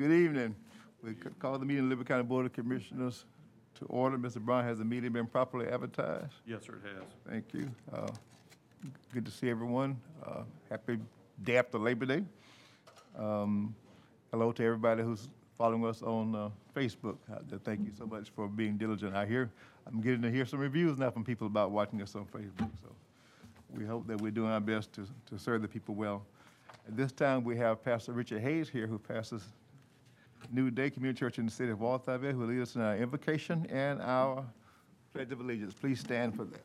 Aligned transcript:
Good 0.00 0.12
evening. 0.12 0.54
We 1.02 1.12
call 1.12 1.58
the 1.58 1.66
meeting 1.66 1.84
of 1.84 1.90
Liberty 1.90 2.08
County 2.08 2.22
Board 2.22 2.46
of 2.46 2.54
Commissioners 2.54 3.26
to 3.78 3.84
order. 3.84 4.16
Mr. 4.16 4.40
Brown, 4.40 4.64
has 4.64 4.78
the 4.78 4.84
meeting 4.86 5.12
been 5.12 5.26
properly 5.26 5.66
advertised? 5.68 6.32
Yes, 6.46 6.64
sir, 6.64 6.78
it 6.82 6.88
has. 6.94 7.04
Thank 7.28 7.52
you. 7.52 7.70
Uh, 7.92 8.08
Good 9.12 9.26
to 9.26 9.30
see 9.30 9.50
everyone. 9.50 10.00
Uh, 10.24 10.44
Happy 10.70 10.96
day 11.42 11.58
after 11.58 11.76
Labor 11.76 12.06
Day. 12.06 12.24
Um, 13.14 13.74
Hello 14.30 14.52
to 14.52 14.64
everybody 14.64 15.02
who's 15.02 15.28
following 15.58 15.84
us 15.84 16.00
on 16.00 16.34
uh, 16.34 16.48
Facebook. 16.74 17.18
Uh, 17.30 17.58
Thank 17.62 17.80
you 17.80 17.92
so 17.94 18.06
much 18.06 18.30
for 18.30 18.48
being 18.48 18.78
diligent. 18.78 19.14
I 19.14 19.26
hear, 19.26 19.50
I'm 19.86 20.00
getting 20.00 20.22
to 20.22 20.30
hear 20.30 20.46
some 20.46 20.60
reviews 20.60 20.96
now 20.96 21.10
from 21.10 21.24
people 21.24 21.46
about 21.46 21.72
watching 21.72 22.00
us 22.00 22.16
on 22.16 22.24
Facebook, 22.24 22.70
so 22.82 22.88
we 23.76 23.84
hope 23.84 24.06
that 24.06 24.18
we're 24.18 24.30
doing 24.30 24.50
our 24.50 24.60
best 24.60 24.94
to 24.94 25.06
to 25.26 25.38
serve 25.38 25.60
the 25.60 25.68
people 25.68 25.94
well. 25.94 26.24
At 26.88 26.96
this 26.96 27.12
time, 27.12 27.44
we 27.44 27.58
have 27.58 27.84
Pastor 27.84 28.12
Richard 28.12 28.40
Hayes 28.40 28.70
here, 28.70 28.86
who 28.86 28.98
pastors 28.98 29.42
New 30.50 30.70
Day 30.70 30.90
Community 30.90 31.18
Church 31.18 31.38
in 31.38 31.46
the 31.46 31.50
city 31.50 31.70
of 31.70 31.78
Walthourville, 31.78 32.32
who 32.32 32.38
will 32.38 32.46
lead 32.46 32.62
us 32.62 32.74
in 32.74 32.82
our 32.82 32.96
invocation 32.96 33.66
and 33.70 34.00
our 34.00 34.44
pledge 35.12 35.30
of 35.32 35.40
allegiance. 35.40 35.74
Please 35.74 36.00
stand 36.00 36.34
for 36.34 36.44
that. 36.44 36.62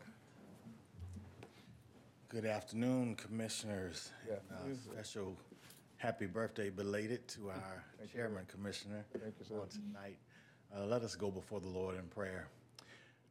Good 2.30 2.46
afternoon, 2.46 3.16
Commissioners. 3.16 4.12
Yeah. 4.28 4.36
Uh, 4.52 4.74
Special 4.94 5.38
happy 5.98 6.26
birthday 6.26 6.70
belated 6.70 7.28
to 7.30 7.50
our 7.50 7.84
Chairman 8.14 8.46
Commissioner. 8.48 9.06
Thank 9.14 9.36
you, 9.40 9.46
sir. 9.46 9.60
On 9.60 9.68
tonight. 9.68 10.18
Uh, 10.76 10.86
Let 10.86 11.04
us 11.04 11.16
go 11.16 11.32
before 11.32 11.60
the 11.60 11.70
Lord 11.70 11.96
in 11.96 12.04
prayer. 12.04 12.48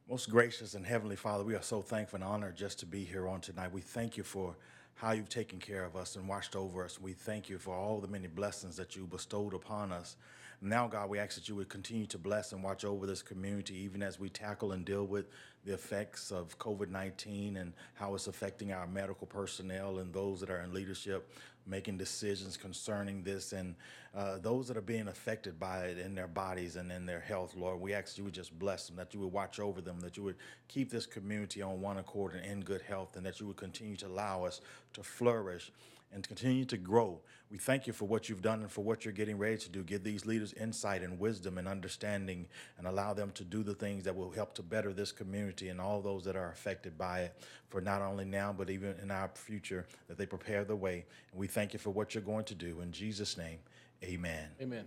Most 0.09 0.31
gracious 0.31 0.75
and 0.75 0.85
heavenly 0.87 1.17
Father, 1.17 1.45
we 1.45 1.55
are 1.55 1.63
so 1.63 1.81
thankful 1.81 2.17
and 2.19 2.25
honored 2.25 2.57
just 2.57 2.79
to 2.81 2.87
be 2.87 3.05
here 3.05 3.27
on 3.27 3.41
tonight. 3.41 3.73
We 3.73 3.81
thank 3.81 4.17
you 4.17 4.23
for 4.23 4.55
how 4.95 5.13
you've 5.13 5.29
taken 5.29 5.59
care 5.59 5.85
of 5.85 5.97
us 5.97 6.17
and 6.17 6.29
watched 6.29 6.55
over 6.55 6.85
us. 6.85 7.01
We 7.01 7.13
thank 7.13 7.49
you 7.49 7.59
for 7.59 7.75
all 7.75 8.01
the 8.01 8.09
many 8.09 8.29
blessings 8.29 8.77
that 8.77 8.95
you 8.97 9.07
bestowed 9.07 9.55
upon 9.55 9.93
us. 9.93 10.17
Now, 10.65 10.87
God, 10.87 11.11
we 11.11 11.19
ask 11.19 11.35
that 11.35 11.47
you 11.47 11.55
would 11.57 11.69
continue 11.69 12.07
to 12.07 12.17
bless 12.17 12.53
and 12.53 12.63
watch 12.63 12.87
over 12.87 13.07
this 13.07 13.21
community, 13.21 13.77
even 13.77 14.03
as 14.03 14.19
we 14.19 14.31
tackle 14.31 14.73
and 14.73 14.83
deal 14.83 15.05
with 15.05 15.27
the 15.67 15.75
effects 15.75 16.33
of 16.33 16.59
COVID 16.59 16.89
19 16.89 17.59
and 17.59 17.75
how 17.93 18.15
it's 18.15 18.29
affecting 18.29 18.73
our 18.73 18.87
medical 18.87 19.27
personnel 19.27 19.99
and 19.99 20.11
those 20.11 20.41
that 20.41 20.49
are 20.49 20.63
in 20.63 20.73
leadership 20.73 21.31
making 21.67 21.99
decisions 21.99 22.57
concerning 22.57 23.23
this 23.23 23.53
and 23.53 23.75
uh, 24.15 24.39
those 24.39 24.69
that 24.69 24.77
are 24.77 24.83
being 24.83 25.09
affected 25.09 25.59
by 25.59 25.81
it 25.81 25.99
in 25.99 26.15
their 26.15 26.29
bodies 26.29 26.77
and 26.77 26.91
in 26.91 27.05
their 27.05 27.21
health, 27.21 27.55
Lord. 27.57 27.81
We 27.81 27.93
ask 27.93 28.15
that 28.15 28.19
you 28.19 28.25
would 28.25 28.35
just 28.35 28.59
bless 28.59 28.87
them, 28.87 28.97
that 28.97 29.13
you 29.13 29.21
would 29.21 29.33
watch 29.33 29.61
over 29.61 29.83
them, 29.83 30.01
that 30.01 30.17
you 30.17 30.23
would 30.23 30.37
keep 30.69 30.91
this 30.91 31.05
community 31.05 31.61
on 31.61 31.81
one 31.81 31.99
accord 31.99 32.35
and 32.35 32.45
in 32.45 32.61
good 32.61 32.83
health, 32.83 33.17
and 33.17 33.27
that 33.27 33.41
you 33.41 33.47
would 33.47 33.57
continue 33.57 33.97
to 33.97 34.07
allow 34.07 34.45
us 34.45 34.61
to 34.95 35.03
flourish 35.03 35.73
and 36.15 36.23
to 36.23 36.29
continue 36.29 36.65
to 36.65 36.77
grow. 36.77 37.21
We 37.51 37.59
thank 37.59 37.87
you 37.87 37.93
for 37.93 38.07
what 38.07 38.29
you've 38.29 38.41
done 38.41 38.61
and 38.61 38.71
for 38.71 38.83
what 38.83 39.05
you're 39.05 39.13
getting 39.13 39.37
ready 39.37 39.59
to 39.59 39.69
do. 39.69 39.83
Give 39.83 40.03
these 40.03 40.25
leaders 40.25 40.53
insight 40.55 41.03
and 41.03 41.19
wisdom 41.19 41.59
and 41.59 41.67
understanding 41.67 42.47
and 42.79 42.87
allow 42.87 43.13
them 43.13 43.33
to 43.33 43.45
do 43.45 43.63
the 43.63 43.75
things 43.75 44.05
that 44.05 44.15
will 44.15 44.31
help 44.31 44.55
to 44.55 44.63
better 44.63 44.93
this 44.93 45.13
community 45.13 45.69
and 45.69 45.81
all 45.81 46.01
those 46.01 46.25
that 46.25 46.37
are 46.37 46.51
affected 46.51 46.97
by 46.97 47.21
it 47.21 47.37
for 47.69 47.81
not 47.81 48.01
only 48.01 48.25
now, 48.25 48.55
but 48.57 48.71
even 48.71 48.95
in 49.03 49.11
our 49.11 49.31
future, 49.35 49.87
that 50.09 50.17
they 50.17 50.27
prepare 50.27 50.65
the 50.65 50.77
way. 50.77 51.05
And 51.33 51.41
we 51.41 51.49
thank 51.49 51.73
you 51.73 51.79
for 51.79 51.91
what 51.91 52.15
you're 52.15 52.23
going 52.23 52.45
to 52.45 52.55
do. 52.55 52.81
In 52.81 52.93
Jesus' 52.93 53.37
name, 53.37 53.59
amen. 54.03 54.49
Amen. 54.63 54.85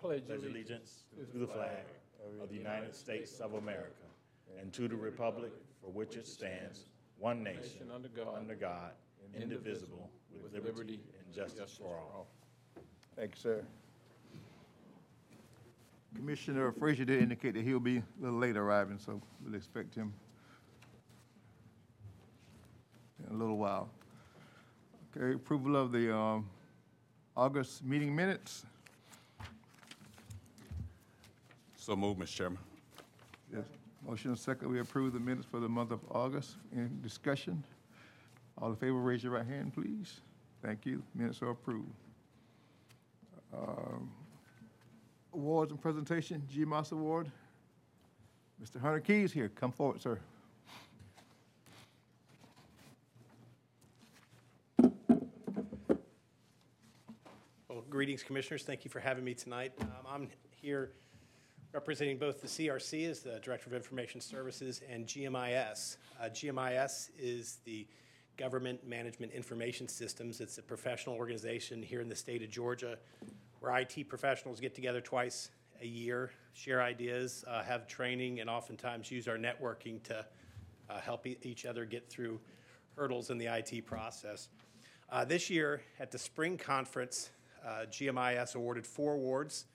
Pledge 0.00 0.26
Pledge 0.26 0.44
allegiance 0.44 1.04
to 1.30 1.38
the 1.38 1.46
flag 1.46 1.84
of 2.42 2.48
the 2.48 2.56
United 2.56 2.94
States 2.94 3.38
of 3.38 3.54
America 3.54 3.92
and 4.60 4.72
to 4.72 4.88
the 4.88 4.96
republic 4.96 5.52
for 5.80 5.90
which 5.90 6.16
it 6.16 6.26
stands, 6.26 6.86
one 7.18 7.42
nation, 7.42 7.90
under 7.94 8.08
God, 8.08 8.34
under 8.36 8.54
God, 8.54 8.92
indivisible, 9.34 10.10
with 10.42 10.52
liberty 10.64 11.00
and 11.24 11.34
justice 11.34 11.76
for 11.78 11.96
all. 11.96 12.26
Thank 13.16 13.32
you, 13.34 13.40
sir. 13.40 13.64
Commissioner 16.14 16.72
Frazier 16.72 17.04
did 17.04 17.22
indicate 17.22 17.54
that 17.54 17.62
he'll 17.62 17.80
be 17.80 17.98
a 17.98 18.04
little 18.20 18.38
late 18.38 18.56
arriving, 18.56 18.98
so 18.98 19.20
we'll 19.44 19.54
expect 19.54 19.94
him 19.94 20.12
in 23.28 23.34
a 23.34 23.38
little 23.38 23.56
while. 23.56 23.88
Okay, 25.16 25.34
approval 25.34 25.76
of 25.76 25.92
the 25.92 26.14
um, 26.14 26.48
August 27.36 27.84
meeting 27.84 28.14
minutes. 28.14 28.64
So 31.76 31.96
move, 31.96 32.18
Mr. 32.18 32.26
Chairman. 32.36 32.58
Yes. 33.52 33.64
Motion 34.06 34.30
and 34.30 34.38
second, 34.38 34.70
we 34.70 34.80
approve 34.80 35.12
the 35.12 35.20
minutes 35.20 35.46
for 35.50 35.60
the 35.60 35.68
month 35.68 35.90
of 35.90 36.00
August. 36.10 36.56
Any 36.74 36.88
discussion? 37.02 37.62
All 38.60 38.68
in 38.68 38.76
favor, 38.76 38.98
raise 38.98 39.22
your 39.22 39.32
right 39.32 39.46
hand, 39.46 39.72
please. 39.72 40.20
Thank 40.62 40.84
you. 40.84 41.02
Minutes 41.14 41.40
are 41.40 41.50
approved. 41.50 41.88
Um, 43.56 44.10
Awards 45.32 45.70
and 45.70 45.80
presentation, 45.80 46.42
GMAS 46.52 46.92
Award. 46.92 47.30
Mr. 48.62 48.78
Hunter 48.80 49.00
Keys 49.00 49.32
here. 49.32 49.48
Come 49.48 49.72
forward, 49.72 50.02
sir. 50.02 50.18
Well, 57.68 57.84
greetings, 57.88 58.22
Commissioners. 58.22 58.64
Thank 58.64 58.84
you 58.84 58.90
for 58.90 59.00
having 59.00 59.24
me 59.24 59.32
tonight. 59.32 59.72
Um, 59.80 59.88
I'm 60.06 60.28
here 60.60 60.92
representing 61.72 62.18
both 62.18 62.42
the 62.42 62.48
CRC 62.48 63.08
as 63.08 63.20
the 63.20 63.38
Director 63.40 63.70
of 63.70 63.74
Information 63.74 64.20
Services 64.20 64.82
and 64.90 65.06
GMIS. 65.06 65.96
Uh, 66.20 66.24
GMIS 66.24 67.10
is 67.18 67.60
the 67.64 67.86
Government 68.40 68.88
Management 68.88 69.32
Information 69.32 69.86
Systems. 69.86 70.40
It's 70.40 70.56
a 70.56 70.62
professional 70.62 71.14
organization 71.14 71.82
here 71.82 72.00
in 72.00 72.08
the 72.08 72.16
state 72.16 72.42
of 72.42 72.48
Georgia 72.48 72.96
where 73.58 73.76
IT 73.76 74.08
professionals 74.08 74.60
get 74.60 74.74
together 74.74 75.02
twice 75.02 75.50
a 75.82 75.86
year, 75.86 76.30
share 76.54 76.82
ideas, 76.82 77.44
uh, 77.46 77.62
have 77.62 77.86
training, 77.86 78.40
and 78.40 78.48
oftentimes 78.48 79.10
use 79.10 79.28
our 79.28 79.36
networking 79.36 80.02
to 80.04 80.24
uh, 80.88 81.00
help 81.00 81.26
e- 81.26 81.36
each 81.42 81.66
other 81.66 81.84
get 81.84 82.08
through 82.08 82.40
hurdles 82.96 83.28
in 83.28 83.36
the 83.36 83.44
IT 83.44 83.84
process. 83.84 84.48
Uh, 85.10 85.22
this 85.22 85.50
year, 85.50 85.82
at 85.98 86.10
the 86.10 86.18
spring 86.18 86.56
conference, 86.56 87.28
uh, 87.62 87.84
GMIS 87.90 88.54
awarded 88.54 88.86
four 88.86 89.12
awards 89.12 89.66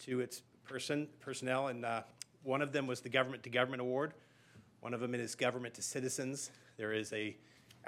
to 0.00 0.20
its 0.20 0.42
person 0.64 1.08
personnel, 1.20 1.68
and 1.68 1.86
uh, 1.86 2.02
one 2.42 2.60
of 2.60 2.72
them 2.72 2.86
was 2.86 3.00
the 3.00 3.08
Government 3.08 3.42
to 3.44 3.48
Government 3.48 3.80
Award. 3.80 4.12
One 4.80 4.92
of 4.92 5.00
them 5.00 5.14
is 5.14 5.34
Government 5.34 5.72
to 5.76 5.82
Citizens. 5.82 6.50
There 6.76 6.92
is 6.92 7.10
a 7.14 7.34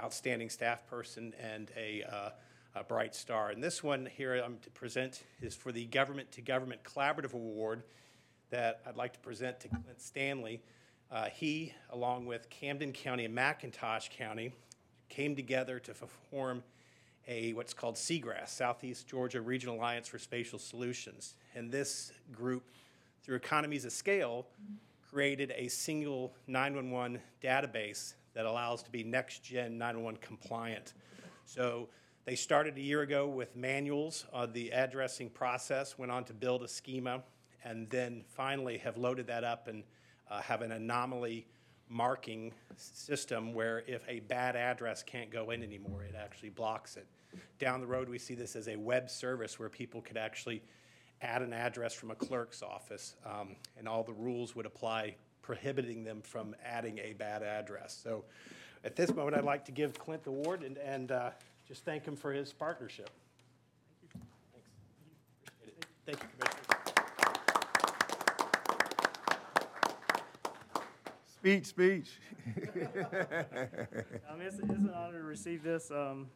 outstanding 0.03 0.51
staff 0.51 0.87
person 0.87 1.35
and 1.41 1.71
a, 1.77 2.03
uh, 2.05 2.31
a 2.75 2.85
Bright 2.85 3.15
Star. 3.15 3.51
And 3.51 3.63
this 3.63 3.83
one 3.83 4.09
here 4.17 4.35
I'm 4.35 4.59
to 4.59 4.71
present 4.71 5.23
is 5.41 5.55
for 5.55 5.73
the 5.73 5.87
Government 5.87 6.31
to 6.33 6.41
Government 6.41 6.83
Collaborative 6.85 7.33
Award 7.33 7.83
that 8.51 8.81
I'd 8.87 8.97
like 8.97 9.13
to 9.15 9.21
present 9.21 9.61
to 9.61 9.69
Clint 9.69 10.01
Stanley. 10.01 10.61
Uh, 11.11 11.27
he, 11.27 11.73
along 11.91 12.27
with 12.27 12.51
Camden 12.51 12.93
County 12.93 13.25
and 13.25 13.37
McIntosh 13.37 14.11
County, 14.11 14.53
came 15.09 15.37
together 15.37 15.79
to 15.79 15.95
form 16.31 16.63
a 17.27 17.53
what's 17.55 17.73
called 17.73 17.97
SEGRASS, 17.97 18.49
Southeast 18.49 19.07
Georgia 19.07 19.41
Regional 19.41 19.77
Alliance 19.77 20.09
for 20.09 20.19
Spatial 20.19 20.59
Solutions. 20.59 21.35
And 21.55 21.71
this 21.71 22.13
group, 22.33 22.71
through 23.23 23.37
economies 23.37 23.85
of 23.85 23.93
scale, 23.93 24.47
created 25.09 25.53
a 25.57 25.69
single 25.69 26.35
911 26.47 27.21
database 27.43 28.15
that 28.35 28.47
allows 28.47 28.83
to 28.83 28.91
be 28.91 29.03
next 29.03 29.43
gen 29.43 29.79
911 29.79 30.21
compliant. 30.21 30.93
So 31.45 31.89
they 32.25 32.35
started 32.35 32.77
a 32.77 32.81
year 32.81 33.03
ago 33.03 33.29
with 33.29 33.55
manuals 33.57 34.25
on 34.33 34.53
the 34.53 34.71
addressing 34.71 35.31
process, 35.31 35.99
went 35.99 36.11
on 36.11 36.25
to 36.25 36.33
build 36.33 36.63
a 36.63 36.69
schema, 36.69 37.23
and 37.65 37.89
then 37.91 38.25
finally 38.29 38.79
have 38.79 38.97
loaded 38.97 39.27
that 39.29 39.45
up 39.45 39.69
and 39.69 39.85
uh, 40.31 40.41
have 40.41 40.63
an 40.63 40.73
anomaly 40.73 41.47
marking 41.89 42.53
system 42.77 43.53
where 43.53 43.85
if 43.87 44.03
a 44.09 44.21
bad 44.21 44.57
address 44.57 45.03
can't 45.03 45.31
go 45.31 45.51
in 45.51 45.63
anymore, 45.63 46.03
it 46.03 46.15
actually 46.19 46.51
blocks 46.51 46.97
it. 46.97 47.07
Down 47.59 47.81
the 47.81 47.87
road, 47.87 48.09
we 48.09 48.19
see 48.19 48.35
this 48.35 48.57
as 48.57 48.69
a 48.69 48.77
web 48.77 49.11
service 49.11 49.59
where 49.59 49.69
people 49.69 50.01
could 50.01 50.17
actually 50.17 50.63
add 51.21 51.43
an 51.43 51.53
address 51.53 51.95
from 51.95 52.11
a 52.11 52.15
clerk's 52.15 52.63
office, 52.63 53.17
um, 53.25 53.57
and 53.79 53.89
all 53.89 54.03
the 54.03 54.13
rules 54.13 54.55
would 54.55 54.67
apply 54.67 55.17
prohibiting 55.45 56.05
them 56.05 56.23
from 56.23 56.57
adding 56.65 56.99
a 56.99 57.13
bad 57.13 57.43
address. 57.43 57.99
So 58.03 58.25
at 58.83 58.97
this 58.97 59.15
moment, 59.15 59.37
I'd 59.37 59.45
like 59.45 59.67
to 59.67 59.73
give 59.73 59.99
Clint 59.99 60.25
the 60.25 60.31
award 60.31 60.63
and, 60.63 60.79
and 60.79 61.13
uh, 61.13 61.31
just 61.69 61.85
thank 61.85 62.05
him 62.05 62.17
for 62.17 62.33
his 62.33 62.53
partnership. 62.53 63.11
Thank 64.11 64.17
you, 65.75 65.83
Thanks. 66.07 66.19
Thank 66.19 66.23
you, 66.23 66.29
Commissioner. 66.39 66.75
Speech, 71.27 71.67
speech. 71.67 72.09
Um, 74.31 74.41
it's, 74.41 74.59
it's 74.59 74.69
an 74.69 74.91
honor 74.95 75.19
to 75.19 75.25
receive 75.25 75.63
this. 75.63 75.91
Um, 75.91 76.29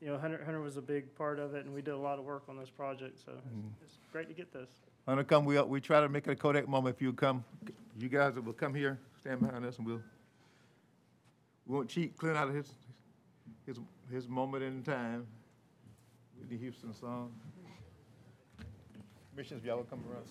you 0.00 0.08
know, 0.08 0.18
Hunter, 0.18 0.42
Hunter 0.44 0.60
was 0.60 0.76
a 0.76 0.82
big 0.82 1.14
part 1.14 1.38
of 1.38 1.54
it, 1.54 1.64
and 1.64 1.74
we 1.74 1.82
did 1.82 1.94
a 1.94 1.98
lot 1.98 2.18
of 2.18 2.24
work 2.24 2.44
on 2.48 2.56
this 2.56 2.70
project, 2.70 3.18
so 3.24 3.32
it's, 3.32 3.94
it's 3.94 3.98
great 4.12 4.28
to 4.28 4.34
get 4.34 4.52
this. 4.52 4.68
Hunter, 5.06 5.24
come, 5.24 5.44
we, 5.44 5.60
we 5.62 5.80
try 5.80 6.00
to 6.00 6.08
make 6.08 6.26
it 6.26 6.30
a 6.30 6.36
Kodak 6.36 6.68
moment 6.68 6.94
if 6.96 7.02
you 7.02 7.12
come. 7.12 7.44
You 7.96 8.08
guys 8.08 8.34
will 8.34 8.52
come 8.52 8.74
here, 8.74 8.98
stand 9.20 9.40
behind 9.40 9.64
us, 9.64 9.78
and 9.78 9.86
we'll, 9.86 10.02
we 11.66 11.76
won't 11.76 11.88
cheat 11.88 12.16
Clint 12.16 12.36
out 12.36 12.48
of 12.48 12.54
his, 12.54 12.72
his, 13.66 13.78
his 14.10 14.28
moment 14.28 14.64
in 14.64 14.82
time. 14.82 15.26
Whitney 16.40 16.56
Houston 16.58 16.92
song. 16.92 17.30
Commissioners, 19.30 19.62
if 19.62 19.66
y'all 19.66 19.76
will 19.76 19.84
come 19.84 20.02
around. 20.10 20.24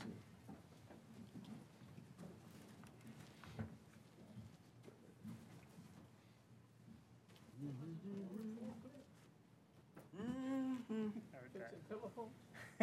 Mm-hmm. 10.91 11.09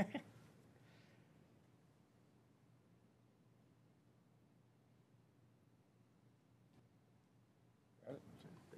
Mm-hmm. 0.00 0.16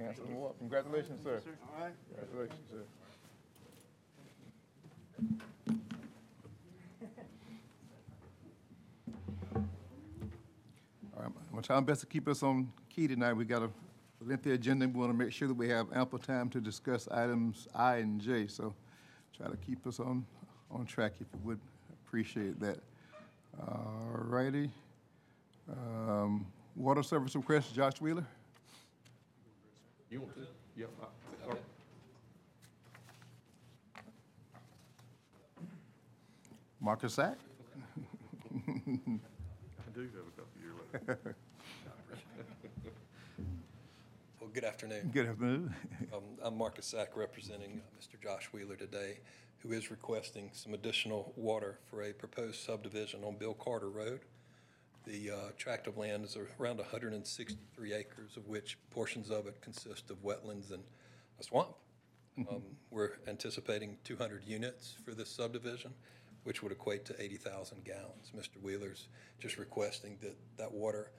Answer 0.08 0.22
them 0.22 0.43
up. 0.44 0.58
Congratulations, 0.58 1.22
sir. 1.22 1.40
All 1.75 1.84
right. 1.84 1.93
Congratulations, 2.08 2.60
sir. 2.70 2.82
All 11.14 11.22
right, 11.22 11.26
I'm 11.26 11.32
gonna 11.50 11.62
try 11.62 11.76
my 11.76 11.82
best 11.82 12.00
to 12.00 12.06
keep 12.06 12.26
us 12.26 12.43
on 12.43 12.72
key 12.88 13.06
tonight. 13.06 13.34
We 13.34 13.44
got 13.44 13.62
a 13.62 13.70
lengthy 14.20 14.52
agenda. 14.52 14.88
We 14.88 14.99
want 14.99 15.12
to 15.12 15.16
make 15.16 15.32
sure 15.32 15.49
that 15.49 15.54
we 15.54 15.69
have 15.69 15.87
ample 15.94 16.19
time 16.19 16.49
to 16.50 16.60
discuss 16.60 17.08
items 17.08 17.69
I 17.75 17.96
and 17.96 18.20
J. 18.20 18.46
So 18.46 18.75
try 19.37 19.49
to 19.49 19.56
keep 19.56 19.87
us 19.87 20.00
on, 20.00 20.25
on 20.70 20.87
track 20.87 21.12
if 21.20 21.26
you 21.32 21.40
would. 21.44 21.60
Appreciate 22.06 22.60
that. 22.60 22.78
All 23.60 24.10
righty. 24.14 24.70
Um, 25.70 26.46
Water 26.75 27.02
service 27.02 27.37
request, 27.37 27.75
Josh 27.75 28.00
Wheeler? 28.00 28.26
You 30.12 30.20
want 30.20 30.35
to? 30.35 30.47
Yep. 30.76 30.91
Marcus 36.79 37.14
Sack? 37.14 37.38
I 38.53 38.61
do 38.69 40.00
have 40.03 40.26
a 40.29 40.35
couple 40.37 40.61
years 40.61 40.75
left. 41.09 41.37
Well, 44.38 44.50
good 44.53 44.64
afternoon. 44.64 45.11
Good 45.14 45.29
afternoon. 45.29 45.75
Um, 46.12 46.23
I'm 46.43 46.59
Marcus 46.59 46.85
Sack, 46.85 47.17
representing 47.17 47.81
uh, 47.81 47.99
Mr. 47.99 48.23
Josh 48.23 48.50
Wheeler 48.53 48.76
today, 48.76 49.20
who 49.61 49.73
is 49.73 49.91
requesting 49.91 50.50
some 50.53 50.75
additional 50.75 51.32
water 51.37 51.79
for 51.88 52.03
a 52.03 52.12
proposed 52.12 52.61
subdivision 52.61 53.25
on 53.25 53.37
Bill 53.37 53.55
Carter 53.55 53.88
Road. 53.88 54.20
The 55.04 55.31
uh, 55.31 55.37
tract 55.58 55.87
of 55.88 55.96
land 55.96 56.25
is 56.25 56.37
around 56.60 56.78
163 56.78 57.93
acres, 57.93 58.37
of 58.37 58.46
which 58.46 58.78
portions 58.90 59.31
of 59.31 59.46
it 59.46 59.60
consist 59.60 60.10
of 60.10 60.22
wetlands 60.22 60.70
and 60.70 60.82
a 61.40 61.43
swamp. 61.43 61.75
Um, 62.38 62.62
We're 62.90 63.10
anticipating 63.26 63.99
200 64.04 64.44
units 64.46 64.94
for 65.04 65.12
this 65.12 65.28
subdivision, 65.28 65.93
which 66.44 66.62
would 66.62 66.72
equate 66.72 67.04
to 67.06 67.20
80,000 67.20 67.84
gallons. 67.84 68.32
Mr. 68.37 68.62
Wheeler's 68.62 69.08
just 69.38 69.58
requesting 69.58 70.16
that 70.22 70.37
that 70.56 70.72
water 70.72 71.10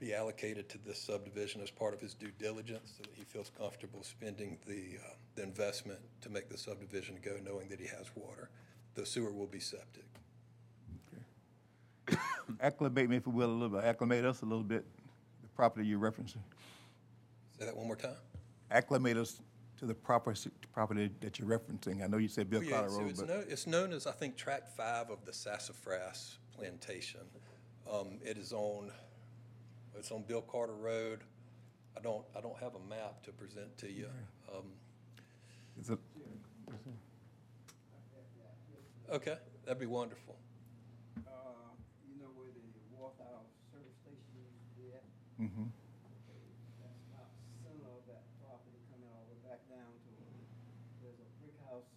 be 0.00 0.14
allocated 0.14 0.68
to 0.70 0.78
this 0.78 1.00
subdivision 1.00 1.60
as 1.60 1.70
part 1.70 1.94
of 1.94 2.00
his 2.00 2.14
due 2.14 2.32
diligence, 2.38 2.94
so 2.96 3.02
that 3.02 3.14
he 3.14 3.24
feels 3.24 3.50
comfortable 3.56 4.02
spending 4.02 4.58
the, 4.66 4.98
uh, 5.04 5.12
the 5.34 5.42
investment 5.42 6.00
to 6.22 6.30
make 6.30 6.48
the 6.48 6.58
subdivision 6.58 7.18
go, 7.22 7.36
knowing 7.44 7.68
that 7.68 7.78
he 7.78 7.86
has 7.86 8.10
water. 8.14 8.50
The 8.94 9.06
sewer 9.06 9.32
will 9.32 9.46
be 9.46 9.60
septic. 9.60 10.09
Acclimate 12.60 13.08
me, 13.08 13.16
if 13.16 13.26
you 13.26 13.32
will, 13.32 13.50
a 13.50 13.52
little 13.52 13.68
bit, 13.68 13.84
acclimate 13.84 14.24
us 14.24 14.42
a 14.42 14.44
little 14.44 14.64
bit, 14.64 14.84
the 15.42 15.48
property 15.48 15.86
you're 15.86 15.98
referencing. 16.00 16.38
Say 17.58 17.64
that 17.66 17.76
one 17.76 17.86
more 17.86 17.96
time? 17.96 18.16
Acclimate 18.70 19.16
us 19.16 19.40
to 19.78 19.86
the 19.86 19.94
proper, 19.94 20.32
s- 20.32 20.48
property 20.72 21.10
that 21.20 21.38
you're 21.38 21.48
referencing. 21.48 22.02
I 22.02 22.06
know 22.06 22.16
you 22.18 22.28
said 22.28 22.50
Bill 22.50 22.60
Oh, 22.60 22.62
yeah, 22.62 22.70
Carter 22.70 22.90
so 22.90 23.00
Road, 23.00 23.10
it's 23.10 23.20
but. 23.20 23.28
known, 23.28 23.44
it's 23.48 23.66
known 23.66 23.92
as, 23.92 24.06
I 24.06 24.12
think, 24.12 24.36
Tract 24.36 24.68
Five 24.76 25.10
of 25.10 25.24
the 25.24 25.32
Sassafras 25.32 26.38
Plantation. 26.56 27.20
Um, 27.90 28.18
it 28.24 28.36
is 28.38 28.52
on, 28.52 28.90
it's 29.96 30.10
on 30.10 30.22
Bill 30.22 30.42
Carter 30.42 30.74
Road. 30.74 31.20
I 31.96 32.00
don't, 32.00 32.24
I 32.36 32.40
don't 32.40 32.58
have 32.58 32.74
a 32.74 32.88
map 32.88 33.22
to 33.24 33.32
present 33.32 33.76
to 33.78 33.90
you. 33.90 34.08
Um, 34.54 34.64
okay, 39.12 39.36
that'd 39.64 39.80
be 39.80 39.86
wonderful. 39.86 40.36
Uh, 41.26 41.30
you 42.06 42.18
know 42.20 42.30
where 42.36 42.48
the 42.54 42.62
Walthouse 42.96 43.50
service 43.72 43.96
station 44.02 44.22
used 44.38 44.60
to 44.62 44.80
be 44.80 44.92
at? 45.40 45.48
mhm. 45.48 45.68
That's 46.80 47.00
about 47.08 47.32
center 47.64 47.88
of 47.88 48.04
that 48.12 48.24
property 48.44 48.76
coming 48.92 49.08
all 49.08 49.24
the 49.24 49.32
way 49.32 49.40
back 49.48 49.64
down 49.72 49.88
to, 49.88 50.10
there's 51.00 51.16
a 51.20 51.28
brick 51.40 51.56
house, 51.64 51.88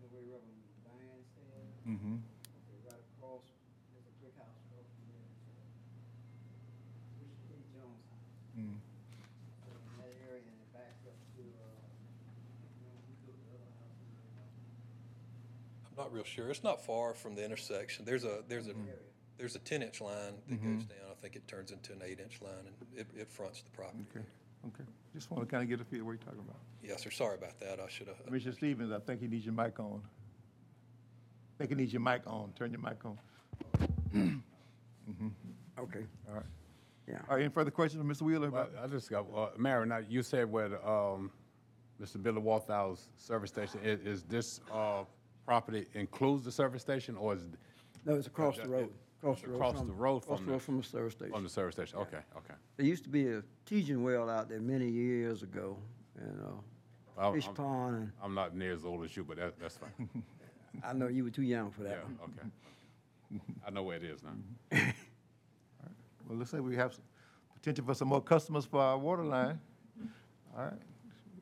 you 0.00 0.08
know 0.08 0.08
where 0.16 0.24
Reverend 0.24 0.64
Diane 0.88 1.22
stayed? 1.36 1.72
Mhm. 1.84 2.24
Okay, 2.24 2.80
right 2.88 3.02
across, 3.12 3.44
there's 3.92 4.08
a 4.08 4.14
brick 4.24 4.36
house 4.40 4.56
across 4.68 4.88
from 4.96 5.04
there. 5.12 5.28
Richard 7.20 7.52
A. 7.52 7.60
Jones' 7.76 8.04
house. 8.08 8.32
Mm. 8.56 8.78
So 9.60 9.68
in 9.76 9.84
that 10.00 10.12
area 10.32 10.48
and 10.48 10.58
it 10.64 10.70
backs 10.72 11.04
up 11.04 11.16
to, 11.36 11.42
uh, 11.44 11.84
you 12.80 12.88
know, 12.88 12.96
we 13.04 13.14
built 13.28 13.36
the 13.44 13.52
other 13.52 13.68
house 13.76 14.00
in 14.00 14.08
there. 14.32 14.48
I'm 15.92 15.96
not 16.00 16.08
real 16.12 16.24
sure. 16.24 16.48
It's 16.50 16.64
not 16.64 16.80
far 16.84 17.12
from 17.14 17.34
the 17.36 17.44
intersection. 17.44 18.04
There's 18.08 18.24
a, 18.24 18.42
there's 18.48 18.66
a, 18.68 18.74
there's 19.38 19.54
a 19.56 19.60
ten-inch 19.60 20.00
line 20.00 20.34
that 20.48 20.62
goes 20.62 20.84
down. 20.84 20.98
I 21.10 21.14
think 21.22 21.36
it 21.36 21.46
turns 21.48 21.70
into 21.70 21.92
an 21.92 22.00
eight-inch 22.04 22.40
line, 22.42 22.52
and 22.66 22.74
it, 22.98 23.06
it 23.16 23.30
fronts 23.30 23.62
the 23.62 23.70
property. 23.70 24.04
Okay, 24.14 24.24
okay. 24.66 24.84
Just 25.14 25.30
want 25.30 25.44
to 25.44 25.50
kind 25.50 25.62
of 25.62 25.68
get 25.68 25.80
a 25.80 25.84
feel 25.84 26.04
what 26.04 26.12
you're 26.12 26.18
talking 26.18 26.40
about. 26.40 26.56
Yes, 26.82 27.02
sir. 27.02 27.10
Sorry 27.10 27.36
about 27.36 27.58
that. 27.60 27.80
I 27.80 27.88
should 27.88 28.08
have. 28.08 28.24
Commissioner 28.26 28.52
Stevens, 28.54 28.92
I 28.92 28.98
think 28.98 29.22
you 29.22 29.28
need 29.28 29.44
your 29.44 29.54
mic 29.54 29.78
on. 29.80 30.02
I 31.54 31.58
think 31.58 31.70
you 31.70 31.76
need 31.76 31.92
your 31.92 32.02
mic 32.02 32.22
on. 32.26 32.52
Turn 32.56 32.72
your 32.72 32.80
mic 32.80 33.04
on. 33.04 33.18
Okay, 35.78 36.00
All 36.28 36.34
right. 36.34 36.42
yeah. 37.06 37.18
All 37.28 37.36
right, 37.36 37.44
any 37.44 37.52
further 37.52 37.70
questions 37.70 38.00
from 38.00 38.10
Mr. 38.12 38.22
Wheeler? 38.22 38.50
Well, 38.50 38.62
about- 38.64 38.84
I 38.84 38.86
just 38.88 39.08
got, 39.08 39.26
uh, 39.34 39.50
Mary, 39.56 39.86
now, 39.86 39.98
you 39.98 40.22
said 40.22 40.50
where 40.50 40.68
the, 40.68 40.88
um, 40.88 41.30
Mr. 42.02 42.20
Billy 42.20 42.40
Walthall's 42.42 43.08
service 43.16 43.50
station, 43.50 43.78
is, 43.84 44.00
is 44.00 44.22
this, 44.24 44.60
uh, 44.72 45.04
property 45.46 45.86
includes 45.94 46.44
the 46.44 46.50
service 46.52 46.82
station, 46.82 47.16
or 47.16 47.34
is 47.34 47.42
it 47.44 47.50
No, 48.04 48.14
it's 48.16 48.26
across 48.26 48.56
the 48.56 48.64
Uh, 48.64 48.68
road, 48.68 48.92
across 49.18 49.40
the 49.42 49.48
road. 49.48 49.54
across 49.56 49.78
from- 49.78 49.86
the 49.86 49.92
road 49.92 50.16
Across 50.22 50.38
from 50.38 50.46
the 50.46 50.50
the- 50.50 50.52
road 50.52 50.62
from 50.62 50.76
the 50.78 50.82
service 50.84 51.12
station. 51.14 51.32
from 51.32 51.42
the 51.44 51.48
service 51.50 51.74
station? 51.74 51.98
Okay, 51.98 52.20
okay. 52.36 52.54
There 52.76 52.86
used 52.86 53.04
to 53.04 53.10
be 53.10 53.28
a 53.28 53.42
teaching 53.66 54.02
well 54.02 54.28
out 54.30 54.48
there 54.48 54.60
many 54.60 54.88
years 54.88 55.42
ago, 55.42 55.76
and 56.16 56.40
Well, 56.40 56.64
uh, 57.16 57.32
fish 57.32 57.46
I'm- 57.46 57.54
pond, 57.54 57.96
and 57.96 58.12
I'm 58.22 58.34
not 58.34 58.54
near 58.54 58.72
as 58.72 58.84
old 58.84 59.04
as 59.04 59.16
you, 59.16 59.24
but 59.24 59.36
that, 59.36 59.58
that's 59.58 59.76
fine. 59.76 60.08
I 60.84 60.92
know 60.92 61.08
you 61.08 61.24
were 61.24 61.30
too 61.30 61.42
young 61.42 61.70
for 61.70 61.82
Yeah, 61.82 61.88
that 61.96 62.04
one. 62.04 62.18
okay. 62.22 63.40
I 63.66 63.70
know 63.70 63.82
where 63.82 63.96
it 63.96 64.04
is 64.04 64.22
now. 64.22 64.34
Well, 66.28 66.36
let's 66.36 66.50
say 66.50 66.60
we 66.60 66.76
have 66.76 66.92
some 66.92 67.04
potential 67.54 67.86
for 67.86 67.94
some 67.94 68.08
more 68.08 68.20
customers 68.20 68.66
for 68.66 68.80
our 68.82 68.98
water 68.98 69.24
line. 69.24 69.58
All 70.54 70.64
right. 70.64 70.72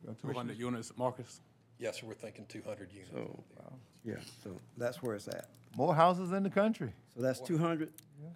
Uh, 0.07 0.13
Two 0.21 0.31
hundred 0.31 0.57
units, 0.57 0.93
Marcus? 0.97 1.41
Yes, 1.77 1.99
sir. 1.99 2.07
We're 2.07 2.13
thinking 2.13 2.45
two 2.45 2.61
hundred 2.65 2.93
units. 2.93 3.11
So, 3.11 3.43
yeah, 4.05 4.15
so 4.41 4.57
that's 4.77 5.03
where 5.03 5.15
it's 5.15 5.27
at. 5.27 5.49
More 5.75 5.93
houses 5.95 6.31
in 6.31 6.43
the 6.43 6.49
country. 6.49 6.93
So 7.15 7.21
that's 7.21 7.39
two 7.39 7.57
hundred, 7.57 7.89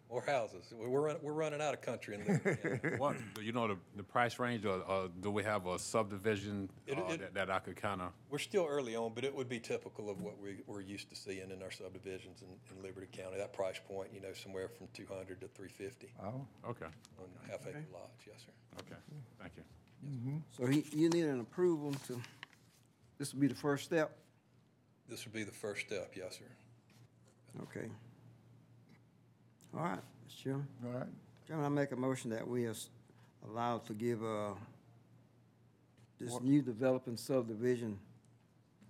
More 0.10 0.24
houses. 0.26 0.74
We're, 0.76 0.90
we're, 0.90 1.02
run- 1.02 1.18
we're 1.22 1.34
running 1.34 1.62
out 1.62 1.74
of 1.76 1.82
country 1.82 2.16
in 2.16 2.26
Liberty 2.26 2.80
County. 2.80 2.98
What, 2.98 3.16
do 3.36 3.42
you 3.44 3.52
know 3.52 3.68
the, 3.68 3.78
the 3.96 4.04
price 4.04 4.40
range, 4.40 4.66
or, 4.66 4.80
or 4.82 5.10
do 5.22 5.30
we 5.30 5.44
have 5.44 5.68
a 5.68 5.78
subdivision, 5.78 6.68
It- 6.88 6.98
uh, 6.98 7.04
it- 7.10 7.20
that, 7.20 7.34
that 7.36 7.52
I 7.52 7.60
could 7.60 7.80
kinda, 7.80 8.10
We're 8.32 8.40
still 8.40 8.66
early 8.68 8.96
on, 8.96 9.14
but 9.14 9.24
it 9.24 9.36
would 9.36 9.48
be 9.50 9.60
typical 9.60 10.10
of 10.10 10.20
what 10.22 10.40
we, 10.40 10.58
we're 10.66 10.82
used 10.82 11.10
to 11.12 11.16
seeing 11.16 11.52
in 11.52 11.62
our 11.62 11.70
subdivisions 11.72 12.42
in, 12.42 12.48
in 12.76 12.84
Liberty 12.84 13.08
County. 13.12 13.38
That 13.38 13.54
price 13.54 13.80
point, 13.88 14.10
you 14.14 14.22
know, 14.22 14.34
somewhere 14.34 14.68
from 14.68 14.88
two 14.94 15.06
hundred 15.08 15.42
to 15.42 15.48
three 15.48 15.70
fifty 15.70 16.08
Oh, 16.24 16.46
okay, 16.70 16.86
on 17.20 17.26
half 17.50 17.62
acre 17.68 17.84
lots, 17.94 18.24
yes, 18.26 18.38
sir. 18.46 18.52
okay, 18.80 19.00
thank 19.40 19.54
you. 19.58 20.42
so 20.58 20.66
he, 20.66 20.84
you 21.00 21.10
need 21.10 21.26
an 21.26 21.40
approval 21.40 21.94
to, 22.08 22.20
this 23.20 23.32
would 23.34 23.40
be 23.42 23.48
the 23.48 23.54
first 23.56 23.84
step? 23.86 24.18
This 25.08 25.26
would 25.26 25.34
be 25.34 25.44
the 25.44 25.52
first 25.52 25.86
step, 25.86 26.14
yes, 26.16 26.38
sir. 26.40 26.46
Okay. 27.64 27.88
All 29.76 29.84
right, 29.84 30.00
Mr. 30.28 30.44
Chairman. 30.44 30.68
all 30.86 30.92
right. 30.92 31.08
Chairman, 31.48 31.66
I 31.66 31.70
make 31.70 31.92
a 31.92 31.96
motion 31.96 32.30
that 32.32 32.48
we 32.48 32.66
are 32.66 32.74
allowed 33.48 33.86
to 33.88 33.94
give, 33.94 34.24
uh, 34.24 34.52
this 36.20 36.40
new 36.42 36.62
developing 36.62 37.18
subdivision 37.18 37.98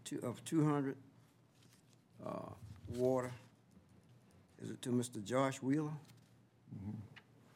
two, 0.03 0.19
of 0.23 0.43
two 0.43 0.65
hundred, 0.65 0.95
uh, 2.25 2.49
water. 2.95 3.31
Is 4.61 4.69
it 4.69 4.81
to 4.83 4.89
Mr. 4.89 5.23
Josh 5.23 5.61
Wheeler? 5.61 5.91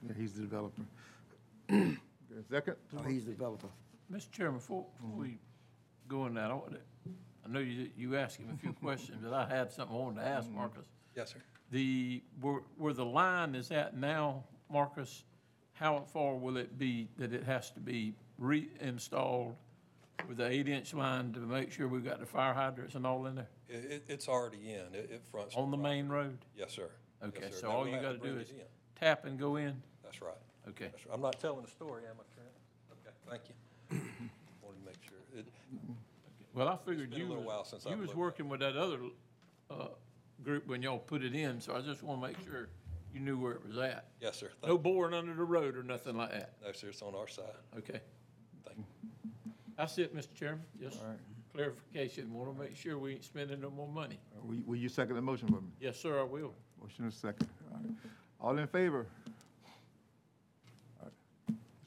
Yeah, 0.02 0.14
he's 0.18 0.34
the 0.34 0.42
developer. 0.42 0.82
Okay, 1.72 1.98
Second? 2.50 2.76
Oh, 2.98 3.04
he's 3.04 3.26
the 3.26 3.32
developer. 3.32 3.68
Mr. 4.12 4.32
Chairman, 4.32 4.56
before, 4.60 4.86
before 5.02 5.18
we 5.18 5.38
go 6.08 6.26
in 6.28 6.36
that, 6.36 6.52
I 6.52 6.54
wanted- 6.54 6.82
I 7.46 7.50
know 7.52 7.60
you, 7.60 7.90
you 7.96 8.16
asked 8.16 8.38
him 8.38 8.50
a 8.54 8.58
few 8.58 8.74
questions, 8.82 9.20
but 9.24 9.34
I 9.34 9.48
had 9.48 9.72
something 9.72 9.96
I 9.96 10.00
wanted 10.00 10.22
to 10.22 10.28
ask 10.28 10.48
mm-hmm. 10.48 10.58
Marcus. 10.58 10.86
Yes, 11.16 11.34
sir. 11.34 11.40
The, 11.72 12.22
where, 12.42 12.62
where 12.78 12.94
the 12.94 13.06
line 13.06 13.56
is 13.56 13.72
at 13.72 13.96
now, 13.96 14.44
Marcus, 14.72 15.24
how 15.74 16.04
far 16.14 16.36
will 16.36 16.58
it 16.58 16.78
be 16.78 17.10
that 17.18 17.34
it 17.34 17.44
has 17.44 17.72
to 17.72 17.80
be 17.80 18.14
reinstalled 18.38 19.56
with 20.28 20.38
the 20.38 20.48
eight-inch 20.50 20.94
line 20.94 21.34
to 21.34 21.40
make 21.40 21.72
sure 21.72 21.88
we've 21.88 22.06
got 22.06 22.20
the 22.20 22.26
fire 22.26 22.54
hydrants 22.54 22.96
and 22.96 23.06
all 23.06 23.26
in 23.26 23.36
there? 23.36 23.48
It, 23.68 23.92
it, 23.92 24.04
it's 24.08 24.28
already 24.28 24.72
in, 24.74 24.94
it, 24.94 25.10
it 25.12 25.22
fronts. 25.32 25.56
On 25.56 25.72
the 25.72 25.78
main 25.78 26.08
road? 26.08 26.38
Yes, 26.58 26.72
sir. 26.72 26.90
Yes, 27.22 27.30
Okay, 27.30 27.52
sir. 27.52 27.58
so 27.62 27.68
all 27.70 27.88
you 27.88 27.94
have 27.94 28.04
gotta 28.04 28.18
do 28.18 28.34
bring 28.34 28.38
is 28.38 28.52
in. 28.52 28.58
tap 29.00 29.26
and 29.26 29.40
go 29.40 29.56
in? 29.56 29.82
That's 30.04 30.22
right. 30.22 30.36
Okay. 30.70 30.90
That's 30.92 31.06
right. 31.06 31.16
I'm 31.16 31.22
not 31.22 31.40
telling 31.40 31.66
a 31.66 31.68
story, 31.68 32.04
am 32.10 32.16
I, 32.20 32.26
Trent? 32.34 32.50
Okay, 32.92 33.16
thank 33.30 33.42
you. 33.50 33.56
Wanted 34.64 34.80
to 34.80 34.86
make 34.86 35.04
sure. 35.04 35.18
It, 35.36 35.46
Well, 36.56 36.70
I 36.70 36.78
figured 36.78 37.10
been 37.10 37.20
a 37.20 37.22
you 37.24 37.28
little 37.30 37.44
while 37.44 37.60
was, 37.60 37.70
since 37.70 37.86
you 37.86 37.92
I've 37.92 38.00
was 38.00 38.08
looked 38.08 38.12
at 38.12 38.18
it. 38.18 38.22
working 38.22 38.50
with 38.50 38.60
that 38.62 38.78
other, 38.78 39.00
uh, 39.70 39.88
group 40.44 40.66
when 40.68 40.82
y'all 40.82 41.00
put 41.00 41.22
it 41.22 41.36
in, 41.36 41.60
so 41.60 41.76
I 41.76 41.82
just 41.82 42.02
wanna 42.02 42.22
make 42.26 42.38
sure 42.46 42.70
you 43.14 43.20
knew 43.20 43.38
where 43.38 43.54
it 43.54 43.66
was 43.68 43.78
at. 43.78 44.06
yes, 44.22 44.38
sir. 44.40 44.50
No 44.64 44.70
Thank, 44.70 44.84
boring 44.84 45.14
under 45.14 45.34
the 45.34 45.44
road 45.44 45.76
or 45.76 45.84
nothing 45.84 46.16
like 46.16 46.32
that, 46.32 46.54
no, 46.64 46.72
sir, 46.72 46.88
it's 46.88 47.02
on 47.02 47.14
our 47.14 47.28
side. 47.28 47.44
okay? 47.78 48.00
Thank 48.66 48.78
you. 48.78 48.86
That's 49.78 49.98
it, 49.98 50.16
Mr. 50.16 50.34
Chairman, 50.34 50.64
just 50.80 51.02
All 51.02 51.08
right. 51.10 51.18
clarification, 51.54 52.34
wanna 52.34 52.54
make 52.58 52.76
sure 52.78 52.98
we 52.98 53.14
ain't 53.14 53.26
spending 53.26 53.60
no 53.60 53.70
more 53.70 53.88
money. 53.90 54.18
Will 54.44 54.56
you- 54.56 54.64
will 54.66 54.76
you 54.78 54.88
second 54.90 55.16
the 55.16 55.22
motion 55.22 55.50
for 55.50 55.60
me? 55.60 55.72
Yes, 55.82 56.00
sir, 56.00 56.20
I 56.20 56.24
will. 56.24 56.54
Motion 56.82 57.06
is 57.06 57.16
second. 57.16 57.50
All 57.74 57.78
right. 57.80 57.96
All 58.40 58.58
in 58.58 58.68
favor? 58.68 59.08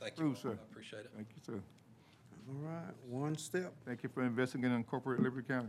Thank 0.00 0.16
you. 0.16 0.24
Approved, 0.26 0.38
sir. 0.40 0.50
I 0.50 0.52
appreciate 0.70 1.00
it. 1.06 1.10
Thank 1.14 1.28
you, 1.34 1.40
sir. 1.42 1.62
All 2.48 2.54
right, 2.66 2.94
one 3.08 3.36
step. 3.36 3.72
Thank 3.84 4.02
you 4.02 4.08
for 4.08 4.22
investing 4.22 4.64
in 4.64 4.72
Incorporated 4.72 5.24
Liberty 5.24 5.46
County. 5.46 5.68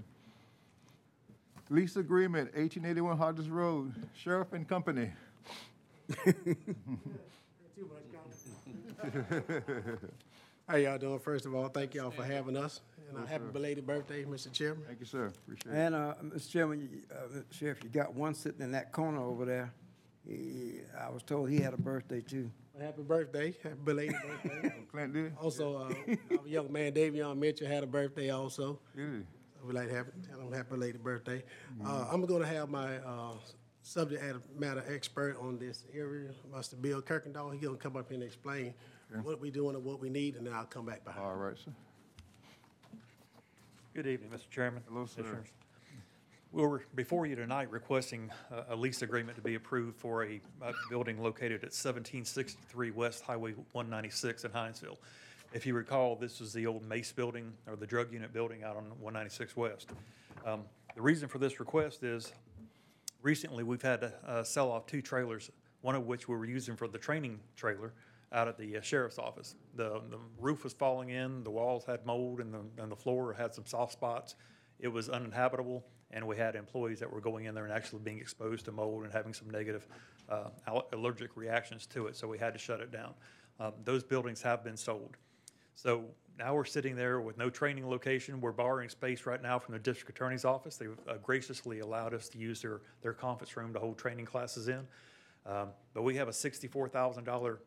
Lease 1.69 1.97
agreement, 1.97 2.51
eighteen 2.55 2.85
eighty-one 2.85 3.17
Hodges 3.17 3.49
Road, 3.49 3.93
Sheriff 4.15 4.53
and 4.53 4.67
Company. 4.67 5.11
How 10.67 10.75
y'all 10.75 10.97
doing? 10.97 11.19
First 11.19 11.45
of 11.45 11.55
all, 11.55 11.67
thank 11.67 11.93
y'all 11.95 12.11
for 12.11 12.23
having 12.23 12.55
us. 12.55 12.81
And 13.09 13.23
a 13.23 13.27
happy 13.27 13.45
belated 13.51 13.87
birthday, 13.87 14.23
Mr. 14.23 14.51
Chairman. 14.51 14.83
Thank 14.85 14.99
you, 14.99 15.05
sir. 15.07 15.25
Appreciate 15.27 15.73
it. 15.73 15.75
And, 15.75 15.95
uh, 15.95 16.13
Mr. 16.23 16.49
Chairman, 16.51 16.79
you- 16.81 17.01
uh, 17.15 17.41
Sheriff, 17.49 17.83
you 17.83 17.89
got 17.89 18.13
one 18.13 18.35
sitting 18.35 18.61
in 18.61 18.71
that 18.73 18.91
corner 18.91 19.19
over 19.19 19.45
there. 19.45 19.71
He, 20.27 20.81
I 20.99 21.09
was 21.09 21.23
told 21.23 21.49
he 21.49 21.59
had 21.59 21.73
a 21.73 21.77
birthday 21.77 22.21
too. 22.21 22.51
Happy 22.81 23.01
birthday, 23.01 23.55
happy 23.61 23.75
belated 23.83 24.15
birthday. 24.25 24.73
Clint 24.91 25.13
did? 25.13 25.35
Also, 25.41 25.75
uh, 25.77 26.37
our 26.39 26.47
young 26.47 26.71
man 26.71 26.93
Davion 26.93 27.37
Mitchell 27.37 27.67
had 27.67 27.83
a 27.83 27.87
birthday 27.87 28.29
also. 28.29 28.79
Did 28.95 29.09
he? 29.09 29.19
So 29.53 29.65
we'd 29.65 29.75
like 29.75 29.89
to 29.89 29.95
have, 29.95 30.07
tell 30.27 30.39
him 30.39 30.53
happy 30.53 30.69
belated 30.71 31.03
birthday. 31.03 31.43
Uh, 31.85 32.07
I'm 32.11 32.25
gonna 32.25 32.45
have 32.45 32.69
my, 32.69 32.97
uh, 32.97 33.33
subject 33.81 34.23
matter 34.57 34.83
expert 34.87 35.37
on 35.41 35.57
this 35.57 35.85
area, 35.93 36.29
Mr. 36.53 36.79
Bill 36.79 37.01
Kirkendall. 37.01 37.51
He 37.53 37.59
gonna 37.59 37.77
come 37.77 37.97
up 37.97 38.07
here 38.07 38.15
and 38.15 38.23
explain 38.23 38.73
what 39.23 39.41
we 39.41 39.49
doing 39.51 39.75
and 39.75 39.83
what 39.83 39.99
we 39.99 40.09
need, 40.09 40.35
and 40.35 40.45
then 40.45 40.53
I'll 40.53 40.65
come 40.65 40.85
back 40.85 41.03
behind. 41.03 41.25
All 41.25 41.35
right, 41.35 41.57
sir. 41.57 41.71
Good 43.93 44.07
evening, 44.07 44.29
Mr. 44.29 44.49
Chairman. 44.49 44.83
Hello, 44.87 45.05
sir. 45.05 45.23
Commissioners. 45.23 45.47
We're 46.51 46.79
before 46.95 47.27
you 47.27 47.35
tonight 47.35 47.69
requesting 47.69 48.31
a- 48.69 48.75
lease 48.75 49.03
agreement 49.03 49.35
to 49.35 49.41
be 49.43 49.53
approved 49.53 49.97
for 49.97 50.23
a 50.23 50.41
building 50.89 51.21
located 51.21 51.63
at 51.63 51.73
1763 51.73 52.89
West 52.91 53.23
Highway 53.23 53.51
196 53.73 54.45
in 54.45 54.51
Hinesville. 54.51 54.97
If 55.53 55.67
you 55.67 55.75
recall, 55.75 56.15
this 56.15 56.41
is 56.41 56.51
the 56.51 56.65
old 56.65 56.83
Mace 56.83 57.11
Building, 57.11 57.53
or 57.67 57.75
the 57.75 57.85
drug 57.85 58.11
unit 58.11 58.33
building 58.33 58.63
out 58.63 58.77
on 58.77 58.85
196 58.99 59.55
West. 59.55 59.89
Um, 60.43 60.63
The 60.95 61.01
reason 61.03 61.27
for 61.29 61.37
this 61.37 61.59
request 61.59 62.03
is 62.03 62.33
recently, 63.21 63.63
we've 63.63 63.81
had 63.81 64.01
to 64.01 64.13
uh, 64.25 64.43
sell 64.43 64.71
off 64.71 64.87
two 64.87 65.03
trailers, 65.03 65.51
one 65.81 65.93
of 65.95 66.07
which 66.07 66.27
we 66.27 66.35
were 66.35 66.45
using 66.45 66.75
for 66.75 66.87
the 66.87 66.97
training 66.97 67.39
trailer 67.57 67.93
out 68.31 68.47
at 68.47 68.57
the 68.57 68.77
uh, 68.77 68.81
sheriff's 68.81 69.19
office. 69.19 69.53
The, 69.75 70.01
the 70.09 70.17
roof 70.39 70.63
was 70.63 70.73
falling 70.73 71.09
in, 71.09 71.43
the 71.43 71.51
walls 71.51 71.85
had 71.85 72.07
mold, 72.07 72.39
and 72.39 72.51
the, 72.51 72.81
and 72.81 72.91
the 72.91 72.95
floor 72.95 73.33
had 73.33 73.53
some 73.53 73.67
soft 73.67 73.93
spots. 73.93 74.33
It 74.79 74.87
was 74.87 75.09
uninhabitable, 75.09 75.83
and 76.11 76.25
we 76.25 76.37
had 76.37 76.55
employees 76.55 76.99
that 76.99 77.11
were 77.11 77.21
going 77.21 77.45
in 77.45 77.55
there 77.55 77.65
and 77.65 77.73
actually 77.73 78.01
being 78.03 78.19
exposed 78.19 78.65
to 78.65 78.71
mold 78.71 79.03
and 79.03 79.13
having 79.13 79.33
some 79.33 79.49
negative 79.49 79.87
uh, 80.27 80.49
al- 80.67 80.87
allergic 80.93 81.35
reactions 81.37 81.85
to 81.87 82.07
it, 82.07 82.15
so 82.15 82.27
we 82.27 82.37
had 82.37 82.53
to 82.53 82.59
shut 82.59 82.79
it 82.81 82.91
down. 82.91 83.13
Um, 83.59 83.73
Those 83.83 84.03
buildings 84.03 84.41
have 84.41 84.63
been 84.63 84.77
sold. 84.77 85.17
So 85.75 86.03
now 86.37 86.53
we're 86.55 86.65
sitting 86.65 86.95
there 86.95 87.21
with 87.21 87.37
no 87.37 87.49
training 87.49 87.89
location. 87.89 88.41
We're 88.41 88.51
borrowing 88.51 88.89
space 88.89 89.25
right 89.25 89.41
now 89.41 89.59
from 89.59 89.73
the 89.73 89.79
district 89.79 90.09
attorney's 90.09 90.45
office. 90.45 90.77
They've 90.77 90.97
uh, 91.07 91.15
graciously 91.23 91.79
allowed 91.79 92.13
us 92.13 92.29
to 92.29 92.37
use 92.37 92.61
their, 92.61 92.81
their 93.01 93.13
conference 93.13 93.55
room 93.57 93.73
to 93.73 93.79
hold 93.79 93.97
training 93.97 94.25
classes 94.25 94.67
in. 94.67 94.87
Um, 95.45 95.69
But 95.93 96.03
we 96.03 96.15
have 96.15 96.27
a 96.27 96.33
sixty-four 96.33 96.89
thousand 96.89 97.23
dollar 97.23 97.59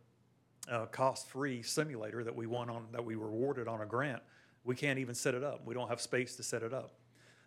uh, 0.71 0.87
cost-free 0.87 1.63
simulator 1.63 2.23
that 2.25 2.35
we 2.35 2.47
won 2.47 2.71
on, 2.71 2.87
that 2.93 3.05
we 3.05 3.17
were 3.17 3.29
awarded 3.29 3.67
on 3.67 3.81
a 3.81 3.87
grant. 3.87 4.23
We 4.65 4.77
can't 4.77 4.99
even 4.99 5.15
set 5.15 5.35
it 5.35 5.43
up. 5.43 5.67
We 5.67 5.75
don't 5.75 5.89
have 5.89 6.01
space 6.01 6.37
to 6.37 6.43
set 6.43 6.63
it 6.63 6.73
up. 6.73 6.93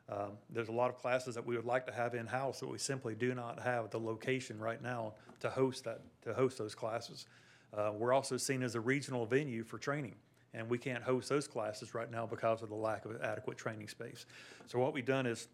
Um, 0.08 0.32
There's 0.50 0.70
a 0.70 0.74
lot 0.74 0.90
of 0.90 0.98
classes 0.98 1.36
that 1.36 1.46
we 1.46 1.56
would 1.56 1.66
like 1.66 1.86
to 1.88 1.94
have 1.94 2.14
in-house, 2.14 2.60
but 2.60 2.72
we 2.72 2.78
simply 2.78 3.16
do 3.16 3.34
not 3.34 3.60
have 3.60 3.90
the 3.90 4.00
location 4.00 4.60
right 4.60 4.82
now 4.82 5.14
to 5.40 5.50
host 5.50 5.84
that, 5.86 6.02
to 6.24 6.34
host 6.34 6.58
those 6.58 6.76
classes. 6.76 7.26
Uh, 7.76 7.92
We're 7.98 8.14
also 8.14 8.38
seen 8.38 8.64
as 8.64 8.76
a 8.76 8.80
regional 8.80 9.26
venue 9.26 9.64
for 9.64 9.78
training, 9.78 10.16
and 10.54 10.70
we 10.70 10.78
can't 10.78 11.04
host 11.04 11.30
those 11.30 11.48
classes 11.48 11.94
right 11.94 12.12
now 12.12 12.26
because 12.26 12.62
of 12.62 12.70
the 12.70 12.76
lack 12.76 13.06
of 13.06 13.22
adequate 13.22 13.58
training 13.58 13.88
space. 13.88 14.26
So 14.68 14.80
what 14.80 14.94
we've 14.94 15.06
done 15.06 15.26
is, 15.26 15.48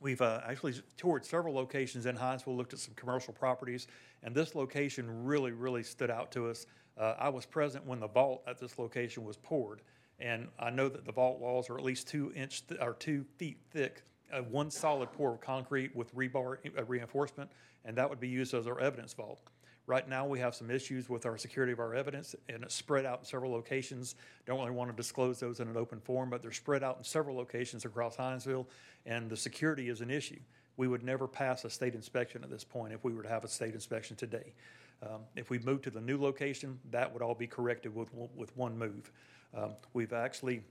We've 0.00 0.20
uh, 0.20 0.40
actually 0.44 0.74
toured 0.96 1.24
several 1.24 1.54
locations 1.54 2.06
in 2.06 2.16
Hinesville, 2.16 2.56
looked 2.56 2.72
at 2.72 2.80
some 2.80 2.92
commercial 2.94 3.32
properties, 3.32 3.86
and 4.24 4.34
this 4.34 4.56
location 4.56 5.24
really, 5.24 5.52
really 5.52 5.84
stood 5.84 6.10
out 6.10 6.32
to 6.32 6.48
us. 6.48 6.66
Uh, 6.98 7.14
I 7.20 7.28
was 7.28 7.46
present 7.46 7.86
when 7.86 8.00
the 8.00 8.08
vault 8.08 8.42
at 8.48 8.58
this 8.58 8.80
location 8.80 9.24
was 9.24 9.36
poured, 9.36 9.80
and 10.22 10.48
I 10.58 10.70
know 10.70 10.88
that 10.88 11.04
the 11.04 11.12
vault 11.12 11.40
walls 11.40 11.68
are 11.68 11.76
at 11.76 11.84
least 11.84 12.08
two 12.08 12.32
inch, 12.34 12.66
th- 12.66 12.80
or 12.80 12.94
two 12.94 13.24
feet 13.36 13.58
thick, 13.70 14.02
uh, 14.32 14.40
one 14.42 14.70
solid 14.70 15.12
pour 15.12 15.34
of 15.34 15.40
concrete 15.40 15.94
with 15.94 16.14
rebar 16.14 16.56
uh, 16.78 16.84
reinforcement, 16.84 17.50
and 17.84 17.96
that 17.96 18.08
would 18.08 18.20
be 18.20 18.28
used 18.28 18.54
as 18.54 18.66
our 18.66 18.80
evidence 18.80 19.12
vault. 19.12 19.40
Right 19.88 20.08
now, 20.08 20.24
we 20.24 20.38
have 20.38 20.54
some 20.54 20.70
issues 20.70 21.08
with 21.08 21.26
our 21.26 21.36
security 21.36 21.72
of 21.72 21.80
our 21.80 21.92
evidence, 21.92 22.36
and 22.48 22.62
it's 22.62 22.74
spread 22.74 23.04
out 23.04 23.18
in 23.18 23.24
several 23.24 23.50
locations. 23.50 24.14
Don't 24.46 24.60
really 24.60 24.70
want 24.70 24.90
to 24.90 24.96
disclose 24.96 25.40
those 25.40 25.58
in 25.58 25.66
an 25.66 25.76
open 25.76 25.98
forum, 25.98 26.30
but 26.30 26.40
they're 26.40 26.52
spread 26.52 26.84
out 26.84 26.98
in 26.98 27.04
several 27.04 27.36
locations 27.36 27.84
across 27.84 28.16
Hinesville, 28.16 28.66
and 29.06 29.28
the 29.28 29.36
security 29.36 29.88
is 29.88 30.00
an 30.00 30.08
issue. 30.08 30.38
We 30.76 30.86
would 30.86 31.02
never 31.02 31.26
pass 31.26 31.64
a 31.64 31.70
state 31.70 31.96
inspection 31.96 32.44
at 32.44 32.48
this 32.48 32.62
point 32.62 32.94
if 32.94 33.02
we 33.02 33.12
were 33.12 33.24
to 33.24 33.28
have 33.28 33.42
a 33.42 33.48
state 33.48 33.74
inspection 33.74 34.16
today. 34.16 34.54
Um, 35.02 35.22
If 35.34 35.50
we 35.50 35.58
move 35.58 35.82
to 35.82 35.90
the 35.90 36.00
new 36.00 36.16
location, 36.16 36.78
that 36.92 37.12
would 37.12 37.22
all 37.22 37.34
be 37.34 37.48
corrected 37.48 37.92
with, 37.92 38.08
with 38.36 38.56
one 38.56 38.78
move. 38.78 39.10
Um, 39.54 39.72
We've 39.92 40.12
actually 40.12 40.62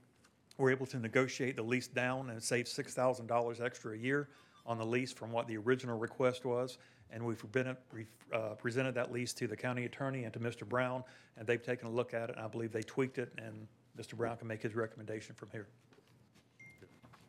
we're 0.58 0.70
able 0.70 0.86
to 0.86 0.98
negotiate 0.98 1.56
the 1.56 1.62
lease 1.62 1.88
down 1.88 2.30
and 2.30 2.42
save 2.42 2.68
six 2.68 2.94
thousand 2.94 3.26
dollars 3.26 3.60
extra 3.60 3.94
a 3.94 3.96
year 3.96 4.28
on 4.66 4.78
the 4.78 4.84
lease 4.84 5.12
from 5.12 5.32
what 5.32 5.46
the 5.48 5.56
original 5.56 5.98
request 5.98 6.44
was. 6.44 6.78
And 7.10 7.24
we've 7.24 7.52
been, 7.52 7.76
uh, 8.32 8.38
presented 8.58 8.94
that 8.94 9.12
lease 9.12 9.34
to 9.34 9.46
the 9.46 9.56
county 9.56 9.84
attorney 9.84 10.24
and 10.24 10.32
to 10.32 10.38
Mr. 10.38 10.66
Brown, 10.66 11.04
and 11.36 11.46
they've 11.46 11.62
taken 11.62 11.86
a 11.86 11.90
look 11.90 12.14
at 12.14 12.30
it, 12.30 12.36
and 12.36 12.44
I 12.44 12.48
believe 12.48 12.72
they 12.72 12.82
tweaked 12.82 13.18
it, 13.18 13.30
and 13.36 13.66
Mr. 13.98 14.16
Brown 14.16 14.38
can 14.38 14.48
make 14.48 14.62
his 14.62 14.74
recommendation 14.74 15.34
from 15.34 15.50
here. 15.50 15.66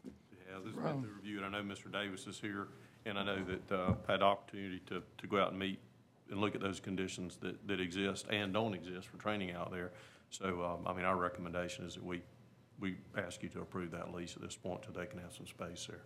Yeah, 0.05 0.59
this 0.63 0.73
has 0.75 0.83
been 0.83 1.01
the 1.01 1.09
review, 1.09 1.43
and 1.43 1.45
I 1.45 1.49
know 1.49 1.63
Mr. 1.63 1.91
Davis 1.91 2.27
is 2.27 2.39
here, 2.39 2.69
and 3.05 3.19
I 3.19 3.25
know 3.25 3.43
that, 3.43 3.75
uh, 3.75 3.93
had 4.07 4.23
opportunity 4.23 4.81
to, 4.85 5.03
to 5.17 5.27
go 5.27 5.41
out 5.41 5.49
and 5.49 5.59
meet 5.59 5.79
and 6.31 6.39
look 6.39 6.55
at 6.55 6.61
those 6.61 6.79
conditions 6.79 7.35
that, 7.41 7.67
that 7.67 7.81
exist 7.81 8.27
and 8.29 8.53
don't 8.53 8.73
exist 8.73 9.07
for 9.07 9.17
training 9.17 9.51
out 9.51 9.71
there. 9.71 9.91
So, 10.33 10.63
um, 10.63 10.87
I 10.87 10.93
mean, 10.93 11.05
our 11.05 11.15
recommendation 11.15 11.85
is 11.85 11.93
that 11.93 12.03
we, 12.03 12.23
we 12.79 12.95
ask 13.15 13.43
you 13.43 13.49
to 13.49 13.61
approve 13.61 13.91
that 13.91 14.11
lease 14.13 14.35
at 14.35 14.41
this 14.41 14.55
point 14.55 14.81
till 14.81 14.91
they 14.93 15.05
can 15.05 15.19
have 15.19 15.31
some 15.31 15.45
space 15.45 15.87
there. 15.87 16.01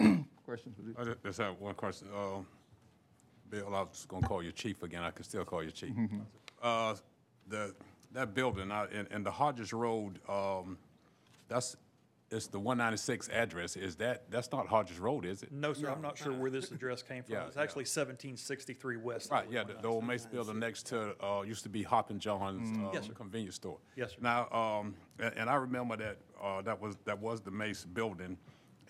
Okay. 0.00 0.24
Questions? 0.46 0.74
for 0.74 0.82
the- 0.82 1.10
I 1.10 1.12
ju- 1.12 1.18
just 1.22 1.38
have 1.40 1.60
one 1.60 1.74
question. 1.74 2.08
Uh, 2.14 2.38
Bill, 3.50 3.74
I 3.74 3.82
was 3.82 4.06
gonna 4.08 4.26
call 4.26 4.42
you 4.42 4.50
chief 4.52 4.82
again. 4.82 5.02
I 5.02 5.10
can 5.10 5.24
still 5.24 5.44
call 5.44 5.62
you 5.62 5.70
chief. 5.70 5.92
Uh, 6.62 6.94
the, 7.48 7.74
that 8.12 8.32
building 8.34 8.70
out 8.72 8.92
in, 8.92 9.06
in 9.08 9.22
the 9.22 9.30
Hodges 9.30 9.72
Road, 9.74 10.18
um, 10.28 10.78
that's, 11.48 11.76
it's 12.30 12.46
the 12.46 12.58
one 12.58 12.78
ninety-six 12.78 13.28
address. 13.28 13.76
Is 13.76 13.96
that, 13.96 14.30
that's 14.30 14.52
not 14.52 14.66
Hodges 14.66 14.98
Road, 14.98 15.24
is 15.24 15.42
it? 15.42 15.52
No, 15.52 15.72
sir, 15.72 15.90
I'm 15.90 16.02
not 16.02 16.18
sure 16.18 16.32
where 16.32 16.50
this 16.50 16.70
address 16.70 17.02
came 17.02 17.22
from. 17.22 17.34
Yeah, 17.34 17.46
It's 17.46 17.56
actually 17.56 17.86
seventeen 17.86 18.36
sixty-three 18.36 18.96
West. 18.98 19.30
Right, 19.30 19.46
yeah, 19.50 19.64
the, 19.64 19.74
the 19.80 19.88
old 19.88 20.04
Mace 20.04 20.26
building 20.26 20.58
next 20.58 20.84
to, 20.88 21.14
uh, 21.24 21.42
used 21.42 21.62
to 21.62 21.68
be 21.68 21.82
Hoppin' 21.82 22.18
John's, 22.18 22.70
Yes, 22.92 23.02
um, 23.02 23.08
sir. 23.08 23.14
convenience 23.14 23.54
store. 23.54 23.78
Yes, 23.96 24.10
sir. 24.10 24.16
Now, 24.20 24.48
um, 24.50 24.94
and, 25.18 25.34
and 25.36 25.50
I 25.50 25.54
remember 25.54 25.96
that, 25.96 26.18
uh, 26.42 26.62
that 26.62 26.80
was, 26.80 26.96
that 27.04 27.18
was 27.18 27.40
the 27.40 27.50
Mace 27.50 27.84
building, 27.84 28.36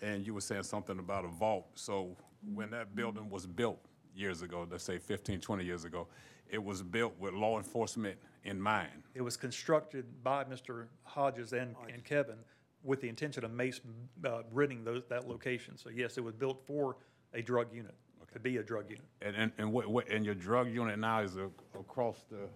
and 0.01 0.25
you 0.25 0.33
were 0.33 0.41
saying 0.41 0.63
something 0.63 0.99
about 0.99 1.23
a 1.25 1.29
vault. 1.29 1.67
So 1.75 2.15
when 2.53 2.69
that 2.71 2.95
building 2.95 3.29
was 3.29 3.45
built 3.45 3.79
years 4.13 4.41
ago, 4.41 4.67
let's 4.69 4.83
say 4.83 4.97
15, 4.97 5.39
20 5.39 5.63
years 5.63 5.85
ago, 5.85 6.07
it 6.49 6.61
was 6.61 6.81
built 6.81 7.13
with 7.19 7.33
law 7.33 7.57
enforcement 7.57 8.17
in 8.43 8.59
mind. 8.59 9.03
It 9.13 9.21
was 9.21 9.37
constructed 9.37 10.05
by 10.23 10.43
Mr. 10.45 10.87
Hodges 11.03 11.53
and, 11.53 11.75
and 11.93 12.03
Kevin 12.03 12.37
with 12.83 13.01
the 13.01 13.09
intention 13.09 13.43
of 13.43 13.51
Mace 13.51 13.81
uh, 14.25 14.41
renting 14.51 14.83
those, 14.83 15.03
that 15.09 15.27
location. 15.27 15.77
So 15.77 15.89
yes, 15.89 16.17
it 16.17 16.23
was 16.23 16.33
built 16.33 16.61
for 16.65 16.97
a 17.33 17.41
drug 17.41 17.73
unit, 17.73 17.95
to 18.33 18.39
be 18.39 18.57
a 18.57 18.63
drug 18.63 18.89
unit. 18.89 19.05
And, 19.21 19.35
and, 19.35 19.51
and 19.57 19.71
what, 19.73 19.87
what, 19.87 20.09
and 20.09 20.25
your 20.25 20.35
drug 20.35 20.69
unit 20.69 20.97
now 20.99 21.21
is 21.21 21.35
a- 21.37 21.49
across 21.77 22.23
the 22.29 22.47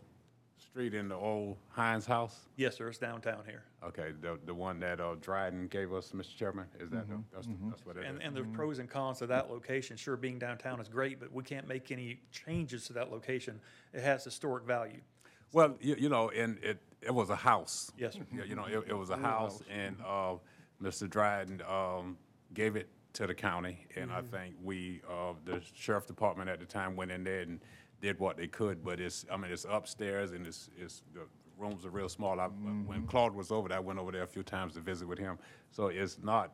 street 0.58 0.94
in 0.94 1.10
the 1.10 1.16
old 1.16 1.58
Heinz 1.70 2.06
House? 2.06 2.48
Yes, 2.56 2.78
sir, 2.78 2.88
it's 2.88 2.98
downtown 2.98 3.44
here. 3.46 3.64
Okay, 3.84 4.14
the, 4.22 4.40
the 4.46 4.54
one 4.54 4.80
that, 4.80 5.02
uh, 5.02 5.16
Dryden 5.20 5.68
gave 5.68 5.92
us, 5.94 6.12
Mr. 6.16 6.36
Chairman, 6.38 6.66
is 6.80 6.90
that, 6.92 7.08
the- 7.10 7.20
that's, 7.34 7.48
that's 7.70 7.86
what 7.86 7.98
it 7.98 8.06
And, 8.06 8.18
is? 8.18 8.24
and 8.26 8.36
the 8.36 8.44
pros 8.44 8.80
and 8.80 8.90
cons 8.90 9.22
of 9.22 9.28
that 9.28 9.52
location, 9.52 9.98
sure, 9.98 10.16
being 10.16 10.40
downtown 10.40 10.80
is 10.80 10.88
great, 10.88 11.20
but 11.20 11.32
we 11.34 11.44
can't 11.44 11.68
make 11.68 11.92
any 11.92 12.20
changes 12.32 12.86
to 12.88 12.94
that 12.94 13.12
location. 13.12 13.60
It 13.94 14.02
has 14.02 14.24
historic 14.24 14.64
value. 14.66 15.02
Well, 15.52 15.76
you, 15.82 15.96
you 16.00 16.10
know, 16.10 16.30
and 16.30 16.58
it, 16.64 16.82
it 17.06 17.14
was 17.14 17.30
a 17.30 17.36
house. 17.36 17.92
Yes, 17.98 18.14
sir. 18.14 18.22
You 18.48 18.56
know, 18.56 18.66
it, 18.66 18.86
it 18.88 18.94
was 18.94 19.10
a 19.10 19.18
house, 19.18 19.62
and, 19.70 19.98
uh, 20.06 20.36
Mr. 20.82 21.10
Dryden, 21.10 21.62
um, 21.70 22.18
gave 22.54 22.76
it 22.76 22.90
to 23.14 23.28
the 23.28 23.34
county, 23.34 23.86
and 23.96 24.12
I 24.12 24.22
think 24.22 24.56
we, 24.64 25.02
uh, 25.10 25.34
the 25.46 25.62
sheriff 25.76 26.08
department 26.08 26.50
at 26.50 26.60
the 26.60 26.66
time 26.66 26.96
went 26.96 27.12
in 27.12 27.24
there 27.24 27.42
and 27.42 27.60
did 28.02 28.20
what 28.20 28.38
they 28.38 28.48
could, 28.48 28.84
but 28.84 29.00
it's, 29.00 29.26
I 29.32 29.38
mean, 29.38 29.52
it's 29.52 29.66
upstairs, 29.70 30.32
and 30.32 30.46
it's, 30.48 30.70
it's, 30.78 31.04
the 31.14 31.22
rooms 31.58 31.86
are 31.86 31.90
real 31.90 32.10
small. 32.10 32.40
I, 32.40 32.48
when 32.48 33.06
Claude 33.06 33.34
was 33.34 33.52
over 33.52 33.70
there, 33.70 33.78
I 33.78 33.82
went 33.82 34.00
over 34.00 34.12
there 34.12 34.24
a 34.24 34.28
few 34.28 34.44
times 34.44 34.74
to 34.74 34.82
visit 34.82 35.08
with 35.08 35.20
him, 35.20 35.38
so 35.72 35.88
it's 35.88 36.18
not 36.24 36.54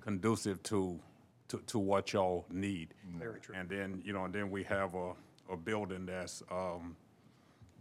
conducive 0.00 0.62
to, 0.64 1.00
to, 1.48 1.58
to 1.66 1.78
what 1.78 2.12
y'all 2.12 2.44
need. 2.50 2.94
Very 3.18 3.40
true. 3.40 3.54
And 3.58 3.68
then, 3.68 4.02
you 4.04 4.12
know, 4.12 4.26
and 4.26 4.34
then 4.34 4.50
we 4.50 4.64
have 4.64 4.94
a, 4.94 5.12
a 5.50 5.56
building 5.56 6.06
that's, 6.06 6.42
um, 6.50 6.94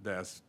that's 0.01 0.41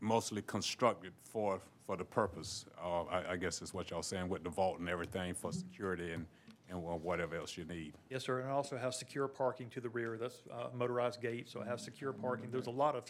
mostly 0.00 0.42
constructed 0.42 1.12
for, 1.22 1.60
for 1.86 1.96
the 1.96 2.04
purpose, 2.04 2.64
uh, 2.82 3.02
I, 3.04 3.32
I 3.32 3.36
guess 3.36 3.62
is 3.62 3.72
what 3.74 3.90
y'all 3.90 4.02
saying, 4.02 4.28
with 4.28 4.44
the 4.44 4.50
vault 4.50 4.78
and 4.78 4.88
everything 4.88 5.34
for 5.34 5.52
security 5.52 6.12
and, 6.12 6.26
and 6.70 6.82
wha- 6.82 6.96
whatever 6.96 7.36
else 7.36 7.56
you 7.56 7.64
need. 7.64 7.94
Yes, 8.10 8.24
sir, 8.24 8.40
and 8.40 8.48
it 8.48 8.52
also 8.52 8.76
has 8.76 8.98
secure 8.98 9.28
parking 9.28 9.68
to 9.70 9.80
the 9.80 9.88
rear. 9.88 10.16
That's 10.20 10.42
uh, 10.52 10.68
motorized 10.74 11.20
gate, 11.20 11.48
so 11.48 11.60
it 11.60 11.66
has 11.68 11.82
secure 11.82 12.12
parking. 12.12 12.50
There's 12.50 12.66
a 12.66 12.70
lot 12.70 12.94
of 12.94 13.04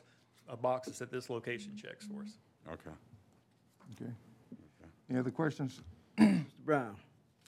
uh, 0.48 0.56
boxes 0.56 0.98
that 0.98 1.10
this 1.10 1.28
location 1.30 1.76
checks 1.76 2.06
for 2.06 2.22
us. 2.22 2.38
Okay. 2.72 2.96
Okay. 4.00 4.10
Any 5.10 5.18
other 5.18 5.30
questions? 5.30 5.80
Mr. 6.18 6.44
Brown, 6.64 6.96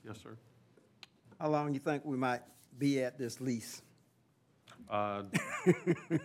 Yes, 0.07 0.19
sir. 0.23 0.37
how 1.41 1.49
long 1.49 1.75
you 1.75 1.81
think 1.81 2.05
we 2.05 2.17
might 2.17 2.41
be 2.79 3.03
at 3.03 3.19
this 3.19 3.41
lease? 3.41 3.83
Uh, 4.89 5.23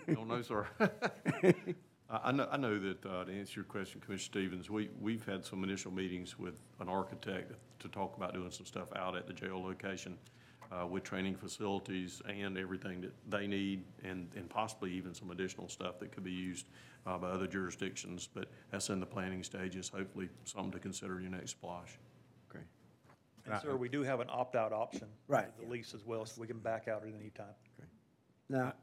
Don't 0.07 0.27
know, 0.27 0.41
sir. 0.41 0.65
I, 2.10 2.20
I 2.26 2.32
know, 2.32 2.48
I 2.52 2.58
know 2.58 2.80
that, 2.80 3.06
uh, 3.06 3.24
to 3.26 3.32
answer 3.32 3.60
your 3.60 3.66
question, 3.66 4.02
Commissioner 4.02 4.42
Stevens, 4.42 4.70
we, 4.70 4.90
we've 5.00 5.26
had 5.26 5.46
some 5.46 5.64
initial 5.64 5.92
meetings 5.92 6.38
with 6.38 6.56
an 6.80 6.90
architect 6.90 7.54
to 7.80 7.88
talk 7.88 8.16
about 8.18 8.34
doing 8.34 8.52
some 8.52 8.66
stuff 8.66 8.90
out 8.96 9.16
at 9.16 9.28
the 9.28 9.34
jail 9.34 9.62
location, 9.62 10.18
uh, 10.72 10.86
with 10.86 11.04
training 11.04 11.36
facilities 11.36 12.22
and 12.28 12.58
everything 12.58 13.02
that 13.02 13.14
they 13.30 13.48
need, 13.48 13.84
and, 14.04 14.28
and 14.36 14.50
possibly 14.50 14.92
even 14.92 15.14
some 15.14 15.32
additional 15.32 15.70
stuff 15.70 16.00
that 16.00 16.12
could 16.12 16.24
be 16.24 16.32
used, 16.32 16.68
uh, 17.06 17.18
by 17.18 17.28
other 17.28 17.48
jurisdictions, 17.48 18.28
but 18.34 18.48
that's 18.72 18.90
in 18.90 19.00
the 19.00 19.06
planning 19.06 19.44
stages, 19.44 19.90
hopefully 19.90 20.30
something 20.44 20.72
to 20.72 20.80
consider 20.80 21.18
in 21.18 21.24
your 21.24 21.32
next 21.32 21.52
SPLOST. 21.52 21.98
Okay. 22.50 22.64
And 23.46 23.62
sir, 23.62 23.76
we 23.76 23.90
do 23.90 24.02
have 24.02 24.20
an 24.22 24.28
opt-out 24.30 24.74
option. 24.74 25.08
Right. 25.28 25.48
with 25.58 25.68
The 25.68 25.72
lease 25.72 25.94
as 25.94 26.04
well, 26.04 26.26
so 26.26 26.42
we 26.42 26.48
can 26.48 26.58
back 26.58 26.88
out 26.88 27.04
at 27.04 27.10
any 27.10 27.30
time. 27.30 27.46
Now, 28.50 28.74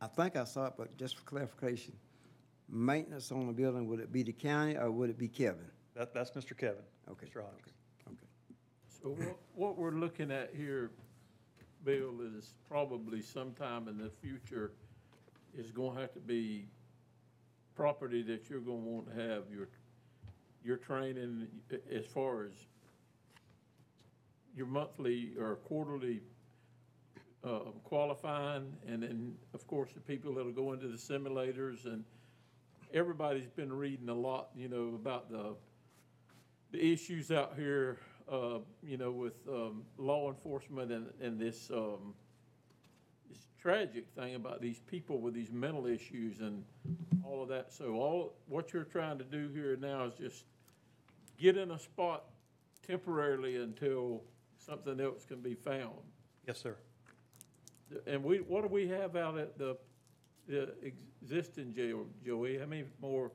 I 0.00 0.06
think 0.06 0.36
I 0.36 0.44
saw 0.44 0.66
it, 0.66 0.74
but 0.76 0.96
just 0.96 1.16
for 1.16 1.22
clarification, 1.22 1.94
maintenance 2.68 3.32
on 3.32 3.46
the 3.46 3.52
building, 3.52 3.86
would 3.88 4.00
it 4.00 4.12
be 4.12 4.22
the 4.22 4.32
county 4.32 4.76
or 4.76 4.90
would 4.90 5.10
it 5.10 5.18
be 5.18 5.28
Kevin? 5.28 5.70
That, 5.94 6.12
that's 6.12 6.30
Mr. 6.30 6.56
Kevin. 6.56 6.82
Okay, 7.10 7.26
Mr. 7.26 7.42
Hodges. 7.42 7.72
Okay. 8.06 8.16
So 8.88 9.08
what, 9.10 9.36
what 9.54 9.78
we're 9.78 9.92
looking 9.92 10.30
at 10.30 10.50
here, 10.54 10.90
Bill, 11.84 12.20
is 12.36 12.54
probably 12.68 13.22
sometime 13.22 13.88
in 13.88 13.96
the 13.96 14.10
future 14.10 14.72
is 15.56 15.70
gonna 15.70 15.98
have 15.98 16.12
to 16.12 16.20
be 16.20 16.68
property 17.74 18.22
that 18.22 18.50
you're 18.50 18.60
gonna 18.60 18.76
want 18.76 19.08
to 19.08 19.22
have 19.22 19.44
your, 19.50 19.68
your 20.62 20.76
training 20.76 21.46
as 21.90 22.04
far 22.04 22.44
as 22.44 22.52
your 24.54 24.66
monthly 24.66 25.32
or 25.38 25.56
quarterly, 25.56 26.20
uh, 27.46 27.70
qualifying, 27.84 28.72
and 28.88 29.02
then, 29.02 29.34
of 29.54 29.66
course, 29.66 29.90
the 29.92 30.00
people 30.00 30.34
that'll 30.34 30.52
go 30.52 30.72
into 30.72 30.88
the 30.88 30.96
simulators, 30.96 31.84
and 31.86 32.04
everybody's 32.92 33.48
been 33.48 33.72
reading 33.72 34.08
a 34.08 34.14
lot, 34.14 34.48
you 34.56 34.68
know, 34.68 34.94
about 34.94 35.30
the, 35.30 35.54
the 36.72 36.92
issues 36.92 37.30
out 37.30 37.54
here, 37.56 37.98
uh, 38.30 38.58
you 38.82 38.96
know, 38.96 39.12
with, 39.12 39.34
um, 39.48 39.84
law 39.96 40.28
enforcement 40.28 40.90
and, 40.90 41.06
and 41.20 41.38
this, 41.38 41.70
um, 41.70 42.14
this 43.30 43.46
tragic 43.60 44.06
thing 44.16 44.34
about 44.34 44.60
these 44.60 44.80
people 44.80 45.20
with 45.20 45.34
these 45.34 45.52
mental 45.52 45.86
issues 45.86 46.40
and 46.40 46.64
all 47.24 47.42
of 47.42 47.48
that. 47.48 47.72
So 47.72 47.94
all, 47.94 48.34
what 48.48 48.72
you're 48.72 48.84
trying 48.84 49.18
to 49.18 49.24
do 49.24 49.48
here 49.54 49.76
now 49.80 50.04
is 50.04 50.14
just 50.14 50.44
get 51.38 51.56
in 51.56 51.70
a 51.70 51.78
spot 51.78 52.24
temporarily 52.86 53.56
until 53.56 54.22
something 54.58 55.00
else 55.00 55.24
can 55.24 55.40
be 55.40 55.54
found. 55.54 55.94
Yes, 56.46 56.58
sir. 56.58 56.76
And 58.06 58.22
we, 58.22 58.38
what 58.38 58.62
do 58.62 58.68
we 58.68 58.88
have 58.88 59.16
out 59.16 59.38
at 59.38 59.58
the, 59.58 59.76
the 60.48 60.74
existing 61.22 61.74
jail, 61.74 62.06
Joey? 62.24 62.58
How 62.58 62.66
many 62.66 62.84
more? 63.00 63.30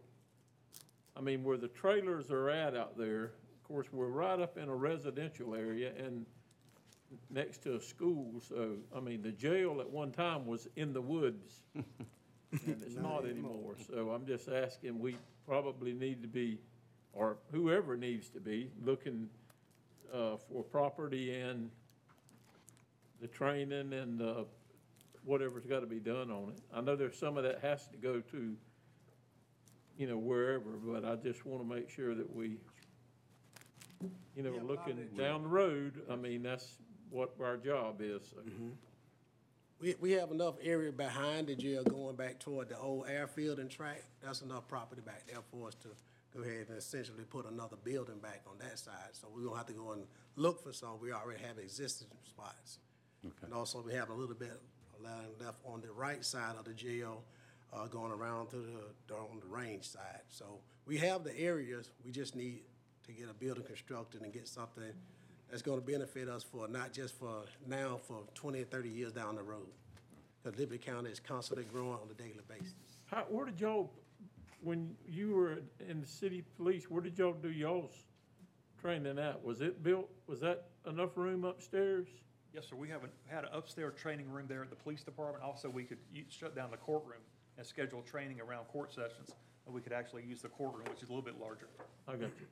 I 1.15 1.21
mean, 1.21 1.43
where 1.43 1.57
the 1.57 1.67
trailers 1.69 2.31
are 2.31 2.49
at 2.49 2.75
out 2.75 2.97
there, 2.97 3.25
of 3.25 3.63
course, 3.63 3.87
we're 3.91 4.07
right 4.07 4.39
up 4.39 4.57
in 4.57 4.69
a 4.69 4.75
residential 4.75 5.55
area 5.55 5.91
and 5.97 6.25
next 7.29 7.61
to 7.63 7.75
a 7.75 7.81
school, 7.81 8.41
so, 8.47 8.75
I 8.95 8.99
mean, 8.99 9.21
the 9.21 9.31
jail 9.31 9.77
at 9.81 9.89
one 9.89 10.11
time 10.11 10.45
was 10.45 10.67
in 10.75 10.93
the 10.93 11.01
woods. 11.01 11.63
And 12.51 12.83
it's 12.85 12.97
not 12.97 13.23
anymore, 13.23 13.75
so 13.87 14.09
I'm 14.09 14.25
just 14.25 14.49
asking, 14.49 14.99
we 14.99 15.15
probably 15.47 15.93
need 15.93 16.21
to 16.21 16.27
be, 16.27 16.59
or 17.13 17.37
whoever 17.49 17.95
needs 17.95 18.27
to 18.31 18.41
be, 18.41 18.69
looking, 18.83 19.29
uh, 20.13 20.35
for 20.35 20.61
property 20.61 21.33
and 21.33 21.69
the 23.21 23.27
training 23.27 23.93
and, 23.93 24.21
uh, 24.21 24.43
whatever's 25.23 25.65
gotta 25.65 25.85
be 25.85 25.99
done 25.99 26.31
on 26.31 26.49
it. 26.49 26.59
I 26.73 26.81
know 26.81 26.95
there's 26.95 27.17
some 27.17 27.37
of 27.37 27.43
that 27.43 27.59
has 27.61 27.87
to 27.89 27.97
go 27.97 28.19
to, 28.19 28.55
you 29.97 30.07
know, 30.07 30.17
wherever, 30.17 30.71
but 30.83 31.05
I 31.05 31.15
just 31.15 31.45
wanna 31.45 31.63
make 31.63 31.89
sure 31.89 32.15
that 32.15 32.35
we, 32.35 32.57
you 34.35 34.41
know, 34.43 34.51
looking 34.63 34.97
down 35.15 35.43
the 35.43 35.49
road, 35.49 36.01
I 36.09 36.15
mean, 36.15 36.41
that's 36.41 36.77
what 37.11 37.35
our 37.39 37.57
job 37.57 38.01
is, 38.01 38.23
so. 38.29 38.37
We, 39.79 39.95
we 39.99 40.11
have 40.11 40.29
enough 40.31 40.55
area 40.61 40.91
behind 40.91 41.47
the 41.47 41.55
jail 41.55 41.83
going 41.83 42.15
back 42.15 42.39
toward 42.39 42.69
the 42.69 42.77
old 42.77 43.07
airfield 43.09 43.57
and 43.59 43.69
track. 43.69 44.03
That's 44.23 44.41
enough 44.41 44.67
property 44.67 45.01
back 45.01 45.23
there 45.27 45.41
for 45.51 45.67
us 45.67 45.75
to 45.81 45.87
go 46.35 46.43
ahead 46.43 46.67
and 46.69 46.77
essentially 46.77 47.23
put 47.23 47.45
another 47.49 47.77
building 47.83 48.19
back 48.19 48.43
on 48.47 48.59
that 48.59 48.77
side. 48.77 49.13
So 49.13 49.27
we're 49.33 49.43
gonna 49.43 49.57
have 49.57 49.65
to 49.67 49.73
go 49.73 49.91
and 49.93 50.03
look 50.35 50.61
for 50.63 50.71
some. 50.71 50.99
We 51.01 51.11
already 51.11 51.41
have 51.41 51.57
existing 51.57 52.09
spots. 52.23 52.77
And 53.43 53.53
also, 53.53 53.83
we 53.85 53.93
have 53.93 54.09
a 54.09 54.13
little 54.13 54.35
bit 54.35 54.51
of 54.51 55.03
land 55.03 55.27
left 55.39 55.57
on 55.65 55.81
the 55.81 55.91
right 55.91 56.23
side 56.25 56.55
of 56.57 56.65
the 56.65 56.73
jail, 56.73 57.23
uh, 57.73 57.85
going 57.87 58.11
around 58.11 58.49
to 58.49 58.57
the, 59.07 59.13
on 59.15 59.39
the 59.39 59.47
range 59.47 59.85
side. 59.85 60.21
So 60.29 60.45
we 60.85 60.97
have 60.97 61.23
the 61.23 61.37
areas, 61.39 61.91
we 62.03 62.11
just 62.11 62.35
need 62.35 62.61
to 63.05 63.11
get 63.11 63.29
a 63.29 63.33
building 63.33 63.63
constructed 63.63 64.21
and 64.21 64.33
get 64.33 64.47
something 64.47 64.83
that's 65.49 65.61
gonna 65.61 65.81
benefit 65.81 66.29
us 66.29 66.43
for, 66.43 66.67
not 66.67 66.93
just 66.93 67.13
for 67.19 67.43
now, 67.67 67.99
for 68.07 68.23
twenty 68.33 68.61
or 68.61 68.65
thirty 68.65 68.89
years 68.89 69.11
down 69.11 69.35
the 69.35 69.43
road. 69.43 69.67
Because 70.41 70.57
Liberty 70.57 70.79
County 70.79 71.11
is 71.11 71.19
constantly 71.19 71.65
growing 71.65 71.93
on 71.93 72.07
a 72.09 72.13
daily 72.13 72.41
basis. 72.47 72.73
How, 73.05 73.25
where 73.29 73.45
did 73.45 73.59
y'all, 73.59 73.91
when 74.61 74.95
you 75.07 75.35
were 75.35 75.61
in 75.87 76.01
the 76.01 76.07
city 76.07 76.43
police, 76.57 76.89
where 76.89 77.01
did 77.01 77.17
y'all 77.17 77.33
do 77.33 77.51
y'all's 77.51 78.05
training 78.79 79.19
at? 79.19 79.43
Was 79.43 79.61
it 79.61 79.83
built, 79.83 80.09
was 80.25 80.39
that 80.39 80.65
enough 80.87 81.15
room 81.15 81.43
upstairs? 81.43 82.07
Yes, 82.53 82.65
sir, 82.69 82.75
we 82.75 82.89
have, 82.89 83.03
an- 83.03 83.09
had 83.27 83.45
an 83.45 83.49
upstairs 83.53 83.93
training 83.97 84.29
room 84.29 84.45
there 84.47 84.61
at 84.61 84.69
the 84.69 84.75
police 84.75 85.03
department. 85.03 85.43
Also, 85.43 85.69
we 85.69 85.83
could 85.83 85.99
u- 86.13 86.25
shut 86.29 86.55
down 86.55 86.69
the 86.71 86.77
courtroom 86.77 87.21
and 87.57 87.65
schedule 87.65 88.01
training 88.01 88.41
around 88.41 88.65
court 88.65 88.91
sessions. 88.93 89.31
And 89.65 89.73
we 89.75 89.79
could 89.81 89.93
actually 89.93 90.23
use 90.23 90.41
the 90.41 90.49
courtroom, 90.49 90.85
which 90.89 91.01
is 91.01 91.09
a 91.09 91.13
little 91.13 91.21
bit 91.21 91.39
larger. 91.39 91.67
I 92.07 92.13
got 92.13 92.21
you. 92.39 92.47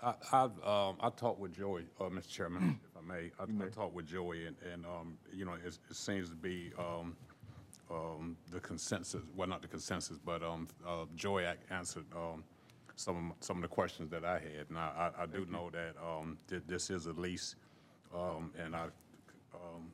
I, 0.00 0.14
I've, 0.32 0.64
um, 0.64 0.96
I 1.00 1.10
talked 1.10 1.40
with 1.40 1.52
Joey, 1.56 1.84
uh, 2.00 2.04
Mr. 2.04 2.28
Chairman, 2.30 2.78
if 2.96 2.96
I 2.96 3.06
may. 3.06 3.30
I, 3.38 3.66
I 3.66 3.68
talked 3.68 3.94
with 3.94 4.06
Joey 4.06 4.46
and, 4.46 4.56
and, 4.72 4.86
um, 4.86 5.18
you 5.32 5.44
know, 5.44 5.54
it, 5.54 5.76
it 5.90 5.96
seems 5.96 6.30
to 6.30 6.36
be, 6.36 6.72
um, 6.78 7.16
um, 7.90 8.36
the 8.50 8.60
consensus, 8.60 9.22
well, 9.34 9.48
not 9.48 9.60
the 9.60 9.66
consensus, 9.68 10.18
but, 10.24 10.42
um, 10.42 10.68
uh, 10.86 11.04
Joey 11.16 11.44
ac- 11.44 11.58
answered, 11.70 12.04
um, 12.14 12.44
some 12.98 13.32
some 13.40 13.56
of 13.56 13.62
the 13.62 13.68
questions 13.68 14.10
that 14.10 14.24
I 14.24 14.34
had. 14.34 14.68
And 14.68 14.78
I, 14.78 15.12
I, 15.18 15.22
I 15.22 15.26
do 15.26 15.46
know 15.50 15.70
that, 15.70 15.94
um, 16.02 16.36
that 16.48 16.66
this 16.66 16.90
is 16.90 17.06
a 17.06 17.12
lease, 17.12 17.54
um, 18.14 18.52
and 18.58 18.74
I, 18.74 18.84
um, 19.54 19.92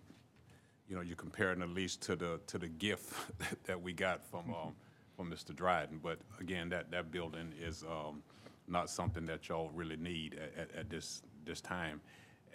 you 0.89 0.97
know, 0.97 1.03
you're 1.03 1.17
comparing 1.17 1.61
the 1.61 1.67
lease 1.67 1.97
to 1.97 2.17
the, 2.17 2.41
to 2.47 2.59
the 2.59 2.69
gift 2.69 3.15
that 3.65 3.81
we 3.81 3.93
got 3.93 4.25
from, 4.25 4.51
um, 4.55 4.75
from 5.17 5.31
Mr. 5.31 5.55
Dryden. 5.55 6.01
But 6.03 6.19
again, 6.41 6.69
that, 6.71 6.91
that 6.91 7.11
building 7.11 7.53
is, 7.61 7.83
um, 7.85 8.23
not 8.67 8.89
something 8.89 9.27
that 9.27 9.49
y'all 9.49 9.71
really 9.75 9.97
need 9.97 10.35
at, 10.35 10.59
at, 10.59 10.77
at 10.77 10.91
this, 10.91 11.23
this 11.45 11.61
time. 11.61 12.01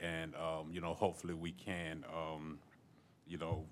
And, 0.02 0.34
um, 0.36 0.70
you 0.72 0.82
know, 0.82 0.94
hopefully 0.94 1.36
we 1.36 1.52
can, 1.52 2.04
um, 2.12 2.58
you 3.28 3.38
know, 3.38 3.66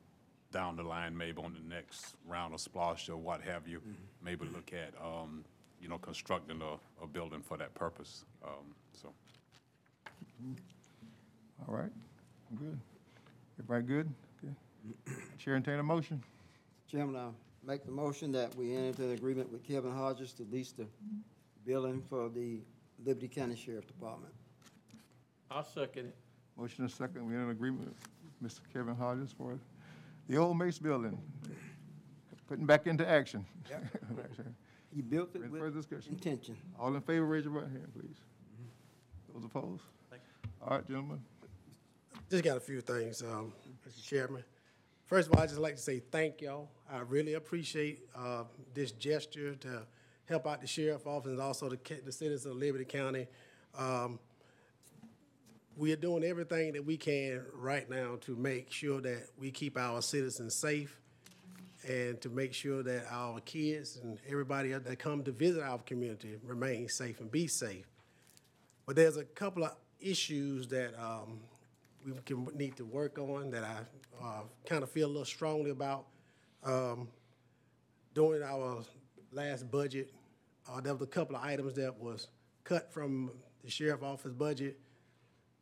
down 0.51 0.75
the 0.75 0.83
line, 0.83 1.17
maybe 1.17 1.41
on 1.41 1.53
the 1.53 1.75
next 1.75 2.15
round 2.27 2.53
of 2.53 2.61
SPLOST 2.61 3.09
or 3.09 3.17
what 3.17 3.41
have 3.41 3.67
you, 3.67 3.81
maybe 4.23 4.45
look 4.45 4.71
at, 4.73 4.93
um, 5.03 5.43
you 5.81 5.87
know, 5.87 5.97
constructing 5.97 6.61
a, 6.61 7.03
a 7.03 7.07
building 7.07 7.41
for 7.41 7.57
that 7.57 7.73
purpose. 7.73 8.25
Um, 8.43 8.75
so, 8.93 9.13
All 11.67 11.75
right, 11.75 11.91
good. 12.57 12.79
Everybody 13.59 13.85
good? 13.85 14.13
Okay. 14.43 15.15
Chair 15.37 15.55
entertain 15.55 15.79
a 15.79 15.83
motion? 15.83 16.23
Chairman, 16.89 17.15
I 17.15 17.29
make 17.65 17.85
the 17.85 17.91
motion 17.91 18.31
that 18.31 18.55
we 18.55 18.75
enter 18.75 18.87
into 18.87 19.03
an 19.05 19.11
agreement 19.11 19.51
with 19.51 19.63
Kevin 19.63 19.91
Hodges 19.91 20.33
to 20.33 20.43
lease 20.51 20.71
the 20.71 20.85
building 21.65 22.01
for 22.09 22.29
the 22.29 22.61
Liberty 23.03 23.27
County 23.27 23.55
Sheriff 23.55 23.87
Department. 23.87 24.33
I'll 25.51 25.65
second 25.65 26.07
it. 26.07 26.15
Motion 26.57 26.83
and 26.83 26.91
second, 26.91 27.27
we 27.27 27.35
in 27.35 27.41
an 27.41 27.49
agreement 27.51 27.93
with 28.41 28.53
Mr. 28.53 28.61
Kevin 28.73 28.95
Hodges 28.95 29.33
for 29.37 29.59
the 30.27 30.37
old 30.37 30.57
Mace 30.57 30.79
building, 30.79 31.17
putting 32.47 32.65
back 32.65 32.87
into 32.87 33.07
action. 33.07 33.45
He 34.93 35.01
built 35.01 35.35
it 35.35 35.41
Any 35.41 35.49
with 35.49 35.61
further 35.61 35.77
discussion? 35.77 36.13
intention. 36.13 36.57
All 36.79 36.93
in 36.95 37.01
favor, 37.01 37.25
raise 37.25 37.43
your 37.43 37.53
right 37.53 37.63
hand, 37.69 37.87
please. 37.93 38.15
Those 39.33 39.45
opposed? 39.45 39.83
All 40.61 40.77
right, 40.77 40.87
gentlemen. 40.87 41.21
Just 42.31 42.43
got 42.43 42.57
a 42.57 42.59
few 42.59 42.81
things, 42.81 43.21
um, 43.21 43.53
Mr. 43.87 44.03
Chairman. 44.05 44.43
First 45.05 45.29
of 45.29 45.35
all, 45.35 45.41
I'd 45.43 45.49
just 45.49 45.61
like 45.61 45.75
to 45.75 45.81
say 45.81 45.99
thank 45.99 46.41
y'all. 46.41 46.69
I 46.91 46.99
really 46.99 47.35
appreciate, 47.35 48.01
uh, 48.15 48.43
this 48.73 48.91
gesture 48.91 49.55
to 49.55 49.83
help 50.25 50.45
out 50.47 50.59
the 50.61 50.67
sheriff 50.67 51.05
office 51.07 51.31
and 51.31 51.39
also 51.39 51.69
the, 51.69 51.77
ca- 51.77 52.01
the 52.03 52.11
citizens 52.11 52.45
of 52.51 52.57
Liberty 52.57 52.83
County. 52.85 53.27
Um, 53.77 54.19
we 55.77 55.93
are 55.93 55.97
doing 55.97 56.23
everything 56.23 56.73
that 56.73 56.83
we 56.83 56.97
can 56.97 57.45
right 57.53 57.87
now 57.89 58.17
to 58.21 58.35
make 58.35 58.71
sure 58.71 58.99
that 59.01 59.27
we 59.37 59.51
keep 59.51 59.77
our 59.77 60.01
citizens 60.01 60.55
safe 60.55 60.99
and 61.87 62.19
to 62.21 62.29
make 62.29 62.53
sure 62.53 62.83
that 62.83 63.05
our 63.09 63.39
kids 63.41 63.99
and 64.03 64.19
everybody 64.29 64.73
that 64.73 64.99
come 64.99 65.23
to 65.23 65.31
visit 65.31 65.63
our 65.63 65.79
community 65.79 66.35
remain 66.43 66.89
safe 66.89 67.21
and 67.21 67.31
be 67.31 67.47
safe. 67.47 67.87
But 68.85 68.95
there's 68.97 69.17
a 69.17 69.23
couple 69.23 69.63
of 69.63 69.71
issues 69.99 70.67
that 70.67 70.93
um, 71.01 71.39
we 72.05 72.13
can, 72.25 72.47
need 72.55 72.75
to 72.77 72.85
work 72.85 73.17
on 73.17 73.51
that 73.51 73.63
I 73.63 73.77
uh, 74.23 74.41
kind 74.65 74.83
of 74.83 74.91
feel 74.91 75.07
a 75.07 75.13
little 75.15 75.25
strongly 75.25 75.71
about. 75.71 76.05
Um, 76.63 77.07
During 78.13 78.43
our 78.43 78.83
last 79.31 79.69
budget, 79.71 80.11
uh, 80.67 80.81
there 80.81 80.93
was 80.93 81.03
a 81.03 81.07
couple 81.07 81.35
of 81.35 81.43
items 81.43 81.75
that 81.75 81.97
was 81.99 82.27
cut 82.63 82.91
from 82.91 83.31
the 83.63 83.69
sheriff 83.69 84.03
office 84.03 84.33
budget. 84.33 84.79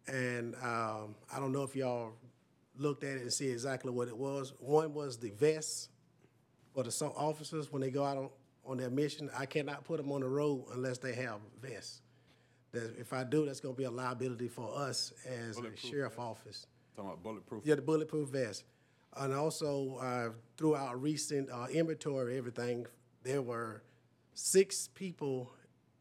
And 0.08 0.56
um, 0.64 1.16
I 1.34 1.40
don't 1.40 1.52
know 1.52 1.64
if 1.64 1.76
y'all 1.76 2.14
looked 2.78 3.04
at 3.04 3.18
it 3.18 3.22
and 3.22 3.34
see 3.34 3.50
exactly 3.50 3.92
what 3.92 4.08
it 4.08 4.18
was. 4.18 4.54
One 4.60 4.94
was 4.94 5.18
the 5.18 5.32
vests 5.32 5.90
for 6.76 6.84
the 6.84 6.92
so- 6.92 7.14
officers 7.16 7.72
when 7.72 7.82
they 7.82 7.90
go 7.90 8.04
out 8.04 8.18
on, 8.18 8.30
on 8.66 8.78
their 8.78 8.90
mission. 8.90 9.30
I 9.36 9.46
cannot 9.48 9.86
put 9.86 9.98
them 9.98 10.12
on 10.12 10.22
the 10.22 10.28
road 10.28 10.66
unless 10.74 10.98
they 11.00 11.14
have 11.16 11.40
vests. 11.62 12.02
That 12.74 12.94
if 13.00 13.14
I 13.14 13.24
do, 13.24 13.46
that's 13.46 13.62
gonna 13.62 13.74
be 13.74 13.86
a 13.86 13.92
liability 13.92 14.50
for 14.50 14.78
us 14.78 15.14
as 15.26 15.58
a 15.58 15.62
Bulletproof 15.62 15.92
sheriff 15.92 16.20
office. 16.20 16.68
talking 16.96 17.10
about 17.12 17.24
bulletproof. 17.24 17.64
Yeah, 17.66 17.76
the 17.76 17.82
bulletproof 17.82 18.30
vest. 18.30 18.66
And 19.18 19.34
also, 19.34 19.96
uh, 20.02 20.30
through 20.58 20.76
our 20.76 20.98
recent 20.98 21.50
uh, 21.50 21.68
inventory, 21.72 22.38
everything, 22.38 22.86
there 23.24 23.42
were 23.42 23.82
six 24.34 24.90
people 24.94 25.54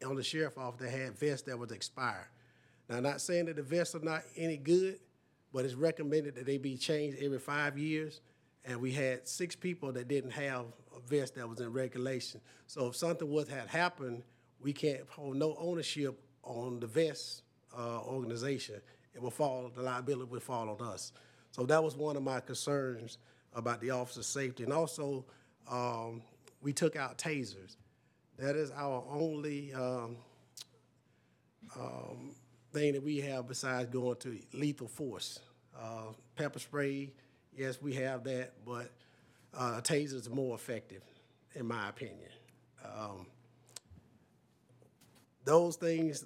on 0.05 0.15
the 0.15 0.23
sheriff 0.23 0.57
office 0.57 0.81
that 0.81 0.89
had 0.91 1.17
vests 1.17 1.47
that 1.47 1.57
was 1.57 1.71
expired. 1.71 2.27
Now, 2.89 2.99
not 2.99 3.21
saying 3.21 3.45
that 3.45 3.55
the 3.55 3.63
vests 3.63 3.95
are 3.95 3.99
not 3.99 4.23
any 4.35 4.57
good, 4.57 4.99
but 5.53 5.63
it's 5.63 5.75
recommended 5.75 6.35
that 6.35 6.45
they 6.45 6.57
be 6.57 6.75
changed 6.75 7.17
every 7.21 7.39
five 7.39 7.77
years. 7.77 8.19
And 8.65 8.81
we 8.81 8.91
had 8.91 9.27
six 9.27 9.55
people 9.55 9.91
that 9.93 10.07
didn't 10.07 10.31
have 10.31 10.65
a 10.95 10.99
vest 11.07 11.35
that 11.35 11.47
was 11.47 11.59
in 11.59 11.71
regulation. 11.71 12.41
So 12.67 12.87
if 12.87 12.95
something 12.95 13.29
was 13.29 13.47
had 13.47 13.67
happened, 13.67 14.23
we 14.59 14.73
can't 14.73 15.01
hold 15.07 15.35
no 15.35 15.55
ownership 15.59 16.19
on 16.43 16.79
the 16.79 16.87
vest 16.87 17.43
uh, 17.77 17.99
organization. 18.01 18.81
It 19.13 19.21
will 19.21 19.31
fall, 19.31 19.71
the 19.73 19.83
liability 19.83 20.31
would 20.31 20.41
fall 20.41 20.69
on 20.69 20.87
us. 20.87 21.11
So 21.51 21.65
that 21.67 21.83
was 21.83 21.95
one 21.95 22.17
of 22.17 22.23
my 22.23 22.39
concerns 22.39 23.17
about 23.53 23.81
the 23.81 23.91
officer's 23.91 24.27
safety. 24.27 24.63
And 24.63 24.73
also, 24.73 25.25
um, 25.71 26.21
we 26.61 26.73
took 26.73 26.95
out 26.95 27.17
tasers. 27.17 27.77
That 28.37 28.55
is 28.55 28.71
our 28.71 29.03
only 29.09 29.73
um, 29.73 30.17
um, 31.79 32.31
thing 32.73 32.93
that 32.93 33.03
we 33.03 33.21
have 33.21 33.47
besides 33.47 33.89
going 33.89 34.17
to 34.17 34.37
lethal 34.53 34.87
force. 34.87 35.39
Uh, 35.79 36.13
pepper 36.35 36.59
spray, 36.59 37.11
yes, 37.57 37.81
we 37.81 37.93
have 37.95 38.23
that, 38.25 38.53
but 38.65 38.91
uh, 39.57 39.81
tasers 39.81 40.27
are 40.27 40.35
more 40.35 40.55
effective, 40.55 41.01
in 41.53 41.65
my 41.65 41.89
opinion. 41.89 42.29
Um, 42.83 43.27
those 45.43 45.75
things, 45.75 46.25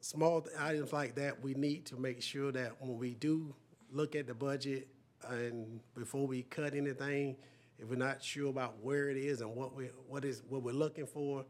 small 0.00 0.44
items 0.58 0.92
like 0.92 1.14
that, 1.16 1.42
we 1.42 1.54
need 1.54 1.86
to 1.86 1.96
make 1.96 2.22
sure 2.22 2.52
that 2.52 2.72
when 2.80 2.98
we 2.98 3.14
do 3.14 3.54
look 3.90 4.16
at 4.16 4.26
the 4.26 4.34
budget 4.34 4.88
and 5.28 5.80
before 5.94 6.26
we 6.26 6.42
cut 6.42 6.74
anything, 6.74 7.36
if 7.78 7.88
we're 7.88 7.96
not 7.96 8.22
sure 8.22 8.50
about 8.50 8.76
where 8.82 9.08
it 9.08 9.16
is 9.16 9.40
and 9.40 9.54
what 9.54 9.74
we, 9.74 9.90
what 10.08 10.24
is, 10.24 10.42
what 10.48 10.62
we're 10.62 10.72
looking 10.72 11.06
for, 11.06 11.44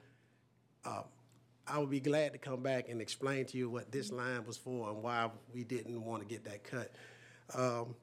uh, 0.84 1.02
I 1.66 1.78
would 1.78 1.90
be 1.90 2.00
glad 2.00 2.32
to 2.32 2.38
come 2.38 2.62
back 2.62 2.88
and 2.88 3.00
explain 3.00 3.44
to 3.46 3.58
you 3.58 3.68
what 3.68 3.90
this 3.90 4.12
line 4.12 4.44
was 4.46 4.56
for 4.56 4.90
and 4.90 5.02
why 5.02 5.30
we 5.52 5.64
didn't 5.64 6.04
want 6.04 6.22
to 6.22 6.28
get 6.28 6.44
that 6.44 6.62
cut. 6.62 6.92
Um, 7.54 7.94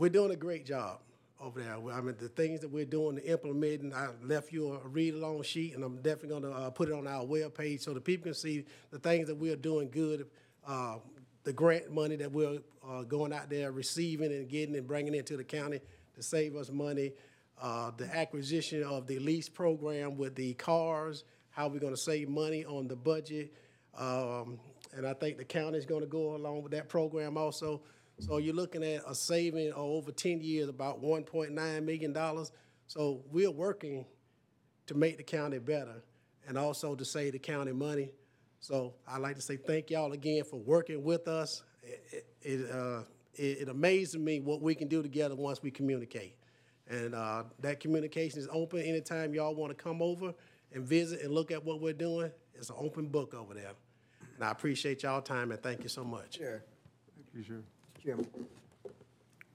we're 0.00 0.08
doing 0.08 0.30
a 0.30 0.36
great 0.36 0.64
job 0.64 0.98
over 1.38 1.60
there. 1.60 1.74
I 1.74 2.00
mean, 2.00 2.16
the 2.18 2.28
things 2.28 2.60
that 2.60 2.70
we're 2.70 2.86
doing, 2.86 3.16
the 3.16 3.30
implementing, 3.30 3.92
I 3.92 4.08
left 4.22 4.50
you 4.50 4.72
a 4.72 4.88
read-along 4.88 5.42
sheet, 5.42 5.74
and 5.74 5.84
I'm 5.84 5.96
definitely 5.96 6.40
gonna 6.40 6.50
uh, 6.50 6.70
put 6.70 6.88
it 6.88 6.94
on 6.94 7.06
our 7.06 7.24
web 7.24 7.54
page 7.54 7.82
so 7.82 7.92
the 7.92 8.00
people 8.00 8.24
can 8.24 8.34
see 8.34 8.64
the 8.90 8.98
things 8.98 9.28
that 9.28 9.36
we're 9.36 9.56
doing 9.56 9.90
good. 9.90 10.26
Uh, 10.66 10.96
the 11.44 11.52
grant 11.52 11.90
money 11.90 12.16
that 12.16 12.32
we're 12.32 12.58
uh, 12.86 13.02
going 13.02 13.32
out 13.32 13.48
there 13.50 13.72
receiving 13.72 14.32
and 14.32 14.48
getting 14.48 14.74
and 14.74 14.86
bringing 14.86 15.14
into 15.14 15.36
the 15.36 15.44
county 15.44 15.80
to 16.14 16.22
save 16.22 16.56
us 16.56 16.70
money. 16.70 17.12
Uh, 17.60 17.90
the 17.96 18.06
acquisition 18.16 18.82
of 18.82 19.06
the 19.06 19.18
lease 19.18 19.50
program 19.50 20.16
with 20.16 20.34
the 20.34 20.54
cars, 20.54 21.24
how 21.50 21.68
we're 21.68 21.78
gonna 21.78 21.96
save 21.96 22.28
money 22.28 22.64
on 22.64 22.88
the 22.88 22.96
budget. 22.96 23.52
Um, 23.98 24.58
and 24.94 25.06
I 25.06 25.12
think 25.12 25.36
the 25.36 25.44
county 25.44 25.76
is 25.76 25.84
gonna 25.84 26.06
go 26.06 26.36
along 26.36 26.62
with 26.62 26.72
that 26.72 26.88
program 26.88 27.36
also. 27.36 27.82
So 28.20 28.38
you're 28.38 28.54
looking 28.54 28.84
at 28.84 29.02
a 29.06 29.14
saving 29.14 29.70
of 29.70 29.78
over 29.78 30.12
ten 30.12 30.40
years, 30.40 30.68
about 30.68 31.00
one 31.00 31.24
point 31.24 31.52
nine 31.52 31.84
million 31.84 32.12
dollars. 32.12 32.52
So 32.86 33.22
we're 33.30 33.50
working 33.50 34.04
to 34.86 34.94
make 34.94 35.16
the 35.16 35.22
county 35.22 35.58
better 35.58 36.02
and 36.46 36.58
also 36.58 36.94
to 36.94 37.04
save 37.04 37.32
the 37.32 37.38
county 37.38 37.72
money. 37.72 38.10
So 38.58 38.94
I'd 39.08 39.20
like 39.20 39.36
to 39.36 39.42
say 39.42 39.56
thank 39.56 39.90
y'all 39.90 40.12
again 40.12 40.44
for 40.44 40.56
working 40.56 41.02
with 41.02 41.28
us. 41.28 41.62
It, 41.82 42.26
it, 42.42 42.70
uh, 42.70 43.02
it, 43.34 43.62
it 43.62 43.68
amazes 43.68 44.18
me 44.18 44.40
what 44.40 44.60
we 44.60 44.74
can 44.74 44.88
do 44.88 45.02
together 45.02 45.34
once 45.34 45.62
we 45.62 45.70
communicate. 45.70 46.34
And 46.88 47.14
uh, 47.14 47.44
that 47.60 47.80
communication 47.80 48.40
is 48.40 48.48
open 48.52 48.80
anytime 48.80 49.32
y'all 49.32 49.54
want 49.54 49.76
to 49.76 49.82
come 49.82 50.02
over 50.02 50.34
and 50.72 50.84
visit 50.84 51.22
and 51.22 51.32
look 51.32 51.50
at 51.50 51.64
what 51.64 51.80
we're 51.80 51.92
doing. 51.92 52.30
It's 52.54 52.68
an 52.68 52.76
open 52.78 53.06
book 53.06 53.32
over 53.32 53.54
there. 53.54 53.72
And 54.34 54.44
I 54.44 54.50
appreciate 54.50 55.04
y'all 55.04 55.22
time 55.22 55.52
and 55.52 55.62
thank 55.62 55.82
you 55.82 55.88
so 55.88 56.02
much. 56.02 56.38
Chair, 56.38 56.64
Thank 57.14 57.28
you, 57.34 57.42
sure. 57.44 57.62
Chairman. 58.02 58.26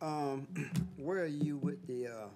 Um, 0.02 0.48
where 0.98 1.20
are 1.20 1.26
you 1.26 1.58
with 1.58 1.86
the, 1.88 2.08
uh, 2.08 2.28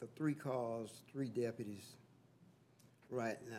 the 0.00 0.06
three 0.16 0.34
cars, 0.34 1.02
three 1.12 1.28
deputies 1.28 1.86
right 3.10 3.38
now? 3.48 3.56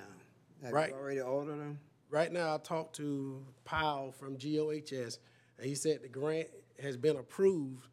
Have 0.64 0.74
Right. 0.74 0.90
you 0.90 0.96
already 0.96 1.22
ordered 1.22 1.60
them? 1.60 1.80
Right 2.10 2.32
now, 2.32 2.56
I 2.56 2.58
talked 2.58 2.96
to 2.98 3.46
Powell 3.64 4.12
from 4.12 4.36
GOHS, 4.38 5.20
and 5.58 5.66
he 5.66 5.76
said 5.76 6.02
the 6.02 6.10
grant 6.10 6.50
has 6.82 6.98
been 6.98 7.16
approved, 7.16 7.88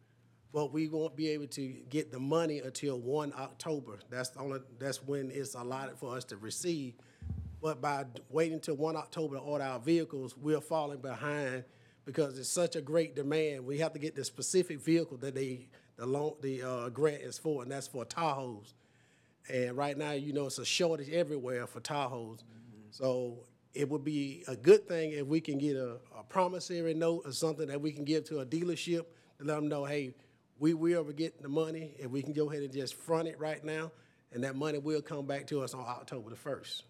but 0.51 0.73
we 0.73 0.89
won't 0.89 1.15
be 1.15 1.29
able 1.29 1.47
to 1.47 1.67
get 1.89 2.11
the 2.11 2.19
money 2.19 2.59
until 2.59 2.99
one 2.99 3.31
October. 3.37 3.99
That's 4.09 4.29
the 4.29 4.39
only, 4.41 4.59
that's 4.77 5.01
when 5.03 5.31
it's 5.31 5.53
allotted 5.55 5.97
for 5.97 6.17
us 6.17 6.25
to 6.25 6.37
receive. 6.37 6.95
But 7.61 7.81
by 7.81 8.05
waiting 8.29 8.59
till 8.59 8.75
one 8.75 8.95
October 8.97 9.35
to 9.35 9.41
order 9.41 9.63
our 9.63 9.79
vehicles, 9.79 10.35
we're 10.37 10.61
falling 10.61 10.99
behind 10.99 11.63
because 12.09 12.39
it's 12.39 12.49
such 12.49 12.75
a 12.75 12.81
great 12.81 13.15
demand. 13.15 13.63
We 13.67 13.77
have 13.77 13.93
to 13.93 13.99
get 13.99 14.15
the 14.15 14.25
specific 14.25 14.79
vehicle 14.79 15.17
that 15.17 15.35
they, 15.35 15.67
the 15.95 16.07
loan, 16.07 16.33
the, 16.41 16.63
uh, 16.63 16.89
grant 16.89 17.21
is 17.21 17.37
for, 17.37 17.61
and 17.61 17.71
that's 17.71 17.87
for 17.87 18.03
Tahoes. 18.03 18.73
And 19.47 19.77
right 19.77 19.95
now, 19.95 20.13
you 20.13 20.33
know, 20.33 20.47
it's 20.47 20.57
a 20.57 20.65
shortage 20.65 21.09
everywhere 21.09 21.67
for 21.67 21.81
Tahoes. 21.81 22.39
So 22.89 23.45
it 23.75 23.87
would 23.87 24.03
be 24.03 24.43
a 24.47 24.55
good 24.55 24.87
thing 24.87 25.11
if 25.11 25.27
we 25.27 25.39
can 25.39 25.59
get 25.59 25.75
a, 25.75 25.97
a 26.17 26.23
promissory 26.27 26.95
note 26.95 27.21
or 27.25 27.31
something 27.31 27.67
that 27.67 27.79
we 27.79 27.91
can 27.91 28.05
give 28.05 28.23
to 28.25 28.39
a 28.39 28.45
dealership 28.45 29.05
to 29.37 29.43
let 29.43 29.57
them 29.57 29.67
know, 29.67 29.85
hey, 29.85 30.15
we 30.57 30.73
will 30.73 31.03
get 31.03 31.39
the 31.43 31.47
money 31.47 31.93
and 32.01 32.11
we 32.11 32.23
can 32.23 32.33
go 32.33 32.49
ahead 32.49 32.63
and 32.63 32.73
just 32.73 32.95
front 32.95 33.27
it 33.27 33.39
right 33.39 33.63
now. 33.63 33.91
And 34.31 34.43
that 34.43 34.55
money 34.55 34.79
will 34.79 35.03
come 35.03 35.27
back 35.27 35.45
to 35.47 35.61
us 35.61 35.75
on 35.75 35.81
October 35.81 36.31
the 36.31 36.35
first, 36.35 36.85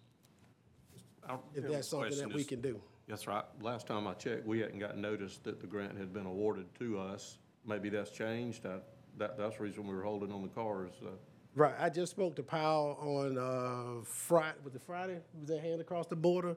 I 1.28 1.36
if 1.54 1.68
that's 1.68 1.88
something 1.88 2.16
that 2.16 2.32
we 2.32 2.44
can 2.44 2.62
do. 2.62 2.80
Yes, 3.10 3.26
right. 3.26 3.42
Last 3.60 3.88
time 3.88 4.06
I 4.06 4.14
checked, 4.14 4.46
we 4.46 4.60
hadn't 4.60 4.78
gotten 4.78 5.00
notice 5.00 5.38
that 5.38 5.60
the 5.60 5.66
grant 5.66 5.98
had 5.98 6.12
been 6.12 6.26
awarded 6.26 6.72
to 6.78 6.98
us. 7.00 7.38
maybe 7.66 7.90
that's 7.90 8.10
changed. 8.10 8.64
I- 8.64 8.78
That, 9.18 9.36
that's 9.36 9.56
the 9.58 9.64
reason 9.64 9.86
we 9.86 9.94
were 9.94 10.02
holding 10.04 10.30
on 10.32 10.42
the 10.42 10.48
cars. 10.48 10.92
uh, 11.04 11.08
Right, 11.56 11.74
I 11.78 11.90
just 11.90 12.12
spoke 12.12 12.36
to 12.36 12.42
Powell 12.44 12.96
on, 13.00 13.36
uh, 13.36 14.02
Friday, 14.04 14.56
was 14.64 14.74
it 14.76 14.82
Friday? 14.82 15.18
Was 15.40 15.48
that 15.48 15.60
hand 15.60 15.80
across 15.80 16.06
the 16.06 16.14
border 16.16 16.56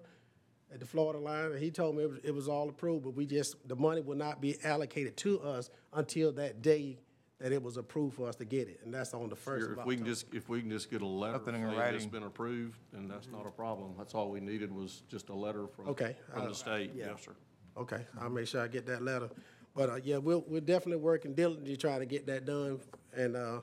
at 0.71 0.79
the 0.79 0.85
Florida 0.85 1.17
line? 1.19 1.51
And 1.53 1.59
he 1.59 1.71
told 1.71 1.97
me 1.97 2.03
it 2.03 2.09
was, 2.11 2.19
it 2.23 2.31
was 2.33 2.47
all 2.47 2.69
approved, 2.69 3.03
but 3.03 3.15
we 3.15 3.25
just, 3.25 3.55
the 3.67 3.75
money 3.75 3.99
will 4.01 4.15
not 4.15 4.39
be 4.39 4.55
allocated 4.63 5.17
to 5.17 5.41
us 5.41 5.71
until 5.91 6.31
that 6.33 6.61
day 6.61 6.99
that 7.43 7.51
it 7.51 7.61
was 7.61 7.75
approved 7.75 8.15
for 8.15 8.29
us 8.29 8.37
to 8.37 8.45
get 8.45 8.69
it, 8.69 8.79
and 8.85 8.93
that's 8.93 9.13
on 9.13 9.27
the 9.27 9.35
first 9.35 9.69
of 9.69 9.77
If 9.77 9.85
we 9.85 9.95
can 9.97 10.03
October. 10.03 10.09
just, 10.09 10.33
if 10.33 10.47
we 10.47 10.61
can 10.61 10.69
just 10.69 10.89
get 10.89 11.01
a 11.01 11.05
letter 11.05 11.33
Something 11.33 11.55
in 11.55 11.61
saying 11.63 11.71
it's 11.73 11.77
writing. 11.77 12.09
been 12.09 12.23
approved, 12.23 12.79
then 12.93 13.09
that's 13.09 13.27
not 13.27 13.45
a 13.45 13.49
problem. 13.49 13.95
That's 13.97 14.15
all 14.15 14.31
we 14.31 14.39
needed 14.39 14.71
was 14.71 15.03
just 15.09 15.27
a 15.27 15.33
letter 15.33 15.67
from, 15.67 15.89
Okay, 15.89 16.15
from 16.31 16.43
uh, 16.43 16.47
the 16.47 16.55
state. 16.55 16.91
Yes, 16.95 17.25
sir. 17.25 17.33
Okay, 17.75 18.05
I'll 18.21 18.29
make 18.29 18.47
sure 18.47 18.61
I 18.61 18.69
get 18.69 18.85
that 18.85 19.03
letter. 19.03 19.29
But, 19.75 19.89
uh, 19.89 19.95
yeah, 20.01 20.19
we're, 20.19 20.37
we're 20.37 20.61
definitely 20.61 21.03
working 21.03 21.33
diligently 21.33 21.75
trying 21.75 21.99
to 21.99 22.05
get 22.05 22.25
that 22.27 22.45
done. 22.45 22.79
And, 23.13 23.35
uh, 23.35 23.59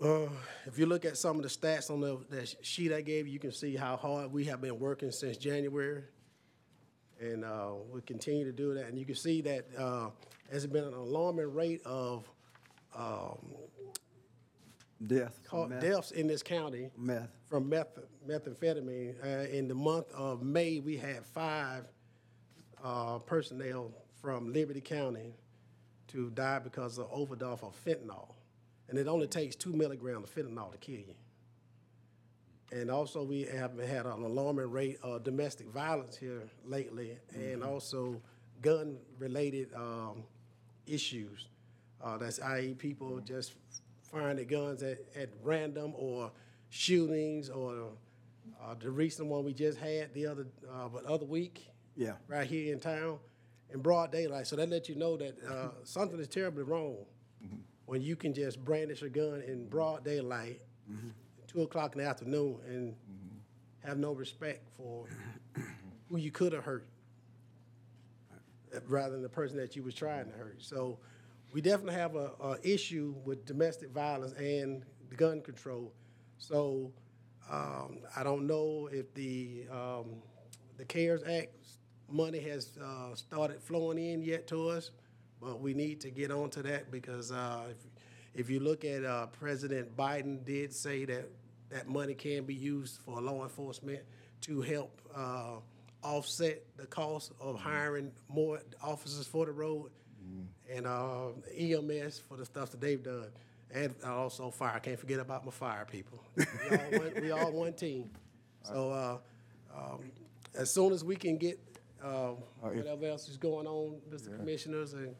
uh, 0.00 0.28
if 0.64 0.78
you 0.78 0.86
look 0.86 1.04
at 1.04 1.18
some 1.18 1.36
of 1.36 1.42
the 1.42 1.48
stats 1.50 1.90
on 1.90 2.00
the, 2.00 2.20
that 2.30 2.54
sheet 2.64 2.90
I 2.90 3.02
gave 3.02 3.26
you, 3.26 3.34
you 3.34 3.38
can 3.38 3.52
see 3.52 3.76
how 3.76 3.98
hard 3.98 4.32
we 4.32 4.44
have 4.44 4.62
been 4.62 4.78
working 4.78 5.10
since 5.10 5.36
January. 5.36 6.04
And, 7.20 7.44
uh, 7.44 7.72
we 7.92 8.00
continue 8.00 8.46
to 8.46 8.52
do 8.52 8.72
that. 8.72 8.86
And 8.86 8.98
you 8.98 9.04
can 9.04 9.14
see 9.14 9.42
that, 9.42 9.66
uh, 9.76 10.08
there's 10.54 10.68
been 10.68 10.84
an 10.84 10.94
alarming 10.94 11.52
rate 11.52 11.82
of, 11.84 12.30
um, 12.94 13.38
Death. 15.04 15.40
ca- 15.42 15.66
meth- 15.66 15.80
deaths 15.82 16.10
in 16.12 16.28
this 16.28 16.44
county 16.44 16.92
Meth. 16.96 17.28
from 17.48 17.68
meth, 17.68 17.98
methamphetamine. 18.24 19.16
Uh, 19.20 19.48
in 19.50 19.66
the 19.66 19.74
month 19.74 20.08
of 20.12 20.44
May, 20.44 20.78
we 20.78 20.96
had 20.96 21.26
five 21.26 21.88
uh, 22.84 23.18
personnel 23.18 23.90
from 24.22 24.52
Liberty 24.52 24.80
County 24.80 25.34
to 26.08 26.30
die 26.30 26.60
because 26.60 26.98
of 26.98 27.08
overdose 27.10 27.60
of 27.64 27.74
fentanyl. 27.84 28.32
And 28.88 28.96
it 28.96 29.08
only 29.08 29.26
takes 29.26 29.56
two 29.56 29.72
milligrams 29.72 30.28
of 30.28 30.34
fentanyl 30.36 30.70
to 30.70 30.78
kill 30.78 31.00
you. 31.00 31.14
And 32.70 32.92
also, 32.92 33.24
we 33.24 33.42
have 33.42 33.76
had 33.76 34.06
an 34.06 34.22
alarming 34.22 34.70
rate 34.70 34.98
of 35.02 35.24
domestic 35.24 35.66
violence 35.66 36.16
here 36.16 36.44
lately, 36.64 37.18
and 37.34 37.64
also 37.64 38.22
gun-related 38.62 39.74
um, 39.74 40.22
issues. 40.86 41.48
Uh, 42.02 42.18
that's 42.18 42.40
i.e., 42.40 42.74
people 42.74 43.20
just 43.20 43.54
firing 44.10 44.36
their 44.36 44.44
guns 44.44 44.82
at, 44.82 44.98
at 45.16 45.28
random, 45.42 45.92
or 45.96 46.30
shootings, 46.70 47.48
or 47.48 47.88
uh, 48.62 48.74
the 48.78 48.90
recent 48.90 49.28
one 49.28 49.44
we 49.44 49.52
just 49.54 49.78
had 49.78 50.12
the 50.14 50.26
other, 50.26 50.46
uh, 50.72 50.88
but 50.88 51.04
other 51.06 51.24
week 51.26 51.66
Yeah. 51.96 52.12
right 52.28 52.46
here 52.46 52.72
in 52.72 52.80
town 52.80 53.18
in 53.72 53.80
broad 53.80 54.12
daylight. 54.12 54.46
So 54.46 54.56
that 54.56 54.68
lets 54.68 54.88
you 54.88 54.94
know 54.96 55.16
that 55.16 55.36
uh, 55.48 55.68
something 55.84 56.18
is 56.20 56.28
terribly 56.28 56.62
wrong 56.62 56.96
when 57.86 58.00
you 58.02 58.16
can 58.16 58.32
just 58.32 58.62
brandish 58.64 59.02
a 59.02 59.08
gun 59.08 59.42
in 59.46 59.66
broad 59.68 60.04
daylight, 60.04 60.60
two 61.46 61.62
o'clock 61.62 61.94
in 61.94 62.02
the 62.02 62.08
afternoon, 62.08 62.56
and 62.66 62.94
have 63.84 63.98
no 63.98 64.12
respect 64.12 64.66
for 64.76 65.06
who 66.08 66.16
you 66.16 66.30
could 66.30 66.52
have 66.52 66.64
hurt, 66.64 66.86
rather 68.88 69.12
than 69.12 69.22
the 69.22 69.28
person 69.28 69.56
that 69.58 69.76
you 69.76 69.82
was 69.82 69.94
trying 69.94 70.26
to 70.26 70.32
hurt. 70.32 70.62
So 70.62 70.98
we 71.52 71.60
definitely 71.60 71.94
have 71.94 72.16
a, 72.16 72.32
a 72.42 72.58
issue 72.62 73.14
with 73.24 73.46
domestic 73.46 73.90
violence 73.90 74.32
and 74.32 74.84
gun 75.16 75.40
control. 75.40 75.92
So 76.38 76.92
um, 77.50 77.98
I 78.16 78.22
don't 78.22 78.46
know 78.46 78.88
if 78.92 79.12
the 79.14 79.66
um, 79.70 80.22
the 80.76 80.84
CARES 80.84 81.22
Act 81.22 81.54
money 82.10 82.40
has 82.40 82.76
uh, 82.82 83.14
started 83.14 83.62
flowing 83.62 83.98
in 83.98 84.22
yet 84.22 84.46
to 84.48 84.68
us, 84.68 84.90
but 85.40 85.60
we 85.60 85.74
need 85.74 86.00
to 86.00 86.10
get 86.10 86.30
on 86.30 86.50
to 86.50 86.62
that 86.62 86.90
because 86.90 87.32
uh, 87.32 87.64
if, 87.70 87.76
if 88.34 88.50
you 88.50 88.60
look 88.60 88.84
at 88.84 89.04
uh, 89.04 89.26
President 89.26 89.96
Biden 89.96 90.44
did 90.44 90.72
say 90.72 91.04
that 91.04 91.28
that 91.70 91.88
money 91.88 92.14
can 92.14 92.44
be 92.44 92.54
used 92.54 93.00
for 93.00 93.20
law 93.20 93.42
enforcement 93.42 94.00
to 94.42 94.60
help 94.60 95.00
uh, 95.14 95.56
offset 96.04 96.62
the 96.76 96.86
cost 96.86 97.32
of 97.40 97.58
hiring 97.58 98.12
more 98.28 98.60
officers 98.82 99.26
for 99.26 99.46
the 99.46 99.52
road 99.52 99.90
and 100.70 100.86
uh, 100.86 101.28
EMS 101.56 102.18
for 102.28 102.36
the 102.36 102.44
stuff 102.44 102.70
that 102.70 102.80
they've 102.80 103.02
done. 103.02 103.28
And 103.72 103.92
also 104.06 104.50
fire. 104.50 104.74
I 104.76 104.78
can't 104.78 104.98
forget 104.98 105.18
about 105.18 105.44
my 105.44 105.50
fire 105.50 105.84
people. 105.90 106.22
We 106.36 106.44
all 106.76 106.90
one, 107.00 107.12
we 107.20 107.30
all 107.32 107.52
one 107.52 107.72
team. 107.72 108.10
So 108.66 108.90
uh, 108.92 109.18
um, 109.76 110.10
as 110.58 110.72
soon 110.72 110.94
as 110.94 111.04
we 111.04 111.16
can 111.16 111.36
get 111.36 111.60
uh, 112.02 112.30
whatever 112.62 113.04
else 113.04 113.28
is 113.28 113.36
going 113.36 113.66
on, 113.66 113.96
Mr. 114.10 114.34
Commissioners, 114.34 114.94
and 114.94 115.14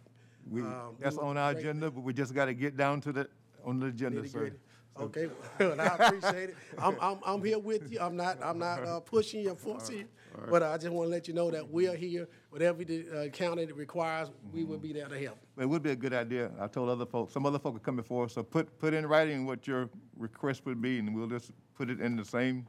We, 0.51 0.63
um, 0.63 0.97
that's 0.99 1.17
we 1.17 1.23
on 1.23 1.37
our 1.37 1.53
break- 1.53 1.63
agenda, 1.67 1.91
but 1.91 2.03
we 2.03 2.15
just 2.15 2.33
got 2.33 2.47
to 2.47 2.55
get 2.55 2.75
down 2.75 3.03
to 3.03 3.13
the, 3.13 3.29
on 3.63 3.81
the 3.81 3.89
agenda, 3.89 4.27
sir. 4.27 4.39
nitty-gritty. 4.39 4.57
Okay, 5.01 5.29
well, 5.59 5.81
I 5.81 5.87
appreciate 5.87 6.51
it. 6.51 6.57
I'm, 6.79 6.97
I'm, 7.01 7.19
I'm 7.27 7.45
here 7.45 7.59
with 7.59 7.91
you. 7.91 7.99
I'm 8.01 8.17
not, 8.17 8.39
I'm 8.43 8.59
not 8.59 8.85
uh, 8.85 9.01
pushing 9.01 9.41
you, 9.41 9.55
forcing 9.55 9.99
you. 9.99 10.09
But 10.51 10.63
I 10.63 10.77
just 10.77 10.91
want 10.91 11.07
to 11.07 11.11
let 11.11 11.29
you 11.29 11.35
know 11.35 11.51
that 11.51 11.69
we 11.69 11.87
are 11.89 11.95
here. 11.95 12.29
Whatever 12.51 12.85
the 12.85 13.09
uh, 13.09 13.29
county 13.29 13.67
requires, 13.67 14.31
we 14.53 14.65
will 14.65 14.79
be 14.79 14.93
there 14.93 15.07
to 15.07 15.19
help. 15.19 15.39
It 15.59 15.67
would 15.69 15.83
be 15.83 15.91
a 15.91 15.97
good 15.97 16.13
idea. 16.13 16.51
I 16.61 16.67
told 16.67 16.89
other 16.89 17.07
folks, 17.07 17.33
some 17.33 17.47
other 17.47 17.59
folk 17.59 17.77
are 17.77 17.81
coming 17.81 18.05
forward, 18.05 18.31
so 18.31 18.43
put, 18.43 18.77
put 18.79 18.95
in 18.95 19.07
writing 19.07 19.47
what 19.47 19.67
your 19.67 19.89
request 20.17 20.67
would 20.67 20.83
be, 20.83 20.99
and 20.99 21.15
we'll 21.15 21.29
just 21.29 21.53
put 21.77 21.89
it 21.89 22.01
in 22.01 22.17
the 22.17 22.25
same 22.25 22.67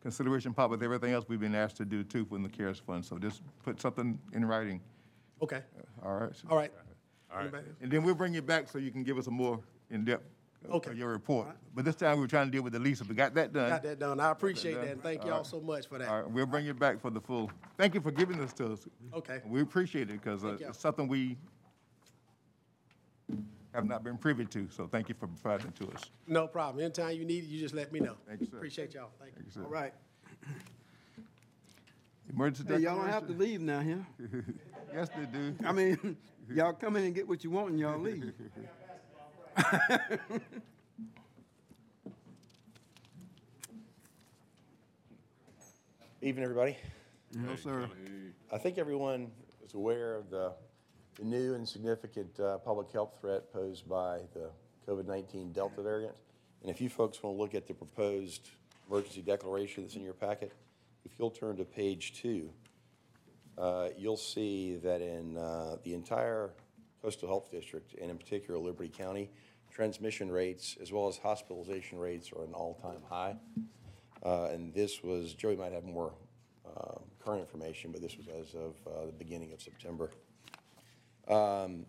consideration 0.00 0.54
pot 0.54 0.70
with 0.70 0.82
everything 0.82 1.12
else 1.12 1.24
we've 1.28 1.40
been 1.40 1.56
asked 1.56 1.76
to 1.76 1.84
do 1.84 2.04
too 2.04 2.24
from 2.24 2.42
the 2.44 2.48
CARES 2.48 2.78
Fund. 2.78 3.04
So 3.04 3.18
just 3.18 3.42
put 3.64 3.80
something 3.80 4.18
in 4.32 4.44
writing, 4.44 4.80
Okay, 5.42 5.62
all 6.04 6.14
right? 6.14 6.32
all 6.50 6.56
right. 6.56 6.72
All 7.30 7.38
right. 7.38 7.52
And 7.82 7.90
then 7.90 8.02
we'll 8.04 8.14
bring 8.14 8.32
you 8.32 8.42
back 8.42 8.68
so 8.68 8.78
you 8.78 8.90
can 8.90 9.02
give 9.02 9.18
us 9.18 9.26
a 9.26 9.30
more 9.30 9.60
in-depth 9.90 10.24
Okay. 10.70 10.90
of 10.90 10.98
your 10.98 11.08
report. 11.08 11.48
But 11.74 11.84
this 11.84 11.94
time, 11.94 12.16
we 12.16 12.22
were 12.22 12.28
trying 12.28 12.46
to 12.46 12.50
deal 12.52 12.62
with 12.62 12.72
the 12.72 12.78
lease. 12.78 13.00
If 13.00 13.08
we 13.08 13.14
got 13.14 13.34
that 13.34 13.52
done. 13.52 13.70
Got 13.70 13.82
that 13.84 13.98
done. 13.98 14.20
I 14.20 14.30
appreciate 14.30 14.74
done. 14.74 14.84
that, 14.84 14.92
and 14.92 15.02
thank 15.02 15.22
All 15.22 15.28
y'all 15.28 15.36
right. 15.38 15.46
so 15.46 15.60
much 15.60 15.86
for 15.88 15.94
All 15.94 15.98
that. 16.00 16.10
right, 16.10 16.30
we'll 16.30 16.46
bring 16.46 16.66
you 16.66 16.74
back 16.74 17.00
for 17.00 17.10
the 17.10 17.20
full. 17.20 17.50
Thank 17.76 17.94
you 17.94 18.00
for 18.00 18.10
giving 18.10 18.38
this 18.38 18.52
to 18.54 18.72
us. 18.72 18.86
Okay. 19.14 19.40
We 19.46 19.60
appreciate 19.60 20.10
it 20.10 20.20
because 20.22 20.44
uh, 20.44 20.48
Thank 20.48 20.60
you. 20.60 20.68
it's 20.68 20.80
something 20.80 21.06
we 21.08 21.36
have 23.72 23.86
not 23.86 24.02
been 24.02 24.18
privy 24.18 24.46
to. 24.46 24.68
So 24.70 24.86
thank 24.86 25.08
you 25.08 25.14
for 25.14 25.28
providing 25.28 25.68
it 25.68 25.76
to 25.76 25.92
us. 25.92 26.02
No 26.26 26.46
problem. 26.48 26.84
Anytime 26.84 27.16
you 27.16 27.24
need 27.24 27.44
it, 27.44 27.46
you 27.46 27.60
just 27.60 27.74
let 27.74 27.92
me 27.92 28.00
know. 28.00 28.16
Thank 28.26 28.40
you, 28.40 28.46
sir. 28.46 28.56
Appreciate 28.56 28.94
y'all. 28.94 29.10
Thank 29.20 29.32
you. 29.32 29.36
Thank 29.36 29.46
you, 29.46 29.52
sir. 29.52 29.64
All 29.64 29.70
right. 29.70 29.94
Emergency 32.30 32.74
Hey, 32.74 32.80
y'all 32.80 32.96
don't 32.96 33.08
have 33.08 33.26
to 33.26 33.32
declaration? 33.32 33.38
leave 33.38 33.60
now 33.60 33.80
here. 33.80 34.06
Yes, 34.92 35.08
they 35.14 35.26
do. 35.26 35.54
I 35.66 35.72
mean, 35.72 36.16
y'all 36.50 36.72
come 36.72 36.96
in 36.96 37.04
and 37.04 37.14
get 37.14 37.28
what 37.28 37.44
you 37.44 37.50
want 37.50 37.70
and 37.70 37.78
y'all 37.78 37.98
leave. 37.98 38.32
Evening, 46.22 46.44
everybody. 46.44 46.76
No, 47.34 47.56
sir. 47.56 47.88
I 48.52 48.58
think 48.58 48.78
everyone 48.78 49.32
is 49.64 49.74
aware 49.74 50.14
of 50.14 50.30
the, 50.30 50.52
the 51.16 51.24
new 51.24 51.54
and 51.54 51.68
significant 51.68 52.38
uh, 52.38 52.58
public 52.58 52.92
health 52.92 53.16
threat 53.20 53.52
posed 53.52 53.88
by 53.88 54.20
the 54.32 54.52
COVID-19 54.86 55.52
Delta 55.52 55.82
variant. 55.82 56.14
And 56.62 56.70
if 56.70 56.80
you 56.80 56.88
folks 56.88 57.20
want 57.22 57.36
to 57.36 57.40
look 57.40 57.56
at 57.56 57.66
the 57.66 57.74
proposed 57.74 58.50
emergency 58.88 59.22
declaration 59.22 59.82
that's 59.82 59.96
in 59.96 60.02
your 60.02 60.14
packet, 60.14 60.52
if 61.04 61.18
you'll 61.18 61.30
turn 61.30 61.56
to 61.56 61.64
page 61.64 62.20
two, 62.20 62.50
uh, 63.56 63.88
you'll 63.96 64.16
see 64.16 64.76
that 64.76 65.00
in 65.00 65.36
uh, 65.36 65.78
the 65.82 65.94
entire 65.94 66.50
coastal 67.02 67.28
health 67.28 67.50
district, 67.50 67.94
and 68.00 68.10
in 68.10 68.18
particular 68.18 68.58
Liberty 68.58 68.88
County, 68.88 69.30
transmission 69.88 70.28
rates 70.28 70.76
as 70.82 70.90
well 70.90 71.06
as 71.06 71.16
hospitalization 71.18 72.00
rates 72.00 72.32
are 72.32 72.42
an 72.42 72.52
all-time 72.52 73.00
high. 73.08 73.36
Uh, 74.26 74.46
And 74.46 74.74
this 74.74 75.04
was, 75.04 75.34
Joey 75.34 75.54
might 75.54 75.70
have 75.70 75.84
more 75.84 76.12
um, 76.66 77.04
current 77.24 77.40
information, 77.42 77.92
but 77.92 78.00
this 78.02 78.16
was 78.16 78.26
as 78.26 78.54
of 78.54 78.74
uh, 78.88 79.06
the 79.06 79.12
beginning 79.12 79.52
of 79.52 79.62
September. 79.62 80.10
Um, 81.28 81.86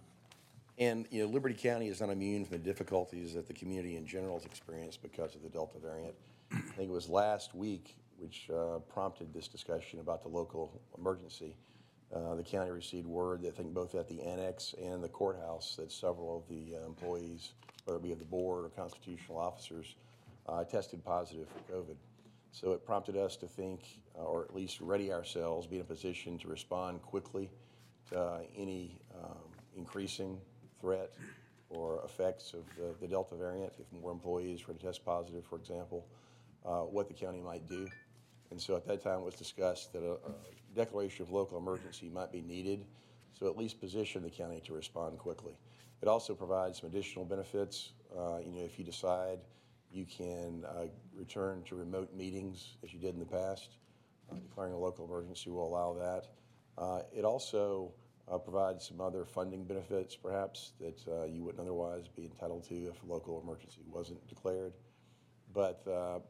And, 0.77 1.07
you 1.09 1.23
know, 1.23 1.33
Liberty 1.33 1.55
County 1.55 1.87
is 1.87 1.99
not 1.99 2.11
immune 2.11 2.45
from 2.45 2.57
the 2.57 2.63
difficulties 2.63 3.33
that 3.33 3.47
the 3.47 3.53
community 3.53 3.97
in 3.97 4.05
general 4.05 4.35
has 4.37 4.45
experienced 4.45 5.01
because 5.01 5.33
of 5.33 5.41
the 5.41 5.49
Delta 5.49 5.79
variant. 5.79 6.13
I 6.51 6.59
think 6.77 6.89
it 6.91 6.93
was 6.93 7.09
last 7.09 7.55
week 7.55 7.95
which 8.19 8.51
uh, 8.51 8.79
prompted 8.93 9.33
this 9.33 9.47
discussion 9.47 9.99
about 9.99 10.21
the 10.21 10.29
local 10.29 10.79
emergency. 10.95 11.55
Uh, 12.13 12.35
The 12.35 12.43
county 12.43 12.69
received 12.69 13.07
word, 13.07 13.41
that 13.41 13.47
I 13.47 13.51
think 13.57 13.73
both 13.73 13.95
at 13.95 14.07
the 14.07 14.21
annex 14.21 14.75
and 14.79 15.03
the 15.03 15.09
courthouse, 15.09 15.75
that 15.77 15.91
several 15.91 16.37
of 16.37 16.43
the 16.47 16.75
uh, 16.75 16.85
employees, 16.85 17.53
whether 17.89 17.97
it 17.97 18.03
be 18.03 18.11
of 18.11 18.19
the 18.19 18.25
board 18.25 18.65
or 18.65 18.69
constitutional 18.69 19.39
officers, 19.39 19.95
uh, 20.47 20.63
tested 20.63 21.03
positive 21.03 21.47
for 21.47 21.73
COVID. 21.73 21.95
So 22.51 22.71
it 22.73 22.85
prompted 22.85 23.17
us 23.17 23.35
to 23.37 23.47
think, 23.47 23.81
uh, 24.15 24.23
or 24.23 24.43
at 24.43 24.55
least 24.55 24.79
ready 24.79 25.11
ourselves, 25.11 25.65
be 25.65 25.77
in 25.77 25.81
a 25.81 25.85
position 25.85 26.37
to 26.39 26.47
respond 26.47 27.01
quickly 27.01 27.49
to 28.09 28.19
uh, 28.19 28.39
any 28.55 29.01
um, 29.15 29.37
increasing 29.75 30.39
threat 30.79 31.11
or 31.69 32.01
effects 32.05 32.53
of 32.53 32.63
the, 32.77 32.93
the 33.01 33.07
Delta 33.07 33.35
variant. 33.35 33.73
If 33.79 33.91
more 34.01 34.11
employees 34.11 34.67
were 34.67 34.75
to 34.75 34.79
test 34.79 35.03
positive, 35.03 35.43
for 35.45 35.57
example, 35.57 36.05
uh, 36.65 36.81
what 36.81 37.07
the 37.07 37.13
county 37.15 37.41
might 37.41 37.67
do. 37.67 37.87
And 38.51 38.61
so 38.61 38.75
at 38.75 38.85
that 38.87 39.03
time, 39.03 39.19
it 39.19 39.25
was 39.25 39.35
discussed 39.35 39.93
that 39.93 40.03
a, 40.03 40.13
a 40.13 40.75
declaration 40.75 41.23
of 41.23 41.31
local 41.31 41.57
emergency 41.57 42.09
might 42.09 42.31
be 42.31 42.41
needed 42.41 42.85
so 43.39 43.47
at 43.47 43.57
least 43.57 43.79
position 43.79 44.21
the 44.21 44.29
county 44.29 44.61
to 44.65 44.73
respond 44.73 45.17
quickly. 45.17 45.53
It 46.01 46.07
also 46.07 46.33
provides 46.33 46.79
some 46.79 46.89
additional 46.89 47.25
benefits. 47.25 47.93
Uh, 48.15 48.39
You 48.39 48.51
know, 48.51 48.63
if 48.63 48.79
you 48.79 48.85
decide 48.85 49.39
you 49.91 50.05
can 50.05 50.63
uh, 50.65 50.85
return 51.13 51.63
to 51.63 51.75
remote 51.75 52.13
meetings, 52.13 52.77
as 52.83 52.93
you 52.93 52.99
did 52.99 53.13
in 53.15 53.19
the 53.19 53.25
past, 53.25 53.77
uh, 54.31 54.35
declaring 54.35 54.73
a 54.73 54.77
local 54.77 55.05
emergency 55.05 55.49
will 55.49 55.67
allow 55.67 55.93
that. 55.93 56.27
Uh, 56.77 57.01
It 57.11 57.25
also 57.25 57.91
uh, 58.27 58.37
provides 58.37 58.87
some 58.87 59.01
other 59.01 59.25
funding 59.25 59.65
benefits, 59.65 60.15
perhaps, 60.15 60.73
that 60.79 60.99
uh, 61.07 61.23
you 61.25 61.43
wouldn't 61.43 61.59
otherwise 61.61 62.07
be 62.07 62.25
entitled 62.25 62.63
to 62.65 62.75
if 62.75 63.03
a 63.03 63.07
local 63.07 63.41
emergency 63.41 63.81
wasn't 63.91 64.25
declared. 64.27 64.73
But 65.51 65.83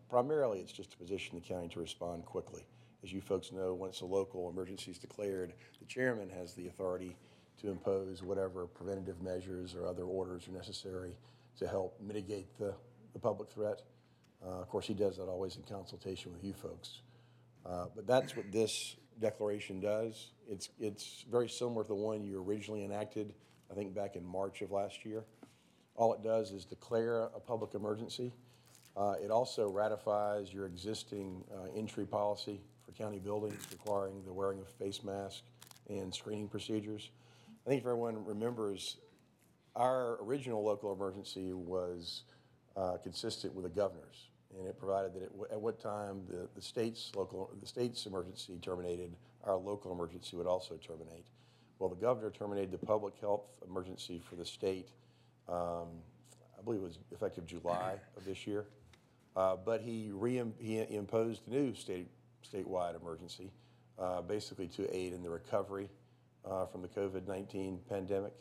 primarily, 0.07 0.59
it's 0.61 0.71
just 0.71 0.91
to 0.91 0.97
position 0.97 1.35
the 1.35 1.41
county 1.41 1.67
to 1.69 1.79
respond 1.81 2.25
quickly. 2.25 2.65
As 3.03 3.11
you 3.11 3.19
folks 3.19 3.51
know, 3.51 3.73
once 3.73 3.99
a 3.99 4.05
local 4.05 4.49
emergency 4.49 4.91
is 4.91 4.97
declared, 4.97 5.53
the 5.79 5.85
chairman 5.85 6.29
has 6.29 6.53
the 6.53 6.67
authority 6.67 7.17
to 7.61 7.69
impose 7.69 8.23
whatever 8.23 8.65
preventative 8.65 9.21
measures 9.21 9.75
or 9.75 9.85
other 9.85 10.03
orders 10.03 10.47
are 10.47 10.51
necessary 10.51 11.15
to 11.57 11.67
help 11.67 11.99
mitigate 12.01 12.57
the, 12.57 12.73
the 13.13 13.19
public 13.19 13.49
threat. 13.49 13.81
Uh, 14.45 14.61
Of 14.61 14.69
course, 14.69 14.87
he 14.87 14.93
does 14.93 15.17
that 15.17 15.27
always 15.27 15.57
in 15.57 15.63
consultation 15.63 16.31
with 16.31 16.43
you 16.43 16.53
folks. 16.53 17.01
Uh, 17.65 17.85
But 17.95 18.07
that's 18.07 18.35
what 18.35 18.51
this 18.51 18.95
declaration 19.19 19.81
does. 19.81 20.31
It's, 20.47 20.69
it's 20.79 21.25
very 21.29 21.49
similar 21.49 21.83
to 21.83 21.87
the 21.89 21.95
one 21.95 22.23
you 22.23 22.41
originally 22.41 22.85
enacted, 22.85 23.33
I 23.69 23.73
think, 23.73 23.93
back 23.93 24.15
in 24.15 24.25
March 24.25 24.61
of 24.61 24.71
last 24.71 25.05
year. 25.05 25.23
All 25.95 26.13
it 26.13 26.23
does 26.23 26.51
is 26.51 26.63
declare 26.63 27.23
a 27.23 27.39
public 27.39 27.73
emergency. 27.73 28.33
Uh, 28.95 29.15
It 29.21 29.31
also 29.31 29.69
ratifies 29.69 30.53
your 30.53 30.65
existing 30.65 31.43
uh, 31.53 31.77
entry 31.77 32.05
policy 32.05 32.61
for 32.85 32.93
county 32.93 33.19
buildings 33.19 33.67
requiring 33.71 34.23
the 34.23 34.31
wearing 34.33 34.59
of 34.59 34.69
face 34.69 35.03
masks 35.03 35.43
and 35.89 36.13
screening 36.13 36.47
procedures. 36.47 37.11
I 37.69 37.71
think 37.71 37.81
if 37.83 37.85
everyone 37.85 38.25
remembers, 38.25 38.97
our 39.75 40.17
original 40.23 40.63
local 40.63 40.91
emergency 40.91 41.53
was 41.53 42.23
uh, 42.75 42.97
consistent 43.03 43.53
with 43.53 43.63
the 43.63 43.69
governor's, 43.69 44.29
and 44.57 44.67
it 44.67 44.79
provided 44.79 45.13
that 45.13 45.21
it- 45.21 45.31
at 45.51 45.61
what 45.61 45.79
time 45.79 46.23
the 46.27 46.49
the 46.55 46.63
state's 46.63 47.11
local, 47.15 47.51
the 47.59 47.67
state's 47.67 48.07
emergency 48.07 48.57
terminated, 48.59 49.15
our 49.43 49.55
local 49.55 49.91
emergency 49.91 50.35
would 50.35 50.47
also 50.47 50.77
terminate. 50.77 51.27
Well, 51.77 51.89
the 51.91 51.95
governor 51.95 52.31
terminated 52.31 52.71
the 52.71 52.83
public 52.83 53.13
health 53.19 53.43
emergency 53.63 54.17
for 54.17 54.35
the 54.35 54.45
state, 54.45 54.89
um, 55.47 55.89
I 56.57 56.63
believe 56.63 56.79
it 56.79 56.85
was 56.85 56.97
effective 57.11 57.45
July 57.45 57.99
of 58.17 58.25
this 58.25 58.47
year. 58.47 58.65
Uh, 59.35 59.57
But 59.57 59.81
he 59.81 60.09
reim, 60.11 60.55
he 60.57 60.79
imposed 60.79 61.43
a 61.45 61.51
new 61.51 61.75
state, 61.75 62.07
statewide 62.43 62.99
emergency, 62.99 63.51
uh, 63.99 64.23
basically 64.23 64.69
to 64.69 64.91
aid 64.91 65.13
in 65.13 65.21
the 65.21 65.29
recovery 65.29 65.87
uh, 66.45 66.65
from 66.65 66.81
the 66.81 66.87
COVID-19 66.87 67.79
pandemic. 67.87 68.33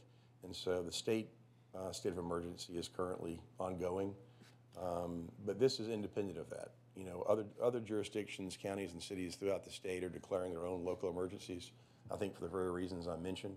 And 0.45 0.55
so 0.55 0.83
the 0.83 0.93
state 0.93 1.31
uh, 1.75 1.93
state 1.93 2.13
of 2.13 2.19
emergency 2.19 2.75
is 2.75 2.89
currently 2.89 3.41
ongoing. 3.59 4.15
Um, 4.81 5.29
But 5.45 5.59
this 5.59 5.81
is 5.81 5.89
independent 5.89 6.39
of 6.39 6.49
that. 6.51 6.73
You 6.97 7.05
know, 7.05 7.25
other, 7.29 7.45
other 7.63 7.81
jurisdictions, 7.81 8.59
counties 8.61 8.93
and 8.93 9.03
cities 9.03 9.37
throughout 9.37 9.65
the 9.65 9.71
state 9.71 10.03
are 10.03 10.09
declaring 10.09 10.53
their 10.53 10.67
own 10.67 10.85
local 10.85 11.09
emergencies, 11.11 11.71
I 12.11 12.17
think 12.17 12.35
for 12.35 12.43
the 12.43 12.49
very 12.49 12.71
reasons 12.71 13.07
I 13.07 13.17
mentioned. 13.17 13.57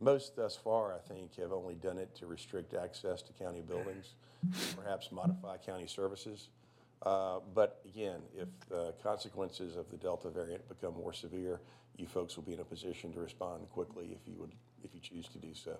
Most 0.00 0.34
thus 0.34 0.56
far, 0.56 0.92
I 0.92 0.98
think, 0.98 1.36
have 1.36 1.52
only 1.52 1.74
done 1.74 1.96
it 1.96 2.12
to 2.16 2.26
restrict 2.26 2.74
access 2.74 3.22
to 3.22 3.32
county 3.32 3.60
buildings, 3.60 4.14
perhaps 4.74 5.12
modify 5.12 5.58
county 5.58 5.86
services. 5.86 6.48
Uh, 7.02 7.40
But 7.54 7.80
again, 7.84 8.20
if 8.34 8.48
the 8.68 8.94
consequences 9.02 9.76
of 9.76 9.90
the 9.90 9.96
Delta 9.96 10.30
variant 10.30 10.68
become 10.68 10.94
more 10.94 11.12
severe, 11.12 11.60
you 11.96 12.06
folks 12.06 12.36
will 12.36 12.44
be 12.44 12.54
in 12.54 12.60
a 12.60 12.64
position 12.64 13.12
to 13.12 13.20
respond 13.20 13.68
quickly 13.70 14.12
if 14.12 14.26
you 14.26 14.38
would, 14.38 14.52
if 14.82 14.94
you 14.94 15.00
choose 15.00 15.28
to 15.28 15.38
do 15.38 15.54
so. 15.54 15.76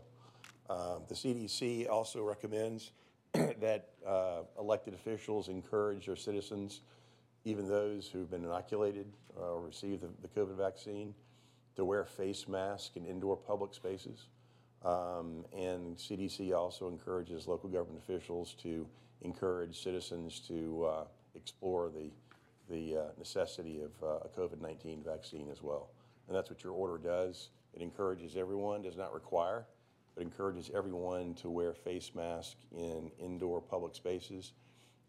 Um, 0.68 1.02
The 1.08 1.14
CDC 1.14 1.88
also 1.88 2.22
recommends 2.22 2.92
that 3.32 3.90
uh, 4.06 4.42
elected 4.58 4.94
officials 4.94 5.48
encourage 5.48 6.06
their 6.06 6.16
citizens, 6.16 6.82
even 7.44 7.68
those 7.68 8.08
who've 8.08 8.30
been 8.30 8.44
inoculated 8.44 9.06
or 9.36 9.60
received 9.60 10.02
the 10.02 10.10
the 10.20 10.28
COVID 10.28 10.56
vaccine, 10.56 11.14
to 11.76 11.84
wear 11.84 12.04
face 12.04 12.46
masks 12.48 12.96
in 12.96 13.06
indoor 13.06 13.36
public 13.36 13.72
spaces. 13.74 14.26
Um, 14.84 15.44
And 15.52 15.96
CDC 15.96 16.52
also 16.52 16.88
encourages 16.88 17.46
local 17.46 17.70
government 17.70 18.02
officials 18.02 18.54
to 18.62 18.86
encourage 19.22 19.82
citizens 19.82 20.40
to 20.48 20.84
uh, 20.84 21.04
explore 21.34 21.90
the, 21.90 22.10
the 22.68 22.98
uh, 22.98 23.02
necessity 23.18 23.80
of 23.80 23.90
uh, 24.02 24.18
a 24.24 24.28
COVID-19 24.28 25.04
vaccine 25.04 25.48
as 25.50 25.62
well. 25.62 25.90
And 26.28 26.36
that's 26.36 26.50
what 26.50 26.62
your 26.62 26.72
order 26.72 26.98
does. 26.98 27.50
It 27.74 27.82
encourages 27.82 28.36
everyone, 28.36 28.82
does 28.82 28.96
not 28.96 29.14
require, 29.14 29.64
but 30.14 30.22
encourages 30.22 30.70
everyone 30.74 31.34
to 31.34 31.50
wear 31.50 31.72
face 31.72 32.12
masks 32.14 32.66
in 32.76 33.10
indoor 33.18 33.60
public 33.60 33.94
spaces 33.94 34.52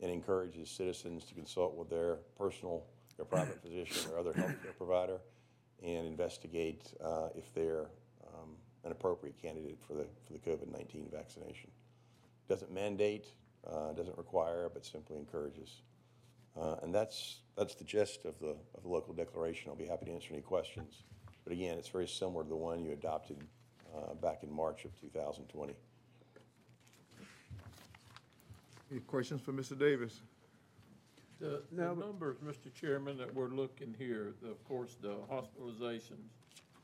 and 0.01 0.11
encourages 0.11 0.69
citizens 0.69 1.25
to 1.25 1.33
consult 1.33 1.75
with 1.75 1.89
their 1.89 2.17
personal, 2.37 2.85
their 3.17 3.25
private 3.25 3.61
physician 3.63 4.11
or 4.11 4.19
other 4.19 4.33
healthcare 4.33 4.75
provider 4.77 5.19
and 5.83 6.07
investigate 6.07 6.93
uh, 7.03 7.27
if 7.35 7.53
they're 7.53 7.87
um, 8.27 8.51
an 8.85 8.91
appropriate 8.91 9.35
candidate 9.41 9.77
for 9.85 9.93
the, 9.93 10.05
for 10.25 10.33
the 10.33 10.39
COVID-19 10.39 11.11
vaccination. 11.11 11.69
Doesn't 12.47 12.73
mandate, 12.73 13.27
uh, 13.69 13.93
doesn't 13.93 14.17
require, 14.17 14.69
but 14.73 14.85
simply 14.85 15.17
encourages. 15.17 15.81
Uh, 16.59 16.75
And 16.83 16.93
that's, 16.93 17.39
that's 17.57 17.75
the 17.75 17.83
gist 17.83 18.25
of 18.25 18.37
the, 18.39 18.55
of 18.75 18.83
the 18.83 18.89
local 18.89 19.13
declaration. 19.13 19.69
I'll 19.69 19.75
be 19.75 19.85
happy 19.87 20.05
to 20.05 20.11
answer 20.11 20.33
any 20.33 20.41
questions. 20.41 21.03
But 21.43 21.53
again, 21.53 21.77
it's 21.77 21.89
very 21.89 22.07
similar 22.07 22.43
to 22.43 22.49
the 22.49 22.55
one 22.55 22.79
you 22.83 22.91
adopted 22.91 23.37
uh, 23.95 24.13
back 24.15 24.43
in 24.43 24.51
March 24.51 24.85
of 24.85 24.99
2020. 25.01 25.73
Any 28.91 28.99
questions 29.01 29.41
for 29.41 29.51
Mr. 29.53 29.77
Davis? 29.77 30.21
The, 31.39 31.63
the 31.71 31.93
numbers, 31.95 32.37
Mr. 32.45 32.73
Chairman, 32.73 33.17
that 33.17 33.33
we're 33.33 33.49
looking 33.49 33.93
here, 33.97 34.33
the- 34.41 34.51
of 34.51 34.63
course, 34.67 34.95
the 35.01 35.15
hospitalizations 35.31 36.29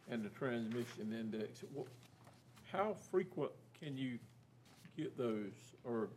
and 0.09 0.23
the 0.23 0.29
transmission 0.29 1.13
index, 1.13 1.63
wh- 1.77 1.87
how 2.71 2.95
frequent 3.11 3.51
can 3.79 3.95
you 3.95 4.17
get 4.97 5.15
those, 5.17 5.53
or 5.83 6.09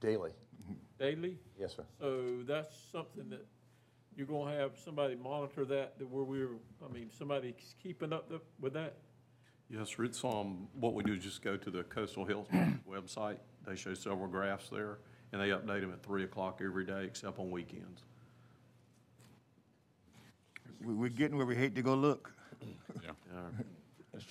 Daily. 0.00 0.32
daily? 0.98 1.38
Yes, 1.58 1.76
sir. 1.76 1.84
So 2.00 2.42
that's 2.46 2.74
something 2.92 3.28
that 3.30 3.46
you're 4.16 4.26
gonna 4.26 4.54
have 4.56 4.72
somebody 4.84 5.14
monitor 5.14 5.64
that, 5.66 5.98
that 5.98 6.08
where 6.08 6.24
we're, 6.24 6.56
I 6.84 6.92
mean, 6.92 7.10
somebody's 7.16 7.74
keeping 7.82 8.12
up 8.12 8.28
the- 8.28 8.40
with 8.60 8.72
that? 8.74 8.96
Yes, 9.68 9.90
sir. 9.90 10.04
It's, 10.04 10.24
um, 10.24 10.68
what 10.74 10.94
we 10.94 11.02
do 11.04 11.12
is 11.14 11.22
just 11.22 11.42
go 11.42 11.56
to 11.56 11.70
the 11.70 11.84
Coastal 11.84 12.24
Health 12.24 12.48
website. 12.90 13.38
They 13.66 13.76
show 13.76 13.94
several 13.94 14.26
graphs 14.26 14.68
there, 14.68 14.98
and 15.32 15.40
they 15.40 15.50
update 15.50 15.82
them 15.82 15.92
at 15.92 16.02
three 16.02 16.24
o'clock 16.24 16.60
every 16.64 16.84
day, 16.84 17.04
except 17.04 17.38
on 17.38 17.50
weekends. 17.50 18.02
We- 20.82 20.94
We're 20.94 21.08
getting 21.10 21.36
where 21.36 21.46
we 21.46 21.56
hate 21.56 21.74
to 21.76 21.82
go 21.82 21.94
look. 21.94 22.32
Yeah. 23.02 23.10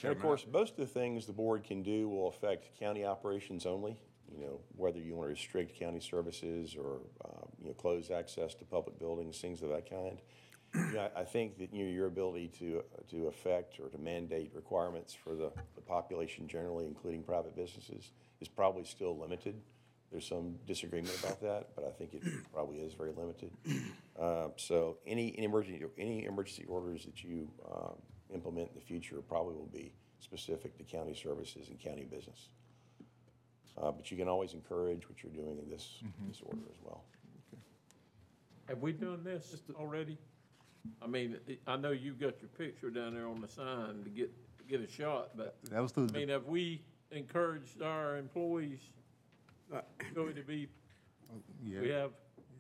And 0.04 0.12
of 0.12 0.20
course, 0.20 0.46
most 0.52 0.72
of 0.72 0.78
the 0.78 0.86
things 0.88 1.26
the 1.26 1.34
board 1.34 1.64
can 1.64 1.82
do 1.84 2.10
will 2.10 2.28
affect 2.28 2.78
county 2.80 3.06
operations 3.06 3.66
only. 3.66 3.98
You 4.32 4.46
know, 4.46 4.60
whether 4.76 5.00
you 5.00 5.16
want 5.16 5.28
to 5.28 5.34
restrict 5.34 5.80
county 5.80 6.00
services 6.00 6.76
or, 6.76 7.02
uh, 7.26 7.46
you 7.62 7.68
know, 7.70 7.74
close 7.74 8.12
access 8.12 8.54
to 8.56 8.66
public 8.66 9.00
buildings, 9.00 9.40
things 9.40 9.62
of 9.62 9.70
that 9.70 9.90
kind. 9.90 10.22
You 10.76 10.94
know, 10.94 11.10
I 11.16 11.22
I 11.22 11.24
think 11.26 11.58
that, 11.58 11.74
you 11.74 11.86
know, 11.86 11.92
your 11.92 12.06
ability 12.08 12.52
to, 12.60 12.84
to 13.10 13.28
affect 13.28 13.80
or 13.80 13.90
to 13.90 13.98
mandate 13.98 14.52
requirements 14.54 15.14
for 15.16 15.36
the, 15.36 15.52
the 15.76 15.82
population 15.82 16.48
generally, 16.48 16.86
including 16.86 17.24
private 17.24 17.56
businesses, 17.56 18.12
is 18.40 18.48
probably 18.48 18.84
still 18.84 19.18
limited. 19.18 19.56
There's 20.12 20.28
some 20.28 20.56
disagreement 20.66 21.16
about 21.24 21.42
that, 21.42 21.70
but 21.76 21.86
I 21.86 21.92
think 21.92 22.14
it 22.14 22.24
probably 22.54 22.78
is 22.78 22.94
very 22.94 23.12
limited. 23.12 23.52
Uh, 24.20 24.50
So 24.58 24.98
any, 25.06 25.34
any 25.38 25.46
emergency, 25.46 25.84
any 25.98 26.26
emergency 26.26 26.66
orders 26.68 27.06
that 27.06 27.24
you 27.24 27.50
um, 27.72 27.96
implement 28.34 28.70
in 28.70 28.76
the 28.76 28.82
future 28.82 29.22
probably 29.28 29.56
will 29.56 29.70
be 29.74 29.94
specific 30.20 30.78
to 30.78 30.84
county 30.84 31.16
services 31.16 31.70
and 31.70 31.80
county 31.80 32.06
business. 32.06 32.50
Uh, 33.78 33.92
But 33.92 34.12
you 34.12 34.18
can 34.18 34.28
always 34.28 34.54
encourage 34.54 35.08
what 35.10 35.24
you're 35.24 35.32
doing 35.32 35.58
in 35.58 35.70
this, 35.70 36.00
this 36.28 36.42
order 36.44 36.62
as 36.70 36.78
well. 36.84 37.04
Have 38.68 38.82
we 38.82 38.92
done 38.94 39.24
this 39.24 39.56
already? 39.76 40.18
I 41.02 41.08
mean, 41.08 41.38
I 41.68 41.76
know 41.76 41.92
you've 41.92 42.20
got 42.20 42.40
your 42.42 42.50
picture 42.58 42.90
down 42.90 43.14
there 43.16 43.28
on 43.28 43.42
the 43.42 43.48
sign 43.48 44.04
to 44.04 44.10
get, 44.10 44.32
get 44.68 44.82
a 44.82 44.88
shot, 44.88 45.32
but, 45.36 45.58
That 45.72 45.82
was 45.82 45.92
through 45.92 46.06
I 46.06 46.08
the 46.08 46.14
mean, 46.20 46.30
have 46.30 46.46
we 46.46 46.82
encouraged 47.12 47.82
our 47.82 48.18
employees 48.18 48.80
going 50.14 50.36
to 50.36 50.44
be, 50.44 50.68
Yeah. 51.64 51.82
we 51.82 51.90
have 51.90 52.12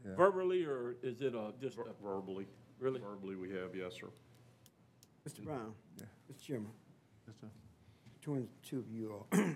Yeah. 0.05 0.15
verbally, 0.15 0.65
or 0.65 0.95
is 1.03 1.21
it 1.21 1.35
a, 1.35 1.53
just 1.61 1.77
a, 1.77 1.83
Verbally. 2.01 2.47
Really? 2.79 2.99
Verbally, 3.01 3.35
we 3.35 3.49
have, 3.51 3.75
yes, 3.75 3.93
sir. 3.95 4.07
Mr. 5.27 5.43
Brown? 5.43 5.73
Yeah. 5.97 6.05
Mr. 6.31 6.41
Chairman, 6.41 6.71
Mr. 7.29 7.49
between 8.19 8.41
the 8.43 8.67
two 8.67 8.79
of 8.79 8.89
you 8.89 9.11
all, 9.13 9.27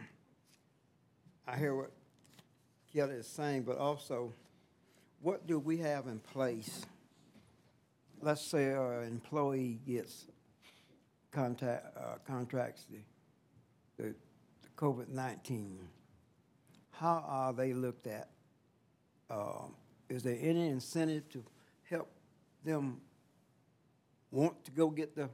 I 1.48 1.58
hear 1.58 1.76
what 1.76 1.92
Kelly 2.94 3.16
is 3.16 3.28
saying, 3.28 3.64
but 3.64 3.78
also, 3.78 4.34
what 5.22 5.48
do 5.48 5.60
we 5.60 5.78
have 5.78 6.08
in 6.08 6.20
place? 6.20 6.86
Let's 8.22 8.42
say 8.42 8.72
our 8.72 9.04
employee 9.04 9.80
gets 9.86 10.26
contact, 11.32 11.98
uh, 11.98 12.16
contracts 12.26 12.86
the 12.90 13.00
the, 13.98 14.04
the 14.04 14.70
COVID-19, 14.76 15.78
how 16.92 17.24
are 17.28 17.54
they 17.54 17.74
looked 17.74 18.08
at? 18.08 18.30
Um, 19.30 19.76
Is 20.10 20.24
there 20.24 20.38
any 20.40 20.70
incentive 20.70 21.30
to 21.30 21.44
help 21.90 22.10
them 22.64 23.02
want 24.32 24.64
to 24.66 24.72
go 24.72 24.90
get 24.90 25.16
the 25.16 25.30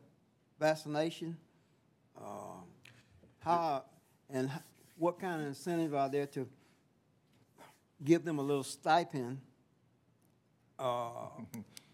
vaccination? 0.60 1.38
Um, 2.18 2.66
How, 3.39 3.84
and 4.30 4.49
what 5.00 5.18
kind 5.18 5.41
of 5.41 5.47
incentive 5.47 5.95
are 5.95 6.10
there 6.10 6.28
to 6.28 6.47
give 8.04 8.26
them 8.26 8.38
a 8.38 8.41
little 8.41 8.64
stipend 8.64 9.39
uh, 10.78 11.30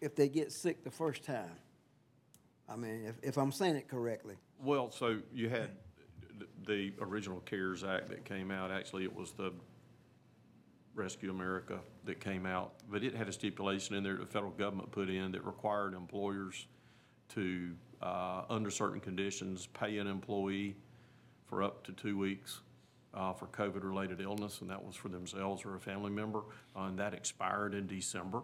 if 0.02 0.16
they 0.16 0.28
get 0.28 0.52
sick 0.52 0.84
the 0.84 0.92
first 0.92 1.24
time? 1.24 1.52
I 2.68 2.76
mean, 2.76 3.06
if, 3.06 3.16
if 3.22 3.38
I'm 3.38 3.52
saying 3.52 3.76
it 3.76 3.88
correctly. 3.88 4.36
Well, 4.60 4.90
so 4.92 5.20
you 5.32 5.50
had 5.50 5.70
the 6.66 6.94
original 7.00 7.42
CARES 7.42 7.84
Act 7.84 8.10
that 8.10 8.26
came 8.26 8.50
out, 8.50 8.72
actually, 8.72 9.04
it 9.04 9.16
was 9.16 9.32
the 9.34 9.54
Rescue 10.96 11.30
America 11.30 11.80
that 12.06 12.20
came 12.20 12.46
out, 12.46 12.74
but 12.90 13.04
it 13.04 13.16
had 13.16 13.28
a 13.28 13.32
stipulation 13.32 13.96
in 13.96 14.04
there 14.04 14.14
that 14.14 14.22
the 14.22 14.26
federal 14.26 14.52
government 14.52 14.92
put 14.92 15.10
in 15.10 15.32
that 15.34 15.46
required 15.46 15.94
employers 15.94 16.66
to, 17.30 17.72
uh, 18.02 18.44
under 18.50 18.72
certain 18.72 19.00
conditions, 19.00 19.68
pay 19.68 20.00
an 20.00 20.08
employee 20.08 20.76
for 21.46 21.62
up 21.62 21.84
to 21.86 21.92
two 21.92 22.18
weeks 22.18 22.62
uh, 23.16 23.34
for 23.34 23.48
COVID-related 23.48 24.22
illness, 24.22 24.62
and 24.62 24.70
that 24.70 24.84
was 24.84 24.96
for 24.96 25.10
themselves 25.10 25.66
or 25.66 25.76
a 25.76 25.80
family 25.80 26.12
member, 26.12 26.44
uh, 26.76 26.84
and 26.84 27.00
that 27.00 27.14
expired 27.14 27.74
in 27.74 27.88
December. 27.88 28.44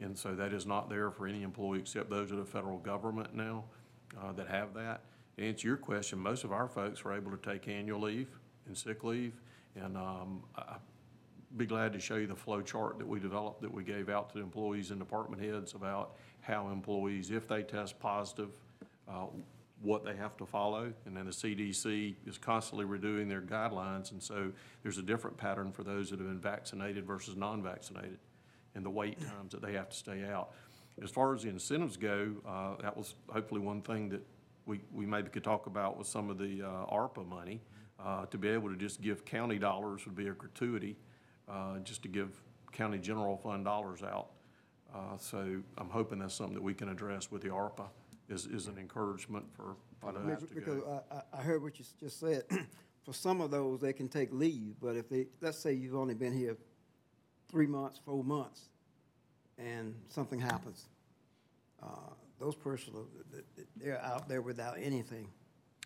And 0.00 0.16
so 0.16 0.34
that 0.34 0.52
is 0.52 0.66
not 0.66 0.90
there 0.90 1.10
for 1.10 1.26
any 1.26 1.42
employee 1.42 1.78
except 1.78 2.10
those 2.10 2.30
of 2.30 2.36
the 2.36 2.44
federal 2.44 2.78
government 2.78 3.34
now 3.34 3.64
uh, 4.20 4.32
that 4.32 4.48
have 4.48 4.74
that. 4.74 5.00
To 5.38 5.44
answer 5.44 5.68
your 5.68 5.76
question, 5.76 6.18
most 6.18 6.44
of 6.44 6.52
our 6.52 6.68
folks 6.68 7.02
were 7.04 7.14
able 7.14 7.30
to 7.30 7.38
take 7.38 7.68
annual 7.68 8.00
leave 8.00 8.28
and 8.66 8.76
sick 8.76 9.04
leave. 9.04 9.32
And 9.74 9.96
um, 9.96 10.42
I'd 10.56 10.78
be 11.56 11.66
glad 11.66 11.92
to 11.94 12.00
show 12.00 12.16
you 12.16 12.26
the 12.26 12.36
flow 12.36 12.60
chart 12.60 12.98
that 12.98 13.06
we 13.06 13.20
developed, 13.20 13.62
that 13.62 13.72
we 13.72 13.84
gave 13.84 14.08
out 14.08 14.32
to 14.34 14.40
employees 14.40 14.90
and 14.90 14.98
department 14.98 15.42
heads 15.42 15.74
about 15.74 16.16
how 16.40 16.68
employees, 16.68 17.30
if 17.30 17.48
they 17.48 17.62
test 17.62 17.98
positive, 17.98 18.50
uh, 19.08 19.26
what 19.82 20.04
they 20.04 20.16
have 20.16 20.36
to 20.38 20.46
follow. 20.46 20.92
And 21.04 21.16
then 21.16 21.26
the 21.26 21.32
CDC 21.32 22.14
is 22.26 22.38
constantly 22.38 22.86
redoing 22.86 23.28
their 23.28 23.42
guidelines. 23.42 24.10
And 24.10 24.22
so 24.22 24.52
there's 24.82 24.98
a 24.98 25.02
different 25.02 25.36
pattern 25.36 25.72
for 25.72 25.84
those 25.84 26.10
that 26.10 26.18
have 26.18 26.28
been 26.28 26.40
vaccinated 26.40 27.06
versus 27.06 27.36
non-vaccinated 27.36 28.18
and 28.74 28.84
the 28.84 28.90
wait 28.90 29.18
times 29.20 29.52
that 29.52 29.62
they 29.62 29.72
have 29.72 29.88
to 29.90 29.96
stay 29.96 30.24
out. 30.24 30.50
As 31.02 31.10
far 31.10 31.34
as 31.34 31.42
the 31.42 31.48
incentives 31.50 31.96
go, 31.96 32.32
uh, 32.46 32.76
that 32.82 32.96
was 32.96 33.14
hopefully 33.28 33.60
one 33.60 33.82
thing 33.82 34.08
that 34.08 34.22
we, 34.64 34.80
we 34.92 35.06
maybe 35.06 35.28
could 35.28 35.44
talk 35.44 35.66
about 35.66 35.98
with 35.98 36.06
some 36.06 36.30
of 36.30 36.38
the 36.38 36.62
uh, 36.62 36.94
ARPA 36.94 37.26
money. 37.26 37.60
Uh, 37.98 38.26
To 38.26 38.38
be 38.38 38.48
able 38.48 38.68
to 38.68 38.76
just 38.76 39.00
give 39.00 39.24
county 39.24 39.58
dollars 39.58 40.04
would 40.06 40.16
be 40.16 40.28
a 40.28 40.32
gratuity, 40.32 40.96
uh, 41.48 41.78
just 41.78 42.02
to 42.02 42.08
give 42.08 42.30
county 42.72 42.98
general 42.98 43.36
fund 43.36 43.64
dollars 43.64 44.02
out. 44.02 44.28
Uh, 44.94 45.16
So 45.18 45.62
I'm 45.78 45.90
hoping 45.90 46.18
that's 46.18 46.34
something 46.34 46.54
that 46.54 46.62
we 46.62 46.74
can 46.74 46.88
address 46.88 47.30
with 47.30 47.42
the 47.42 47.48
ARPA, 47.48 47.88
is, 48.28 48.46
is 48.46 48.66
an 48.66 48.78
encouragement 48.78 49.46
for, 49.56 49.76
for 50.00 50.12
those 50.12 50.40
to 50.48 50.54
Because 50.54 50.80
go. 50.80 51.02
I, 51.10 51.16
I, 51.16 51.22
I 51.40 51.42
heard 51.42 51.62
what 51.62 51.78
you 51.78 51.84
s- 51.84 51.94
just 52.00 52.20
said. 52.20 52.44
For 53.04 53.12
some 53.12 53.40
of 53.40 53.52
those, 53.52 53.80
they 53.80 53.92
can 53.92 54.08
take 54.08 54.32
leave, 54.32 54.74
but 54.82 54.96
if 54.96 55.08
they, 55.08 55.26
let's 55.40 55.58
say 55.58 55.72
you've 55.72 55.94
only 55.94 56.14
been 56.14 56.32
here 56.36 56.56
three 57.48 57.68
months, 57.68 58.00
four 58.04 58.24
months, 58.24 58.62
and 59.58 59.94
something 60.08 60.40
happens, 60.40 60.86
uh, 61.80 61.86
those 62.40 62.56
persons, 62.56 62.96
they're 63.76 64.02
out 64.02 64.28
there 64.28 64.42
without 64.42 64.76
anything, 64.80 65.28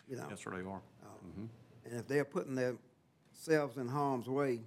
you 0.08 0.16
know? 0.16 0.26
Yes, 0.30 0.40
sir, 0.42 0.50
they 0.52 0.66
are. 0.66 0.80
And 1.84 2.00
if 2.00 2.08
they're 2.08 2.24
putting 2.24 2.54
themselves 2.54 3.76
in 3.76 3.86
harm's 3.86 4.26
way 4.26 4.60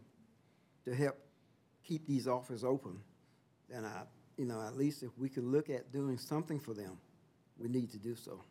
to 0.86 0.94
help 0.94 1.18
keep 1.84 2.06
these 2.06 2.28
offices 2.28 2.64
open, 2.64 3.00
then 3.68 3.84
I, 3.84 4.04
you 4.38 4.46
know, 4.46 4.62
at 4.62 4.78
least 4.78 5.02
if 5.02 5.10
we 5.18 5.28
could 5.28 5.44
look 5.46 5.72
at 5.72 5.92
doing 5.92 6.20
something 6.20 6.60
for 6.60 6.76
them, 6.76 7.00
we 7.58 7.68
need 7.70 7.89
to 7.91 7.97
do 7.97 8.16
so. 8.16 8.41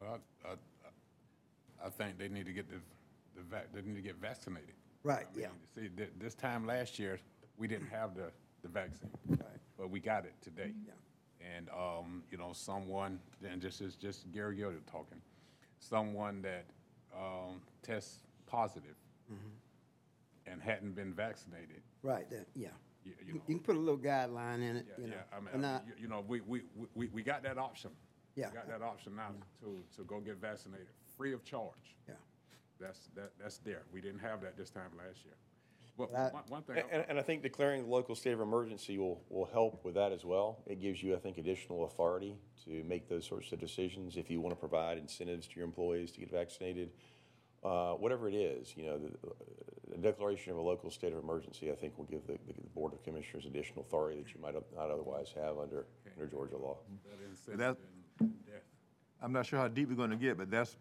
Well, 0.00 0.18
I, 0.44 0.48
I, 0.52 1.86
I 1.86 1.90
think 1.90 2.18
they 2.18 2.28
need 2.28 2.46
to 2.46 2.52
get 2.52 2.68
the, 2.68 2.76
the 3.36 3.42
vac, 3.42 3.72
they 3.72 3.82
need 3.82 3.96
to 3.96 4.02
get 4.02 4.16
vaccinated. 4.16 4.74
Right, 5.02 5.26
I 5.32 5.36
mean, 5.36 5.42
yeah. 5.42 5.82
See, 5.82 5.88
thi- 5.96 6.10
this 6.18 6.34
time 6.34 6.66
last 6.66 6.98
year, 6.98 7.18
we 7.56 7.66
didn't 7.68 7.88
have 7.88 8.14
the, 8.14 8.30
the 8.62 8.68
vaccine. 8.68 9.10
But 9.78 9.88
we 9.90 9.98
got 10.00 10.24
it 10.26 10.34
today. 10.42 10.72
Yeah. 10.86 10.92
And, 11.56 11.68
um, 11.70 12.22
you 12.30 12.36
know, 12.36 12.50
someone, 12.52 13.18
and 13.48 13.62
just, 13.62 13.80
it's 13.80 13.94
just 13.96 14.30
Gary 14.30 14.58
Gilliard 14.58 14.84
talking, 14.90 15.20
someone 15.78 16.42
that, 16.42 16.66
um, 17.16 17.60
tests 17.82 18.20
positive 18.46 18.96
Mm-hmm. 19.32 20.50
and 20.52 20.60
hadn't 20.60 20.96
been 20.96 21.14
vaccinated, 21.14 21.82
Right, 22.02 22.28
that, 22.30 22.46
yeah. 22.56 22.68
you, 23.04 23.12
you 23.24 23.34
know. 23.34 23.40
can 23.46 23.60
put 23.60 23.76
a 23.76 23.78
little 23.78 23.96
guideline 23.96 24.56
in 24.56 24.74
it, 24.76 24.86
Yeah, 24.98 25.04
you 25.04 25.10
know. 25.10 25.16
yeah, 25.16 25.36
I 25.36 25.40
mean, 25.56 25.64
I- 25.64 25.72
mean, 25.78 25.80
you- 25.86 26.02
you 26.02 26.08
know, 26.08 26.24
we, 26.26 26.40
we, 26.40 26.62
we, 26.96 27.06
we 27.06 27.22
got 27.22 27.44
that 27.44 27.56
option. 27.56 27.90
We 28.40 28.46
Yeah. 28.46 28.54
Got 28.54 28.68
that 28.68 28.82
option 28.82 29.16
now 29.16 29.32
to, 29.60 29.82
to 29.96 30.04
go 30.04 30.18
get 30.20 30.36
vaccinated, 30.40 30.86
free 31.16 31.32
of 31.34 31.44
charge. 31.44 31.96
Yeah. 32.08 32.14
That's, 32.80 33.10
that, 33.14 33.32
that's 33.38 33.58
there. 33.58 33.82
We 33.92 34.00
didn't 34.00 34.20
have 34.20 34.40
that 34.40 34.56
this 34.56 34.70
time 34.70 34.90
last 34.96 35.24
year. 35.24 35.34
But 35.98 36.10
That- 36.12 36.32
one, 36.32 36.44
one 36.48 36.62
thing, 36.62 36.76
And, 36.78 36.86
and- 36.90 37.04
and 37.10 37.18
I 37.18 37.22
think 37.22 37.42
declaring 37.42 37.82
the 37.84 37.90
local 37.90 38.14
state 38.14 38.32
of 38.32 38.40
emergency 38.40 38.96
will, 38.96 39.22
will 39.28 39.44
help 39.44 39.84
with 39.84 39.94
that 39.96 40.12
as 40.12 40.24
well. 40.24 40.62
It 40.66 40.80
gives 40.80 41.02
you, 41.02 41.14
I 41.14 41.18
think, 41.18 41.36
additional 41.36 41.84
authority 41.84 42.38
to 42.64 42.82
make 42.84 43.08
those 43.08 43.26
sorts 43.26 43.52
of 43.52 43.58
decisions. 43.60 44.16
If 44.16 44.30
you 44.30 44.40
want 44.40 44.54
to 44.54 44.58
provide 44.60 44.96
incentives 44.96 45.46
to 45.48 45.56
your 45.56 45.66
employees 45.66 46.10
to 46.12 46.20
get 46.20 46.30
vaccinated, 46.30 46.92
uh, 47.62 47.92
whatever 47.94 48.26
it 48.30 48.34
is, 48.34 48.74
you 48.74 48.84
know, 48.86 48.96
the, 48.98 49.10
the 49.90 49.98
declaration 49.98 50.52
of 50.52 50.58
a 50.58 50.62
local 50.62 50.90
state 50.90 51.12
of 51.12 51.18
emergency, 51.22 51.70
I 51.70 51.74
think 51.74 51.98
will 51.98 52.06
give 52.06 52.26
the, 52.26 52.38
the 52.46 52.54
Board 52.74 52.94
of 52.94 53.02
Commissioners 53.02 53.44
additional 53.44 53.82
authority 53.82 54.22
that 54.22 54.32
you 54.34 54.40
might 54.40 54.54
not 54.54 54.64
otherwise 54.90 55.34
have 55.36 55.58
under, 55.58 55.84
under 56.16 56.26
Georgia 56.30 56.56
law. 56.56 56.78
that 57.04 57.18
incentive 57.28 57.58
that- 57.58 57.68
and 57.68 57.76
death. 57.76 57.86
I'm 59.22 59.32
not 59.32 59.44
sure 59.46 59.58
how 59.58 59.68
deep 59.68 59.88
we're 59.90 59.94
gonna 59.96 60.16
get, 60.16 60.38
but 60.38 60.50
that's 60.50 60.76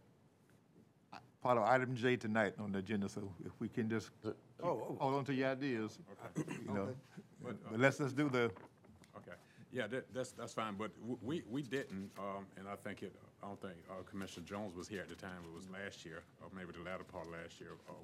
part 1.41 1.57
of 1.57 1.63
item 1.63 1.95
J 1.95 2.15
tonight 2.17 2.53
on 2.59 2.71
the 2.71 2.79
agenda, 2.79 3.09
so 3.09 3.31
if 3.45 3.51
we 3.59 3.67
can 3.67 3.89
just 3.89 4.11
keep- 4.21 4.33
hold 4.99 5.15
on 5.15 5.25
to 5.25 5.33
your 5.33 5.49
ideas, 5.49 5.99
you 6.37 6.73
know. 6.73 6.95
But, 7.43 7.51
uh, 7.51 7.55
But 7.71 7.79
let's, 7.79 7.99
let's 7.99 8.13
do 8.13 8.29
the, 8.29 8.51
Okay, 9.17 9.33
yeah, 9.71 9.87
that, 9.87 10.13
that's, 10.13 10.31
that's 10.31 10.53
fine, 10.53 10.75
but 10.75 10.93
w- 10.99 11.17
we, 11.21 11.43
we 11.49 11.61
didn't, 11.61 12.11
um, 12.17 12.45
and 12.57 12.67
I 12.67 12.75
think 12.75 13.03
it, 13.03 13.13
I 13.43 13.47
don't 13.47 13.61
think, 13.61 13.75
uh, 13.89 14.03
Commissioner 14.03 14.45
Jones 14.45 14.73
was 14.75 14.87
here 14.87 15.01
at 15.01 15.09
the 15.09 15.15
time, 15.15 15.39
it 15.49 15.53
was 15.53 15.69
last 15.69 16.05
year, 16.05 16.21
or 16.41 16.49
maybe 16.55 16.71
the 16.71 16.83
latter 16.89 17.03
part 17.03 17.25
of 17.27 17.33
last 17.33 17.59
year, 17.59 17.71
or 17.87 17.95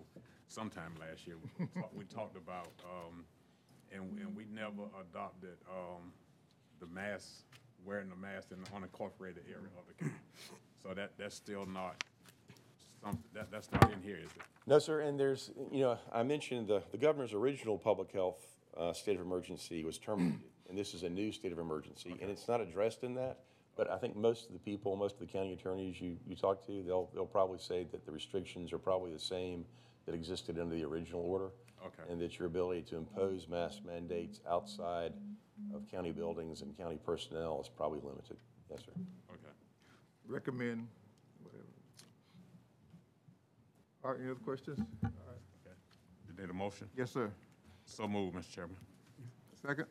sometime 0.48 0.94
last 1.00 1.26
year. 1.28 1.36
We 1.60 1.66
talked- 1.82 1.94
We 1.96 2.04
talked 2.06 2.38
about, 2.38 2.72
um, 2.84 3.26
and, 3.94 4.18
and 4.20 4.36
we 4.36 4.46
never 4.54 4.84
adopted, 5.00 5.58
um, 5.70 6.12
the 6.80 6.88
mask, 6.88 7.44
wearing 7.86 8.10
the 8.10 8.16
mask 8.16 8.50
in 8.52 8.58
the 8.60 8.70
unincorporated 8.72 9.46
area 9.48 9.70
of 9.78 9.86
the 9.88 9.94
county. 9.94 10.16
So 10.82 10.94
that, 10.94 11.12
that's 11.18 11.36
still 11.36 11.66
not, 11.66 12.04
some, 13.04 13.20
that, 13.34 13.52
that's 13.52 13.72
not 13.72 13.92
in 13.92 14.02
here, 14.02 14.18
is 14.18 14.26
it? 14.26 14.42
No, 14.68 14.80
sir, 14.80 15.02
and 15.02 15.20
there's, 15.20 15.52
you 15.72 15.82
know, 15.82 15.98
I 16.12 16.24
mentioned 16.24 16.68
the, 16.68 16.84
the 16.92 16.98
governor's 16.98 17.34
original 17.34 17.78
public 17.78 18.12
health 18.12 18.40
uh, 18.78 18.94
state 18.94 19.16
of 19.16 19.22
emergency 19.22 19.84
was 19.84 19.98
terminated, 19.98 20.42
and 20.70 20.78
this 20.78 20.94
is 20.94 21.04
a 21.04 21.10
new 21.10 21.32
state 21.32 21.52
of 21.52 21.60
emergency, 21.60 22.16
and 22.22 22.30
it's 22.32 22.48
not 22.48 22.62
addressed 22.62 23.04
in 23.04 23.14
that, 23.16 23.40
but 23.76 23.90
I 23.92 23.98
think 23.98 24.16
most 24.16 24.48
of 24.48 24.54
the 24.54 24.60
people, 24.60 24.96
most 24.96 25.16
of 25.16 25.20
the 25.20 25.32
county 25.32 25.54
attorneys 25.54 26.00
you, 26.02 26.18
you 26.28 26.36
talk 26.36 26.66
to, 26.66 26.84
they'll, 26.84 27.10
they'll 27.14 27.26
probably 27.26 27.60
say 27.60 27.86
that 27.92 28.06
the 28.06 28.12
restrictions 28.12 28.74
are 28.74 28.80
probably 28.80 29.12
the 29.12 29.20
same 29.20 29.66
that 30.06 30.16
existed 30.16 30.60
under 30.60 30.76
the 30.76 30.84
original 30.84 31.22
order. 31.22 31.50
Okay. 31.86 32.12
And 32.12 32.20
that 32.22 32.40
your 32.40 32.48
ability 32.48 32.82
to 32.90 32.98
impose 32.98 33.48
mask 33.48 33.80
mandates 33.86 34.40
outside 34.50 35.14
of 35.74 35.90
county 35.90 36.12
buildings 36.12 36.62
and 36.62 36.78
county 36.78 36.98
personnel 37.04 37.60
is 37.62 37.70
probably 37.70 38.00
limited. 38.04 38.38
Yes, 38.70 38.80
sir. 38.86 38.92
Okay. 39.30 39.54
recommend, 40.28 40.88
whatever. 41.42 41.64
All 44.04 44.12
right, 44.12 44.20
any 44.20 44.30
other 44.32 44.40
questions? 44.40 44.80
All 45.04 45.10
right. 45.28 45.38
Okay. 45.66 45.76
You 46.28 46.42
need 46.42 46.50
a 46.50 46.54
motion? 46.54 46.88
Yes, 46.98 47.12
sir. 47.12 47.32
So 47.86 48.08
move, 48.08 48.34
Mr. 48.34 48.52
Chairman. 48.52 48.76
Second? 49.62 49.86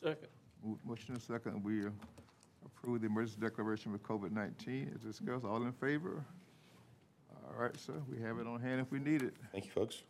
Second. 0.00 0.28
Move- 0.64 0.78
Motion 0.84 1.16
is 1.16 1.22
second, 1.22 1.62
we 1.64 1.86
uh, 1.86 1.90
approve 2.64 3.00
the 3.00 3.06
emergency 3.06 3.40
declaration 3.40 3.92
with 3.92 4.02
COVID-19 4.02 4.94
as 4.94 5.00
discussed. 5.00 5.44
All 5.44 5.62
in 5.62 5.72
favor? 5.72 6.24
All 7.48 7.62
right, 7.62 7.76
sir, 7.78 7.94
we 8.10 8.20
have 8.22 8.38
it 8.38 8.46
on 8.46 8.60
hand 8.60 8.80
if 8.80 8.90
we 8.92 8.98
need 8.98 9.22
it. 9.22 9.34
Thank 9.52 9.64
you, 9.66 9.70
folks. 9.72 10.02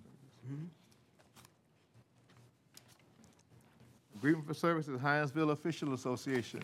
Agreement 4.20 4.46
for 4.46 4.52
services, 4.52 5.00
Hinesville 5.00 5.52
Official 5.52 5.94
Association. 5.94 6.60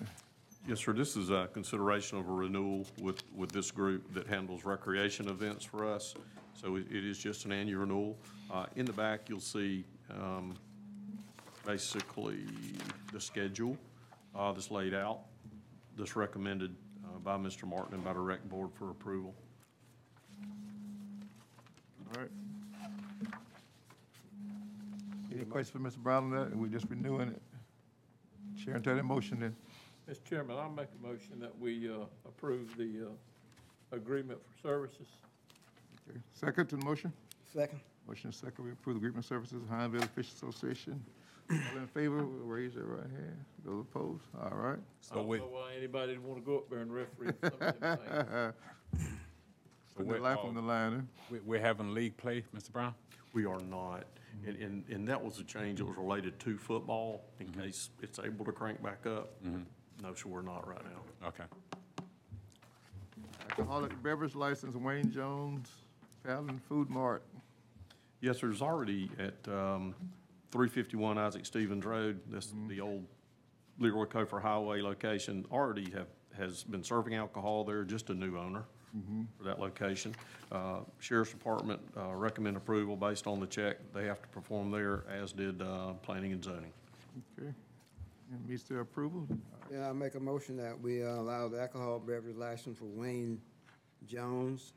Yes, 0.68 0.80
sir, 0.80 0.92
this 0.92 1.16
is 1.16 1.30
a 1.30 1.48
consideration 1.54 2.18
of 2.18 2.28
a 2.28 2.32
renewal 2.32 2.84
with, 3.00 3.22
with 3.34 3.50
this 3.50 3.70
group 3.70 4.12
that 4.12 4.26
handles 4.26 4.66
recreation 4.66 5.26
events 5.30 5.64
for 5.64 5.90
us. 5.90 6.14
So 6.52 6.76
it 6.76 6.84
it 6.90 7.02
is 7.02 7.16
just 7.16 7.46
an 7.46 7.52
annual 7.52 7.80
renewal. 7.80 8.18
Uh, 8.50 8.66
In 8.76 8.84
the 8.84 8.92
back, 8.92 9.30
you'll 9.30 9.40
see 9.40 9.86
um, 10.10 10.54
basically 11.64 12.44
the 13.10 13.18
schedule 13.18 13.78
uh, 14.34 14.52
that's 14.52 14.70
laid 14.70 14.92
out, 14.92 15.20
that's 15.96 16.14
recommended 16.14 16.76
uh, 17.06 17.18
by 17.20 17.38
Mr. 17.38 17.64
Martin 17.64 17.94
and 17.94 18.04
by 18.04 18.12
the 18.12 18.20
rec 18.20 18.46
board 18.50 18.68
for 18.74 18.90
approval. 18.90 19.34
All 22.14 22.20
right. 22.20 22.30
Any 25.34 25.44
questions 25.46 25.70
for 25.70 25.78
Mr. 25.78 26.02
Brown 26.02 26.24
on 26.24 26.30
that? 26.32 26.54
We 26.54 26.68
just 26.68 26.86
renewing 26.90 27.28
it. 27.28 27.42
Chair, 28.56 28.74
entertain 28.74 28.98
a 28.98 29.02
motion 29.02 29.40
then. 29.40 29.54
Mr. 30.10 30.24
Chairman, 30.24 30.56
I'll 30.56 30.70
make 30.70 30.88
a 31.02 31.06
motion 31.06 31.38
that 31.40 31.56
we 31.58 31.88
uh, 31.90 32.04
approve 32.26 32.76
the 32.76 33.08
uh, 33.08 33.96
agreement 33.96 34.38
for 34.44 34.68
services. 34.68 35.06
Okay. 36.08 36.18
Second 36.32 36.68
to 36.68 36.76
the 36.76 36.84
motion? 36.84 37.12
Second. 37.52 37.80
Motion 38.06 38.30
is 38.30 38.36
second, 38.36 38.64
we 38.64 38.70
approve 38.70 38.94
the 38.94 38.98
agreement 38.98 39.24
services, 39.24 39.62
Hinesville 39.70 40.08
Fish 40.10 40.28
Association. 40.32 41.02
All 41.50 41.56
in 41.78 41.86
favor, 41.88 42.22
raise 42.24 42.74
your 42.74 42.84
right 42.84 43.00
hand. 43.10 43.44
Those 43.64 43.80
opposed? 43.82 44.22
All 44.40 44.56
right. 44.56 44.78
I 44.78 44.80
So 45.00 45.14
don't 45.16 45.28
we, 45.28 45.38
know 45.38 45.44
why 45.46 45.72
anybody 45.76 46.12
would 46.16 46.24
want 46.24 46.40
to 46.40 46.46
go 46.46 46.56
up 46.58 46.70
there 46.70 46.80
and 46.80 46.92
referee 46.92 47.30
some 47.42 47.52
of 47.60 47.80
them 47.80 47.98
things. 48.92 49.06
Putting 49.96 50.12
their 50.12 50.20
life 50.20 50.38
on 50.44 50.54
the 50.54 50.60
line, 50.62 50.92
huh? 50.92 51.26
we- 51.30 51.38
we're 51.40 51.60
having 51.60 51.94
league 51.94 52.16
play, 52.16 52.44
Mr. 52.54 52.72
Brown? 52.72 52.94
We 53.32 53.44
are 53.44 53.60
not. 53.60 54.04
And, 54.44 54.56
and, 54.56 54.84
and 54.88 55.08
that 55.08 55.22
was 55.22 55.38
a 55.38 55.44
change 55.44 55.78
that 55.78 55.84
was 55.84 55.96
related 55.96 56.38
to 56.40 56.58
football 56.58 57.24
in 57.40 57.46
mm-hmm. 57.46 57.62
case 57.62 57.90
it's 58.02 58.18
able 58.18 58.44
to 58.44 58.52
crank 58.52 58.82
back 58.82 59.06
up. 59.06 59.42
Mm-hmm. 59.44 59.62
No, 60.02 60.14
sure, 60.14 60.32
we're 60.32 60.42
not 60.42 60.66
right 60.68 60.82
now. 60.84 61.28
Okay. 61.28 61.44
Alcoholic 63.50 64.02
beverage 64.02 64.34
license, 64.34 64.76
Wayne 64.76 65.10
Jones, 65.10 65.68
Fallon 66.24 66.60
Food 66.68 66.90
Mart. 66.90 67.22
Yes, 68.20 68.40
there's 68.40 68.60
already 68.60 69.10
at 69.18 69.48
um, 69.48 69.94
351 70.50 71.18
Isaac 71.18 71.46
Stevens 71.46 71.84
Road, 71.84 72.20
this, 72.28 72.48
mm-hmm. 72.48 72.68
the 72.68 72.80
old 72.80 73.06
Leroy 73.78 74.04
Coffer 74.04 74.40
Highway 74.40 74.80
location, 74.80 75.46
already 75.50 75.90
have, 75.90 76.08
has 76.36 76.64
been 76.64 76.82
serving 76.82 77.14
alcohol 77.14 77.64
there, 77.64 77.84
just 77.84 78.10
a 78.10 78.14
new 78.14 78.38
owner 78.38 78.64
for 79.38 79.44
that 79.44 79.60
location. 79.60 80.14
Uh, 80.52 80.80
Sheriff's 81.00 81.32
Department 81.32 81.80
uh, 81.96 82.14
recommend 82.14 82.56
approval 82.56 82.96
based 82.96 83.26
on 83.26 83.40
the 83.40 83.46
check 83.46 83.78
they 83.92 84.04
have 84.06 84.22
to 84.22 84.28
perform 84.28 84.70
there, 84.70 85.04
as 85.10 85.32
did 85.32 85.60
uh, 85.62 85.92
Planning 86.02 86.32
and 86.32 86.44
Zoning. 86.44 86.72
Okay. 87.38 87.52
And 88.32 88.48
meets 88.48 88.64
their 88.64 88.80
approval. 88.80 89.26
Yeah, 89.72 89.88
I 89.88 89.92
make 89.92 90.14
a 90.14 90.20
motion 90.20 90.56
that 90.56 90.80
we 90.80 91.02
uh, 91.02 91.08
allow 91.08 91.48
the 91.48 91.60
alcohol 91.60 91.98
beverage 91.98 92.36
license 92.36 92.78
for 92.78 92.86
Wayne 92.86 93.40
Jones, 94.06 94.72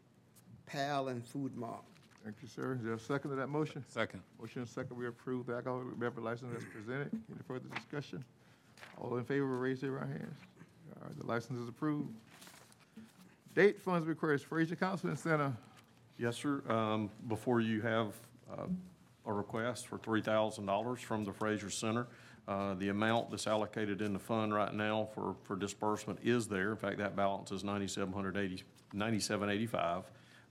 Pal 0.65 1.09
and 1.09 1.25
Food 1.25 1.55
Mart. 1.55 1.83
Thank 2.23 2.37
you, 2.41 2.47
sir. 2.47 2.75
Is 2.75 2.83
there 2.83 2.93
a 2.93 2.99
second 2.99 3.31
to 3.31 3.35
that 3.37 3.47
motion? 3.47 3.83
Second. 3.87 4.21
Motion 4.39 4.63
is 4.63 4.69
second, 4.69 4.97
we 4.97 5.07
approve 5.07 5.47
the 5.47 5.55
alcohol 5.55 5.83
beverage 5.97 6.23
license 6.23 6.55
as 6.57 6.63
presented. 6.65 7.09
Any 7.11 7.41
further 7.47 7.69
discussion? 7.73 8.23
All 8.99 9.17
in 9.17 9.23
favor, 9.23 9.45
raise 9.45 9.81
their 9.81 9.91
right 9.91 10.07
hands. 10.07 10.37
All 10.95 11.07
right, 11.07 11.17
the 11.17 11.25
license 11.25 11.59
is 11.61 11.69
approved. 11.69 12.09
Date 13.55 13.81
funds 13.81 14.07
request, 14.07 14.43
for 14.43 14.49
Fraser 14.49 14.75
Counseling 14.75 15.15
Center. 15.15 15.53
Yes, 16.17 16.37
sir. 16.37 16.61
Um, 16.69 17.09
Before 17.27 17.61
you 17.61 17.81
have 17.81 18.13
uh, 18.51 18.67
a 19.25 19.33
request 19.33 19.87
for 19.87 19.97
$3,000 19.97 20.99
from 20.99 21.23
the 21.23 21.33
Fraser 21.33 21.69
Center. 21.69 22.07
Uh, 22.47 22.75
The 22.75 22.89
amount 22.89 23.31
that's 23.31 23.47
allocated 23.47 24.01
in 24.01 24.13
the 24.13 24.19
fund 24.19 24.53
right 24.53 24.73
now 24.73 25.09
for, 25.13 25.35
for 25.43 25.55
disbursement 25.55 26.19
is 26.23 26.47
there. 26.47 26.71
In 26.71 26.77
fact, 26.77 26.97
that 26.99 27.15
balance 27.15 27.51
is 27.51 27.63
9,780, 27.63 28.63
9785. 28.93 30.03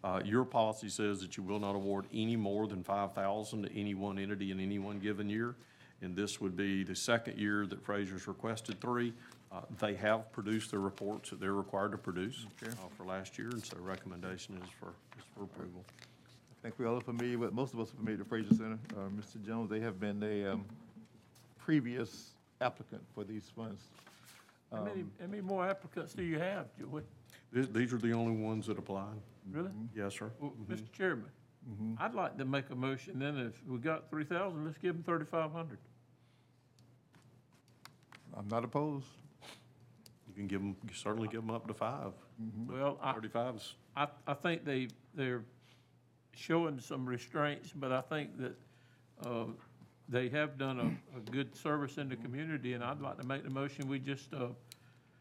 Uh, 0.03 0.21
Your 0.25 0.45
policy 0.45 0.89
says 0.89 1.21
that 1.21 1.37
you 1.37 1.43
will 1.43 1.61
not 1.61 1.75
award 1.75 2.07
any 2.13 2.37
more 2.37 2.67
than 2.67 2.83
5,000 2.83 3.63
to 3.63 3.79
any 3.79 3.95
one 3.95 4.19
entity 4.19 4.51
in 4.51 4.61
any 4.61 4.79
one 4.79 4.99
given 4.99 5.29
year. 5.29 5.55
And 6.01 6.15
this 6.15 6.41
would 6.41 6.57
be 6.57 6.85
the 6.85 6.95
second 6.95 7.39
year 7.39 7.67
that 7.67 7.85
Fraser's 7.85 8.29
requested 8.29 8.81
three. 8.81 9.13
Uh, 9.51 9.61
They 9.81 9.95
have 9.95 10.31
produced 10.33 10.71
the 10.71 10.79
reports 10.79 11.31
that 11.31 11.41
they're 11.41 11.55
required 11.55 11.93
to 11.93 11.99
produce 11.99 12.47
uh, 12.65 12.69
for 12.97 13.05
last 13.05 13.39
year, 13.39 13.49
and 13.49 13.65
so 13.65 13.77
recommendation 13.81 14.57
is 14.63 14.69
for, 14.79 14.89
is 15.19 15.25
for 15.35 15.45
approval. 15.45 15.85
I 16.27 16.63
think 16.63 16.75
we 16.79 16.87
all 16.87 16.97
are 16.97 17.01
familiar 17.01 17.39
with, 17.39 17.53
most 17.53 17.73
of 17.73 17.81
us 17.81 17.93
are 17.93 17.97
familiar 17.97 18.19
with 18.19 18.29
Fraser 18.29 18.55
Center. 18.55 18.79
Uh, 18.95 19.09
Mr. 19.17 19.45
Jones, 19.45 19.71
they 19.71 19.81
have 19.81 19.99
been 19.99 20.23
a 20.23 20.53
um, 20.53 20.65
previous 21.59 22.33
applicant 22.61 23.03
for 23.15 23.25
these 23.25 23.51
funds. 23.55 23.83
How 24.73 24.83
many, 24.85 25.05
how 25.21 25.27
many 25.29 25.41
more 25.41 25.67
applicants 25.67 26.13
do 26.13 26.23
you 26.23 26.39
have, 26.39 26.67
Joey? 26.79 27.03
These, 27.53 27.69
these 27.69 27.93
are 27.95 27.99
the 27.99 28.13
only 28.13 28.37
ones 28.37 28.67
that 28.67 28.77
applied. 28.77 29.17
Really? 29.51 29.71
Yes, 29.97 30.15
sir. 30.19 30.31
Well, 30.41 30.53
Mr. 30.69 30.93
Chairman, 30.93 31.31
I'd 31.99 32.15
like 32.15 32.37
to 32.37 32.45
make 32.45 32.69
a 32.71 32.75
motion, 32.75 33.19
then 33.19 33.39
if 33.39 33.63
we 33.67 33.79
got 33.79 34.11
three 34.11 34.25
thousand, 34.25 34.65
let's 34.67 34.77
give 34.79 34.95
them 34.95 35.03
thirty-five 35.05 35.53
hundred. 35.53 35.79
I'm 38.37 38.49
not 38.49 38.65
opposed. 38.65 39.07
You 40.39 40.47
can 40.47 40.49
give 40.49 40.61
them, 40.61 40.77
certainly 40.95 41.27
give 41.27 41.41
them 41.41 41.51
up 41.51 41.67
to 41.67 41.75
five. 41.75 42.13
Well, 42.69 42.97
I, 43.03 43.13
Thirty-five 43.13 43.57
is, 43.57 43.75
I, 43.97 44.07
I 44.25 44.35
think 44.35 44.65
they, 44.65 44.87
they're 45.13 45.43
showing 46.33 46.79
some 46.79 47.05
restraints, 47.05 47.73
but 47.75 47.91
I 47.91 48.03
think 48.03 48.39
that, 48.39 48.57
uh, 49.27 49.47
they 50.09 50.29
have 50.29 50.57
done 50.57 50.79
a, 50.79 51.19
a 51.19 51.21
good 51.33 51.57
service 51.57 51.99
in 51.99 52.09
the 52.09 52.15
community, 52.15 52.75
and 52.75 52.85
I'd 52.85 53.01
like 53.01 53.19
to 53.21 53.27
make 53.27 53.43
the 53.43 53.51
motion, 53.51 53.89
we 53.89 53.99
just, 53.99 54.33
uh, 54.33 54.47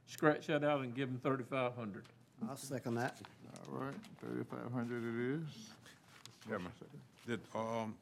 scratch 0.05 0.45
that 0.47 0.63
out 0.63 0.81
and 0.81 0.93
give 0.93 1.09
them 1.09 1.19
thirty-five 1.23 1.75
hundred. 1.75 2.05
I'll 2.47 2.55
second 2.55 2.93
that. 2.93 3.19
All 3.71 3.79
right, 3.79 3.95
thirty-five 4.23 4.71
hundred 4.71 5.03
it 5.03 5.41
is. 5.41 5.69
Chairman, 6.47 6.71
did, 7.25 7.39
um, 7.55 7.95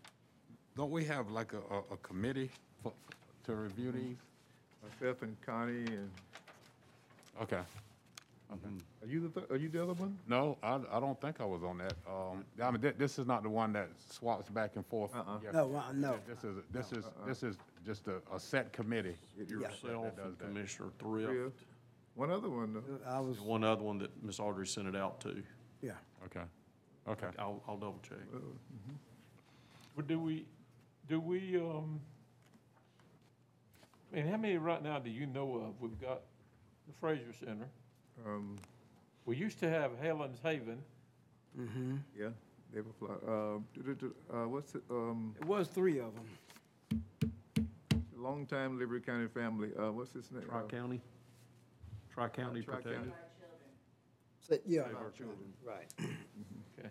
don't 0.76 0.91
we 0.91 1.05
have 1.05 1.32
like 1.32 1.53
a, 1.53 1.74
a, 1.74 1.93
a 1.93 1.97
committee 2.03 2.51
for, 2.84 2.91
to 3.45 3.55
review 3.55 3.93
these? 3.93 4.18
Myself 4.84 5.22
and 5.22 5.39
Connie 5.45 5.86
and, 5.86 6.11
Okay. 7.42 7.60
are 8.52 9.08
you 9.08 9.20
the, 9.20 9.30
th- 9.30 9.50
are 9.52 9.58
you 9.58 9.70
the 9.70 9.84
other 9.84 9.94
one? 9.94 10.18
No, 10.28 10.58
I, 10.64 10.80
I 10.92 11.00
don't 11.00 11.20
think 11.20 11.42
I 11.42 11.46
was 11.46 11.64
on 11.64 11.80
that. 11.80 11.94
Um, 12.08 12.46
I 12.62 12.72
mean, 12.72 12.82
thi- 12.82 12.94
this 12.98 13.20
is 13.20 13.26
not 13.28 13.44
the 13.44 13.50
one 13.50 13.74
that 13.74 13.90
swaps 14.10 14.50
back 14.50 14.76
and 14.76 14.86
forth. 14.86 15.12
Yes. 15.44 15.54
No, 15.54 15.76
uh, 15.76 15.92
no. 15.94 16.18
This 16.28 16.44
is, 16.44 16.56
this 16.72 16.92
is, 16.92 17.06
this 17.26 17.44
is 17.44 17.58
just 17.86 18.08
a, 18.08 18.22
a 18.34 18.40
set 18.40 18.72
committee. 18.72 19.16
yourself 19.48 20.14
and 20.24 20.40
Commissioner 20.40 20.90
Thrift, 21.00 21.30
Thrift. 21.30 21.64
One 22.16 22.32
other 22.32 22.50
one, 22.50 22.74
though. 22.74 22.84
I 23.06 23.20
was, 23.20 23.38
and 23.40 23.46
one 23.48 23.64
other 23.64 23.84
one 23.84 23.98
that 23.98 24.24
Ms. 24.24 24.40
Audrey 24.40 24.66
sent 24.68 24.88
it 24.88 24.96
out 24.96 25.20
to. 25.22 25.44
yeah. 25.82 25.92
Okay, 26.26 26.46
okay. 27.10 27.28
I'll, 27.38 27.62
I'll 27.68 27.78
double 27.78 28.00
check. 28.08 28.18
But 29.96 30.08
do 30.08 30.20
we, 30.20 30.46
do 31.10 31.20
we, 31.20 31.58
um, 31.58 32.00
I 34.12 34.16
mean, 34.18 34.28
how 34.28 34.38
many 34.38 34.58
right 34.58 34.82
now 34.82 35.00
do 35.00 35.10
you 35.10 35.26
know 35.26 35.56
of? 35.56 35.82
We've 35.82 36.00
got 36.00 36.22
the 36.88 36.94
Fraser 36.94 37.34
Center. 37.40 37.68
Um, 38.26 38.58
We 39.26 39.36
used 39.38 39.60
to 39.60 39.70
have 39.70 39.92
Helen's 40.02 40.40
Haven. 40.44 40.82
yeah, 42.18 42.30
they 42.74 42.82
were 42.82 42.94
fly, 43.00 43.16
uh, 43.28 43.58
uh, 44.38 44.48
what's 44.48 44.76
it, 44.76 44.84
um, 44.90 45.36
It 45.40 45.46
was 45.46 45.68
three 45.68 46.00
of 46.00 46.14
them. 46.14 47.02
longtime 48.16 48.78
Liberty 48.80 49.04
County 49.06 49.28
family, 49.28 49.70
uh, 49.78 49.92
what's 49.92 50.14
his 50.14 50.32
name? 50.32 50.44
Uh, 50.50 50.60
Tri-County? 50.62 51.02
Tri-County 52.14 52.62
Tri-County. 52.62 53.12
Protected? 54.48 54.62
Yeah, 54.72 54.82
Our 54.82 55.12
children. 55.12 55.38
right. 55.66 55.88
Okay. 56.80 56.90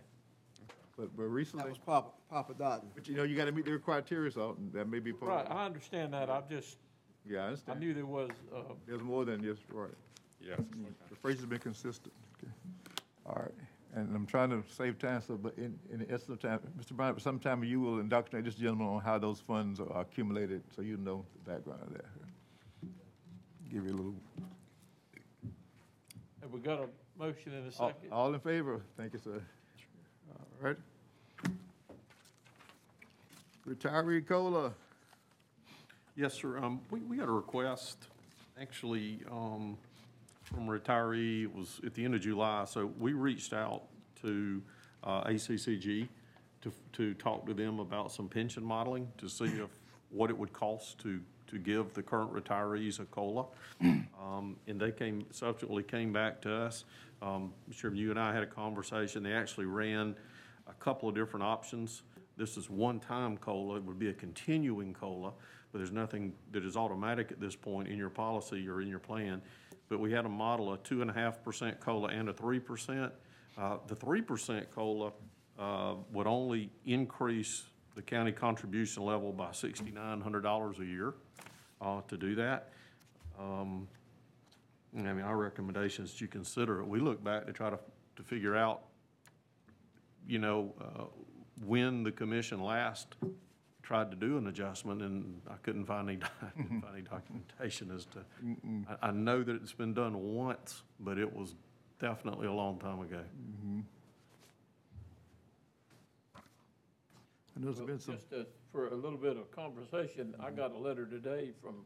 But, 0.97 1.17
but 1.17 1.23
That 1.25 1.29
recently, 1.29 1.69
was 1.69 1.79
Papa, 1.79 2.11
Papa 2.31 2.55
Dotton. 2.55 2.89
but 2.95 3.07
you 3.09 3.17
know, 3.17 3.23
you 3.25 3.37
gotta 3.37 3.53
meet 3.53 3.65
their 3.65 3.79
criteria, 3.79 4.31
so 4.31 4.57
that 4.73 4.89
may 4.89 4.99
be 5.01 5.13
part 5.13 5.31
Right, 5.31 5.45
of 5.47 5.51
it. 5.53 5.55
I 5.55 5.67
understand 5.67 6.13
that. 6.15 6.31
I 6.31 6.41
just, 6.49 6.79
Yeah, 7.27 7.39
I 7.39 7.43
I 7.43 7.47
understand. 7.49 7.81
knew 7.81 7.95
there 7.95 8.07
was, 8.07 8.31
uh, 8.55 8.61
There's 8.87 9.03
more 9.03 9.25
than 9.25 9.43
just, 9.43 9.63
right. 9.73 9.91
Yes. 10.41 10.61
The 11.09 11.17
phrase 11.17 11.37
has 11.37 11.47
been 11.47 11.59
consistent. 11.59 12.13
Okay. 12.39 12.53
All 13.25 13.37
right, 13.41 13.55
and 13.95 14.15
I'm 14.15 14.27
trying 14.27 14.51
to 14.51 14.63
save 14.71 14.99
time, 14.99 15.23
so, 15.23 15.37
but 15.37 15.57
in, 15.57 15.79
in 15.91 16.01
the 16.01 16.05
essence 16.13 16.29
of 16.29 16.41
time, 16.41 16.61
Mr. 16.79 16.93
Bryant, 16.93 17.21
sometime 17.23 17.65
you 17.65 17.81
will 17.81 17.99
indoctrinate 18.01 18.45
this 18.45 18.55
gentleman 18.57 18.87
on 18.89 19.01
how 19.01 19.19
those 19.19 19.41
funds 19.41 19.81
are 19.81 20.01
accumulated, 20.03 20.63
so 20.77 20.83
you 20.83 20.99
know 20.99 21.25
the 21.45 21.51
background 21.53 21.81
of 21.87 21.93
that. 21.95 22.05
Give 23.73 23.85
you 23.87 23.91
a 23.91 23.97
little, 23.97 24.15
have 26.43 26.51
we 26.53 26.61
got 26.61 26.81
a 26.81 26.89
motion 27.19 27.55
and 27.55 27.73
a 27.73 27.77
all, 27.79 27.89
second? 27.89 28.13
all 28.13 28.35
in 28.35 28.41
favor? 28.41 28.83
Thank 28.99 29.15
you, 29.15 29.19
sir. 29.19 29.41
All 30.31 30.47
right. 30.61 30.77
Retiree 33.67 34.27
COLA, 34.27 34.75
Yes, 36.17 36.35
sir. 36.35 36.59
Um, 36.59 36.81
we, 36.91 37.01
we 37.01 37.17
got 37.17 37.29
a 37.29 37.33
request, 37.33 38.07
actually, 38.61 39.19
um, 39.33 39.77
from 40.45 40.69
a 40.69 40.79
retiree, 40.79 41.43
it 41.43 41.53
was 41.53 41.81
at 41.85 41.95
the 41.95 42.05
end 42.05 42.15
of 42.15 42.21
July, 42.21 42.65
so 42.67 42.93
we 43.01 43.15
reached 43.15 43.53
out 43.53 43.83
to, 44.23 44.63
uh, 45.03 45.25
ACCG 45.25 46.07
to, 46.63 46.73
to 46.93 47.15
talk 47.15 47.45
to 47.47 47.55
them 47.55 47.81
about 47.81 48.13
some 48.13 48.29
pension 48.29 48.63
modeling, 48.63 49.11
to 49.19 49.29
see 49.29 49.47
if, 49.47 49.71
what 50.11 50.31
it 50.31 50.39
would 50.39 50.53
cost 50.53 51.01
to, 51.01 51.21
to 51.49 51.59
give 51.59 51.93
the 51.95 52.03
current 52.03 52.33
retirees 52.33 53.01
a 53.01 53.05
COLA. 53.07 53.47
Um, 54.25 54.57
and 54.67 54.81
they 54.81 54.91
came, 54.91 55.27
subsequently 55.31 55.83
came 55.83 56.11
back 56.11 56.41
to 56.43 56.53
us. 56.53 56.85
Um. 57.21 57.53
Chairman, 57.71 57.99
you 57.99 58.11
and 58.11 58.19
I 58.19 58.33
had 58.33 58.43
a 58.43 58.47
conversation, 58.47 59.23
they 59.23 59.35
actually 59.35 59.67
ran 59.67 60.17
a 60.67 60.73
couple 60.75 61.11
of 61.11 61.15
different 61.15 61.45
options. 61.45 62.01
This 62.39 62.57
is 62.57 62.71
one-time 62.71 63.37
COLA, 63.37 63.77
it 63.77 63.85
would 63.85 63.99
be 63.99 64.09
a 64.09 64.15
continuing 64.15 64.95
COLA, 64.95 65.35
but 65.75 65.79
there's 65.79 65.91
nothing 65.91 66.33
that 66.53 66.65
is 66.65 66.77
automatic 66.77 67.33
at 67.33 67.41
this 67.41 67.57
point 67.57 67.89
in 67.89 67.99
your 67.99 68.09
policy 68.09 68.69
or 68.69 68.81
in 68.81 68.87
your 68.87 69.01
plan. 69.01 69.43
But 69.89 69.99
we 69.99 70.13
had 70.13 70.25
a 70.25 70.29
model, 70.29 70.73
a 70.73 70.79
two 70.79 71.03
and 71.03 71.11
a 71.11 71.13
half 71.13 71.43
percent 71.43 71.81
COLA 71.81 72.11
and 72.11 72.29
a 72.29 72.33
three 72.33 72.61
percent. 72.61 73.13
Uh, 73.59 73.79
the 73.89 73.97
three 73.97 74.23
percent 74.23 74.71
COLA 74.71 75.11
uh, 75.59 75.95
would 76.13 76.29
only 76.29 76.71
increase 76.87 77.65
the 77.97 78.03
county 78.03 78.31
contribution 78.31 79.03
level 79.03 79.33
by 79.33 79.51
sixty-nine 79.51 80.21
hundred 80.21 80.43
dollars 80.43 80.79
a 80.79 80.85
year 80.85 81.15
uh, 81.81 82.03
to 82.07 82.17
do 82.17 82.37
that. 82.37 82.69
Um, 83.37 83.89
I 84.97 85.13
mean, 85.13 85.23
our 85.23 85.37
recommendation 85.37 86.05
is 86.05 86.21
you 86.21 86.29
consider 86.29 86.83
it. 86.83 86.87
We 86.87 87.01
look 87.01 87.25
back 87.25 87.47
to 87.47 87.53
try 87.53 87.69
to, 87.69 87.81
to 88.15 88.23
figure 88.23 88.55
out, 88.55 88.83
you 90.29 90.39
know, 90.39 90.73
uh, 90.81 91.07
when 91.67 92.05
the 92.05 92.13
commission 92.13 92.63
last 92.63 93.17
tried 93.85 94.11
to 94.11 94.17
do 94.17 94.39
an 94.39 94.47
adjustment, 94.47 95.03
and 95.03 95.41
I 95.49 95.55
couldn't 95.63 95.85
find 95.85 96.09
any, 96.09 96.19
couldn't 96.57 96.81
find 96.81 96.95
any 96.95 97.03
documentation 97.03 97.91
as 97.95 98.07
to, 98.07 98.25
I, 98.89 99.09
I 99.09 99.11
know 99.11 99.43
that 99.43 99.57
it's 99.57 99.75
been 99.75 99.93
done 99.95 100.19
once, 100.19 100.83
but 100.99 101.19
it 101.19 101.31
was 101.31 101.55
definitely 102.01 102.47
a 102.47 102.53
long 102.53 102.79
time 102.79 103.01
ago. 103.01 103.21
I 107.57 107.61
know 107.61 107.73
there's 107.73 107.87
been 107.87 108.01
some, 108.01 108.15
Just 108.15 108.33
uh, 108.33 108.45
for 108.73 108.89
a 108.89 108.95
little 108.95 109.19
bit 109.19 109.37
of 109.37 109.51
conversation, 109.51 110.35
I 110.41 110.51
got 110.51 110.73
a 110.73 110.79
letter 110.79 111.07
today 111.07 111.53
from 111.63 111.85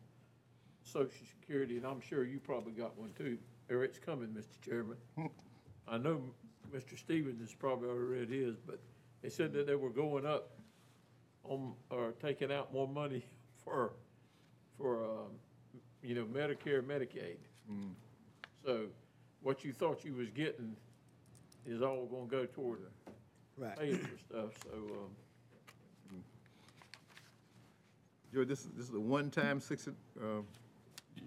Social 0.85 1.27
Security, 1.41 1.77
and 1.77 1.87
I'm 1.87 2.01
sure 2.01 2.25
you 2.25 2.39
probably 2.39 2.73
got 2.73 2.97
one 2.97 3.11
too, 3.19 3.37
or 3.69 3.83
it's 3.83 3.99
coming, 3.99 4.29
Mr. 4.29 4.61
Chairman. 4.65 4.97
I 5.89 5.99
know 5.99 6.23
Mr. 6.73 6.97
Stevens 6.97 7.41
has 7.41 7.55
probably 7.55 7.89
already 7.89 8.21
read 8.21 8.31
his, 8.31 8.57
but 8.57 8.81
they 9.21 9.29
said 9.29 9.53
that 9.55 9.67
they 9.67 9.75
were 9.75 9.91
going 9.91 10.25
up 10.25 10.58
on, 11.49 11.73
or 11.91 12.13
taking 12.23 12.53
out 12.53 12.73
more 12.73 12.87
money 12.89 13.25
for, 13.65 13.93
for, 14.77 15.05
um, 15.05 15.31
you 16.03 16.15
know, 16.15 16.25
Medicare, 16.25 16.83
Medicaid. 16.83 17.37
So 18.65 18.87
what 19.43 19.65
you 19.65 19.73
thought 19.73 20.05
you 20.05 20.15
was 20.15 20.31
getting 20.31 20.75
is 21.67 21.83
all 21.83 22.07
gonna 22.07 22.27
go 22.27 22.47
toward 22.47 22.81
Right. 23.57 23.77
paying 23.77 23.99
for 23.99 24.19
stuff, 24.19 24.51
so, 24.63 24.73
um, 24.79 25.11
Joe, 28.33 28.45
this, 28.45 28.61
is 28.61 28.69
this 28.77 28.89
is 28.89 28.95
a 28.95 29.01
one-time 29.01 29.59
six, 29.61 29.89
uh, 29.89 29.93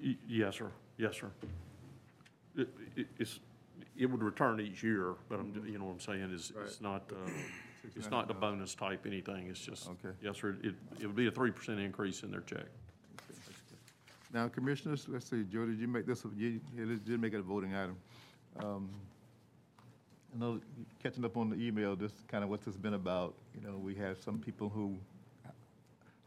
Y- 0.01 0.15
Yes, 0.28 0.55
sir. 0.55 0.72
Yes, 0.97 1.15
sir. 1.17 1.30
It, 2.55 2.69
it, 2.95 3.07
it's, 3.19 3.39
it 3.97 4.05
would 4.05 4.24
return 4.24 4.61
each 4.61 4.82
year, 4.84 5.15
but 5.30 5.39
I'm, 5.39 5.61
you 5.67 5.78
know 5.78 5.86
what 5.86 5.93
I'm 5.93 5.99
saying, 5.99 6.32
is, 6.34 6.53
it's 6.63 6.80
not, 6.80 7.03
uh, 7.11 7.30
it's 7.96 8.10
not 8.10 8.28
the 8.28 8.34
bonus 8.34 8.76
type 8.76 9.06
anything, 9.06 9.48
it's 9.48 9.60
just, 9.60 9.88
Okay. 9.88 10.16
yes, 10.22 10.38
sir, 10.38 10.58
it, 10.64 10.76
it 11.00 11.08
would 11.08 11.16
be 11.16 11.28
a 11.28 11.32
three 11.32 11.52
percent 11.52 11.80
increase 11.80 12.24
in 12.24 12.32
their 12.32 12.42
check. 12.42 12.66
Now, 14.34 14.48
Commissioners, 14.48 15.08
let's 15.10 15.30
see, 15.30 15.44
Joe, 15.44 15.66
did 15.66 15.80
you 15.80 15.88
make 15.88 16.06
this, 16.06 16.24
a- 16.24 16.30
you, 16.38 16.62
you 16.76 16.98
did 16.98 17.20
make 17.20 17.34
it 17.34 17.40
a 17.40 17.44
voting 17.44 17.76
item. 17.76 17.98
Um, 18.58 18.90
I 20.34 20.40
know, 20.40 20.62
catching 21.04 21.26
up 21.26 21.36
on 21.36 21.50
the 21.50 21.58
email, 21.58 21.96
this 21.98 22.14
is 22.14 22.24
kind 22.30 22.44
of 22.44 22.50
what 22.50 22.62
this 22.62 22.74
has 22.74 22.78
been 22.78 22.94
about, 22.94 23.34
you 23.54 23.68
know, 23.68 23.78
we 23.78 23.94
have 23.96 24.18
some 24.20 24.40
people 24.40 24.70
who, 24.70 24.98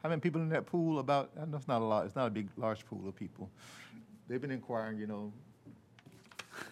how 0.02 0.10
many 0.10 0.20
people 0.20 0.42
in 0.42 0.50
that 0.50 0.66
pool 0.66 0.98
about, 0.98 1.30
I 1.40 1.46
know 1.46 1.56
it's 1.56 1.66
not 1.68 1.80
a 1.80 1.84
lot, 1.84 2.04
it's 2.04 2.14
not 2.14 2.26
a 2.26 2.30
big, 2.30 2.48
large 2.58 2.84
pool 2.84 3.08
of 3.08 3.16
people. 3.16 3.48
They've 4.28 4.40
been 4.40 4.50
inquiring, 4.50 4.98
you 4.98 5.06
know, 5.06 5.32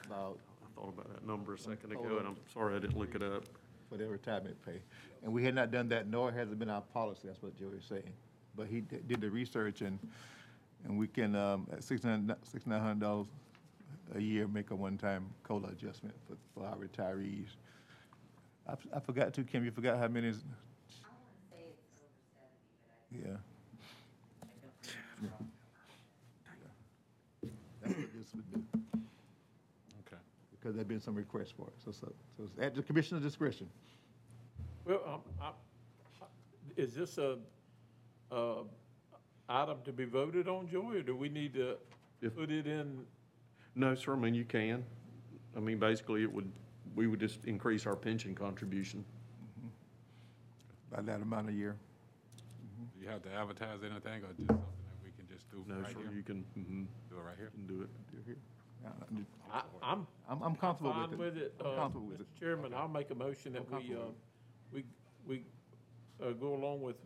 about 0.06 0.38
I 0.62 0.80
thought 0.80 0.88
about 0.90 1.12
that 1.14 1.26
number 1.26 1.54
a 1.54 1.58
second 1.58 1.92
ago, 1.92 2.18
and 2.18 2.28
I'm 2.28 2.36
sorry 2.52 2.76
I 2.76 2.78
didn't 2.78 2.98
look 2.98 3.14
it 3.14 3.22
up. 3.22 3.44
For 3.92 3.98
their 3.98 4.08
retirement 4.08 4.56
pay. 4.64 4.80
And 5.22 5.32
we 5.32 5.44
had 5.44 5.54
not 5.54 5.70
done 5.70 5.88
that, 5.90 6.08
nor 6.08 6.32
has 6.32 6.50
it 6.50 6.58
been 6.58 6.70
our 6.70 6.80
policy, 6.80 7.20
that's 7.26 7.42
what 7.42 7.54
Joey 7.58 7.76
is 7.76 7.84
saying. 7.84 8.14
But 8.56 8.66
he 8.66 8.80
di- 8.80 9.00
did 9.06 9.20
the 9.20 9.28
research 9.28 9.82
and, 9.82 9.98
and 10.84 10.98
we 10.98 11.06
can, 11.06 11.36
um, 11.36 11.68
at 11.70 11.84
sixty-nine, 11.84 12.34
sixty-nine 12.42 12.80
hundred 12.80 13.00
dollars 13.00 13.26
a 14.14 14.20
year, 14.20 14.48
make 14.48 14.70
a 14.70 14.74
one-time 14.74 15.26
COLA 15.42 15.68
adjustment 15.68 16.14
for, 16.26 16.36
for 16.54 16.66
our 16.66 16.76
retirees. 16.76 17.48
I, 18.66 18.72
f- 18.72 18.86
I 18.94 19.00
forgot 19.00 19.34
too, 19.34 19.44
Kim, 19.44 19.64
you 19.64 19.70
forgot 19.70 19.98
how 19.98 20.08
many 20.08 20.28
is? 20.28 20.42
Yeah. 23.12 23.36
That's 27.82 27.94
what 27.94 28.12
this 28.14 28.32
would 28.34 28.52
do. 28.71 28.71
Because 30.62 30.76
there've 30.76 30.88
been 30.88 31.00
some 31.00 31.14
requests 31.14 31.50
for 31.50 31.66
it, 31.66 31.74
so, 31.84 31.90
so, 31.90 32.12
so 32.36 32.44
it's 32.44 32.52
at 32.60 32.74
the 32.74 32.82
commissioner's 32.82 33.22
discretion. 33.22 33.68
Well, 34.84 35.00
um, 35.06 35.20
I, 35.40 35.50
is 36.76 36.94
this 36.94 37.18
a, 37.18 37.38
uh, 38.30 38.62
item 39.48 39.78
to 39.84 39.92
be 39.92 40.04
voted 40.04 40.46
on, 40.48 40.68
Joy, 40.68 40.96
or 40.98 41.02
do 41.02 41.16
we 41.16 41.28
need 41.28 41.54
to 41.54 41.76
If- 42.20 42.36
put 42.36 42.50
it 42.50 42.66
in? 42.66 43.04
No, 43.74 43.94
sir, 43.94 44.12
I 44.12 44.16
mean, 44.16 44.34
you 44.34 44.44
can. 44.44 44.84
I 45.56 45.60
mean, 45.60 45.78
basically, 45.78 46.22
it 46.22 46.32
would, 46.32 46.50
we 46.94 47.06
would 47.06 47.20
just 47.20 47.44
increase 47.46 47.86
our 47.86 47.96
pension 47.96 48.34
contribution. 48.34 49.04
By 50.94 51.00
that 51.02 51.22
amount 51.22 51.48
a 51.48 51.52
year. 51.52 51.74
Do 52.98 53.02
you 53.04 53.08
have 53.08 53.22
to 53.22 53.32
advertise 53.32 53.78
anything, 53.82 54.22
or 54.22 54.28
just 54.36 54.46
something 54.48 54.56
that 54.56 55.02
we 55.02 55.10
can 55.16 55.26
just 55.34 55.50
do 55.50 55.64
No, 55.66 55.76
right 55.80 55.92
sir, 55.92 55.98
here? 56.00 56.12
you 56.14 56.22
can, 56.22 56.44
mhm, 56.56 56.86
Do 57.10 57.16
it 57.18 57.22
right 57.22 57.36
here? 57.38 57.50
can 57.50 57.66
do 57.66 57.82
it. 57.82 57.88
You're 58.12 58.22
here. 58.26 58.36
I, 59.52 59.62
I'm 59.82 60.06
I'm, 60.28 60.42
I'm 60.42 60.54
comfortable 60.56 60.94
with 60.94 61.12
it. 61.12 61.18
with 61.18 61.36
it. 61.36 61.54
I'm 61.60 61.66
Uh, 61.66 61.76
comfortable 61.76 62.06
with 62.06 62.20
it. 62.20 62.26
Mr. 62.36 62.40
Chairman, 62.40 62.72
I'll 62.74 62.88
make 62.88 63.10
a 63.10 63.14
motion 63.14 63.52
that 63.52 63.62
I'm 63.70 63.78
we, 63.88 63.94
uh, 63.94 63.98
comfortable 63.98 64.14
we, 64.72 64.84
we, 65.26 65.44
uh, 66.22 66.30
go 66.32 66.54
along 66.54 66.80
with 66.82 66.96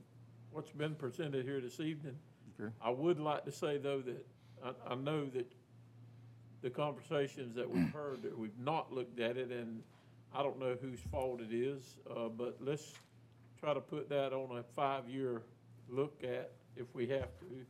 what's 0.53 0.71
been 0.71 0.95
presented 0.95 1.45
here 1.45 1.61
this 1.61 1.81
evening. 1.81 2.17
Okay. 2.61 2.71
I 2.81 2.91
would 2.91 3.19
like 3.19 3.45
to 3.45 3.53
say, 3.53 3.79
though, 3.79 4.01
that 4.03 4.27
I, 4.65 4.93
I 4.93 4.95
know 4.95 5.27
that 5.27 5.51
the 6.63 6.71
conversations 6.71 7.55
that 7.57 7.69
we've 7.69 7.91
heard, 7.93 8.23
that 8.23 8.37
we've 8.39 8.59
not 8.59 8.93
looked 8.93 9.21
at 9.21 9.37
it, 9.37 9.51
and 9.51 9.83
I 10.35 10.43
don't 10.43 10.59
know 10.59 10.77
whose 10.81 11.01
fault 11.11 11.41
it 11.41 11.53
is, 11.55 11.99
uh, 12.11 12.29
but 12.29 12.57
let's 12.61 12.95
try 13.61 13.75
to 13.75 13.81
put 13.81 14.09
that 14.11 14.33
on 14.33 14.59
a 14.59 14.63
five-year 14.63 15.43
look 15.89 16.23
at 16.23 16.53
if 16.77 16.87
we 16.95 17.07
have 17.09 17.29
to. 17.41 17.67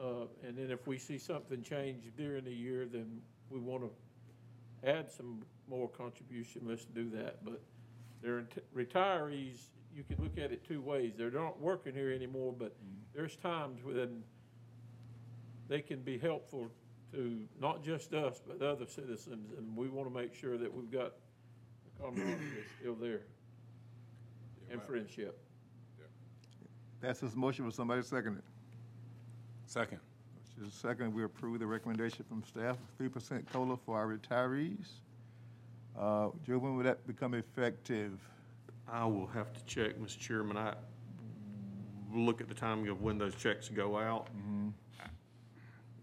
Uh, 0.00 0.26
and 0.46 0.56
then 0.56 0.70
if 0.70 0.86
we 0.86 0.96
see 0.96 1.18
something 1.18 1.62
change 1.62 2.04
during 2.16 2.44
the 2.44 2.52
year, 2.52 2.86
then 2.90 3.20
we 3.50 3.60
want 3.60 3.82
to 3.82 4.88
add 4.88 5.10
some 5.10 5.42
more 5.68 5.88
contribution, 5.88 6.62
let's 6.64 6.86
do 6.86 7.10
that. 7.10 7.44
But 7.44 7.60
they're 8.22 8.46
ret- 8.74 8.74
retirees, 8.74 9.68
you 9.94 10.02
can 10.04 10.22
look 10.22 10.38
at 10.38 10.52
it 10.52 10.64
two 10.66 10.80
ways. 10.80 11.14
They're 11.18 11.30
not 11.30 11.60
working 11.60 11.94
here 11.94 12.12
anymore, 12.12 12.54
but 12.56 12.74
there's 13.14 13.36
times 13.36 13.84
when 13.84 14.22
they 15.68 15.80
can 15.80 16.00
be 16.00 16.18
helpful 16.18 16.68
to 17.12 17.40
not 17.60 17.82
just 17.82 18.14
us, 18.14 18.40
but 18.46 18.64
other 18.64 18.86
citizens, 18.86 19.52
and 19.56 19.76
we 19.76 19.88
want 19.88 20.08
to 20.08 20.14
make 20.14 20.34
sure 20.34 20.56
that 20.56 20.72
we've 20.72 20.90
got 20.90 21.12
the 21.84 22.02
camaraderie 22.02 22.34
is 22.34 22.66
still 22.80 22.94
there 22.94 23.22
and 24.70 24.82
friendship. 24.82 25.38
That's 27.00 27.20
his 27.20 27.34
motion, 27.34 27.64
will 27.64 27.72
somebody 27.72 28.02
second 28.02 28.38
it? 28.38 28.44
Second. 29.70 30.00
Which 30.58 30.66
is 30.66 30.74
second, 30.74 31.14
we 31.14 31.22
approve 31.22 31.60
the 31.60 31.66
recommendation 31.66 32.24
from 32.28 32.42
staff, 32.42 32.76
three 32.98 33.08
percent 33.08 33.48
COLA 33.52 33.76
for 33.76 33.96
our 33.96 34.08
retirees. 34.08 34.88
Uh, 35.96 36.30
Joe, 36.44 36.58
when 36.58 36.76
will 36.76 36.82
that 36.82 37.06
become 37.06 37.34
effective? 37.34 38.18
I 38.90 39.04
will 39.06 39.28
have 39.28 39.52
to 39.52 39.64
check, 39.66 39.96
Mr. 40.00 40.18
Chairman. 40.18 40.56
I 40.56 40.74
look 42.12 42.40
at 42.40 42.48
the 42.48 42.54
timing 42.54 42.88
of 42.88 43.00
when 43.00 43.16
those 43.16 43.36
checks 43.36 43.68
go 43.68 43.96
out. 43.96 44.26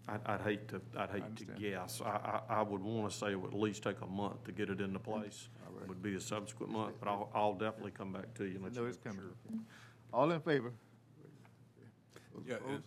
I'd, 0.08 0.20
I'd 0.24 0.40
hate 0.40 0.66
to, 0.68 0.80
I'd 0.96 1.10
hate 1.10 1.18
to 1.18 1.24
understand. 1.26 1.60
guess. 1.60 2.00
I, 2.02 2.08
I, 2.48 2.54
I 2.60 2.62
would 2.62 2.80
want 2.82 3.10
to 3.12 3.14
say 3.18 3.32
it 3.32 3.38
would 3.38 3.52
at 3.52 3.60
least 3.60 3.82
take 3.82 4.00
a 4.00 4.06
month 4.06 4.44
to 4.44 4.52
get 4.52 4.70
it 4.70 4.80
into 4.80 4.98
place. 4.98 5.50
All 5.66 5.78
right. 5.78 5.86
Would 5.86 6.02
be 6.02 6.14
a 6.16 6.20
subsequent 6.22 6.72
month, 6.72 6.94
but 6.98 7.10
I'll, 7.10 7.28
I'll 7.34 7.52
definitely 7.52 7.90
come 7.90 8.14
back 8.14 8.32
to 8.36 8.44
you 8.46 8.56
and 8.56 8.64
I 8.64 8.68
let 8.68 8.72
you 8.72 8.78
know 8.78 8.82
know 8.84 8.88
it's 8.88 8.96
for 8.96 9.08
coming. 9.10 9.20
sure. 9.50 9.58
All 10.14 10.30
in 10.30 10.40
favor? 10.40 10.72
Those 12.34 12.44
Yeah, 12.46 12.54
opposed? 12.54 12.72
and- 12.76 12.82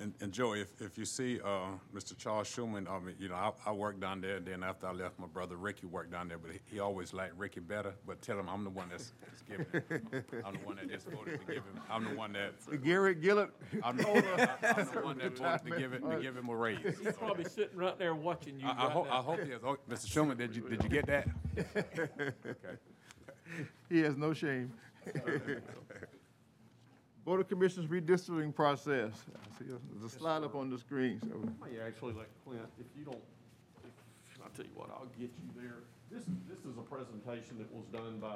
and, 0.00 0.12
and 0.20 0.32
Joey, 0.32 0.60
if, 0.60 0.80
if 0.80 0.98
you 0.98 1.04
see, 1.04 1.40
uh, 1.40 1.66
Mr. 1.94 2.16
Charles 2.18 2.48
Schuman, 2.48 2.90
I 2.90 2.98
mean, 2.98 3.14
you 3.18 3.28
know, 3.28 3.36
I, 3.36 3.52
I 3.66 3.72
worked 3.72 4.00
down 4.00 4.20
there, 4.20 4.40
then 4.40 4.64
after 4.64 4.88
I 4.88 4.92
left, 4.92 5.18
my 5.20 5.26
brother 5.26 5.56
Ricky 5.56 5.86
worked 5.86 6.10
down 6.10 6.26
there, 6.26 6.38
but 6.38 6.50
he, 6.50 6.58
he 6.66 6.80
always 6.80 7.12
liked 7.12 7.38
Ricky 7.38 7.60
better, 7.60 7.94
but 8.06 8.20
tell 8.20 8.38
him 8.38 8.48
I'm 8.48 8.64
the 8.64 8.70
one 8.70 8.88
that's, 8.90 9.12
that's 9.22 9.42
giving 9.42 9.66
it. 9.72 10.24
I'm 10.44 10.54
the 10.54 10.66
one 10.66 10.76
that 10.76 10.90
just 10.90 11.08
voted 11.08 11.40
to 11.40 11.46
give 11.46 11.62
him, 11.62 11.80
I'm 11.88 12.04
the 12.04 12.14
one 12.16 12.32
that, 12.32 12.54
Gary 12.82 13.14
Gilliard, 13.14 13.50
I'm 13.84 13.96
the, 13.96 14.08
I'm 14.62 14.86
the 14.92 15.00
one 15.00 15.18
that 15.18 15.38
voted 15.38 15.64
to 15.64 15.78
give 15.78 15.92
it, 15.92 16.10
to 16.10 16.18
give 16.20 16.36
him 16.36 16.48
a 16.48 16.56
raise. 16.56 16.78
He's 17.00 17.12
probably 17.12 17.44
sitting 17.44 17.78
right 17.78 17.98
there 17.98 18.14
watching 18.14 18.58
you 18.58 18.66
I, 18.66 18.72
I 18.72 18.84
right 18.84 18.92
hope, 18.92 19.12
I 19.12 19.16
hope 19.18 19.44
he 19.44 19.52
has, 19.52 19.60
oh, 19.64 19.76
Mr. 19.88 20.06
Schuman, 20.06 20.36
did 20.36 20.56
you, 20.56 20.68
did 20.68 20.82
you 20.82 20.88
get 20.88 21.06
that? 21.06 21.28
Okay. 21.86 22.76
he 23.88 24.00
has 24.00 24.16
no 24.16 24.32
shame. 24.32 24.72
Board 27.24 27.40
of 27.40 27.48
Commissioners 27.48 27.88
redistricting 27.88 28.54
process. 28.54 29.12
I 29.34 29.58
see 29.58 29.64
There's 29.64 30.12
a 30.12 30.14
slide 30.14 30.44
up 30.44 30.54
on 30.54 30.68
the 30.68 30.78
screen, 30.78 31.20
so. 31.22 31.40
May 31.64 31.80
actually 31.80 32.12
let 32.12 32.26
Clint, 32.44 32.60
if 32.78 32.86
you 32.98 33.04
don't, 33.04 33.16
if, 33.82 33.90
I'll 34.42 34.50
tell 34.50 34.66
you 34.66 34.70
what, 34.74 34.90
I'll 34.90 35.06
get 35.18 35.30
you 35.30 35.48
there. 35.56 35.78
This, 36.10 36.24
this 36.46 36.58
is 36.70 36.76
a 36.76 36.82
presentation 36.82 37.56
that 37.58 37.72
was 37.72 37.86
done 37.86 38.18
by, 38.20 38.34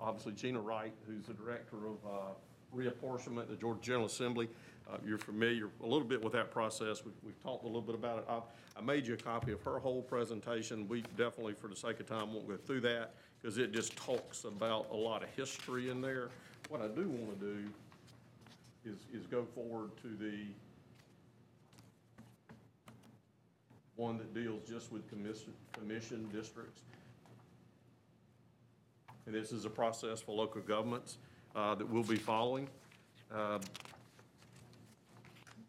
obviously 0.00 0.32
Gina 0.32 0.58
Wright, 0.58 0.94
who's 1.06 1.26
the 1.26 1.34
director 1.34 1.76
of, 1.76 1.98
uh, 2.06 2.32
reapportionment, 2.74 3.42
at 3.42 3.50
the 3.50 3.56
Georgia 3.56 3.80
General 3.82 4.06
Assembly. 4.06 4.48
Uh, 4.90 4.96
You're 5.06 5.18
familiar 5.18 5.68
a 5.82 5.86
little 5.86 6.06
bit 6.06 6.22
with 6.22 6.32
that 6.32 6.50
process. 6.50 7.04
We've, 7.04 7.14
we've 7.22 7.42
talked 7.42 7.64
a 7.64 7.66
little 7.66 7.82
bit 7.82 7.94
about 7.94 8.20
it. 8.20 8.24
I, 8.28 8.40
I 8.78 8.82
made 8.82 9.06
you 9.06 9.14
a 9.14 9.18
copy 9.18 9.52
of 9.52 9.60
her 9.62 9.78
whole 9.78 10.00
presentation. 10.00 10.88
We 10.88 11.02
definitely, 11.18 11.52
for 11.52 11.68
the 11.68 11.76
sake 11.76 12.00
of 12.00 12.06
time, 12.06 12.32
won't 12.32 12.48
go 12.48 12.56
through 12.56 12.80
that 12.82 13.14
because 13.40 13.58
it 13.58 13.72
just 13.72 13.96
talks 13.96 14.44
about 14.44 14.86
a 14.90 14.96
lot 14.96 15.22
of 15.22 15.28
history 15.30 15.90
in 15.90 16.00
there. 16.00 16.30
What 16.68 16.80
I 16.80 16.88
do 16.88 17.08
want 17.08 17.38
to 17.38 17.46
do 17.46 17.64
is, 18.84 18.98
is 19.12 19.26
go 19.26 19.44
forward 19.54 19.90
to 20.02 20.08
the 20.08 20.46
one 23.96 24.16
that 24.16 24.32
deals 24.32 24.62
just 24.66 24.90
with 24.90 25.08
commission, 25.08 25.52
commission 25.72 26.28
districts. 26.32 26.80
And 29.26 29.34
this 29.34 29.52
is 29.52 29.66
a 29.66 29.70
process 29.70 30.20
for 30.20 30.34
local 30.34 30.62
governments 30.62 31.18
uh, 31.54 31.74
that 31.74 31.88
we'll 31.88 32.02
be 32.02 32.16
following. 32.16 32.68
Uh, 33.32 33.58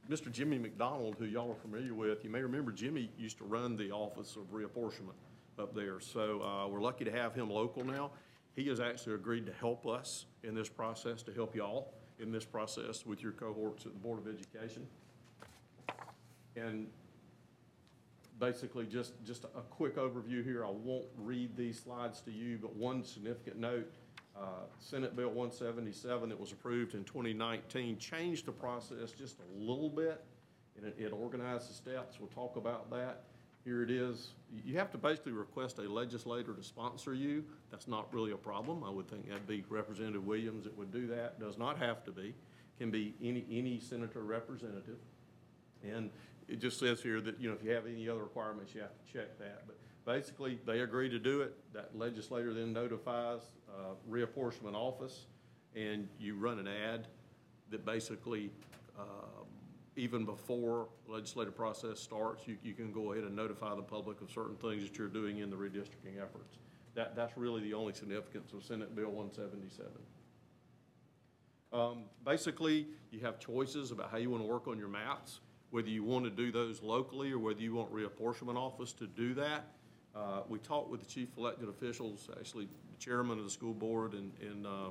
Mr. 0.10 0.32
Jimmy 0.32 0.58
McDonald, 0.58 1.16
who 1.20 1.26
y'all 1.26 1.52
are 1.52 1.56
familiar 1.56 1.94
with, 1.94 2.24
you 2.24 2.30
may 2.30 2.42
remember 2.42 2.72
Jimmy 2.72 3.12
used 3.18 3.38
to 3.38 3.44
run 3.44 3.76
the 3.76 3.92
Office 3.92 4.36
of 4.36 4.44
Reapportionment 4.52 5.16
up 5.60 5.76
there. 5.76 6.00
So 6.00 6.42
uh, 6.42 6.68
we're 6.68 6.82
lucky 6.82 7.06
to 7.06 7.12
have 7.12 7.36
him 7.36 7.50
local 7.50 7.84
now. 7.84 8.12
He 8.56 8.68
has 8.68 8.80
actually 8.80 9.16
agreed 9.16 9.46
to 9.46 9.54
help 9.54 9.86
us 9.86 10.26
in 10.44 10.56
this 10.56 10.70
process, 10.70 11.22
to 11.24 11.34
help 11.34 11.56
y'all 11.56 11.94
in 12.22 12.32
this 12.32 12.46
process 12.46 13.06
with 13.06 13.22
your 13.24 13.32
cohorts 13.32 13.86
at 13.86 13.94
the 13.94 14.00
Board 14.00 14.20
of 14.20 14.34
Education. 14.34 14.86
And 16.56 16.88
basically, 18.40 18.86
just, 18.86 19.14
just 19.26 19.46
a 19.46 19.62
quick 19.70 19.96
overview 19.96 20.44
here. 20.44 20.64
I 20.66 20.70
won't 20.70 21.08
read 21.18 21.56
these 21.58 21.80
slides 21.80 22.22
to 22.22 22.32
you, 22.32 22.58
but 22.62 22.76
one 22.76 23.04
significant 23.04 23.58
note, 23.58 23.92
uh, 24.38 24.66
Senate 24.80 25.16
Bill 25.16 25.30
177 25.30 26.30
that 26.30 26.40
was 26.40 26.52
approved 26.52 26.94
in 26.94 27.04
2019 27.04 27.98
changed 27.98 28.46
the 28.46 28.52
process 28.52 29.12
just 29.12 29.38
a 29.40 29.60
little 29.60 29.90
bit, 29.90 30.24
and 30.78 30.86
it- 30.86 30.96
it 31.00 31.12
organized 31.12 31.70
the 31.70 31.74
steps. 31.74 32.20
We'll 32.20 32.30
talk 32.30 32.56
about 32.56 32.90
that. 32.92 33.24
Here 33.64 33.84
it 33.84 33.92
is. 33.92 34.30
You 34.66 34.78
have 34.78 34.92
to 34.92 34.98
basically 34.98 35.34
request 35.34 35.78
a 35.78 35.84
legislator 35.84 36.54
to 36.54 36.64
sponsor 36.64 37.14
you. 37.14 37.44
That's 37.70 37.88
not 37.88 38.12
really 38.14 38.32
a 38.32 38.38
problem. 38.38 38.84
I 38.84 38.90
would 38.90 39.08
think 39.08 39.28
that'd 39.30 39.48
be 39.48 39.64
Representative 39.70 40.26
Williams 40.26 40.64
that 40.64 40.76
would 40.78 40.92
do 40.92 41.08
that. 41.08 41.40
Does 41.40 41.58
not 41.58 41.78
have 41.78 42.04
to 42.06 42.12
be. 42.12 42.34
Can 42.80 42.90
be 42.90 43.14
any, 43.22 43.46
any 43.52 43.80
senator 43.80 44.24
representative. 44.24 44.98
And 45.84 46.10
it 46.48 46.60
just 46.60 46.80
says 46.80 47.02
here 47.02 47.22
that, 47.22 47.40
you 47.40 47.50
know, 47.50 47.56
if 47.56 47.64
you 47.64 47.72
have 47.72 47.86
any 47.86 48.10
other 48.10 48.22
requirements, 48.24 48.74
you 48.74 48.82
have 48.82 48.92
to 48.94 49.14
check 49.14 49.38
that. 49.38 49.64
But 49.68 49.78
basically, 50.06 50.60
they 50.66 50.80
agree 50.80 51.10
to 51.10 51.20
do 51.20 51.42
it. 51.42 51.56
That 51.74 51.96
legislator 51.96 52.54
then 52.54 52.74
notifies 52.74 53.42
uh, 53.70 53.94
reapportionment 54.10 54.74
office, 54.74 55.28
and 55.76 56.08
you 56.20 56.36
run 56.36 56.60
an 56.60 56.68
ad 56.68 57.08
that 57.70 57.86
basically, 57.86 58.50
um, 59.00 59.41
even 60.02 60.26
before 60.26 60.88
legislative 61.08 61.56
process 61.56 62.00
starts, 62.00 62.48
you, 62.48 62.58
you 62.64 62.74
can 62.74 62.92
go 62.92 63.12
ahead 63.12 63.24
and 63.24 63.36
notify 63.36 63.76
the 63.76 63.84
public 63.84 64.20
of 64.22 64.32
certain 64.32 64.56
things 64.56 64.82
that 64.82 64.98
you're 64.98 65.08
doing 65.08 65.38
in 65.38 65.52
the 65.52 65.56
redistricting 65.56 66.18
efforts. 66.18 66.58
That, 66.96 67.16
that's 67.16 67.38
really 67.38 67.62
the 67.62 67.76
only 67.76 67.94
significance 67.94 68.52
of 68.52 68.64
Senate 68.64 68.96
Bill 68.96 69.12
177. 69.12 69.92
Um, 71.72 72.06
Basically, 72.26 72.88
you 73.12 73.20
have 73.20 73.40
choices 73.40 73.92
about 73.92 74.10
how 74.10 74.18
you 74.18 74.32
want 74.32 74.42
to 74.42 74.50
work 74.50 74.68
on 74.68 74.80
your 74.80 74.88
maps, 74.88 75.40
whether 75.70 75.88
you 75.88 76.04
want 76.04 76.26
to 76.26 76.32
do 76.32 76.52
those 76.52 76.82
locally 76.82 77.32
or 77.32 77.38
whether 77.38 77.62
you 77.62 77.76
want 77.76 77.94
reapportionment 77.94 78.56
office 78.56 78.94
to 78.94 79.06
do 79.06 79.36
that. 79.36 79.68
Uh, 80.16 80.42
We 80.50 80.58
talked 80.58 80.90
with 80.90 81.02
the 81.02 81.06
chief 81.06 81.30
elected 81.38 81.70
officials, 81.70 82.28
actually, 82.40 82.66
the 82.66 82.98
chairman 82.98 83.38
of 83.38 83.44
the 83.44 83.52
school 83.52 83.76
board 83.76 84.14
and, 84.14 84.32
and 84.42 84.66
uh, 84.66 84.90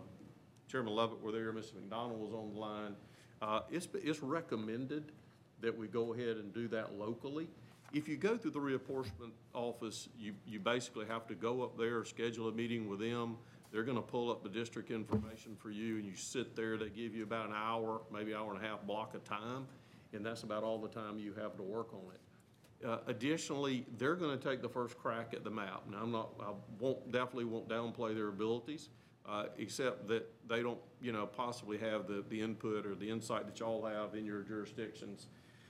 Chairman 0.68 0.92
Lovette 0.92 1.20
were 1.20 1.32
there, 1.32 1.52
Mr. 1.52 1.74
McDonald 1.74 2.20
was 2.20 2.32
on 2.32 2.54
the 2.54 2.60
line. 2.60 2.94
Uh, 3.40 3.60
It's, 3.70 3.88
it's 3.94 4.22
recommended 4.22 5.12
that 5.60 5.76
we 5.76 5.88
go 5.88 6.12
ahead 6.14 6.36
and 6.36 6.52
do 6.52 6.68
that 6.68 6.98
locally. 6.98 7.48
If 7.92 8.08
you 8.08 8.16
go 8.16 8.36
through 8.36 8.52
the 8.52 8.60
reapportionment 8.60 9.32
office, 9.52 10.08
you, 10.18 10.34
you 10.46 10.60
basically 10.60 11.06
have 11.06 11.26
to 11.28 11.34
go 11.34 11.62
up 11.62 11.76
there, 11.76 12.04
schedule 12.04 12.48
a 12.48 12.52
meeting 12.52 12.88
with 12.88 13.00
them. 13.00 13.36
They're 13.72 13.82
gonna 13.82 14.02
pull 14.02 14.30
up 14.30 14.42
the 14.42 14.48
district 14.48 14.90
information 14.90 15.56
for 15.56 15.70
you, 15.70 15.96
and 15.96 16.04
you 16.04 16.16
sit 16.16 16.56
there, 16.56 16.76
they 16.76 16.88
give 16.88 17.14
you 17.14 17.22
about 17.22 17.48
an 17.48 17.54
hour, 17.56 18.00
maybe 18.12 18.34
hour 18.34 18.52
and 18.52 18.62
a 18.62 18.66
half 18.66 18.84
block 18.86 19.14
of 19.14 19.24
time, 19.24 19.66
and 20.12 20.24
that's 20.24 20.42
about 20.42 20.62
all 20.62 20.78
the 20.78 20.88
time 20.88 21.18
you 21.18 21.34
have 21.34 21.56
to 21.56 21.62
work 21.62 21.92
on 21.92 22.00
it. 22.14 22.86
Uh, 22.86 22.98
Additionally, 23.06 23.86
they're 23.98 24.16
gonna 24.16 24.36
take 24.36 24.62
the 24.62 24.68
first 24.68 24.96
crack 24.98 25.34
at 25.34 25.44
the 25.44 25.50
map. 25.50 25.82
Now, 25.90 25.98
I'm 26.02 26.12
not, 26.12 26.30
I 26.40 26.52
won't, 26.78 27.10
definitely 27.12 27.44
won't 27.44 27.68
downplay 27.68 28.14
their 28.14 28.28
abilities, 28.28 28.88
uh, 29.28 29.44
except 29.58 30.08
that 30.08 30.26
they 30.48 30.62
don't, 30.62 30.78
you 31.00 31.12
know, 31.12 31.26
possibly 31.26 31.78
have 31.78 32.06
the, 32.06 32.24
the 32.28 32.40
input 32.40 32.86
or 32.86 32.94
the 32.94 33.08
insight 33.08 33.46
that 33.46 33.58
y'all 33.60 33.84
have 33.84 34.14
in 34.14 34.24
your 34.24 34.42
jurisdictions. 34.42 35.26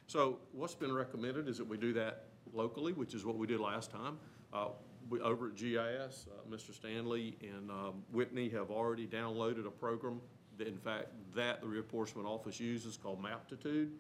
So 0.06 0.38
what's 0.52 0.74
been 0.74 0.92
recommended 0.92 1.48
is 1.48 1.58
that 1.58 1.68
we 1.68 1.76
do 1.76 1.92
that 1.94 2.24
locally, 2.52 2.92
which 2.92 3.14
is 3.14 3.24
what 3.24 3.36
we 3.36 3.46
did 3.46 3.60
last 3.60 3.90
time. 3.90 4.18
Uh, 4.52 4.68
We, 5.08 5.20
over 5.20 5.48
at 5.48 5.56
GIS, 5.56 6.26
uh, 6.28 6.54
Mr. 6.54 6.72
Stanley 6.74 7.36
and 7.42 7.70
um, 7.70 8.02
Whitney 8.12 8.48
have 8.50 8.70
already 8.70 9.06
downloaded 9.06 9.66
a 9.66 9.70
program, 9.70 10.20
that, 10.58 10.68
in 10.68 10.78
fact, 10.78 11.08
that 11.34 11.60
the 11.60 11.66
reapportionment 11.66 12.26
office 12.26 12.60
uses 12.60 12.96
called 12.96 13.20
Maptitude. 13.22 13.90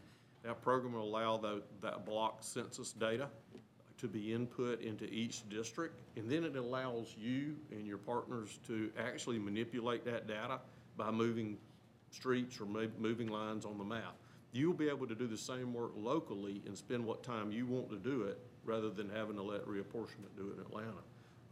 That 0.42 0.60
program 0.62 0.92
will 0.94 1.02
allow 1.04 1.36
tho- 1.38 1.62
that 1.80 2.04
block 2.06 2.42
census 2.42 2.92
data 2.92 3.28
to 4.00 4.08
be 4.08 4.32
input 4.32 4.80
into 4.82 5.04
each 5.12 5.48
district, 5.48 6.00
and 6.16 6.30
then 6.30 6.44
it 6.44 6.56
allows 6.56 7.14
you 7.18 7.56
and 7.70 7.86
your 7.86 7.98
partners 7.98 8.58
to 8.66 8.90
actually 8.98 9.38
manipulate 9.38 10.04
that 10.04 10.26
data 10.26 10.60
by 10.96 11.10
moving 11.10 11.56
streets 12.10 12.60
or 12.60 12.66
moving 12.98 13.28
lines 13.28 13.64
on 13.64 13.78
the 13.78 13.84
map. 13.84 14.14
You'll 14.52 14.74
be 14.74 14.88
able 14.88 15.06
to 15.06 15.14
do 15.14 15.26
the 15.26 15.36
same 15.36 15.72
work 15.72 15.92
locally 15.96 16.60
and 16.66 16.76
spend 16.76 17.04
what 17.04 17.22
time 17.22 17.52
you 17.52 17.66
want 17.66 17.88
to 17.90 17.96
do 17.96 18.22
it, 18.22 18.38
rather 18.64 18.90
than 18.90 19.08
having 19.08 19.36
to 19.36 19.42
let 19.42 19.64
reapportionment 19.66 20.36
do 20.36 20.50
it 20.50 20.54
in 20.56 20.60
Atlanta 20.60 21.02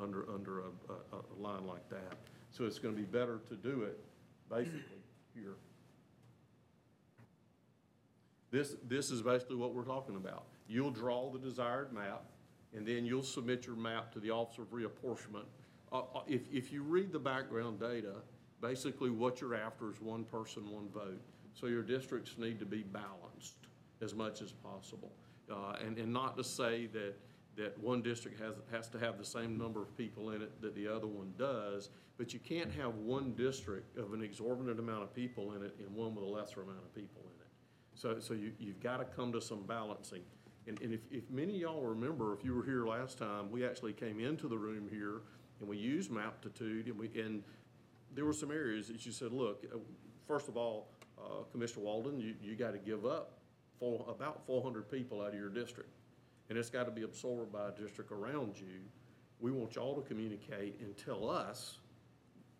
under, 0.01 0.29
under 0.33 0.61
a, 0.61 0.63
a, 0.91 1.17
a 1.17 1.37
line 1.41 1.67
like 1.67 1.89
that. 1.89 2.17
So 2.51 2.65
it's 2.65 2.79
gonna 2.79 2.97
be 2.97 3.03
better 3.03 3.41
to 3.49 3.55
do 3.55 3.83
it 3.83 3.99
basically 4.51 4.83
here. 5.35 5.55
This, 8.51 8.75
this 8.89 9.11
is 9.11 9.23
basically 9.23 9.57
what 9.57 9.75
we're 9.75 9.85
talking 9.85 10.17
about. 10.17 10.45
You'll 10.69 10.91
draw 10.91 11.31
the 11.31 11.39
desired 11.39 11.93
map, 11.93 12.25
and 12.75 12.87
then 12.87 13.07
you'll 13.07 13.23
submit 13.23 13.67
your 13.67 13.77
map 13.77 14.13
to 14.13 14.21
the 14.21 14.31
Office 14.31 14.59
of 14.59 14.71
Reapportionment. 14.71 15.47
Uh, 15.93 16.01
uh, 16.15 16.21
if, 16.27 16.43
if 16.53 16.73
you 16.73 16.83
read 16.83 17.13
the 17.13 17.19
background 17.19 17.81
data, 17.81 18.17
basically 18.61 19.11
what 19.11 19.41
you're 19.41 19.55
after 19.55 19.91
is 19.91 20.01
one 20.01 20.25
person, 20.25 20.71
one 20.71 20.89
vote. 20.89 21.21
So 21.55 21.67
your 21.67 21.83
districts 21.83 22.37
need 22.39 22.59
to 22.59 22.67
be 22.67 22.83
balanced 22.83 23.57
as 24.01 24.15
much 24.15 24.43
as 24.43 24.53
possible. 24.53 25.13
Uh, 25.51 25.77
and, 25.85 25.99
and 25.99 26.13
not 26.13 26.37
to 26.37 26.45
say 26.45 26.87
that, 26.87 27.15
that 27.57 27.79
one 27.79 28.03
district 28.03 28.41
has, 28.41 28.55
has 28.71 28.89
to 28.89 28.99
have 28.99 29.19
the 29.19 29.25
same 29.25 29.57
number 29.57 29.83
of 29.83 29.97
people 29.97 30.31
in 30.31 30.43
it 30.43 30.61
that 30.61 30.75
the 30.75 30.87
other 30.87 31.07
one 31.07 31.33
does, 31.39 31.89
but 32.17 32.33
you 32.33 32.39
can't 32.39 32.71
have 32.73 32.95
one 32.97 33.33
district 33.35 33.97
of 33.97 34.13
an 34.13 34.23
exorbitant 34.23 34.79
amount 34.79 35.03
of 35.03 35.15
people 35.15 35.55
in 35.55 35.63
it 35.63 35.75
and 35.79 35.93
one 35.95 36.15
with 36.15 36.25
a 36.25 36.29
lesser 36.29 36.63
amount 36.63 36.79
of 36.85 36.95
people 36.95 37.23
in 37.23 37.41
it. 37.41 37.49
So, 37.95 38.21
so 38.21 38.35
you, 38.35 38.53
you've 38.59 38.81
got 38.81 38.99
to 38.99 39.05
come 39.05 39.33
to 39.33 39.41
some 39.41 39.65
balancing. 39.65 40.23
And, 40.69 40.81
and 40.83 40.93
if, 40.93 41.01
if 41.11 41.31
many 41.31 41.55
of 41.55 41.61
y'all 41.61 41.83
remember, 41.83 42.35
if 42.35 42.45
you 42.45 42.55
were 42.55 42.63
here 42.63 42.85
last 42.87 43.17
time, 43.17 43.51
we 43.51 43.65
actually 43.65 43.95
came 43.95 44.21
into 44.21 44.49
the 44.49 44.59
room 44.59 44.87
here 44.91 45.23
and 45.61 45.69
we 45.69 45.79
used 45.79 46.11
Maptitude 46.11 46.87
and 46.87 46.99
we, 46.99 47.11
and 47.19 47.43
there 48.15 48.27
were 48.27 48.35
some 48.35 48.51
areas 48.51 48.89
that 48.89 49.05
you 49.07 49.13
said, 49.13 49.33
look, 49.33 49.65
uh, 49.75 49.79
first 50.27 50.47
of 50.47 50.57
all, 50.59 50.89
uh, 51.19 51.43
Commissioner 51.51 51.85
Walden, 51.85 52.21
you, 52.21 52.35
you 52.43 52.55
got 52.55 52.73
to 52.73 52.79
give 52.79 53.07
up 53.07 53.39
for 53.81 54.05
about 54.09 54.45
four 54.47 54.63
hundred 54.63 54.91
people 54.91 55.23
out 55.23 55.29
of 55.29 55.35
your 55.35 55.49
district. 55.49 55.91
And 56.51 56.59
it's 56.59 56.71
got 56.71 56.85
to 56.85 56.91
be 56.91 57.03
absorbed 57.03 57.53
by 57.53 57.69
a 57.69 57.73
district 57.73 58.13
around 58.13 58.59
you. 58.59 58.81
We 59.41 59.51
want 59.51 59.75
y'all 59.75 59.95
to 59.95 60.07
communicate 60.07 60.81
and 60.81 60.97
tell 60.97 61.31
us 61.31 61.79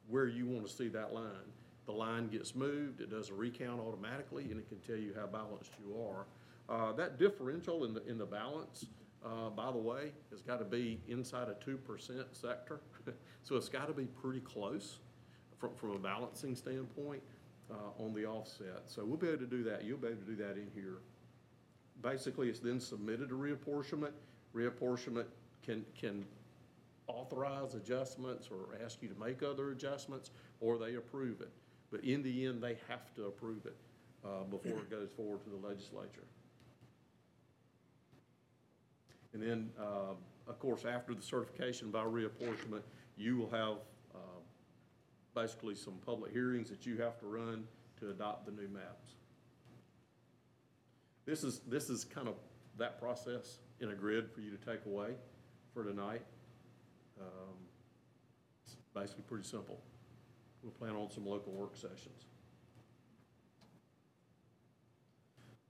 where 0.09 0.27
you 0.27 0.47
want 0.47 0.67
to 0.67 0.73
see 0.73 0.89
that 0.89 1.13
line. 1.13 1.53
The 1.87 1.93
line 1.93 2.29
gets 2.29 2.55
moved, 2.55 3.01
it 3.01 3.11
does 3.11 3.31
a 3.31 3.35
recount 3.35 3.81
automatically, 3.81 4.45
and 4.51 4.59
it 4.59 4.69
can 4.69 4.79
tell 4.79 4.97
you 4.97 5.13
how 5.19 5.27
balanced 5.27 5.73
you 5.79 5.95
are. 6.01 6.27
Uh, 6.69 6.93
that 6.93 7.19
differential 7.19 7.85
in 7.85 7.95
the, 7.95 8.07
in 8.07 8.19
the 8.19 8.27
balance, 8.27 8.87
uh, 9.25 9.49
by 9.51 9.71
the 9.73 9.79
way, 9.79 10.13
has 10.31 10.43
got 10.43 10.59
to 10.59 10.65
be 10.65 11.01
inside 11.09 11.49
a 11.49 11.55
two 11.65 11.77
percent 11.77 12.27
sector. 12.33 12.81
So 13.45 13.57
it's 13.57 13.71
got 13.71 13.87
to 13.87 13.95
be 13.95 14.05
pretty 14.05 14.41
close 14.41 14.99
from, 15.57 15.75
from 15.75 15.93
a 15.93 15.99
balancing 15.99 16.55
standpoint, 16.55 17.23
uh, 17.71 18.03
on 18.03 18.15
the 18.15 18.25
offset. 18.25 18.83
So 18.87 19.05
we'll 19.05 19.17
be 19.17 19.29
able 19.29 19.39
to 19.39 19.47
do 19.47 19.63
that. 19.65 19.85
You'll 19.85 19.99
be 19.99 20.09
able 20.09 20.19
to 20.19 20.27
do 20.27 20.37
that 20.37 20.53
in 20.53 20.69
here. 20.75 20.99
Basically, 22.03 22.49
it's 22.49 22.61
then 22.61 22.81
submitted 22.81 23.29
to 23.31 23.35
reapportionment. 23.35 24.13
Reapportionment 24.55 25.27
can, 25.63 25.85
can 25.99 26.25
authorize 27.07 27.75
adjustments 27.75 28.49
or 28.51 28.77
ask 28.85 29.03
you 29.03 29.09
to 29.09 29.19
make 29.19 29.43
other 29.43 29.71
adjustments, 29.71 30.31
or 30.61 30.79
they 30.79 30.95
approve 30.95 31.41
it. 31.41 31.51
But 31.91 32.05
in 32.05 32.23
the 32.23 32.47
end, 32.47 32.63
they 32.63 32.77
have 32.89 33.15
to 33.17 33.27
approve 33.27 33.67
it 33.67 33.77
uh, 34.25 34.45
before 34.45 34.79
it 34.79 34.91
goes 34.91 35.09
forward 35.17 35.43
to 35.45 35.51
the 35.51 35.67
legislature. 35.67 36.25
And 39.33 39.43
then, 39.43 39.71
uh, 39.79 40.15
of 40.47 40.59
course, 40.59 40.85
after 40.85 41.15
the 41.15 41.23
certification 41.23 41.91
by 41.91 42.03
reapportionment, 42.05 42.83
you 43.17 43.37
will 43.37 43.51
have 43.51 43.77
uh, 44.15 44.19
basically 45.35 45.75
some 45.75 45.95
public 46.05 46.33
hearings 46.33 46.71
that 46.71 46.87
you 46.87 46.97
have 46.99 47.19
to 47.21 47.27
run 47.27 47.65
to 48.01 48.11
adopt 48.11 48.47
the 48.47 48.53
new 48.53 48.69
maps. 48.69 49.13
This 51.27 51.45
is, 51.45 51.61
this 51.69 51.91
is 51.91 52.05
kind 52.05 52.27
of 52.27 52.35
that 52.79 52.99
process 52.99 53.59
in 53.81 53.91
a 53.91 53.95
grid 53.95 54.31
for 54.33 54.41
you 54.41 54.51
to 54.51 54.57
take 54.57 54.87
away 54.87 55.11
for 55.75 55.85
tonight. 55.85 56.23
Um, 57.21 57.55
It's 58.65 58.77
basically 58.95 59.25
pretty 59.25 59.45
simple. 59.45 59.79
We'll 60.63 60.73
plan 60.73 60.95
on 60.97 61.11
some 61.11 61.27
local 61.27 61.53
work 61.53 61.77
sessions. 61.77 62.27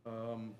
Um, 0.06 0.54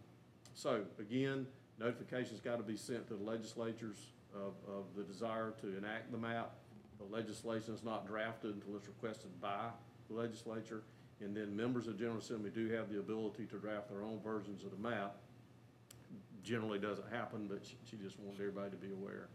So 0.55 0.85
again, 0.99 1.47
notification's 1.79 2.41
got 2.41 2.57
to 2.57 2.63
be 2.63 2.77
sent 2.77 3.09
to 3.09 3.15
the 3.15 3.23
legislatures 3.23 3.97
of, 4.35 4.55
of 4.69 4.85
the 4.97 5.03
desire 5.03 5.53
to 5.61 5.77
enact 5.77 6.11
the 6.13 6.19
map. 6.19 6.53
The 6.99 7.05
legislation 7.05 7.75
is 7.75 7.85
not 7.85 8.07
drafted 8.07 8.55
until 8.55 8.77
it's 8.77 8.89
requested 8.89 9.41
by 9.41 9.69
the 10.09 10.17
legislature. 10.17 10.83
And 11.21 11.37
then 11.37 11.57
members 11.57 11.87
of 11.87 11.99
General 11.99 12.19
Assembly 12.19 12.51
do 12.51 12.69
have 12.71 12.91
the 12.91 12.99
ability 12.99 13.47
to 13.47 13.57
draft 13.57 13.89
their 13.89 14.03
own 14.03 14.21
versions 14.23 14.65
of 14.65 14.71
the 14.71 14.89
map. 14.89 15.17
Generally 16.43 16.79
doesn't 16.81 17.11
happen, 17.11 17.47
but 17.49 17.65
she, 17.65 17.77
she 17.91 17.97
just 17.97 18.19
wanted 18.19 18.41
everybody 18.41 18.71
to 18.71 18.77
be 18.77 18.93
aware. 18.93 19.29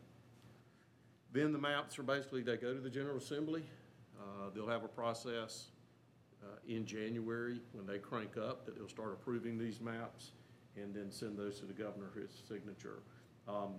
Then 1.32 1.52
the 1.52 1.60
maps 1.60 1.98
are 2.00 2.04
basically, 2.04 2.42
they 2.42 2.58
go 2.58 2.74
to 2.74 2.80
the 2.80 2.90
General 2.90 3.18
Assembly. 3.18 3.64
Uh, 4.20 4.50
They'll 4.54 4.68
have 4.68 4.84
a 4.84 4.90
process 4.90 5.66
uh, 6.44 6.58
in 6.68 6.86
January, 6.86 7.60
when 7.74 7.86
they 7.86 7.98
crank 7.98 8.38
up, 8.38 8.66
that 8.66 8.76
they'll 8.78 8.88
start 8.88 9.14
approving 9.14 9.58
these 9.58 9.82
maps 9.82 10.32
and 10.76 10.94
then 10.94 11.12
send 11.12 11.38
those 11.38 11.60
to 11.60 11.66
the 11.66 11.74
governor 11.74 12.10
for 12.14 12.22
his 12.22 12.32
signature. 12.48 13.04
Um, 13.48 13.76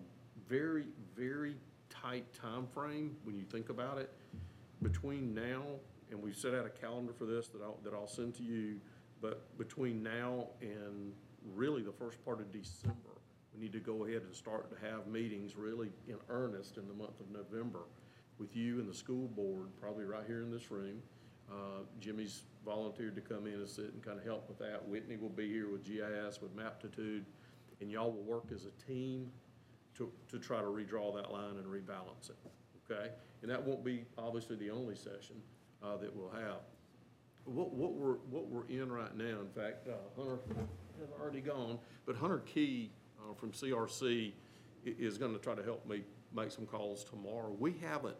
Very, 0.48 0.86
very 1.16 1.56
tight 1.88 2.26
time 2.34 2.66
frame 2.66 3.16
when 3.24 3.36
you 3.36 3.44
think 3.44 3.68
about 3.70 3.98
it. 3.98 4.10
Between 4.82 5.32
now, 5.34 5.62
and 6.10 6.20
we've 6.22 6.36
set 6.36 6.54
out 6.54 6.66
a 6.66 6.70
calendar 6.70 7.12
for 7.12 7.24
this 7.24 7.48
that 7.48 7.62
I'll, 7.62 7.78
that 7.84 7.94
I'll 7.94 8.08
send 8.08 8.34
to 8.36 8.42
you, 8.42 8.80
but 9.22 9.56
between 9.56 10.02
now 10.02 10.48
and 10.60 11.12
really 11.54 11.82
the 11.82 11.92
first 11.92 12.22
part 12.24 12.40
of 12.40 12.52
December, 12.52 13.14
we 13.54 13.60
need 13.60 13.72
to 13.72 13.80
go 13.80 14.04
ahead 14.04 14.22
and 14.22 14.34
start 14.34 14.68
to 14.70 14.86
have 14.86 15.06
meetings 15.06 15.56
really 15.56 15.90
in 16.08 16.16
earnest 16.28 16.76
in 16.76 16.86
the 16.88 16.94
month 16.94 17.20
of 17.20 17.30
November 17.30 17.84
with 18.38 18.54
you 18.56 18.80
and 18.80 18.88
the 18.88 18.94
school 18.94 19.28
board, 19.28 19.68
probably 19.80 20.04
right 20.04 20.24
here 20.26 20.42
in 20.42 20.50
this 20.50 20.70
room. 20.70 21.00
Uh, 21.50 21.82
Jimmy's 22.00 22.42
volunteered 22.64 23.14
to 23.14 23.20
come 23.20 23.46
in 23.46 23.54
and 23.54 23.68
sit 23.68 23.92
and 23.92 24.02
kind 24.02 24.18
of 24.18 24.24
help 24.24 24.48
with 24.48 24.58
that. 24.58 24.86
Whitney 24.88 25.16
will 25.16 25.28
be 25.28 25.48
here 25.48 25.70
with 25.70 25.84
GIS, 25.84 26.40
with 26.40 26.54
Maptitude, 26.56 27.24
and 27.80 27.90
y'all 27.90 28.10
will 28.10 28.22
work 28.22 28.46
as 28.54 28.64
a 28.66 28.90
team 28.90 29.30
to, 29.96 30.10
to 30.30 30.38
try 30.38 30.58
to 30.58 30.66
redraw 30.66 31.14
that 31.14 31.32
line 31.32 31.56
and 31.56 31.66
rebalance 31.66 32.30
it, 32.30 32.36
okay? 32.90 33.10
And 33.42 33.50
that 33.50 33.62
won't 33.62 33.84
be 33.84 34.04
obviously 34.18 34.56
the 34.56 34.70
only 34.70 34.96
session, 34.96 35.36
uh, 35.82 35.96
that 35.98 36.14
we'll 36.14 36.30
have. 36.30 36.60
What, 37.44 37.72
what 37.72 37.92
we're, 37.92 38.16
what 38.30 38.48
we're 38.48 38.66
in 38.68 38.90
right 38.90 39.14
now, 39.16 39.40
in 39.40 39.50
fact, 39.54 39.86
uh, 39.86 39.92
Hunter 40.16 40.38
has 40.98 41.10
already 41.20 41.40
gone, 41.40 41.78
but 42.06 42.16
Hunter 42.16 42.38
Key, 42.46 42.90
uh, 43.18 43.34
from 43.34 43.52
CRC 43.52 44.32
is 44.84 45.18
gonna 45.18 45.38
try 45.38 45.54
to 45.54 45.62
help 45.62 45.86
me 45.86 46.02
make 46.34 46.50
some 46.50 46.66
calls 46.66 47.04
tomorrow. 47.04 47.54
We 47.58 47.74
haven't 47.82 48.16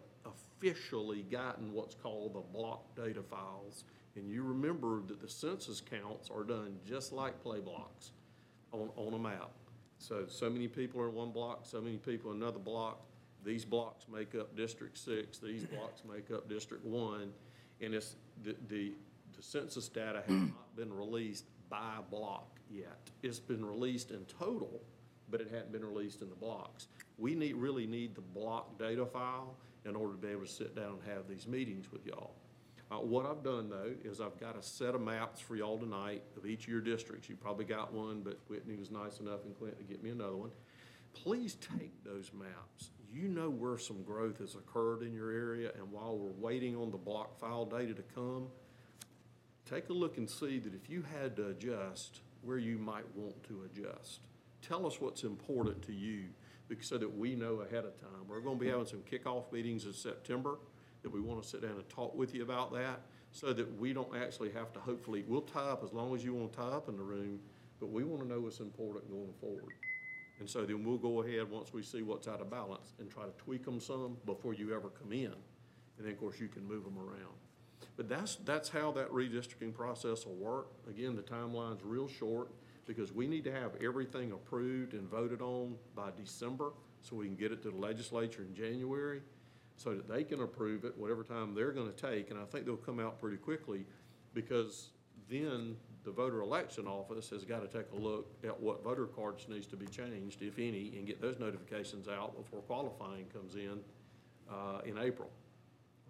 officially 0.65 1.23
gotten 1.23 1.73
what's 1.73 1.95
called 1.95 2.35
the 2.35 2.41
block 2.41 2.95
data 2.97 3.23
files. 3.23 3.85
And 4.17 4.31
you 4.31 4.43
remember 4.43 5.03
that 5.09 5.21
the 5.21 5.29
census 5.29 5.81
counts 5.81 6.31
are 6.31 6.45
done 6.45 6.79
just 6.87 7.13
like 7.13 7.43
play 7.43 7.61
blocks 7.61 8.13
on, 8.73 8.91
on 8.97 9.15
a 9.15 9.19
map. 9.19 9.51
So, 9.99 10.25
so 10.29 10.49
many 10.49 10.69
people 10.69 11.01
are 11.01 11.09
in 11.09 11.15
one 11.15 11.31
block, 11.31 11.61
so 11.65 11.81
many 11.81 11.97
people 11.97 12.31
in 12.31 12.39
another 12.39 12.59
block. 12.59 13.01
These 13.45 13.65
blocks 13.65 14.07
make 14.13 14.35
up 14.35 14.57
District 14.57 14.97
Six, 14.97 15.39
these 15.39 15.65
blocks 15.65 16.03
make 16.11 16.31
up 16.31 16.49
District 16.49 16.85
One. 16.85 17.33
And 17.81 17.95
it's, 17.95 18.17
the, 18.43 18.57
the, 18.69 18.93
the 19.37 19.43
census 19.43 19.89
data 19.89 20.23
has 20.27 20.37
not 20.37 20.77
been 20.77 20.93
released 20.93 21.45
by 21.69 21.99
block 22.11 22.59
yet. 22.71 23.11
It's 23.23 23.39
been 23.39 23.65
released 23.65 24.13
in 24.13 24.25
total, 24.39 24.81
but 25.31 25.41
it 25.41 25.51
hadn't 25.51 25.73
been 25.73 25.85
released 25.85 26.23
in 26.23 26.31
the 26.31 26.37
blocks. 26.37 26.89
We 27.19 27.35
need, 27.35 27.57
really 27.57 27.87
need 27.87 28.15
the 28.15 28.23
block 28.23 28.79
data 28.79 29.05
file 29.05 29.57
in 29.85 29.97
order 29.97 30.15
to 30.15 30.19
be 30.19 30.29
able 30.29 30.47
to 30.47 30.51
sit 30.51 30.75
down 30.75 30.99
and 31.01 31.15
have 31.15 31.29
these 31.29 31.47
meetings 31.47 31.93
with 31.93 32.07
y'all. 32.07 32.35
Uh, 32.91 32.97
what 32.97 33.27
I've 33.27 33.43
done 33.43 33.69
though, 33.69 33.93
is 34.05 34.21
I've 34.21 34.39
got 34.39 34.57
a 34.57 34.63
set 34.63 34.95
of 34.95 35.01
maps 35.01 35.41
for 35.41 35.57
y'all 35.57 35.79
tonight 35.79 36.23
of 36.37 36.47
each 36.47 36.65
of 36.65 36.69
your 36.69 36.81
districts. 36.81 37.29
You 37.29 37.37
probably 37.37 37.65
got 37.65 37.93
one, 37.93 38.23
but 38.23 38.39
Whitney 38.49 38.77
was 38.77 38.91
nice 38.91 39.21
enough 39.21 39.45
and 39.45 39.57
Clint 39.59 39.79
to 39.79 39.85
get 39.85 40.03
me 40.03 40.11
another 40.11 40.37
one. 40.37 40.51
Please 41.15 41.57
take 41.57 42.05
those 42.05 42.31
maps. 42.33 42.91
You 43.13 43.29
know 43.29 43.49
where 43.49 43.79
some 43.79 44.03
growth 44.03 44.39
has 44.39 44.55
occurred 44.55 45.03
in 45.03 45.15
your 45.15 45.31
area, 45.31 45.71
and 45.79 45.91
while 45.93 46.19
we're 46.19 46.33
waiting 46.33 46.77
on 46.77 46.91
the 46.91 46.99
block 46.99 47.39
file 47.39 47.65
data 47.65 47.95
to 47.95 48.03
come, 48.15 48.49
take 49.65 49.89
a 49.89 49.93
look 49.93 50.19
and 50.19 50.29
see 50.29 50.59
that 50.59 50.75
if 50.75 50.91
you 50.91 51.05
had 51.21 51.37
to 51.37 51.49
adjust, 51.49 52.21
where 52.43 52.59
you 52.59 52.77
might 52.77 53.05
want 53.15 53.43
to 53.45 53.63
adjust. 53.65 54.21
Tell 54.61 54.87
us 54.87 55.01
what's 55.01 55.23
important 55.23 55.83
to 55.83 55.93
you, 55.93 56.25
so 56.81 56.99
that 56.99 57.17
we 57.17 57.35
know 57.35 57.61
ahead 57.61 57.85
of 57.85 58.01
time. 58.01 58.27
We're 58.29 58.41
gonna 58.41 58.59
be 58.59 58.69
having 58.69 58.87
some 58.87 59.03
kickoff 59.11 59.53
meetings 59.53 59.85
in 59.85 59.93
September, 59.93 60.59
that 61.03 61.11
we 61.11 61.21
wanna 61.21 61.43
sit 61.43 61.63
down 61.63 61.73
and 61.73 61.89
talk 61.89 62.15
with 62.15 62.35
you 62.35 62.43
about 62.43 62.73
that, 62.73 63.03
so 63.31 63.53
that 63.53 63.79
we 63.79 63.93
don't 63.93 64.15
actually 64.17 64.51
have 64.53 64.73
to, 64.73 64.81
hopefully, 64.81 65.25
we'll 65.27 65.43
tie 65.43 65.71
up 65.71 65.83
as 65.85 65.93
long 65.93 66.15
as 66.15 66.25
you 66.25 66.35
wanna 66.35 66.49
tie 66.49 66.63
up 66.63 66.89
in 66.89 66.97
the 66.97 67.03
room, 67.03 67.41
but 67.81 67.91
we 67.91 68.05
wanna 68.05 68.25
know 68.25 68.41
what's 68.41 68.61
important 68.61 69.11
going 69.11 69.33
forward. 69.41 69.75
And 70.41 70.49
so 70.51 70.65
then 70.65 70.85
we'll 70.85 70.99
go 70.99 71.23
ahead, 71.23 71.49
once 71.49 71.73
we 71.73 71.83
see 71.83 72.03
what's 72.03 72.27
out 72.27 72.41
of 72.41 72.51
balance, 72.51 72.95
and 72.99 73.11
try 73.11 73.25
to 73.25 73.33
tweak 73.39 73.65
them 73.65 73.79
some 73.79 74.17
before 74.27 74.53
you 74.53 74.75
ever 74.75 74.89
come 74.89 75.13
in. 75.13 75.33
And 75.97 76.07
then, 76.07 76.13
of 76.13 76.19
course, 76.19 76.41
you 76.41 76.49
can 76.49 76.67
move 76.67 76.85
them 76.85 76.99
around. 76.99 77.35
But 77.97 78.09
that's, 78.09 78.37
that's 78.45 78.69
how 78.69 78.91
that 78.93 79.11
redistricting 79.11 79.73
process 79.73 80.27
will 80.27 80.35
work. 80.35 80.69
Again, 80.89 81.15
the 81.15 81.23
timeline's 81.23 81.85
real 81.85 82.09
short, 82.09 82.51
because 82.87 83.13
we 83.13 83.27
need 83.27 83.45
to 83.45 83.53
have 83.53 83.73
everything 83.83 84.33
approved 84.33 84.95
and 84.95 85.09
voted 85.09 85.41
on 85.41 85.75
by 85.95 86.11
December, 86.17 86.73
so 87.03 87.17
we 87.17 87.27
can 87.27 87.37
get 87.37 87.53
it 87.53 87.63
to 87.63 87.71
the 87.71 87.77
legislature 87.77 88.43
in 88.43 88.55
January, 88.55 89.21
so 89.77 89.95
that 89.95 90.09
they 90.09 90.25
can 90.25 90.41
approve 90.41 90.85
it, 90.85 90.97
whatever 90.97 91.23
time 91.23 91.55
they're 91.55 91.73
gonna 91.73 91.93
take, 91.93 92.31
and 92.31 92.39
I 92.39 92.45
think 92.45 92.65
they'll 92.65 92.77
come 92.77 93.01
out 93.01 93.21
pretty 93.21 93.37
quickly, 93.37 93.87
because 94.33 94.91
then 95.29 95.77
the 96.05 96.11
voter 96.11 96.43
election 96.43 96.87
office 96.87 97.31
has 97.31 97.45
gotta 97.45 97.67
take 97.67 97.91
a 97.93 97.97
look 97.97 98.31
at 98.45 98.59
what 98.61 98.85
voter 98.85 99.07
cards 99.07 99.47
needs 99.49 99.67
to 99.69 99.77
be 99.77 99.87
changed, 99.87 100.43
if 100.43 100.59
any, 100.59 100.97
and 100.97 101.07
get 101.07 101.21
those 101.21 101.39
notifications 101.39 102.09
out 102.09 102.37
before 102.37 102.61
qualifying 102.61 103.25
comes 103.33 103.55
in, 103.55 103.81
uh, 104.51 104.81
in 104.85 104.99
April. 104.99 105.31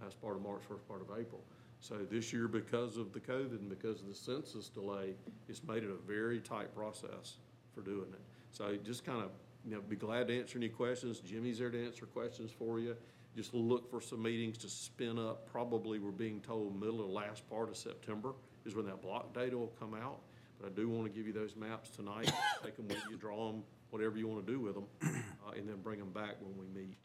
Last 0.03 0.21
part 0.21 0.37
of 0.37 0.43
March, 0.43 0.63
first 0.69 0.87
part 0.89 1.01
of 1.01 1.17
April. 1.19 1.41
So 1.85 1.97
this 2.11 2.33
year, 2.33 2.49
because 2.49 2.97
of 2.97 3.13
the 3.13 3.21
COVID 3.21 3.61
and 3.61 3.69
because 3.69 4.01
of 4.01 4.09
the 4.09 4.15
census 4.15 4.71
delay, 4.71 5.17
it's 5.51 5.63
made 5.63 5.83
it 5.85 5.91
a 5.91 6.11
very 6.11 6.41
tight 6.41 6.75
process 6.75 7.37
for 7.75 7.83
doing 7.83 8.07
it. 8.11 8.23
So 8.53 8.75
just 8.83 9.05
kind 9.05 9.23
of, 9.23 9.29
you 9.67 9.75
know, 9.75 9.83
be 9.83 9.95
glad 9.95 10.29
to 10.29 10.41
answer 10.41 10.57
any 10.57 10.71
questions. 10.71 11.21
Jimmy's 11.21 11.59
there 11.59 11.69
to 11.69 11.87
answer 11.87 12.07
questions 12.07 12.51
for 12.59 12.81
you. 12.81 12.97
Just 13.37 13.53
look 13.53 13.91
for 13.91 14.01
some 14.01 14.23
meetings 14.23 14.57
to 14.59 14.69
spin 14.71 15.19
up. 15.19 15.47
Probably, 15.47 15.99
we're 15.99 16.11
being 16.11 16.41
told, 16.41 16.81
middle 16.81 17.03
or 17.03 17.07
last 17.07 17.47
part 17.51 17.69
of 17.69 17.77
September 17.77 18.33
is 18.65 18.75
when 18.75 18.87
that 18.87 19.03
block 19.03 19.35
data 19.35 19.59
will 19.59 19.75
come 19.79 19.93
out. 19.93 20.21
But 20.59 20.69
I 20.69 20.71
do 20.71 20.89
want 20.89 21.05
to 21.05 21.15
give 21.15 21.27
you 21.27 21.35
those 21.35 21.55
maps 21.55 21.91
tonight. 21.91 22.33
Take 22.65 22.79
them 22.79 22.89
with 22.89 23.03
you, 23.11 23.19
draw 23.19 23.53
them, 23.53 23.63
whatever 23.91 24.17
you 24.17 24.27
want 24.27 24.47
to 24.47 24.51
do 24.51 24.59
with 24.59 24.75
them, 24.75 24.87
uh, 25.03 25.51
and 25.55 25.69
then 25.69 25.83
bring 25.83 25.99
them 25.99 26.13
back 26.13 26.37
when 26.41 26.57
we 26.57 26.67
meet. 26.81 26.97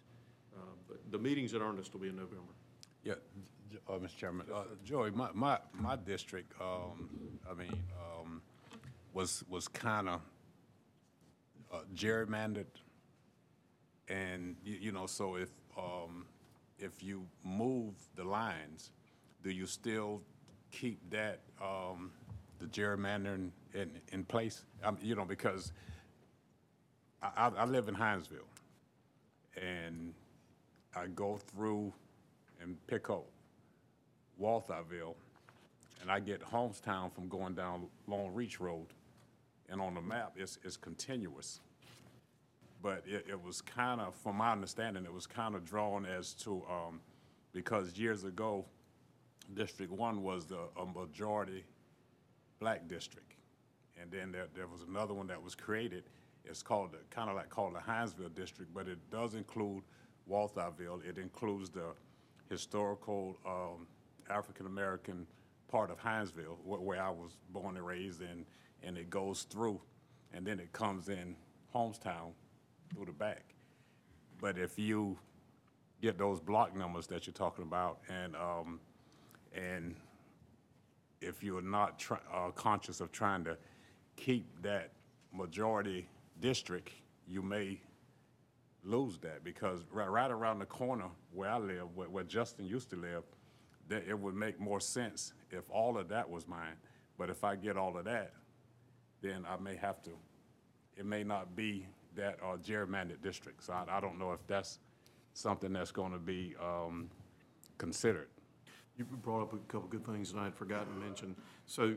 Uh, 0.56 0.62
But 0.88 1.00
the 1.12 1.20
meetings 1.20 1.54
in 1.54 1.62
earnest 1.62 1.92
will 1.92 2.00
be 2.00 2.08
in 2.08 2.16
November. 2.16 2.54
Yeah, 3.04 3.16
uh, 3.88 3.94
Mr. 3.94 4.16
Chairman, 4.16 4.48
uh, 4.54 4.64
Joey, 4.84 5.12
my, 5.12 5.30
my, 5.34 5.60
my 5.74 5.96
district, 5.96 6.54
um, 6.62 7.10
I 7.50 7.54
mean, 7.54 7.84
um, 8.00 8.42
was, 9.14 9.44
was 9.50 9.68
kinda, 9.68 10.20
uh, 11.72 11.82
gerrymandered. 11.96 12.66
And, 14.08 14.56
you, 14.64 14.78
you 14.82 14.92
know, 14.92 15.06
so 15.06 15.36
if, 15.36 15.50
um, 15.78 16.26
if 16.80 17.04
you 17.04 17.26
move 17.44 17.94
the 18.16 18.24
lines, 18.24 18.92
do 19.44 19.52
you 19.52 19.66
still 19.66 20.22
keep 20.72 20.98
that, 21.12 21.42
um, 21.62 22.12
the 22.60 22.66
gerrymandering 22.66 23.52
in, 23.74 23.92
in 24.12 24.24
place? 24.24 24.64
Um, 24.84 24.98
you 25.02 25.16
know, 25.16 25.26
because 25.26 25.72
I, 27.22 27.30
I, 27.36 27.48
I 27.50 27.66
live 27.66 27.88
in 27.88 27.96
Hinesville, 27.96 28.48
and 29.62 30.14
I 30.96 31.08
go 31.08 31.38
through 31.38 31.94
and 32.62 32.76
pick 32.88 33.10
up 33.10 33.26
Walthourville, 34.42 35.16
and 36.02 36.10
I 36.10 36.20
get 36.20 36.42
Homestown 36.42 37.12
from 37.12 37.28
going 37.28 37.54
down 37.54 37.88
Long 38.08 38.34
Reach 38.34 38.60
Road. 38.60 38.88
And 39.70 39.80
on 39.80 39.94
the 39.94 40.02
map, 40.02 40.34
it's, 40.36 40.58
it's 40.64 40.78
continuous. 40.78 41.60
But 42.82 43.04
it, 43.06 43.26
it 43.30 43.44
was 43.44 43.62
kind 43.62 44.02
of, 44.02 44.16
from 44.16 44.38
my 44.38 44.52
understanding, 44.52 45.06
it 45.06 45.14
was 45.14 45.28
kind 45.28 45.54
of 45.56 45.66
drawn 45.66 46.06
as 46.06 46.34
to, 46.36 46.64
um, 46.70 47.02
because 47.52 47.98
years 47.98 48.24
ago, 48.24 48.66
District 49.54 49.92
One 49.92 50.24
was 50.24 50.46
the, 50.46 50.60
a 50.80 50.86
majority 50.86 51.66
black 52.60 52.88
district. 52.88 53.34
And 54.02 54.10
then 54.10 54.32
there, 54.32 54.48
there 54.56 54.68
was 54.68 54.84
another 54.84 55.14
one 55.14 55.28
that 55.28 55.42
was 55.42 55.56
created, 55.56 56.04
it's 56.46 56.64
called, 56.64 56.96
kind 57.10 57.30
of 57.30 57.36
like 57.36 57.50
called 57.50 57.76
the 57.76 57.80
Hinesville 57.80 58.34
District, 58.34 58.74
but 58.74 58.88
it 58.88 58.98
does 59.12 59.36
include 59.36 59.84
Walthourville. 60.30 61.08
It 61.08 61.18
includes 61.18 61.70
the 61.70 61.88
historical, 62.50 63.38
um, 63.46 63.88
African-American 64.30 65.28
part 65.68 65.92
of 65.92 66.00
Hinesville, 66.00 66.58
wh- 66.64 66.84
where 66.84 67.02
I 67.02 67.10
was 67.10 67.38
born 67.50 67.78
and 67.78 67.86
raised, 67.86 68.22
and, 68.22 68.46
and 68.84 68.98
it 68.98 69.10
goes 69.10 69.44
through, 69.44 69.82
and 70.34 70.46
then 70.46 70.60
it 70.60 70.72
comes 70.72 71.10
in 71.10 71.36
Homestown 71.74 72.32
through 72.94 73.06
the 73.06 73.12
back. 73.12 73.44
But 74.42 74.58
if 74.58 74.80
you 74.80 75.18
get 76.02 76.18
those 76.18 76.40
block 76.40 76.76
numbers 76.76 77.08
that 77.08 77.28
you're 77.28 77.34
talking 77.34 77.64
about, 77.64 78.00
and, 78.10 78.36
um, 78.36 78.80
and 79.54 79.96
if 81.22 81.44
you're 81.44 81.62
not 81.62 82.04
uh, 82.34 82.52
conscious 82.52 83.02
of 83.02 83.12
trying 83.12 83.44
to 83.44 83.58
keep 84.16 84.46
that 84.62 84.92
majority 85.34 86.08
district, 86.40 86.92
you 87.28 87.42
may 87.42 87.80
lose 88.84 89.18
that 89.20 89.44
because 89.44 89.82
right, 89.92 90.10
right 90.10 90.32
around 90.32 90.60
the 90.60 90.66
corner 90.66 91.08
where 91.34 91.50
I 91.50 91.58
live, 91.58 91.96
where, 91.96 92.10
where 92.10 92.24
Justin 92.24 92.66
used 92.66 92.90
to 92.92 92.96
live, 92.96 93.24
that 93.90 94.08
it 94.08 94.18
would 94.18 94.36
make 94.36 94.60
more 94.60 94.80
sense 94.80 95.34
if 95.52 95.70
all 95.70 95.98
of 95.98 96.08
that 96.10 96.30
was 96.30 96.48
mine. 96.48 96.78
But 97.18 97.30
if 97.30 97.44
I 97.44 97.56
get 97.56 97.76
all 97.76 97.98
of 97.98 98.06
that, 98.06 98.34
then 99.22 99.46
I 99.48 99.62
may 99.62 99.76
have 99.76 100.02
to. 100.04 100.12
It 100.96 101.06
may 101.06 101.24
not 101.24 101.56
be 101.56 101.86
that 102.16 102.40
uh, 102.42 102.58
gerrymandered 102.58 103.22
district. 103.22 103.64
So 103.64 103.74
I, 103.74 103.98
I 103.98 104.00
don't 104.00 104.18
know 104.18 104.32
if 104.32 104.46
that's 104.48 104.80
something 105.34 105.74
that's 105.74 105.92
going 105.92 106.14
to 106.14 106.20
be 106.20 106.56
um, 106.62 107.10
considered. 107.78 108.28
You 108.98 109.06
brought 109.06 109.44
up 109.44 109.54
a 109.54 109.58
couple 109.72 109.88
good 109.88 110.06
things 110.06 110.34
that 110.34 110.40
I 110.40 110.44
had 110.46 110.56
forgotten 110.56 110.94
to 110.94 111.00
mention. 111.00 111.36
So 111.66 111.96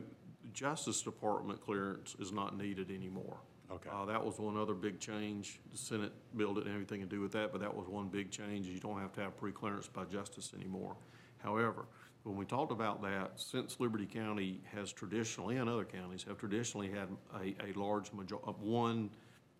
Justice 0.53 1.01
Department 1.01 1.61
clearance 1.61 2.15
is 2.19 2.31
not 2.31 2.57
needed 2.57 2.91
anymore. 2.91 3.37
Okay. 3.71 3.89
Uh, 3.91 4.05
that 4.05 4.23
was 4.23 4.39
one 4.39 4.57
other 4.57 4.73
big 4.73 4.99
change. 4.99 5.59
The 5.71 5.77
Senate 5.77 6.11
billed 6.35 6.57
it 6.57 6.65
and 6.65 6.73
everything 6.73 7.01
to 7.01 7.07
do 7.07 7.21
with 7.21 7.31
that, 7.31 7.51
but 7.51 7.61
that 7.61 7.73
was 7.73 7.87
one 7.87 8.07
big 8.07 8.29
change. 8.29 8.67
You 8.67 8.79
don't 8.79 8.99
have 8.99 9.13
to 9.13 9.21
have 9.21 9.37
pre-clearance 9.37 9.87
by 9.87 10.05
justice 10.05 10.53
anymore. 10.55 10.95
However, 11.43 11.85
when 12.23 12.37
we 12.37 12.45
talked 12.45 12.71
about 12.71 13.01
that, 13.03 13.31
since 13.35 13.79
Liberty 13.79 14.05
County 14.05 14.61
has 14.73 14.91
traditionally, 14.93 15.57
and 15.57 15.69
other 15.69 15.83
counties 15.83 16.23
have 16.23 16.37
traditionally 16.37 16.89
had 16.89 17.09
a, 17.35 17.53
a 17.69 17.77
large 17.77 18.11
major, 18.13 18.35
one 18.37 19.09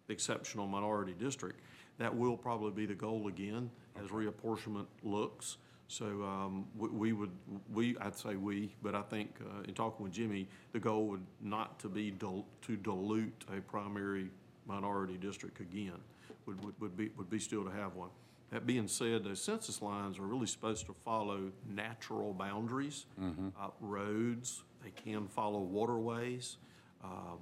exceptional 0.09 0.65
minority 0.67 1.13
district, 1.19 1.59
that 1.97 2.15
will 2.15 2.37
probably 2.37 2.71
be 2.71 2.85
the 2.85 2.95
goal 2.95 3.27
again 3.27 3.69
as 4.01 4.09
reapportionment 4.09 4.85
looks. 5.03 5.57
So 5.89 6.05
um, 6.23 6.65
we- 6.75 6.89
we 6.89 7.13
would, 7.13 7.31
we, 7.71 7.97
I'd 7.97 8.15
say 8.15 8.35
we, 8.35 8.73
but 8.81 8.95
I 8.95 9.01
think 9.01 9.35
uh, 9.41 9.63
in 9.67 9.73
talking 9.73 10.03
with 10.05 10.13
Jimmy, 10.13 10.47
the 10.71 10.79
goal 10.79 11.07
would 11.07 11.25
not 11.41 11.79
to 11.79 11.89
be 11.89 12.11
dil- 12.11 12.45
to 12.63 12.77
dilute 12.77 13.43
a 13.55 13.59
primary 13.61 14.29
minority 14.65 15.17
district 15.17 15.59
again, 15.59 15.99
would, 16.45 16.63
would- 16.63 16.79
would 16.79 16.95
be, 16.97 17.09
would 17.17 17.29
be 17.29 17.39
still 17.39 17.63
to 17.65 17.71
have 17.71 17.95
one. 17.95 18.09
That 18.53 18.67
being 18.67 18.87
said, 18.87 19.23
the 19.23 19.35
census 19.35 19.81
lines 19.81 20.19
are 20.19 20.27
really 20.27 20.45
supposed 20.45 20.85
to 20.85 20.93
follow 21.03 21.51
natural 21.67 22.33
boundaries, 22.35 23.07
uh, 23.19 23.69
roads, 23.81 24.61
they 24.83 24.91
can 24.91 25.27
follow 25.27 25.59
waterways. 25.59 26.57
Um, 27.03 27.39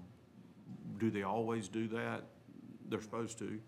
do 0.99 1.11
they 1.11 1.23
always 1.23 1.67
do 1.67 1.89
that? 1.89 2.23
They're 2.87 3.01
supposed 3.01 3.37
to. 3.39 3.59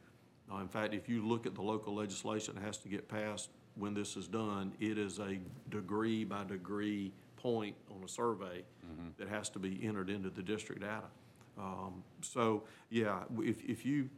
Uh, 0.50 0.60
In 0.60 0.70
fact, 0.70 0.94
if 0.94 1.10
you 1.10 1.22
look 1.28 1.46
at 1.46 1.54
the 1.54 1.62
local 1.62 1.94
legislation 1.94 2.56
that 2.56 2.64
has 2.64 2.78
to 2.78 2.88
get 2.88 3.10
passed 3.10 3.50
when 3.76 3.94
this 3.94 4.16
is 4.16 4.30
done, 4.30 4.72
it 4.80 4.98
is 4.98 5.20
a 5.20 5.38
degree 5.70 6.24
by 6.24 6.46
degree 6.46 7.12
point 7.36 7.76
on 7.94 8.02
a 8.06 8.08
survey 8.08 8.64
that 9.18 9.28
has 9.28 9.50
to 9.50 9.60
be 9.60 9.82
entered 9.84 10.10
into 10.10 10.30
the 10.30 10.41
district 10.44 10.80
data. 10.82 11.08
Um, 11.58 12.04
So, 12.22 12.64
yeah, 12.89 13.24
if, 13.39 13.62
if 13.66 13.86
you, 13.86 14.10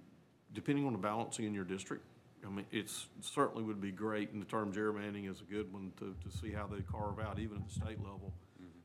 depending 0.54 0.86
on 0.86 0.92
the 0.94 1.00
balancing 1.00 1.46
in 1.46 1.54
your 1.56 1.64
district, 1.66 2.04
I 2.46 2.50
mean, 2.50 2.66
it's, 2.72 3.08
certainly 3.22 3.64
would 3.64 3.82
be 3.82 3.92
great, 3.92 4.32
and 4.32 4.42
the 4.42 4.46
term 4.46 4.72
gerrymandering 4.72 5.30
is 5.30 5.42
a 5.42 5.46
good 5.46 5.72
one 5.74 5.92
to, 5.98 6.16
to 6.30 6.38
see 6.38 6.52
how 6.52 6.68
they 6.68 6.82
carve 6.82 7.20
out, 7.20 7.40
even 7.40 7.58
at 7.58 7.68
the 7.68 7.74
state 7.74 8.00
level, 8.00 8.34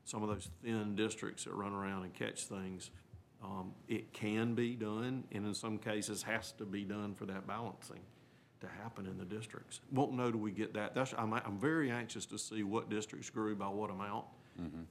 some 0.05 0.23
of 0.23 0.29
those 0.29 0.49
thin 0.65 0.97
districts 0.97 1.45
that 1.45 1.53
run 1.53 1.73
around 1.73 2.05
and 2.05 2.15
catch 2.15 2.45
things. 2.45 2.91
Um, 3.43 3.73
It 3.89 4.13
can 4.13 4.55
be 4.55 4.75
done, 4.75 5.25
and 5.33 5.47
in 5.47 5.55
some 5.55 5.79
cases 5.79 6.23
has 6.25 6.53
to 6.53 6.65
be 6.65 6.85
done 6.85 7.15
for 7.15 7.27
that 7.27 7.47
balancing 7.47 8.01
to 8.61 8.67
happen 8.83 9.07
in 9.07 9.17
the 9.17 9.25
districts. 9.25 9.81
Won't 9.91 10.13
know 10.13 10.31
till 10.31 10.41
we 10.41 10.51
get 10.51 10.75
that. 10.75 10.95
That's, 10.95 11.15
I'm, 11.17 11.33
I'm 11.33 11.59
very 11.59 11.91
anxious 11.91 12.27
to 12.27 12.39
see 12.39 12.63
what 12.63 12.91
districts 12.91 13.31
grew 13.31 13.55
by 13.57 13.69
what 13.69 13.91
amount 13.91 14.27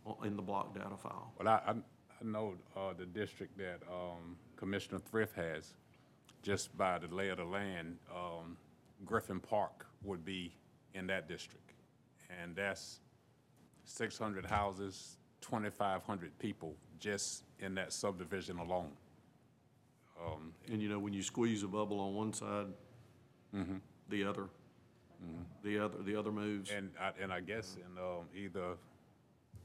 on- 0.05 0.26
in 0.26 0.36
the 0.36 0.41
block 0.41 0.74
data 0.74 0.97
file. 0.97 1.32
Well, 1.38 1.47
I, 1.47 1.61
I, 1.67 1.72
I 1.72 2.24
know, 2.24 2.55
uh, 2.76 2.93
the 2.97 3.05
district 3.05 3.57
that, 3.59 3.82
um, 3.91 4.36
Commissioner 4.55 4.99
Thrift 4.99 5.36
has, 5.36 5.74
just 6.42 6.76
by 6.78 6.98
the 6.98 7.14
lay 7.14 7.30
of 7.30 7.38
the 7.38 7.44
land, 7.44 7.98
um, 8.14 8.58
Griffin 9.06 9.40
Park 9.40 9.86
would 10.04 10.24
be 10.24 10.54
in 10.94 11.08
that 11.08 11.28
district. 11.28 11.74
And 12.42 12.56
that's 12.56 13.00
six 13.86 14.18
hundred 14.18 14.46
houses, 14.46 15.18
twenty-five 15.42 16.04
hundred 16.04 16.38
people, 16.40 16.76
just 17.00 17.44
in 17.60 17.76
that 17.76 17.92
subdivision 17.92 18.60
alone. 18.60 18.92
Um, 20.24 20.54
And 20.72 20.82
you 20.82 20.90
know, 20.90 21.00
when 21.00 21.14
you 21.14 21.24
squeeze 21.24 21.64
a 21.64 21.68
bubble 21.68 22.00
on 22.00 22.14
one 22.14 22.34
side, 22.34 22.68
the 24.10 24.24
other, 24.24 24.48
the 25.64 25.80
other, 25.80 25.98
the 26.04 26.16
other 26.16 26.32
moves. 26.32 26.70
And 26.72 26.92
I, 27.00 27.12
and 27.22 27.32
I 27.34 27.40
guess 27.40 27.78
in, 27.78 27.98
um, 27.98 28.26
either, 28.36 28.74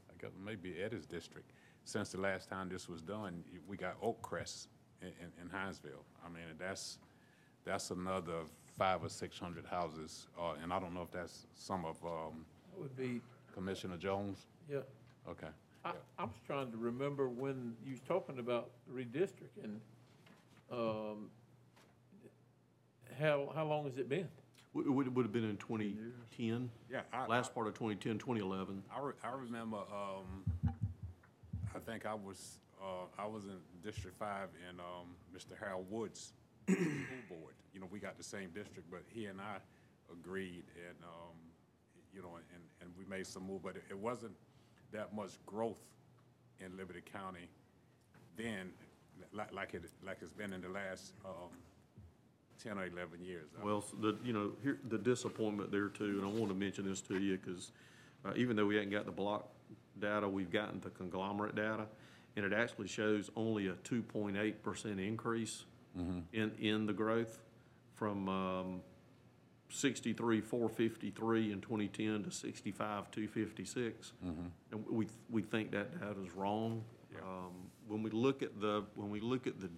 I 0.09 0.13
guess 0.21 0.31
maybe 0.43 0.81
Eddie's 0.81 1.05
district, 1.05 1.51
since 1.83 2.09
the 2.09 2.19
last 2.19 2.49
time 2.49 2.67
this 2.69 2.89
was 2.89 3.01
done, 3.01 3.43
we 3.67 3.77
got 3.77 3.95
Oak 4.01 4.21
Crest 4.21 4.69
in, 5.01 5.07
in, 5.07 5.31
in 5.41 5.49
Hinesville. 5.49 6.03
I 6.25 6.29
mean, 6.29 6.43
that's, 6.59 6.97
that's 7.65 7.91
another 7.91 8.41
five 8.77 9.03
or 9.03 9.09
six 9.09 9.37
hundred 9.39 9.65
houses, 9.65 10.27
uh, 10.39 10.53
and 10.61 10.71
I 10.73 10.79
don't 10.79 10.93
know 10.93 11.01
if 11.03 11.11
that's 11.11 11.45
some 11.55 11.85
of, 11.85 11.95
um, 12.05 12.45
That 12.73 12.81
would 12.81 12.95
be, 12.97 13.21
Commissioner 13.53 13.97
Jones? 13.97 14.47
yeah. 14.69 14.79
Okay. 15.29 15.47
I, 15.83 15.91
I 16.19 16.23
was 16.23 16.33
trying 16.45 16.71
to 16.71 16.77
remember 16.77 17.29
when 17.29 17.75
you 17.85 17.91
was 17.91 18.01
talking 18.07 18.39
about 18.39 18.69
redistricting, 18.91 19.77
um, 20.71 21.29
how, 23.19 23.51
how 23.55 23.65
long 23.65 23.85
has 23.85 23.97
it 23.97 24.09
been? 24.09 24.27
It 24.77 24.89
would, 24.91 25.15
would 25.15 25.23
have 25.23 25.31
been 25.31 25.49
in 25.49 25.55
2010, 25.57 26.69
Yeah, 26.91 27.01
I, 27.13 27.27
last 27.27 27.53
part 27.53 27.67
of 27.67 27.75
2010, 27.75 28.17
2011. 28.17 28.83
I, 28.93 28.99
re- 28.99 29.13
I 29.23 29.29
remember, 29.29 29.77
um, 29.77 30.43
I 31.73 31.79
think 31.85 32.05
I 32.05 32.13
was, 32.13 32.57
uh, 32.81 33.21
I 33.21 33.25
was 33.25 33.45
in 33.45 33.57
District 33.83 34.17
Five 34.17 34.49
in, 34.69 34.79
um, 34.79 35.15
Mr. 35.35 35.57
Harold 35.59 35.85
Woods' 35.89 36.33
school 36.69 36.85
board. 37.29 37.53
You 37.73 37.79
know, 37.79 37.87
we 37.91 37.99
got 37.99 38.17
the 38.17 38.23
same 38.23 38.49
district, 38.53 38.89
but 38.89 39.03
he 39.13 39.25
and 39.25 39.39
I 39.39 39.57
agreed 40.11 40.63
and, 40.87 40.97
um, 41.03 41.35
you 42.13 42.21
know, 42.21 42.35
and, 42.35 42.63
and 42.81 42.89
we 42.97 43.05
made 43.05 43.27
some 43.27 43.47
move, 43.47 43.63
but 43.63 43.75
it, 43.75 43.83
it 43.89 43.97
wasn't 43.97 44.33
that 44.91 45.13
much 45.13 45.31
growth 45.45 45.81
in 46.59 46.77
Liberty 46.77 47.01
County 47.01 47.49
then, 48.37 48.71
like, 49.33 49.53
like 49.53 49.73
it, 49.73 49.83
like 50.05 50.17
it's 50.21 50.33
been 50.33 50.53
in 50.53 50.61
the 50.61 50.69
last, 50.69 51.13
um, 51.25 51.49
ten 52.61 52.77
or 52.77 52.85
eleven 52.85 53.23
years. 53.23 53.49
Well, 53.63 53.83
the, 54.01 54.17
you 54.23 54.33
know, 54.33 54.51
here, 54.63 54.77
the 54.89 54.97
disappointment 54.97 55.71
there 55.71 55.89
too, 55.89 56.21
and 56.21 56.23
I 56.23 56.27
want 56.27 56.49
to 56.49 56.55
mention 56.55 56.87
this 56.87 57.01
to 57.01 57.17
you, 57.19 57.37
because 57.37 57.71
even 58.35 58.55
though 58.55 58.65
we 58.65 58.75
hadn't 58.75 58.91
got 58.91 59.05
the 59.05 59.11
block 59.11 59.47
data, 59.99 60.27
we've 60.27 60.51
gotten 60.51 60.79
the 60.81 60.89
conglomerate 60.89 61.55
data, 61.55 61.85
and 62.35 62.45
it 62.45 62.53
actually 62.53 62.87
shows 62.87 63.29
only 63.35 63.67
a 63.67 63.73
two 63.83 64.01
point 64.01 64.37
eight 64.37 64.61
percent 64.63 64.99
increase 64.99 65.65
in, 66.33 66.51
in 66.59 66.85
the 66.85 66.93
growth 66.93 67.39
from, 67.93 68.27
um, 68.29 68.81
sixty-three, 69.69 70.41
four 70.41 70.69
fifty-three 70.69 71.51
in 71.51 71.61
twenty-ten 71.61 72.23
to 72.23 72.31
sixty-five, 72.31 73.09
two 73.11 73.27
fifty-six. 73.27 74.13
And 74.71 74.85
we, 74.89 75.07
we 75.29 75.41
think 75.41 75.71
that 75.71 75.99
data 75.99 76.15
is 76.25 76.33
wrong. 76.35 76.83
Um, 77.21 77.51
When 77.87 78.03
we 78.03 78.09
look 78.11 78.43
at 78.43 78.59
the, 78.59 78.83
when 78.95 79.09
we 79.09 79.19
look 79.21 79.47
at 79.47 79.59
the, 79.59 79.69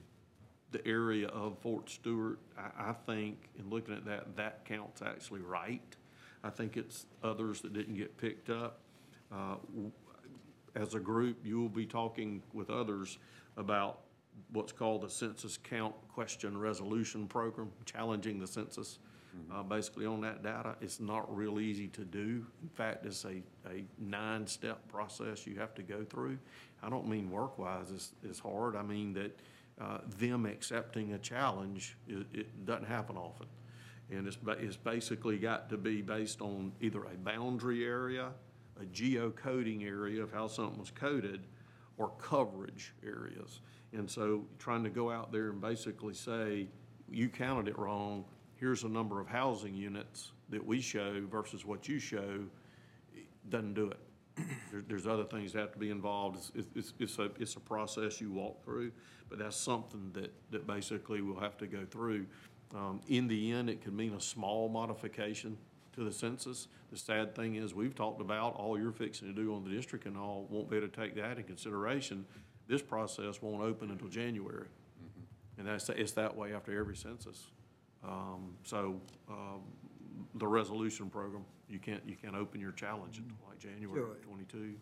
the 0.72 0.86
area 0.88 1.28
of 1.28 1.58
Fort 1.60 1.90
Stewart, 1.90 2.40
I, 2.58 2.90
I 2.90 2.94
think, 3.06 3.50
in 3.60 3.70
looking 3.70 3.94
at 3.94 4.06
that, 4.06 4.36
that 4.36 4.66
count's 4.66 5.02
actually 5.02 5.42
right. 5.42 5.96
I 6.44 6.50
think 6.50 6.78
it's 6.78 7.06
others 7.24 7.62
that 7.62 7.74
didn't 7.74 7.96
get 7.96 8.18
picked 8.18 8.50
up. 8.50 8.80
Uh, 9.32 9.56
w- 9.74 9.92
As 10.78 10.94
a 10.94 11.00
group, 11.00 11.38
you 11.44 11.60
will 11.60 11.70
be 11.70 11.88
talking 11.88 12.44
with 12.54 12.70
others 12.70 13.18
about 13.58 14.02
what's 14.52 14.72
called 14.72 15.02
the 15.02 15.10
Census 15.10 15.58
Count 15.58 15.96
Question 16.14 16.56
Resolution 16.56 17.26
Program, 17.28 17.72
challenging 17.86 18.38
the 18.40 18.46
census. 18.46 19.00
Uh, 19.54 19.62
basically 19.62 20.06
on 20.06 20.20
that 20.22 20.42
data, 20.42 20.76
it's 20.82 21.00
not 21.00 21.36
real 21.36 21.60
easy 21.60 21.88
to 21.90 22.04
do. 22.04 22.46
In 22.64 22.70
fact, 22.74 23.06
it's 23.06 23.24
a, 23.24 23.42
a 23.70 23.84
nine-step 24.00 24.88
process 24.88 25.46
you 25.46 25.56
have 25.60 25.76
to 25.76 25.84
go 25.84 26.04
through. 26.04 26.40
I 26.82 26.90
don't 26.90 27.08
mean 27.08 27.30
work-wise 27.30 27.92
is, 27.92 28.14
is 28.24 28.40
hard. 28.40 28.76
I 28.76 28.82
mean 28.82 29.14
that, 29.14 29.40
uh, 29.80 30.00
them 30.18 30.48
accepting 30.48 31.14
a 31.14 31.20
challenge, 31.20 31.98
it, 32.08 32.26
it 32.34 32.66
doesn't 32.66 32.88
happen 32.88 33.16
often. 33.16 33.46
And 34.12 34.26
it's, 34.26 34.38
ba- 34.38 34.58
it's 34.60 34.78
basically 34.78 35.38
got 35.38 35.70
to 35.70 35.78
be 35.78 36.02
based 36.02 36.42
on 36.42 36.72
either 36.82 37.04
a 37.04 37.18
boundary 37.18 37.86
area, 37.86 38.30
a 38.82 38.86
geocoding 38.86 39.86
area 39.86 40.22
of 40.22 40.32
how 40.32 40.48
something 40.48 40.80
was 40.80 40.92
coded, 40.92 41.42
or 41.98 42.12
coverage 42.20 42.94
areas. 43.04 43.62
And 43.94 44.10
so 44.10 44.46
trying 44.60 44.84
to 44.84 44.90
go 44.90 45.12
out 45.12 45.32
there 45.32 45.50
and 45.50 45.60
basically 45.60 46.14
say, 46.14 46.68
you 47.10 47.30
counted 47.30 47.68
it 47.68 47.78
wrong, 47.78 48.26
here's 48.56 48.84
the 48.84 48.90
number 48.90 49.20
of 49.20 49.28
housing 49.28 49.74
units 49.74 50.32
that 50.50 50.66
we 50.66 50.80
show 50.80 51.24
versus 51.30 51.66
what 51.66 51.88
you 51.88 52.00
show, 52.00 52.44
doesn't 53.50 53.74
do 53.74 53.90
it. 53.90 54.00
There, 54.72 54.84
there's 54.86 55.08
other 55.08 55.24
things 55.24 55.54
that 55.54 55.60
have 55.60 55.72
to 55.72 55.80
be 55.80 55.90
involved. 55.90 56.38
It's, 56.54 56.68
it's, 56.76 56.94
it's 57.00 57.20
a, 57.20 57.32
it's 57.40 57.56
a 57.56 57.60
process 57.60 58.20
you 58.20 58.32
walk 58.32 58.64
through, 58.64 58.92
but 59.30 59.40
that's 59.40 59.56
something 59.56 60.12
that, 60.14 60.34
that 60.52 60.68
basically 60.68 61.22
we'll 61.22 61.40
have 61.40 61.58
to 61.58 61.68
go 61.68 61.86
through. 61.90 62.26
Um, 62.76 63.00
in 63.08 63.30
the 63.30 63.52
end, 63.54 63.70
it 63.70 63.82
could 63.82 63.94
mean 63.94 64.14
a 64.14 64.20
small 64.20 64.68
modification 64.68 65.58
to 65.98 66.04
the 66.04 66.12
census. 66.12 66.68
The 66.92 66.98
sad 66.98 67.36
thing 67.36 67.56
is, 67.56 67.74
we've 67.74 67.96
talked 67.96 68.22
about 68.22 68.56
all 68.56 68.80
you're 68.80 68.92
fixing 68.92 69.28
to 69.28 69.34
do 69.34 69.54
on 69.54 69.64
the 69.64 69.70
district 69.70 70.06
and 70.06 70.16
all, 70.18 70.48
won't 70.50 70.70
be 70.70 70.78
able 70.78 70.88
to 70.88 70.96
take 70.96 71.16
that 71.16 71.38
in 71.38 71.44
consideration. 71.44 72.26
This 72.68 72.82
process 72.82 73.42
won't 73.42 73.64
open 73.64 73.92
until 73.92 74.08
January. 74.08 74.68
And 75.58 75.68
that's, 75.68 75.90
it's 75.90 76.12
that 76.14 76.36
way 76.36 76.54
after 76.54 76.78
every 76.80 76.96
census. 76.96 77.48
Um, 78.04 78.54
so, 78.64 79.02
um, 79.30 79.62
the 80.36 80.48
resolution 80.48 81.10
program, 81.10 81.44
you 81.68 81.80
can't, 81.80 82.02
you 82.08 82.16
can't 82.16 82.36
open 82.36 82.62
your 82.62 82.72
challenge 82.74 83.18
until 83.18 83.36
like 83.50 83.58
January 83.58 84.00
Sure. 84.00 84.12
of 84.12 84.22
twenty-two. 84.22 84.76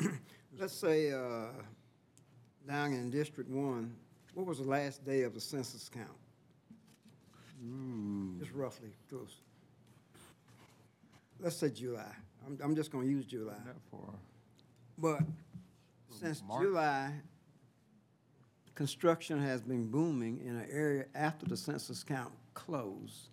Let's 0.58 0.72
say, 0.72 1.12
uh, 1.12 1.46
down 2.66 2.92
in 2.92 3.10
District 3.10 3.48
One, 3.48 3.94
what 4.34 4.44
was 4.46 4.58
the 4.58 4.64
last 4.64 5.04
day 5.04 5.22
of 5.22 5.34
the 5.34 5.40
census 5.40 5.88
count? 5.88 6.08
Just 8.40 8.52
roughly, 8.52 8.88
close. 9.08 9.36
Let's 11.42 11.56
say 11.56 11.70
July. 11.70 12.14
I'm, 12.46 12.58
I'm 12.62 12.76
just 12.76 12.92
gonna 12.92 13.06
use 13.06 13.26
July. 13.26 13.56
Not 13.66 13.76
for, 13.90 14.14
But 14.96 15.22
since 16.08 16.40
July, 16.60 17.12
construction 18.76 19.42
has 19.42 19.60
been 19.60 19.90
booming 19.90 20.40
in 20.44 20.56
an 20.56 20.68
area 20.70 21.06
after 21.16 21.44
the 21.46 21.56
census 21.56 22.04
count 22.04 22.32
closed. 22.54 23.28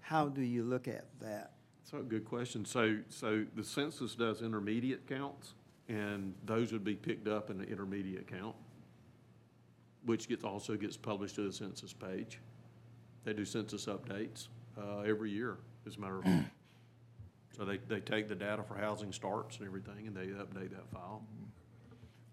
How 0.00 0.28
do 0.28 0.42
you 0.42 0.62
look 0.62 0.86
at 0.86 1.06
that? 1.20 1.52
So, 1.82 2.02
good 2.02 2.24
question. 2.24 2.64
So, 2.64 2.98
so 3.08 3.44
the 3.56 3.64
census 3.64 4.14
does 4.14 4.42
intermediate 4.42 5.08
counts, 5.08 5.54
and 5.88 6.34
those 6.44 6.72
would 6.72 6.84
be 6.84 6.94
picked 6.94 7.26
up 7.26 7.50
in 7.50 7.58
the 7.58 7.64
intermediate 7.64 8.26
count, 8.28 8.54
which 10.04 10.28
gets, 10.28 10.44
also 10.44 10.76
gets 10.76 10.96
published 10.96 11.34
to 11.36 11.42
the 11.42 11.52
census 11.52 11.92
page. 11.92 12.40
They 13.24 13.32
do 13.32 13.44
census 13.44 13.86
updates, 13.86 14.48
uh, 14.78 15.00
every 15.00 15.30
year, 15.30 15.56
as 15.86 15.96
a 15.96 16.00
matter 16.00 16.18
of 16.18 16.24
fact. 16.24 16.50
So 17.56 17.64
they, 17.64 17.78
they 17.88 18.00
take 18.00 18.28
the 18.28 18.34
data 18.34 18.62
for 18.62 18.74
housing 18.74 19.12
starts 19.12 19.58
and 19.58 19.66
everything, 19.66 20.06
and 20.06 20.16
they 20.16 20.26
update 20.26 20.70
that 20.70 20.90
file. 20.92 21.22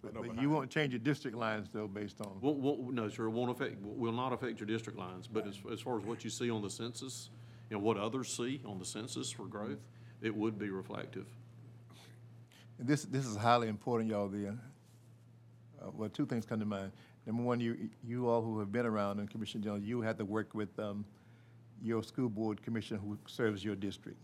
but 0.01 0.13
but 0.13 0.41
you 0.41 0.49
won't 0.49 0.71
change 0.71 0.93
your 0.93 0.99
district 0.99 1.37
lines 1.37 1.67
though, 1.71 1.87
based 1.87 2.21
on, 2.21 2.39
Won't, 2.41 2.57
won't, 2.57 2.93
no, 2.93 3.07
sir, 3.07 3.25
it 3.25 3.29
won't 3.29 3.51
affect, 3.51 3.75
will 3.81 4.11
not 4.11 4.33
affect 4.33 4.59
your 4.59 4.67
district 4.67 4.97
lines, 4.97 5.27
but 5.27 5.47
as, 5.47 5.59
as 5.71 5.79
far 5.79 5.99
as 5.99 6.05
what 6.05 6.23
you 6.23 6.29
see 6.29 6.49
on 6.49 6.61
the 6.61 6.69
census, 6.69 7.29
and 7.69 7.81
what 7.81 7.97
others 7.97 8.35
see 8.35 8.61
on 8.65 8.79
the 8.79 8.85
census 8.85 9.31
for 9.31 9.45
growth, 9.45 9.79
it 10.21 10.35
would 10.35 10.57
be 10.57 10.69
reflective. 10.69 11.27
And 12.79 12.87
this, 12.87 13.03
this 13.03 13.25
is 13.25 13.35
highly 13.35 13.67
important, 13.67 14.09
y'all, 14.09 14.27
the, 14.27 14.47
uh, 14.47 14.53
well, 15.93 16.09
two 16.09 16.25
things 16.25 16.45
come 16.45 16.59
to 16.59 16.65
mind. 16.65 16.91
Number 17.27 17.43
one, 17.43 17.59
you, 17.59 17.89
you 18.03 18.27
all 18.27 18.41
who 18.41 18.57
have 18.59 18.71
been 18.71 18.87
around 18.87 19.19
in 19.19 19.27
Commissioner 19.27 19.63
Jones, 19.63 19.85
you 19.85 20.01
have 20.01 20.17
to 20.17 20.25
work 20.25 20.55
with, 20.55 20.77
um, 20.79 21.05
your 21.83 22.03
school 22.03 22.29
board 22.29 22.61
commissioner 22.61 22.99
who 22.99 23.17
serves 23.25 23.63
your 23.63 23.75
district. 23.75 24.19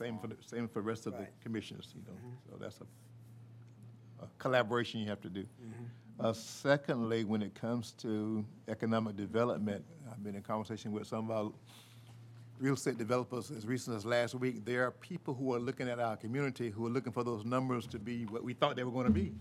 You 0.00 0.06
know, 0.06 0.12
and 0.12 0.18
same 0.18 0.18
for, 0.18 0.26
the 0.28 0.42
same 0.48 0.68
for 0.68 0.74
the 0.80 0.86
rest 0.88 1.06
of 1.06 1.12
the 1.14 1.20
Right. 1.20 1.28
commissioners, 1.42 1.88
you 1.94 2.02
know, 2.06 2.18
so 2.50 2.56
that's 2.58 2.80
a, 2.80 4.24
a 4.24 4.28
collaboration 4.38 5.00
you 5.00 5.08
have 5.08 5.20
to 5.22 5.28
do. 5.30 5.44
Uh, 6.20 6.32
secondly, 6.32 7.24
when 7.24 7.42
it 7.42 7.54
comes 7.54 7.92
to 7.92 8.44
economic 8.68 9.16
development, 9.16 9.84
I've 10.10 10.22
been 10.22 10.34
in 10.36 10.42
conversation 10.42 10.92
with 10.92 11.06
some 11.06 11.30
of 11.30 11.36
our 11.46 11.52
real 12.58 12.74
estate 12.74 12.96
developers 12.96 13.50
as 13.50 13.66
recent 13.66 13.96
as 13.96 14.04
last 14.06 14.34
week, 14.36 14.64
there 14.64 14.86
are 14.86 14.92
people 14.92 15.34
who 15.34 15.52
are 15.52 15.58
looking 15.58 15.88
at 15.88 15.98
our 15.98 16.16
community 16.16 16.70
who 16.70 16.86
are 16.86 16.90
looking 16.90 17.12
for 17.12 17.24
those 17.24 17.44
numbers 17.44 17.86
to 17.88 17.98
be 17.98 18.24
what 18.26 18.44
we 18.44 18.52
thought 18.54 18.76
they 18.76 18.84
were 18.84 18.92
gonna 18.92 19.10
be 19.10 19.32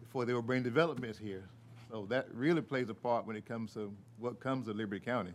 before 0.00 0.26
they 0.26 0.34
were 0.34 0.42
bringing 0.42 0.64
developments 0.64 1.18
here. 1.18 1.48
So 1.90 2.04
that 2.10 2.26
really 2.34 2.60
plays 2.60 2.90
a 2.90 2.94
part 2.94 3.26
when 3.26 3.36
it 3.36 3.46
comes 3.46 3.72
to 3.74 3.90
what 4.18 4.38
comes 4.40 4.66
to 4.66 4.74
Liberty 4.74 5.02
County. 5.02 5.32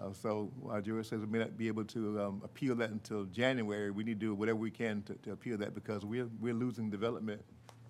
Uh, 0.00 0.12
so 0.12 0.50
while 0.60 0.80
George 0.80 1.06
says 1.08 1.20
we 1.20 1.26
may 1.26 1.38
not 1.38 1.56
be 1.56 1.68
able 1.68 1.84
to, 1.84 2.20
um, 2.20 2.42
appeal 2.44 2.74
that 2.76 2.90
until 2.90 3.24
January, 3.26 3.90
we 3.90 4.02
need 4.02 4.18
to 4.20 4.26
do 4.26 4.34
whatever 4.34 4.58
we 4.58 4.70
can 4.70 5.02
to, 5.02 5.14
to 5.22 5.32
appeal 5.32 5.56
that 5.58 5.74
because 5.74 6.04
we're, 6.04 6.28
we're 6.40 6.54
losing 6.54 6.90
development 6.90 7.40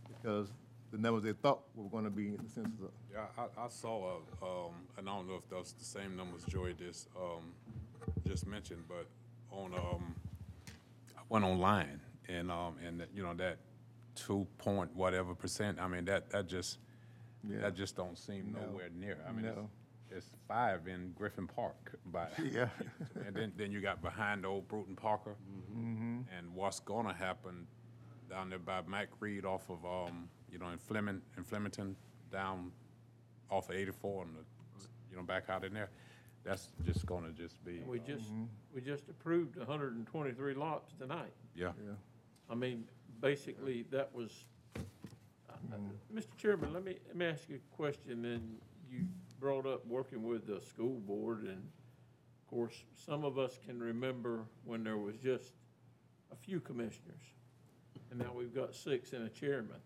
because 0.09 0.53
the 0.93 0.99
numbers 0.99 1.23
they 1.25 1.33
thought 1.33 1.63
were 1.75 1.89
gonna 1.89 2.11
be 2.11 2.29
in 2.29 2.37
the 2.43 2.49
census. 2.51 2.81
are- 2.83 2.91
Yeah, 3.13 3.27
I, 3.59 3.65
I 3.65 3.69
saw 3.69 4.19
a, 4.43 4.45
um, 4.45 4.73
and 4.99 5.09
I 5.09 5.17
don't 5.17 5.27
know 5.29 5.37
if 5.37 5.49
those 5.49 5.73
the 5.73 5.85
same 5.85 6.15
numbers 6.17 6.45
Joy 6.45 6.73
just, 6.75 7.09
um, 7.17 7.53
just 8.27 8.47
mentioned, 8.47 8.85
but 8.87 9.07
on, 9.51 9.73
um, 9.75 10.15
I 11.17 11.23
went 11.31 11.45
online 11.45 12.01
and, 12.29 12.51
um, 12.51 12.77
and, 12.87 13.01
that, 13.01 13.09
you 13.15 13.23
know, 13.23 13.35
that 13.35 13.59
two 14.15 14.47
point 14.59 14.95
whatever 14.95 15.35
percent, 15.35 15.81
I 15.81 15.89
mean, 15.89 16.05
that, 16.05 16.29
that 16.31 16.47
just, 16.49 16.79
Yeah. 17.49 17.61
that 17.63 17.75
just 17.75 17.97
don't 17.97 18.17
seem 18.19 18.53
No. 18.53 18.67
nowhere 18.67 18.91
near. 18.95 19.19
I 19.27 19.33
mean, 19.33 19.47
it's, 19.47 19.57
No. 19.57 19.69
It's 20.17 20.27
five 20.47 20.87
in 20.87 21.13
Griffin 21.17 21.47
Park, 21.47 21.99
but. 22.07 22.33
Yeah. 22.53 22.69
And 23.27 23.35
then, 23.35 23.53
then 23.57 23.73
you 23.73 23.81
got 23.81 24.03
behind 24.03 24.45
old 24.45 24.69
Brewton-Parker. 24.69 25.35
Mm-hmm. 25.75 26.21
And 26.37 26.55
what's 26.55 26.79
gonna 26.81 27.15
happen 27.15 27.67
down 28.29 28.51
there 28.51 28.59
by 28.59 28.83
Mac 28.87 29.09
Reed 29.19 29.45
off 29.45 29.69
of, 29.71 29.85
um, 29.85 30.29
you 30.51 30.59
know, 30.59 30.69
in 30.69 30.79
Fleming, 30.79 31.23
in 31.37 31.45
Flemington, 31.45 31.97
down 32.31 32.71
off 33.51 33.71
of 33.71 33.77
eighty-four 33.77 34.25
and 34.25 34.35
the, 34.37 34.87
you 35.11 35.17
know, 35.17 35.23
back 35.23 35.49
out 35.49 35.65
in 35.65 35.73
there, 35.73 35.89
that's 36.45 36.69
just 36.85 37.07
gonna 37.07 37.31
just 37.31 37.65
be, 37.65 37.79
And 37.79 37.87
we 37.89 37.99
just, 38.01 38.31
we 38.75 38.81
just 38.81 39.09
approved 39.09 39.59
hundred 39.63 39.97
and 39.97 40.07
twenty-three 40.07 40.55
lots 40.55 40.93
tonight. 40.99 41.33
yeah. 41.55 41.73
Yeah. 41.85 41.93
I 42.51 42.55
mean, 42.55 42.85
basically, 43.21 43.87
that 43.91 44.15
was, 44.15 44.45
uh, 44.77 45.77
Mr. 46.15 46.37
Chairman, 46.37 46.73
let 46.75 46.85
me, 46.85 46.99
let 47.07 47.17
me 47.17 47.25
ask 47.27 47.49
you 47.49 47.57
a 47.57 47.77
question, 47.77 48.25
and 48.27 48.59
you 48.91 49.07
brought 49.45 49.67
up 49.67 49.87
working 49.87 50.23
with 50.23 50.47
the 50.47 50.59
school 50.63 50.99
board, 51.01 51.43
and 51.43 51.59
of 51.59 52.47
course, 52.49 52.83
some 52.95 53.27
of 53.27 53.39
us 53.39 53.59
can 53.67 53.79
remember 53.79 54.47
when 54.65 54.83
there 54.83 54.97
was 54.97 55.17
just 55.23 55.53
a 56.33 56.35
few 56.35 56.61
commissioners, 56.61 57.21
and 58.11 58.19
now 58.19 58.33
we've 58.35 58.55
got 58.55 58.75
six 58.75 59.13
and 59.13 59.27
a 59.27 59.29
chairman. 59.29 59.77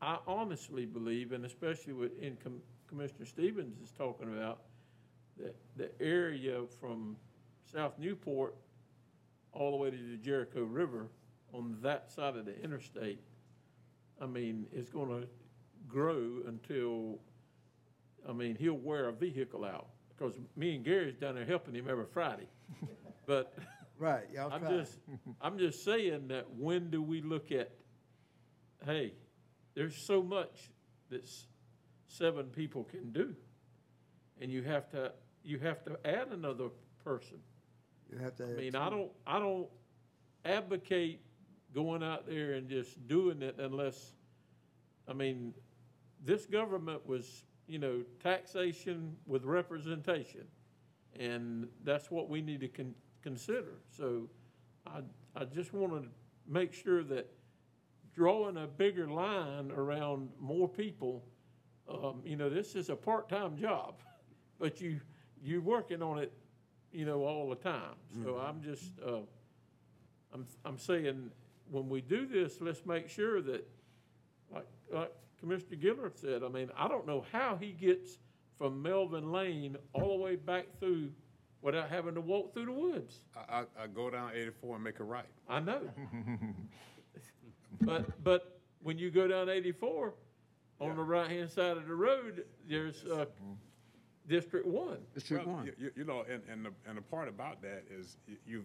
I 0.00 0.16
honestly 0.26 0.86
believe, 0.86 1.32
and 1.32 1.44
especially 1.44 1.92
with, 1.92 2.18
in 2.18 2.38
Com- 2.42 2.62
Commissioner 2.88 3.26
Stevens 3.26 3.78
is 3.84 3.90
talking 3.90 4.34
about, 4.34 4.62
that 5.36 5.54
the 5.76 5.90
area 6.00 6.62
from 6.80 7.18
South 7.70 7.98
Newport 7.98 8.54
all 9.52 9.70
the 9.72 9.76
way 9.76 9.90
to 9.90 9.96
the 9.96 10.16
Jerico 10.16 10.66
River 10.66 11.08
on 11.52 11.76
that 11.82 12.10
side 12.10 12.36
of 12.36 12.46
the 12.46 12.58
interstate, 12.64 13.20
I 14.18 14.24
mean, 14.24 14.64
is 14.72 14.88
gonna 14.88 15.24
grow 15.86 16.38
until, 16.46 17.18
I 18.28 18.32
mean, 18.32 18.56
he'll 18.56 18.74
wear 18.74 19.08
a 19.08 19.12
vehicle 19.12 19.64
out. 19.64 19.88
Because 20.16 20.34
me 20.56 20.74
and 20.76 20.84
Gary's 20.84 21.16
down 21.16 21.34
there 21.34 21.44
helping 21.46 21.74
him 21.74 21.86
every 21.88 22.06
Friday. 22.06 22.46
But 23.26 23.54
Right, 23.98 24.24
y'all 24.34 24.50
I'm 24.52 24.60
try. 24.62 24.70
just, 24.70 24.98
I'm 25.40 25.56
just 25.58 25.84
saying 25.84 26.28
that 26.28 26.46
when 26.56 26.90
do 26.90 27.00
we 27.02 27.20
look 27.20 27.52
at, 27.52 27.70
hey, 28.84 29.12
there's 29.74 29.94
so 29.96 30.20
much 30.22 30.70
that 31.10 31.22
s- 31.22 31.46
seven 32.08 32.46
people 32.46 32.82
can 32.84 33.12
do. 33.12 33.36
And 34.40 34.50
you 34.50 34.62
have 34.62 34.88
to, 34.90 35.12
you 35.44 35.58
have 35.60 35.84
to 35.84 35.96
add 36.04 36.28
another 36.32 36.70
person. 37.04 37.38
You 38.10 38.18
have 38.18 38.34
to. 38.36 38.44
I 38.44 38.52
mean, 38.54 38.72
two. 38.72 38.78
I 38.78 38.90
don't, 38.90 39.12
I 39.26 39.38
don't 39.38 39.68
advocate 40.44 41.20
going 41.74 42.02
out 42.02 42.26
there 42.26 42.54
and 42.54 42.68
just 42.68 43.06
doing 43.06 43.42
it 43.42 43.56
unless, 43.58 44.14
I 45.06 45.12
mean, 45.12 45.54
this 46.24 46.46
government 46.46 47.06
was, 47.06 47.44
you 47.70 47.78
know, 47.78 48.02
taxation 48.20 49.16
with 49.26 49.44
representation. 49.44 50.44
And 51.18 51.68
that's 51.84 52.10
what 52.10 52.28
we 52.28 52.42
need 52.42 52.60
to 52.60 52.68
con- 52.68 52.94
consider. 53.22 53.74
So 53.96 54.28
I, 54.86 55.00
I 55.36 55.44
just 55.44 55.72
want 55.72 55.92
to 55.92 56.08
make 56.48 56.72
sure 56.72 57.04
that 57.04 57.30
drawing 58.12 58.56
a 58.56 58.66
bigger 58.66 59.08
line 59.08 59.70
around 59.70 60.30
more 60.40 60.68
people, 60.68 61.24
um, 61.88 62.22
you 62.24 62.34
know, 62.34 62.50
this 62.50 62.74
is 62.74 62.90
a 62.90 62.96
part-time 62.96 63.56
job, 63.56 63.94
but 64.58 64.80
you, 64.80 65.00
you're 65.40 65.60
working 65.60 66.02
on 66.02 66.18
it, 66.18 66.32
you 66.90 67.04
know, 67.04 67.24
all 67.24 67.48
the 67.48 67.56
time. 67.56 67.94
So 68.24 68.36
I'm 68.36 68.60
just, 68.60 68.90
uh, 69.06 69.20
I'm, 70.34 70.44
I'm 70.64 70.76
saying, 70.76 71.30
when 71.70 71.88
we 71.88 72.00
do 72.00 72.26
this, 72.26 72.60
let's 72.60 72.84
make 72.84 73.08
sure 73.08 73.40
that, 73.42 73.68
like, 74.52 74.66
like 74.92 75.12
Commissioner 75.40 75.76
Gilliard 75.76 76.16
said, 76.16 76.42
I 76.42 76.48
mean, 76.48 76.70
I 76.76 76.86
don't 76.88 77.06
know 77.06 77.24
how 77.32 77.56
he 77.60 77.72
gets 77.72 78.18
from 78.58 78.82
Melvin 78.82 79.32
Lane 79.32 79.76
all 79.94 80.16
the 80.18 80.22
way 80.22 80.36
back 80.36 80.66
through 80.78 81.10
without 81.62 81.88
having 81.88 82.14
to 82.14 82.20
walk 82.20 82.52
through 82.54 82.66
the 82.66 82.72
woods. 82.72 83.20
I, 83.36 83.60
I, 83.60 83.84
I 83.84 83.86
go 83.86 84.10
down 84.10 84.32
eighty-four 84.34 84.74
and 84.76 84.84
make 84.84 85.00
a 85.00 85.04
right. 85.04 85.26
I 85.48 85.60
know. 85.60 85.80
But, 87.82 88.22
but 88.22 88.60
when 88.82 88.98
you 88.98 89.10
go 89.10 89.26
down 89.26 89.48
eighty-four, 89.48 90.12
on 90.80 90.96
the 90.96 91.02
right-hand 91.02 91.50
side 91.50 91.76
of 91.76 91.86
the 91.86 91.94
road, 91.94 92.44
there's, 92.68 93.04
uh, 93.04 93.26
District 94.28 94.66
One. 94.66 94.98
District 95.14 95.46
Well, 95.46 95.56
one. 95.56 95.66
You, 95.66 95.72
you- 95.78 95.90
you 95.96 96.04
know, 96.04 96.24
and, 96.30 96.42
and 96.50 96.64
the, 96.64 96.70
and 96.88 96.96
the 96.98 97.02
part 97.02 97.28
about 97.28 97.60
that 97.62 97.84
is 97.90 98.16
y- 98.28 98.34
you, 98.46 98.64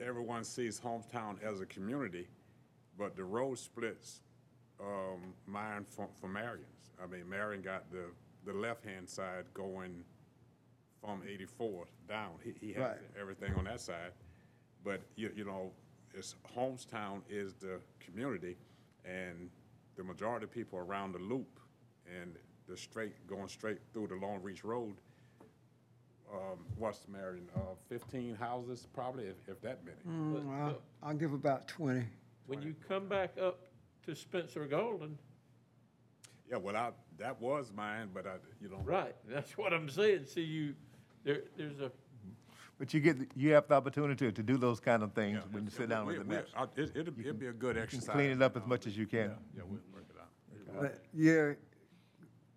everyone 0.00 0.42
sees 0.44 0.80
hometown 0.80 1.42
as 1.42 1.60
a 1.60 1.66
community, 1.66 2.26
but 2.98 3.16
the 3.16 3.24
road 3.24 3.58
splits, 3.58 4.20
um, 4.80 5.34
mine 5.46 5.84
from, 5.88 6.06
from 6.20 6.32
Marion's. 6.32 6.92
I 7.02 7.06
mean, 7.06 7.28
Marion 7.28 7.62
got 7.62 7.90
the, 7.90 8.04
the 8.50 8.56
left-hand 8.56 9.08
side 9.08 9.44
going 9.54 10.04
from 11.00 11.22
eighty-four 11.28 11.84
down. 12.08 12.32
He, 12.42 12.54
he 12.60 12.72
has 12.74 12.82
Right. 12.82 12.98
everything 13.20 13.54
on 13.54 13.64
that 13.64 13.80
side. 13.80 14.12
But 14.84 15.00
you, 15.16 15.30
you 15.36 15.44
know, 15.44 15.72
it's, 16.14 16.34
Homestown 16.54 17.22
is 17.28 17.54
the 17.54 17.80
community 18.00 18.56
and 19.04 19.50
the 19.96 20.04
majority 20.04 20.44
of 20.44 20.50
people 20.50 20.78
around 20.78 21.12
the 21.12 21.18
loop 21.18 21.58
and 22.20 22.34
the 22.68 22.76
straight, 22.76 23.12
going 23.26 23.48
straight 23.48 23.78
through 23.92 24.08
the 24.08 24.14
Long 24.16 24.40
Reach 24.42 24.64
Road, 24.64 24.94
um, 26.32 26.58
what's 26.78 27.06
Marion, 27.08 27.46
uh, 27.56 27.60
fifteen 27.88 28.34
houses 28.34 28.86
probably, 28.92 29.24
if, 29.26 29.36
if 29.46 29.60
that 29.62 29.80
many. 29.84 29.96
Mm, 30.08 30.50
I'll, 30.60 30.78
I'll 31.02 31.14
give 31.14 31.32
about 31.32 31.68
twenty. 31.68 32.04
When 32.46 32.62
you 32.62 32.74
come 32.88 33.06
back 33.08 33.32
up 33.40 33.58
to 34.06 34.14
Spencer 34.14 34.64
Golden, 34.66 35.18
Yeah, 36.50 36.58
well, 36.58 36.76
I, 36.76 36.90
that 37.18 37.40
was 37.40 37.72
mine, 37.74 38.08
but 38.14 38.26
I, 38.26 38.34
you 38.62 38.68
don't 38.68 38.86
know. 38.86 38.92
right, 38.92 39.14
that's 39.28 39.58
what 39.58 39.72
I'm 39.72 39.88
saying, 39.88 40.24
see 40.26 40.42
you, 40.42 40.74
there, 41.24 41.42
there's 41.56 41.80
a, 41.80 41.90
But 42.78 42.94
you 42.94 43.00
get, 43.00 43.16
you 43.34 43.52
have 43.52 43.66
the 43.66 43.74
opportunity 43.74 44.30
to 44.30 44.42
do 44.42 44.56
those 44.56 44.78
kind 44.78 45.02
of 45.02 45.12
things 45.12 45.38
yeah, 45.38 45.42
when 45.50 45.64
you 45.64 45.70
yeah, 45.72 45.78
sit 45.78 45.88
down 45.88 46.06
we- 46.06 46.18
with 46.18 46.22
the 46.22 46.28
we- 46.30 46.36
maps. 46.36 46.52
I- 46.56 46.62
It, 46.80 46.90
it'd, 46.94 47.18
it'd 47.18 47.38
be 47.38 47.48
a 47.48 47.52
good 47.52 47.76
You 47.76 47.82
exercise. 47.82 48.06
can 48.06 48.14
clean 48.14 48.30
it 48.30 48.42
up 48.42 48.56
as 48.56 48.64
much 48.66 48.86
as 48.86 48.96
you 48.96 49.06
can. 49.06 49.34
Yeah, 49.56 49.62
we'll 49.68 49.80
work 49.92 50.04
it 50.08 50.20
out. 50.20 50.80
But, 50.82 51.00
yeah, 51.12 51.52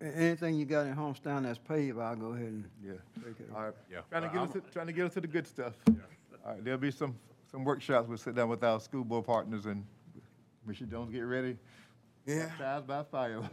a- 0.00 0.16
anything 0.16 0.54
you 0.54 0.66
got 0.66 0.86
in 0.86 0.94
Homestown 0.94 1.42
that's 1.42 1.58
paved, 1.58 1.98
I'll 1.98 2.14
go 2.14 2.28
ahead 2.28 2.46
and 2.46 2.70
Yeah. 2.84 2.92
take 3.24 3.40
it. 3.40 3.50
All 3.54 3.64
right. 3.64 3.74
Yeah. 3.90 4.00
Trying 4.08 4.22
to 4.22 4.28
get 4.28 4.36
us, 4.38 4.50
I'm- 4.54 4.60
to- 4.62 4.70
trying 4.70 4.86
to 4.86 4.92
get 4.92 5.06
us 5.06 5.14
to 5.14 5.20
the 5.20 5.26
good 5.26 5.46
stuff. 5.48 5.74
All 5.88 6.52
right, 6.54 6.64
there'll 6.64 6.78
be 6.78 6.92
some, 6.92 7.16
some 7.50 7.64
workshops. 7.64 8.08
We'll 8.08 8.18
sit 8.18 8.36
down 8.36 8.48
with 8.48 8.62
our 8.62 8.78
school 8.78 9.04
board 9.04 9.24
partners 9.24 9.66
and 9.66 9.84
Mr. 10.68 10.88
Jones, 10.90 11.10
get 11.10 11.20
ready. 11.20 11.56
Yeah. 12.26 12.50
Baptized 12.58 12.86
by 12.86 13.02
fire. 13.04 13.40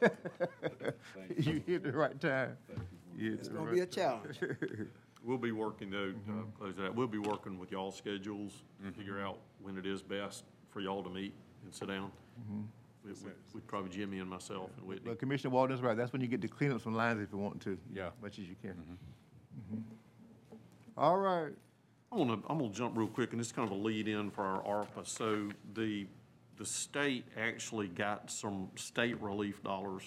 You 1.38 1.62
hit 1.66 1.82
the 1.82 1.92
right 1.92 2.18
time. 2.20 2.56
You 3.16 3.30
hit 3.30 3.38
It's 3.40 3.48
the 3.48 3.54
gonna 3.54 3.70
be 3.72 3.80
a 3.80 3.86
time. 3.86 4.20
challenge. 4.36 4.38
We'll 5.24 5.38
be 5.38 5.50
working 5.50 5.90
though, 5.90 6.12
uh, 6.30 6.32
close 6.56 6.76
that, 6.76 6.94
we'll 6.94 7.08
be 7.08 7.18
working 7.18 7.58
with 7.58 7.72
y'all 7.72 7.90
schedules, 7.90 8.62
to 8.84 8.92
figure 8.92 9.20
out 9.20 9.38
when 9.60 9.76
it 9.76 9.84
is 9.84 10.00
best 10.00 10.44
for 10.70 10.80
y'all 10.80 11.02
to 11.02 11.10
meet 11.10 11.34
and 11.64 11.74
sit 11.74 11.88
down. 11.88 12.12
With, 13.04 13.24
with- 13.24 13.32
with 13.52 13.66
probably 13.66 13.90
Jimmy 13.90 14.20
and 14.20 14.30
myself 14.30 14.70
and 14.78 14.86
Whitney. 14.86 15.02
But 15.10 15.18
Commissioner 15.18 15.50
Walden's 15.52 15.80
right. 15.82 15.96
That's 15.96 16.12
when 16.12 16.20
you 16.22 16.28
get 16.28 16.42
to 16.42 16.48
clean 16.48 16.70
up 16.70 16.80
some 16.80 16.94
lines 16.94 17.20
if 17.20 17.32
you 17.32 17.38
want 17.38 17.60
to. 17.62 17.76
Yeah. 17.92 18.06
As 18.08 18.12
much 18.22 18.38
as 18.38 18.44
you 18.48 18.54
can. 18.62 18.74
Mhm. 19.74 19.82
All 20.96 21.16
right. 21.18 21.52
I'm 22.12 22.18
gonna, 22.18 22.38
I'm 22.48 22.58
gonna 22.58 22.70
jump 22.70 22.96
real 22.96 23.08
quick, 23.08 23.32
and 23.32 23.40
this 23.40 23.48
is 23.48 23.52
kind 23.52 23.68
of 23.68 23.76
a 23.76 23.80
lead-in 23.80 24.30
for 24.30 24.44
our 24.44 24.62
ARPA. 24.62 25.04
So 25.08 25.48
the, 25.74 26.06
the 26.56 26.64
state 26.64 27.24
actually 27.38 27.88
got 27.88 28.30
some 28.30 28.68
state 28.76 29.20
relief 29.20 29.62
dollars, 29.62 30.02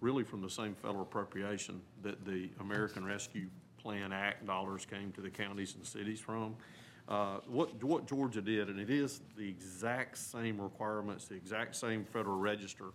really 0.00 0.24
from 0.24 0.40
the 0.40 0.50
same 0.50 0.74
federal 0.74 1.02
appropriation 1.02 1.80
that 2.02 2.24
the 2.24 2.48
American 2.60 3.04
Rescue 3.04 3.48
Plan 3.78 4.12
Act 4.12 4.46
dollars 4.46 4.86
came 4.86 5.12
to 5.12 5.20
the 5.20 5.30
counties 5.30 5.74
and 5.74 5.86
cities 5.86 6.20
from. 6.20 6.56
Uh, 7.08 7.38
What, 7.48 7.82
what 7.82 8.06
Georgia 8.06 8.40
did, 8.40 8.68
and 8.68 8.78
it 8.78 8.90
is 8.90 9.20
the 9.36 9.48
exact 9.48 10.16
same 10.18 10.60
requirements, 10.60 11.26
the 11.26 11.34
exact 11.34 11.74
same 11.76 12.04
federal 12.04 12.38
register 12.38 12.92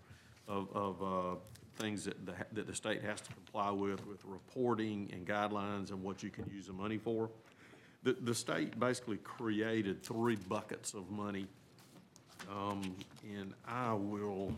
of, 0.48 0.70
of 0.74 1.04
uh, 1.04 1.36
things 1.78 2.06
that, 2.06 2.26
the 2.26 2.34
that 2.54 2.68
the 2.68 2.74
state 2.74 3.02
has 3.04 3.20
to 3.22 3.34
comply 3.34 3.72
with, 3.72 4.06
with 4.08 4.24
reporting 4.24 5.10
and 5.12 5.28
guidelines 5.28 5.90
and 5.92 6.02
what 6.02 6.24
you 6.24 6.30
can 6.30 6.50
use 6.50 6.68
the 6.68 6.74
money 6.74 6.98
for. 6.98 7.30
The, 8.04 8.14
the 8.14 8.36
state 8.36 8.80
basically 8.80 9.18
created 9.18 10.04
three 10.04 10.38
buckets 10.48 10.94
of 10.94 11.10
money. 11.10 11.48
Um, 12.52 12.96
and 13.24 13.54
I 13.68 13.94
will 13.94 14.54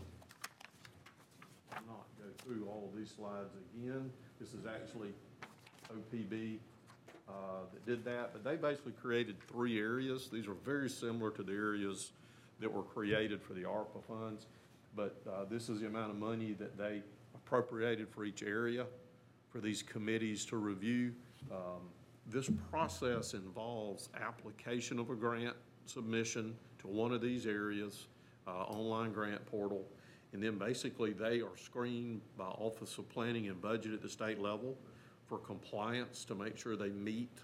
not 1.86 2.06
go 2.18 2.24
through 2.44 2.66
all 2.66 2.90
of 2.90 2.98
these 2.98 3.12
slides 3.16 3.54
again. 3.74 4.10
This 4.40 4.50
is 4.50 4.66
actually 4.66 5.10
OPB, 5.90 6.58
uh, 7.28 7.32
that 7.72 7.86
did 7.86 8.04
that, 8.04 8.32
but 8.32 8.44
they 8.44 8.56
basically 8.56 8.92
created 8.92 9.36
three 9.48 9.78
areas. 9.78 10.28
These 10.30 10.46
are 10.46 10.56
very 10.64 10.88
similar 10.88 11.30
to 11.32 11.42
the 11.42 11.52
areas 11.52 12.12
that 12.60 12.72
were 12.72 12.82
created 12.82 13.42
for 13.42 13.54
the 13.54 13.62
ARPA 13.62 14.02
funds. 14.06 14.46
But, 14.96 15.20
uh, 15.30 15.44
this 15.44 15.68
is 15.68 15.80
the 15.80 15.86
amount 15.86 16.10
of 16.10 16.18
money 16.18 16.52
that 16.54 16.76
they 16.76 17.02
appropriated 17.34 18.08
for 18.08 18.24
each 18.24 18.42
area 18.42 18.86
for 19.50 19.60
these 19.60 19.82
committees 19.82 20.44
to 20.46 20.56
review. 20.56 21.14
Um, 21.50 21.90
This 22.30 22.50
process 22.70 23.32
involves 23.32 24.10
application 24.20 24.98
of 24.98 25.08
a 25.08 25.14
grant 25.14 25.56
submission 25.88 26.54
to 26.80 26.88
one 26.88 27.12
of 27.12 27.20
these 27.20 27.46
areas, 27.46 28.06
uh, 28.46 28.50
online 28.50 29.12
grant 29.12 29.44
portal. 29.46 29.84
And 30.32 30.42
then 30.42 30.58
basically 30.58 31.12
they 31.12 31.40
are 31.40 31.56
screened 31.56 32.20
by 32.36 32.44
Office 32.44 32.98
of 32.98 33.08
Planning 33.08 33.48
and 33.48 33.60
Budget 33.60 33.94
at 33.94 34.02
the 34.02 34.08
state 34.08 34.38
level 34.38 34.76
for 35.26 35.38
compliance 35.38 36.24
to 36.26 36.34
make 36.34 36.58
sure 36.58 36.76
they 36.76 36.90
meet 36.90 37.38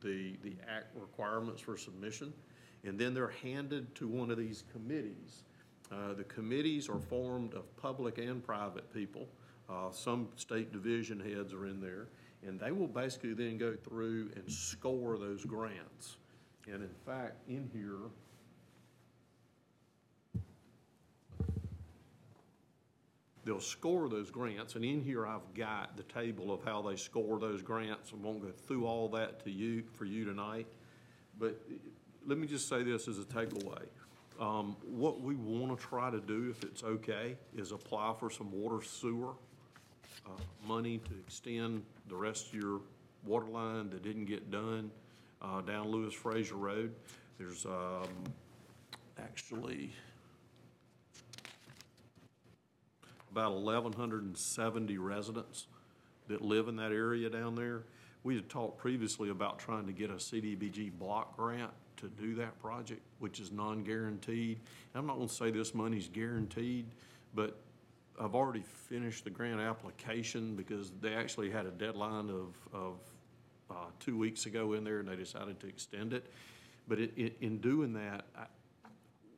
the, 0.00 0.36
the 0.42 0.54
act 0.68 0.94
requirements 0.94 1.62
for 1.62 1.76
submission. 1.76 2.32
And 2.84 2.98
then 2.98 3.14
they're 3.14 3.34
handed 3.42 3.94
to 3.96 4.08
one 4.08 4.30
of 4.30 4.36
these 4.36 4.64
committees. 4.72 5.44
Uh, 5.90 6.12
the 6.14 6.24
committees 6.24 6.88
are 6.88 6.98
formed 6.98 7.54
of 7.54 7.74
public 7.76 8.18
and 8.18 8.44
private 8.44 8.92
people. 8.92 9.26
Uh, 9.68 9.90
some 9.90 10.28
state 10.36 10.72
division 10.72 11.18
heads 11.18 11.54
are 11.54 11.66
in 11.66 11.80
there. 11.80 12.08
And 12.46 12.60
they 12.60 12.72
will 12.72 12.88
basically 12.88 13.32
then 13.32 13.56
go 13.56 13.74
through 13.74 14.30
and 14.36 14.50
score 14.50 15.16
those 15.16 15.46
grants. 15.46 16.16
And 16.66 16.82
in 16.82 16.94
fact, 17.04 17.36
in 17.48 17.68
here, 17.72 18.10
they'll 23.44 23.60
score 23.60 24.08
those 24.08 24.30
grants, 24.30 24.74
and 24.74 24.84
in 24.84 25.02
here 25.02 25.26
I've 25.26 25.52
got 25.54 25.96
the 25.96 26.02
table 26.04 26.52
of 26.52 26.64
how 26.64 26.80
they 26.82 26.96
score 26.96 27.38
those 27.38 27.60
grants. 27.60 28.12
I 28.14 28.16
won't 28.16 28.42
go 28.42 28.50
through 28.50 28.86
all 28.86 29.08
that 29.10 29.44
to 29.44 29.50
you, 29.50 29.84
for 29.94 30.06
you 30.06 30.24
tonight. 30.24 30.66
But 31.38 31.60
let 32.26 32.38
me 32.38 32.46
just 32.46 32.68
say 32.68 32.82
this 32.82 33.08
as 33.08 33.18
a 33.18 33.24
takeaway. 33.24 33.82
Um, 34.40 34.76
what 34.82 35.20
we 35.20 35.34
want 35.36 35.78
to 35.78 35.86
try 35.86 36.10
to 36.10 36.20
do, 36.20 36.50
if 36.50 36.64
it's 36.64 36.82
okay, 36.82 37.36
is 37.56 37.70
apply 37.72 38.14
for 38.18 38.30
some 38.30 38.50
water 38.50 38.84
sewer, 38.84 39.34
uh, 40.26 40.30
money 40.66 40.98
to 40.98 41.10
extend 41.26 41.82
the 42.08 42.16
rest 42.16 42.48
of 42.48 42.54
your 42.54 42.80
water 43.24 43.46
line 43.46 43.90
that 43.90 44.02
didn't 44.02 44.24
get 44.24 44.50
done, 44.50 44.90
uh, 45.44 45.60
down 45.60 45.88
Lewis 45.88 46.14
Fraser 46.14 46.56
Road. 46.56 46.94
There's, 47.38 47.66
um, 47.66 48.08
actually, 49.18 49.92
about 53.30 53.52
eleven 53.52 53.92
hundred 53.92 54.24
and 54.24 54.36
seventy 54.36 54.98
residents 54.98 55.66
that 56.28 56.40
live 56.40 56.68
in 56.68 56.76
that 56.76 56.92
area 56.92 57.28
down 57.28 57.54
there. 57.54 57.82
We 58.22 58.36
had 58.36 58.48
talked 58.48 58.78
previously 58.78 59.28
about 59.28 59.58
trying 59.58 59.86
to 59.86 59.92
get 59.92 60.10
a 60.10 60.14
CDBG 60.14 60.92
block 60.92 61.36
grant 61.36 61.72
to 61.98 62.08
do 62.08 62.34
that 62.36 62.58
project, 62.58 63.02
which 63.18 63.38
is 63.38 63.52
non-guaranteed. 63.52 64.60
I'm 64.94 65.06
not 65.06 65.16
gonna 65.16 65.28
say 65.28 65.50
this 65.50 65.74
money's 65.74 66.08
guaranteed, 66.08 66.86
but 67.34 67.58
I've 68.18 68.34
already 68.34 68.62
finished 68.62 69.24
the 69.24 69.30
grant 69.30 69.60
application 69.60 70.54
because 70.54 70.92
they 71.00 71.14
actually 71.14 71.50
had 71.50 71.66
a 71.66 71.70
deadline 71.70 72.30
of, 72.30 72.56
of, 72.72 72.98
uh, 73.70 73.86
two 74.00 74.16
weeks 74.18 74.46
ago 74.46 74.72
in 74.74 74.84
there 74.84 75.00
and 75.00 75.08
they 75.08 75.16
decided 75.16 75.60
to 75.60 75.66
extend 75.66 76.12
it. 76.12 76.30
But 76.86 76.98
it, 76.98 77.12
it, 77.16 77.36
in 77.40 77.58
doing 77.58 77.92
that, 77.94 78.26
I, 78.36 78.44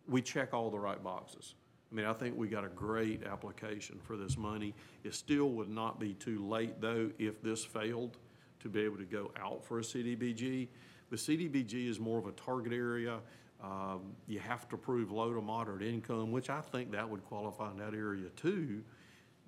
we 0.09 0.23
check 0.23 0.55
all 0.55 0.71
the 0.71 0.79
right 0.79 1.03
boxes. 1.03 1.55
I 1.91 1.95
mean, 1.95 2.07
I 2.07 2.13
think 2.13 2.37
we 2.37 2.49
got 2.49 2.65
a 2.65 2.69
great 2.69 3.23
application 3.25 4.01
for 4.03 4.17
this 4.17 4.37
money. 4.37 4.75
It 5.05 5.15
still 5.15 5.51
would 5.51 5.69
not 5.69 6.01
be 6.01 6.15
too 6.15 6.45
late, 6.47 6.81
though, 6.81 7.11
if 7.19 7.41
this 7.43 7.65
failed, 7.65 8.19
to 8.61 8.69
be 8.69 8.81
able 8.81 8.97
to 8.97 9.05
go 9.05 9.31
out 9.41 9.65
for 9.65 9.79
a 9.79 9.83
CDBG. 9.83 10.69
The 11.11 11.17
CDBG 11.17 11.89
is 11.89 12.01
more 12.01 12.19
of 12.19 12.27
a 12.27 12.33
target 12.33 12.73
area. 12.73 13.21
Um, 13.63 14.15
You 14.27 14.41
have 14.41 14.69
to 14.71 14.77
prove 14.77 15.13
low 15.13 15.33
to 15.33 15.41
moderate 15.41 15.83
income, 15.83 16.33
which 16.33 16.51
I 16.51 16.61
think 16.61 16.91
that 16.91 17.09
would 17.09 17.25
qualify 17.25 17.71
in 17.71 17.79
that 17.79 17.95
area 17.95 18.29
too. 18.31 18.83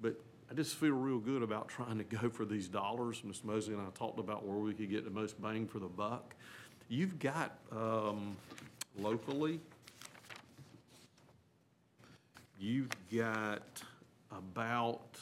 But 0.00 0.20
I 0.50 0.54
just 0.54 0.76
feel 0.76 0.92
real 0.92 1.18
good 1.18 1.42
about 1.42 1.68
trying 1.68 1.98
to 1.98 2.04
go 2.04 2.30
for 2.30 2.46
these 2.46 2.68
dollars. 2.68 3.20
Mr. 3.20 3.44
Mosley 3.44 3.74
and 3.74 3.82
I 3.82 3.90
talked 3.90 4.18
about 4.18 4.46
where 4.46 4.56
we 4.56 4.72
could 4.72 4.88
get 4.90 5.04
the 5.04 5.10
most 5.10 5.40
bang 5.42 5.66
for 5.66 5.78
the 5.78 5.88
buck. 5.88 6.34
You've 6.88 7.18
got, 7.18 7.58
um, 7.70 8.34
locally, 8.98 9.60
you've 12.58 12.88
got 13.14 13.82
about 14.32 15.18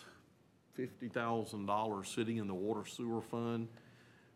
fifty 0.74 1.08
thousand 1.08 1.66
dollars 1.66 2.08
sitting 2.08 2.36
in 2.36 2.46
the 2.46 2.54
water 2.54 2.88
sewer 2.88 3.20
fund, 3.20 3.66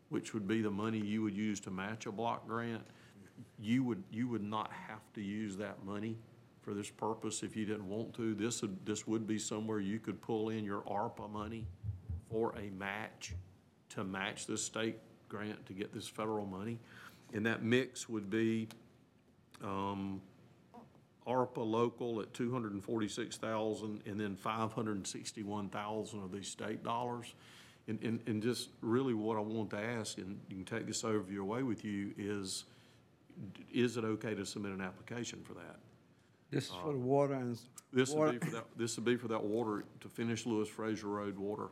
which 0.09 0.33
would 0.33 0.45
be 0.45 0.61
the 0.61 0.71
money 0.71 0.99
you 0.99 1.21
would 1.21 1.37
use 1.37 1.61
to 1.61 1.71
match 1.71 2.05
a 2.05 2.11
block 2.11 2.45
grant. 2.45 2.83
You 3.57 3.85
would, 3.85 4.03
you 4.11 4.27
would 4.27 4.43
not 4.43 4.71
have 4.89 5.01
to 5.13 5.21
use 5.21 5.55
that 5.55 5.85
money 5.85 6.17
for 6.61 6.73
this 6.73 6.89
purpose 6.89 7.43
if 7.43 7.55
you 7.55 7.65
didn't 7.65 7.89
want 7.89 8.13
to. 8.15 8.33
This 8.35 8.61
would, 8.61 8.85
this 8.85 9.07
would 9.07 9.25
be 9.27 9.37
somewhere 9.37 9.79
you 9.79 9.99
could 9.99 10.21
pull 10.21 10.49
in 10.49 10.63
your 10.63 10.81
ARPA 10.81 11.29
money 11.31 11.65
for 12.29 12.55
a 12.57 12.69
match, 12.77 13.33
to 13.89 14.03
match 14.03 14.47
this 14.47 14.63
state 14.63 14.97
grant 15.27 15.65
to 15.65 15.73
get 15.73 15.93
this 15.93 16.07
federal 16.07 16.45
money. 16.45 16.79
And 17.33 17.45
that 17.45 17.63
mix 17.63 18.07
would 18.07 18.29
be, 18.29 18.67
um, 19.63 20.21
ARPA 21.27 21.57
local 21.57 22.19
at 22.19 22.33
two 22.33 22.51
hundred 22.51 22.71
and 22.73 22.83
forty-six 22.83 23.37
thousand, 23.37 24.01
and 24.07 24.19
then 24.19 24.35
five 24.35 24.73
hundred 24.73 24.95
and 24.95 25.05
sixty-one 25.05 25.69
thousand 25.69 26.23
of 26.23 26.31
these 26.31 26.47
state 26.47 26.83
dollars. 26.83 27.35
And, 27.87 28.01
and, 28.01 28.19
and 28.25 28.41
just 28.41 28.69
really 28.81 29.13
what 29.13 29.37
I 29.37 29.41
want 29.41 29.69
to 29.71 29.77
ask, 29.77 30.17
and 30.17 30.39
you 30.49 30.55
can 30.55 30.65
take 30.65 30.87
this 30.87 31.03
overview 31.03 31.39
away 31.39 31.61
with 31.61 31.85
you, 31.85 32.13
is, 32.17 32.65
is 33.71 33.97
it 33.97 34.03
okay 34.03 34.33
to 34.33 34.45
submit 34.45 34.71
an 34.71 34.81
application 34.81 35.41
for 35.43 35.53
that? 35.53 35.77
This 36.51 36.65
is 36.65 36.71
for 36.83 36.91
the 36.91 36.99
water 36.99 37.33
and. 37.33 37.53
s- 37.55 37.69
This 37.93 38.09
would 38.11 38.17
water- 38.19 38.31
be 38.33 38.45
for 38.45 38.51
that, 38.51 38.65
this 38.77 38.95
would 38.97 39.05
be 39.05 39.15
for 39.15 39.27
that 39.29 39.43
water, 39.43 39.85
to 40.01 40.09
finish 40.09 40.45
Lewis 40.45 40.67
Fraser 40.69 41.07
Road 41.07 41.37
water. 41.37 41.69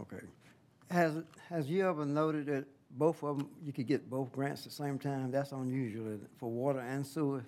Okay. 0.00 0.20
Has, 0.90 1.22
has 1.48 1.68
you 1.68 1.86
ever 1.88 2.04
noted 2.04 2.46
that 2.46 2.64
both 2.92 3.22
of 3.22 3.38
them, 3.38 3.48
you 3.62 3.72
could 3.72 3.86
get 3.86 4.08
both 4.08 4.32
grants 4.32 4.62
at 4.62 4.70
the 4.70 4.76
same 4.76 4.98
time? 4.98 5.30
That's 5.30 5.52
unusual 5.52 6.06
isn't 6.08 6.22
it, 6.24 6.30
for 6.36 6.50
water 6.50 6.80
and 6.80 7.06
sewer. 7.06 7.44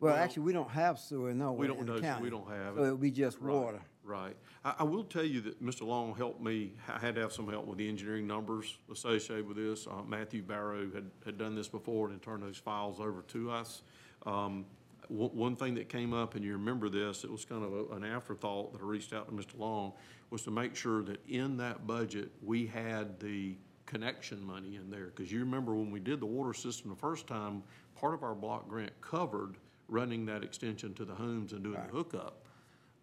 Well, 0.00 0.14
Well, 0.14 0.16
actually, 0.16 0.44
we 0.44 0.52
don't 0.52 0.70
have 0.70 0.98
sewer, 0.98 1.32
no, 1.34 1.52
we 1.52 1.66
don't 1.68 1.78
in 1.80 1.86
the 1.86 1.92
know, 1.92 1.98
so 1.98 2.02
county. 2.02 2.22
we 2.24 2.30
don't 2.30 2.48
have 2.48 2.74
So 2.76 2.82
it. 2.82 2.86
it'll 2.86 2.96
be 2.98 3.10
just 3.10 3.38
Right, 3.40 3.54
water. 3.54 3.80
Right. 4.04 4.36
I, 4.64 4.74
I 4.80 4.82
will 4.82 5.04
tell 5.04 5.22
you 5.24 5.40
that 5.42 5.62
Mr. 5.62 5.82
Long 5.86 6.14
helped 6.16 6.40
me, 6.42 6.72
I 6.88 6.98
had 6.98 7.14
to 7.16 7.20
have 7.20 7.32
some 7.32 7.48
help 7.48 7.66
with 7.66 7.78
the 7.78 7.88
engineering 7.88 8.26
numbers 8.26 8.78
associated 8.90 9.46
with 9.46 9.56
this. 9.58 9.86
Uh, 9.86 10.02
Matthew 10.08 10.42
Barrow 10.42 10.90
had, 10.92 11.08
had 11.24 11.38
done 11.38 11.54
this 11.54 11.68
before 11.68 12.06
and 12.06 12.14
had 12.14 12.22
turned 12.22 12.42
those 12.42 12.56
files 12.56 12.98
over 12.98 13.22
to 13.28 13.50
us. 13.52 13.82
Um, 14.26 14.64
one, 15.12 15.56
thing 15.56 15.74
that 15.74 15.88
came 15.88 16.12
up, 16.12 16.34
and 16.34 16.44
you 16.44 16.52
remember 16.52 16.88
this, 16.88 17.24
it 17.24 17.30
was 17.30 17.44
kind 17.44 17.62
of 17.64 17.72
a- 17.72 17.94
an 17.94 18.04
afterthought 18.04 18.72
that 18.72 18.80
I 18.80 18.84
reached 18.84 19.12
out 19.12 19.26
to 19.28 19.32
Mr. 19.32 19.58
Long, 19.58 19.92
was 20.30 20.42
to 20.44 20.50
make 20.50 20.74
sure 20.74 21.02
that 21.02 21.20
in 21.28 21.58
that 21.58 21.86
budget, 21.86 22.32
we 22.42 22.66
had 22.66 23.20
the 23.20 23.56
connection 23.84 24.42
money 24.42 24.76
in 24.76 24.90
there. 24.90 25.06
Because 25.06 25.30
you 25.30 25.40
remember 25.40 25.74
when 25.74 25.90
we 25.90 26.00
did 26.00 26.20
the 26.20 26.26
water 26.26 26.54
system 26.54 26.88
the 26.90 26.96
first 26.96 27.26
time, 27.26 27.62
part 27.94 28.14
of 28.14 28.22
our 28.22 28.34
block 28.34 28.68
grant 28.68 28.98
covered 29.00 29.56
running 29.88 30.24
that 30.26 30.42
extension 30.42 30.94
to 30.94 31.04
the 31.04 31.14
homes 31.14 31.52
and 31.52 31.62
doing 31.62 31.74
the 31.86 31.92
hookup. 31.92 32.46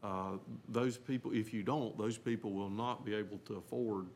Uh, 0.02 0.38
Those 0.70 0.98
people, 0.98 1.32
if 1.34 1.54
you 1.54 1.62
don't, 1.62 1.98
those 1.98 2.18
people 2.18 2.54
will 2.54 2.70
not 2.70 3.06
be 3.06 3.14
able 3.14 3.38
to 3.46 3.58
afford 3.58 4.08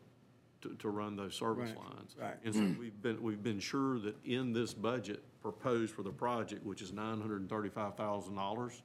to, 0.64 0.76
to 0.80 0.90
run 0.90 1.16
those 1.16 1.36
service 1.36 1.70
Right, 1.70 1.90
lines. 1.96 2.16
right. 2.20 2.36
And 2.44 2.54
so 2.54 2.62
we've 2.80 3.02
been, 3.02 3.22
we've 3.22 3.44
been 3.44 3.60
sure 3.60 4.00
that 4.00 4.16
in 4.26 4.54
this 4.54 4.74
budget 4.74 5.22
proposed 5.42 5.94
for 5.94 6.04
the 6.04 6.12
project, 6.12 6.66
which 6.66 6.82
is 6.82 6.92
nine 6.94 7.20
hundred 7.20 7.42
and 7.42 7.50
thirty-five 7.50 7.96
thousand 7.96 8.36
dollars, 8.36 8.82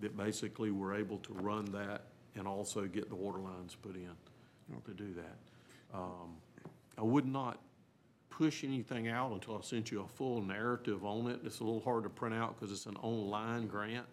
that 0.00 0.16
basically 0.16 0.70
we're 0.72 0.94
able 0.94 1.18
to 1.18 1.32
run 1.34 1.64
that 1.66 2.02
and 2.36 2.46
also 2.48 2.84
get 2.86 3.08
the 3.08 3.14
water 3.14 3.38
lines 3.38 3.76
put 3.80 3.94
in 3.94 4.10
to 4.84 4.92
do 4.92 5.14
that. 5.14 5.96
Um, 5.96 6.34
I 6.98 7.02
would 7.02 7.26
not 7.26 7.60
push 8.30 8.64
anything 8.64 9.06
out 9.06 9.30
until 9.30 9.56
I 9.56 9.60
sent 9.60 9.92
you 9.92 10.00
a 10.02 10.08
full 10.08 10.42
narrative 10.42 11.04
on 11.04 11.28
it. 11.30 11.40
It's 11.44 11.60
a 11.60 11.64
little 11.64 11.80
hard 11.80 12.02
to 12.02 12.10
print 12.10 12.34
out 12.34 12.58
because 12.58 12.72
it's 12.72 12.86
an 12.86 12.96
online 12.96 13.68
grant, 13.68 14.06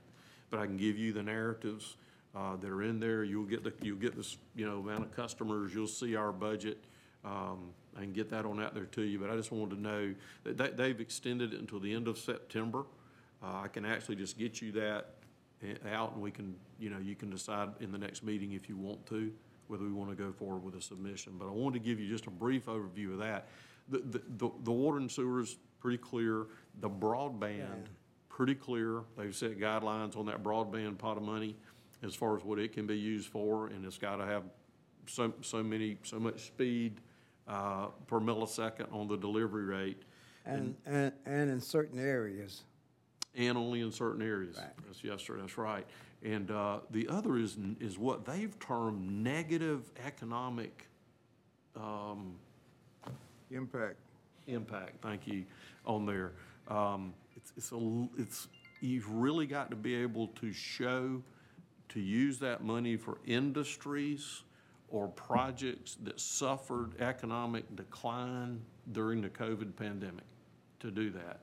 but 0.52 0.60
I 0.60 0.68
can 0.68 0.78
give 0.78 0.98
you 1.00 1.14
the 1.14 1.24
narratives 1.24 1.96
uh, 2.36 2.56
that 2.58 2.70
are 2.70 2.84
in 2.84 3.00
there. 3.00 3.24
You'll 3.24 3.46
get 3.46 3.64
the, 3.64 3.74
you'll 3.82 3.98
get 3.98 4.16
this, 4.16 4.38
you 4.56 4.68
know, 4.68 4.80
amount 4.80 5.04
of 5.06 5.16
customers, 5.16 5.74
you'll 5.74 5.88
see 5.88 6.16
our 6.16 6.32
budget. 6.32 6.78
Um, 7.24 7.72
I 7.96 8.02
can 8.02 8.14
get 8.14 8.30
that 8.32 8.46
on 8.46 8.62
out 8.62 8.74
there 8.74 8.86
to 8.86 9.02
you, 9.02 9.20
but 9.20 9.30
I 9.30 9.36
just 9.36 9.52
wanted 9.52 9.76
to 9.76 9.82
know 9.82 10.14
that 10.44 10.58
they, 10.58 10.70
they've 10.70 11.00
extended 11.00 11.54
it 11.54 11.60
until 11.60 11.80
the 11.80 11.94
end 11.94 12.08
of 12.08 12.18
September. 12.18 12.86
Uh, 13.44 13.62
I 13.64 13.68
can 13.68 13.86
actually 13.86 14.16
just 14.16 14.38
get 14.38 14.62
you 14.62 14.72
that 14.74 15.16
eh, 15.64 15.74
out 15.92 16.14
and 16.14 16.22
we 16.22 16.32
can, 16.32 16.56
you 16.80 16.90
know, 16.90 17.00
you 17.00 17.16
can 17.16 17.30
decide 17.30 17.70
in 17.80 17.92
the 17.92 17.98
next 17.98 18.24
meeting 18.24 18.54
if 18.54 18.70
you 18.70 18.78
want 18.78 19.06
to, 19.08 19.32
whether 19.68 19.84
we 19.84 19.92
want 19.92 20.10
to 20.10 20.16
go 20.16 20.32
forward 20.32 20.64
with 20.64 20.76
a 20.76 20.82
submission. 20.82 21.34
But 21.38 21.48
I 21.48 21.52
wanted 21.52 21.80
to 21.84 21.86
give 21.86 22.00
you 22.00 22.08
just 22.10 22.28
a 22.28 22.32
brief 22.32 22.66
overview 22.68 23.14
of 23.14 23.20
that. 23.20 23.48
The, 23.90 24.00
the, 24.00 24.22
the- 24.38 24.52
the 24.64 24.72
water 24.72 24.98
and 24.98 25.12
sewer's 25.12 25.58
pretty 25.80 25.98
clear. 25.98 26.46
The 26.80 26.90
broadband, 26.90 27.88
pretty 28.30 28.56
clear. 28.56 29.02
They've 29.18 29.36
set 29.36 29.60
guidelines 29.60 30.16
on 30.16 30.26
that 30.28 30.42
broadband 30.44 30.98
pot 30.98 31.18
of 31.18 31.24
money 31.24 31.56
as 32.04 32.16
far 32.16 32.36
as 32.38 32.44
what 32.44 32.58
it 32.58 32.74
can 32.74 32.88
be 32.88 32.98
used 32.98 33.28
for, 33.28 33.68
and 33.68 33.86
it's 33.86 33.98
got 33.98 34.16
to 34.16 34.26
have 34.26 34.44
so, 35.08 35.34
so 35.42 35.62
many, 35.62 35.98
so 36.04 36.20
much 36.20 36.48
speed 36.48 37.02
uh, 37.52 37.88
per 38.08 38.20
millisecond 38.20 38.92
on 38.94 39.08
the 39.08 39.18
delivery 39.18 39.66
rate, 39.66 40.02
And, 40.46 40.76
and, 40.86 41.12
and 41.26 41.50
in 41.52 41.60
certain 41.60 42.00
areas. 42.00 42.64
and 43.36 43.58
only 43.58 43.82
in 43.82 43.92
certain 43.92 44.22
areas. 44.22 44.56
That's, 44.86 45.04
yes, 45.04 45.22
sir, 45.22 45.38
that's 45.40 45.58
right. 45.58 45.86
And 46.24 46.50
uh, 46.52 46.80
the 46.92 47.08
other 47.10 47.38
is, 47.38 47.58
is 47.80 47.98
what 47.98 48.26
they've 48.26 48.58
termed 48.60 49.12
negative 49.24 49.92
economic 50.06 50.88
um, 51.76 52.36
Impact. 53.52 53.98
impact, 54.48 55.02
thank 55.02 55.28
you, 55.28 55.44
on 55.86 56.06
there. 56.06 56.32
Um, 56.70 57.14
It's, 57.36 57.52
it's, 57.58 57.72
a 57.72 57.76
l- 57.76 58.10
it's, 58.18 58.48
you've 58.80 59.12
really 59.12 59.46
got 59.46 59.70
to 59.72 59.76
be 59.76 59.94
able 59.96 60.28
to 60.28 60.54
show, 60.54 61.22
to 61.90 62.00
use 62.00 62.40
that 62.40 62.64
money 62.64 62.96
for 62.98 63.18
industries 63.26 64.44
or 64.92 65.08
projects 65.08 65.96
that 66.04 66.20
suffered 66.20 67.00
economic 67.02 67.76
decline 67.76 68.62
during 68.92 69.22
the 69.22 69.30
COVID 69.30 69.76
pandemic 69.76 70.26
to 70.80 70.92
do 70.92 71.12
that. 71.12 71.42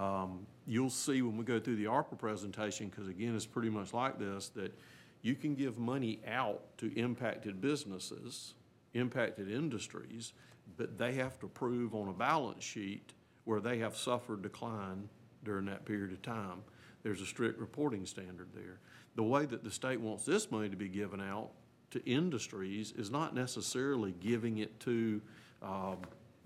Um, 0.00 0.46
You'll 0.68 0.90
see 0.90 1.22
when 1.22 1.36
we 1.36 1.44
go 1.44 1.60
through 1.60 1.76
the 1.76 1.84
ARPA 1.84 2.18
presentation, 2.18 2.88
because 2.88 3.06
again, 3.06 3.36
it's 3.36 3.46
pretty 3.46 3.70
much 3.70 3.94
like 3.94 4.18
this, 4.18 4.48
that 4.50 4.76
you 5.22 5.36
can 5.36 5.54
give 5.54 5.78
money 5.78 6.20
out 6.26 6.76
to 6.78 6.92
impacted 6.98 7.60
businesses, 7.60 8.54
impacted 8.94 9.48
industries, 9.48 10.32
but 10.76 10.98
they 10.98 11.12
have 11.14 11.38
to 11.38 11.46
prove 11.46 11.94
on 11.94 12.08
a 12.08 12.12
balance 12.12 12.64
sheet 12.64 13.12
where 13.44 13.60
they 13.60 13.78
have 13.78 13.96
suffered 13.96 14.42
decline 14.42 15.08
during 15.44 15.66
that 15.66 15.84
period 15.84 16.12
of 16.12 16.20
time. 16.22 16.62
There's 17.04 17.20
a 17.20 17.26
strict 17.26 17.60
reporting 17.60 18.04
standard 18.04 18.48
there. 18.52 18.80
The 19.14 19.22
way 19.22 19.46
that 19.46 19.62
the 19.62 19.70
state 19.70 20.00
wants 20.00 20.24
this 20.24 20.50
money 20.50 20.68
to 20.68 20.76
be 20.76 20.88
given 20.88 21.20
out 21.20 21.50
to 21.90 22.04
industries 22.04 22.92
is 22.92 23.10
not 23.10 23.34
necessarily 23.34 24.12
giving 24.20 24.58
it 24.58 24.78
to 24.80 25.20
um, 25.62 25.98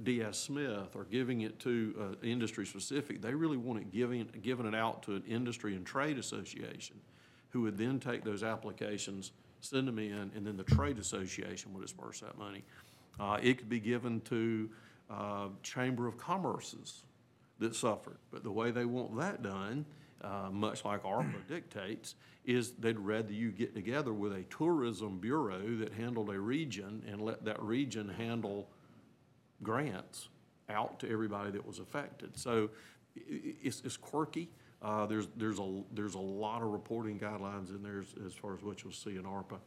DS 0.02 0.38
Smith 0.38 0.94
or 0.94 1.04
giving 1.04 1.42
it 1.42 1.58
to 1.60 1.94
uh, 2.00 2.26
industry 2.26 2.66
specific. 2.66 3.20
They 3.20 3.34
really 3.34 3.56
want 3.56 3.80
it 3.80 3.92
giving, 3.92 4.28
giving 4.42 4.66
it 4.66 4.74
out 4.74 5.02
to 5.04 5.14
an 5.16 5.24
industry 5.28 5.74
and 5.74 5.84
trade 5.84 6.18
association 6.18 6.96
who 7.50 7.62
would 7.62 7.76
then 7.76 7.98
take 7.98 8.24
those 8.24 8.42
applications, 8.42 9.32
send 9.60 9.88
them 9.88 9.98
in, 9.98 10.30
and 10.34 10.46
then 10.46 10.56
the 10.56 10.64
trade 10.64 10.98
association 10.98 11.72
would 11.74 11.82
disperse 11.82 12.20
that 12.20 12.38
money. 12.38 12.62
Uh, 13.18 13.38
It 13.42 13.58
could 13.58 13.68
be 13.68 13.80
given 13.80 14.20
to 14.22 14.70
uh, 15.10 15.48
Chamber 15.62 16.06
of 16.06 16.16
Commerce's 16.16 17.02
that 17.58 17.74
suffered. 17.74 18.18
But 18.30 18.42
the 18.44 18.52
way 18.52 18.70
they 18.70 18.84
want 18.84 19.18
that 19.18 19.42
done, 19.42 19.84
uh, 20.22 20.48
much 20.50 20.84
like 20.84 21.02
ARPA 21.04 21.34
dictates, 21.48 22.14
is 22.44 22.72
they'd 22.72 22.98
rather 22.98 23.32
you 23.32 23.50
get 23.50 23.74
together 23.74 24.12
with 24.12 24.32
a 24.32 24.42
tourism 24.44 25.18
bureau 25.18 25.76
that 25.76 25.92
handled 25.92 26.30
a 26.30 26.38
region 26.38 27.02
and 27.10 27.20
let 27.20 27.44
that 27.44 27.60
region 27.62 28.08
handle 28.08 28.68
grants 29.62 30.28
out 30.68 30.98
to 31.00 31.10
everybody 31.10 31.50
that 31.50 31.66
was 31.66 31.78
affected. 31.78 32.36
So 32.38 32.70
i- 33.16 33.20
i- 33.20 33.54
it's, 33.62 33.82
it's 33.84 33.96
quirky. 33.96 34.48
Uh, 34.82 35.04
there's, 35.06 35.28
there's 35.36 35.58
a, 35.58 35.82
there's 35.92 36.14
a 36.14 36.18
lot 36.20 36.62
of 36.62 36.68
reporting 36.68 37.18
guidelines 37.18 37.68
in 37.68 37.82
there 37.82 38.00
as, 38.00 38.06
as 38.26 38.32
far 38.34 38.54
as 38.54 38.62
what 38.62 38.82
you'll 38.82 38.92
see 38.92 39.16
in 39.16 39.24
ARPA. 39.24 39.58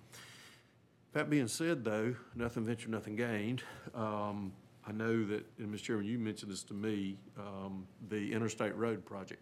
That 1.13 1.29
being 1.29 1.47
said, 1.47 1.83
though, 1.83 2.15
nothing 2.35 2.65
ventured, 2.65 2.89
nothing 2.89 3.15
gained. 3.15 3.61
Um, 3.93 4.51
I 4.87 4.91
know 4.91 5.23
that, 5.27 5.45
and 5.59 5.71
Mr. 5.73 5.83
Chairman, 5.83 6.07
you 6.07 6.17
mentioned 6.17 6.51
this 6.51 6.63
to 6.63 6.73
me, 6.73 7.17
um, 7.37 7.85
the 8.09 8.33
Interstate 8.33 8.75
Road 8.75 9.05
project, 9.05 9.41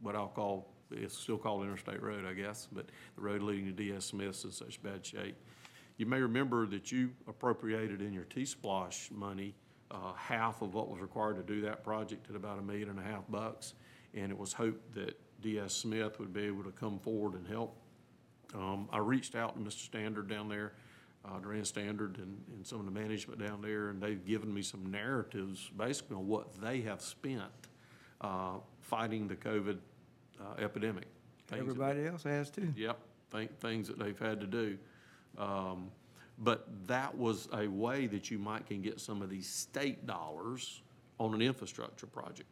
what 0.00 0.16
I'll 0.16 0.28
call, 0.28 0.72
it's 0.90 1.16
still 1.16 1.38
called 1.38 1.64
Interstate 1.64 2.02
Road, 2.02 2.24
I 2.24 2.32
guess, 2.32 2.68
but 2.70 2.86
the 3.16 3.22
road 3.22 3.42
leading 3.42 3.66
to 3.66 3.72
DS 3.72 4.06
Smith's 4.06 4.44
in 4.44 4.52
such 4.52 4.82
bad 4.82 5.04
shape. 5.04 5.36
You 5.96 6.06
may 6.06 6.20
remember 6.20 6.66
that 6.66 6.92
you 6.92 7.10
appropriated 7.26 8.02
in 8.02 8.12
your 8.12 8.24
T-SPLOST 8.24 9.12
money, 9.12 9.54
uh, 9.90 10.12
half 10.14 10.62
of 10.62 10.74
what 10.74 10.90
was 10.90 11.00
required 11.00 11.36
to 11.36 11.42
do 11.42 11.62
that 11.62 11.82
project 11.82 12.28
at 12.28 12.36
about 12.36 12.58
a 12.58 12.62
million 12.62 12.90
and 12.90 12.98
a 12.98 13.02
half 13.02 13.22
bucks. 13.28 13.74
And 14.14 14.30
it 14.30 14.38
was 14.38 14.52
hoped 14.52 14.94
that 14.94 15.18
DS 15.42 15.72
Smith 15.72 16.18
would 16.18 16.32
be 16.32 16.42
able 16.42 16.64
to 16.64 16.70
come 16.70 16.98
forward 16.98 17.34
and 17.34 17.46
help 17.46 17.76
um, 18.54 18.88
I 18.92 18.98
reached 18.98 19.34
out 19.34 19.54
to 19.54 19.60
Mr. 19.60 19.84
Standard 19.84 20.28
down 20.28 20.48
there, 20.48 20.72
uh, 21.24 21.38
Duran 21.40 21.64
Standard 21.64 22.18
and, 22.18 22.40
and 22.54 22.66
some 22.66 22.78
of 22.78 22.84
the 22.84 22.92
management 22.92 23.40
down 23.40 23.60
there, 23.60 23.88
and 23.88 24.00
they've 24.00 24.24
given 24.24 24.52
me 24.52 24.62
some 24.62 24.90
narratives 24.90 25.70
basically 25.76 26.16
on 26.16 26.26
what 26.26 26.60
they 26.60 26.80
have 26.82 27.02
spent, 27.02 27.42
uh, 28.20 28.54
fighting 28.90 29.26
the 29.26 29.36
COVID, 29.36 29.78
uh, 30.40 30.54
epidemic. 30.58 31.04
Things 31.48 31.50
that- 31.64 31.70
Everybody 31.70 32.06
else 32.06 32.22
has 32.22 32.50
too. 32.50 32.72
Yep, 32.76 32.98
thi- 33.30 33.48
things 33.60 33.88
that 33.88 33.98
they've 33.98 34.18
had 34.18 34.40
to 34.40 34.46
do. 34.46 34.78
Um, 35.38 35.90
But 36.38 36.86
that 36.86 37.16
was 37.16 37.48
a 37.54 37.66
way 37.66 38.06
that 38.08 38.30
you 38.30 38.38
might 38.38 38.66
can 38.66 38.82
get 38.82 39.00
some 39.00 39.22
of 39.22 39.30
these 39.30 39.48
state 39.48 40.04
dollars 40.06 40.82
on 41.18 41.32
an 41.32 41.40
infrastructure 41.40 42.06
project 42.06 42.50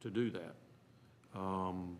to 0.00 0.10
do 0.10 0.30
that. 0.30 0.56
Um, 1.34 1.98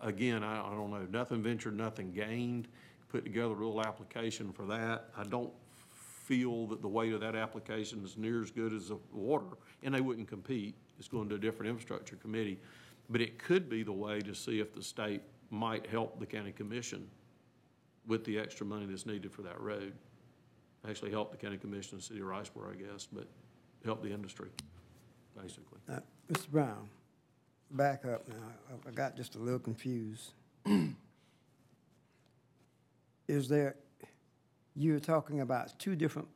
Again, 0.00 0.42
I, 0.44 0.60
I 0.66 0.70
don't 0.70 0.90
know, 0.90 1.04
nothing 1.10 1.42
ventured, 1.42 1.76
nothing 1.76 2.12
gained. 2.12 2.68
Put 3.08 3.24
together 3.24 3.52
a 3.52 3.56
little 3.56 3.82
application 3.82 4.52
for 4.52 4.64
that. 4.66 5.10
I 5.16 5.24
don't 5.24 5.52
feel 5.90 6.66
that 6.68 6.80
the 6.80 6.88
weight 6.88 7.12
of 7.12 7.20
that 7.20 7.34
application 7.34 8.02
is 8.04 8.16
near 8.16 8.40
as 8.40 8.50
good 8.52 8.72
as 8.72 8.88
the 8.88 8.98
water, 9.12 9.48
and 9.82 9.92
they 9.92 10.00
wouldn't 10.00 10.28
compete, 10.28 10.76
it's 11.00 11.08
going 11.08 11.28
to 11.30 11.34
a 11.34 11.38
different 11.38 11.70
infrastructure 11.70 12.14
committee. 12.16 12.60
But 13.08 13.20
it 13.22 13.38
could 13.38 13.68
be 13.68 13.82
the 13.82 13.90
way 13.92 14.20
to 14.20 14.34
see 14.34 14.60
if 14.60 14.72
the 14.72 14.82
state 14.82 15.22
might 15.50 15.86
help 15.86 16.20
the 16.20 16.26
county 16.26 16.52
commission 16.52 17.08
with 18.06 18.24
the 18.24 18.38
extra 18.38 18.64
money 18.64 18.86
that's 18.86 19.06
needed 19.06 19.32
for 19.32 19.42
that 19.42 19.58
road. 19.60 19.94
Actually 20.88 21.10
help 21.10 21.30
the 21.32 21.36
county 21.36 21.56
commission, 21.56 21.94
and 21.96 22.02
city 22.04 22.20
of 22.20 22.26
Riceboro, 22.26 22.70
I 22.72 22.76
guess, 22.76 23.06
but 23.10 23.26
help 23.84 24.02
the 24.02 24.12
industry, 24.12 24.48
basically. 25.36 25.78
Uh, 25.88 26.00
Mr. 26.30 26.48
Brown, 26.50 26.88
back 27.72 28.04
up 28.04 28.28
now. 28.28 28.34
I- 28.70 28.88
I 28.88 28.92
got 28.92 29.16
just 29.16 29.34
a 29.34 29.38
little 29.38 29.58
confused. 29.58 30.32
Is 33.28 33.48
there, 33.48 33.76
you 34.74 34.92
were 34.92 35.00
talking 35.00 35.40
about 35.40 35.78
two 35.78 35.96
different 35.96 36.28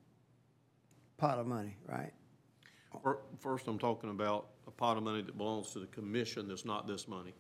pot 1.19 1.39
of 1.39 1.47
money, 1.47 1.77
right? 1.89 2.12
Fir- 3.03 3.19
First, 3.41 3.66
I'm 3.69 3.78
talking 3.78 4.11
about 4.11 4.47
a 4.66 4.70
pot 4.70 4.97
of 4.97 5.03
money 5.03 5.23
that 5.23 5.36
belongs 5.36 5.70
to 5.73 5.78
the 5.78 5.86
commission 5.86 6.49
that's 6.49 6.65
not 6.65 6.86
this 6.86 7.07
money. 7.09 7.32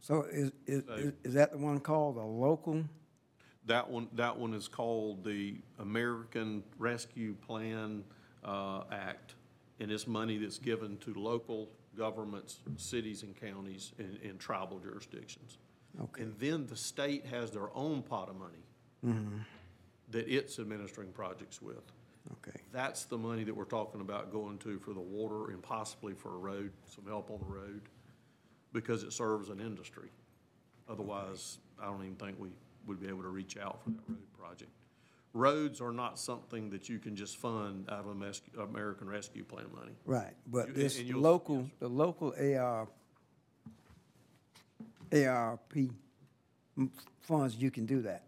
So 0.00 0.22
is, 0.30 0.52
is, 0.66 0.82
is- 0.96 1.12
is 1.24 1.34
that 1.34 1.52
the 1.52 1.58
one 1.58 1.80
called 1.80 2.16
the 2.16 2.22
local? 2.24 2.84
That 3.66 3.90
one, 3.90 4.08
that 4.14 4.38
one 4.38 4.54
is 4.54 4.66
called 4.68 5.24
the 5.24 5.56
American 5.78 6.62
Rescue 6.78 7.34
Plan 7.34 8.02
uh, 8.42 8.84
Act, 8.90 9.34
and 9.80 9.90
it's 9.90 10.06
money 10.06 10.38
that's 10.38 10.58
given 10.58 10.96
to 10.98 11.12
local 11.14 11.68
governments, 11.96 12.60
cities 12.76 13.24
and 13.24 13.36
counties, 13.38 13.92
and, 13.98 14.18
and 14.22 14.38
tribal 14.38 14.78
jurisdictions. 14.78 15.58
Okay. 16.00 16.22
And 16.22 16.34
then 16.38 16.66
the 16.66 16.76
state 16.76 17.26
has 17.26 17.50
their 17.50 17.68
own 17.74 18.02
pot 18.02 18.30
of 18.30 18.36
money 18.36 19.44
that 20.10 20.26
it's 20.28 20.58
administering 20.58 21.12
projects 21.12 21.60
with. 21.60 21.82
Okay. 22.32 22.60
That's 22.72 23.04
the 23.04 23.16
money 23.18 23.44
that 23.44 23.54
we're 23.54 23.64
talking 23.64 24.00
about 24.00 24.30
going 24.32 24.58
to 24.58 24.78
for 24.78 24.92
the 24.92 25.00
water 25.00 25.50
and 25.50 25.62
possibly 25.62 26.12
for 26.14 26.34
a 26.34 26.38
road, 26.38 26.72
some 26.86 27.06
help 27.06 27.30
on 27.30 27.38
the 27.40 27.46
road, 27.54 27.82
because 28.72 29.02
it 29.02 29.12
serves 29.12 29.48
an 29.48 29.60
industry. 29.60 30.10
Otherwise, 30.88 31.58
I 31.80 31.86
don't 31.86 32.02
even 32.02 32.16
think 32.16 32.38
we 32.38 32.50
would 32.86 33.00
be 33.00 33.08
able 33.08 33.22
to 33.22 33.28
reach 33.28 33.56
out 33.56 33.82
for 33.82 33.90
that 33.90 34.00
road 34.08 34.32
project. 34.38 34.70
Roads 35.34 35.80
are 35.80 35.92
not 35.92 36.18
something 36.18 36.70
that 36.70 36.88
you 36.88 36.98
can 36.98 37.14
just 37.14 37.36
fund 37.36 37.86
out 37.90 38.00
of 38.00 38.10
Ames- 38.10 38.40
American 38.58 39.08
Rescue 39.08 39.44
Plan 39.44 39.66
money. 39.74 39.92
Right, 40.06 40.34
but 40.46 40.74
this 40.74 40.98
and 40.98 41.06
you'll- 41.06 41.20
local, 41.20 41.70
the 41.80 41.88
local 41.88 42.34
AR, 42.38 42.88
ARP 45.12 45.90
m- 46.76 46.90
funds, 47.20 47.56
you 47.56 47.70
can 47.70 47.86
do 47.86 48.02
that. 48.02 48.27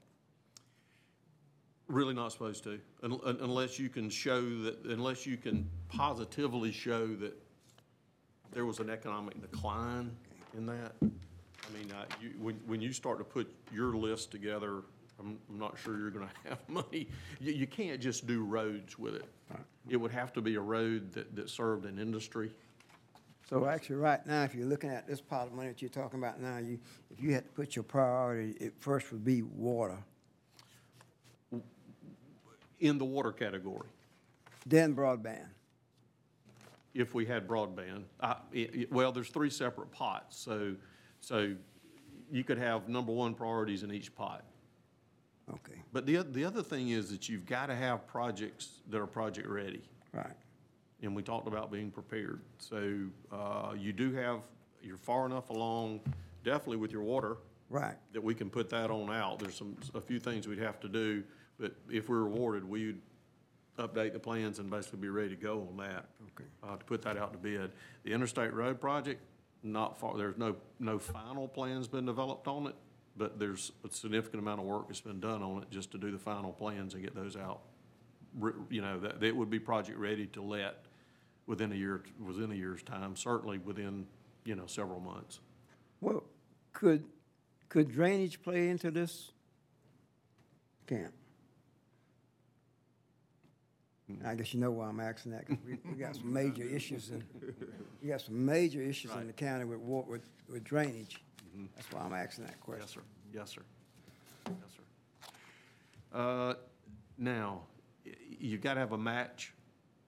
Really 1.91 2.15
not 2.15 2.31
supposed 2.31 2.63
to, 2.65 2.79
un- 3.03 3.19
un- 3.25 3.39
unless 3.41 3.79
you 3.79 3.89
can 3.89 4.09
show 4.09 4.41
that, 4.63 4.79
unless 4.85 5.27
you 5.27 5.37
can 5.37 5.69
positively 5.89 6.71
show 6.71 7.09
that 7.17 7.37
there 8.53 8.65
was 8.65 8.79
an 8.79 8.89
economic 8.89 9.41
decline 9.41 10.13
in 10.57 10.67
that. 10.67 10.93
I 11.03 11.77
mean, 11.77 11.91
uh, 11.93 12.05
you, 12.21 12.31
when, 12.41 12.55
when 12.67 12.81
you 12.81 12.93
start 12.93 13.19
to 13.19 13.25
put 13.25 13.53
your 13.73 13.97
list 13.97 14.31
together, 14.31 14.83
I'm, 15.19 15.37
I'm 15.49 15.59
not 15.59 15.77
sure 15.79 15.99
you're 15.99 16.11
gonna 16.11 16.31
have 16.49 16.61
money. 16.69 17.09
You, 17.41 17.53
you 17.53 17.67
can't 17.67 18.01
just 18.01 18.25
do 18.25 18.45
roads 18.45 18.97
with 18.97 19.17
it. 19.17 19.25
It 19.89 19.97
would 19.97 20.13
have 20.13 20.33
to 20.35 20.41
be 20.41 20.55
a 20.55 20.61
road 20.61 21.13
that, 21.15 21.35
that 21.35 21.51
served 21.51 21.87
an 21.87 21.99
industry. 21.99 22.53
So 23.49 23.67
actually, 23.67 23.97
right 23.97 24.25
now, 24.25 24.45
if 24.45 24.55
you're 24.55 24.69
looking 24.69 24.91
at 24.91 25.09
this 25.09 25.21
pot 25.21 25.49
of 25.49 25.55
money 25.55 25.69
that 25.71 25.83
you're 25.83 25.89
talking 25.89 26.21
about 26.21 26.41
now, 26.41 26.59
you, 26.59 26.79
if 27.11 27.21
you 27.21 27.35
had 27.35 27.45
to 27.47 27.51
put 27.51 27.75
your 27.75 27.83
priority, 27.83 28.53
it 28.61 28.75
first 28.79 29.11
would 29.11 29.25
be 29.25 29.43
water, 29.43 29.99
in 32.81 32.99
the 32.99 33.05
water 33.05 33.33
category, 33.33 33.89
then 34.67 34.95
broadband. 34.95 35.47
if 36.95 37.15
we 37.15 37.25
had 37.25 37.47
broadband. 37.47 38.03
I- 38.21 38.41
it- 38.53 38.75
it- 38.75 38.93
Well, 38.93 39.13
there's 39.13 39.29
three 39.31 39.51
separate 39.51 39.93
pots, 39.93 40.37
so, 40.37 40.75
so 41.21 41.55
you 42.33 42.43
could 42.43 42.59
have 42.59 42.89
number 42.89 43.13
one 43.13 43.35
priorities 43.35 43.83
in 43.85 43.93
each 43.93 44.13
pot. 44.15 44.45
Okay, 45.53 45.81
But 45.93 46.07
the, 46.07 46.19
oth- 46.19 46.33
the 46.33 46.45
other 46.45 46.63
thing 46.63 46.91
is 46.91 47.11
that 47.11 47.29
you've 47.29 47.45
got 47.47 47.67
to 47.67 47.75
have 47.75 48.07
projects 48.07 48.81
that 48.89 49.01
are 49.01 49.07
project-ready. 49.07 49.83
right. 50.13 50.37
And 51.03 51.17
we 51.17 51.23
talked 51.23 51.49
about 51.49 51.71
being 51.73 51.91
prepared. 51.91 52.41
So 52.59 53.07
uh, 53.33 53.75
you 53.77 53.91
do 53.93 54.13
have, 54.13 54.43
you're 54.83 54.99
far 54.99 55.25
enough 55.27 55.49
along, 55.49 56.01
definitely 56.45 56.77
with 56.77 56.93
your 56.93 57.03
water, 57.03 57.39
Right. 57.71 57.97
that 58.13 58.23
we 58.23 58.35
can 58.35 58.51
put 58.51 58.69
that 58.71 58.91
on 58.91 59.11
out. 59.11 59.39
There's 59.39 59.55
some, 59.55 59.77
a 59.95 60.01
few 60.01 60.21
things 60.21 60.47
we'd 60.47 60.59
have 60.59 60.79
to 60.81 60.89
do, 60.89 61.25
but 61.61 61.75
if 61.91 62.09
we're 62.09 62.27
awarded, 62.27 62.65
we'd 62.65 63.01
update 63.79 64.13
the 64.13 64.19
plans 64.19 64.59
and 64.59 64.71
basically 64.71 64.99
be 64.99 65.09
ready 65.09 65.31
to 65.31 65.37
go 65.37 65.67
on 65.71 65.77
that. 65.77 66.07
Okay. 66.35 66.49
Uh, 66.63 66.77
to 66.77 66.85
put 66.85 67.03
that 67.03 67.17
out 67.17 67.33
to 67.33 67.39
bid. 67.39 67.73
The 68.05 68.13
interstate 68.13 68.53
road 68.53 68.81
project, 68.81 69.23
not 69.63 69.99
far, 69.99 70.17
there's 70.17 70.39
no, 70.39 70.57
no 70.79 70.99
final 70.99 71.47
plans 71.49 71.89
been 71.89 72.07
developed 72.07 72.49
on 72.49 72.67
it, 72.67 72.75
but 73.17 73.39
there's 73.39 73.73
a 73.85 73.93
significant 73.93 74.43
amount 74.43 74.61
of 74.61 74.67
work 74.67 74.89
that's 74.89 75.01
been 75.01 75.21
done 75.21 75.43
on 75.43 75.63
it 75.63 75.71
just 75.71 75.91
to 75.93 75.99
do 75.99 76.11
the 76.11 76.19
final 76.19 76.53
plans 76.53 76.95
and 76.95 77.03
get 77.03 77.15
those 77.15 77.37
out. 77.37 77.61
Re- 78.39 78.53
You 78.71 78.81
know, 78.81 79.01
that, 79.01 79.21
that 79.21 79.37
would 79.37 79.51
be 79.51 79.59
project 79.59 79.99
ready 79.99 80.27
to 80.29 80.43
let 80.43 80.85
within 81.47 81.73
a 81.73 81.75
year, 81.75 82.03
within 82.25 82.53
a 82.53 82.55
year's 82.55 82.83
time, 82.83 83.17
certainly 83.17 83.59
within, 83.59 84.07
you 84.45 84.55
know, 84.55 84.67
several 84.67 85.01
months. 85.01 85.41
Well, 86.01 86.25
could, 86.73 87.05
could 87.69 87.91
drainage 87.91 88.41
play 88.43 88.69
into 88.69 88.91
this? 88.91 89.33
Can't. 90.87 91.13
I 94.25 94.35
guess 94.35 94.53
you 94.55 94.61
know 94.61 94.71
why 94.71 94.89
I'm 94.89 95.01
asking 95.01 95.33
that, 95.33 95.47
'cause 95.47 95.57
we, 95.67 95.79
we 95.91 95.97
got 95.97 96.15
some 96.17 96.33
major 96.33 96.63
issues 96.77 97.11
in, 97.11 97.25
we 98.03 98.09
got 98.09 98.21
some 98.21 98.45
major 98.45 98.81
issues 98.83 99.11
in 99.21 99.27
the 99.27 99.33
county 99.33 99.65
with 99.65 99.79
wa, 99.81 100.03
with, 100.07 100.23
with 100.49 100.65
drainage. 100.65 101.19
That's 101.77 101.91
why 101.93 102.01
I'm 102.03 102.13
asking 102.15 102.45
that 102.47 102.61
question. 102.61 102.83
Yes, 102.83 102.91
sir. 102.91 103.03
Yes, 103.33 103.51
sir. 103.51 103.63
Yes, 104.47 104.73
sir. 106.13 106.19
Uh, 106.19 106.55
Now, 107.19 107.63
y- 108.07 108.13
you've 108.39 108.61
got 108.63 108.75
to 108.75 108.81
have 108.81 108.93
a 108.93 108.99
match 108.99 109.53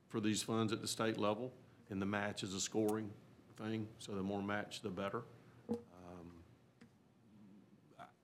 for 0.09 0.21
these 0.21 0.43
funds 0.43 0.73
at 0.73 0.81
the 0.81 0.89
state 0.89 1.19
level, 1.19 1.53
and 1.91 2.01
the 2.01 2.07
match 2.07 2.43
is 2.43 2.55
a 2.55 2.61
scoring 2.61 3.11
thing, 3.57 3.87
so 3.99 4.13
the 4.13 4.23
more 4.23 4.43
match, 4.43 4.81
the 4.83 4.89
better. 4.91 5.23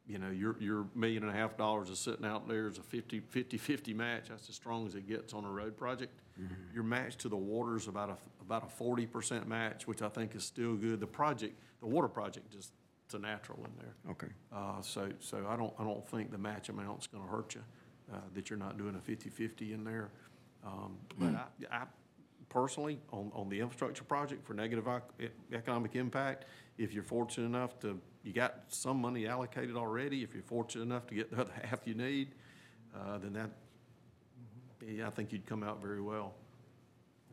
You 0.09 0.19
know, 0.19 0.31
your, 0.31 0.57
your 0.59 0.87
million 0.95 1.23
and 1.23 1.31
a 1.31 1.35
half 1.35 1.57
dollars 1.59 1.91
is 1.91 1.99
sitting 1.99 2.25
out 2.25 2.49
there 2.49 2.67
as 2.67 2.79
a 2.79 2.83
50, 2.83 3.21
50-50 3.21 3.95
match, 3.95 4.29
that's 4.31 4.49
as 4.49 4.55
strong 4.55 4.87
as 4.87 4.95
it 4.95 5.07
gets 5.07 5.35
on 5.35 5.45
a 5.45 5.51
road 5.51 5.77
project. 5.77 6.19
Your 6.73 6.83
match 6.85 7.17
to 7.19 7.29
the 7.29 7.37
water 7.37 7.77
is 7.77 7.89
about 7.89 8.11
a, 8.11 8.17
about 8.41 8.65
a 8.65 8.69
forty 8.69 9.07
percent 9.07 9.49
match, 9.49 9.87
which 9.89 10.03
I 10.03 10.09
think 10.09 10.35
is 10.37 10.45
still 10.45 10.77
good. 10.77 11.01
The 11.01 11.07
project, 11.07 11.59
the 11.81 11.87
water 11.89 12.07
project, 12.09 12.51
just, 12.53 12.73
it's 13.05 13.15
a 13.15 13.19
natural 13.19 13.59
in 13.59 13.71
there. 13.77 14.13
Okay. 14.13 14.33
Uh, 14.53 14.81
so, 14.81 15.09
so 15.19 15.45
I 15.49 15.57
don't, 15.57 15.75
I 15.79 15.85
don't 15.85 16.07
think 16.09 16.31
the 16.31 16.39
match 16.39 16.69
amount's 16.69 17.07
gonna 17.09 17.27
hurt 17.27 17.55
you, 17.57 17.63
uh, 18.13 18.19
that 18.35 18.49
you're 18.49 18.59
not 18.59 18.79
doing 18.79 18.95
a 18.95 18.99
50-50 18.99 19.75
in 19.75 19.83
there. 19.85 20.11
Um, 20.65 20.97
but 21.19 21.35
I, 21.35 21.47
I 21.83 21.83
personally, 22.49 23.01
on, 23.13 23.31
on 23.35 23.49
the 23.49 23.61
infrastructure 23.61 24.05
project 24.05 24.47
for 24.47 24.55
negative 24.55 24.87
ec- 25.19 25.33
economic 25.53 25.97
impact, 25.97 26.45
if 26.79 26.93
you're 26.95 27.03
fortunate 27.03 27.47
enough 27.47 27.79
to, 27.81 27.99
you 28.29 28.35
got 28.35 28.65
some 28.69 29.01
money 29.01 29.27
allocated 29.27 29.75
already, 29.75 30.23
if 30.23 30.35
you're 30.35 30.43
fortunate 30.43 30.83
enough 30.83 31.07
to 31.07 31.15
get 31.15 31.31
the 31.31 31.41
other 31.41 31.53
half 31.65 31.81
you 31.87 31.95
need, 31.95 32.29
uh, 32.95 33.17
then 33.17 33.33
that, 33.33 33.51
yeah, 34.87 35.07
I 35.07 35.11
think 35.11 35.33
you'd 35.33 35.47
come 35.47 35.65
out 35.65 35.81
very 35.81 36.03
well 36.03 36.35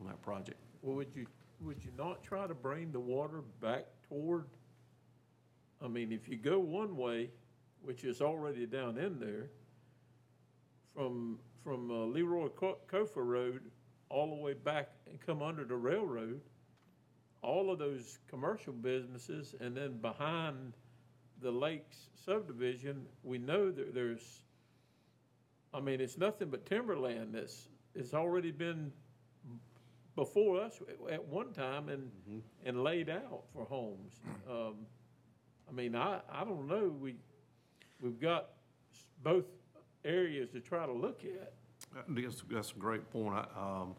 on 0.00 0.06
that 0.06 0.22
project. 0.22 0.58
Well, 0.80 0.96
would 0.96 1.08
you, 1.14 1.26
would 1.60 1.84
you 1.84 1.90
not 1.98 2.22
try 2.22 2.46
to 2.46 2.54
bring 2.54 2.92
the 2.92 3.00
water 3.00 3.42
back 3.60 3.84
toward, 4.08 4.46
I 5.84 5.88
mean, 5.88 6.12
if 6.12 6.30
you 6.30 6.36
go 6.36 6.58
one 6.58 6.96
way, 6.96 7.28
which 7.82 8.04
is 8.04 8.22
already 8.22 8.64
down 8.64 8.96
in 8.96 9.20
there, 9.20 9.50
from, 10.94 11.38
from 11.62 11.90
uh, 11.90 12.06
Leroy 12.06 12.48
Coffer 12.88 13.22
Road 13.22 13.60
all 14.08 14.34
the 14.34 14.42
way 14.42 14.54
back 14.54 14.92
and 15.10 15.20
come 15.20 15.42
under 15.42 15.64
the 15.64 15.76
railroad, 15.76 16.40
all 17.42 17.70
of 17.70 17.78
those 17.78 18.18
commercial 18.30 18.72
businesses, 18.72 19.54
and 19.60 19.76
then 19.76 19.98
behind 19.98 20.72
the 21.42 21.50
Lakes 21.50 21.96
subdivision, 22.24 23.04
we 23.22 23.38
know 23.38 23.70
that 23.70 23.94
there's, 23.94 24.42
I 25.74 25.80
mean, 25.80 26.00
it's 26.00 26.16
nothing 26.18 26.48
but 26.48 26.66
timberland 26.66 27.34
that's, 27.34 27.68
it's 27.94 28.14
already 28.14 28.50
been 28.50 28.92
before 30.14 30.60
us 30.60 30.80
at 31.10 31.22
one 31.26 31.52
time 31.52 31.88
and, 31.88 32.10
and 32.64 32.82
laid 32.82 33.10
out 33.10 33.42
for 33.52 33.64
homes. 33.66 34.14
Um, 34.50 34.74
I 35.68 35.72
mean, 35.72 35.94
I, 35.94 36.20
I 36.30 36.44
don't 36.44 36.66
know, 36.68 36.88
we, 37.00 37.16
we've 38.00 38.20
got 38.20 38.46
s- 38.94 39.04
both 39.22 39.44
areas 40.04 40.48
to 40.50 40.60
try 40.60 40.86
to 40.86 40.92
look 40.92 41.22
at. 41.24 41.52
Uh, 41.96 42.02
That's, 42.08 42.42
that's 42.50 42.72
a 42.72 42.78
great 42.78 43.10
point. 43.10 43.34
I, 43.34 43.46
um, 43.82 43.94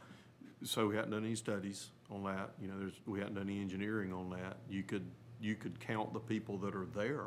So 0.64 0.88
we 0.88 0.96
hadn't 0.96 1.12
done 1.12 1.24
any 1.26 1.36
studies 1.36 1.90
on 2.10 2.24
that, 2.24 2.52
you 2.60 2.68
know, 2.68 2.80
there's, 2.80 3.00
we 3.06 3.20
hadn't 3.20 3.36
done 3.36 3.48
any 3.50 3.60
engineering 3.62 4.12
on 4.12 4.30
that. 4.32 4.58
You 4.70 4.82
could, 4.84 5.06
you 5.40 5.56
could 5.56 5.80
count 5.80 6.14
the 6.14 6.20
people 6.20 6.58
that 6.60 6.76
are 6.76 6.88
there, 6.96 7.26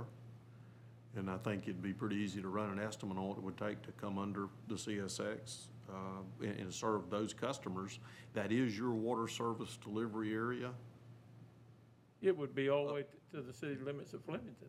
and 1.16 1.30
I 1.30 1.36
think 1.38 1.64
it'd 1.64 1.82
be 1.82 1.92
pretty 1.92 2.16
easy 2.16 2.40
to 2.42 2.48
run 2.48 2.70
an 2.70 2.78
estimate 2.80 3.16
on 3.18 3.28
what 3.28 3.38
it 3.38 3.42
would 3.44 3.56
take 3.58 3.82
to 3.82 3.92
come 3.92 4.18
under 4.18 4.48
the 4.68 4.74
CSX. 4.74 5.66
uh, 5.88 5.92
and, 6.46 6.56
and 6.60 6.72
serve 6.72 7.10
those 7.10 7.34
customers, 7.34 7.98
that 8.32 8.52
is 8.52 8.78
your 8.78 8.92
water 8.92 9.26
service 9.26 9.76
delivery 9.82 10.32
area. 10.32 10.70
It 12.22 12.36
would 12.36 12.54
be 12.54 12.68
all 12.68 12.86
the 12.86 12.92
way 12.94 13.02
to- 13.02 13.36
to 13.36 13.42
the 13.42 13.52
city 13.52 13.74
limits 13.82 14.12
of 14.14 14.22
Flemington. 14.24 14.68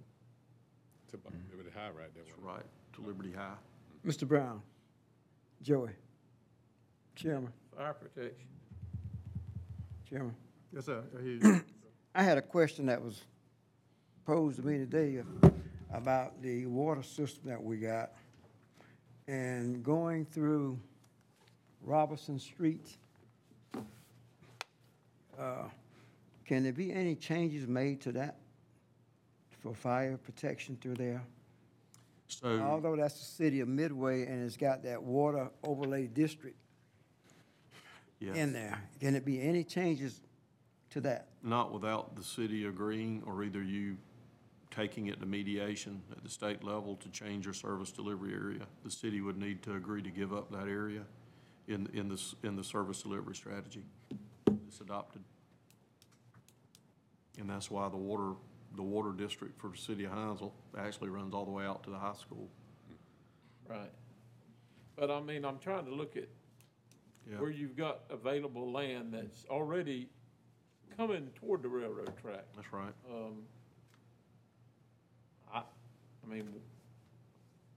It's 1.04 1.14
about 1.14 1.34
Liberty 1.52 1.70
High 1.76 1.90
right 1.90 2.12
there. 2.16 2.24
That's 2.26 2.40
right, 2.40 2.66
to 2.94 3.02
Liberty 3.02 3.32
High. 3.34 3.54
Mr. 4.04 4.28
Brown, 4.28 4.64
Joey, 5.62 5.92
Chairman, 7.16 7.54
Fire 7.78 7.94
protection. 7.94 8.48
Chairman. 10.10 10.36
Yes, 10.74 10.86
sir. 10.86 11.04
I 11.18 11.22
hear 11.22 11.32
you. 11.34 11.62
I 12.16 12.24
had 12.24 12.38
a 12.40 12.42
question 12.42 12.88
that 12.88 13.00
was 13.02 13.22
posed 14.26 14.58
to 14.58 14.66
me 14.66 14.78
today 14.78 15.22
about 15.94 16.42
the 16.42 16.66
water 16.66 17.04
system 17.04 17.50
that 17.50 17.62
we 17.62 17.78
got. 17.78 18.12
And 19.28 19.84
going 19.84 20.26
through 20.26 20.80
Robertson 21.82 22.40
Street, 22.40 22.98
uh, 25.40 25.64
can 26.46 26.64
there 26.64 26.74
be 26.74 26.92
any 26.92 27.16
changes 27.16 27.68
made 27.68 28.02
to 28.02 28.12
that 28.14 28.38
for 29.62 29.74
fire 29.74 30.18
protection 30.18 30.78
through 30.82 30.96
there? 30.96 31.24
So, 32.28 32.60
Although 32.62 32.96
that's 32.96 33.20
the 33.20 33.26
city 33.26 33.60
of 33.60 33.68
Midway 33.68 34.26
and 34.26 34.46
it's 34.46 34.58
got 34.58 34.84
that 34.84 35.02
water 35.02 35.50
overlay 35.64 36.08
district 36.08 36.58
yes, 38.20 38.36
in 38.36 38.54
there, 38.54 38.82
can 39.00 39.16
it 39.16 39.26
be 39.26 39.42
any 39.42 39.64
changes 39.64 40.22
to 40.92 41.02
that? 41.02 41.28
not 41.44 41.74
without 41.74 42.16
the 42.16 42.24
city 42.24 42.66
agreeing, 42.66 43.24
or 43.26 43.44
either 43.44 43.64
you 43.64 43.98
taking 44.72 45.08
it 45.08 45.20
to 45.20 45.26
mediation 45.26 46.02
at 46.12 46.24
the 46.24 46.30
state 46.30 46.64
level 46.64 46.96
to 46.96 47.10
change 47.10 47.46
your 47.46 47.54
service 47.54 47.92
delivery 47.92 48.34
area. 48.34 48.66
The 48.84 48.92
city 48.92 49.22
would 49.22 49.38
need 49.38 49.62
to 49.64 49.76
agree 49.76 50.02
to 50.02 50.10
give 50.10 50.34
up 50.34 50.50
that 50.52 50.68
area 50.68 51.02
in, 51.68 51.90
in 51.94 52.08
this, 52.08 52.34
in 52.44 52.56
the 52.56 52.64
service 52.64 53.02
delivery 53.02 53.36
strategy 53.36 53.84
that's 54.48 54.80
adopted. 54.80 55.22
And 57.38 57.50
that's 57.50 57.70
why 57.70 57.90
the 57.90 57.98
water, 57.98 58.34
the 58.76 58.82
water 58.82 59.12
district 59.12 59.60
for 59.60 59.70
the 59.70 59.78
city 59.78 60.06
of 60.06 60.12
Hinesville 60.12 60.54
actually 60.78 61.10
runs 61.10 61.34
all 61.34 61.46
the 61.46 61.52
way 61.52 61.66
out 61.66 61.84
to 61.84 61.90
the 61.90 61.98
high 61.98 62.16
school. 62.16 62.50
Right. 63.68 63.92
But 64.96 65.12
I 65.12 65.20
mean, 65.22 65.44
I'm 65.46 65.60
trying 65.60 65.86
to 65.86 65.94
look 65.94 66.16
at 66.16 66.30
Yeah. 67.30 67.40
where 67.40 67.52
you've 67.52 67.76
got 67.76 68.02
available 68.10 68.72
land 68.72 69.14
that's 69.14 69.46
already 69.50 70.10
coming 70.98 71.30
toward 71.36 71.62
the 71.62 71.70
railroad 71.70 72.14
track. 72.22 72.46
That's 72.56 72.72
right. 72.74 72.94
Um, 73.10 73.44
mean, 76.32 76.48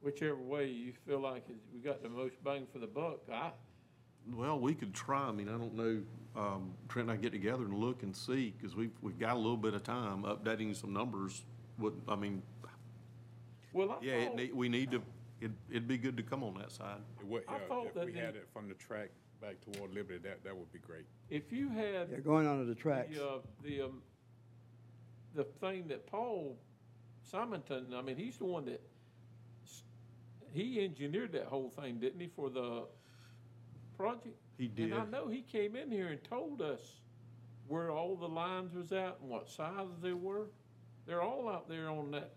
whichever 0.00 0.36
way 0.36 0.66
you 0.68 0.92
feel 1.06 1.20
like 1.20 1.44
is, 1.50 1.56
we 1.72 1.80
got 1.80 2.02
the 2.02 2.08
most 2.08 2.42
bang 2.44 2.66
for 2.72 2.78
the 2.78 2.86
buck, 2.86 3.20
I, 3.32 3.50
Well, 4.32 4.58
we 4.58 4.74
could 4.74 4.94
try, 4.94 5.28
I 5.28 5.32
mean, 5.32 5.48
I 5.48 5.52
don't 5.52 5.74
know, 5.74 6.02
um, 6.36 6.72
Trent 6.88 7.08
and 7.08 7.18
I 7.18 7.20
get 7.20 7.32
together 7.32 7.64
and 7.64 7.74
look 7.74 8.02
and 8.02 8.14
see, 8.16 8.52
because 8.56 8.76
we've, 8.76 8.92
we've 9.02 9.18
got 9.18 9.34
a 9.34 9.38
little 9.38 9.56
bit 9.56 9.74
of 9.74 9.82
time, 9.82 10.22
updating 10.24 10.74
some 10.76 10.92
numbers 10.92 11.42
would, 11.78 11.94
I 12.08 12.16
mean, 12.16 12.42
well, 13.72 13.90
I 13.92 13.96
yeah, 14.04 14.12
it 14.14 14.26
thought, 14.28 14.36
need, 14.36 14.54
we 14.54 14.68
need 14.68 14.90
to, 14.92 15.02
it, 15.40 15.50
it'd 15.70 15.88
be 15.88 15.98
good 15.98 16.16
to 16.16 16.22
come 16.22 16.42
on 16.44 16.54
that 16.58 16.70
side. 16.70 17.00
It 17.20 17.26
would, 17.26 17.42
I 17.48 17.54
yeah, 17.54 17.58
thought 17.68 17.86
if 17.86 17.94
that 17.94 18.06
we 18.06 18.12
the- 18.12 18.20
had 18.20 18.36
it 18.36 18.46
from 18.52 18.68
the 18.68 18.74
track 18.74 19.10
back 19.40 19.56
toward 19.60 19.92
Liberty, 19.92 20.18
that, 20.22 20.44
that 20.44 20.56
would 20.56 20.72
be 20.72 20.78
great. 20.78 21.04
if 21.28 21.50
you 21.52 21.68
had 21.68 22.10
They're 22.10 22.20
going 22.20 22.46
under 22.46 22.64
the 22.64 22.74
tracks. 22.74 23.14
the, 23.16 23.24
uh, 23.26 23.38
the, 23.62 23.82
um, 23.82 24.02
the 25.34 25.44
thing 25.44 25.88
that 25.88 26.06
Paul 26.06 26.56
Simonton, 27.30 27.86
I 27.94 28.02
mean, 28.02 28.16
he's 28.16 28.36
the 28.36 28.44
one 28.44 28.66
that, 28.66 28.80
he 30.52 30.84
engineered 30.84 31.32
that 31.32 31.46
whole 31.46 31.70
thing, 31.70 31.98
didn't 31.98 32.20
he, 32.20 32.28
for 32.28 32.48
the 32.48 32.84
project? 33.96 34.36
He 34.56 34.68
did. 34.68 34.92
And 34.92 35.02
I 35.02 35.04
know 35.06 35.26
he 35.26 35.42
came 35.42 35.74
in 35.74 35.90
here 35.90 36.08
and 36.08 36.22
told 36.22 36.62
us 36.62 37.00
where 37.66 37.90
all 37.90 38.14
the 38.14 38.28
lines 38.28 38.74
was 38.74 38.92
at 38.92 39.16
and 39.20 39.30
what 39.30 39.48
sizes 39.48 40.00
they 40.00 40.12
were. 40.12 40.46
They're 41.06 41.22
all 41.22 41.48
out 41.48 41.68
there 41.68 41.90
on 41.90 42.12
that, 42.12 42.34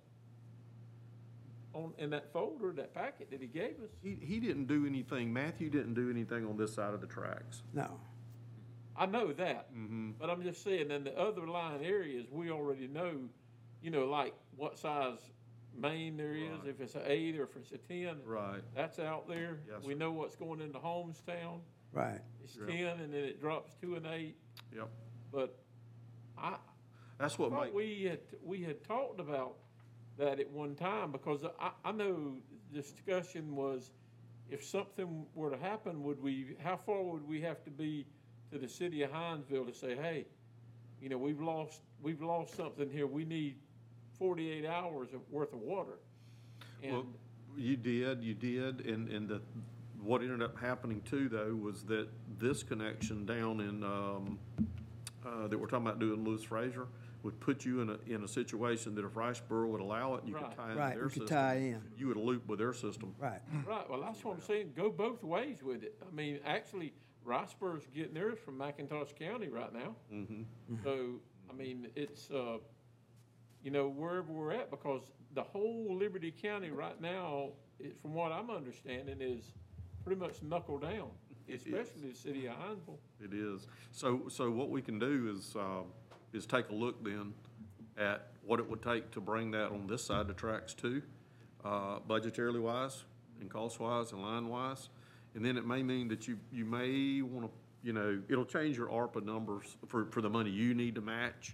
on, 1.73 1.93
in 1.99 2.09
that 2.09 2.33
folder, 2.33 2.71
that 2.71 2.93
packet 2.93 3.29
that 3.29 3.39
he 3.39 3.47
gave 3.47 3.75
us. 3.83 3.91
He, 4.01 4.17
he 4.19 4.39
didn't 4.39 4.65
do 4.65 4.85
anything, 4.85 5.31
Matthew 5.31 5.69
didn't 5.69 5.93
do 5.93 6.09
anything 6.09 6.45
on 6.45 6.57
this 6.57 6.73
side 6.73 6.93
of 6.93 7.01
the 7.01 7.07
tracks. 7.07 7.61
No. 7.73 7.99
I 8.97 9.05
know 9.05 9.31
that, 9.33 9.71
mm-hmm. 9.71 10.11
but 10.19 10.31
I'm 10.31 10.41
just 10.41 10.63
saying, 10.63 10.89
in 10.89 11.03
the 11.03 11.15
other 11.19 11.45
line 11.45 11.83
areas, 11.83 12.25
we 12.31 12.49
already 12.49 12.87
know, 12.87 13.11
you 13.83 13.91
know, 13.91 14.05
like 14.05 14.33
what 14.57 14.77
size 14.77 15.19
main 15.75 16.17
there 16.17 16.33
is, 16.33 16.65
if 16.65 16.81
it's 16.81 16.95
an 16.95 17.03
eight 17.05 17.37
or 17.37 17.43
if 17.43 17.55
it's 17.55 17.71
a 17.71 17.77
ten. 17.77 18.17
Right. 18.25 18.61
That's 18.75 18.99
out 18.99 19.27
there. 19.27 19.59
Yes, 19.67 19.83
We 19.85 19.93
sir. 19.93 19.99
know 19.99 20.11
what's 20.11 20.35
going 20.35 20.59
into 20.61 20.79
Homestown. 20.79 21.61
Right. 21.93 22.19
It's 22.43 22.57
Yep. 22.57 22.67
ten, 22.67 22.99
and 22.99 23.13
then 23.13 23.23
it 23.23 23.39
drops 23.39 23.75
to 23.81 23.95
an 23.95 24.05
eight, 24.07 24.35
Yep. 24.75 24.89
but 25.31 25.57
I, 26.37 26.57
That's 27.17 27.37
what 27.39 27.51
thought 27.51 27.65
make, 27.65 27.73
we 27.73 28.03
had, 28.03 28.19
we 28.43 28.61
had 28.63 28.83
talked 28.83 29.19
about 29.19 29.55
that 30.17 30.39
at 30.39 30.49
one 30.51 30.75
time, 30.75 31.11
because 31.11 31.45
I, 31.59 31.71
I 31.85 31.91
know 31.91 32.37
the 32.71 32.81
discussion 32.81 33.55
was, 33.55 33.91
if 34.49 34.63
something 34.63 35.25
were 35.35 35.49
to 35.51 35.57
happen, 35.57 36.03
would 36.03 36.21
we, 36.21 36.55
how 36.63 36.77
far 36.77 37.03
would 37.03 37.27
we 37.27 37.41
have 37.41 37.63
to 37.65 37.69
be 37.71 38.05
to 38.51 38.57
the 38.57 38.67
city 38.67 39.03
of 39.03 39.11
Hinesville 39.11 39.67
to 39.67 39.73
say, 39.73 39.95
hey, 39.95 40.25
you 41.01 41.09
know, 41.09 41.17
we've 41.17 41.41
lost, 41.41 41.81
we've 42.01 42.21
lost 42.21 42.55
something 42.55 42.89
here, 42.89 43.05
we 43.07 43.25
need 43.25 43.57
forty-eight 44.19 44.65
hours 44.65 45.09
of 45.13 45.21
worth 45.31 45.53
of 45.53 45.59
water? 45.59 45.99
well, 46.83 47.05
you 47.57 47.75
did, 47.75 48.23
you 48.23 48.33
did, 48.35 48.85
and, 48.85 49.09
and 49.09 49.27
the, 49.27 49.41
what 50.01 50.21
ended 50.21 50.43
up 50.43 50.57
happening 50.59 51.01
too, 51.09 51.27
though, 51.27 51.55
was 51.55 51.83
that 51.83 52.07
this 52.37 52.61
connection 52.61 53.25
down 53.25 53.59
in, 53.61 53.83
um, 53.83 54.37
uh, 55.25 55.47
that 55.47 55.57
we're 55.59 55.65
talking 55.67 55.87
about 55.87 55.99
doing 55.99 56.23
Lewis 56.23 56.43
Fraser, 56.43 56.87
would 57.23 57.39
put 57.39 57.65
you 57.65 57.81
in 57.81 57.89
a, 57.89 57.97
in 58.05 58.23
a 58.23 58.27
situation 58.27 58.93
that 58.93 59.03
if 59.03 59.11
Riceboro 59.15 59.67
would 59.69 59.81
allow 59.81 60.13
it, 60.15 60.23
you 60.25 60.33
could 60.35 60.43
Right. 60.43 60.55
tie 60.55 60.69
into 60.69 60.77
Right, 60.79 60.93
their 60.93 61.03
you 61.05 61.09
system. 61.09 61.27
could 61.27 61.33
tie 61.33 61.55
in. 61.55 61.81
You 61.97 62.07
would 62.09 62.17
loop 62.17 62.47
with 62.47 62.59
their 62.59 62.73
system. 62.73 63.15
Right. 63.17 63.41
right, 63.65 63.89
well, 63.89 64.01
that's 64.01 64.23
what 64.23 64.35
I'm 64.35 64.41
saying, 64.41 64.73
go 64.75 64.91
both 64.91 65.23
ways 65.23 65.63
with 65.63 65.81
it. 65.83 65.97
I 66.07 66.13
mean, 66.15 66.39
actually, 66.45 66.93
Riceboro's 67.25 67.87
getting 67.93 68.13
theirs 68.13 68.37
from 68.37 68.57
McIntosh 68.59 69.15
County 69.17 69.47
right 69.49 69.73
now. 69.73 69.95
Mm-hmm. 70.13 70.43
So, 70.83 71.15
I 71.49 71.53
mean, 71.53 71.87
it's, 71.95 72.29
uh, 72.29 72.59
you 73.67 73.73
know, 73.73 73.89
wherever 73.89 74.31
we're 74.31 74.53
at, 74.53 74.71
because 74.71 75.01
the 75.35 75.43
whole 75.43 75.93
Liberty 75.99 76.31
County 76.31 76.69
right 76.69 77.01
now, 77.01 77.49
it, 77.81 78.01
from 78.01 78.13
what 78.13 78.31
I'm 78.31 78.49
understanding, 78.49 79.17
is 79.19 79.51
pretty 80.05 80.17
much 80.17 80.41
knuckle 80.41 80.77
down, 80.77 81.09
especially 81.53 82.07
the 82.09 82.15
city 82.15 82.45
of 82.45 82.53
Hinesville. 82.53 82.97
It 83.21 83.33
is. 83.33 83.67
So, 83.91 84.21
so 84.29 84.49
what 84.49 84.69
we 84.69 84.81
can 84.81 84.99
do 84.99 85.35
is, 85.35 85.53
um, 85.57 85.87
is 86.31 86.45
take 86.45 86.69
a 86.69 86.73
look 86.73 87.03
then 87.03 87.33
at 87.97 88.29
what 88.45 88.61
it 88.61 88.69
would 88.69 88.81
take 88.81 89.11
to 89.11 89.19
bring 89.19 89.51
that 89.51 89.65
on 89.73 89.85
this 89.85 90.05
side 90.05 90.21
of 90.21 90.27
the 90.27 90.33
tracks 90.33 90.73
too, 90.73 91.01
uh, 91.65 91.99
budgetarily 92.07 92.61
wise 92.61 93.03
and 93.41 93.49
cost 93.49 93.81
wise 93.81 94.13
and 94.13 94.21
line 94.21 94.47
wise. 94.47 94.87
And 95.35 95.43
then 95.43 95.57
it 95.57 95.67
may 95.67 95.83
mean 95.83 96.07
that 96.07 96.25
you, 96.25 96.39
you 96.53 96.63
may 96.63 97.21
wanna, 97.21 97.49
you 97.83 97.91
know, 97.91 98.21
it'll 98.29 98.45
change 98.45 98.77
your 98.77 98.87
ARPA 98.87 99.25
numbers 99.25 99.75
for, 99.87 100.05
for 100.05 100.21
the 100.21 100.29
money 100.29 100.51
you 100.51 100.73
need 100.73 100.95
to 100.95 101.01
match 101.01 101.53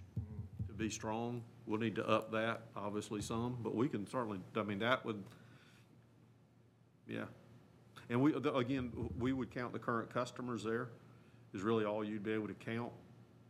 to 0.68 0.72
be 0.74 0.88
strong. 0.88 1.42
We'll 1.66 1.80
need 1.80 1.96
to 1.96 2.06
up 2.06 2.30
that, 2.32 2.62
obviously 2.76 3.22
some, 3.22 3.56
but 3.62 3.74
we 3.74 3.88
can 3.88 4.06
certainly, 4.06 4.38
I 4.54 4.62
mean, 4.62 4.80
that 4.80 5.04
would, 5.04 5.22
yeah. 7.08 7.24
And 8.10 8.20
we, 8.20 8.32
the- 8.38 8.54
again, 8.54 8.92
we 9.18 9.32
would 9.32 9.50
count 9.50 9.72
the 9.72 9.78
current 9.78 10.12
customers 10.12 10.62
there, 10.62 10.88
is 11.54 11.62
really 11.62 11.84
all 11.84 12.04
you'd 12.04 12.22
be 12.22 12.32
able 12.32 12.48
to 12.48 12.54
count, 12.54 12.92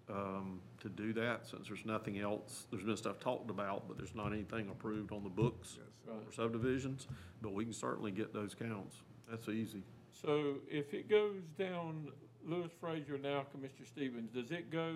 um, 0.09 0.61
to 0.81 0.89
do 0.89 1.13
that, 1.15 1.47
since 1.49 1.67
there's 1.69 1.85
nothing 1.87 2.21
else, 2.21 2.67
there's 2.71 2.85
been 2.85 2.97
stuff 2.97 3.19
talked 3.19 3.51
about, 3.51 3.89
but 3.89 3.97
there's 3.97 4.15
not 4.15 4.33
anything 4.33 4.69
approved 4.69 5.11
on 5.13 5.25
the 5.25 5.31
books 5.31 5.79
or 6.07 6.33
subdivisions, 6.33 7.09
but 7.43 7.53
we 7.53 7.65
can 7.65 7.73
certainly 7.73 8.11
get 8.13 8.33
those 8.33 8.55
counts, 8.55 8.97
that's 9.29 9.49
easy. 9.49 9.83
So 10.13 10.57
if 10.71 10.93
it 10.95 11.09
goes 11.09 11.43
down 11.59 12.09
Lewis 12.47 12.71
Fraser 12.79 13.19
now, 13.19 13.45
Commissioner 13.51 13.87
Stevens, 13.87 14.31
does 14.33 14.51
it 14.53 14.71
go 14.71 14.95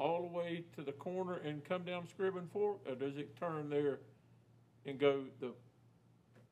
all 0.00 0.22
the 0.22 0.28
way 0.36 0.64
to 0.74 0.82
the 0.82 0.92
corner 0.92 1.36
and 1.44 1.62
come 1.64 1.84
down 1.84 2.08
Scriven 2.08 2.48
Fork, 2.52 2.78
or 2.88 2.94
does 2.94 3.16
it 3.18 3.36
turn 3.38 3.68
there 3.68 3.98
and 4.86 4.98
go 4.98 5.24
the, 5.40 5.52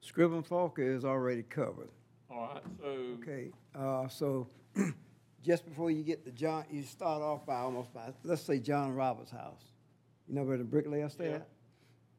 Scriven 0.00 0.42
Fork 0.42 0.78
is 0.78 1.04
already 1.04 1.42
covered. 1.42 1.88
all 2.30 2.50
right, 2.54 2.62
so. 2.80 2.86
Okay, 3.20 3.50
uh, 3.74 4.06
so 4.06 4.46
just 5.42 5.66
before 5.66 5.90
you 5.90 6.02
get 6.04 6.24
to 6.26 6.30
John, 6.30 6.64
you 6.70 6.82
start 6.82 7.22
off 7.22 7.46
by 7.46 7.56
almost 7.56 7.92
by, 7.92 8.12
let's 8.22 8.42
say 8.42 8.58
John 8.60 8.94
Roberts' 8.94 9.30
house. 9.30 9.64
You 10.28 10.34
know 10.34 10.44
where 10.44 10.58
the 10.58 10.64
bricklayer 10.64 11.08
stay 11.08 11.30
Yeah. 11.30 11.36
at? 11.36 11.48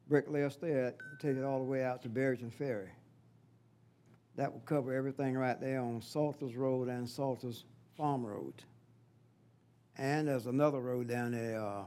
Bricklayer 0.08 0.50
stay 0.50 0.72
at, 0.72 0.96
take 1.20 1.36
it 1.36 1.44
all 1.44 1.58
the 1.58 1.64
way 1.64 1.84
out 1.84 2.02
to 2.02 2.08
Barrington 2.08 2.50
Ferry. 2.50 2.90
That 4.34 4.52
will 4.52 4.60
cover 4.60 4.92
everything 4.92 5.36
right 5.36 5.60
there 5.60 5.80
on 5.80 6.00
Salters 6.02 6.56
Road 6.56 6.88
and 6.88 7.08
Salters 7.08 7.64
Farm 7.96 8.26
Road. 8.26 8.54
And 10.00 10.28
there's 10.28 10.46
another 10.46 10.80
road 10.80 11.08
down 11.08 11.32
there, 11.32 11.60
uh, 11.60 11.82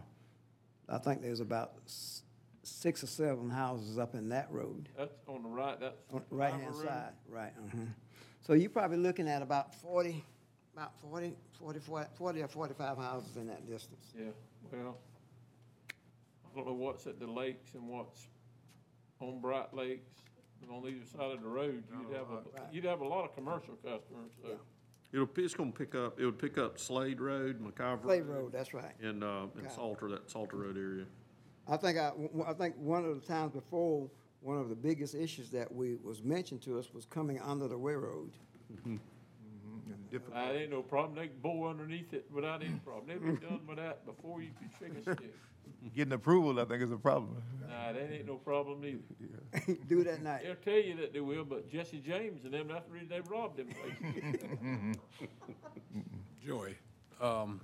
I 0.88 1.00
think 1.00 1.24
there's 1.24 1.40
about 1.40 1.72
s- 1.88 2.22
six 2.62 3.04
or 3.04 3.08
seven 3.08 3.50
houses 3.50 3.98
up 3.98 4.14
in 4.14 4.30
that 4.30 4.52
road. 4.52 4.88
That's 4.96 5.16
on 5.28 5.42
the 5.42 5.50
right, 5.50 5.80
that's. 5.80 5.98
On 6.14 6.22
the 6.30 6.36
right-hand 6.36 6.62
Ivor 6.68 6.78
Road. 6.78 6.88
side, 6.88 7.14
right, 7.28 7.54
uh-huh. 7.58 7.78
So 8.42 8.54
you're 8.54 8.70
probably 8.70 8.98
looking 8.98 9.28
at 9.28 9.42
about 9.42 9.74
forty, 9.74 10.24
about 10.76 10.92
40, 11.02 11.34
40 11.58 11.80
40 11.80 12.42
or 12.44 12.48
forty-five 12.48 12.98
houses 12.98 13.36
in 13.36 13.48
that 13.48 13.66
distance. 13.68 14.14
Yeah, 14.16 14.26
well, 14.72 15.00
I 16.46 16.56
don't 16.56 16.68
know 16.68 16.74
what's 16.74 17.08
at 17.08 17.20
the 17.20 17.26
lakes 17.26 17.74
and 17.74 17.88
what's 17.90 18.28
on 19.22 19.42
Bright 19.42 19.74
Lakes, 19.74 20.12
but 20.62 20.72
on 20.72 20.86
either 20.88 21.04
side 21.18 21.32
of 21.32 21.42
the 21.42 21.48
road, 21.48 21.84
you'd 21.90 22.16
have 22.16 22.30
Right. 22.30 22.44
a, 22.70 22.74
you'd 22.76 22.84
have 22.86 23.02
a 23.02 23.08
lot 23.08 23.26
of 23.26 23.34
commercial 23.34 23.74
customers, 23.78 24.30
so. 24.40 24.60
It'll, 25.14 25.30
it's 25.38 25.54
gonna 25.54 25.72
pick 25.72 25.94
up, 25.94 26.20
it 26.20 26.26
would 26.26 26.40
pick 26.40 26.58
up 26.58 26.80
Slade 26.80 27.22
Road, 27.22 27.60
McIver. 27.62 28.02
Slade 28.02 28.26
Road, 28.26 28.52
that's 28.52 28.74
right. 28.74 28.94
And, 29.02 29.24
uh, 29.24 29.44
and 29.56 29.66
Okay. 29.66 29.74
Salter, 29.76 30.10
that 30.10 30.30
Salter 30.30 30.58
Road 30.58 30.76
area. 30.78 31.06
I 31.68 31.78
think 31.78 31.98
I, 32.00 32.10
w- 32.10 32.44
I 32.46 32.54
think 32.54 32.76
one 32.78 33.06
of 33.06 33.22
the 33.22 33.26
times 33.26 33.54
before, 33.54 34.10
one 34.42 34.58
of 34.58 34.70
the 34.70 34.76
biggest 34.76 35.14
issues 35.16 35.50
that 35.52 35.72
we, 35.72 35.96
was 36.04 36.24
mentioned 36.24 36.62
to 36.64 36.80
us 36.80 36.94
was 36.94 37.06
coming 37.06 37.40
under 37.40 37.68
the 37.68 37.78
railroad. 37.78 38.32
Mm-hmm. 40.22 40.38
Uh, 40.38 40.52
ain't 40.52 40.72
no 40.72 40.82
problem, 40.82 41.16
they 41.16 41.28
can 41.28 41.40
bore 41.42 41.70
underneath 41.70 42.14
it 42.14 42.26
without 42.32 42.62
any 42.62 42.76
problem, 42.86 43.08
they'd 43.08 43.22
be 43.22 43.46
done 43.48 43.62
with 43.68 43.78
that 43.78 44.06
before 44.06 44.42
you 44.42 44.52
could 44.60 44.70
shake 44.80 44.98
a 44.98 45.16
stick. 45.16 45.34
Getting 45.96 46.14
approval, 46.14 46.60
I 46.60 46.66
think, 46.66 46.82
is 46.82 46.92
a 46.92 46.98
problem. 46.98 47.42
Nah, 47.68 47.92
that 47.94 48.12
ain't 48.12 48.28
no 48.28 48.36
problem 48.36 48.86
either. 48.86 49.78
Do 49.88 50.00
it 50.00 50.08
at 50.08 50.22
night. 50.22 50.44
They'll 50.44 50.56
tell 50.56 50.82
you 50.82 50.96
that 50.98 51.14
they 51.14 51.20
will, 51.20 51.44
but 51.44 51.70
Jesse 51.70 52.00
James 52.00 52.46
and 52.46 52.54
them, 52.54 52.68
that's 52.70 52.86
the 52.86 52.94
reason 52.94 53.10
they 53.10 53.22
robbed 53.22 53.58
them 53.58 53.68
places. 53.68 54.96
Joey, 56.46 56.76
um, 57.20 57.60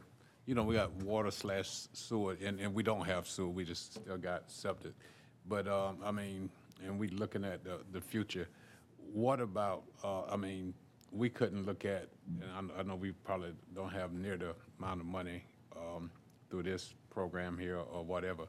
you 0.46 0.56
know, 0.56 0.64
we 0.64 0.76
got 0.76 0.92
water 0.96 1.32
slash 1.32 1.70
sewer, 1.94 2.36
and, 2.44 2.60
and 2.60 2.74
we 2.74 2.84
don't 2.84 3.06
have 3.06 3.28
sewer, 3.28 3.50
we 3.50 3.64
just 3.64 3.94
still 3.94 4.18
got 4.18 4.50
septic. 4.50 4.94
But, 5.48 5.68
um, 5.68 6.00
I 6.04 6.12
mean, 6.12 6.50
and 6.86 7.00
we 7.00 7.08
looking 7.10 7.46
at 7.46 7.64
the, 7.64 7.80
the 7.92 8.02
future, 8.02 8.48
what 9.14 9.40
about, 9.40 9.84
uh, 10.04 10.24
I 10.24 10.36
mean, 10.36 10.74
we 11.12 11.30
couldn't 11.30 11.66
look 11.66 11.86
at, 11.86 12.08
and 12.42 12.72
I, 12.76 12.80
I 12.80 12.84
know 12.84 12.96
we 12.96 13.12
probably 13.12 13.54
don't 13.76 13.92
have 13.92 14.14
near 14.14 14.38
the 14.38 14.56
amount 14.80 15.02
of 15.02 15.08
money, 15.08 15.44
um, 15.76 16.12
through 16.50 16.64
this 16.64 16.94
program 17.10 17.58
here 17.58 17.78
or 17.78 18.04
whatever, 18.04 18.46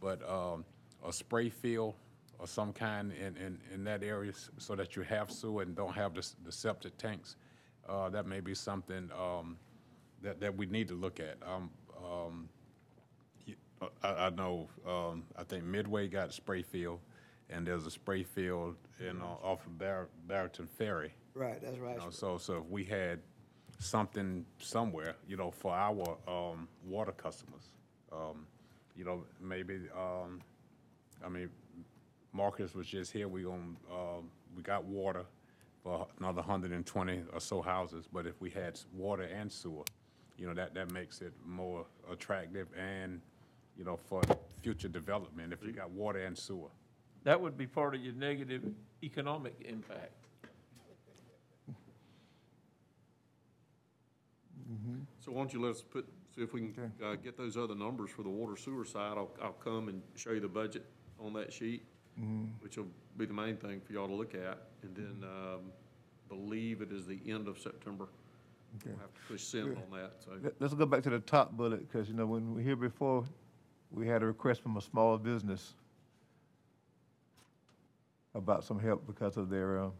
but, 0.00 0.28
um, 0.28 0.64
a 1.06 1.12
spray 1.12 1.48
field 1.48 1.94
or 2.38 2.46
some 2.46 2.72
kind 2.72 3.12
in, 3.12 3.36
in, 3.36 3.58
in 3.72 3.84
that 3.84 4.02
area 4.02 4.32
so 4.58 4.74
that 4.74 4.96
you 4.96 5.02
have 5.02 5.30
sewer 5.30 5.62
and 5.62 5.74
don't 5.74 5.94
have 5.94 6.14
the, 6.14 6.26
the 6.44 6.52
septic 6.52 6.96
tanks, 6.96 7.36
uh, 7.88 8.08
that 8.08 8.26
may 8.26 8.40
be 8.40 8.54
something, 8.54 9.10
um, 9.18 9.56
that, 10.22 10.40
that 10.40 10.56
we 10.56 10.66
need 10.66 10.88
to 10.88 10.94
look 10.94 11.20
at. 11.20 11.36
Um, 11.46 11.70
um, 11.96 12.48
I, 14.02 14.08
I 14.26 14.30
know, 14.30 14.68
um, 14.86 15.24
I 15.36 15.44
think 15.44 15.64
Midway 15.64 16.08
got 16.08 16.28
a 16.28 16.32
spray 16.32 16.62
field, 16.62 17.00
and 17.50 17.66
there's 17.66 17.86
a 17.86 17.90
spray 17.90 18.22
field 18.22 18.76
in, 19.00 19.20
uh, 19.20 19.24
off 19.24 19.66
of 19.66 19.78
Bar- 19.78 20.08
Barrington 20.26 20.68
Ferry. 20.78 21.12
Right, 21.34 21.60
that's 21.62 21.78
right. 21.78 21.96
You 21.96 22.00
know, 22.04 22.10
so, 22.10 22.38
so 22.38 22.58
if 22.58 22.66
we 22.66 22.84
had 22.84 23.20
something 23.78 24.44
somewhere, 24.58 25.14
you 25.26 25.36
know, 25.36 25.50
for 25.50 25.72
our, 25.74 26.16
um, 26.28 26.68
water 26.84 27.12
customers, 27.12 27.72
um, 28.12 28.46
you 28.96 29.04
know, 29.04 29.24
maybe, 29.40 29.80
um, 29.96 30.40
I 31.24 31.28
mean, 31.28 31.48
Marcus 32.32 32.74
was 32.74 32.86
just 32.86 33.12
here, 33.12 33.28
we 33.28 33.42
gon' 33.42 33.76
um, 33.90 34.30
we 34.56 34.62
got 34.62 34.84
water 34.84 35.24
for 35.82 36.06
another 36.20 36.42
hundred 36.42 36.72
and 36.72 36.84
twenty 36.86 37.22
or 37.32 37.40
so 37.40 37.60
houses, 37.62 38.06
but 38.12 38.26
if 38.26 38.40
we 38.40 38.50
had 38.50 38.74
s- 38.74 38.86
water 38.94 39.24
and 39.24 39.50
sewer, 39.50 39.84
you 40.38 40.46
know, 40.46 40.54
that, 40.54 40.74
that 40.74 40.90
makes 40.92 41.20
it 41.20 41.32
more 41.44 41.84
attractive 42.10 42.68
and, 42.78 43.20
you 43.76 43.84
know, 43.84 43.96
for 43.96 44.22
future 44.62 44.88
development, 44.88 45.52
if 45.52 45.62
you 45.62 45.72
got 45.72 45.90
water 45.90 46.20
and 46.20 46.36
sewer. 46.36 46.68
That 47.24 47.40
would 47.40 47.56
be 47.56 47.66
part 47.66 47.94
of 47.94 48.00
your 48.02 48.14
negative 48.14 48.62
economic 49.02 49.54
impact. 49.68 50.21
So 55.20 55.32
why 55.32 55.38
don't 55.38 55.52
you 55.52 55.60
let 55.62 55.72
us 55.72 55.82
put, 55.82 56.06
see 56.34 56.42
if 56.42 56.52
we 56.52 56.60
can, 56.60 56.92
uh, 57.04 57.14
get 57.16 57.36
those 57.36 57.56
other 57.56 57.74
numbers 57.74 58.10
for 58.10 58.22
the 58.22 58.28
water 58.28 58.56
sewer 58.56 58.84
side. 58.84 59.16
I'll, 59.16 59.30
I'll 59.42 59.52
come 59.52 59.88
and 59.88 60.02
show 60.16 60.30
you 60.32 60.40
the 60.40 60.48
budget 60.48 60.84
on 61.20 61.32
that 61.34 61.52
sheet, 61.52 61.84
which 62.60 62.76
will 62.76 62.88
be 63.16 63.26
the 63.26 63.32
main 63.34 63.56
thing 63.56 63.80
for 63.80 63.92
y'all 63.92 64.08
to 64.08 64.14
look 64.14 64.34
at. 64.34 64.62
And 64.82 64.94
then, 64.96 65.24
um, 65.28 65.60
believe 66.28 66.80
it 66.80 66.90
is 66.92 67.06
the 67.06 67.20
end 67.28 67.48
of 67.48 67.58
September. 67.58 68.08
We'll 68.86 68.96
have 68.96 69.12
to 69.12 69.20
push 69.28 69.42
send 69.42 69.76
on 69.76 69.98
that, 69.98 70.12
so. 70.24 70.30
Let- 70.42 70.60
Let's 70.60 70.74
go 70.74 70.86
back 70.86 71.02
to 71.02 71.10
the 71.10 71.18
top 71.20 71.52
bullet, 71.52 71.86
because, 71.86 72.08
you 72.08 72.14
know, 72.14 72.24
when 72.26 72.48
we 72.48 72.54
were 72.56 72.60
here 72.62 72.76
before, 72.76 73.24
we 73.90 74.06
had 74.06 74.22
a 74.22 74.26
request 74.26 74.62
from 74.62 74.76
a 74.78 74.80
small 74.80 75.18
business 75.18 75.74
about 78.34 78.64
some 78.64 78.78
help 78.78 79.06
because 79.06 79.36
of 79.36 79.50
their, 79.50 79.78
uh, 79.84 79.90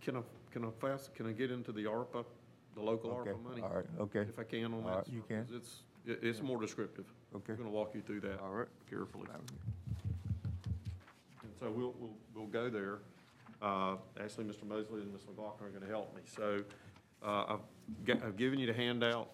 Can 0.00 0.16
I, 0.16 0.22
can 0.50 0.64
I 0.64 0.70
fast, 0.80 1.14
can 1.14 1.26
I 1.28 1.32
get 1.32 1.50
into 1.52 1.70
the 1.72 1.84
ARPA, 1.84 2.24
the 2.74 2.82
local 2.82 3.10
okay, 3.12 3.30
ARPA 3.30 3.42
money? 3.42 3.62
all 3.62 3.70
right, 3.74 3.84
okay. 4.00 4.20
If 4.20 4.38
I 4.38 4.44
can 4.44 4.64
on 4.66 4.74
All 4.74 4.80
that. 4.82 4.96
right, 4.96 5.08
you 5.08 5.20
sir, 5.28 5.44
can. 5.46 5.56
It's, 5.56 5.82
it- 6.06 6.18
it's 6.22 6.42
more 6.42 6.60
descriptive. 6.60 7.04
Okay. 7.34 7.52
I'm 7.52 7.58
gonna 7.58 7.70
walk 7.70 7.94
you 7.94 8.00
through 8.02 8.20
that. 8.20 8.40
All 8.40 8.50
right. 8.50 8.68
Carefully. 8.88 9.26
And 11.42 11.50
so 11.58 11.70
we'll, 11.70 11.94
we'll, 11.98 12.14
we'll 12.34 12.46
go 12.46 12.68
there. 12.70 12.98
Uh, 13.60 13.96
actually, 14.22 14.44
Mr. 14.44 14.64
Mosley 14.66 15.00
and 15.00 15.12
Ms. 15.12 15.22
McLaughlin 15.28 15.68
are 15.68 15.72
gonna 15.78 15.90
help 15.90 16.14
me. 16.14 16.22
So, 16.36 16.62
uh, 17.24 17.54
I've, 17.54 17.60
ga- 18.04 18.20
I've 18.24 18.36
given 18.36 18.58
you 18.60 18.66
the 18.66 18.72
handout. 18.74 19.30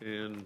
And 0.00 0.44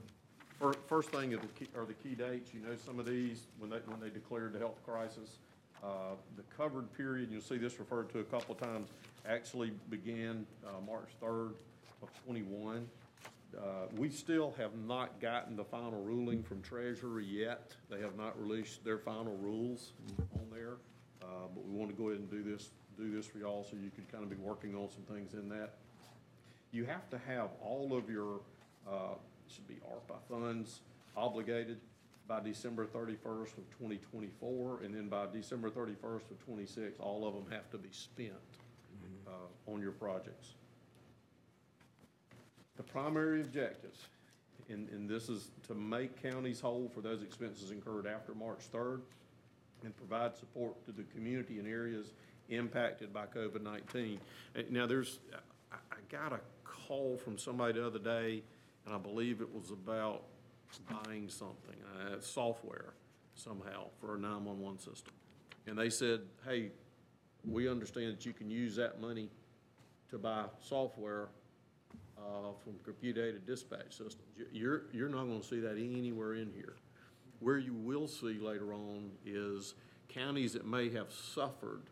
fir- 0.61 0.75
first 0.87 1.11
thing 1.11 1.35
are 1.35 1.39
the 1.39 1.47
key, 1.49 1.67
are 1.77 1.85
the 1.85 1.95
key 1.95 2.15
dates. 2.15 2.53
You 2.55 2.61
know 2.61 2.77
some 2.77 2.99
of 3.01 3.07
these, 3.07 3.47
when 3.59 3.71
they, 3.71 3.79
when 3.87 3.99
they 4.01 4.11
declared 4.11 4.53
the 4.53 4.59
health 4.59 4.79
crisis. 4.85 5.39
Uh, 5.83 6.15
the 6.37 6.43
covered 6.57 6.93
period, 6.97 7.31
you'll 7.33 7.41
see 7.41 7.57
this 7.57 7.79
referred 7.81 8.11
to 8.11 8.19
a 8.21 8.25
couple 8.25 8.55
of 8.55 8.61
times, 8.61 8.91
actually 9.29 9.73
began, 9.89 10.47
uh, 10.67 10.81
March 10.87 11.09
third 11.21 11.55
of 12.03 12.09
twenty-one. 12.25 12.89
Uh, 13.57 13.87
We 13.97 14.09
still 14.09 14.55
have 14.59 14.77
not 14.87 15.21
gotten 15.21 15.57
the 15.57 15.65
final 15.65 16.01
ruling 16.03 16.43
from 16.43 16.63
Treasury 16.63 17.25
yet. 17.25 17.73
They 17.91 18.01
have 18.01 18.17
not 18.17 18.41
released 18.41 18.85
their 18.85 18.99
final 18.99 19.37
rules 19.39 19.93
on 20.35 20.47
there. 20.53 20.77
Uh, 21.23 21.49
But 21.55 21.67
we 21.67 21.77
want 21.77 21.91
to 21.91 21.97
go 21.97 22.09
ahead 22.11 22.21
and 22.21 22.31
do 22.31 22.43
this, 22.43 22.71
do 22.97 23.11
this 23.11 23.27
for 23.27 23.39
y'all 23.39 23.65
so 23.65 23.77
you 23.77 23.91
can 23.91 24.05
kind 24.07 24.23
of 24.23 24.31
be 24.31 24.37
working 24.37 24.75
on 24.77 24.89
some 24.89 25.03
things 25.03 25.35
in 25.35 25.49
that. 25.49 25.75
You 26.73 26.85
have 26.85 27.11
to 27.11 27.19
have 27.19 27.51
all 27.61 27.97
of 27.97 28.09
your, 28.09 28.41
uh, 28.89 29.15
should 29.49 29.67
be 29.67 29.79
ARPA 29.93 30.21
funds 30.29 30.81
obligated 31.17 31.81
by 32.29 32.39
December 32.39 32.87
thirty-first 32.87 33.59
of 33.59 33.69
twenty 33.71 33.97
twenty-four, 34.13 34.83
and 34.85 34.95
then 34.95 35.09
by 35.09 35.27
December 35.27 35.69
thirty-first 35.69 36.31
of 36.31 36.39
twenty-six, 36.45 37.01
all 37.01 37.27
of 37.27 37.35
them 37.35 37.51
have 37.51 37.69
to 37.73 37.79
be 37.79 37.89
spent 37.91 38.31
uh, 39.31 39.73
on 39.73 39.81
your 39.81 39.93
projects. 39.93 40.55
The 42.77 42.83
primary 42.83 43.43
objectives, 43.43 44.01
and, 44.69 44.89
and 44.89 45.09
this 45.09 45.29
is 45.29 45.51
to 45.69 45.75
make 45.75 46.21
counties 46.23 46.61
whole 46.61 46.91
for 46.93 47.01
those 47.01 47.23
expenses 47.23 47.71
incurred 47.71 48.07
after 48.07 48.35
March 48.35 48.61
third, 48.73 49.03
and 49.85 49.97
provide 49.97 50.37
support 50.37 50.85
to 50.87 50.93
the 50.93 51.05
community 51.05 51.59
in 51.59 51.67
areas 51.67 52.13
impacted 52.49 53.13
by 53.13 53.27
COVID-19. 53.27 54.19
Uh, 54.57 54.63
Now, 54.71 54.87
there's, 54.87 55.21
I, 55.73 55.77
I 55.93 55.97
got 56.11 56.33
a 56.33 56.41
call 56.65 57.17
from 57.17 57.39
somebody 57.39 57.75
the 57.75 57.87
other 57.87 57.99
day, 57.99 58.43
and 58.85 58.95
I 58.95 58.99
believe 58.99 59.41
it 59.41 59.53
was 59.55 59.71
about 59.71 60.25
buying 61.05 61.29
something, 61.29 61.77
uh, 61.95 62.21
software 62.21 62.95
somehow 63.35 63.87
for 64.01 64.17
a 64.17 64.19
911 64.19 64.79
system. 64.79 65.13
And 65.67 65.79
they 65.79 65.91
said, 65.91 66.21
hey, 66.47 66.71
we 67.47 67.69
understand 67.69 68.13
that 68.13 68.27
you 68.27 68.33
can 68.33 68.51
use 68.51 68.77
that 68.77 69.01
money 69.01 69.29
to 70.11 70.19
buy 70.19 70.45
software 70.61 71.29
uh, 72.19 72.53
from 72.63 72.75
computer-aided 72.85 73.47
dispatch 73.47 73.91
systems. 73.97 74.17
You- 74.37 74.47
You're, 74.53 74.83
you're 74.93 75.09
not 75.09 75.25
gonna 75.25 75.43
see 75.43 75.61
that 75.61 75.77
anywhere 75.77 76.35
in 76.35 76.53
here. 76.53 76.75
Where 77.39 77.59
you 77.59 77.73
will 77.73 78.07
see 78.07 78.39
later 78.39 78.75
on 78.75 79.11
is 79.25 79.75
counties 80.09 80.53
that 80.53 80.67
may 80.67 80.91
have 80.91 81.11
suffered 81.11 81.85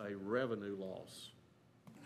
a 0.00 0.14
revenue 0.14 0.76
loss 0.78 1.30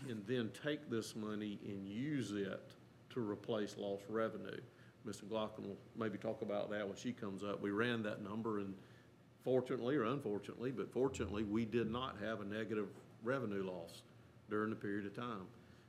and 0.09 0.23
then 0.27 0.51
take 0.63 0.89
this 0.89 1.17
money 1.17 1.59
and 1.67 1.89
use 1.89 2.31
it 2.33 2.71
to 3.11 3.21
replace 3.29 3.77
lost 3.77 4.05
revenue. 4.09 4.61
Mr. 5.07 5.25
Glocken 5.25 5.67
will 5.67 5.79
maybe 5.97 6.17
talk 6.19 6.43
about 6.43 6.71
that 6.71 6.87
when 6.87 6.97
she 6.97 7.13
comes 7.13 7.43
up. 7.43 7.61
We 7.61 7.71
ran 7.71 8.03
that 8.05 8.23
number 8.23 8.61
and 8.61 8.75
fortunately 9.45 9.97
or 9.97 10.05
unfortunately, 10.05 10.71
but 10.71 10.93
fortunately, 10.93 11.45
we 11.45 11.65
did 11.65 11.91
not 11.91 12.17
have 12.23 12.41
a 12.41 12.45
negative 12.45 12.89
revenue 13.23 13.63
loss 13.63 14.03
during 14.49 14.71
the 14.71 14.77
period 14.77 15.07
of 15.07 15.15
time. 15.15 15.47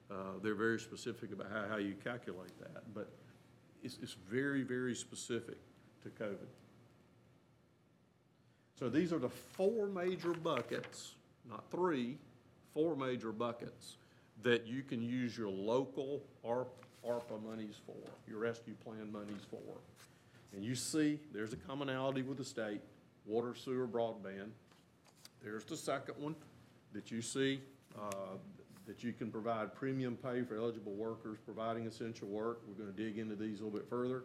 Uh, 0.09 0.39
they're 0.43 0.55
very 0.55 0.79
specific 0.79 1.31
about 1.31 1.47
how, 1.51 1.65
how 1.69 1.77
you 1.77 1.93
calculate 2.03 2.57
that, 2.59 2.93
but 2.93 3.09
it's, 3.83 3.97
it's 4.01 4.15
very, 4.29 4.63
very 4.63 4.93
specific 4.93 5.57
to 6.03 6.09
COVID. 6.09 6.47
So 8.77 8.89
these 8.89 9.13
are 9.13 9.19
the 9.19 9.29
four 9.29 9.87
major 9.87 10.33
buckets, 10.33 11.13
not 11.47 11.63
three, 11.69 12.17
four 12.73 12.95
major 12.95 13.31
buckets 13.31 13.97
that 14.43 14.65
you 14.65 14.81
can 14.81 15.01
use 15.01 15.37
your 15.37 15.49
local 15.49 16.23
ARPA 16.43 17.43
monies 17.43 17.75
for, 17.85 17.95
your 18.27 18.39
rescue 18.39 18.73
plan 18.83 19.11
monies 19.11 19.43
for. 19.49 19.59
And 20.55 20.65
you 20.65 20.75
see, 20.75 21.19
there's 21.31 21.53
a 21.53 21.57
commonality 21.57 22.23
with 22.23 22.37
the 22.37 22.43
state, 22.43 22.81
water, 23.25 23.55
sewer, 23.55 23.87
broadband. 23.87 24.49
There's 25.43 25.63
the 25.65 25.77
second 25.77 26.15
one, 26.19 26.35
that 26.93 27.11
you 27.11 27.21
see, 27.21 27.61
uh, 27.97 28.35
that 28.85 29.03
you 29.03 29.13
can 29.13 29.31
provide 29.31 29.73
premium 29.73 30.17
pay 30.17 30.43
for 30.43 30.55
eligible 30.55 30.93
workers 30.93 31.37
providing 31.45 31.87
essential 31.87 32.27
work. 32.27 32.61
We're 32.67 32.83
going 32.83 32.93
to 32.93 33.03
dig 33.03 33.17
into 33.17 33.35
these 33.35 33.61
a 33.61 33.63
little 33.63 33.79
bit 33.79 33.89
further. 33.89 34.23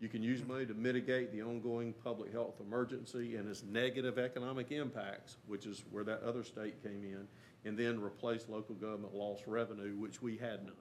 You 0.00 0.08
can 0.08 0.22
use 0.22 0.42
money 0.46 0.64
to 0.64 0.72
mitigate 0.72 1.30
the 1.30 1.42
ongoing 1.42 1.92
public 1.92 2.32
health 2.32 2.54
emergency 2.60 3.36
and 3.36 3.46
its 3.48 3.62
negative 3.62 4.18
economic 4.18 4.72
impacts, 4.72 5.36
which 5.46 5.66
is 5.66 5.84
where 5.90 6.04
that 6.04 6.22
other 6.22 6.42
state 6.42 6.82
came 6.82 7.04
in, 7.04 7.28
and 7.68 7.76
then 7.76 8.00
replace 8.00 8.48
local 8.48 8.74
government 8.76 9.14
lost 9.14 9.42
revenue, 9.46 9.94
which 9.96 10.22
we 10.22 10.38
had 10.38 10.64
none 10.64 10.72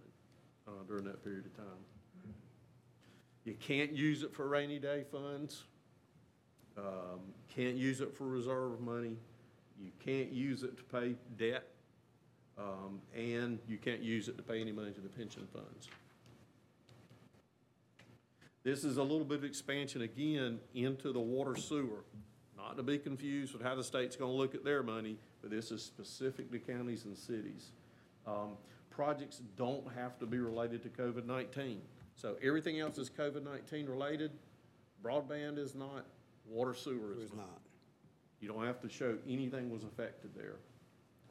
uh, 0.67 0.71
during 0.87 1.03
that 1.03 1.21
period 1.21 1.45
of 1.45 1.57
time. 1.57 2.33
You 3.43 3.55
can't 3.55 3.91
use 3.91 4.23
it 4.23 4.33
for 4.33 4.47
rainy 4.47 4.79
day 4.79 5.03
funds. 5.11 5.63
Um, 6.79 7.19
Can't 7.53 7.75
use 7.75 7.99
it 8.01 8.15
for 8.15 8.25
reserve 8.25 8.79
money. 8.79 9.17
You 9.81 9.91
can't 9.99 10.31
use 10.31 10.63
it 10.63 10.77
to 10.77 10.83
pay 10.83 11.15
debt. 11.37 11.67
um, 12.57 13.01
And 13.15 13.59
you 13.67 13.77
can't 13.77 14.01
use 14.01 14.27
it 14.27 14.37
to 14.37 14.43
pay 14.43 14.61
any 14.61 14.71
money 14.71 14.91
to 14.91 15.01
the 15.01 15.09
pension 15.09 15.47
funds. 15.51 15.89
This 18.63 18.83
is 18.83 18.97
a 18.97 19.03
little 19.03 19.25
bit 19.25 19.37
of 19.39 19.43
expansion 19.45 20.01
again 20.01 20.59
into 20.73 21.11
the 21.11 21.19
water 21.19 21.55
sewer. 21.55 22.03
Not 22.57 22.75
to 22.77 22.83
be 22.83 22.97
confused 22.99 23.53
with 23.53 23.63
how 23.63 23.73
the 23.75 23.83
state's 23.83 24.15
gonna 24.17 24.33
look 24.33 24.53
at 24.53 24.63
their 24.65 24.83
money, 24.83 25.17
but 25.41 25.49
this 25.49 25.71
is 25.71 25.81
specific 25.81 26.51
to 26.51 26.59
counties 26.59 27.05
and 27.05 27.17
cities. 27.17 27.71
Um, 28.27 28.57
Projects 28.89 29.41
don't 29.55 29.85
have 29.93 30.19
to 30.19 30.25
be 30.25 30.39
related 30.39 30.83
to 30.83 30.89
COVID-19. 30.89 31.77
So 32.15 32.35
everything 32.43 32.81
else 32.81 32.97
is 32.97 33.09
COVID-19 33.09 33.87
related. 33.87 34.31
Broadband 35.01 35.57
is 35.57 35.73
not, 35.73 36.05
water 36.49 36.73
sewer 36.73 37.15
is 37.21 37.33
not. 37.33 37.59
You 38.41 38.47
don't 38.47 38.65
have 38.65 38.81
to 38.81 38.89
show 38.89 39.17
anything 39.27 39.69
was 39.69 39.83
affected 39.83 40.31
there. 40.35 40.55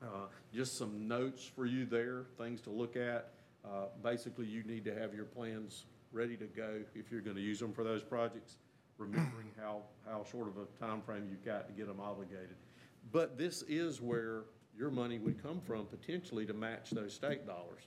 Uh, 0.03 0.27
Just 0.55 0.77
some 0.79 1.09
notes 1.09 1.45
for 1.45 1.67
you 1.67 1.85
there, 1.85 2.25
things 2.37 2.61
to 2.63 2.71
look 2.71 2.97
at. 2.97 3.33
Uh, 3.65 3.87
Basically, 4.03 4.47
you 4.47 4.63
need 4.65 4.85
to 4.85 4.95
have 4.95 5.15
your 5.15 5.25
plans 5.25 5.87
ready 6.13 6.37
to 6.37 6.47
go 6.47 6.81
if 6.95 7.11
you're 7.11 7.21
gonna 7.21 7.41
use 7.41 7.59
them 7.59 7.73
for 7.73 7.85
those 7.85 8.03
projects, 8.03 8.57
remembering 8.99 9.51
how, 9.61 9.83
how 10.07 10.25
short 10.31 10.49
of 10.49 10.57
a 10.57 10.67
time 10.85 11.03
frame 11.03 11.27
you've 11.31 11.45
got 11.45 11.67
to 11.69 11.73
get 11.73 11.87
them 11.87 12.01
obligated. 12.01 12.57
But 13.13 13.39
this 13.39 13.63
is 13.63 14.01
where 14.01 14.45
your 14.77 14.91
money 14.91 15.19
would 15.19 15.43
come 15.43 15.61
from 15.61 15.87
potentially 15.87 16.47
to 16.47 16.53
match 16.55 16.91
those 16.91 17.13
state 17.13 17.47
dollars. 17.47 17.83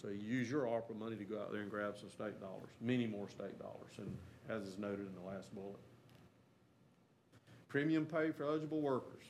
So 0.00 0.08
you 0.08 0.18
use 0.18 0.50
your 0.50 0.64
ARPA 0.64 0.96
money 0.96 1.16
to 1.16 1.24
go 1.24 1.40
out 1.40 1.50
there 1.50 1.62
and 1.62 1.70
grab 1.70 1.96
some 1.98 2.10
state 2.10 2.40
dollars, 2.40 2.70
many 2.80 3.06
more 3.06 3.28
state 3.28 3.58
dollars, 3.58 3.92
and 3.98 4.16
as 4.48 4.62
is 4.62 4.78
noted 4.78 5.06
in 5.06 5.14
the 5.14 5.26
last 5.28 5.52
bullet. 5.54 5.80
Premium 7.76 8.06
pay 8.06 8.30
for 8.30 8.44
eligible 8.44 8.80
workers. 8.80 9.24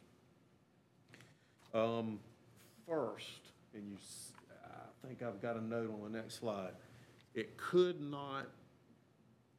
Um, 1.74 2.20
first, 2.86 3.40
and 3.74 3.89
you, 3.89 3.97
s- 3.97 4.31
I 4.64 5.05
think 5.09 5.20
I've 5.20 5.43
got 5.43 5.56
a 5.56 5.60
note 5.64 5.93
on 5.93 6.12
the 6.12 6.16
next 6.16 6.36
slide. 6.39 6.70
It 7.35 7.56
could 7.56 8.01
not, 8.01 8.47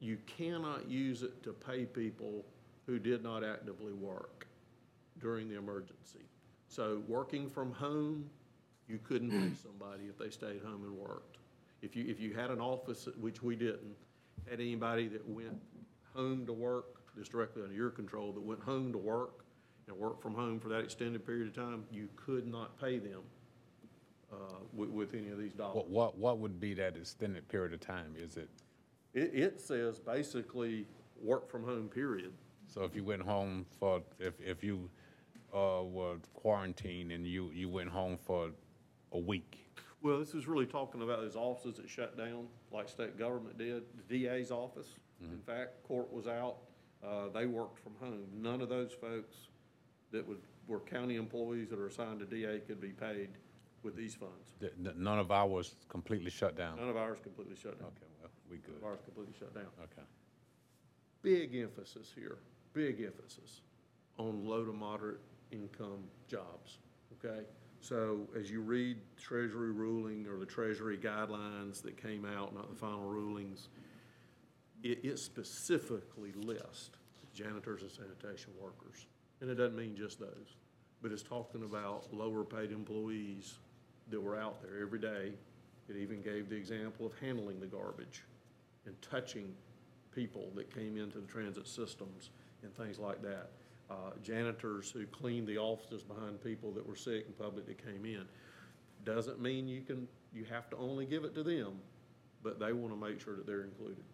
you 0.00 0.16
cannot 0.26 0.88
use 0.88 1.22
it 1.22 1.42
to 1.42 1.52
pay 1.52 1.84
people 1.84 2.46
who 2.86 2.98
did 2.98 3.22
not 3.22 3.44
actively 3.44 3.92
work 3.92 4.46
during 5.20 5.50
the 5.50 5.58
emergency. 5.58 6.24
So 6.68 7.02
working 7.06 7.50
from 7.50 7.72
home, 7.74 8.30
you 8.88 8.98
couldn't 9.04 9.28
pay 9.32 9.54
somebody 9.62 10.04
if 10.04 10.16
they 10.16 10.30
stayed 10.30 10.62
home 10.64 10.82
and 10.84 10.92
worked. 10.96 11.36
If 11.82 11.94
you, 11.94 12.06
if 12.08 12.18
you 12.20 12.32
had 12.32 12.50
an 12.50 12.62
office, 12.62 13.06
which 13.20 13.42
we 13.42 13.54
didn't, 13.54 13.96
had 14.48 14.60
anybody 14.60 15.08
that 15.08 15.28
went 15.28 15.60
home 16.14 16.46
to 16.46 16.54
work, 16.54 16.97
this 17.16 17.28
directly 17.28 17.62
under 17.62 17.74
your 17.74 17.90
control, 17.90 18.32
that 18.32 18.42
went 18.42 18.60
home 18.60 18.92
to 18.92 18.98
work 18.98 19.44
and 19.88 19.96
worked 19.96 20.22
from 20.22 20.34
home 20.34 20.60
for 20.60 20.68
that 20.68 20.80
extended 20.80 21.24
period 21.26 21.48
of 21.48 21.54
time, 21.54 21.84
you 21.90 22.08
could 22.16 22.46
not 22.46 22.78
pay 22.80 22.98
them 22.98 23.20
uh, 24.32 24.36
with, 24.74 24.90
with 24.90 25.14
any 25.14 25.28
of 25.30 25.38
these 25.38 25.54
dollars. 25.54 25.76
What, 25.76 25.88
what, 25.88 26.18
what 26.18 26.38
would 26.38 26.60
be 26.60 26.74
that 26.74 26.96
extended 26.96 27.48
period 27.48 27.72
of 27.72 27.80
time? 27.80 28.14
Is 28.16 28.36
it, 28.36 28.48
It, 29.14 29.30
it 29.34 29.60
says 29.60 29.98
basically 29.98 30.86
work 31.22 31.50
from 31.50 31.64
home, 31.64 31.88
period. 31.88 32.32
so 32.66 32.82
if 32.84 32.94
you 32.94 33.02
went 33.02 33.22
home 33.22 33.64
for, 33.80 34.02
if, 34.18 34.34
if 34.40 34.62
you, 34.62 34.90
uh, 35.54 35.82
were 35.82 36.16
quarantined 36.34 37.10
and 37.10 37.26
you, 37.26 37.50
you 37.54 37.70
went 37.70 37.88
home 37.88 38.18
for 38.18 38.50
a 39.12 39.18
week? 39.18 39.70
Well, 40.02 40.18
this 40.18 40.34
is 40.34 40.46
really 40.46 40.66
talking 40.66 41.00
about 41.02 41.20
those 41.20 41.34
offices 41.34 41.78
that 41.78 41.88
shut 41.88 42.16
down, 42.16 42.46
like 42.70 42.88
state 42.88 43.18
government 43.18 43.56
did, 43.56 43.82
the 43.96 44.18
DA's 44.26 44.50
office. 44.50 44.88
In 45.20 45.40
fact, 45.40 45.82
court 45.82 46.12
was 46.12 46.28
out, 46.28 46.58
uh, 47.04 47.28
they 47.34 47.46
worked 47.46 47.78
from 47.78 47.92
home. 48.00 48.26
None 48.34 48.60
of 48.60 48.68
those 48.68 48.92
folks 48.92 49.36
that 50.10 50.26
would, 50.26 50.38
were 50.66 50.80
county 50.80 51.16
employees 51.16 51.68
that 51.70 51.78
are 51.78 51.86
assigned 51.86 52.20
to 52.20 52.26
DA 52.26 52.60
could 52.60 52.80
be 52.80 52.88
paid 52.90 53.28
with 53.82 53.96
these 53.96 54.14
funds. 54.14 54.34
Th- 54.60 54.72
None 54.96 55.18
of 55.18 55.30
ours 55.30 55.74
completely 55.88 56.30
shut 56.30 56.56
down? 56.56 56.76
None 56.78 56.88
of 56.88 56.96
ours 56.96 57.18
completely 57.22 57.56
shut 57.56 57.78
down. 57.78 57.88
Okay, 57.88 58.06
well, 58.20 58.30
we 58.50 58.56
good. 58.58 58.74
None 58.74 58.78
of 58.78 58.84
ours 58.84 58.98
completely 59.04 59.34
shut 59.38 59.54
down. 59.54 59.66
Okay. 59.82 60.02
Big 61.22 61.54
emphasis 61.56 62.10
here, 62.14 62.38
big 62.72 63.00
emphasis 63.02 63.62
on 64.18 64.44
low 64.44 64.64
to 64.64 64.72
moderate 64.72 65.20
income 65.52 66.04
jobs, 66.28 66.78
okay? 67.24 67.42
So 67.80 68.26
as 68.38 68.50
you 68.50 68.60
read 68.60 68.98
Treasury 69.16 69.70
ruling 69.72 70.26
or 70.26 70.38
the 70.38 70.46
Treasury 70.46 70.98
guidelines 70.98 71.80
that 71.82 71.96
came 72.00 72.24
out, 72.24 72.54
not 72.54 72.68
the 72.70 72.76
final 72.76 73.04
rulings, 73.04 73.68
it, 74.82 75.04
it 75.04 75.18
specifically 75.18 76.32
lists 76.32 76.90
janitors 77.34 77.82
and 77.82 77.90
sanitation 77.90 78.52
workers. 78.60 79.06
And 79.40 79.50
it 79.50 79.54
doesn't 79.54 79.76
mean 79.76 79.94
just 79.96 80.18
those, 80.18 80.56
but 81.02 81.12
it's 81.12 81.22
talking 81.22 81.62
about 81.62 82.12
lower 82.12 82.44
paid 82.44 82.72
employees 82.72 83.58
that 84.10 84.20
were 84.20 84.38
out 84.38 84.60
there 84.62 84.82
every 84.82 84.98
day. 84.98 85.32
It 85.88 85.96
even 85.96 86.20
gave 86.20 86.48
the 86.48 86.56
example 86.56 87.06
of 87.06 87.12
handling 87.20 87.60
the 87.60 87.66
garbage 87.66 88.24
and 88.86 89.00
touching 89.02 89.54
people 90.14 90.50
that 90.56 90.74
came 90.74 90.96
into 90.96 91.18
the 91.20 91.26
transit 91.26 91.68
systems 91.68 92.30
and 92.62 92.74
things 92.74 92.98
like 92.98 93.22
that. 93.22 93.50
Uh, 93.90 94.10
janitors 94.22 94.90
who 94.90 95.06
cleaned 95.06 95.46
the 95.46 95.56
offices 95.56 96.02
behind 96.02 96.42
people 96.42 96.72
that 96.72 96.86
were 96.86 96.96
sick 96.96 97.24
and 97.26 97.38
public 97.38 97.66
that 97.66 97.82
came 97.82 98.04
in. 98.04 98.24
Doesn't 99.04 99.40
mean 99.40 99.68
you 99.68 99.80
can, 99.80 100.08
you 100.34 100.44
have 100.44 100.68
to 100.70 100.76
only 100.76 101.06
give 101.06 101.24
it 101.24 101.34
to 101.36 101.42
them, 101.42 101.78
but 102.42 102.58
they 102.58 102.72
want 102.72 102.92
to 102.92 103.00
make 103.00 103.20
sure 103.20 103.36
that 103.36 103.46
they're 103.46 103.64
included. 103.64 104.04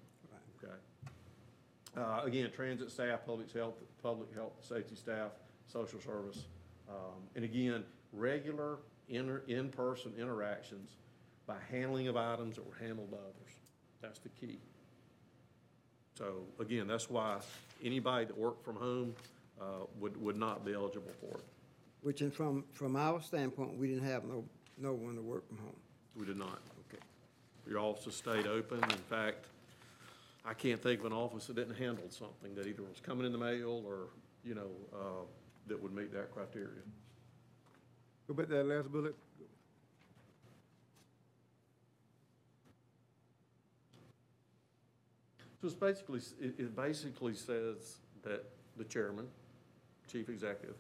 Okay? 0.65 2.03
Uh, 2.03 2.23
again, 2.25 2.51
transit 2.55 2.91
staff, 2.91 3.21
public 3.25 3.53
health, 3.53 3.75
public 4.03 4.35
health, 4.35 4.53
safety 4.61 4.97
staff, 4.97 5.31
social 5.67 6.01
service. 6.01 6.45
Um, 6.89 7.23
and 7.37 7.45
again, 7.45 7.85
regular 8.13 8.79
in-person 9.09 10.15
interactions 10.19 10.91
by 11.47 11.57
handling 11.71 12.09
of 12.09 12.17
items 12.17 12.57
that 12.57 12.67
were 12.67 12.77
handled 12.81 13.11
by 13.11 13.19
others. 13.19 13.55
That's 14.01 14.19
the 14.19 14.31
key. 14.31 14.59
So 16.19 16.45
again, 16.59 16.87
that's 16.87 17.11
why 17.11 17.39
anybody 17.83 18.27
that 18.27 18.37
worked 18.37 18.65
from 18.65 18.77
home, 18.77 19.15
uh, 19.61 19.85
would, 20.01 20.21
would 20.21 20.37
not 20.37 20.65
be 20.65 20.75
eligible 20.75 21.13
for 21.21 21.39
it. 21.39 21.45
Which, 22.03 22.21
and 22.21 22.33
from, 22.33 22.65
from 22.73 22.97
our 22.97 23.21
standpoint, 23.21 23.79
we 23.79 23.89
didn't 23.89 24.05
have 24.05 24.25
no, 24.25 24.45
no 24.79 24.93
one 24.93 25.15
to 25.17 25.23
work 25.23 25.47
from 25.49 25.59
home. 25.59 25.77
We 26.17 26.27
did 26.27 26.37
not. 26.37 26.61
Okay. 26.89 27.03
Your 27.69 27.79
offices 27.79 28.17
stayed 28.17 28.47
open. 28.47 28.83
In 28.83 28.91
fact, 29.09 29.47
I 30.47 30.53
can't 30.53 30.83
think 30.83 31.01
of 31.01 31.07
an 31.07 31.13
office 31.13 31.47
that 31.47 31.57
didn't 31.57 31.77
handle 31.77 32.05
something 32.11 32.55
that 32.55 32.67
either 32.67 32.83
was 32.83 33.01
coming 33.01 33.25
in 33.25 33.33
the 33.33 33.39
mail 33.39 33.83
or, 33.87 34.09
you 34.45 34.55
know, 34.55 34.69
uh, 34.93 35.25
that 35.69 35.83
would 35.83 35.95
meet 35.95 36.13
that 36.13 36.33
criteria. 36.35 36.83
Go 38.29 38.35
back 38.35 38.49
to 38.49 38.55
that 38.55 38.67
last 38.67 38.93
bullet. 38.93 39.15
So 45.61 45.69
it's 45.69 45.75
basically, 45.75 46.21
it, 46.39 46.55
it 46.59 46.77
basically 46.77 47.35
says 47.35 47.97
that 48.23 48.45
the 48.77 48.85
chairman, 48.85 49.27
chief 50.13 50.29
executive, 50.29 50.77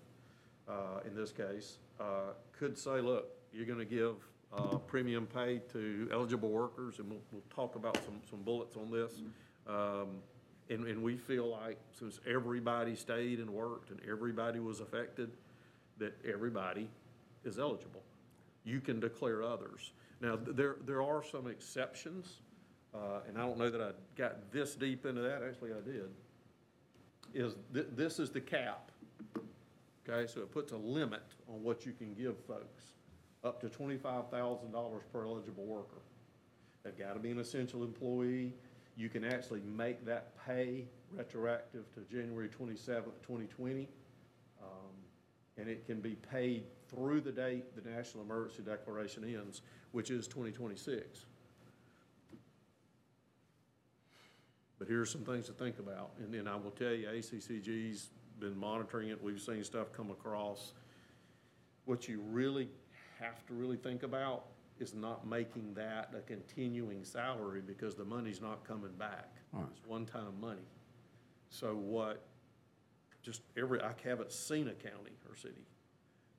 uh, 0.68 1.00
in 1.06 1.14
this 1.14 1.32
case, 1.32 1.78
uh, 1.98 2.34
could 2.52 2.76
say, 2.76 3.00
look, 3.00 3.28
you're 3.50 3.64
gonna 3.64 3.86
give, 3.86 4.16
uh, 4.52 4.76
premium 4.76 5.26
pay 5.26 5.62
to 5.72 6.08
eligible 6.12 6.50
workers, 6.50 6.98
and 6.98 7.08
we'll, 7.08 7.22
we'll 7.32 7.42
talk 7.48 7.76
about 7.76 7.96
some, 8.04 8.20
some 8.28 8.42
bullets 8.42 8.76
on 8.76 8.90
this. 8.90 9.22
Um, 9.66 10.22
and, 10.70 10.86
and 10.86 11.02
we 11.02 11.16
feel 11.16 11.50
like 11.50 11.78
since 11.98 12.20
everybody 12.26 12.96
stayed 12.96 13.38
and 13.38 13.50
worked 13.50 13.90
and 13.90 14.00
everybody 14.08 14.60
was 14.60 14.80
affected, 14.80 15.30
that 15.98 16.14
everybody 16.26 16.88
is 17.44 17.58
eligible. 17.58 18.02
You 18.64 18.80
can 18.80 19.00
declare 19.00 19.42
others. 19.42 19.92
Now, 20.20 20.36
there, 20.36 20.76
there 20.86 21.02
are 21.02 21.22
some 21.22 21.46
exceptions, 21.46 22.40
uh, 22.94 23.20
and 23.28 23.36
I 23.36 23.42
don't 23.42 23.58
know 23.58 23.70
that 23.70 23.80
I 23.80 23.90
got 24.16 24.50
this 24.52 24.74
deep 24.74 25.04
into 25.04 25.20
that, 25.22 25.42
actually 25.42 25.72
I 25.72 25.80
did. 25.84 26.08
Is, 27.34 27.54
th- 27.72 27.88
this 27.94 28.18
is 28.18 28.30
the 28.30 28.40
cap. 28.40 28.90
Okay, 30.08 30.30
so 30.30 30.40
it 30.40 30.52
puts 30.52 30.72
a 30.72 30.76
limit 30.76 31.22
on 31.48 31.62
what 31.62 31.84
you 31.84 31.92
can 31.92 32.14
give 32.14 32.36
folks, 32.46 32.84
up 33.42 33.60
to 33.60 33.68
twenty-five 33.68 34.30
thousand 34.30 34.72
dollars 34.72 35.02
per 35.12 35.24
eligible 35.24 35.64
worker. 35.64 36.02
They've 36.82 36.96
got 36.96 37.14
to 37.14 37.20
be 37.20 37.30
an 37.30 37.38
essential 37.38 37.82
employee. 37.82 38.52
You 38.96 39.08
can 39.08 39.24
actually 39.24 39.60
make 39.60 40.04
that 40.06 40.32
pay 40.46 40.86
retroactive 41.12 41.92
to 41.94 42.00
January 42.14 42.48
twenty-seventh, 42.48 43.20
twenty 43.22 43.46
twenty. 43.46 43.88
Um, 44.62 44.68
And 45.56 45.68
it 45.68 45.86
can 45.86 46.00
be 46.00 46.16
paid 46.16 46.64
through 46.88 47.20
the 47.20 47.32
date 47.32 47.74
the 47.76 47.88
national 47.88 48.24
emergency 48.24 48.62
declaration 48.62 49.24
ends, 49.24 49.62
which 49.92 50.10
is 50.10 50.26
2026. 50.26 51.26
But 54.78 54.88
here's 54.88 55.10
some 55.10 55.22
things 55.24 55.46
to 55.46 55.52
think 55.52 55.78
about, 55.78 56.10
and 56.18 56.32
then 56.34 56.48
I 56.48 56.56
will 56.56 56.72
tell 56.72 56.92
you, 56.92 57.06
ACCG's 57.06 58.10
been 58.40 58.56
monitoring 58.58 59.08
it, 59.10 59.22
we've 59.22 59.40
seen 59.40 59.62
stuff 59.62 59.92
come 59.92 60.10
across. 60.10 60.72
What 61.84 62.08
you 62.08 62.20
really 62.20 62.68
have 63.20 63.46
to 63.46 63.54
really 63.54 63.76
think 63.76 64.02
about 64.02 64.46
is 64.78 64.94
not 64.94 65.26
making 65.26 65.74
that 65.74 66.12
a 66.16 66.20
continuing 66.20 67.04
salary, 67.04 67.62
because 67.64 67.94
the 67.94 68.04
money's 68.04 68.40
not 68.40 68.64
coming 68.66 68.92
back. 68.98 69.30
It's 69.70 69.86
one-time 69.86 70.40
money. 70.40 70.66
So 71.48 71.76
what, 71.76 72.24
just 73.22 73.42
every, 73.56 73.80
I 73.80 73.92
haven't 74.04 74.32
seen 74.32 74.68
a 74.68 74.74
county 74.74 75.12
or 75.28 75.36
city 75.36 75.66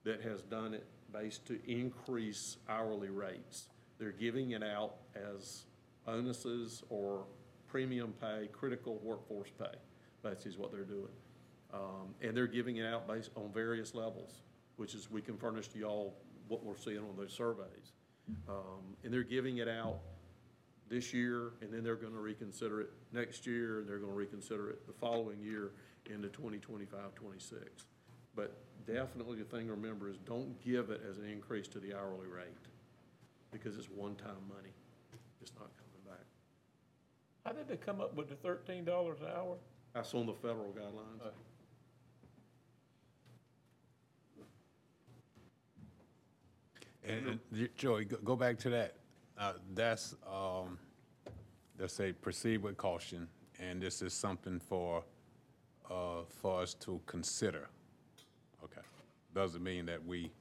that 0.03 0.21
has 0.21 0.41
done 0.41 0.73
it 0.73 0.85
based 1.13 1.45
to 1.45 1.59
increase 1.65 2.57
hourly 2.67 3.09
rates. 3.09 3.69
They're 3.97 4.11
giving 4.11 4.51
it 4.51 4.61
out 4.63 4.95
as 5.15 5.63
bonuses 6.05 6.83
or 6.89 7.25
premium 7.67 8.13
pay, 8.19 8.49
critical 8.51 8.99
workforce 9.01 9.49
pay. 9.57 9.77
That 10.23 10.39
is 10.39 10.45
is 10.45 10.57
what 10.57 10.71
they're 10.71 10.83
doing. 10.83 11.13
Um, 11.73 12.13
and 12.21 12.35
they're 12.35 12.47
giving 12.47 12.77
it 12.77 12.85
out 12.85 13.07
based 13.07 13.31
on 13.35 13.51
various 13.53 13.95
levels, 13.95 14.41
which 14.75 14.93
is, 14.93 15.09
we 15.09 15.21
can 15.21 15.37
furnish 15.37 15.69
to 15.69 15.79
y'all 15.79 16.15
what 16.47 16.63
we're 16.63 16.77
seeing 16.77 16.99
on 16.99 17.15
those 17.17 17.33
surveys. 17.33 17.93
Um, 18.47 18.95
and 19.03 19.13
they're 19.13 19.23
giving 19.23 19.57
it 19.57 19.67
out 19.67 19.99
this 20.89 21.13
year, 21.13 21.53
and 21.61 21.73
then 21.73 21.83
they're 21.83 21.95
gonna 21.95 22.19
reconsider 22.19 22.81
it 22.81 22.91
next 23.11 23.45
year, 23.47 23.79
and 23.79 23.89
they're 23.89 23.97
gonna 23.99 24.13
reconsider 24.13 24.69
it 24.69 24.85
the 24.87 24.93
following 24.93 25.39
year 25.41 25.71
into 26.05 26.27
2025, 26.29 27.15
26. 27.15 27.85
But 28.35 28.55
definitely 28.85 29.37
the 29.37 29.45
thing 29.45 29.67
to 29.67 29.73
remember 29.73 30.09
is 30.09 30.17
don't 30.25 30.59
give 30.61 30.89
it 30.89 31.01
as 31.09 31.17
an 31.17 31.25
increase 31.25 31.67
to 31.69 31.79
the 31.79 31.93
hourly 31.95 32.27
rate, 32.27 32.45
because 33.51 33.77
it's 33.77 33.89
one-time 33.89 34.47
money. 34.47 34.73
It's 35.41 35.53
not 35.55 35.69
coming 35.77 36.05
back. 36.05 36.25
How 37.45 37.51
did 37.51 37.67
they 37.67 37.77
come 37.77 38.01
up 38.01 38.15
with 38.15 38.29
the 38.29 38.35
thirteen 38.35 38.85
dollars 38.85 39.21
an 39.21 39.27
hour? 39.27 39.57
That's 39.93 40.13
on 40.13 40.25
the 40.25 40.33
federal 40.33 40.73
guidelines. 40.73 41.21
And, 47.07 47.39
and 47.51 47.69
Joey, 47.75 48.05
go, 48.05 48.17
go 48.23 48.35
back 48.35 48.57
to 48.59 48.69
that. 48.71 48.95
Uh, 49.37 49.53
that's, 49.73 50.15
um, 50.31 50.79
let's 51.79 51.93
say 51.93 52.13
proceed 52.13 52.61
with 52.61 52.77
caution, 52.77 53.27
and 53.59 53.81
this 53.81 54.01
is 54.01 54.13
something 54.13 54.59
for, 54.59 55.03
uh, 55.89 56.21
for 56.41 56.61
us 56.61 56.73
to 56.75 57.01
consider. 57.05 57.69
Okay. 58.63 58.81
Doesn't 59.33 59.63
mean 59.63 59.85
that 59.85 60.03
we, 60.05 60.31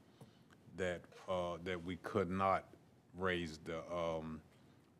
that, 0.76 1.00
uh, 1.28 1.56
that 1.64 1.84
we 1.84 1.96
could 1.96 2.30
not 2.30 2.64
raise 3.18 3.58
the, 3.64 3.78
um, 3.94 4.40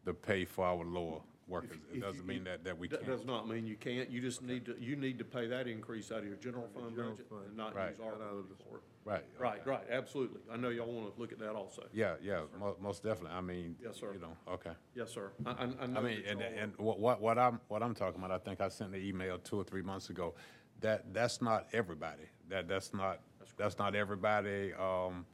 the 0.05 0.12
pay 0.12 0.45
for 0.45 0.65
our 0.65 0.85
lower 0.85 1.20
workers. 1.49 1.79
If 1.91 1.97
It 1.97 2.01
doesn't 2.01 2.23
you- 2.23 2.27
mean 2.27 2.45
that, 2.45 2.65
that 2.65 2.79
we 2.79 2.89
That 2.89 3.01
can't. 3.01 3.11
does 3.11 3.25
not 3.25 3.49
mean 3.49 3.66
you 3.66 3.77
can't, 3.77 4.09
you 4.11 4.21
just 4.21 4.43
need 4.43 4.65
to, 4.66 4.77
you 4.81 4.97
need 4.97 5.19
to 5.19 5.25
pay 5.25 5.47
that 5.49 5.66
increase 5.69 6.11
out 6.11 6.19
of 6.21 6.27
your 6.27 6.37
general 6.37 6.69
fund 6.69 6.95
general 6.95 7.12
budget 7.12 7.29
fund. 7.29 7.47
and 7.47 7.57
not 7.57 7.75
Right. 7.75 7.91
use 7.91 8.01
our 8.01 8.12
money 8.16 8.43
for 8.69 8.77
it. 8.79 8.83
Right. 9.05 9.25
Right, 9.39 9.61
okay. 9.61 9.71
right, 9.71 9.85
absolutely. 9.91 10.41
I 10.51 10.57
know 10.57 10.71
y'all 10.71 10.91
wanna 10.91 11.11
look 11.19 11.33
at 11.33 11.39
that 11.41 11.55
also. 11.55 11.87
Yeah, 11.93 12.16
yeah, 12.23 12.45
mo- 12.59 12.77
most 12.81 13.03
definitely. 13.03 13.37
I 13.37 13.41
mean, 13.43 13.77
Yes, 13.83 13.97
sir. 13.97 14.15
you 14.15 14.21
know, 14.21 14.37
okay. 14.49 14.73
Yes, 14.95 15.11
sir. 15.11 15.31
I, 15.45 15.51
I, 15.51 15.55
I 15.55 15.59
I 15.65 15.87
mean, 16.01 16.23
that 16.23 16.31
and, 16.31 16.41
y'all 16.41 16.51
and 16.57 16.77
what, 16.79 16.99
what, 16.99 17.21
what 17.21 17.39
I'm, 17.39 17.61
what 17.69 17.83
I'm 17.83 17.95
talking 17.95 18.19
about, 18.23 18.31
I 18.31 18.39
think 18.39 18.61
I 18.62 18.69
sent 18.69 18.93
the 18.93 18.99
email 18.99 19.39
two 19.39 19.59
or 19.61 19.65
three 19.65 19.83
months 19.83 20.09
ago, 20.11 20.35
that, 20.81 21.12
that's 21.12 21.43
not 21.43 21.66
everybody. 21.75 22.25
That, 22.49 22.66
that's 22.69 22.95
not, 22.95 23.21
that's 23.59 23.79
not 23.79 23.95
everybody, 23.95 24.73
um, 24.75 25.27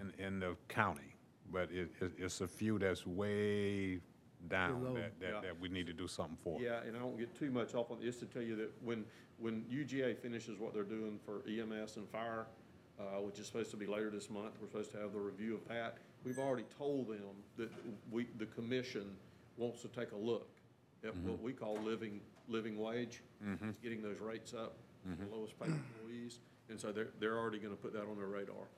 in, 0.00 0.12
in 0.24 0.40
the 0.40 0.56
county. 0.68 1.14
But 1.52 1.70
it, 1.70 1.90
it, 2.00 2.12
it's 2.18 2.40
a 2.40 2.48
few 2.48 2.78
that's 2.78 3.06
way 3.06 4.00
down 4.48 4.94
that, 4.94 5.12
Yeah. 5.20 5.32
that, 5.32 5.42
that 5.42 5.60
we 5.60 5.68
need 5.68 5.86
to 5.86 5.92
do 5.92 6.06
something 6.06 6.36
for. 6.42 6.60
Yeah, 6.60 6.82
and 6.86 6.96
I 6.96 7.02
won't 7.02 7.18
get 7.18 7.34
too 7.34 7.50
much 7.50 7.74
off 7.74 7.90
on 7.90 8.00
this 8.00 8.18
to 8.20 8.26
tell 8.26 8.42
you 8.42 8.56
that 8.56 8.72
when, 8.82 9.04
when 9.38 9.64
UGA 9.64 10.18
finishes 10.18 10.58
what 10.58 10.74
they're 10.74 10.82
doing 10.82 11.18
for 11.24 11.42
EMS 11.48 11.96
and 11.96 12.08
fire, 12.08 12.46
uh, 12.98 13.20
which 13.20 13.38
is 13.38 13.46
supposed 13.46 13.70
to 13.72 13.76
be 13.76 13.86
later 13.86 14.10
this 14.10 14.30
month, 14.30 14.54
we're 14.60 14.68
supposed 14.68 14.92
to 14.92 14.98
have 14.98 15.12
the 15.12 15.18
review 15.18 15.54
of 15.54 15.66
that. 15.68 15.98
We've 16.24 16.38
already 16.38 16.64
told 16.78 17.08
them 17.08 17.42
that 17.56 17.70
we, 18.10 18.28
the 18.38 18.46
commission 18.46 19.16
wants 19.56 19.82
to 19.82 19.88
take 19.88 20.12
a 20.12 20.16
look 20.16 20.48
at 21.04 21.14
mm-hmm. 21.14 21.30
what 21.30 21.42
we 21.42 21.52
call 21.52 21.76
living, 21.78 22.20
living 22.48 22.78
wage. 22.78 23.22
Mm-hmm. 23.44 23.68
It's 23.68 23.78
Getting 23.78 24.02
those 24.02 24.20
rates 24.20 24.54
up, 24.54 24.76
for 25.02 25.16
the 25.16 25.24
mm-hmm. 25.24 25.34
lowest 25.34 25.58
paid 25.58 25.70
employees, 25.70 26.38
and 26.70 26.80
so 26.80 26.92
they're, 26.92 27.08
they're 27.20 27.38
already 27.38 27.58
gonna 27.58 27.74
put 27.74 27.92
that 27.92 28.02
on 28.02 28.16
their 28.16 28.26
radar. 28.26 28.68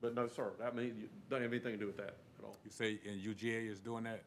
But 0.00 0.14
no, 0.14 0.26
sir, 0.26 0.52
that 0.58 0.74
means, 0.74 0.98
you 0.98 1.08
don't 1.30 1.42
have 1.42 1.52
anything 1.52 1.72
to 1.72 1.78
do 1.78 1.86
with 1.86 1.96
that 1.98 2.16
at 2.38 2.44
all. 2.44 2.56
You 2.64 2.70
say, 2.70 2.98
and 3.08 3.20
UGA 3.20 3.70
is 3.70 3.78
doing 3.80 4.04
that? 4.04 4.22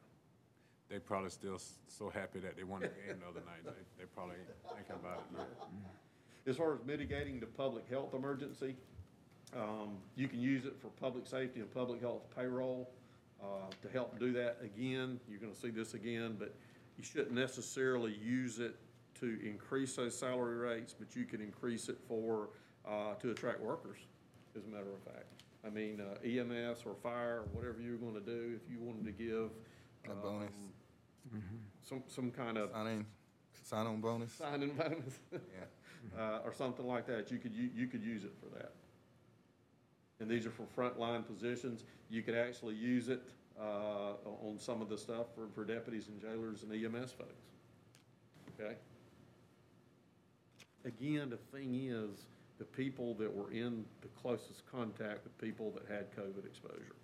They 0.90 0.98
probably 1.00 1.30
still 1.30 1.56
s- 1.56 1.76
so 1.88 2.10
happy 2.10 2.40
that 2.40 2.56
they 2.58 2.64
won 2.64 2.82
the 2.82 2.88
game 2.88 3.20
the 3.22 3.28
other 3.28 3.46
night. 3.46 3.64
They, 3.64 3.72
they 4.04 4.06
probably 4.16 4.36
ain't 4.36 4.76
thinking 4.76 4.96
about 4.96 5.24
it 5.34 5.38
yet. 5.38 5.68
As 6.48 6.58
far 6.58 6.74
as 6.74 6.80
mitigating 6.86 7.40
the 7.40 7.46
public 7.46 7.88
health 7.90 8.14
emergency, 8.16 8.76
um, 9.56 9.98
you 10.16 10.28
can 10.28 10.40
use 10.40 10.66
it 10.66 10.76
for 10.82 10.88
public 11.00 11.28
safety 11.28 11.60
and 11.60 11.72
public 11.74 12.02
health 12.02 12.24
payroll. 12.36 12.90
Uh, 13.42 13.46
to 13.82 13.90
help 13.90 14.20
do 14.20 14.34
that 14.34 14.58
again, 14.62 15.18
you're 15.30 15.40
gonna 15.40 15.56
see 15.56 15.70
this 15.70 15.94
again, 15.94 16.36
but 16.38 16.54
you 16.98 17.04
shouldn't 17.04 17.32
necessarily 17.32 18.14
use 18.22 18.60
it 18.60 18.76
to 19.20 19.40
increase 19.48 19.96
those 19.96 20.18
salary 20.18 20.56
rates, 20.58 20.94
but 20.98 21.16
you 21.16 21.24
can 21.26 21.40
increase 21.40 21.88
it 21.88 21.98
for, 22.08 22.50
uh, 22.86 23.14
to 23.16 23.32
attract 23.32 23.62
workers, 23.62 24.00
as 24.58 24.66
a 24.66 24.68
matter 24.68 24.92
of 24.92 25.00
fact. 25.14 25.26
I 25.66 25.70
mean, 25.70 26.02
uh, 26.02 26.16
EMS 26.26 26.84
or 26.86 26.96
fire, 26.96 27.40
or 27.42 27.48
whatever 27.52 27.78
you're 27.82 27.98
gonna 27.98 28.20
do, 28.22 28.58
if 28.64 28.72
you 28.72 28.80
wanted 28.80 29.06
to 29.06 29.12
give. 29.12 29.50
A 30.10 30.14
bonus. 30.16 30.54
um, 31.34 31.42
Some, 31.84 32.04
some 32.08 32.32
kind 32.32 32.58
of 32.58 32.72
Sign-in, 32.72 33.06
sign-on 33.66 34.00
bonus. 34.02 34.32
signing 34.34 34.70
bonus. 34.76 35.20
Yeah. 35.34 36.22
uh, 36.22 36.40
or 36.46 36.54
something 36.54 36.88
like 36.88 37.06
that, 37.08 37.30
you 37.30 37.38
could, 37.40 37.54
you, 37.54 37.70
you 37.76 37.88
could 37.88 38.02
use 38.02 38.24
it 38.24 38.32
for 38.40 38.48
that. 38.58 38.72
And 40.22 40.30
these 40.30 40.46
are 40.46 40.52
for 40.52 40.64
frontline 40.78 41.26
positions, 41.28 41.84
you 42.10 42.22
could 42.22 42.36
actually 42.36 42.76
use 42.76 43.10
it, 43.10 43.22
uh, 43.60 44.14
on 44.24 44.58
some 44.58 44.82
of 44.82 44.88
the 44.88 44.98
stuff 44.98 45.26
for, 45.36 45.48
for 45.54 45.66
deputies 45.66 46.08
and 46.08 46.22
jailers 46.22 46.64
and 46.64 46.72
EMS 46.74 47.12
folks. 47.12 47.44
Okay? 48.58 48.76
Again, 50.86 51.30
the 51.30 51.38
thing 51.38 51.76
is, 51.76 52.26
the 52.60 52.66
people 52.66 53.14
that 53.16 53.34
were 53.34 53.52
in 53.52 53.86
the 54.02 54.10
closest 54.22 54.70
contact 54.70 55.24
with 55.24 55.36
people 55.38 55.72
that 55.72 55.92
had 55.92 56.12
COVID 56.16 56.46
exposure. 56.46 56.96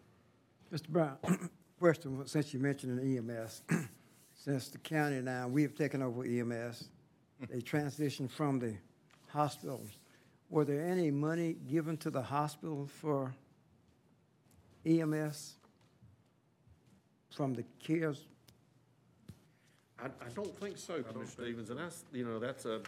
Mr. 0.72 0.90
Brown, 0.90 1.18
question, 1.80 2.22
since 2.28 2.54
you 2.54 2.60
mentioned 2.60 3.00
an 3.00 3.18
EMS, 3.18 3.62
since 4.34 4.68
the 4.68 4.78
county 4.80 5.22
now, 5.22 5.48
we 5.48 5.62
have 5.62 5.74
taken 5.74 6.02
over 6.02 6.24
EMS, 6.26 6.90
they 7.50 7.62
transitioned 7.62 8.30
from 8.30 8.60
the 8.60 8.76
hospitals. 9.30 9.88
Were 10.50 10.66
there 10.66 10.86
any 10.86 11.10
money 11.10 11.56
given 11.68 11.98
to 11.98 12.10
the 12.10 12.22
hospital 12.22 12.88
for 12.88 13.34
EMS 14.86 15.56
from 17.34 17.54
the 17.54 17.64
CARES? 17.80 18.26
I, 20.00 20.08
I 20.08 20.30
don't 20.36 20.58
think 20.60 20.78
so, 20.78 21.02
Commissioner 21.02 21.26
Stevens, 21.26 21.70
and 21.70 21.80
that's, 21.80 22.04
you 22.12 22.26
know, 22.26 22.40
that's 22.40 22.66
a, 22.66 22.82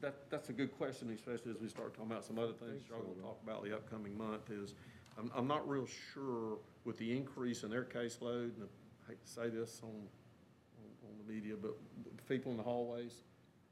that, 0.00 0.30
that's 0.30 0.48
a 0.48 0.52
good 0.52 0.76
question, 0.76 1.10
especially 1.10 1.52
as 1.52 1.60
we 1.60 1.68
start 1.68 1.94
talking 1.94 2.10
about 2.10 2.24
some 2.24 2.38
other 2.38 2.52
things 2.52 2.82
y'all 2.88 3.00
gonna 3.00 3.20
talk 3.20 3.38
about 3.42 3.64
the 3.64 3.74
upcoming 3.74 4.16
month 4.16 4.50
is, 4.50 4.74
I'm, 5.18 5.30
I'm 5.34 5.46
not 5.46 5.68
real 5.68 5.86
sure 5.86 6.58
with 6.84 6.98
the 6.98 7.16
increase 7.16 7.64
in 7.64 7.70
their 7.70 7.84
caseload, 7.84 8.54
and 8.56 8.68
I 9.06 9.10
hate 9.10 9.24
to 9.24 9.30
say 9.30 9.48
this 9.48 9.80
on, 9.82 9.90
on, 9.90 11.10
on 11.10 11.26
the 11.26 11.32
media, 11.32 11.54
but 11.60 11.72
the 12.04 12.22
people 12.34 12.52
in 12.52 12.56
the 12.56 12.62
hallways 12.62 13.22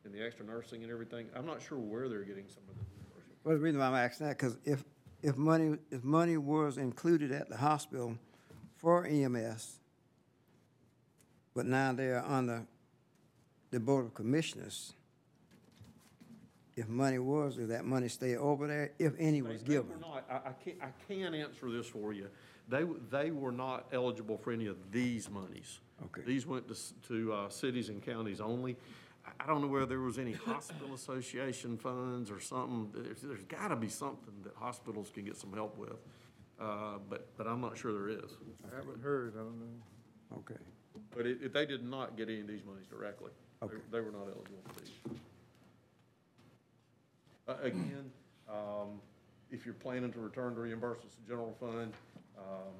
and 0.05 0.13
the 0.13 0.25
extra 0.25 0.45
nursing 0.45 0.83
and 0.83 0.93
everything, 0.93 1.27
I'm 1.35 1.47
not 1.47 1.63
sure 1.63 1.79
where 1.79 2.09
they're 2.09 2.25
getting 2.25 2.49
some 2.49 2.63
of 2.69 2.77
the 2.77 2.85
reimbursement. 2.85 3.45
Well, 3.45 3.55
the 3.55 3.61
reason 3.61 3.81
why 3.81 3.87
I'm 3.87 3.95
asking 3.95 4.27
that, 4.27 4.39
because 4.39 4.59
if, 4.65 4.85
if 5.23 5.37
money, 5.37 5.79
if 5.91 6.05
money 6.05 6.37
was 6.37 6.79
included 6.79 7.33
at 7.33 7.49
the 7.49 7.57
hospital 7.57 8.17
for 8.77 9.07
EMS, 9.07 9.79
but 11.55 11.67
now 11.67 11.93
they're 11.93 12.25
under 12.25 12.67
the 13.71 13.81
Board 13.81 14.07
of 14.07 14.15
Commissioners, 14.15 14.95
if 16.77 16.89
money 16.89 17.19
was, 17.19 17.59
if 17.59 17.69
that 17.69 17.85
money 17.85 18.09
stay 18.09 18.37
over 18.37 18.67
there, 18.67 18.93
if 18.99 19.15
any 19.19 19.41
was 19.43 19.63
They- 19.63 19.75
they 19.75 19.79
were 19.79 19.85
given? 19.85 20.01
not, 20.01 20.25
I, 20.31 20.51
I 20.51 20.53
can't, 20.53 20.77
I 20.83 20.91
can't 21.09 21.35
answer 21.35 21.71
this 21.71 21.87
for 21.87 22.13
you. 22.13 22.29
They, 22.69 22.81
w- 22.81 23.01
they 23.11 23.31
were 23.31 23.53
not 23.53 23.87
eligible 23.93 24.37
for 24.37 24.53
any 24.53 24.67
of 24.67 24.77
these 24.93 25.31
monies. 25.31 25.81
Okay. 26.07 26.23
These 26.27 26.47
went 26.47 26.67
to, 26.69 26.75
s- 26.75 26.93
to, 27.09 27.33
uh, 27.33 27.49
cities 27.49 27.89
and 27.89 28.03
counties 28.03 28.41
only. 28.41 28.77
I, 29.25 29.45
I 29.45 29.47
don't 29.47 29.63
know 29.63 29.69
whether 29.69 29.87
there 29.87 30.01
was 30.01 30.19
any 30.19 30.33
hospital 30.47 30.95
association 30.95 31.79
funds 31.79 32.31
or 32.31 32.41
something. 32.41 32.91
There's, 32.93 33.23
there's 33.23 33.45
gotta 33.45 33.77
be 33.77 33.89
something 33.89 34.35
that 34.43 34.55
hospitals 34.57 35.11
can 35.11 35.25
get 35.25 35.37
some 35.37 35.53
help 35.55 35.79
with. 35.79 35.97
Uh, 36.61 36.99
but, 37.09 37.29
but 37.37 37.47
I'm 37.47 37.61
not 37.61 37.77
sure 37.79 37.93
there 37.93 38.09
is. 38.09 38.33
I 38.71 38.77
haven't 38.77 39.01
heard, 39.03 39.35
I 39.35 39.39
don't 39.39 39.59
know. 39.59 40.37
Okay. 40.39 40.61
But 41.15 41.27
it, 41.27 41.39
it, 41.43 41.53
they 41.55 41.67
did 41.67 41.85
not 41.85 42.17
get 42.17 42.29
any 42.29 42.41
of 42.41 42.47
these 42.49 42.65
monies 42.67 42.87
directly. 42.87 43.31
They- 43.31 43.67
Okay. 43.67 43.77
They 43.91 44.01
were 44.01 44.11
not 44.13 44.25
eligible 44.25 44.61
for 44.69 44.81
these. 44.81 44.91
Uh, 47.49 47.55
again, 47.63 48.11
um, 48.49 49.01
if 49.53 49.65
you're 49.65 49.75
planning 49.75 50.13
to 50.13 50.19
return 50.19 50.53
to 50.55 50.61
reimbursements 50.61 51.15
to 51.15 51.29
general 51.29 51.57
fund, 51.61 51.93
um, 52.37 52.75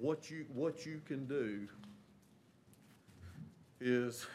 what 0.00 0.30
you, 0.30 0.44
what 0.54 0.86
you 0.86 1.00
can 1.04 1.26
do 1.26 1.66
is 3.80 4.26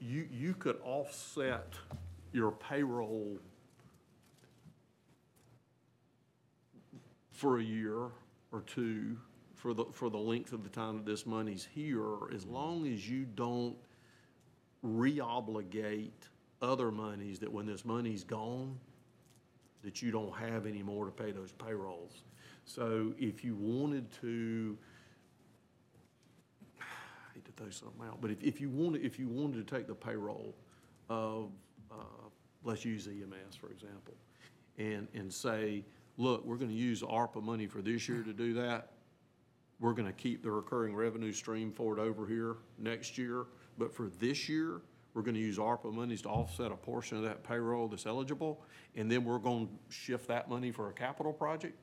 you, 0.00 0.26
you 0.32 0.54
could 0.54 0.76
offset 0.84 1.74
your 2.32 2.50
payroll 2.50 3.38
for 7.30 7.60
a 7.60 7.62
year 7.62 8.08
or 8.50 8.62
two 8.66 9.16
for 9.54 9.72
the, 9.72 9.84
for 9.92 10.10
the 10.10 10.18
length 10.18 10.52
of 10.52 10.64
the 10.64 10.68
time 10.68 10.96
that 10.96 11.06
this 11.06 11.26
money's 11.26 11.68
here, 11.72 12.32
as 12.34 12.44
long 12.44 12.86
as 12.86 13.08
you 13.08 13.24
don't 13.24 13.76
re-obligate 14.82 16.28
other 16.64 16.90
monies 16.90 17.38
that 17.40 17.52
when 17.52 17.66
this 17.66 17.84
money's 17.84 18.24
gone, 18.24 18.78
that 19.84 20.02
you 20.02 20.10
don't 20.10 20.34
have 20.34 20.66
any 20.66 20.82
more 20.82 21.04
to 21.04 21.12
pay 21.12 21.30
those 21.30 21.52
payrolls. 21.52 22.24
So 22.64 23.12
if 23.18 23.44
you 23.44 23.54
wanted 23.54 24.10
to, 24.22 24.78
I 26.80 26.84
hate 27.34 27.44
to 27.44 27.52
throw 27.52 27.70
something 27.70 28.02
out, 28.06 28.20
but 28.20 28.30
if, 28.30 28.42
if 28.42 28.60
you 28.60 28.70
wanted, 28.70 29.04
if 29.04 29.18
you 29.18 29.28
wanted 29.28 29.66
to 29.66 29.76
take 29.76 29.86
the 29.86 29.94
payroll 29.94 30.56
of, 31.10 31.50
uh, 31.92 32.28
let's 32.64 32.84
use 32.84 33.06
EMS, 33.06 33.54
for 33.56 33.70
example, 33.70 34.14
and, 34.78 35.06
and 35.14 35.32
say, 35.32 35.84
look, 36.16 36.44
we're 36.44 36.56
gonna 36.56 36.72
use 36.72 37.02
ARPA 37.02 37.42
money 37.42 37.66
for 37.66 37.82
this 37.82 38.08
year 38.08 38.22
to 38.22 38.32
do 38.32 38.54
that. 38.54 38.92
We're 39.80 39.92
gonna 39.92 40.12
keep 40.12 40.42
the 40.42 40.50
recurring 40.50 40.96
revenue 40.96 41.32
stream 41.32 41.70
for 41.70 41.98
it 41.98 42.00
over 42.00 42.26
here 42.26 42.56
next 42.78 43.18
year, 43.18 43.46
but 43.76 43.94
for 43.94 44.08
this 44.18 44.48
year, 44.48 44.80
we're 45.14 45.22
gonna 45.22 45.38
use 45.38 45.58
ARPA 45.58 45.92
monies 45.92 46.22
to 46.22 46.28
offset 46.28 46.72
a 46.72 46.76
portion 46.76 47.16
of 47.16 47.22
that 47.24 47.42
payroll 47.44 47.88
that's 47.88 48.04
eligible, 48.04 48.62
and 48.96 49.10
then 49.10 49.24
we're 49.24 49.38
gonna 49.38 49.68
shift 49.88 50.28
that 50.28 50.48
money 50.48 50.72
for 50.72 50.90
a 50.90 50.92
capital 50.92 51.32
project. 51.32 51.78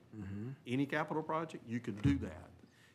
Any 0.66 0.86
capital 0.86 1.22
project, 1.22 1.64
you 1.66 1.80
can 1.80 1.94
do 1.96 2.18
that. 2.18 2.50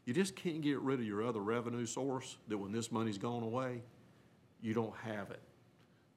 You 0.05 0.13
just 0.13 0.35
can't 0.35 0.61
get 0.61 0.79
rid 0.79 0.99
of 0.99 1.05
your 1.05 1.25
other 1.25 1.41
revenue 1.41 1.85
source, 1.85 2.37
that 2.47 2.57
when 2.57 2.71
this 2.71 2.91
money's 2.91 3.17
gone 3.17 3.43
away, 3.43 3.81
you 4.61 4.73
don't 4.73 4.95
have 4.97 5.31
it. 5.31 5.41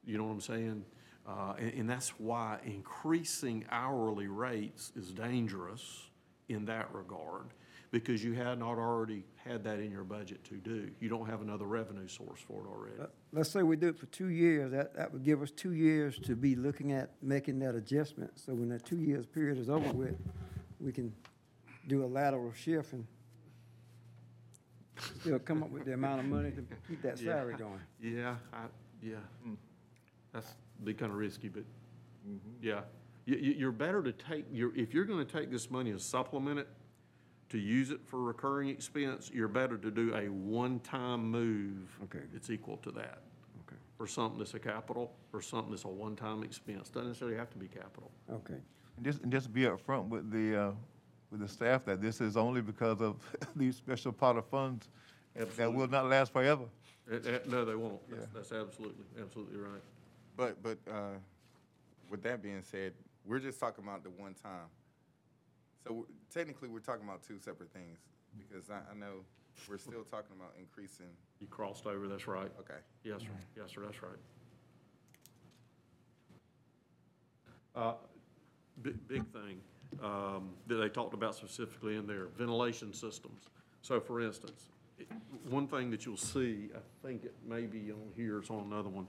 You 0.04 0.16
know 0.18 0.24
what 0.24 0.32
I'm 0.32 0.40
saying? 0.40 0.84
Uh, 1.26 1.54
and, 1.58 1.72
and 1.74 1.90
that's 1.90 2.10
why 2.18 2.58
increasing 2.64 3.64
hourly 3.70 4.28
rates 4.28 4.92
is 4.96 5.12
dangerous 5.12 6.08
in 6.48 6.64
that 6.66 6.92
regard, 6.94 7.46
because 7.90 8.22
you 8.22 8.32
had 8.34 8.58
not 8.58 8.78
already 8.78 9.24
had 9.34 9.64
that 9.64 9.80
in 9.80 9.90
your 9.90 10.04
budget 10.04 10.44
to 10.44 10.54
do. 10.54 10.90
You 11.00 11.08
don't 11.08 11.28
have 11.28 11.40
another 11.40 11.64
revenue 11.64 12.06
source 12.06 12.40
for 12.40 12.62
it 12.62 12.68
already. 12.68 12.94
Let's 13.32 13.50
say 13.50 13.62
we 13.62 13.76
do 13.76 13.88
it 13.88 13.98
for 13.98 14.06
two 14.06 14.28
years, 14.28 14.70
that, 14.70 14.94
that 14.96 15.12
would 15.12 15.24
give 15.24 15.42
us 15.42 15.50
two 15.50 15.72
years 15.72 16.18
to 16.20 16.36
be 16.36 16.54
looking 16.54 16.92
at 16.92 17.10
making 17.20 17.58
that 17.60 17.74
adjustment. 17.74 18.38
So 18.38 18.54
when 18.54 18.68
that 18.68 18.84
two 18.84 18.98
years 18.98 19.26
period 19.26 19.58
is 19.58 19.68
over 19.68 19.92
with, 19.92 20.16
we 20.78 20.92
can 20.92 21.12
do 21.88 22.04
a 22.04 22.06
lateral 22.06 22.52
shift 22.52 22.92
and 22.92 23.06
still 25.20 25.38
come 25.40 25.62
up 25.62 25.70
with 25.70 25.84
the 25.84 25.94
amount 25.94 26.20
of 26.20 26.26
money 26.26 26.52
to 26.52 26.64
keep 26.86 27.02
that 27.02 27.18
salary 27.18 27.54
going. 27.54 27.80
Yeah, 28.00 28.36
I, 28.52 28.66
yeah. 29.02 29.16
Hmm. 29.42 29.54
That's 30.32 30.54
be 30.84 30.94
kind 30.94 31.10
of 31.10 31.18
risky, 31.18 31.48
but, 31.48 31.64
mm-hmm. 32.28 32.36
yeah. 32.62 32.82
You, 33.26 33.36
you, 33.36 33.52
you're 33.52 33.72
better 33.72 34.02
to 34.02 34.12
take, 34.12 34.46
you're, 34.52 34.74
if 34.76 34.94
you're 34.94 35.04
gonna 35.04 35.24
take 35.24 35.50
this 35.50 35.70
money 35.70 35.90
and 35.90 36.00
supplement 36.00 36.60
it, 36.60 36.68
to 37.50 37.58
use 37.58 37.90
it 37.90 38.00
for 38.06 38.22
recurring 38.22 38.68
expense, 38.68 39.30
you're 39.32 39.48
better 39.48 39.76
to 39.76 39.90
do 39.90 40.14
a 40.14 40.28
one-time 40.28 41.30
move. 41.30 41.98
Okay. 42.04 42.24
That's 42.32 42.48
equal 42.48 42.76
to 42.78 42.90
that. 42.92 43.22
Okay. 43.66 43.76
For 43.98 44.06
something 44.06 44.38
that's 44.38 44.54
a 44.54 44.58
capital, 44.58 45.12
or 45.32 45.42
something 45.42 45.70
that's 45.70 45.84
a 45.84 45.88
one-time 45.88 46.42
expense. 46.44 46.88
Doesn't 46.88 47.08
necessarily 47.08 47.36
have 47.36 47.50
to 47.50 47.58
be 47.58 47.66
capital. 47.66 48.10
Okay. 48.32 48.54
And 48.96 49.04
just, 49.04 49.22
and 49.22 49.32
just 49.32 49.52
be 49.52 49.62
upfront 49.62 50.08
with 50.08 50.30
the, 50.30 50.56
uh, 50.68 50.72
with 51.30 51.40
the 51.40 51.48
staff 51.48 51.84
that 51.86 52.00
this 52.00 52.20
is 52.20 52.36
only 52.36 52.60
because 52.62 53.00
of 53.00 53.16
these 53.56 53.76
special 53.76 54.12
pot 54.12 54.36
of 54.36 54.46
funds 54.46 54.88
that 55.56 55.72
will 55.72 55.88
not 55.88 56.06
last 56.08 56.32
forever. 56.32 56.64
Eh, 57.10 57.18
eh, 57.26 57.38
no, 57.46 57.64
they 57.64 57.74
won't. 57.74 58.00
That's, 58.08 58.22
Yeah. 58.22 58.26
that's 58.32 58.52
absolutely, 58.52 59.04
absolutely 59.20 59.58
right. 59.58 59.82
But, 60.36 60.62
but, 60.62 60.78
uh, 60.90 61.18
with 62.08 62.22
that 62.22 62.42
being 62.42 62.62
said, 62.62 62.92
we're 63.24 63.38
just 63.38 63.58
talking 63.60 63.84
about 63.84 64.02
the 64.02 64.10
one 64.10 64.34
time. 64.34 64.66
So 65.86 65.92
we're- 65.92 66.08
technically, 66.32 66.68
we're 66.68 66.80
talking 66.80 67.04
about 67.04 67.22
two 67.22 67.38
separate 67.38 67.72
things, 67.72 67.98
because 68.38 68.70
I, 68.70 68.80
I 68.90 68.94
know 68.94 69.24
we're 69.68 69.78
still 69.78 70.04
talking 70.04 70.36
about 70.36 70.54
increasing, 70.58 71.06
You 71.40 71.46
crossed 71.46 71.86
over, 71.86 72.06
that's 72.08 72.26
right. 72.26 72.50
okay. 72.60 72.78
Yes, 73.04 73.20
sir. 73.22 73.28
Yes, 73.56 73.70
sir, 73.74 73.82
that's 73.84 74.02
right. 74.02 74.18
Uh, 77.74 77.94
Big, 78.82 79.06
big 79.08 79.26
thing 79.26 79.60
um, 80.02 80.50
that 80.66 80.76
they 80.76 80.88
talked 80.88 81.12
about 81.12 81.34
specifically 81.34 81.96
in 81.96 82.06
there, 82.06 82.28
ventilation 82.38 82.94
systems. 82.94 83.42
So 83.82 84.00
for 84.00 84.22
instance, 84.22 84.70
it- 84.98 85.08
one 85.50 85.66
thing 85.66 85.90
that 85.90 86.06
you'll 86.06 86.16
see, 86.16 86.70
I 86.74 86.78
think 87.06 87.24
it 87.24 87.34
may 87.46 87.66
be 87.66 87.92
on 87.92 88.10
here, 88.16 88.38
it's 88.38 88.48
on 88.48 88.60
another 88.64 88.88
one, 88.88 89.06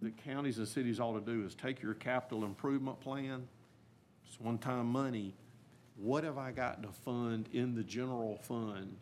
that 0.00 0.16
counties 0.16 0.58
and 0.58 0.68
cities 0.68 1.00
ought 1.00 1.14
to 1.14 1.20
do 1.20 1.44
is 1.44 1.56
take 1.56 1.82
your 1.82 1.94
capital 1.94 2.44
improvement 2.44 3.00
plan, 3.00 3.48
it's 4.24 4.38
one-time 4.38 4.86
money, 4.86 5.34
what 6.00 6.24
have 6.24 6.38
I 6.38 6.52
got 6.52 6.82
to 6.82 6.88
fund 6.88 7.48
in 7.52 7.74
the 7.74 7.82
general 7.82 8.38
fund 8.42 8.96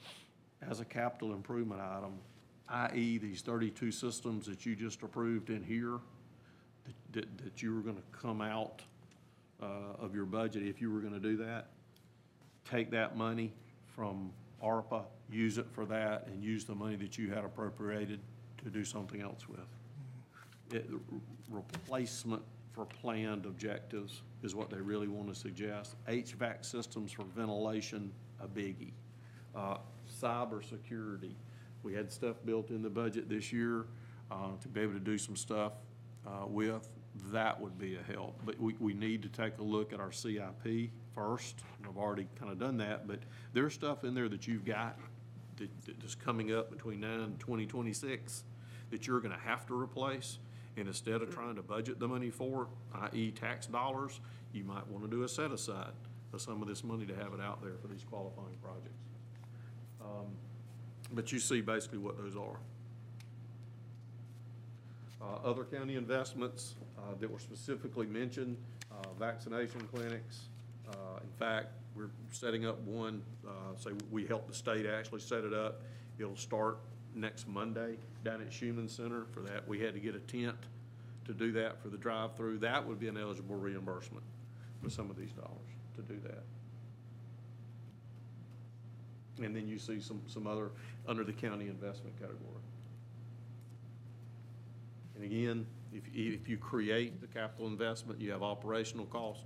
as 0.69 0.81
a 0.81 0.85
capital 0.85 1.33
improvement 1.33 1.81
item, 1.81 2.19
i.e. 2.69 3.19
these 3.19 3.43
thirty-two 3.43 3.93
systems 3.93 4.47
that 4.47 4.65
you 4.65 4.75
just 4.75 5.03
approved 5.03 5.51
in 5.51 5.63
here, 5.63 5.99
that, 6.85 7.13
that, 7.13 7.45
that 7.45 7.63
you 7.63 7.75
were 7.75 7.83
gonna 7.83 8.01
come 8.13 8.41
out, 8.41 8.83
uh, 9.63 9.67
of 9.99 10.15
your 10.15 10.25
budget 10.25 10.63
if 10.63 10.81
you 10.81 10.93
were 10.93 11.01
gonna 11.01 11.21
do 11.21 11.37
that? 11.37 11.69
Take 12.71 12.91
that 12.91 13.17
money 13.17 13.53
from 13.95 14.33
ARPA, 14.63 15.05
use 15.31 15.59
it 15.59 15.67
for 15.73 15.85
that, 15.87 16.27
and 16.27 16.43
use 16.43 16.65
the 16.65 16.75
money 16.75 16.97
that 16.97 17.17
you 17.19 17.31
had 17.31 17.45
appropriated 17.45 18.21
to 18.65 18.71
do 18.71 18.85
something 18.85 19.21
else 19.21 19.49
with. 19.49 19.61
It, 20.73 20.91
replacement 21.51 22.43
for 22.73 22.85
planned 22.85 23.47
objectives 23.47 24.23
is 24.43 24.55
what 24.55 24.71
they 24.71 24.81
really 24.81 25.09
want 25.09 25.29
to 25.29 25.35
suggest. 25.35 25.97
HVAC 26.09 26.65
systems 26.65 27.13
for 27.13 27.25
ventilation, 27.25 28.13
a 28.41 28.47
biggie. 28.47 28.93
Uh, 29.55 29.79
Cybersecurity, 30.23 31.35
we 31.83 31.95
had 31.95 32.13
stuff 32.13 32.37
built 32.45 32.71
in 32.71 32.83
the 32.83 32.91
budget 32.91 33.29
this 33.29 33.53
year 33.53 33.87
uh, 34.31 34.51
to 34.61 34.69
be 34.69 34.81
able 34.81 34.93
to 34.93 35.01
do 35.01 35.19
some 35.19 35.37
stuff 35.37 35.73
uh, 36.27 36.47
with. 36.47 36.89
That 37.33 37.61
would 37.61 37.79
be 37.79 37.97
a 37.97 38.13
help. 38.13 38.39
But 38.45 38.61
we, 38.61 38.77
we 38.79 38.93
need 38.93 39.23
to 39.23 39.29
take 39.29 39.59
a 39.59 39.63
look 39.63 39.93
at 39.93 40.01
our 40.01 40.13
CIP 40.13 40.91
first. 41.15 41.63
And 41.79 41.89
I've 41.89 41.97
already 41.97 42.27
kind 42.39 42.53
of 42.53 42.59
done 42.59 42.77
that, 42.79 43.07
but 43.07 43.21
there's 43.53 43.73
stuff 43.73 44.05
in 44.05 44.15
there 44.15 44.29
that 44.29 44.47
you've 44.47 44.65
got 44.65 44.99
that, 45.57 45.71
that 45.87 46.05
is 46.05 46.15
coming 46.15 46.55
up 46.55 46.71
between 46.71 47.01
now 47.01 47.23
and 47.23 47.41
2026 47.41 48.45
that 48.91 49.07
you're 49.07 49.21
going 49.21 49.35
to 49.35 49.41
have 49.41 49.67
to 49.67 49.75
replace. 49.75 50.39
And 50.77 50.89
instead 50.89 51.23
of 51.23 51.35
trying 51.35 51.57
to 51.57 51.63
budget 51.63 51.99
the 51.99 52.09
money 52.09 52.31
for 52.31 52.69
i.e. 52.95 53.31
tax 53.31 53.67
dollars, 53.67 54.21
you 54.53 54.65
might 54.65 54.87
want 54.89 55.05
to 55.05 55.11
do 55.11 55.23
a 55.23 55.29
set 55.29 55.51
aside 55.51 55.93
of 56.33 56.41
some 56.41 56.61
of 56.61 56.69
this 56.69 56.85
money 56.85 57.07
to 57.07 57.15
have 57.15 57.33
it 57.33 57.41
out 57.41 57.63
there 57.63 57.77
for 57.81 57.89
these 57.89 58.05
qualifying 58.05 58.57
projects. 58.63 59.05
Um, 60.01 60.27
But 61.13 61.33
you 61.33 61.39
see 61.39 61.61
basically 61.61 61.99
what 61.99 62.17
those 62.19 62.37
are. 62.37 62.59
Uh, 65.23 65.49
Other 65.49 65.65
county 65.65 65.97
investments 65.97 66.75
uh, 66.99 67.15
that 67.21 67.31
were 67.31 67.39
specifically 67.39 68.07
mentioned, 68.07 68.57
uh, 68.91 69.09
vaccination 69.19 69.81
clinics. 69.93 70.49
Uh, 70.89 71.21
In 71.23 71.31
fact, 71.39 71.69
we're 71.95 72.11
setting 72.31 72.67
up 72.67 72.79
one, 72.81 73.23
uh, 73.47 73.75
say, 73.79 73.91
we 74.11 74.27
helped 74.27 74.49
the 74.49 74.55
state 74.55 74.85
actually 74.85 75.21
set 75.21 75.45
it 75.45 75.55
up. 75.55 75.81
It'll 76.19 76.37
start 76.37 76.79
next 77.15 77.49
Monday 77.49 77.97
down 78.27 78.43
at 78.43 78.51
Schuman 78.51 78.91
Center. 78.91 79.25
For 79.33 79.41
that, 79.41 79.67
we 79.67 79.81
had 79.81 79.95
to 79.95 80.01
get 80.01 80.15
a 80.15 80.21
tent 80.21 80.57
to 81.27 81.33
do 81.33 81.53
that 81.53 81.81
for 81.81 81.89
the 81.89 81.97
drive-through. 81.97 82.59
That 82.59 82.87
would 82.87 82.99
be 82.99 83.09
an 83.09 83.17
eligible 83.17 83.55
reimbursement 83.55 84.25
for 84.83 84.91
some 84.91 85.11
of 85.11 85.17
these 85.17 85.33
dollars 85.33 85.71
to 85.95 86.03
do 86.03 86.19
that. 86.25 86.43
And 89.45 89.55
then 89.55 89.69
you 89.69 89.79
see 89.79 90.01
some, 90.01 90.21
some 90.27 90.47
other, 90.47 90.71
under 91.07 91.23
the 91.23 91.33
county 91.33 91.69
investment 91.69 92.19
category. 92.19 92.41
And 95.15 95.25
again, 95.25 95.67
if, 95.93 96.03
if 96.15 96.49
you 96.49 96.57
create 96.57 97.21
the 97.21 97.27
capital 97.27 97.67
investment, 97.67 98.21
you 98.21 98.33
have 98.33 98.43
operational 98.43 99.07
cost. 99.07 99.45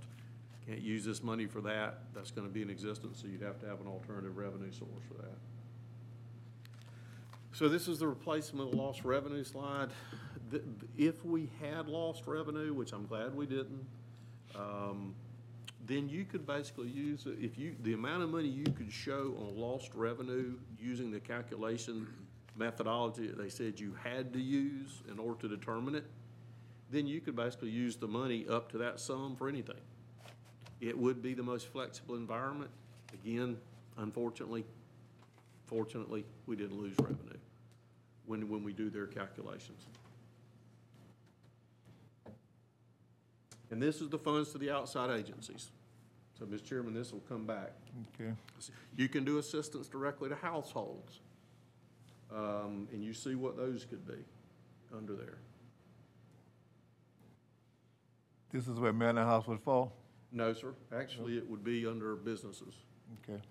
Can't 0.67 0.81
use 0.81 1.05
this 1.05 1.23
money 1.23 1.45
for 1.45 1.61
that, 1.61 1.99
that's 2.13 2.31
gonna 2.31 2.47
be 2.47 2.61
in 2.61 2.69
existence, 2.69 3.19
so 3.21 3.27
you'd 3.27 3.41
have 3.41 3.59
to 3.59 3.67
have 3.67 3.81
an 3.81 3.87
alternative 3.87 4.37
revenue 4.37 4.71
source 4.71 5.03
for 5.07 5.21
that. 5.21 5.37
So 7.53 7.67
this 7.67 7.87
is 7.87 7.99
the 7.99 8.07
replacement 8.07 8.69
of 8.69 8.75
lost 8.75 9.03
revenue 9.03 9.43
slide. 9.43 9.89
If 10.97 11.25
we 11.25 11.49
had 11.61 11.87
lost 11.87 12.25
revenue, 12.25 12.73
which 12.73 12.93
I'm 12.93 13.05
glad 13.05 13.35
we 13.35 13.45
didn't, 13.45 13.85
um, 14.55 15.13
then 15.85 16.07
you 16.07 16.23
could 16.23 16.45
basically 16.45 16.87
use, 16.87 17.25
if 17.27 17.57
you, 17.57 17.75
the 17.83 17.93
amount 17.93 18.23
of 18.23 18.29
money 18.29 18.47
you 18.47 18.63
could 18.63 18.91
show 18.91 19.35
on 19.39 19.57
lost 19.57 19.93
revenue 19.93 20.53
using 20.79 21.11
the 21.11 21.19
calculation 21.19 22.07
methodology 22.55 23.27
that 23.27 23.37
they 23.37 23.49
said 23.49 23.79
you 23.79 23.95
had 24.01 24.31
to 24.33 24.39
use 24.39 25.01
in 25.11 25.19
order 25.19 25.41
to 25.41 25.47
determine 25.49 25.95
it, 25.95 26.05
then 26.89 27.05
you 27.05 27.19
could 27.19 27.35
basically 27.35 27.69
use 27.69 27.97
the 27.97 28.07
money 28.07 28.45
up 28.49 28.71
to 28.71 28.77
that 28.77 28.99
sum 28.99 29.35
for 29.35 29.49
anything. 29.49 29.79
It 30.79 30.97
would 30.97 31.21
be 31.21 31.33
the 31.33 31.43
most 31.43 31.67
flexible 31.67 32.15
environment. 32.15 32.71
Again, 33.13 33.57
unfortunately, 33.97 34.65
fortunately, 35.67 36.25
we 36.47 36.55
didn't 36.55 36.77
lose 36.77 36.95
revenue 36.99 37.40
when, 38.31 38.47
when 38.47 38.63
we 38.63 38.71
do 38.71 38.89
their 38.89 39.07
calculations. 39.07 39.85
And 43.69 43.81
this 43.81 43.99
is 43.99 44.07
the 44.07 44.17
funds 44.17 44.53
to 44.53 44.57
the 44.57 44.71
outside 44.71 45.11
agencies. 45.11 45.69
So, 46.39 46.45
Mr. 46.45 46.63
Chairman, 46.63 46.93
this 46.93 47.11
will 47.11 47.23
come 47.27 47.45
back. 47.45 47.73
Okay. 48.15 48.31
You 48.95 49.09
can 49.09 49.25
do 49.25 49.37
assistance 49.37 49.89
directly 49.89 50.29
to 50.29 50.35
households. 50.35 51.19
Um, 52.33 52.87
and 52.93 53.03
you 53.03 53.13
see 53.13 53.35
what 53.35 53.57
those 53.57 53.83
could 53.83 54.07
be 54.07 54.23
under 54.95 55.13
there. 55.13 55.37
This 58.53 58.69
is 58.69 58.79
where 58.79 58.93
Manna 58.93 59.25
House 59.25 59.45
would 59.47 59.59
fall? 59.59 59.91
No, 60.31 60.53
sir. 60.53 60.73
Actually, 60.95 61.37
it 61.37 61.49
would 61.49 61.65
be 61.65 61.85
under 61.85 62.15
businesses, 62.15 62.75
Okay, 63.23 63.41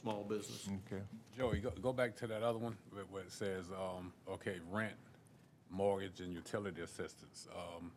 small 0.00 0.24
business. 0.24 0.68
okay. 0.86 1.02
Joey, 1.36 1.58
go, 1.58 1.70
go 1.82 1.92
back 1.92 2.16
to 2.16 2.26
that 2.26 2.42
other 2.42 2.58
one 2.58 2.76
where, 2.90 3.04
where 3.04 3.22
it 3.22 3.32
says, 3.32 3.66
um, 3.70 4.12
okay, 4.28 4.58
rent, 4.70 4.94
mortgage, 5.70 6.20
and 6.20 6.32
utility 6.32 6.80
assistance. 6.82 7.48
Um, 7.54 7.90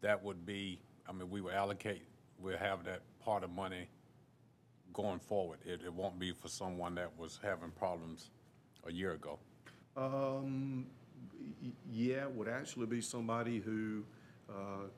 that 0.00 0.22
would 0.22 0.44
be, 0.44 0.78
I 1.08 1.12
mean, 1.12 1.30
we 1.30 1.40
will 1.40 1.52
allocate, 1.52 2.02
we'll 2.40 2.58
have 2.58 2.84
that 2.84 3.02
part 3.24 3.44
of 3.44 3.50
money 3.50 3.88
going 4.92 5.18
forward. 5.18 5.58
It, 5.64 5.80
it 5.84 5.92
won't 5.92 6.18
be 6.18 6.32
for 6.32 6.48
someone 6.48 6.94
that 6.96 7.10
was 7.18 7.38
having 7.42 7.70
problems 7.70 8.30
a 8.86 8.92
year 8.92 9.12
ago. 9.12 9.38
Um, 9.96 10.86
y- 11.62 11.70
yeah, 11.90 12.22
it 12.22 12.30
would 12.32 12.48
actually 12.48 12.86
be 12.86 13.00
somebody 13.00 13.60
who, 13.60 14.04
uh, 14.50 14.88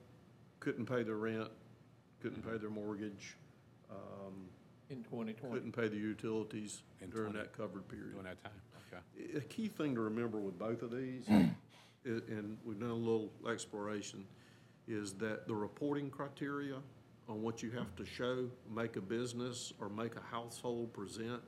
couldn't 0.60 0.86
pay 0.86 1.02
their 1.02 1.16
rent, 1.16 1.48
couldn't 2.20 2.42
pay 2.42 2.56
their 2.58 2.70
mortgage, 2.70 3.36
um, 3.90 4.34
In 4.90 5.02
twenty 5.04 5.32
twenty. 5.34 5.54
couldn't 5.54 5.72
pay 5.72 5.88
the 5.88 5.96
utilities 5.96 6.82
In 7.02 7.10
during 7.10 7.32
20 7.32 7.38
that 7.46 7.56
covered 7.56 7.86
period. 7.88 8.12
During 8.12 8.24
that 8.24 8.42
time, 8.42 8.52
okay? 8.92 9.36
A 9.36 9.40
key 9.42 9.68
thing 9.68 9.94
to 9.94 10.00
remember 10.00 10.38
with 10.38 10.58
both 10.58 10.82
of 10.82 10.90
these, 10.90 11.24
i- 11.28 11.48
and 12.06 12.56
we've 12.64 12.80
done 12.80 12.90
a 12.90 12.94
little 12.94 13.30
exploration, 13.50 14.24
is 14.86 15.12
that 15.14 15.46
the 15.46 15.54
reporting 15.54 16.08
criteria 16.10 16.76
on 17.28 17.42
what 17.42 17.62
you 17.62 17.70
have 17.72 17.94
to 17.96 18.06
show, 18.06 18.48
make 18.74 18.96
a 18.96 19.00
business 19.02 19.72
or 19.80 19.90
make 19.90 20.16
a 20.16 20.22
household 20.34 20.90
present 20.94 21.42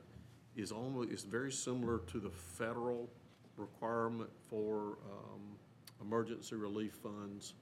is 0.55 0.71
almost, 0.71 1.09
is 1.09 1.23
very 1.23 1.51
similar 1.51 1.99
to 2.07 2.19
the 2.19 2.29
federal 2.29 3.09
requirement 3.57 4.29
for 4.49 4.99
um, 5.11 5.41
emergency 5.99 6.55
relief 6.55 6.93
funds 7.01 7.53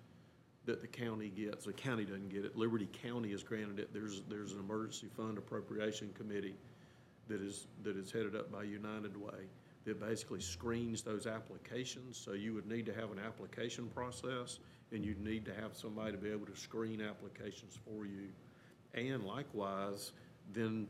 that 0.69 0.81
the 0.81 0.87
county 0.87 1.29
gets. 1.29 1.65
The 1.65 1.73
county 1.73 2.05
doesn't 2.05 2.29
get 2.29 2.45
it. 2.45 2.55
Liberty 2.55 2.87
County 3.01 3.31
has 3.31 3.41
granted 3.41 3.79
it. 3.79 3.91
There's, 3.91 4.21
there's 4.29 4.53
an 4.53 4.59
emergency 4.59 5.07
fund 5.17 5.37
appropriation 5.37 6.11
committee 6.15 6.55
that 7.27 7.41
is, 7.41 7.65
that 7.83 7.97
is 7.97 8.11
headed 8.11 8.35
up 8.35 8.51
by 8.51 8.63
United 8.63 9.17
Way 9.17 9.47
that 9.85 9.99
basically 9.99 10.41
screens 10.41 11.01
those 11.01 11.25
applications. 11.25 12.17
So 12.17 12.33
you 12.33 12.53
would 12.53 12.67
need 12.67 12.85
to 12.85 12.93
have 12.93 13.11
an 13.11 13.17
application 13.17 13.87
process, 13.95 14.59
and 14.91 15.03
you'd 15.03 15.23
need 15.23 15.43
to 15.45 15.53
have 15.55 15.75
somebody 15.75 16.11
to 16.11 16.17
be 16.19 16.29
able 16.29 16.45
to 16.45 16.55
screen 16.55 17.01
applications 17.01 17.79
for 17.83 18.05
you. 18.05 18.27
And 18.93 19.23
likewise, 19.23 20.11
then, 20.53 20.87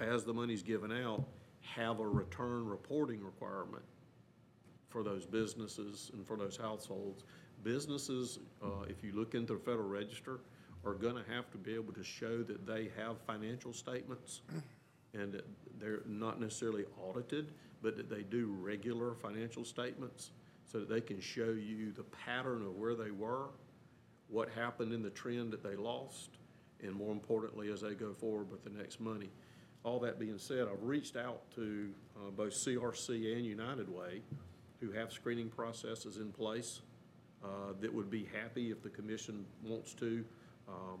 as 0.00 0.24
the 0.24 0.32
money's 0.32 0.62
given 0.62 0.90
out, 0.90 1.24
have 1.60 2.00
a 2.00 2.06
return 2.06 2.66
reporting 2.66 3.22
requirement 3.22 3.84
for 4.88 5.02
those 5.02 5.26
businesses 5.26 6.10
and 6.14 6.26
for 6.26 6.36
those 6.36 6.56
households. 6.56 7.24
Businesses, 7.62 8.38
uh, 8.62 8.84
if 8.88 9.02
you 9.04 9.12
look 9.12 9.34
into 9.34 9.54
the 9.54 9.58
Federal 9.58 9.88
Register, 9.88 10.40
are 10.84 10.94
gonna 10.94 11.24
have 11.28 11.50
to 11.50 11.58
be 11.58 11.74
able 11.74 11.92
to 11.92 12.02
show 12.02 12.42
that 12.42 12.66
they 12.66 12.90
have 12.96 13.18
financial 13.26 13.72
statements 13.72 14.40
and 15.12 15.32
that 15.32 15.44
they're 15.78 16.02
not 16.06 16.40
necessarily 16.40 16.84
audited, 17.02 17.52
but 17.82 17.96
that 17.96 18.08
they 18.08 18.22
do 18.22 18.54
regular 18.60 19.14
financial 19.14 19.64
statements 19.64 20.30
so 20.64 20.78
that 20.78 20.88
they 20.88 21.00
can 21.00 21.20
show 21.20 21.50
you 21.50 21.92
the 21.92 22.04
pattern 22.04 22.62
of 22.64 22.76
where 22.76 22.94
they 22.94 23.10
were, 23.10 23.48
what 24.28 24.48
happened 24.50 24.92
in 24.92 25.02
the 25.02 25.10
trend 25.10 25.50
that 25.52 25.62
they 25.62 25.76
lost, 25.76 26.30
and 26.82 26.92
more 26.94 27.12
importantly, 27.12 27.70
as 27.70 27.80
they 27.80 27.94
go 27.94 28.14
forward 28.14 28.50
with 28.50 28.62
the 28.64 28.70
next 28.70 29.00
money. 29.00 29.28
All 29.82 29.98
that 30.00 30.18
being 30.18 30.38
said, 30.38 30.68
I've 30.70 30.82
reached 30.82 31.16
out 31.16 31.50
to 31.56 31.90
uh, 32.16 32.30
both 32.30 32.52
CRC 32.52 33.36
and 33.36 33.44
United 33.44 33.88
Way, 33.88 34.22
who 34.80 34.92
have 34.92 35.12
screening 35.12 35.48
processes 35.48 36.18
in 36.18 36.30
place 36.32 36.80
uh, 37.44 37.72
that 37.80 37.92
would 37.92 38.10
be 38.10 38.28
happy 38.40 38.70
if 38.70 38.82
the 38.82 38.90
commission 38.90 39.44
wants 39.64 39.94
to 39.94 40.24
um, 40.68 41.00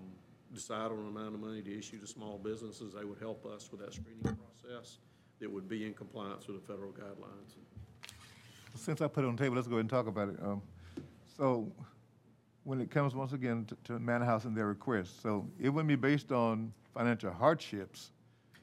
decide 0.54 0.90
on 0.90 0.98
an 0.98 1.08
amount 1.08 1.34
of 1.34 1.40
money 1.40 1.62
to 1.62 1.78
issue 1.78 1.98
to 1.98 2.06
small 2.06 2.38
businesses. 2.38 2.94
They 2.94 3.04
would 3.04 3.18
help 3.18 3.46
us 3.46 3.70
with 3.70 3.80
that 3.80 3.92
screening 3.92 4.22
process 4.22 4.98
that 5.40 5.50
would 5.50 5.68
be 5.68 5.86
in 5.86 5.94
compliance 5.94 6.46
with 6.46 6.60
the 6.60 6.72
federal 6.72 6.92
guidelines. 6.92 7.56
Since 8.74 9.00
I 9.00 9.08
put 9.08 9.24
it 9.24 9.28
on 9.28 9.36
the 9.36 9.42
table, 9.42 9.56
let's 9.56 9.68
go 9.68 9.74
ahead 9.74 9.80
and 9.82 9.90
talk 9.90 10.06
about 10.06 10.28
it. 10.28 10.36
Um, 10.42 10.62
So, 11.36 11.72
when 12.64 12.82
it 12.82 12.90
comes 12.90 13.14
once 13.14 13.32
again 13.32 13.64
to- 13.64 13.76
to 13.84 13.98
Manna 13.98 14.26
House 14.26 14.44
and 14.44 14.54
their 14.54 14.66
request, 14.66 15.20
so 15.22 15.48
it 15.58 15.70
wouldn't 15.70 15.88
be 15.88 15.96
based 15.96 16.32
on 16.32 16.74
financial 16.92 17.32
hardships. 17.32 18.12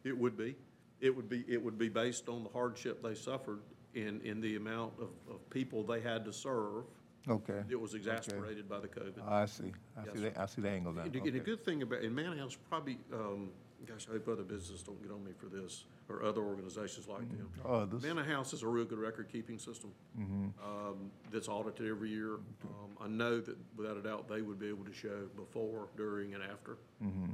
It 0.03 0.15
would 0.15 0.37
be. 0.37 0.55
It 0.99 1.15
would 1.15 1.27
be, 1.27 1.43
it 1.47 1.61
would 1.63 1.77
be 1.77 1.89
based 1.89 2.29
on 2.29 2.43
the 2.43 2.49
hardship 2.49 3.01
they 3.01 3.15
suffered 3.15 3.61
in, 3.95 4.21
in 4.21 4.41
the 4.41 4.55
amount 4.57 4.93
of, 4.99 5.09
of 5.27 5.49
people 5.49 5.83
they 5.83 6.01
had 6.01 6.23
to 6.25 6.33
serve. 6.33 6.85
Okay. 7.29 7.63
It 7.69 7.79
was 7.79 7.93
exasperated 7.93 8.69
by 8.69 8.79
the 8.79 8.87
COVID. 8.87 9.21
I 9.27 9.45
see, 9.47 9.73
I 9.97 10.05
Yes, 10.05 10.13
see 10.15 10.19
sir. 10.21 10.29
that, 10.29 10.39
I 10.39 10.45
see 10.45 10.61
the 10.61 10.69
angle 10.69 10.93
now. 10.93 11.01
And 11.01 11.11
the- 11.13 11.17
and 11.19 11.27
the 11.27 11.31
Okay. 11.41 11.45
good 11.45 11.63
thing 11.65 11.81
about, 11.81 12.01
in 12.01 12.15
Manna 12.15 12.37
House, 12.37 12.57
probably, 12.69 12.97
um, 13.13 13.51
gosh, 13.85 14.07
I 14.09 14.13
hope 14.13 14.27
other 14.27 14.43
businesses 14.43 14.83
don't 14.83 15.01
get 15.01 15.11
on 15.11 15.23
me 15.23 15.31
for 15.37 15.45
this, 15.47 15.85
or 16.09 16.23
other 16.23 16.41
organizations 16.41 17.07
like 17.07 17.29
them. 17.29 17.49
Others. 17.65 18.01
Manna 18.03 18.23
House 18.23 18.53
is 18.53 18.63
a 18.63 18.67
real 18.67 18.85
good 18.85 18.97
record-keeping 18.99 19.59
system. 19.59 19.91
um, 20.17 21.11
That's 21.31 21.47
audited 21.47 21.87
every 21.89 22.09
year. 22.09 22.35
Um, 22.35 22.97
I 23.01 23.07
know 23.07 23.39
that 23.39 23.55
without 23.75 23.97
a 23.97 24.01
doubt, 24.01 24.27
they 24.27 24.41
would 24.41 24.59
be 24.59 24.67
able 24.67 24.85
to 24.85 24.93
show 24.93 25.27
before, 25.35 25.87
during, 25.95 26.33
and 26.33 26.43
after, 26.43 26.77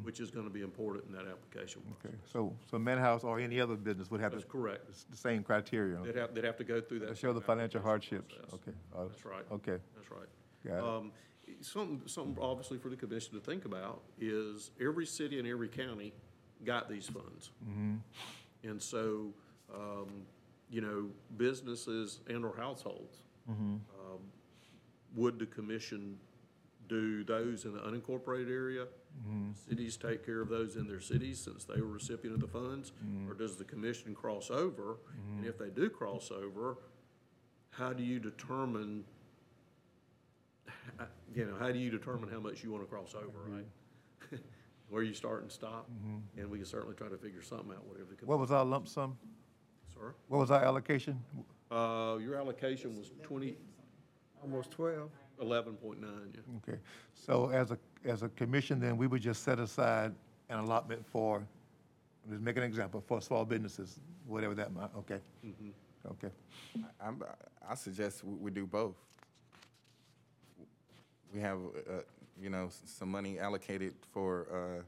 which 0.04 0.20
is 0.20 0.30
gonna 0.32 0.50
be 0.50 0.62
important 0.62 1.06
in 1.08 1.14
that 1.14 1.26
application 1.28 1.82
Okay, 2.00 2.14
process. 2.16 2.32
so, 2.32 2.54
so 2.70 2.78
Manna 2.80 3.02
House 3.02 3.24
or 3.24 3.40
any 3.40 3.60
other 3.60 3.76
business 3.76 4.12
would 4.12 4.22
have 4.22 4.32
That's 4.32 4.44
the, 4.44 4.50
correct. 4.50 4.86
the 5.12 5.18
same 5.18 5.44
criteria? 5.44 6.00
They'd 6.04 6.16
have, 6.16 6.34
they'd 6.36 6.44
have 6.44 6.58
to 6.58 6.64
go 6.64 6.82
through 6.82 7.00
that. 7.00 7.18
Show 7.18 7.34
the 7.34 7.40
same 7.40 7.48
financial 7.48 7.80
application 7.80 8.18
hardships, 8.20 8.36
process. 8.36 8.54
okay. 8.68 8.78
uh, 8.96 9.04
That's 9.08 9.26
right. 9.26 9.46
Okay, 9.52 9.78
That's 9.96 10.12
right. 10.12 10.28
Got 10.68 10.78
it. 10.78 10.84
Um, 10.84 11.12
Something, 11.60 12.02
something 12.08 12.38
obviously 12.42 12.78
for 12.78 12.90
the 12.90 12.96
commission 12.96 13.34
to 13.34 13.40
think 13.40 13.66
about 13.66 14.02
is 14.20 14.72
every 14.82 15.06
city 15.06 15.40
and 15.40 15.48
every 15.48 15.68
county 15.68 16.14
got 16.66 16.90
these 16.90 17.08
funds. 17.08 17.52
Mm-hmm. 17.70 17.96
And 18.64 18.82
so, 18.82 19.34
um, 19.74 20.08
you 20.70 20.82
know, 20.82 21.10
businesses 21.38 22.20
and 22.28 22.44
or 22.46 22.56
households, 22.56 23.18
Mm-hmm. 23.52 23.74
um, 23.74 24.20
would 25.16 25.38
the 25.38 25.46
commission 25.46 26.18
do 26.88 27.26
those 27.26 27.66
in 27.66 27.74
the 27.74 27.80
unincorporated 27.82 28.50
area? 28.50 28.86
Mm-hmm. 29.28 29.52
Cities 29.70 29.98
take 29.98 30.26
care 30.26 30.40
of 30.40 30.48
those 30.48 30.78
in 30.78 30.88
their 30.88 31.02
cities 31.02 31.40
since 31.44 31.66
they 31.66 31.82
were 31.82 31.88
recipient 31.88 32.36
of 32.36 32.40
the 32.42 32.48
funds? 32.48 32.94
Or 33.30 33.34
does 33.34 33.58
the 33.58 33.66
commission 33.66 34.16
cross 34.16 34.50
over? 34.50 34.98
And 35.38 35.46
if 35.46 35.58
they 35.58 35.70
do 35.70 35.90
cross 35.90 36.32
over, 36.32 36.78
how 37.72 37.92
do 37.92 38.02
you 38.02 38.18
determine, 38.20 39.04
you 41.36 41.46
know, 41.46 41.56
how 41.60 41.72
do 41.72 41.80
you 41.80 41.90
determine 41.92 42.30
how 42.30 42.40
much 42.40 42.64
you 42.64 42.72
want 42.72 42.84
to 42.84 42.90
cross 42.90 43.14
over, 43.14 43.40
right? 43.46 43.66
Where 44.94 45.02
you 45.02 45.16
start 45.16 45.42
and 45.42 45.52
stop? 45.52 45.90
And 46.38 46.52
we 46.52 46.60
can 46.60 46.68
certainly 46.68 46.94
try 46.96 47.08
to 47.08 47.18
figure 47.18 47.42
something 47.42 47.72
out, 47.72 47.84
whatever 47.88 48.10
the. 48.12 48.16
Mm-hmm. 48.16 48.28
what 48.28 48.38
was 48.38 48.52
our 48.52 48.64
lump 48.64 48.88
sum? 48.88 49.18
Sir? 49.92 50.14
What 50.28 50.38
was 50.38 50.52
our 50.52 50.64
allocation? 50.64 51.20
Uh, 51.72 52.18
your 52.22 52.36
allocation 52.36 52.96
was 53.00 53.10
twenty, 53.24 53.58
Almost 54.44 54.70
twelve. 54.70 55.10
eleven 55.42 55.74
point 55.74 56.00
nine, 56.00 56.32
yeah. 56.36 56.42
Okay, 56.58 56.80
so 57.16 57.50
as 57.50 57.72
a, 57.72 57.78
as 58.06 58.22
a 58.22 58.30
commission, 58.30 58.80
then 58.80 58.96
we 58.96 59.08
would 59.08 59.24
just 59.24 59.42
set 59.42 59.58
aside 59.58 60.14
an 60.50 60.60
allotment 60.60 61.04
for, 61.08 61.42
let's 62.30 62.40
make 62.44 62.58
an 62.58 62.64
example, 62.64 63.04
for 63.08 63.20
small 63.20 63.46
businesses, 63.46 64.00
whatever 64.28 64.54
that 64.54 64.72
might, 64.76 64.92
okay? 64.96 65.18
Okay, 66.12 66.30
I'm, 67.04 67.24
I 67.68 67.74
suggest 67.74 68.24
we, 68.24 68.36
we 68.36 68.52
do 68.52 68.68
both. 68.68 68.96
We 71.34 71.40
have, 71.40 71.58
uh, 71.90 72.02
you 72.42 72.50
know, 72.50 72.66
s- 72.68 72.82
some 72.86 73.10
money 73.10 73.40
allocated 73.40 73.94
for, 74.12 74.48
uh, 74.52 74.84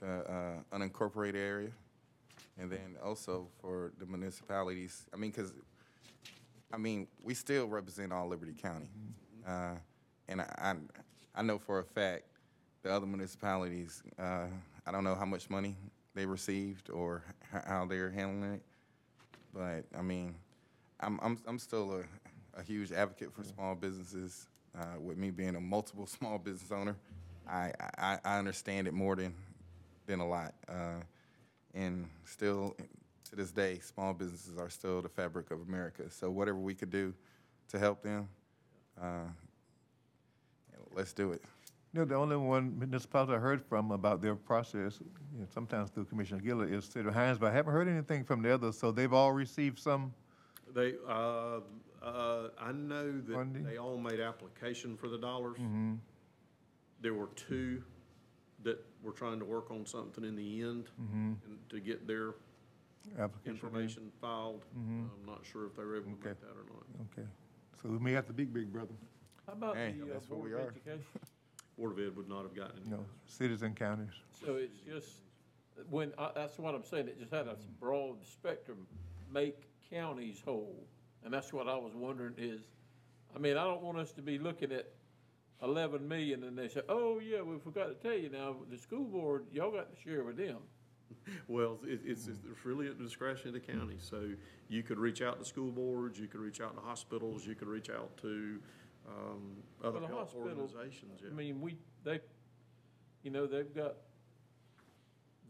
the, 0.00 0.30
uh, 0.30 0.76
unincorporated 0.76 1.34
area. 1.36 1.70
And 2.58 2.70
then 2.70 2.96
also 3.04 3.48
for 3.60 3.92
the 3.98 4.06
municipalities, 4.06 5.06
I 5.12 5.16
mean, 5.16 5.32
cause, 5.32 5.52
I 6.72 6.76
mean, 6.76 7.06
we 7.22 7.34
still 7.34 7.66
represent 7.68 8.12
all 8.12 8.28
Liberty 8.28 8.52
County. 8.52 8.88
Uh, 9.46 9.74
and 10.28 10.40
I, 10.40 10.54
I, 10.58 10.74
I 11.34 11.42
know 11.42 11.58
for 11.58 11.78
a 11.78 11.84
fact, 11.84 12.24
the 12.82 12.92
other 12.92 13.06
municipalities, 13.06 14.02
uh, 14.18 14.46
I 14.86 14.92
don't 14.92 15.04
know 15.04 15.14
how 15.14 15.24
much 15.24 15.50
money 15.50 15.76
they 16.14 16.26
received 16.26 16.90
or 16.90 17.22
h- 17.54 17.62
how 17.66 17.86
they're 17.86 18.10
handling 18.10 18.54
it. 18.54 18.62
But, 19.54 19.84
I 19.96 20.02
mean, 20.02 20.34
I'm, 21.00 21.18
I'm, 21.22 21.38
I'm 21.46 21.58
still 21.58 21.92
a, 22.56 22.60
a 22.60 22.62
huge 22.62 22.92
advocate 22.92 23.32
for 23.32 23.44
small 23.44 23.74
businesses. 23.74 24.46
Uh, 24.78 25.00
with 25.00 25.18
me 25.18 25.30
being 25.30 25.56
a 25.56 25.60
multiple 25.60 26.06
small 26.18 26.38
business 26.38 26.70
owner, 26.70 26.96
I, 27.48 27.72
I, 27.98 28.18
I 28.24 28.38
understand 28.38 28.86
it 28.86 28.94
more 28.94 29.16
than, 29.16 29.34
than 30.06 30.20
a 30.20 30.26
lot. 30.26 30.54
Uh, 30.68 31.00
and 31.74 32.08
still, 32.24 32.76
to 33.28 33.36
this 33.36 33.50
day, 33.50 33.80
small 33.80 34.14
businesses 34.14 34.56
are 34.58 34.70
still 34.70 35.02
the 35.02 35.08
fabric 35.08 35.50
of 35.50 35.62
America. 35.62 36.04
So 36.10 36.30
whatever 36.30 36.58
we 36.58 36.74
could 36.74 36.90
do 36.90 37.14
to 37.68 37.78
help 37.78 38.02
them, 38.02 38.28
uh, 39.00 39.26
let's 40.92 41.12
do 41.12 41.32
it. 41.32 41.42
You 41.92 42.00
know, 42.00 42.04
the 42.04 42.16
only 42.16 42.36
one 42.36 42.78
municipality 42.78 43.32
I 43.32 43.38
heard 43.38 43.64
from 43.64 43.90
about 43.92 44.20
their 44.20 44.34
process, 44.34 45.00
you 45.32 45.40
know, 45.40 45.46
sometimes 45.52 45.90
through 45.90 46.04
Commissioner 46.04 46.42
Gilliard, 46.42 46.72
is 46.72 46.84
City 46.84 47.08
of 47.08 47.14
Hines, 47.14 47.38
but 47.38 47.50
I 47.50 47.54
haven't 47.54 47.72
heard 47.72 47.88
anything 47.88 48.24
from 48.24 48.42
the 48.42 48.52
others, 48.52 48.78
so 48.78 48.92
they've 48.92 49.12
all 49.12 49.32
received 49.32 49.78
some, 49.78 50.12
They, 50.74 50.94
uh, 51.06 51.60
uh, 52.02 52.48
I 52.60 52.72
know 52.72 53.20
that 53.20 53.34
Funding? 53.34 53.64
they 53.64 53.76
all 53.78 53.98
made 53.98 54.20
application 54.20 54.96
for 54.96 55.08
the 55.08 55.18
dollars. 55.18 55.58
Mm-hmm. 55.58 55.94
There 57.00 57.14
were 57.14 57.28
two 57.36 57.82
that 58.64 58.84
were 59.02 59.12
trying 59.12 59.38
to 59.38 59.44
work 59.44 59.70
on 59.70 59.86
something 59.86 60.24
in 60.24 60.36
the 60.36 60.62
end 60.62 60.88
Mm-hmm. 61.00 61.32
and 61.46 61.58
to 61.70 61.80
get 61.80 62.06
their 62.06 62.34
application. 63.18 63.40
in. 63.44 63.50
information 63.52 64.12
filed. 64.20 64.64
Mhm. 64.76 65.08
I'm 65.20 65.26
not 65.26 65.44
sure 65.50 65.66
if 65.66 65.76
they 65.76 65.84
were 65.84 65.96
able 65.96 66.10
to 66.10 66.16
Okay. 66.18 66.28
make 66.30 66.40
that 66.40 66.50
or 66.50 66.64
not. 66.72 67.08
Okay, 67.12 67.28
so 67.80 67.88
we 67.88 67.98
may 67.98 68.12
have 68.12 68.26
to 68.26 68.32
big, 68.32 68.52
big 68.52 68.72
brother, 68.72 68.94
How 69.46 69.52
about 69.54 69.76
Hey, 69.76 69.94
the 69.98 70.04
uh, 70.10 70.14
that's 70.14 70.28
what 70.28 70.38
Board 70.40 70.50
we 70.50 70.54
of 70.56 70.60
are. 70.66 70.68
Education? 70.70 71.04
Board 71.78 71.92
of 71.92 71.98
Ed 72.00 72.16
would 72.16 72.28
not 72.28 72.42
have 72.42 72.54
gotten 72.54 72.76
any. 72.80 72.84
you 72.90 72.96
know, 72.96 73.06
cities 73.26 73.62
and 73.62 73.74
counties. 73.76 74.10
So 74.44 74.56
it's 74.56 74.78
just, 74.80 75.20
when, 75.88 76.12
I- 76.18 76.32
that's 76.34 76.58
what 76.58 76.74
I'm 76.74 76.84
saying, 76.84 77.06
it 77.08 77.18
just 77.20 77.32
had 77.32 77.46
a 77.46 77.56
broad 77.80 78.24
spectrum, 78.26 78.86
make 79.32 79.67
counties 79.90 80.40
whole. 80.44 80.86
And 81.24 81.32
that's 81.32 81.52
what 81.52 81.68
I 81.68 81.76
was 81.76 81.94
wondering 81.94 82.34
is, 82.38 82.60
I 83.34 83.38
mean, 83.38 83.56
I 83.56 83.64
don't 83.64 83.82
want 83.82 83.98
us 83.98 84.12
to 84.12 84.22
be 84.22 84.38
looking 84.38 84.72
at 84.72 84.86
eleven 85.62 86.06
million 86.06 86.44
and 86.44 86.56
they 86.56 86.68
say, 86.68 86.80
oh, 86.88 87.18
yeah, 87.18 87.42
we 87.42 87.58
forgot 87.58 87.88
to 87.88 87.94
tell 87.94 88.16
you 88.16 88.30
now, 88.30 88.56
the 88.70 88.78
school 88.78 89.04
board, 89.04 89.46
y'all 89.52 89.70
got 89.70 89.94
to 89.94 90.00
share 90.00 90.24
with 90.24 90.36
them. 90.36 90.58
Well, 91.46 91.78
it, 91.84 92.00
it's, 92.04 92.26
it's 92.26 92.38
really 92.64 92.86
at 92.86 92.98
the 92.98 93.04
discretion 93.04 93.48
of 93.48 93.54
the 93.54 93.60
county, 93.60 93.96
so 93.98 94.28
you 94.68 94.82
could 94.82 94.98
reach 94.98 95.22
out 95.22 95.38
to 95.38 95.44
school 95.44 95.70
boards, 95.70 96.18
you 96.18 96.26
could 96.26 96.40
reach 96.40 96.60
out 96.60 96.74
to 96.74 96.82
hospitals, 96.82 97.46
you 97.46 97.54
could 97.54 97.68
reach 97.68 97.88
out 97.88 98.14
to, 98.18 98.58
um, 99.06 99.56
other 99.82 100.00
Well, 100.00 100.08
health 100.08 100.20
hospital, 100.34 100.48
organizations, 100.48 101.20
yeah. 101.22 101.30
I 101.30 101.34
mean, 101.34 101.60
we, 101.62 101.78
they, 102.04 102.20
you 103.22 103.30
know, 103.30 103.46
they've 103.46 103.74
got, 103.74 103.94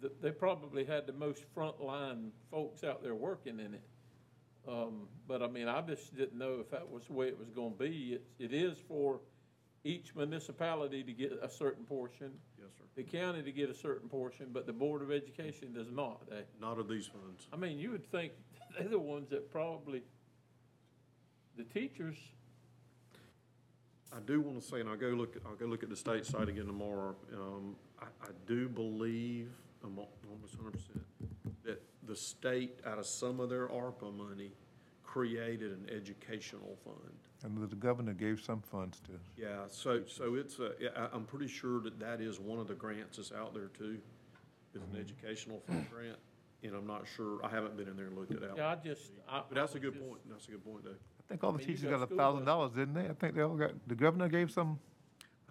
th- 0.01 0.13
they 0.21 0.31
probably 0.31 0.85
had 0.85 1.07
the 1.09 1.13
most 1.13 1.43
frontline 1.57 2.31
folks 2.53 2.85
out 2.85 3.03
there 3.03 3.17
working 3.17 3.59
in 3.59 3.75
it. 3.75 3.83
Um, 4.69 5.09
but 5.27 5.43
I 5.43 5.49
mean, 5.49 5.67
I 5.67 5.81
just 5.81 6.15
didn't 6.17 6.39
know 6.39 6.59
if 6.61 6.71
that 6.71 6.89
was 6.91 7.07
the 7.07 7.15
way 7.15 7.29
it 7.29 7.39
was 7.39 7.49
gonna 7.51 7.71
be. 7.71 8.15
It, 8.19 8.25
it 8.39 8.53
is 8.53 8.77
for 8.87 9.21
each 9.85 10.15
municipality 10.15 11.03
to 11.03 11.13
get 11.13 11.33
a 11.43 11.49
certain 11.49 11.85
portion, 11.85 12.33
Yes, 12.59 12.69
sir. 12.77 12.85
the 12.97 13.03
county 13.05 13.43
to 13.43 13.53
get 13.53 13.71
a 13.71 13.75
certain 13.75 14.09
portion, 14.09 14.49
but 14.53 14.67
the 14.67 14.73
Board 14.73 15.01
of 15.03 15.11
Education 15.11 15.73
does 15.73 15.91
not. 15.91 16.29
They, 16.29 16.43
Not 16.61 16.79
of 16.79 16.89
these 16.89 17.07
funds. 17.07 17.47
I 17.53 17.57
mean, 17.57 17.79
you 17.79 17.93
would 17.93 18.05
think 18.11 18.33
they're 18.79 18.89
the 18.89 18.99
ones 18.99 19.31
that 19.31 19.51
probably, 19.51 20.03
the 21.57 21.65
teachers, 21.65 22.17
I 24.15 24.21
do 24.21 24.41
want 24.41 24.61
to 24.61 24.67
say, 24.67 24.81
and 24.81 24.89
I'll 24.89 24.97
go 24.97 25.09
look, 25.09 25.37
I'll 25.47 25.55
go 25.55 25.67
look 25.67 25.83
at 25.83 25.89
the 25.91 25.97
state 25.97 26.27
site 26.27 26.49
again 26.49 26.67
tomorrow. 26.67 27.15
Um, 27.33 27.77
I, 28.01 28.07
I 28.23 28.29
do 28.47 28.69
believe, 28.69 29.51
I'm 29.85 29.99
al- 29.99 30.09
almost 30.31 30.55
hundred 30.57 30.73
percent, 30.73 31.01
the 32.09 32.17
state, 32.17 32.81
out 32.87 32.99
of 32.99 33.07
some 33.07 33.39
of 33.39 33.51
their 33.51 33.69
ARPA 33.69 34.13
money, 34.17 34.51
created 35.05 35.71
an 35.71 35.87
educational 35.95 36.77
fund. 36.85 36.97
And 37.45 37.71
the 37.71 37.77
governor 37.77 38.15
gave 38.15 38.41
some 38.41 38.61
funds 38.63 39.01
to, 39.07 39.13
Yeah, 39.41 39.59
so, 39.69 40.03
so 40.07 40.35
it's 40.35 40.59
a, 40.59 40.73
yeah, 40.81 40.89
I, 40.97 41.09
I'm 41.15 41.25
pretty 41.25 41.47
sure 41.47 41.81
that 41.83 42.01
that 42.01 42.21
is 42.21 42.41
one 42.41 42.59
of 42.59 42.67
the 42.67 42.75
grants 42.75 43.19
that's 43.19 43.31
out 43.31 43.55
there 43.55 43.69
too, 43.69 43.99
is 44.75 44.83
an 44.83 44.99
educational 44.99 45.61
fund 45.61 45.87
grant. 45.93 46.17
And 46.65 46.75
I'm 46.75 46.87
not 46.89 47.05
sure, 47.15 47.39
I 47.45 47.49
haven't 47.51 47.77
been 47.77 47.87
in 47.87 47.95
there 47.97 48.07
and 48.07 48.19
looked 48.19 48.33
it 48.33 48.43
out. 48.43 48.57
yeah, 48.57 48.69
I 48.71 48.75
just, 48.75 49.13
I. 49.31 49.43
But 49.49 49.55
that's 49.55 49.75
a 49.75 49.79
I 49.79 49.81
good 49.81 49.95
just- 49.95 50.05
point, 50.09 50.21
that's 50.29 50.49
a 50.49 50.51
good 50.51 50.65
point, 50.65 50.85
Dave. 50.85 50.95
I 50.95 51.23
think 51.29 51.45
all 51.45 51.53
the 51.53 51.59
mean, 51.59 51.69
you 51.69 51.75
teachers 51.75 51.91
got 51.91 51.99
got 51.99 52.03
a 52.05 52.07
school 52.07 52.19
thousand 52.19 52.45
dollars, 52.47 52.73
didn't 52.73 52.95
they? 52.95 53.05
I 53.09 53.13
think 53.13 53.35
they 53.37 53.43
all 53.43 53.55
got, 53.55 53.73
the 53.87 53.95
governor 53.95 54.29
gave 54.29 54.51
some, 54.51 54.79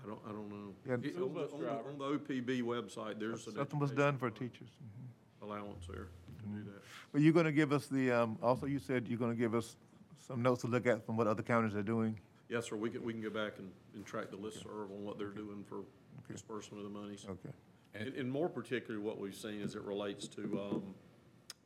I 0.03 0.07
don't, 0.07 0.19
I 0.27 0.31
don't 0.31 0.49
know. 0.49 0.73
Yeah, 0.85 0.95
It- 1.01 1.13
School 1.13 1.27
On 1.29 1.33
the, 1.35 1.39
bus 1.39 1.51
on 1.53 1.59
the, 1.61 1.65
driver. 1.67 1.89
on 1.91 1.97
the 1.99 2.05
OPB 2.05 2.61
website, 2.63 3.19
there's 3.19 3.47
an 3.47 3.55
something 3.55 3.79
was 3.79 3.91
done 3.91 4.17
for 4.17 4.25
educational 4.27 4.49
teachers. 4.49 4.69
Mhm. 4.83 5.45
allowance 5.47 5.87
there 5.87 6.07
to 6.39 6.45
do 6.45 6.63
that. 6.65 6.81
But 7.11 7.21
you're 7.21 7.33
gonna 7.33 7.51
give 7.51 7.71
us 7.71 7.87
the, 7.87 8.11
um, 8.11 8.37
also 8.41 8.65
you 8.65 8.79
said 8.79 9.07
you're 9.07 9.19
gonna 9.19 9.35
give 9.35 9.55
us 9.55 9.75
some 10.19 10.41
notes 10.41 10.61
to 10.61 10.67
look 10.67 10.85
at 10.87 11.05
from 11.05 11.17
what 11.17 11.27
other 11.27 11.43
counties 11.43 11.75
are 11.75 11.83
doing. 11.83 12.19
Yes, 12.49 12.67
sir, 12.69 12.75
we 12.75 12.89
can, 12.89 13.03
we 13.03 13.13
can 13.13 13.21
go 13.21 13.29
back 13.29 13.53
and, 13.59 13.69
and 13.95 14.05
track 14.05 14.31
the 14.31 14.37
listserv 14.37 14.89
on 14.91 15.03
what 15.03 15.17
they're 15.17 15.27
doing 15.29 15.63
for 15.67 15.81
disbursement 16.31 16.85
of 16.85 16.91
the 16.91 16.97
monies. 16.99 17.25
Okay. 17.29 17.49
And, 17.93 18.13
and 18.15 18.31
more 18.31 18.49
particularly, 18.49 19.03
what 19.03 19.19
we've 19.19 19.35
seen 19.35 19.61
as 19.61 19.75
it 19.75 19.81
relates 19.83 20.27
to, 20.29 20.41
um, 20.71 20.83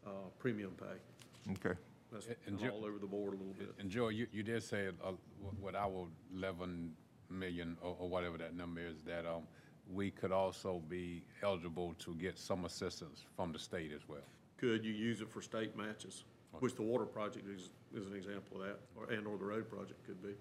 uh, 0.05 0.09
premium 0.39 0.71
pay. 0.79 1.51
Okay. 1.53 1.77
That's 2.11 2.25
And 2.27 2.35
kind 2.45 2.55
of 2.55 2.61
Joe- 2.61 2.69
all 2.71 2.85
over 2.85 2.97
the 2.99 3.07
board 3.07 3.33
a 3.33 3.37
little 3.37 3.53
bit. 3.53 3.73
And 3.79 3.89
Joe, 3.89 4.09
you, 4.09 4.27
you 4.31 4.43
did 4.43 4.63
say, 4.63 4.87
uh, 4.87 4.91
w- 5.03 5.17
with 5.61 5.75
our 5.75 6.07
eleven 6.35 6.93
million 7.29 7.77
or, 7.81 7.95
or 7.99 8.09
whatever 8.09 8.37
that 8.37 8.55
number 8.55 8.81
is, 8.81 9.01
that, 9.03 9.25
um, 9.25 9.43
we 9.91 10.09
could 10.11 10.31
also 10.31 10.81
be 10.87 11.23
eligible 11.43 11.93
to 11.99 12.13
get 12.15 12.37
some 12.37 12.65
assistance 12.65 13.23
from 13.35 13.51
the 13.51 13.59
state 13.59 13.91
as 13.93 14.07
well. 14.07 14.19
Could 14.61 14.85
you 14.85 14.93
use 14.93 15.21
it 15.21 15.29
for 15.29 15.41
state 15.41 15.75
matches, 15.75 16.23
which 16.59 16.75
the 16.75 16.83
water 16.83 17.05
project 17.05 17.47
is, 17.49 17.71
is 17.95 18.05
an 18.05 18.15
example 18.15 18.61
of 18.61 18.67
that, 18.67 18.79
or, 18.95 19.11
and 19.11 19.25
or 19.25 19.35
the 19.37 19.43
road 19.43 19.67
project 19.67 20.05
could 20.05 20.21
be. 20.21 20.35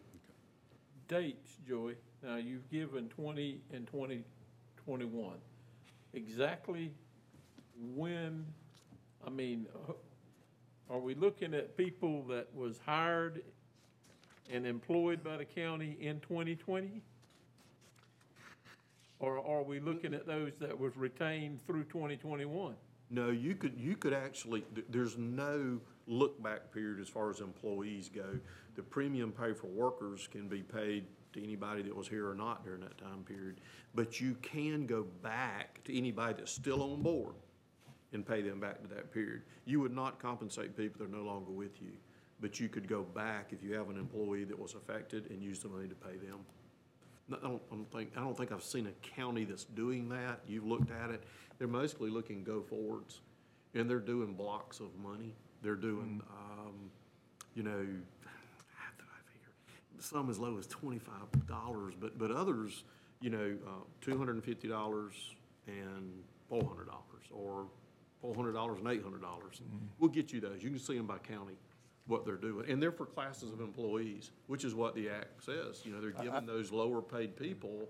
dates, 1.09 1.57
Joey. 1.67 1.95
Now, 2.23 2.37
you've 2.37 2.71
given 2.71 3.09
twenty 3.09 3.61
and 3.73 3.87
twenty 3.87 4.25
twenty-one. 4.85 5.39
Exactly 6.13 6.93
when, 7.95 8.45
I 9.27 9.31
mean, 9.31 9.67
uh, 9.89 9.93
are 10.91 10.99
we 10.99 11.15
looking 11.15 11.55
at 11.55 11.77
people 11.77 12.23
that 12.25 12.49
was 12.55 12.79
hired 12.85 13.43
and 14.53 14.67
employed 14.67 15.25
by 15.25 15.39
the 15.39 15.45
county 15.47 15.97
in 15.99 16.21
twenty 16.21 16.57
twenty? 16.57 17.01
Or 19.19 19.39
are 19.39 19.63
we 19.63 19.81
looking 19.81 20.15
at 20.15 20.27
those 20.27 20.53
that 20.61 20.79
was 20.79 20.97
retained 20.97 21.67
through 21.67 21.85
twenty 21.85 22.17
twenty-one? 22.17 22.75
No, 23.11 23.31
you 23.31 23.57
could, 23.57 23.75
you 23.77 23.97
could 23.97 24.13
actually, 24.13 24.65
there's 24.89 25.19
no 25.19 25.81
look-back 26.07 26.73
period 26.73 27.01
as 27.01 27.09
far 27.09 27.29
as 27.31 27.41
employees 27.41 28.09
go. 28.09 28.39
The 28.77 28.83
premium 28.83 29.33
pay 29.33 29.53
for 29.53 29.67
workers 29.67 30.29
can 30.31 30.49
be 30.49 30.63
paid 30.63 31.07
to 31.33 31.43
anybody 31.43 31.83
that 31.83 31.95
was 31.95 32.09
here 32.09 32.29
or 32.29 32.35
not 32.35 32.65
during 32.65 32.81
that 32.83 32.99
time 32.99 33.25
period. 33.25 33.61
But 33.95 34.21
you 34.21 34.37
can 34.43 34.87
go 34.87 35.07
back 35.23 35.83
to 35.85 35.97
anybody 35.97 36.35
that's 36.39 36.53
still 36.53 36.83
on 36.83 37.03
board 37.03 37.35
and 38.13 38.27
pay 38.27 38.43
them 38.43 38.61
back 38.61 38.81
to 38.83 38.89
that 38.95 39.13
period. 39.13 39.43
You 39.65 39.81
would 39.81 39.95
not 39.95 40.21
compensate 40.21 40.77
people 40.77 40.99
that 40.99 41.13
are 41.13 41.17
no 41.17 41.25
longer 41.25 41.53
with 41.53 41.81
you, 41.81 41.93
but 42.41 42.59
you 42.61 42.69
could 42.69 42.89
go 42.89 43.03
back 43.03 43.53
if 43.53 43.63
you 43.63 43.75
have 43.75 43.91
an 43.91 43.99
employee 43.99 44.45
that 44.45 44.59
was 44.59 44.75
affected 44.75 45.31
and 45.31 45.43
use 45.43 45.61
the 45.61 45.69
money 45.69 45.89
to 45.89 45.95
pay 45.95 46.17
them. 46.17 46.39
I 47.33 47.37
don't, 47.47 47.63
I 47.71 47.75
don't 47.77 47.93
think, 47.93 48.11
I 48.17 48.21
don't 48.21 48.37
think 48.37 48.51
I've 48.51 48.65
seen 48.65 48.89
a 48.89 49.17
county 49.17 49.45
that's 49.45 49.65
doing 49.65 50.09
that. 50.09 50.41
You've 50.49 50.67
looked 50.67 50.91
at 50.91 51.11
it. 51.11 51.23
They're 51.61 51.69
mostly 51.69 52.11
looking 52.11 52.43
go 52.43 52.61
forwards. 52.61 53.21
And 53.75 53.89
they're 53.89 54.01
doing 54.01 54.35
blocks 54.35 54.81
of 54.81 54.89
money. 55.01 55.33
They're 55.63 55.77
doing, 55.77 56.21
um, 56.29 56.91
you 57.55 57.63
know, 57.63 57.71
I 57.71 59.21
figure, 59.31 59.53
some 60.01 60.29
as 60.29 60.41
low 60.41 60.59
as 60.59 60.67
twenty-five 60.67 61.47
dollars, 61.47 61.95
but, 62.01 62.19
but 62.19 62.33
others, 62.33 62.83
you 63.21 63.31
know, 63.31 63.57
uh, 63.65 63.85
two 64.01 64.19
hundred 64.19 64.35
and 64.35 64.45
fifty 64.45 64.67
dollars 64.67 65.15
and 65.69 66.11
four 66.49 66.65
hundred 66.65 66.87
dollars, 66.87 67.27
or 67.31 67.67
four 68.21 68.35
hundred 68.35 68.55
dollars 68.55 68.81
and 68.81 68.89
eight 68.89 69.05
hundred 69.05 69.23
dollars. 69.23 69.63
We'll 70.01 70.11
get 70.11 70.33
you 70.33 70.41
those. 70.41 70.65
You 70.65 70.71
can 70.71 70.81
see 70.81 70.97
them 70.97 71.07
by 71.07 71.19
county, 71.19 71.55
what 72.09 72.25
they're 72.25 72.35
doing. 72.35 72.69
And 72.69 72.83
they're 72.83 72.91
for 72.91 73.07
classes 73.07 73.53
of 73.53 73.61
employees, 73.61 74.33
which 74.49 74.65
is 74.65 74.75
what 74.75 74.97
the 74.97 75.09
act 75.11 75.45
says. 75.45 75.83
You 75.85 75.93
know, 75.93 76.01
they're 76.01 76.11
giving 76.11 76.47
those 76.47 76.73
lower 76.73 77.01
paid 77.01 77.37
people 77.37 77.89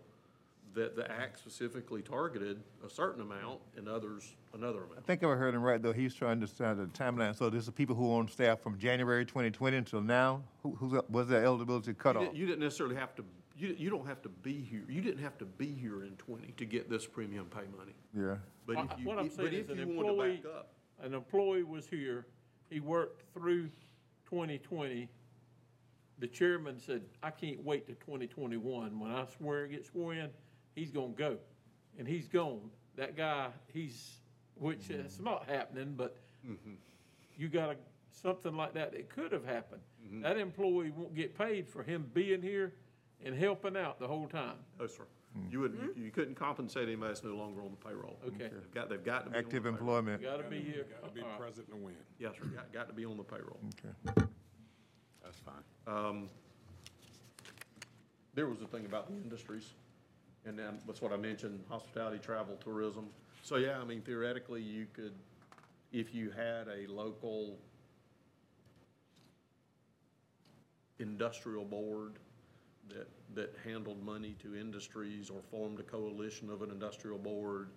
that 0.74 0.94
the 0.94 1.10
act 1.10 1.38
specifically 1.38 2.02
targeted 2.02 2.62
a 2.86 2.90
certain 2.90 3.22
amount 3.22 3.60
and 3.76 3.88
others 3.88 4.34
another 4.54 4.78
amount. 4.84 4.98
I 4.98 5.02
think 5.02 5.22
if 5.22 5.28
I 5.28 5.32
heard 5.34 5.54
him 5.54 5.62
right, 5.62 5.82
though, 5.82 5.92
he's 5.92 6.14
trying 6.14 6.40
to 6.40 6.46
start 6.46 6.76
the 6.78 6.84
timeline, 6.86 7.36
so 7.36 7.50
this 7.50 7.64
is 7.64 7.70
people 7.70 7.96
who 7.96 8.12
are 8.12 8.18
on 8.20 8.28
staff 8.28 8.60
from 8.60 8.78
January 8.78 9.24
twenty 9.24 9.50
twenty 9.50 9.76
until 9.78 10.00
now? 10.00 10.42
Who, 10.62 10.74
who's, 10.76 11.00
was 11.08 11.28
their 11.28 11.44
eligibility 11.44 11.90
You 11.90 11.94
cutoff? 11.94 12.22
didn't- 12.22 12.36
You 12.36 12.46
didn't 12.46 12.60
necessarily 12.60 12.94
have 12.96 13.14
to, 13.16 13.24
you, 13.56 13.74
you 13.78 13.90
don't 13.90 14.06
have 14.06 14.22
to 14.22 14.28
be 14.28 14.60
here, 14.60 14.84
you 14.88 15.00
didn't 15.00 15.22
have 15.22 15.36
to 15.38 15.44
be 15.44 15.66
here 15.72 16.04
in 16.04 16.12
twenty 16.16 16.52
to 16.56 16.64
get 16.64 16.88
this 16.88 17.06
premium 17.06 17.46
pay 17.46 17.66
money. 17.76 17.94
Yeah, 18.16 18.36
But 18.66 18.76
I- 18.78 18.82
if 18.84 18.90
you, 19.00 19.06
what 19.06 19.18
I'm 19.18 19.26
but 19.28 19.36
saying 19.36 19.54
if 19.54 19.64
is 19.64 19.70
an 19.70 19.78
you 19.78 19.86
want 19.96 20.06
to 20.08 20.12
employee- 20.12 20.36
back 20.36 20.46
up, 20.54 20.72
An 21.02 21.14
employee 21.14 21.62
was 21.64 21.86
here, 21.86 22.26
he 22.68 22.78
worked 22.80 23.22
through 23.34 23.70
twenty 24.24 24.58
twenty. 24.58 25.08
The 26.20 26.26
chairman 26.28 26.78
said, 26.78 27.00
I 27.22 27.30
can't 27.30 27.64
wait 27.64 27.86
to 27.86 27.94
twenty 27.94 28.26
twenty-one. 28.26 29.00
When 29.00 29.10
I 29.10 29.24
swear, 29.38 29.66
get 29.66 29.86
sworn 29.86 30.18
in, 30.18 30.30
he's 30.74 30.90
gonna 30.90 31.08
go. 31.08 31.36
And 31.98 32.06
he's 32.06 32.28
gone. 32.28 32.70
That 32.96 33.16
guy, 33.16 33.48
he's, 33.72 34.20
which 34.56 34.90
is 34.90 35.20
not 35.20 35.48
happening, 35.48 35.94
but 35.96 36.16
mm-hmm. 36.46 36.74
you 37.36 37.48
got 37.48 37.70
a, 37.70 37.76
something 38.10 38.56
like 38.56 38.74
that, 38.74 38.94
it 38.94 39.08
could 39.08 39.32
have 39.32 39.44
happened. 39.44 39.82
Mm-hmm. 40.04 40.22
That 40.22 40.36
employee 40.38 40.92
won't 40.96 41.14
get 41.14 41.36
paid 41.36 41.68
for 41.68 41.82
him 41.82 42.10
being 42.14 42.42
here 42.42 42.74
and 43.24 43.34
helping 43.34 43.76
out 43.76 43.98
the 44.00 44.06
whole 44.08 44.26
time. 44.26 44.56
No, 44.78 44.86
sir. 44.86 45.04
Hmm. 45.36 45.52
You 45.52 45.60
wouldn't, 45.60 45.80
hmm? 45.80 45.98
you- 45.98 46.04
you 46.06 46.10
couldn't 46.10 46.34
compensate 46.34 46.84
anybody 46.88 47.08
that's 47.08 47.22
no 47.22 47.34
longer 47.34 47.60
on 47.62 47.70
the 47.70 47.88
payroll. 47.88 48.18
Okay. 48.26 48.48
They've 48.52 48.74
got, 48.74 48.88
they've 48.88 49.04
got 49.04 49.24
to 49.24 49.30
be 49.30 49.36
on 49.36 49.42
the 49.42 49.46
Active 49.46 49.62
payroll. 49.62 49.78
employment. 49.78 50.22
Gotta 50.22 50.42
be 50.44 50.60
here. 50.60 50.86
Gotta 51.00 51.12
be 51.12 51.20
All 51.20 51.28
right. 51.28 51.38
present 51.38 51.68
to 51.70 51.76
win. 51.76 51.94
Yes, 52.18 52.32
sir, 52.38 52.46
got, 52.46 52.72
got 52.72 52.88
to 52.88 52.94
be 52.94 53.04
on 53.04 53.16
the 53.16 53.22
payroll. 53.22 53.58
Okay. 53.78 54.26
That's 55.22 55.38
fine. 55.38 55.62
Um, 55.86 56.28
There 58.34 58.46
was 58.48 58.62
a 58.62 58.66
thing 58.66 58.86
about 58.86 59.08
the 59.08 59.14
industries, 59.14 59.74
and 60.46 60.58
then 60.58 60.78
that's 60.86 61.02
what 61.02 61.12
I 61.12 61.16
mentioned, 61.16 61.60
hospitality, 61.68 62.18
travel, 62.18 62.56
tourism. 62.62 63.08
So, 63.42 63.56
yeah, 63.56 63.78
I 63.80 63.84
mean 63.84 64.00
theoretically, 64.02 64.62
you 64.62 64.86
could, 64.92 65.12
if 65.92 66.14
you 66.14 66.30
had 66.30 66.68
a 66.68 66.90
local 66.90 67.58
industrial 70.98 71.64
board 71.64 72.18
that, 72.88 73.08
that 73.34 73.54
handled 73.64 74.02
money 74.04 74.36
to 74.42 74.56
industries 74.56 75.30
or 75.30 75.40
formed 75.50 75.80
a 75.80 75.82
coalition 75.82 76.50
of 76.50 76.62
an 76.62 76.70
industrial 76.70 77.18
board, 77.18 77.70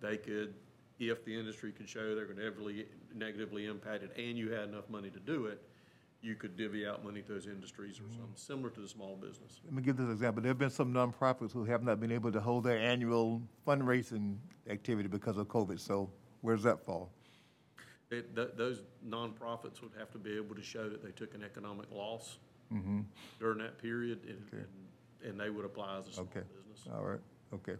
they 0.00 0.16
could, 0.16 0.54
if 0.98 1.24
the 1.24 1.36
industry 1.36 1.72
could 1.72 1.88
show 1.88 2.14
they're 2.14 2.28
negatively, 2.34 2.86
negatively 3.14 3.66
impacted 3.66 4.10
and 4.16 4.36
you 4.38 4.50
had 4.50 4.68
enough 4.68 4.88
money 4.88 5.10
to 5.10 5.20
do 5.20 5.46
it, 5.46 5.62
you 6.20 6.34
could 6.34 6.56
divvy 6.56 6.86
out 6.86 7.04
money 7.04 7.22
to 7.22 7.32
those 7.32 7.46
industries 7.46 7.98
or 8.00 8.04
something 8.12 8.32
similar 8.34 8.70
to 8.70 8.80
the 8.80 8.88
small 8.88 9.16
business. 9.16 9.60
Let 9.64 9.72
me 9.74 9.82
give 9.82 9.96
this 9.96 10.10
example. 10.10 10.42
There 10.42 10.50
have 10.50 10.58
been 10.58 10.70
some 10.70 10.92
nonprofits 10.92 11.52
who 11.52 11.64
have 11.64 11.82
not 11.82 12.00
been 12.00 12.10
able 12.10 12.32
to 12.32 12.40
hold 12.40 12.64
their 12.64 12.78
annual 12.78 13.40
fundraising 13.66 14.36
activity 14.68 15.08
because 15.08 15.36
of 15.36 15.46
COVID. 15.46 15.78
So 15.78 16.10
where's 16.40 16.62
that 16.64 16.84
fall? 16.84 17.12
It, 18.10 18.34
th- 18.34 18.50
those 18.56 18.82
nonprofits 19.06 19.80
would 19.82 19.92
have 19.98 20.10
to 20.12 20.18
be 20.18 20.34
able 20.36 20.54
to 20.56 20.62
show 20.62 20.88
that 20.88 21.04
they 21.04 21.10
took 21.12 21.34
an 21.34 21.44
economic 21.44 21.86
loss 21.92 22.38
mm-hmm. 22.72 23.00
during 23.38 23.58
that 23.58 23.80
period 23.80 24.20
and, 24.26 24.42
and, 24.52 25.30
and 25.30 25.40
they 25.40 25.50
would 25.50 25.64
apply 25.66 25.98
as 25.98 26.08
a 26.08 26.12
small 26.14 26.26
Okay. 26.34 26.46
business, 26.56 26.88
All 26.96 27.04
right, 27.04 27.20
okay. 27.52 27.74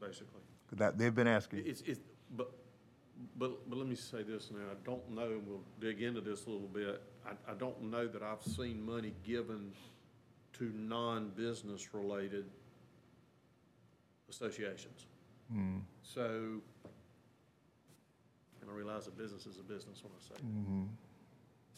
basically. 0.00 0.40
'Cause 0.68 0.78
That, 0.78 0.98
they've 0.98 1.14
been 1.14 1.28
asking. 1.28 1.62
It's, 1.66 1.82
it's, 1.82 2.00
but, 2.36 2.50
but, 3.36 3.68
but 3.70 3.78
let 3.78 3.86
me 3.86 3.94
say 3.94 4.22
this 4.24 4.50
now, 4.50 4.58
I 4.72 4.74
don't 4.84 5.08
know, 5.10 5.22
and 5.26 5.46
we'll 5.46 5.62
dig 5.80 6.02
into 6.02 6.20
this 6.20 6.46
a 6.46 6.50
little 6.50 6.68
bit. 6.68 7.00
I, 7.26 7.52
I 7.52 7.54
don't 7.54 7.82
know 7.90 8.06
that 8.06 8.22
I've 8.22 8.42
seen 8.42 8.84
money 8.84 9.14
given 9.24 9.72
to 10.58 10.72
non-business 10.74 11.94
related 11.94 12.46
associations. 14.28 15.06
Hmm. 15.52 15.78
So, 16.02 16.22
and 18.60 18.70
I 18.70 18.72
realize 18.72 19.06
a 19.06 19.10
business 19.10 19.46
is 19.46 19.58
a 19.58 19.62
business 19.62 20.02
when 20.02 20.12
I 20.16 20.22
say 20.22 20.34
that. 20.42 20.88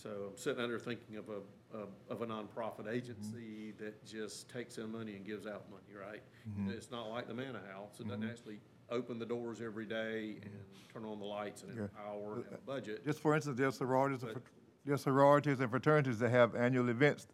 So 0.02 0.31
I'm 0.31 0.36
sitting 0.36 0.62
under 0.62 0.78
thinking 0.78 1.16
of 1.16 1.28
a, 1.28 1.77
of- 1.77 1.94
of 2.10 2.23
a 2.23 2.27
nonprofit 2.27 2.93
agency 2.93 3.73
mm-hmm. 3.73 3.85
that 3.85 4.05
just 4.05 4.48
takes 4.48 4.78
in 4.78 4.90
money 4.90 5.14
and 5.14 5.24
gives 5.24 5.47
out 5.47 5.64
money, 5.70 5.94
right? 5.98 6.23
Mm-hmm. 6.51 6.70
It's 6.70 6.90
not 6.90 7.09
like 7.09 7.28
the 7.28 7.35
Manna 7.35 7.60
House, 7.73 8.01
it 8.01 8.09
doesn't 8.09 8.28
actually 8.28 8.59
open 8.90 9.19
the 9.19 9.27
doors 9.27 9.60
every 9.62 9.86
day 9.86 10.36
and 10.43 10.52
turn 10.93 11.05
on 11.05 11.19
the 11.19 11.24
lights 11.24 11.62
and 11.62 11.70
have 11.78 11.90
Yeah. 11.94 12.02
power 12.05 12.35
and 12.36 12.44
have 12.44 12.55
a 12.55 12.66
budget. 12.66 13.05
Just 13.05 13.20
for 13.20 13.35
instance, 13.35 13.56
there's 13.59 13.77
sororities, 13.77 14.23
and 14.23 14.35
But- 14.35 14.43
there's 14.84 15.02
sororities 15.02 15.60
and 15.60 15.70
fraternities 15.70 16.18
that 16.18 16.30
have 16.30 16.54
annual 16.54 16.88
events. 16.88 17.26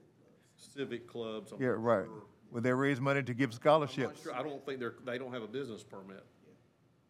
Civic 0.57 1.07
clubs, 1.09 1.53
I'm 1.53 1.61
Yeah, 1.61 1.69
not 1.69 1.83
right. 1.83 2.05
sure. 2.07 2.23
Where 2.51 2.63
they 2.63 2.73
raise 2.73 3.01
money 3.01 3.23
to 3.23 3.35
give 3.35 3.51
I'm 3.51 3.51
not 3.51 3.55
scholarships. 3.91 4.23
sure, 4.23 4.35
I 4.35 4.43
don't 4.43 4.65
think 4.65 4.81
they're, 4.81 4.95
they 5.05 5.19
don't 5.19 5.33
have 5.33 5.43
a 5.43 5.47
business 5.49 5.83
permit. 5.83 6.25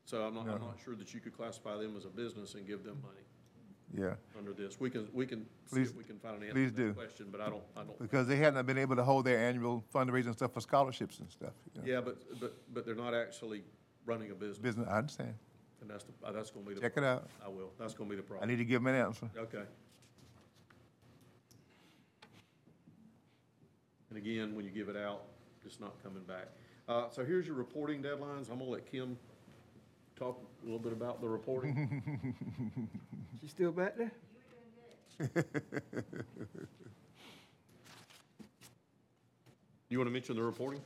So 0.04 0.22
I'm 0.22 0.34
not, 0.34 0.48
I'm 0.48 0.60
not 0.60 0.78
sure 0.82 0.94
that 0.96 1.12
you 1.12 1.20
could 1.20 1.36
classify 1.36 1.76
them 1.76 1.94
as 1.96 2.04
a 2.04 2.08
business 2.08 2.54
and 2.54 2.66
give 2.66 2.82
them 2.82 2.96
money 3.02 4.02
Yeah, 4.02 4.14
under 4.38 4.52
this. 4.54 4.80
We 4.80 4.88
can, 4.90 5.06
we 5.12 5.26
can 5.26 5.44
see 5.66 5.76
Please- 5.76 5.90
if 5.90 5.96
we 5.96 6.04
can 6.04 6.18
find 6.18 6.36
an 6.36 6.42
answer 6.44 6.54
please 6.54 6.70
to 6.70 6.76
that 6.76 6.82
do. 6.82 6.92
question, 6.94 7.26
but 7.30 7.40
I 7.40 7.50
don't, 7.50 7.62
I 7.76 7.82
don't. 7.84 7.98
because 7.98 8.26
they 8.26 8.36
hadn't 8.36 8.64
been 8.66 8.78
able 8.78 8.96
to 8.96 9.04
hold 9.04 9.26
their 9.26 9.38
annual 9.38 9.84
fundraising 9.94 10.32
stuff 10.32 10.54
for 10.54 10.60
scholarships 10.60 11.18
and 11.20 11.30
stuff. 11.30 11.52
you 11.74 11.80
know. 11.82 11.86
Yeah, 11.86 12.00
but, 12.00 12.16
but, 12.40 12.56
but 12.72 12.86
they're 12.86 12.94
not 12.94 13.12
actually 13.14 13.62
running 14.06 14.30
a 14.30 14.34
business, 14.34 14.58
Business, 14.58 14.88
I 14.90 14.98
understand. 14.98 15.34
and 15.82 15.90
that's, 15.90 16.04
the 16.04 16.12
uh, 16.26 16.32
that's 16.32 16.50
gonna 16.50 16.64
be 16.66 16.74
the. 16.74 16.80
Check 16.80 16.96
it 16.96 17.04
out. 17.04 17.28
I 17.44 17.48
will, 17.48 17.70
that's 17.78 17.92
gonna 17.94 18.08
be 18.08 18.16
the 18.16 18.22
problem. 18.22 18.38
I 18.38 18.46
problem. 18.46 18.58
need 18.58 18.64
to 18.64 18.68
give 18.68 18.82
them 18.82 18.86
an 18.94 19.00
answer. 19.06 19.30
Okay. 19.36 19.64
And 24.10 24.18
again, 24.18 24.54
when 24.54 24.64
you 24.64 24.70
give 24.70 24.88
it 24.88 24.96
out, 24.96 25.22
it's 25.64 25.80
not 25.80 26.02
coming 26.02 26.22
back. 26.22 26.48
Uh, 26.88 27.10
so 27.10 27.24
here's 27.24 27.46
your 27.46 27.56
reporting 27.56 28.02
deadlines. 28.02 28.50
I'm 28.50 28.58
gonna 28.58 28.70
let 28.70 28.90
Kim 28.90 29.18
talk 30.16 30.40
a 30.62 30.64
little 30.64 30.78
bit 30.78 30.92
about 30.92 31.20
the 31.20 31.28
reporting. 31.28 32.02
She 33.40 33.46
still 33.46 33.70
back 33.70 33.94
there? 33.96 34.10
You 39.88 39.98
wanna 39.98 40.10
mention 40.10 40.34
the 40.36 40.42
reporting? 40.42 40.80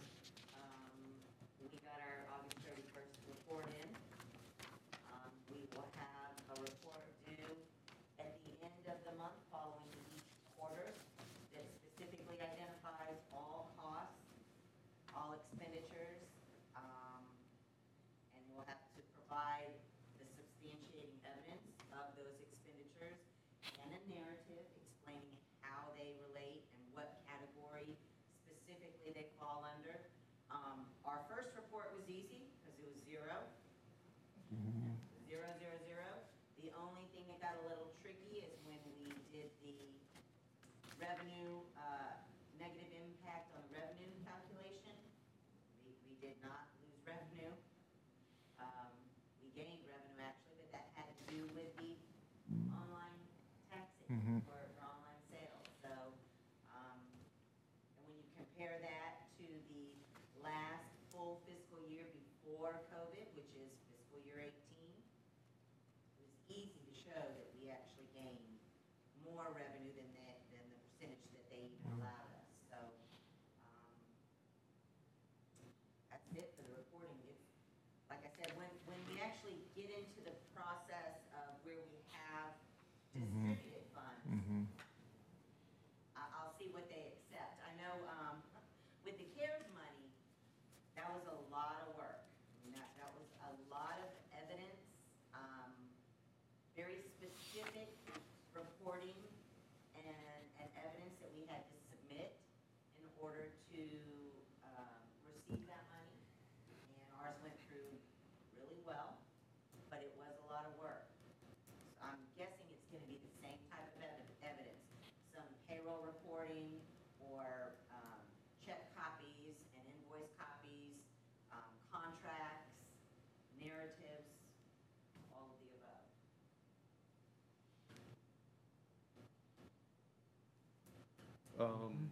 Um, 131.62 132.10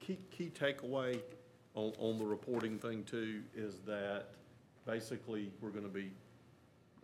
Key, 0.00 0.18
key 0.36 0.50
takeaway 0.52 1.20
on, 1.74 1.92
on 1.98 2.18
the 2.18 2.24
reporting 2.24 2.76
thing 2.76 3.04
too 3.04 3.42
is 3.54 3.76
that 3.86 4.30
basically 4.84 5.52
we're 5.60 5.70
gonna 5.70 5.86
be 5.86 6.10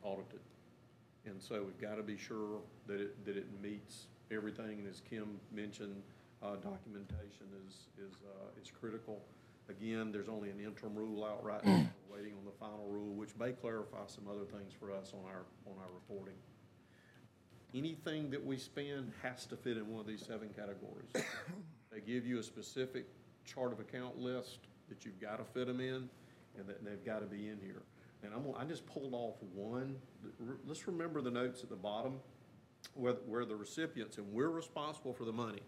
audited. 0.02 0.40
And 1.24 1.40
so 1.40 1.62
we've 1.62 1.80
gotta 1.80 2.02
be 2.02 2.16
sure 2.16 2.58
that 2.88 3.00
it, 3.00 3.24
that 3.24 3.36
it 3.36 3.46
meets 3.62 4.06
everything, 4.32 4.84
as 4.90 5.00
Kim 5.08 5.38
mentioned, 5.52 6.02
uh, 6.42 6.56
documentation 6.56 7.46
is, 7.68 7.86
is, 8.04 8.14
uh, 8.26 8.60
is 8.60 8.72
critical. 8.80 9.22
Again, 9.68 10.10
there's 10.10 10.28
only 10.28 10.50
an 10.50 10.58
interim 10.58 10.96
rule 10.96 11.24
out 11.24 11.44
right 11.44 11.64
now, 11.64 11.86
We're 12.10 12.16
waiting 12.16 12.32
on 12.36 12.44
the 12.44 12.58
final 12.58 12.88
rule, 12.88 13.14
which 13.14 13.30
may 13.38 13.52
clarify 13.52 14.06
some 14.06 14.24
other 14.28 14.44
things 14.44 14.72
for 14.72 14.90
us 14.90 15.12
on 15.14 15.20
our, 15.30 15.44
on 15.66 15.78
our 15.80 15.92
reporting. 15.94 16.34
Anything 17.74 18.30
that 18.30 18.44
we 18.44 18.56
spend 18.56 19.12
has 19.22 19.44
to 19.46 19.56
fit 19.56 19.76
in 19.76 19.88
one 19.88 20.00
of 20.00 20.06
these 20.06 20.24
seven 20.24 20.50
categories. 20.56 21.10
They 21.90 22.00
give 22.00 22.26
you 22.26 22.38
a 22.38 22.42
specific 22.42 23.06
chart 23.46 23.72
of 23.72 23.80
account 23.80 24.18
list 24.18 24.58
that 24.90 25.06
you've 25.06 25.18
got 25.18 25.38
to 25.38 25.44
fit 25.44 25.66
them 25.66 25.80
in, 25.80 26.08
and 26.58 26.68
that 26.68 26.84
they've 26.84 27.02
got 27.02 27.20
to 27.20 27.26
be 27.26 27.48
in 27.48 27.58
here. 27.62 27.82
And 28.22 28.34
I'm, 28.34 28.44
I 28.58 28.64
just 28.64 28.86
pulled 28.86 29.14
off 29.14 29.36
one, 29.54 29.96
let's 30.66 30.86
remember 30.86 31.22
the 31.22 31.30
notes 31.30 31.62
at 31.62 31.70
the 31.70 31.76
bottom, 31.76 32.20
where, 32.92 33.14
where 33.26 33.46
the 33.46 33.56
recipients, 33.56 34.18
and 34.18 34.30
we're 34.32 34.50
responsible 34.50 35.14
for 35.14 35.24
the 35.24 35.32
money 35.32 35.62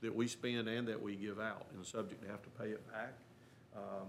that 0.00 0.14
we 0.14 0.26
spend 0.26 0.68
and 0.68 0.88
that 0.88 1.00
we 1.00 1.16
give 1.16 1.38
out, 1.38 1.66
and 1.70 1.84
the 1.84 1.86
subject 1.86 2.22
to 2.22 2.28
have 2.28 2.42
to 2.42 2.50
pay 2.50 2.70
it 2.70 2.90
back. 2.90 3.12
Um, 3.76 4.08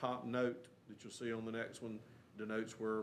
Top 0.00 0.24
note 0.24 0.66
that 0.88 1.02
you'll 1.02 1.12
see 1.12 1.32
on 1.32 1.44
the 1.44 1.50
next 1.50 1.82
one 1.82 1.98
denotes 2.36 2.78
where 2.78 3.02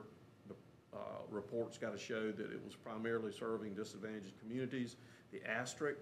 uh, 0.95 0.99
report's 1.29 1.77
got 1.77 1.91
to 1.91 1.97
show 1.99 2.31
that 2.31 2.51
it 2.51 2.63
was 2.63 2.75
primarily 2.75 3.31
serving 3.31 3.73
disadvantaged 3.73 4.39
communities. 4.39 4.95
The 5.31 5.41
asterisk, 5.49 5.99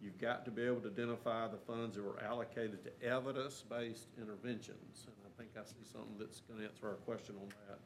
you've 0.00 0.18
got 0.18 0.44
to 0.44 0.50
be 0.50 0.62
able 0.62 0.80
to 0.80 0.88
identify 0.88 1.48
the 1.48 1.56
funds 1.56 1.96
that 1.96 2.04
were 2.04 2.22
allocated 2.22 2.84
to 2.84 3.06
evidence-based 3.06 4.08
interventions. 4.20 5.06
And 5.06 5.14
I 5.24 5.30
think 5.38 5.50
I 5.56 5.64
see 5.64 5.84
something 5.90 6.16
that's 6.18 6.40
going 6.40 6.60
to 6.60 6.66
answer 6.66 6.88
our 6.88 6.94
question 6.94 7.36
on 7.40 7.48
that. 7.68 7.78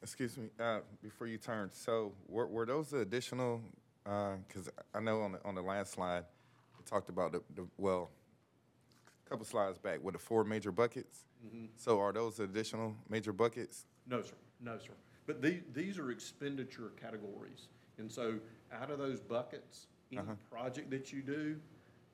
Excuse 0.00 0.38
me, 0.38 0.48
uh, 0.60 0.78
before 1.02 1.26
you 1.26 1.38
turn, 1.38 1.70
so 1.72 2.12
were, 2.28 2.46
were 2.46 2.64
those 2.64 2.90
the 2.90 3.00
additional, 3.00 3.60
uh 4.06 4.36
'cause 4.48 4.70
I 4.94 5.00
know 5.00 5.22
on 5.22 5.32
the, 5.32 5.44
on 5.44 5.56
the 5.56 5.60
last 5.60 5.92
slide, 5.92 6.22
we 6.78 6.84
talked 6.84 7.08
about 7.08 7.32
the, 7.32 7.42
the, 7.56 7.66
well, 7.76 8.08
a 9.26 9.28
couple 9.28 9.44
slides 9.44 9.76
back, 9.76 9.98
with 10.00 10.14
the 10.14 10.20
four 10.20 10.44
major 10.44 10.70
buckets? 10.70 11.24
So 11.76 11.98
are 11.98 12.12
those 12.12 12.38
additional 12.38 12.94
major 13.08 13.32
buckets? 13.32 13.86
No, 14.06 14.22
sir, 14.22 14.34
no, 14.60 14.78
sir. 14.78 14.92
But 15.26 15.42
the, 15.42 15.60
these 15.74 15.98
are 15.98 16.10
expenditure 16.10 16.92
categories. 17.00 17.68
And 17.98 18.10
so 18.10 18.34
out 18.72 18.90
of 18.90 18.98
those 18.98 19.20
buckets, 19.20 19.86
any 20.10 20.20
uh-huh. 20.20 20.32
project 20.50 20.90
that 20.90 21.12
you 21.12 21.22
do, 21.22 21.56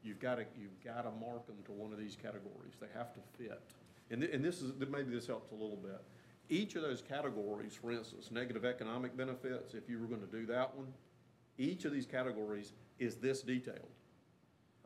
you've 0.02 0.18
got 0.18 0.36
to, 0.36 0.44
you've 0.58 0.82
got 0.82 1.02
to 1.02 1.10
mark 1.10 1.46
them 1.46 1.56
to 1.66 1.72
one 1.72 1.92
of 1.92 1.98
these 1.98 2.16
categories. 2.16 2.74
They 2.80 2.88
have 2.96 3.12
to 3.14 3.20
fit. 3.38 3.62
And, 4.10 4.22
thi- 4.22 4.32
and 4.32 4.44
this 4.44 4.60
is, 4.60 4.72
maybe 4.78 5.14
this 5.14 5.26
helps 5.26 5.50
a 5.52 5.54
little 5.54 5.76
bit. 5.76 6.02
Each 6.48 6.74
of 6.74 6.82
those 6.82 7.00
categories, 7.00 7.74
for 7.74 7.90
instance, 7.90 8.30
negative 8.30 8.64
economic 8.64 9.16
benefits, 9.16 9.74
if 9.74 9.88
you 9.88 9.98
were 9.98 10.06
going 10.06 10.20
to 10.20 10.26
do 10.26 10.44
that 10.46 10.76
one, 10.76 10.88
each 11.56 11.84
of 11.84 11.92
these 11.92 12.06
categories 12.06 12.72
is 12.98 13.16
this 13.16 13.42
detailed. 13.42 13.88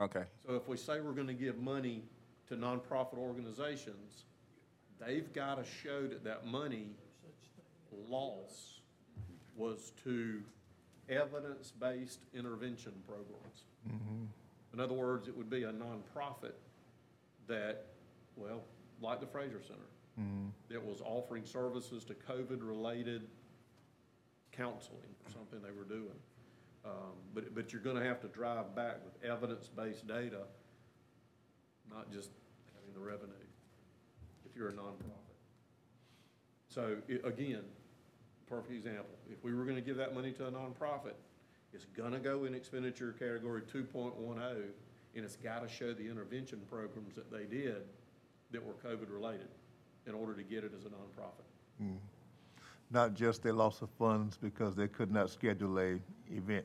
Okay, 0.01 0.23
So 0.47 0.55
if 0.55 0.69
we 0.69 0.77
say 0.77 1.01
we're 1.01 1.13
gonna 1.13 1.35
give 1.35 1.59
money 1.59 2.05
to 2.47 2.55
nonprofit 2.55 3.19
organizations, 3.19 4.27
they've 5.01 5.33
gotta 5.33 5.65
show 5.65 6.07
that 6.07 6.23
that 6.23 6.47
money 6.47 6.91
loss 8.09 8.81
was 9.57 9.93
to 10.05 10.43
evidence-based 11.09 12.21
intervention 12.35 12.93
programs. 13.07 13.65
In 14.75 14.81
other 14.81 14.95
words, 14.95 15.27
it 15.29 15.37
would 15.37 15.49
be 15.51 15.63
a 15.65 15.73
nonprofit 15.73 16.53
that, 17.47 17.87
well, 18.37 18.63
like 19.01 19.21
the 19.21 19.27
Fraser 19.27 19.61
Center, 19.63 19.81
that 20.69 20.85
was 20.85 21.01
offering 21.01 21.45
services 21.47 22.05
to 22.05 22.15
COVID-related 22.15 23.23
counseling 24.53 25.15
or 25.25 25.31
something 25.33 25.61
they 25.63 25.71
were 25.71 25.85
doing. 25.85 26.19
Um, 26.85 27.15
But, 27.35 27.55
but 27.55 27.73
you're 27.73 27.83
gonna 27.83 28.05
have 28.05 28.21
to 28.23 28.29
drive 28.29 28.75
back 28.75 28.97
with 29.05 29.23
evidence-based 29.25 30.07
data, 30.07 30.43
not 31.91 32.11
just 32.13 32.31
having 32.75 32.93
the 32.95 33.01
revenue, 33.01 33.33
if 34.45 34.57
you're 34.57 34.69
a 34.71 34.73
nonprofit. 34.73 35.37
So, 36.69 37.01
i- 37.09 37.27
again, 37.27 37.65
perfect 38.49 38.73
example, 38.73 39.15
if 39.31 39.43
we 39.45 39.55
were 39.55 39.65
gonna 39.65 39.81
give 39.81 39.97
that 39.97 40.15
money 40.15 40.33
to 40.33 40.47
a 40.47 40.51
nonprofit, 40.51 41.15
it's 41.73 41.85
gonna 41.97 42.19
go 42.19 42.45
in 42.45 42.55
expenditure 42.55 43.13
category 43.19 43.63
two 43.71 43.85
point 43.85 44.17
one 44.17 44.39
oh, 44.41 44.63
and 45.15 45.25
it's 45.25 45.37
gotta 45.37 45.69
show 45.69 45.93
the 45.93 46.09
intervention 46.09 46.61
programs 46.71 47.15
that 47.15 47.31
they 47.31 47.45
did 47.45 47.83
that 48.51 48.65
were 48.65 48.75
COVID-related 48.85 49.49
in 50.07 50.15
order 50.15 50.35
to 50.35 50.43
get 50.43 50.65
it 50.65 50.73
as 50.77 50.85
a 50.85 50.89
nonprofit. 50.89 51.45
Mm. 51.83 51.99
Not 52.91 53.15
just 53.15 53.43
they 53.43 53.51
loss 53.51 53.83
of 53.83 53.91
funds 53.99 54.39
because 54.39 54.75
they 54.75 54.89
could 54.89 55.11
not 55.13 55.29
schedule 55.29 55.79
a 55.79 55.99
event. 56.31 56.65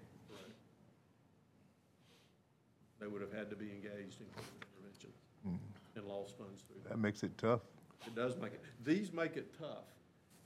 They 3.01 3.07
would 3.07 3.21
have 3.21 3.33
had 3.33 3.49
to 3.49 3.57
be 3.57 3.65
engaged 3.65 4.21
in 4.21 4.27
COVID 4.27 4.63
intervention 4.71 5.09
mm. 5.45 5.57
and 5.97 6.05
lost 6.05 6.37
funds 6.37 6.63
through 6.63 6.81
that. 6.83 6.91
That 6.91 6.99
makes 6.99 7.23
it 7.23 7.37
tough. 7.37 7.59
It 8.07 8.15
does 8.15 8.37
make 8.37 8.53
it, 8.53 8.61
these 8.85 9.11
make 9.11 9.35
it 9.35 9.53
tough. 9.59 9.83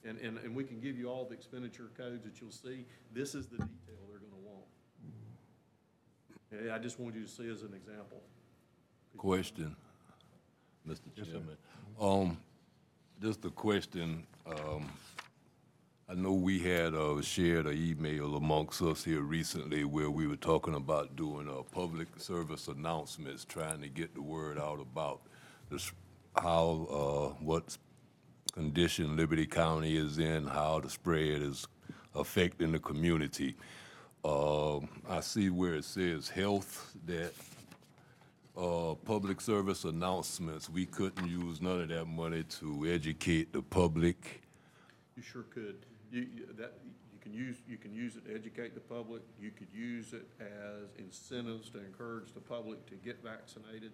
And, 0.07 0.17
and, 0.19 0.37
and 0.37 0.55
we 0.55 0.63
can 0.63 0.79
give 0.79 0.97
you 0.97 1.09
all 1.09 1.25
the 1.25 1.33
expenditure 1.33 1.91
codes 1.97 2.23
that 2.23 2.39
you'll 2.39 2.51
see. 2.51 2.85
This 3.13 3.35
is 3.35 3.47
the 3.47 3.57
detail 3.57 3.97
they're 4.09 4.19
gonna 4.19 4.41
want. 4.41 4.65
And 6.51 6.71
I 6.71 6.79
just 6.79 6.97
wanted 6.97 7.17
you 7.17 7.23
to 7.23 7.29
see 7.29 7.49
as 7.49 7.63
an 7.63 7.73
example. 7.73 8.21
Question, 9.17 9.75
Mr. 10.87 11.13
Chairman. 11.15 11.57
Um, 11.99 12.37
just 13.21 13.43
a 13.43 13.49
question, 13.49 14.25
um, 14.45 14.89
I 16.07 16.13
know 16.13 16.31
we 16.31 16.59
had, 16.59 16.93
uh, 16.93 17.21
shared 17.21 17.65
an 17.65 17.77
email 17.77 18.37
amongst 18.37 18.81
us 18.81 19.03
here 19.03 19.21
recently 19.21 19.83
where 19.83 20.09
we 20.09 20.25
were 20.25 20.37
talking 20.37 20.75
about 20.75 21.17
doing, 21.17 21.49
uh, 21.49 21.63
public 21.63 22.07
service 22.17 22.69
announcements, 22.69 23.43
trying 23.43 23.81
to 23.81 23.89
get 23.89 24.13
the 24.13 24.21
word 24.21 24.57
out 24.57 24.79
about 24.79 25.21
this, 25.69 25.91
how, 26.37 26.87
uh, 26.89 27.43
what 27.43 27.77
condition 28.57 29.15
Liberty 29.15 29.45
County 29.45 29.95
is 29.97 30.17
in, 30.17 30.47
how 30.47 30.79
the 30.79 30.89
spread 30.89 31.43
is 31.43 31.67
affecting 32.15 32.71
the 32.71 32.79
community. 32.79 33.55
Um, 34.25 34.89
I 35.07 35.19
see 35.19 35.51
where 35.51 35.75
it 35.75 35.85
says 35.85 36.27
health, 36.27 36.91
that 37.05 37.33
uh, 38.57 38.95
public 39.05 39.41
service 39.41 39.83
announcements, 39.83 40.71
we 40.71 40.87
couldn't 40.87 41.29
use 41.29 41.61
none 41.61 41.81
of 41.81 41.89
that 41.89 42.05
money 42.05 42.43
to 42.59 42.91
educate 42.91 43.53
the 43.53 43.61
public. 43.61 44.41
You 45.15 45.21
sure 45.21 45.43
could. 45.43 45.85
You, 46.11 46.25
that, 46.57 46.73
you 47.13 47.19
can 47.21 47.33
use, 47.35 47.57
you 47.67 47.77
can 47.77 47.93
use 47.93 48.15
it 48.15 48.25
to 48.25 48.33
educate 48.33 48.73
the 48.73 48.79
public. 48.79 49.21
You 49.39 49.51
could 49.51 49.71
use 49.71 50.13
it 50.13 50.27
as 50.41 50.89
incentives 50.97 51.69
to 51.69 51.77
encourage 51.77 52.33
the 52.33 52.39
public 52.39 52.87
to 52.87 52.95
get 52.95 53.21
vaccinated. 53.23 53.91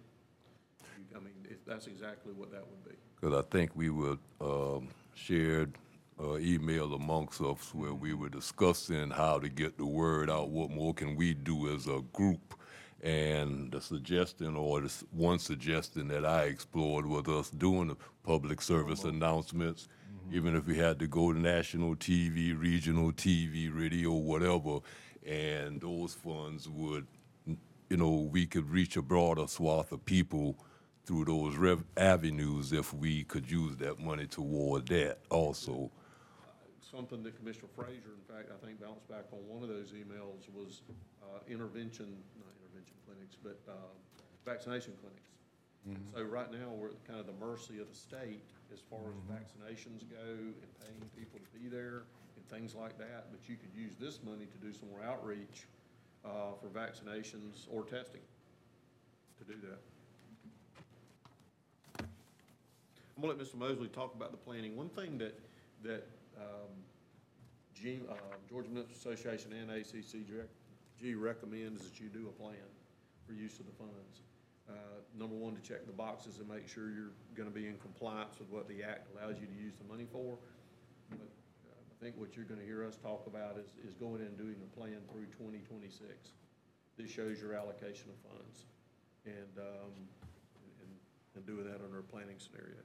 I 1.14 1.18
mean, 1.18 1.34
it- 1.44 1.64
that's 1.66 1.86
exactly 1.86 2.32
what 2.32 2.50
that 2.50 2.66
would 2.68 2.84
be. 2.84 2.96
Because 3.20 3.38
I 3.38 3.42
think 3.50 3.74
we 3.74 3.90
were, 3.90 4.18
um, 4.40 4.88
shared, 5.14 5.76
uh, 6.20 6.36
email 6.38 6.94
amongst 6.94 7.40
us 7.40 7.74
where 7.74 7.94
we 7.94 8.14
were 8.14 8.28
discussing 8.28 9.10
how 9.10 9.38
to 9.38 9.48
get 9.48 9.76
the 9.78 9.86
word 9.86 10.30
out, 10.30 10.50
what 10.50 10.70
more 10.70 10.94
can 10.94 11.16
we 11.16 11.34
do 11.34 11.74
as 11.74 11.86
a 11.86 12.02
group? 12.12 12.54
And 13.02 13.70
the 13.72 13.80
suggestion, 13.80 14.56
or 14.56 14.80
the 14.80 14.86
s- 14.86 15.04
one 15.10 15.38
suggestion 15.38 16.08
that 16.08 16.24
I 16.24 16.44
explored 16.44 17.06
was 17.06 17.26
us 17.28 17.50
doing 17.50 17.88
the 17.88 17.96
public 18.22 18.62
service 18.62 19.04
announcements, 19.04 19.88
even 20.32 20.56
if 20.56 20.66
we 20.66 20.76
had 20.78 20.98
to 21.00 21.06
go 21.06 21.32
to 21.32 21.38
national 21.38 21.96
TV, 21.96 22.52
regional 22.52 23.12
TV, 23.12 23.68
radio, 23.68 24.12
whatever, 24.12 24.80
and 25.26 25.80
those 25.80 26.14
funds 26.14 26.68
would, 26.68 27.06
you 27.46 27.96
know, 27.96 28.10
we 28.32 28.46
could 28.46 28.70
reach 28.70 28.96
a 28.96 29.02
broader 29.02 29.46
swath 29.46 29.92
of 29.92 30.04
people 30.06 30.56
through 31.06 31.26
those 31.26 31.56
rev- 31.56 31.84
avenues 31.96 32.72
if 32.72 32.94
we 32.94 33.24
could 33.24 33.50
use 33.50 33.76
that 33.76 33.98
money 33.98 34.26
toward 34.26 34.86
that 34.88 35.18
also. 35.30 35.90
Something 36.80 37.22
that 37.24 37.36
Commissioner 37.36 37.68
Frazier, 37.74 38.14
in 38.14 38.34
fact, 38.34 38.50
I 38.50 38.64
think 38.64 38.80
bounced 38.80 39.08
back 39.08 39.24
on 39.32 39.40
one 39.48 39.62
of 39.62 39.68
those 39.68 39.92
emails 39.92 40.48
was 40.54 40.82
uh, 41.22 41.40
intervention, 41.48 42.16
not 42.38 42.54
intervention 42.62 42.94
clinics, 43.04 43.36
but 43.42 43.58
uh, 43.68 43.72
vaccination 44.44 44.92
clinics. 45.00 45.28
So 46.14 46.22
right 46.22 46.50
now, 46.50 46.72
we're 46.72 46.88
at 46.88 47.04
kind 47.06 47.20
of 47.20 47.26
the 47.26 47.36
mercy 47.44 47.78
of 47.78 47.90
the 47.90 47.94
state 47.94 48.40
as 48.72 48.80
far 48.80 49.00
as 49.12 49.20
vaccinations 49.28 50.08
go 50.08 50.32
and 50.32 50.70
paying 50.80 51.04
people 51.14 51.38
to 51.38 51.58
be 51.58 51.68
there 51.68 52.04
and 52.36 52.48
things 52.48 52.74
like 52.74 52.96
that. 52.96 53.26
But 53.30 53.46
you 53.46 53.56
could 53.56 53.68
use 53.76 53.92
this 54.00 54.20
money 54.24 54.46
to 54.46 54.58
do 54.66 54.72
some 54.72 54.88
more 54.88 55.04
outreach 55.04 55.66
uh, 56.24 56.56
for 56.58 56.68
vaccinations 56.68 57.68
or 57.70 57.84
testing 57.84 58.22
to 59.36 59.44
do 59.44 59.60
that. 59.60 59.80
I'm 63.16 63.22
gonna 63.22 63.34
let 63.34 63.46
Mr. 63.46 63.54
Mosley 63.56 63.88
talk 63.88 64.14
about 64.14 64.32
the 64.32 64.36
planning. 64.36 64.76
One 64.76 64.88
thing 64.88 65.18
that, 65.18 65.38
that, 65.82 66.06
um, 66.36 66.70
G, 67.74 68.00
uh, 68.10 68.14
Georgia 68.48 68.68
Municipal 68.68 68.96
Association 69.12 69.52
and 69.52 69.70
ACCG 69.70 71.14
recommends 71.20 71.82
is 71.82 71.90
that 71.90 72.00
you 72.00 72.08
do 72.08 72.28
a 72.28 72.32
plan 72.32 72.54
for 73.26 73.32
use 73.34 73.58
of 73.60 73.66
the 73.66 73.72
funds. 73.72 74.22
Uh, 74.68 74.72
number 75.18 75.36
one, 75.36 75.54
to 75.54 75.60
check 75.60 75.86
the 75.86 75.92
boxes 75.92 76.38
and 76.38 76.48
make 76.48 76.66
sure 76.66 76.90
you're 76.90 77.12
gonna 77.36 77.50
be 77.50 77.68
in 77.68 77.76
compliance 77.78 78.38
with 78.38 78.48
what 78.50 78.66
the 78.68 78.82
act 78.82 79.08
allows 79.14 79.38
you 79.38 79.46
to 79.46 79.54
use 79.54 79.74
the 79.76 79.84
money 79.84 80.06
for. 80.10 80.38
But, 81.10 81.18
uh, 81.20 81.74
I 81.78 81.94
think 82.04 82.16
what 82.16 82.34
you're 82.34 82.46
gonna 82.46 82.64
hear 82.64 82.82
us 82.84 82.96
talk 82.96 83.26
about 83.26 83.58
is, 83.58 83.68
is 83.86 83.94
going 83.94 84.22
in 84.22 84.28
and 84.28 84.38
doing 84.38 84.56
a 84.62 84.76
plan 84.76 84.98
through 85.12 85.26
twenty 85.26 85.58
twenty-six. 85.58 86.32
this 86.96 87.10
shows 87.10 87.40
your 87.40 87.54
allocation 87.54 88.10
of 88.10 88.30
funds. 88.30 88.66
And, 89.26 89.58
um, 89.58 89.92
and, 90.80 90.90
and 91.34 91.46
doing 91.46 91.64
that 91.64 91.80
under 91.82 91.98
a 91.98 92.02
planning 92.02 92.36
scenario. 92.38 92.76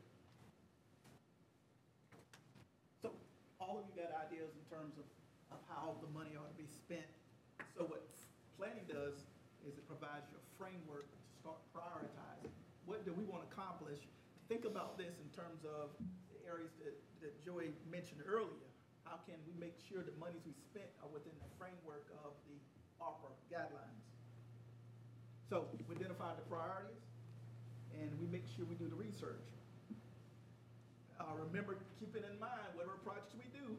So 3.01 3.11
all 3.60 3.76
of 3.76 3.84
you 3.91 3.94
got 3.94 4.15
ideas 4.15 4.56
in 4.56 4.64
terms 4.72 4.95
of, 4.95 5.06
of 5.52 5.60
how 5.68 5.99
the 5.99 6.07
money 6.15 6.40
ought 6.40 6.48
to 6.48 6.60
be 6.60 6.68
spent. 6.68 7.11
So 7.76 7.84
what 7.84 8.07
planning 8.56 8.88
does 8.88 9.27
is 9.68 9.76
it 9.76 9.84
provides 9.84 10.31
you 10.31 10.40
a 10.40 10.45
framework 10.56 11.11
to 11.11 11.19
start 11.36 11.60
prioritizing. 11.76 12.56
What 12.88 13.03
do 13.03 13.11
we 13.11 13.27
want 13.27 13.44
to 13.44 13.49
accomplish? 13.52 13.99
Think 14.48 14.64
about 14.64 14.95
this 14.95 15.19
in 15.19 15.30
terms 15.36 15.68
of 15.68 15.91
the 16.31 16.40
areas 16.48 16.72
that, 16.80 16.95
that 17.19 17.36
Joey 17.44 17.76
mentioned 17.91 18.23
earlier. 18.23 18.64
How 19.03 19.19
can 19.27 19.36
we 19.44 19.53
make 19.60 19.76
sure 19.76 20.07
the 20.07 20.15
monies 20.15 20.41
we 20.48 20.56
spent 20.56 20.88
are 21.03 21.11
within 21.11 21.36
the 21.44 21.52
framework 21.60 22.07
of 22.23 22.31
the 22.48 22.57
ARPA 23.03 23.30
guidelines? 23.52 24.07
So 25.52 25.68
we 25.90 25.99
identify 25.99 26.31
the 26.40 26.48
priorities 26.48 27.03
and 27.99 28.07
we 28.23 28.27
make 28.31 28.48
sure 28.48 28.64
we 28.64 28.80
do 28.80 28.88
the 28.88 28.95
research. 28.95 29.59
Uh, 31.20 31.36
remember, 31.36 31.76
keeping 32.00 32.24
in 32.24 32.36
mind, 32.40 32.72
whatever 32.74 32.96
projects 33.04 33.36
we 33.36 33.46
do, 33.52 33.76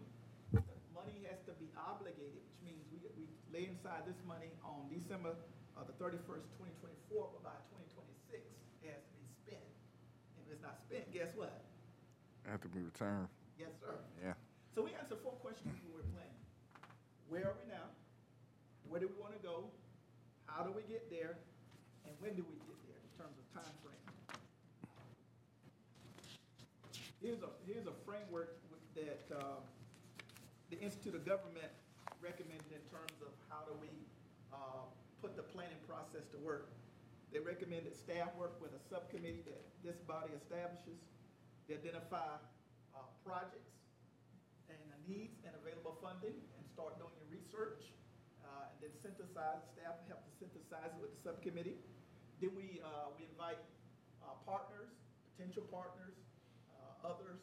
the 0.52 0.60
money 0.92 1.24
has 1.24 1.40
to 1.48 1.56
be 1.56 1.72
obligated, 1.72 2.36
which 2.44 2.60
means 2.60 2.84
we, 2.92 3.00
we 3.16 3.24
lay 3.48 3.64
inside 3.64 4.04
this 4.04 4.20
money 4.28 4.52
on 4.60 4.84
December, 4.92 5.32
uh, 5.74 5.82
the 5.88 5.96
thirty-first, 5.96 6.44
twenty 6.60 6.76
twenty-four, 6.84 7.32
but 7.32 7.40
by 7.40 7.56
twenty 7.72 7.88
twenty-six, 7.96 8.44
it 8.84 8.92
has 8.92 9.00
to 9.00 9.14
be 9.16 9.24
spent. 9.40 9.64
If 10.36 10.52
it's 10.52 10.60
not 10.60 10.76
spent, 10.84 11.08
guess 11.16 11.32
what? 11.32 11.64
Have 12.44 12.60
to 12.60 12.68
be 12.68 12.84
returned. 12.84 13.32
Yes, 13.56 13.72
sir. 13.80 13.96
Yeah. 14.20 14.36
So 14.76 14.84
we 14.84 14.92
answer 15.00 15.16
four 15.24 15.40
questions 15.40 15.72
when 15.80 15.96
we're 15.96 16.10
planning. 16.12 16.40
Where 17.32 17.48
are 17.52 17.56
we 17.56 17.72
now? 17.72 17.88
Where 18.88 19.00
do 19.00 19.08
we 19.08 19.16
want 19.16 19.32
to 19.32 19.42
go? 19.42 19.72
How 20.44 20.60
do 20.60 20.76
we 20.76 20.84
get 20.84 21.08
there? 21.08 21.40
And 22.04 22.12
when 22.20 22.36
do 22.36 22.44
we 22.44 22.56
get 22.68 22.78
there 22.84 23.00
in 23.00 23.10
terms 23.16 23.36
of 23.38 23.44
time 23.56 23.74
frame? 23.80 23.96
Here's 27.20 27.44
a, 27.44 27.52
here's 27.68 27.84
a 27.84 27.92
framework 28.08 28.56
that 28.96 29.28
uh, 29.28 29.60
the 30.72 30.80
Institute 30.80 31.12
of 31.12 31.28
Government 31.28 31.68
recommended 32.24 32.72
in 32.72 32.80
terms 32.88 33.12
of 33.20 33.28
how 33.52 33.68
do 33.68 33.76
we 33.76 33.92
uh, 34.48 34.88
put 35.20 35.36
the 35.36 35.44
planning 35.44 35.76
process 35.84 36.24
to 36.32 36.40
work. 36.40 36.72
They 37.28 37.44
recommend 37.44 37.84
that 37.84 37.92
staff 37.92 38.32
work 38.40 38.56
with 38.56 38.72
a 38.72 38.80
subcommittee 38.88 39.44
that 39.44 39.60
this 39.84 40.00
body 40.08 40.32
establishes 40.32 40.96
to 41.68 41.76
identify 41.76 42.40
uh, 42.96 43.04
projects 43.20 43.76
and 44.72 44.80
the 44.88 44.98
needs 45.04 45.44
and 45.44 45.52
available 45.60 46.00
funding 46.00 46.40
and 46.56 46.62
start 46.72 46.96
doing 46.96 47.12
your 47.20 47.28
research. 47.28 47.92
uh, 48.48 48.72
And 48.72 48.80
then 48.80 48.92
synthesize, 48.96 49.60
staff 49.76 50.00
help 50.08 50.24
to 50.24 50.32
synthesize 50.40 50.88
it 50.96 51.00
with 51.04 51.12
the 51.12 51.20
subcommittee. 51.20 51.76
Then 52.40 52.56
we, 52.56 52.80
uh, 52.80 53.12
we 53.12 53.28
invite 53.28 53.60
uh, 54.24 54.40
partners, 54.48 54.88
potential 55.36 55.68
partners, 55.68 56.16
others 57.04 57.40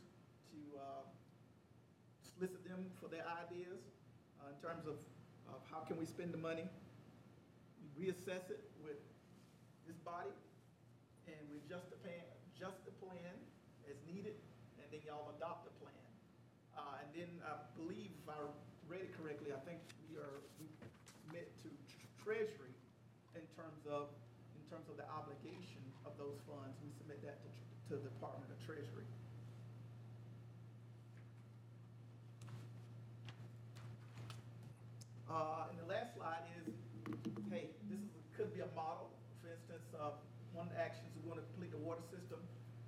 to 0.54 0.60
uh, 0.78 1.04
solicit 2.22 2.62
them 2.68 2.86
for 3.02 3.10
their 3.10 3.26
ideas 3.42 3.82
uh, 4.42 4.54
in 4.54 4.58
terms 4.62 4.86
of, 4.86 4.98
of 5.50 5.60
how 5.70 5.82
can 5.86 5.98
we 5.98 6.06
spend 6.06 6.34
the 6.34 6.42
money. 6.42 6.66
We 7.82 8.08
reassess 8.08 8.50
it 8.54 8.62
with 8.84 9.02
this 9.90 9.98
body 10.06 10.34
and 11.28 11.40
we 11.52 11.60
adjust 11.66 11.90
the 11.90 12.00
plan, 12.00 12.24
adjust 12.54 12.80
the 12.88 12.96
plan 13.04 13.36
as 13.90 13.98
needed, 14.08 14.38
and 14.80 14.88
then 14.92 15.02
y'all 15.04 15.34
adopt 15.36 15.68
the 15.68 15.76
plan. 15.84 16.08
Uh, 16.78 17.02
and 17.02 17.10
then 17.12 17.32
I 17.44 17.58
believe, 17.76 18.14
if 18.14 18.28
I 18.30 18.38
read 18.88 19.04
it 19.04 19.12
correctly, 19.18 19.52
I 19.52 19.60
think 19.68 19.82
we 20.08 20.16
are, 20.22 20.40
we 20.62 20.70
commit 21.26 21.52
to 21.66 21.70
tr- 21.90 22.06
Treasury 22.24 22.76
in 23.36 23.44
terms 23.56 23.84
of, 23.90 24.14
in 24.56 24.64
terms 24.70 24.88
of 24.92 24.96
the 25.00 25.08
obligation 25.10 25.84
of 26.06 26.16
those 26.20 26.38
funds. 26.48 26.76
We 26.84 26.92
submit 26.96 27.24
that 27.24 27.40
to, 27.44 27.50
to 27.92 27.94
the 28.00 28.08
Department 28.08 28.52
of 28.52 28.60
Treasury. 28.64 29.08
Uh, 35.28 35.68
and 35.68 35.76
the 35.76 35.88
last 35.92 36.16
slide 36.16 36.44
is, 36.64 36.72
hey, 37.52 37.68
this 37.92 38.00
is, 38.00 38.12
could 38.32 38.48
be 38.56 38.64
a 38.64 38.72
model. 38.76 39.12
For 39.44 39.52
instance, 39.52 39.84
uh, 40.00 40.16
one 40.56 40.72
of 40.72 40.74
the 40.74 40.80
actions, 40.80 41.12
we 41.20 41.28
want 41.28 41.44
to 41.44 41.46
complete 41.52 41.72
the 41.76 41.84
water 41.84 42.04
system. 42.08 42.40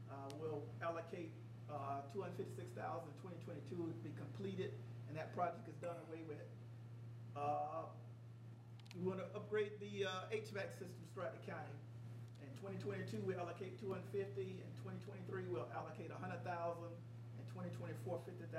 Uh, 0.07 0.31
we'll 0.39 0.63
allocate, 0.81 1.35
uh, 1.69 2.01
two 2.09 2.23
hundred 2.23 2.39
fifty-six 2.39 2.71
thousand, 2.73 3.11
twenty 3.21 3.37
twenty-two 3.45 3.77
to 3.77 4.01
be 4.01 4.09
completed, 4.17 4.73
and 5.05 5.13
that 5.13 5.35
project 5.35 5.67
is 5.69 5.77
done 5.83 5.99
away 6.09 6.23
with. 6.25 6.41
Uh, 7.37 7.85
we 8.97 9.05
want 9.05 9.21
to 9.21 9.27
upgrade 9.37 9.77
the, 9.77 10.07
uh, 10.09 10.33
HVAC 10.33 10.73
systems 10.81 11.05
throughout 11.13 11.35
the 11.37 11.43
county. 11.45 11.75
In 12.41 12.49
twenty 12.57 12.79
twenty-two, 12.81 13.21
we 13.21 13.37
allocate 13.37 13.77
two 13.77 13.93
hundred 13.93 14.09
fifty, 14.09 14.57
in 14.63 14.69
twenty 14.81 14.97
twenty-three, 15.05 15.45
we'll 15.51 15.69
allocate 15.75 16.09
hundred 16.09 16.41
thousand, 16.41 16.89
in 17.37 17.45
2024, 17.53 18.17
50,000, 18.25 18.49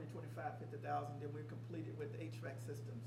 in 0.00 0.08
2025, 0.08 0.56
50,000, 0.72 1.20
then 1.20 1.28
we're 1.36 1.44
completed 1.50 1.92
with 2.00 2.16
the 2.16 2.20
HVAC 2.24 2.56
systems. 2.64 3.04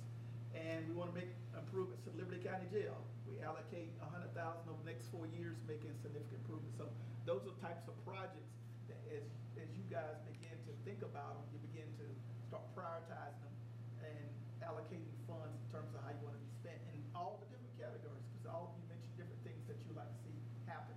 And 0.54 0.86
we 0.86 0.94
want 0.94 1.10
to 1.12 1.18
make 1.18 1.34
improvements 1.58 2.06
to 2.06 2.14
Liberty 2.14 2.40
County 2.46 2.70
Jail. 2.70 2.96
We 3.26 3.42
allocate 3.42 3.92
a 4.00 4.08
hundred 4.08 4.32
thousand 4.38 4.70
over 4.70 4.80
the 4.86 4.90
next 4.94 5.10
four 5.10 5.28
years, 5.28 5.58
making 5.68 5.92
significant 6.00 6.46
improvements. 6.46 6.78
So 6.78 6.88
those 7.28 7.44
are 7.44 7.56
types 7.60 7.90
of 7.90 7.96
projects 8.08 8.54
that 8.88 9.02
as, 9.12 9.26
as 9.60 9.68
you 9.76 9.84
guys 9.92 10.16
begin 10.30 10.56
to 10.70 10.72
think 10.88 11.02
about 11.04 11.42
them, 11.42 11.46
you 11.52 11.60
begin 11.74 11.90
to 12.00 12.08
start 12.48 12.64
prioritizing 12.78 13.42
them 13.44 13.56
and 14.06 14.30
allocating 14.64 15.12
funds 15.28 15.58
in 15.58 15.68
terms 15.74 15.92
of 15.98 16.06
how 16.06 16.14
you 16.14 16.22
want 16.24 16.38
to 16.38 16.44
be 16.44 16.52
spent 16.62 16.80
in 16.94 17.02
all 17.18 17.42
the 17.44 17.50
different 17.52 17.76
categories, 17.76 18.24
because 18.32 18.46
all 18.48 18.72
of 18.72 18.74
you 18.80 18.86
mentioned 18.88 19.12
different 19.20 19.42
things 19.44 19.60
that 19.68 19.76
you'd 19.84 19.98
like 19.98 20.08
to 20.08 20.20
see 20.24 20.38
happen. 20.70 20.96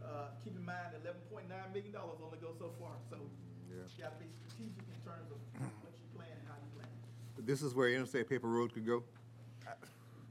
Uh, 0.00 0.32
keep 0.40 0.56
in 0.56 0.64
mind, 0.64 0.94
eleven 0.96 1.20
point 1.28 1.44
nine 1.50 1.68
million 1.74 1.92
dollars 1.92 2.16
only 2.24 2.40
goes 2.40 2.56
so 2.56 2.72
far, 2.80 2.96
so 3.12 3.20
you 3.68 3.84
gotta 4.00 4.16
be 4.16 4.30
strategic 4.58 4.84
in 4.88 5.00
terms 5.04 5.30
of 5.30 5.38
what 5.82 5.92
you 5.94 6.08
plan 6.16 6.28
and 6.32 6.48
how 6.48 6.54
you 6.58 6.70
plan. 6.78 7.46
This 7.46 7.62
is 7.62 7.74
where 7.74 7.88
Interstate 7.90 8.28
Paper 8.28 8.48
Road 8.48 8.72
could 8.74 8.86
go? 8.86 9.02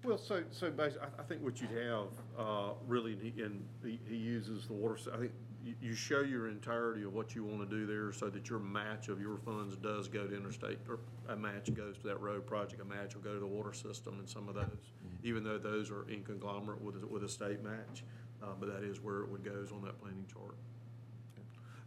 Well, 0.03 0.17
so, 0.17 0.43
so 0.51 0.69
basically, 0.69 1.07
I, 1.17 1.21
I 1.21 1.25
think 1.25 1.41
what 1.43 1.59
you'd 1.59 1.71
have, 1.71 2.07
uh, 2.37 2.69
really, 2.87 3.13
and 3.13 3.21
he, 3.21 3.41
and 3.41 3.65
he, 3.83 3.99
he 4.07 4.15
uses 4.15 4.67
the 4.67 4.73
water, 4.73 4.95
s- 4.95 5.07
I 5.13 5.17
think 5.17 5.31
you, 5.65 5.73
you 5.81 5.93
show 5.95 6.21
your 6.21 6.47
entirety 6.47 7.03
of 7.03 7.13
what 7.13 7.35
you 7.35 7.43
want 7.43 7.67
to 7.69 7.75
do 7.75 7.85
there 7.85 8.13
so 8.13 8.29
that 8.29 8.49
your 8.49 8.59
match 8.59 9.09
of 9.09 9.19
your 9.19 9.37
funds 9.37 9.75
does 9.75 10.07
go 10.07 10.25
to 10.25 10.37
interstate, 10.37 10.77
or 10.87 10.99
a 11.27 11.35
match 11.35 11.73
goes 11.73 11.97
to 11.97 12.07
that 12.07 12.21
road 12.21 12.45
project, 12.45 12.81
a 12.81 12.85
match 12.85 13.15
will 13.15 13.21
go 13.23 13.33
to 13.33 13.39
the 13.39 13.47
water 13.47 13.73
system 13.73 14.19
and 14.19 14.29
some 14.29 14.47
of 14.47 14.55
those, 14.55 14.93
even 15.23 15.43
though 15.43 15.57
those 15.57 15.89
are 15.91 16.07
in 16.09 16.23
conglomerate 16.23 16.79
with, 16.81 17.03
a- 17.03 17.07
with 17.07 17.23
a 17.25 17.29
state 17.29 17.61
match, 17.61 18.03
uh, 18.41 18.45
but 18.59 18.71
that 18.71 18.87
is 18.87 19.01
where 19.01 19.21
it 19.23 19.29
would 19.29 19.43
goes 19.43 19.71
on 19.73 19.81
that 19.81 19.99
planning 19.99 20.25
chart. 20.31 20.55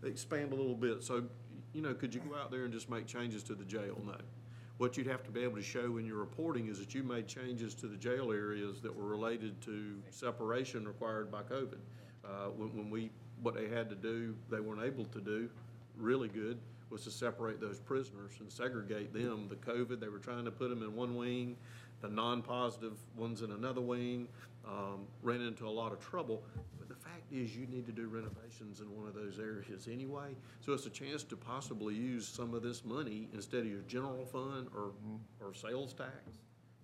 Expand 0.03 0.53
a 0.53 0.57
little 0.57 0.75
bit, 0.75 1.03
so, 1.03 1.25
you 1.73 1.83
know, 1.83 1.95
could 1.95 2.15
you 2.15 2.21
go 2.21 2.37
out 2.37 2.51
there 2.51 2.65
and 2.65 2.73
just 2.73 2.91
make 2.91 3.07
changes 3.07 3.43
to 3.45 3.55
the 3.55 3.65
jail? 3.65 4.01
No. 4.05 4.17
What 4.79 4.97
you'd 4.97 5.07
have 5.09 5.23
to 5.25 5.31
be 5.31 5.43
able 5.43 5.57
to 5.57 5.63
show 5.63 5.99
in 5.99 6.07
your 6.07 6.17
reporting 6.17 6.69
is 6.69 6.79
that 6.79 6.95
you 6.95 7.03
made 7.03 7.29
changes 7.29 7.75
to 7.75 7.87
the 7.87 7.97
jail 7.97 8.33
areas 8.33 8.81
that 8.81 8.95
were 8.95 9.05
related 9.05 9.61
to 9.63 9.97
separation 10.11 10.87
required 10.87 11.31
by 11.31 11.43
COVID. 11.43 11.79
Uh, 12.25 12.49
when, 12.57 12.75
when 12.75 12.91
we, 12.91 13.11
what 13.43 13.55
they 13.55 13.69
had 13.69 13.91
to 13.91 13.95
do, 13.95 14.35
they 14.51 14.61
weren't 14.61 14.83
able 14.83 15.05
to 15.07 15.21
do, 15.21 15.51
really 15.99 16.29
good, 16.29 16.59
was 16.89 17.05
to 17.05 17.11
separate 17.11 17.61
those 17.61 17.79
prisoners 17.79 18.33
and 18.41 18.51
segregate 18.51 19.13
them. 19.13 19.49
The 19.49 19.57
COVID, 19.57 20.01
they 20.01 20.09
were 20.09 20.19
trying 20.19 20.45
to 20.47 20.51
put 20.51 20.71
them 20.71 20.83
in 20.83 20.97
one 20.97 21.15
wing, 21.15 21.57
the 22.01 22.09
non-positive 22.09 22.97
ones 23.17 23.43
in 23.43 23.53
another 23.53 23.81
wing, 23.81 24.29
um, 24.67 25.07
ran 25.23 25.41
into 25.41 25.69
a 25.69 25.71
lot 25.71 25.93
of 25.93 26.01
trouble. 26.01 26.43
But 27.31 27.37
the 27.37 27.43
fact 27.43 27.51
is, 27.51 27.57
you 27.57 27.67
need 27.67 27.87
to 27.87 27.93
do 27.93 28.09
renovations 28.09 28.81
in 28.81 28.95
one 28.97 29.07
of 29.07 29.15
those 29.15 29.39
areas 29.39 29.89
anyway. 29.91 30.37
So 30.61 30.73
it's 30.73 30.87
a 30.87 30.91
chance 30.91 31.23
to 31.25 31.37
possibly 31.37 31.95
use 31.95 32.27
some 32.27 32.55
of 32.55 32.63
this 32.63 32.85
money 32.85 33.29
instead 33.33 33.61
of 33.61 33.67
your 33.67 33.83
general 33.83 34.25
fund 34.25 34.69
or, 34.75 34.93
or 35.41 35.55
sales 35.55 35.93
tax 35.93 36.11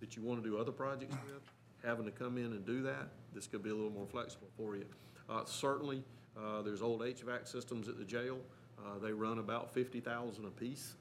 that 0.01 0.17
you 0.17 0.23
want 0.23 0.43
to 0.43 0.49
do 0.49 0.59
other 0.59 0.73
projects 0.73 1.17
with, 1.27 1.43
having 1.85 2.05
to 2.05 2.11
come 2.11 2.37
in 2.37 2.47
and 2.47 2.65
do 2.67 2.83
that, 2.83 3.09
this 3.35 3.47
could 3.47 3.63
be 3.63 3.71
a 3.71 3.75
little 3.75 3.91
more 3.91 4.07
flexible 4.07 4.49
for 4.57 4.77
you. 4.77 4.85
Uh, 5.29 5.45
certainly, 5.45 6.03
uh, 6.37 6.63
there's 6.63 6.83
old 6.83 7.01
HVAC 7.01 7.49
systems 7.49 7.89
at 7.89 7.99
the 7.99 8.05
jail. 8.05 8.39
Uh, 8.79 8.99
they 9.03 9.13
run 9.13 9.39
about 9.39 9.73
fifty 9.73 10.01
thousand 10.01 10.45
apiece. 10.45 10.95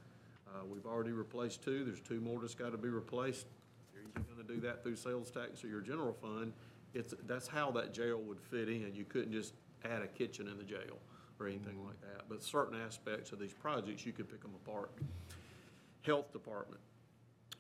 Uh, 0.47 0.63
we've 0.71 0.85
already 0.85 1.11
replaced 1.11 1.61
two. 1.63 1.83
There's 1.83 1.99
two 1.99 2.21
more 2.21 2.39
that's 2.39 2.55
got 2.55 2.71
to 2.71 2.77
be 2.77 2.87
replaced. 2.87 3.47
Are 3.93 3.99
You're 3.99 4.23
gonna 4.35 4.47
do 4.47 4.65
that 4.65 4.81
through 4.81 4.95
sales 4.95 5.29
tax 5.29 5.63
or 5.63 5.67
your 5.67 5.81
general 5.81 6.13
fund. 6.13 6.53
It's, 6.95 7.13
that's 7.27 7.47
how 7.47 7.69
that 7.71 7.93
jail 7.93 8.19
would 8.21 8.39
fit 8.39 8.69
in. 8.69 8.95
You 8.95 9.03
couldn't 9.05 9.31
just 9.31 9.53
add 9.83 10.01
a 10.01 10.07
kitchen 10.07 10.47
in 10.47 10.57
the 10.57 10.63
jail 10.63 10.97
or 11.39 11.47
anything 11.47 11.85
like 11.85 11.99
that. 12.01 12.27
But 12.29 12.41
certain 12.41 12.79
aspects 12.79 13.31
of 13.31 13.39
these 13.39 13.53
projects, 13.53 14.05
you 14.05 14.13
could 14.13 14.29
pick 14.29 14.41
them 14.41 14.53
apart. 14.65 14.91
Health 16.01 16.31
Department. 16.31 16.79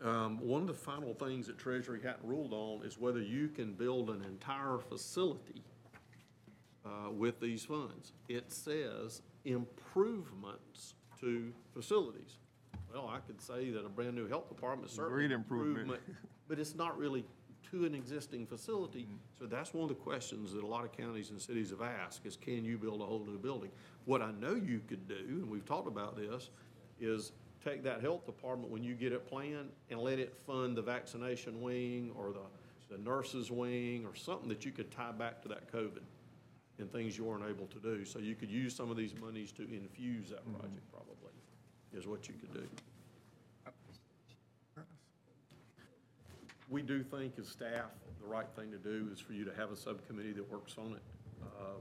Um, 0.01 0.39
one 0.39 0.61
of 0.61 0.67
the 0.67 0.73
final 0.73 1.13
things 1.13 1.47
that 1.47 1.57
Treasury 1.57 1.99
hadn't 2.01 2.23
ruled 2.23 2.53
on 2.53 2.85
is 2.85 2.97
whether 2.97 3.21
you 3.21 3.49
can 3.49 3.73
build 3.73 4.09
an 4.09 4.23
entire 4.23 4.77
facility 4.77 5.63
uh, 6.85 7.11
with 7.11 7.39
these 7.39 7.63
funds. 7.65 8.13
It 8.29 8.51
says 8.51 9.21
improvements 9.45 10.95
to 11.19 11.51
facilities. 11.73 12.37
Well, 12.93 13.09
I 13.09 13.19
could 13.19 13.41
say 13.41 13.71
that 13.71 13.85
a 13.85 13.89
brand-new 13.89 14.27
health 14.27 14.47
department 14.47 14.89
is 14.89 14.95
certainly 14.95 15.27
Great 15.27 15.31
improvement. 15.31 15.79
improvement, 15.89 16.17
but 16.47 16.59
it's 16.59 16.75
not 16.75 16.97
really 16.97 17.25
to 17.71 17.85
an 17.85 17.95
existing 17.95 18.45
facility. 18.45 19.03
Mm-hmm. 19.03 19.15
So 19.39 19.45
that's 19.45 19.73
one 19.73 19.83
of 19.83 19.89
the 19.89 20.01
questions 20.01 20.53
that 20.53 20.63
a 20.63 20.67
lot 20.67 20.85
of 20.85 20.91
counties 20.91 21.29
and 21.29 21.41
cities 21.41 21.69
have 21.71 21.81
asked, 21.81 22.25
is 22.25 22.35
can 22.35 22.63
you 22.65 22.77
build 22.77 23.01
a 23.01 23.05
whole 23.05 23.25
new 23.25 23.37
building? 23.37 23.71
What 24.05 24.21
I 24.21 24.31
know 24.31 24.55
you 24.55 24.81
could 24.87 25.07
do, 25.07 25.15
and 25.27 25.49
we've 25.49 25.65
talked 25.65 25.87
about 25.87 26.15
this, 26.15 26.49
is 26.99 27.31
take 27.63 27.83
that 27.83 28.01
health 28.01 28.25
department 28.25 28.71
when 28.71 28.83
you 28.83 28.93
get 28.93 29.11
it 29.11 29.27
planned 29.27 29.69
and 29.89 29.99
let 29.99 30.19
it 30.19 30.33
fund 30.45 30.77
the 30.77 30.81
vaccination 30.81 31.61
wing 31.61 32.11
or 32.15 32.31
the, 32.31 32.95
the 32.95 33.01
nurses 33.01 33.49
wing 33.51 34.05
or 34.05 34.15
something 34.15 34.47
that 34.49 34.65
you 34.65 34.71
could 34.71 34.91
tie 34.91 35.11
back 35.11 35.41
to 35.41 35.47
that 35.47 35.71
COVID 35.71 36.03
and 36.77 36.91
things 36.91 37.17
you 37.17 37.23
weren't 37.23 37.45
able 37.49 37.65
to 37.67 37.79
do. 37.79 38.05
So 38.05 38.19
you 38.19 38.35
could 38.35 38.51
use 38.51 38.75
some 38.75 38.91
of 38.91 38.97
these 38.97 39.15
monies 39.19 39.51
to 39.53 39.63
infuse 39.63 40.29
that 40.29 40.41
mm-hmm. 40.41 40.59
project 40.59 40.91
probably, 40.91 41.33
is 41.93 42.05
what 42.05 42.27
you 42.27 42.35
could 42.35 42.53
do. 42.53 42.67
We 46.69 46.81
do 46.81 47.03
think 47.03 47.33
as 47.39 47.47
staff, 47.47 47.91
the 48.19 48.27
right 48.27 48.47
thing 48.55 48.71
to 48.71 48.77
do 48.77 49.07
is 49.13 49.19
for 49.19 49.33
you 49.33 49.45
to 49.45 49.53
have 49.55 49.71
a 49.71 49.75
subcommittee 49.75 50.33
that 50.33 50.51
works 50.51 50.75
on 50.77 50.93
it. 50.93 51.01
uh, 51.43 51.79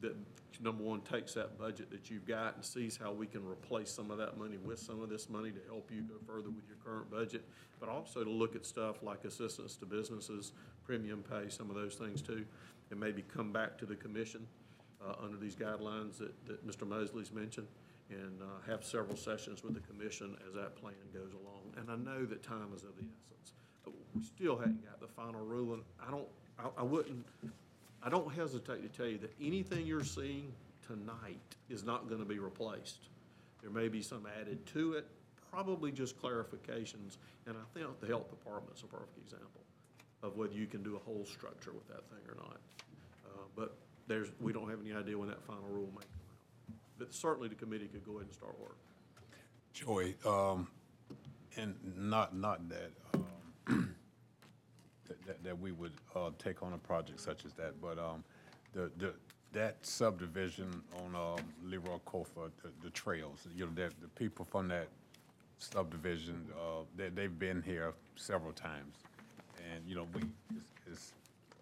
That, 0.00 0.16
number 0.60 0.84
one, 0.84 1.00
takes 1.00 1.34
that 1.34 1.58
budget 1.58 1.90
that 1.90 2.10
you've 2.10 2.26
got 2.26 2.56
and 2.56 2.64
sees 2.64 2.96
how 2.96 3.12
we 3.12 3.26
can 3.26 3.44
replace 3.46 3.90
some 3.90 4.10
of 4.10 4.18
that 4.18 4.38
money 4.38 4.56
with 4.56 4.78
some 4.78 5.02
of 5.02 5.08
this 5.08 5.28
money 5.28 5.50
to 5.50 5.60
help 5.66 5.90
you 5.90 6.02
go 6.02 6.14
further 6.26 6.50
with 6.50 6.66
your 6.68 6.76
current 6.84 7.10
budget, 7.10 7.44
but 7.80 7.88
also 7.88 8.22
to 8.22 8.30
look 8.30 8.54
at 8.54 8.64
stuff 8.64 9.02
like 9.02 9.24
assistance 9.24 9.76
to 9.76 9.86
businesses, 9.86 10.52
premium 10.84 11.22
pay, 11.28 11.48
some 11.48 11.68
of 11.68 11.74
those 11.74 11.96
things 11.96 12.22
too, 12.22 12.44
and 12.90 13.00
maybe 13.00 13.22
come 13.22 13.52
back 13.52 13.76
to 13.78 13.86
the 13.86 13.96
commission 13.96 14.46
uh, 15.04 15.14
under 15.22 15.36
these 15.36 15.56
guidelines 15.56 16.18
that, 16.18 16.32
that 16.46 16.66
Mr. 16.66 16.86
Mosley's 16.86 17.32
mentioned, 17.32 17.66
and 18.10 18.42
uh, 18.42 18.70
have 18.70 18.84
several 18.84 19.16
sessions 19.16 19.64
with 19.64 19.74
the 19.74 19.80
commission 19.80 20.36
as 20.46 20.54
that 20.54 20.76
plan 20.76 20.94
goes 21.12 21.32
along. 21.32 21.62
And 21.76 21.90
I 21.90 21.96
know 21.96 22.24
that 22.26 22.42
time 22.42 22.68
is 22.76 22.84
of 22.84 22.94
the 22.96 23.04
essence. 23.04 23.54
We 24.14 24.22
still 24.22 24.58
hadn't 24.58 24.84
got 24.84 25.00
the 25.00 25.08
final 25.08 25.40
ruling. 25.44 25.82
I 26.06 26.10
don't, 26.10 26.28
I, 26.58 26.68
I 26.78 26.82
wouldn't, 26.82 27.24
I 28.02 28.08
don't 28.08 28.32
hesitate 28.32 28.82
to 28.82 28.88
tell 28.96 29.06
you 29.06 29.18
that 29.18 29.32
anything 29.40 29.86
you're 29.86 30.04
seeing 30.04 30.52
tonight 30.86 31.40
is 31.70 31.84
not 31.84 32.08
gonna 32.10 32.24
be 32.24 32.38
replaced. 32.38 33.08
There 33.62 33.70
may 33.70 33.88
be 33.88 34.02
some 34.02 34.26
added 34.40 34.64
to 34.66 34.94
it, 34.94 35.06
probably 35.50 35.92
just 35.92 36.20
clarifications, 36.20 37.16
and 37.46 37.56
I 37.56 37.78
think 37.78 38.00
the 38.00 38.06
health 38.06 38.28
department's 38.28 38.82
a 38.82 38.86
perfect 38.86 39.18
example 39.18 39.62
of 40.22 40.36
whether 40.36 40.52
you 40.54 40.66
can 40.66 40.82
do 40.82 40.96
a 40.96 40.98
whole 40.98 41.24
structure 41.24 41.72
with 41.72 41.86
that 41.88 42.08
thing 42.10 42.20
or 42.28 42.34
not. 42.36 42.58
Uh, 43.24 43.42
But 43.56 43.76
there's, 44.08 44.28
we 44.40 44.52
don't 44.52 44.68
have 44.68 44.80
any 44.80 44.92
idea 44.92 45.16
when 45.16 45.28
that 45.28 45.42
final 45.44 45.64
rule 45.70 45.88
may 45.94 46.00
come 46.02 46.20
out. 46.28 46.76
But 46.98 47.14
certainly 47.14 47.48
the 47.48 47.54
committee 47.54 47.86
could 47.86 48.04
go 48.04 48.12
ahead 48.12 48.26
and 48.26 48.32
start 48.34 48.58
work. 48.60 48.76
Joey, 49.72 50.16
um, 50.26 50.68
and 51.56 51.74
not, 51.96 52.36
not 52.36 52.68
that, 52.68 52.90
um, 53.14 53.94
that- 55.08 55.42
that, 55.44 55.58
we 55.58 55.72
would, 55.72 55.92
uh, 56.14 56.30
take 56.38 56.62
on 56.62 56.72
a 56.72 56.78
project 56.78 57.20
such 57.20 57.44
as 57.44 57.52
that, 57.54 57.80
but, 57.80 57.98
um, 57.98 58.22
the, 58.72 58.90
the, 58.98 59.14
that 59.52 59.84
subdivision 59.84 60.82
on, 61.04 61.14
um, 61.14 61.44
Leroy 61.64 61.98
Coffer, 62.06 62.50
the, 62.62 62.70
the 62.82 62.90
trails, 62.90 63.46
you 63.54 63.66
know, 63.66 63.72
that, 63.74 63.92
the 64.00 64.08
people 64.08 64.44
from 64.44 64.68
that 64.68 64.88
subdivision, 65.58 66.46
uh, 66.56 66.82
they, 66.96 67.08
they've 67.10 67.38
been 67.38 67.62
here 67.62 67.92
several 68.16 68.52
times. 68.52 68.96
And, 69.72 69.84
you 69.86 69.94
know, 69.94 70.06
we, 70.14 70.22
it's, 70.56 70.64
it's, 70.90 71.12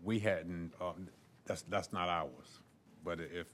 we 0.05 0.19
hadn't, 0.19 0.73
um, 0.81 1.09
that's, 1.45 1.63
that's 1.63 1.93
not 1.93 2.09
ours. 2.09 2.61
But 3.05 3.19
if, 3.21 3.49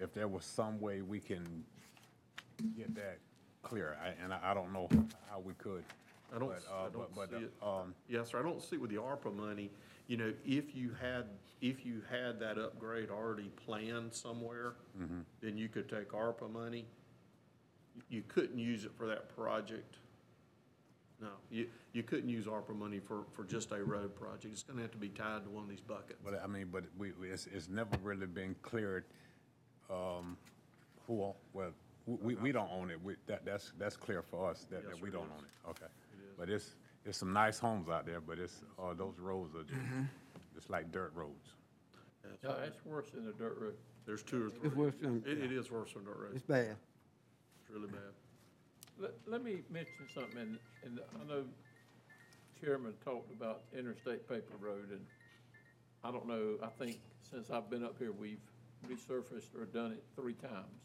if 0.00 0.12
there 0.12 0.28
was 0.28 0.44
some 0.44 0.80
way 0.80 1.00
we 1.02 1.20
can 1.20 1.64
get 2.76 2.94
that 2.96 3.18
clear, 3.62 3.96
I- 4.02 4.22
and 4.22 4.34
I, 4.34 4.38
I 4.50 4.54
don't 4.54 4.72
know 4.72 4.88
how 5.30 5.38
we 5.40 5.54
could. 5.54 5.84
I 6.34 6.38
don't, 6.38 6.48
but, 6.48 6.62
uh, 6.70 6.78
I 6.78 6.82
don't 6.90 7.14
but- 7.14 7.14
but, 7.14 7.30
see 7.30 7.44
it. 7.44 7.52
um, 7.62 7.94
Yes, 8.08 8.28
sir, 8.30 8.38
I 8.38 8.42
don't 8.42 8.62
see 8.62 8.76
with 8.76 8.90
the 8.90 8.96
ARPA 8.96 9.34
money, 9.34 9.70
you 10.06 10.16
know, 10.16 10.32
if 10.44 10.74
you 10.74 10.90
had, 11.00 11.26
if 11.60 11.84
you 11.84 12.02
had 12.10 12.38
that 12.40 12.58
upgrade 12.58 13.10
already 13.10 13.48
planned 13.64 14.12
somewhere, 14.14 14.74
Mm-hmm. 14.98 15.20
then 15.40 15.56
you 15.56 15.68
could 15.68 15.88
take 15.88 16.10
ARPA 16.10 16.50
money. 16.50 16.86
You 18.08 18.22
couldn't 18.28 18.58
use 18.58 18.84
it 18.84 18.92
for 18.96 19.06
that 19.08 19.34
project. 19.34 19.96
No, 21.20 21.28
you, 21.50 21.68
you 21.92 22.02
couldn't 22.02 22.30
use 22.30 22.46
ARPA 22.46 22.74
money 22.74 22.98
for, 22.98 23.24
for 23.32 23.44
just 23.44 23.72
a 23.72 23.84
road 23.84 24.14
project. 24.16 24.54
It's 24.54 24.62
gonna 24.62 24.80
have 24.80 24.90
to 24.92 24.96
be 24.96 25.10
tied 25.10 25.44
to 25.44 25.50
one 25.50 25.64
of 25.64 25.68
these 25.68 25.80
buckets. 25.82 26.18
But 26.24 26.40
I 26.42 26.46
mean, 26.46 26.68
but 26.72 26.84
we, 26.96 27.12
we- 27.12 27.30
it's, 27.30 27.46
it's 27.46 27.68
never 27.68 27.96
really 28.02 28.26
been 28.26 28.54
cleared, 28.62 29.04
um, 29.90 30.38
who, 31.06 31.22
own- 31.24 31.34
well, 31.52 31.72
we, 32.06 32.36
we 32.36 32.52
don't 32.52 32.70
own 32.72 32.90
it. 32.90 32.98
We, 33.04 33.16
that, 33.26 33.44
that's, 33.44 33.72
that's 33.78 33.96
clear 33.96 34.22
for 34.22 34.48
us, 34.50 34.66
that, 34.70 34.82
Yes, 34.84 34.94
that 34.94 35.02
we 35.02 35.10
it 35.10 35.12
don't 35.12 35.26
is. 35.26 35.30
own 35.36 35.44
it. 35.44 35.68
Okay. 35.70 35.92
It 36.42 36.48
is. 36.48 36.48
But 36.48 36.50
it's, 36.50 36.74
it's 37.04 37.18
some 37.18 37.32
nice 37.32 37.58
homes 37.58 37.88
out 37.88 38.06
there, 38.06 38.20
but 38.20 38.38
it's, 38.38 38.62
uh, 38.78 38.94
those 38.94 39.18
roads 39.18 39.54
are 39.54 39.62
just, 39.64 39.80
just 40.54 40.70
like 40.70 40.90
dirt 40.92 41.12
roads. 41.14 41.54
No, 42.42 42.56
that's 42.58 42.84
worse 42.84 43.10
than 43.10 43.28
a 43.28 43.32
dirt 43.32 43.58
road. 43.60 43.74
There's 44.06 44.22
two 44.22 44.46
or 44.46 44.50
three. 44.50 44.68
It's 44.68 44.76
worse 44.76 44.94
than- 45.00 45.22
It, 45.26 45.38
it 45.38 45.52
is 45.52 45.70
worse 45.70 45.92
than 45.92 46.04
dirt 46.04 46.16
road. 46.18 46.32
It's 46.34 46.42
bad. 46.44 46.76
It's 47.60 47.70
really 47.70 47.88
bad. 47.88 48.12
Let, 48.98 49.12
let 49.26 49.42
me 49.44 49.62
mention 49.70 50.06
something, 50.14 50.38
and, 50.38 50.58
and 50.84 51.00
I 51.20 51.28
know 51.28 51.44
Chairman 52.60 52.94
talked 53.04 53.32
about 53.32 53.62
Interstate 53.76 54.28
Paper 54.28 54.56
Road, 54.60 54.90
and 54.90 55.00
I 56.04 56.10
don't 56.10 56.26
know, 56.26 56.56
I 56.62 56.68
think 56.68 57.00
since 57.22 57.50
I've 57.50 57.70
been 57.70 57.82
up 57.84 57.96
here, 57.98 58.12
we've 58.12 58.40
resurfaced 58.88 59.54
or 59.58 59.64
done 59.66 59.92
it 59.92 60.04
three 60.16 60.34
times. 60.34 60.80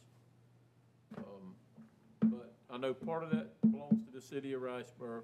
Um, 1.18 1.56
But 2.22 2.54
I 2.70 2.78
know 2.78 2.94
part 2.94 3.24
of 3.24 3.32
that 3.32 3.60
belongs 3.62 4.06
to 4.06 4.12
the 4.14 4.22
city 4.22 4.54
of 4.54 4.62
Riceboro, 4.62 5.24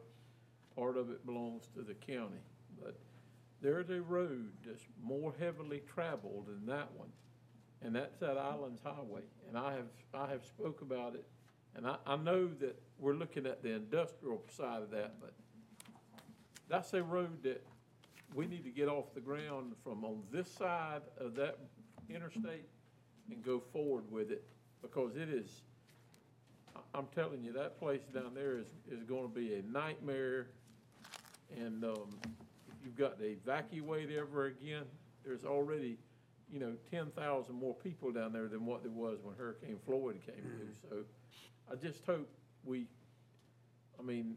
part 0.75 0.97
of 0.97 1.09
it 1.09 1.25
belongs 1.25 1.63
to 1.75 1.81
the 1.81 1.93
county. 1.93 2.41
But 2.81 2.97
there 3.61 3.79
is 3.79 3.89
a 3.89 4.01
road 4.01 4.51
that's 4.65 4.85
more 5.03 5.33
heavily 5.39 5.81
traveled 5.93 6.47
than 6.47 6.65
that 6.65 6.91
one, 6.95 7.09
and 7.81 7.95
that's 7.95 8.17
that 8.19 8.37
Islands 8.37 8.81
Highway. 8.83 9.21
And 9.47 9.57
I 9.57 9.73
have, 9.73 9.87
I 10.13 10.29
have 10.31 10.43
spoke 10.45 10.81
about 10.81 11.15
it, 11.15 11.25
and 11.75 11.85
I, 11.85 11.97
I 12.05 12.15
know 12.15 12.47
that 12.59 12.81
we're 12.99 13.13
looking 13.13 13.45
at 13.45 13.61
the 13.61 13.73
industrial 13.73 14.43
side 14.55 14.81
of 14.81 14.91
that, 14.91 15.19
but 15.19 15.33
that's 16.69 16.93
a 16.93 17.03
road 17.03 17.43
that 17.43 17.63
we 18.33 18.47
need 18.47 18.63
to 18.63 18.69
get 18.69 18.87
off 18.87 19.13
the 19.13 19.19
ground 19.19 19.73
from 19.83 20.05
on 20.05 20.23
this 20.31 20.49
side 20.49 21.01
of 21.17 21.35
that 21.35 21.57
interstate 22.09 22.67
and 23.29 23.43
go 23.43 23.61
forward 23.71 24.09
with 24.09 24.31
it, 24.31 24.43
because 24.81 25.15
it 25.15 25.29
is, 25.29 25.61
I'm 26.95 27.07
telling 27.13 27.43
you, 27.43 27.53
that 27.53 27.77
place 27.79 28.01
down 28.13 28.33
there 28.33 28.57
is, 28.57 28.67
is 28.89 29.03
gonna 29.03 29.27
be 29.27 29.55
a 29.55 29.61
nightmare. 29.61 30.47
And, 31.57 31.83
um, 31.83 32.19
if 32.81 32.85
you've 32.85 32.97
got 32.97 33.19
to 33.19 33.25
evacuate 33.25 34.09
ever 34.11 34.45
again, 34.47 34.83
there's 35.23 35.45
already, 35.45 35.97
you 36.51 36.59
know, 36.59 36.73
ten 36.89 37.11
thousand 37.11 37.55
more 37.55 37.75
people 37.75 38.11
down 38.11 38.33
there 38.33 38.47
than 38.47 38.65
what 38.65 38.81
there 38.81 38.91
was 38.91 39.19
when 39.21 39.35
Hurricane 39.35 39.77
Floyd 39.85 40.19
came 40.25 40.41
through. 40.41 40.73
So 40.89 40.95
I 41.71 41.75
just 41.75 42.03
hope 42.05 42.27
we, 42.63 42.87
I 43.99 44.03
mean, 44.03 44.35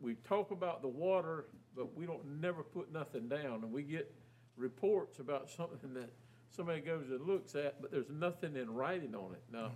we 0.00 0.14
talk 0.14 0.52
about 0.52 0.80
the 0.80 0.88
water, 0.88 1.46
but 1.74 1.96
we 1.96 2.06
don't 2.06 2.40
never 2.40 2.62
put 2.62 2.92
nothing 2.92 3.28
down. 3.28 3.62
And 3.62 3.72
we 3.72 3.82
get 3.82 4.12
reports 4.56 5.18
about 5.18 5.50
something 5.56 5.92
that 5.94 6.10
somebody 6.48 6.80
goes 6.80 7.10
and 7.10 7.26
looks 7.26 7.54
at, 7.54 7.80
but 7.80 7.90
there's 7.90 8.10
nothing 8.10 8.56
in 8.56 8.72
writing 8.72 9.14
on 9.14 9.32
it. 9.32 9.42
Now, 9.52 9.72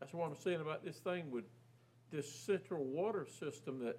that's 0.00 0.12
what 0.12 0.28
I'm 0.28 0.36
saying 0.36 0.60
about 0.60 0.84
this 0.84 0.98
thing 0.98 1.30
with 1.30 1.44
this 2.10 2.30
central 2.30 2.84
water 2.84 3.26
system 3.38 3.78
that 3.84 3.98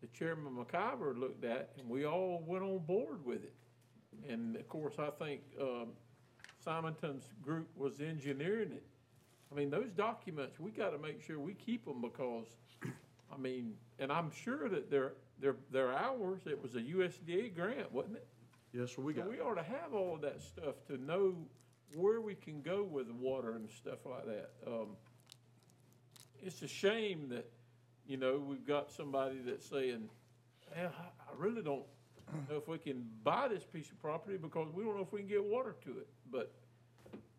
the 0.00 0.06
Chairman 0.08 0.54
McIver 0.54 1.18
looked 1.18 1.44
at, 1.44 1.70
and 1.78 1.88
we 1.88 2.04
all 2.06 2.42
went 2.46 2.62
on 2.64 2.78
board 2.86 3.24
with 3.24 3.42
it. 3.42 3.54
And 4.28 4.56
of 4.56 4.68
course, 4.68 4.94
I 4.98 5.10
think, 5.10 5.40
um, 5.60 5.88
Simonton's 6.62 7.24
group 7.42 7.68
was 7.76 8.00
engineering 8.00 8.72
it. 8.72 8.84
I 9.50 9.54
mean, 9.54 9.70
those 9.70 9.90
documents, 9.96 10.58
we 10.60 10.70
gotta 10.70 10.98
make 10.98 11.22
sure 11.22 11.38
we 11.38 11.54
keep 11.54 11.84
them 11.84 12.02
because, 12.02 12.46
I 13.32 13.36
mean, 13.38 13.74
and 13.98 14.12
I'm 14.12 14.30
sure 14.30 14.68
that 14.68 14.90
they're, 14.90 15.14
they're, 15.40 15.56
they're 15.70 15.92
ours. 15.92 16.42
It 16.46 16.60
was 16.60 16.74
a 16.74 16.80
USDA 16.80 17.54
grant, 17.54 17.90
wasn't 17.92 18.16
it? 18.16 18.26
Yes, 18.72 18.94
sir, 18.94 19.02
we 19.02 19.14
So 19.14 19.20
got. 19.20 19.30
we 19.30 19.40
ought 19.40 19.54
to 19.54 19.62
have 19.62 19.94
all 19.94 20.16
of 20.16 20.20
that 20.22 20.40
stuff 20.42 20.74
to 20.88 20.98
know 20.98 21.34
where 21.94 22.20
we 22.20 22.34
can 22.34 22.60
go 22.60 22.82
with 22.84 23.06
the 23.06 23.14
water 23.14 23.52
and 23.52 23.68
stuff 23.70 24.04
like 24.04 24.26
that. 24.26 24.50
Um, 24.66 24.88
it's 26.42 26.60
a 26.62 26.68
shame 26.68 27.28
that, 27.30 27.48
you 28.08 28.16
know, 28.16 28.42
we've 28.44 28.66
got 28.66 28.90
somebody 28.90 29.38
that's 29.44 29.68
saying, 29.68 30.08
well, 30.74 30.90
I, 30.98 31.32
really 31.36 31.62
don't 31.62 31.84
know 32.48 32.56
if 32.56 32.66
we 32.66 32.78
can 32.78 33.06
buy 33.22 33.48
this 33.48 33.64
piece 33.64 33.90
of 33.90 34.00
property 34.00 34.38
because 34.38 34.68
we 34.74 34.82
don't 34.82 34.96
know 34.96 35.02
if 35.02 35.12
we 35.12 35.20
can 35.20 35.28
get 35.28 35.44
water 35.44 35.76
to 35.84 35.90
it. 35.90 36.08
But, 36.32 36.50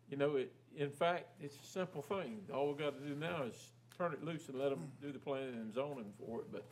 you 0.08 0.16
know, 0.16 0.36
it, 0.36 0.52
in 0.76 0.90
fact, 0.90 1.26
it's 1.40 1.56
a 1.56 1.66
simple 1.66 2.02
thing. 2.02 2.42
All 2.54 2.72
we 2.72 2.82
got 2.82 2.98
to 2.98 3.06
do 3.06 3.16
now 3.16 3.42
is 3.42 3.72
turn 3.98 4.12
it 4.12 4.24
loose 4.24 4.48
and 4.48 4.58
let 4.58 4.70
them 4.70 4.88
do 5.02 5.12
the 5.12 5.18
planning 5.18 5.54
and 5.54 5.74
zoning 5.74 6.12
for 6.24 6.40
it. 6.40 6.52
But 6.52 6.64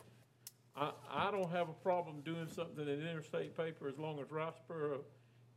I, 0.77 0.91
I 1.11 1.29
don't 1.29 1.51
have 1.51 1.67
a 1.67 1.73
problem 1.73 2.21
doing 2.21 2.47
something 2.47 2.87
in 2.87 3.05
interstate 3.05 3.55
paper 3.55 3.89
as 3.89 3.99
long 3.99 4.19
as 4.19 4.27
Riceboro 4.27 4.99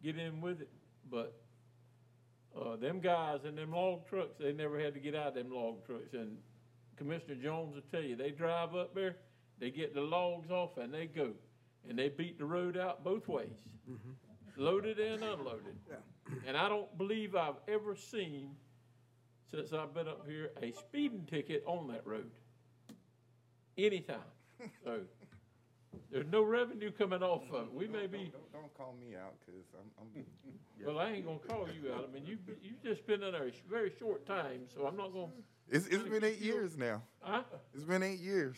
get 0.03 0.19
in 0.19 0.41
with 0.41 0.61
it, 0.61 0.71
but, 1.09 1.39
uh, 2.61 2.77
them 2.77 2.99
guys 3.01 3.45
in 3.45 3.55
them 3.55 3.71
log 3.71 4.07
trucks, 4.07 4.35
they 4.39 4.53
never 4.53 4.79
had 4.79 4.93
to 4.95 5.01
get 5.01 5.15
out 5.15 5.29
of 5.29 5.35
them 5.35 5.51
log 5.51 5.87
trucks, 5.87 6.12
and 6.12 6.37
Commissioner 6.97 7.35
Jones 7.37 7.75
will 7.75 7.83
tell 7.91 8.03
you, 8.03 8.17
they 8.17 8.31
drive 8.31 8.75
up 8.75 8.95
there, 8.95 9.17
they 9.59 9.71
get 9.71 9.95
the 9.95 10.01
logs 10.01 10.51
off 10.51 10.77
and 10.77 10.93
they 10.93 11.07
go. 11.07 11.33
and 11.89 11.99
they 11.99 12.09
beat 12.09 12.39
the 12.39 12.45
road 12.45 12.77
out 12.77 13.03
both 13.05 13.29
ways, 13.29 13.49
mm-hmm. 13.91 14.11
loaded 14.57 14.99
and 14.99 15.23
unloaded. 15.23 15.77
And 16.47 16.57
I 16.57 16.69
don't 16.69 16.97
believe 16.97 17.35
I've 17.35 17.57
ever 17.69 17.97
seen, 17.97 18.51
since 19.51 19.73
I've 19.73 19.93
been 19.93 20.09
up 20.09 20.27
here, 20.29 20.51
a 20.62 20.73
speeding 20.73 21.27
ticket 21.29 21.62
on 21.67 21.89
that 21.89 22.07
road. 22.07 22.31
Anytime. 23.77 24.19
So, 24.85 25.01
there's 26.12 26.31
no 26.31 26.43
revenue 26.43 26.93
coming 26.93 27.21
off 27.23 27.43
of 27.53 27.67
it. 27.67 27.75
We 27.75 27.89
may 27.89 28.07
be, 28.07 28.31
Don't, 28.31 28.53
don't 28.53 28.75
call 28.79 28.95
me 29.01 29.17
out, 29.17 29.35
cause 29.45 29.65
I'm, 29.75 29.91
I'm, 29.99 30.25
well, 30.87 30.99
I 31.01 31.11
ain't 31.11 31.27
gonna 31.27 31.39
call 31.39 31.67
you 31.67 31.93
out. 31.93 32.09
I 32.09 32.15
mean, 32.15 32.25
you, 32.25 32.39
you've 32.62 32.83
just 32.83 33.07
been 33.07 33.23
in 33.23 33.33
there 33.33 33.49
a 33.49 33.53
very 33.69 33.93
short 33.99 34.25
time, 34.25 34.62
so 34.73 34.87
I'm 34.87 34.97
not 34.97 35.12
gonna, 35.12 35.33
it's, 35.70 35.86
it's 35.86 36.02
been 36.05 36.24
eight 36.24 36.41
years 36.41 36.76
now. 36.76 37.02
huh? 37.20 37.42
It's 37.74 37.84
been 37.84 38.02
eight 38.02 38.20
years. 38.20 38.57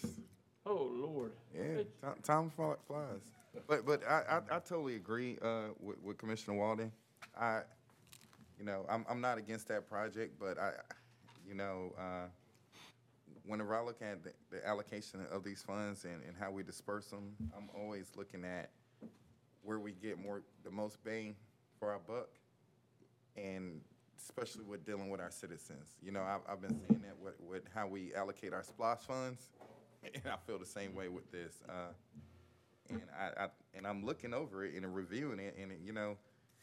Oh, 0.66 0.90
Lord. 0.94 1.32
Yeah, 1.54 1.82
time, 2.00 2.14
time 2.22 2.50
flies. 2.50 3.20
But 3.68 3.86
but 3.86 4.02
I, 4.08 4.22
I, 4.50 4.56
I 4.56 4.58
totally 4.58 4.96
agree 4.96 5.38
uh, 5.42 5.68
with, 5.80 6.00
with 6.02 6.18
Commissioner 6.18 6.56
Walden. 6.56 6.90
I, 7.38 7.60
you 8.58 8.64
know, 8.64 8.84
I'm 8.88 9.04
I'm 9.08 9.20
not 9.20 9.38
against 9.38 9.68
that 9.68 9.88
project, 9.88 10.40
but 10.40 10.58
I, 10.58 10.72
you 11.46 11.54
know, 11.54 11.92
uh, 11.98 12.26
whenever 13.46 13.76
I 13.76 13.82
look 13.84 14.00
at 14.02 14.24
the, 14.24 14.32
the 14.50 14.66
allocation 14.66 15.20
of 15.30 15.44
these 15.44 15.62
funds 15.62 16.04
and, 16.04 16.22
and 16.26 16.34
how 16.38 16.50
we 16.50 16.62
disperse 16.62 17.06
them, 17.06 17.36
I'm 17.56 17.68
always 17.78 18.10
looking 18.16 18.44
at 18.44 18.70
where 19.62 19.78
we 19.78 19.92
get 19.92 20.18
more 20.18 20.42
the 20.64 20.70
most 20.70 21.02
bang 21.04 21.36
for 21.78 21.92
our 21.92 22.00
buck, 22.00 22.30
and 23.36 23.80
especially 24.22 24.64
with 24.64 24.84
dealing 24.84 25.10
with 25.10 25.20
our 25.20 25.30
citizens. 25.30 25.94
You 26.02 26.12
know, 26.12 26.22
I've, 26.22 26.40
I've 26.48 26.60
been 26.60 26.78
seeing 26.86 27.00
that 27.02 27.18
with, 27.22 27.34
with 27.40 27.62
how 27.74 27.86
we 27.86 28.14
allocate 28.14 28.52
our 28.52 28.62
SPLOST 28.62 29.02
funds, 29.02 29.48
and 30.02 30.22
I 30.26 30.36
feel 30.46 30.58
the 30.58 30.66
same 30.66 30.94
way 30.94 31.08
with 31.08 31.30
this. 31.30 31.62
Uh, 31.68 31.92
and 32.90 33.02
I, 33.18 33.44
I 33.44 33.48
and 33.74 33.86
I'm 33.86 34.04
looking 34.04 34.34
over 34.34 34.64
it 34.64 34.74
and 34.74 34.94
reviewing 34.94 35.38
it, 35.38 35.56
and 35.60 35.72
it, 35.72 35.78
you 35.82 35.92
know, 35.92 36.16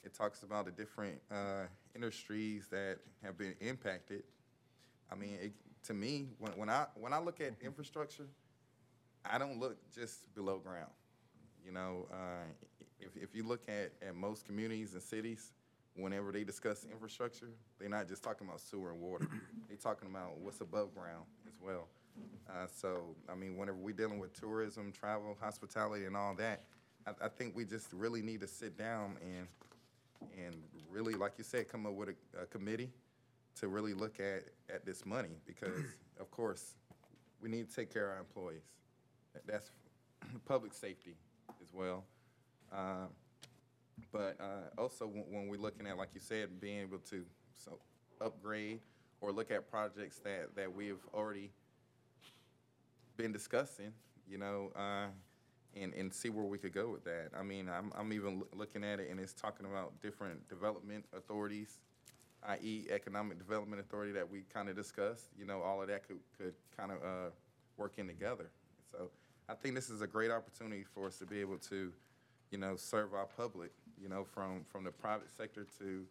it 0.03 0.13
talks 0.13 0.43
about 0.43 0.65
the 0.65 0.71
different 0.71 1.19
uh, 1.31 1.63
industries 1.95 2.67
that 2.71 2.97
have 3.23 3.37
been 3.37 3.55
impacted. 3.59 4.23
I 5.11 5.15
mean, 5.15 5.37
it, 5.41 5.53
to 5.83 5.93
me, 5.93 6.29
when, 6.39 6.51
when 6.53 6.69
I 6.69 6.85
when 6.95 7.13
I 7.13 7.19
look 7.19 7.41
at 7.41 7.53
infrastructure, 7.61 8.27
I 9.25 9.37
don't 9.37 9.59
look 9.59 9.77
just 9.93 10.33
below 10.35 10.59
ground. 10.59 10.91
You 11.65 11.71
know, 11.71 12.07
uh, 12.11 12.45
if 12.99 13.15
if 13.15 13.35
you 13.35 13.43
look 13.43 13.63
at 13.67 13.91
at 14.07 14.15
most 14.15 14.45
communities 14.45 14.93
and 14.93 15.01
cities, 15.01 15.51
whenever 15.95 16.31
they 16.31 16.43
discuss 16.43 16.85
infrastructure, 16.91 17.49
they're 17.79 17.89
not 17.89 18.07
just 18.07 18.23
talking 18.23 18.47
about 18.47 18.59
sewer 18.61 18.91
and 18.91 19.01
water. 19.01 19.27
they're 19.67 19.77
talking 19.77 20.09
about 20.09 20.37
what's 20.39 20.61
above 20.61 20.93
ground 20.95 21.25
as 21.47 21.53
well. 21.61 21.87
Uh, 22.49 22.67
so, 22.73 23.15
I 23.29 23.35
mean, 23.35 23.55
whenever 23.57 23.77
we're 23.77 23.93
dealing 23.95 24.19
with 24.19 24.33
tourism, 24.33 24.91
travel, 24.91 25.37
hospitality, 25.39 26.05
and 26.05 26.15
all 26.17 26.35
that, 26.35 26.63
I, 27.07 27.25
I 27.25 27.27
think 27.29 27.55
we 27.55 27.65
just 27.65 27.91
really 27.93 28.21
need 28.21 28.41
to 28.41 28.47
sit 28.47 28.77
down 28.77 29.17
and 29.21 29.47
and 30.37 30.55
really, 30.91 31.13
like 31.15 31.33
you 31.39 31.43
said, 31.43 31.67
come 31.67 31.87
up 31.87 31.93
with 31.93 32.09
a, 32.09 32.43
a 32.43 32.45
committee 32.45 32.91
to 33.59 33.67
really 33.67 33.93
look 33.93 34.19
at 34.19 34.43
at 34.73 34.85
this 34.85 35.05
money 35.05 35.29
because, 35.47 35.83
of 36.19 36.29
course, 36.29 36.75
we 37.41 37.49
need 37.49 37.67
to 37.69 37.75
take 37.75 37.91
care 37.91 38.07
of 38.11 38.13
our 38.15 38.19
employees. 38.19 38.61
That- 39.33 39.47
That's 39.47 39.71
public 40.45 40.73
safety 40.73 41.15
as 41.61 41.73
well. 41.73 42.03
Uh, 42.71 43.07
but 44.11 44.37
uh, 44.39 44.81
also, 44.81 45.05
when, 45.05 45.23
when 45.29 45.47
we're 45.47 45.59
looking 45.59 45.87
at, 45.87 45.97
like 45.97 46.09
you 46.13 46.19
said, 46.19 46.59
being 46.59 46.81
able 46.81 46.99
to 47.09 47.23
so 47.53 47.77
upgrade 48.19 48.79
or 49.19 49.31
look 49.31 49.51
at 49.51 49.69
projects 49.69 50.19
that, 50.19 50.55
that 50.55 50.73
we've 50.73 50.99
already 51.13 51.51
been 53.17 53.31
discussing, 53.31 53.91
you 54.27 54.37
know, 54.37 54.71
uh, 54.75 55.07
and, 55.75 55.93
and 55.93 56.13
see 56.13 56.29
where 56.29 56.45
we 56.45 56.57
could 56.57 56.73
go 56.73 56.89
with 56.89 57.03
that. 57.05 57.29
I 57.37 57.43
mean, 57.43 57.69
I'm, 57.69 57.91
I'm 57.95 58.11
even 58.13 58.39
loo- 58.39 58.47
looking 58.53 58.83
at 58.83 58.99
it 58.99 59.09
and 59.09 59.19
it's 59.19 59.33
talking 59.33 59.65
about 59.65 60.01
different 60.01 60.47
development 60.49 61.05
authorities, 61.15 61.79
i.e. 62.43 62.87
Economic 62.89 63.37
Development 63.37 63.79
Authority 63.79 64.11
that 64.13 64.29
we 64.29 64.41
kind 64.53 64.69
of 64.69 64.75
discussed, 64.75 65.27
you 65.37 65.45
know, 65.45 65.61
all 65.61 65.81
of 65.81 65.87
that 65.87 66.07
could, 66.07 66.19
could 66.37 66.53
kind 66.75 66.91
of, 66.91 66.97
uh, 66.97 67.29
work 67.77 67.93
in 67.97 68.07
together. 68.07 68.49
So 68.91 69.09
I 69.49 69.55
think 69.55 69.75
this 69.75 69.89
is 69.89 70.01
a 70.01 70.07
great 70.07 70.31
opportunity 70.31 70.83
for 70.83 71.07
us 71.07 71.17
to 71.17 71.25
be 71.25 71.39
able 71.41 71.57
to, 71.69 71.91
you 72.51 72.57
know, 72.57 72.75
serve 72.75 73.13
our 73.13 73.25
public, 73.25 73.71
you 74.01 74.09
know, 74.09 74.23
from, 74.23 74.63
from 74.71 74.83
the 74.83 74.91
private 74.91 75.29
sector 75.29 75.65
to, 75.79 76.05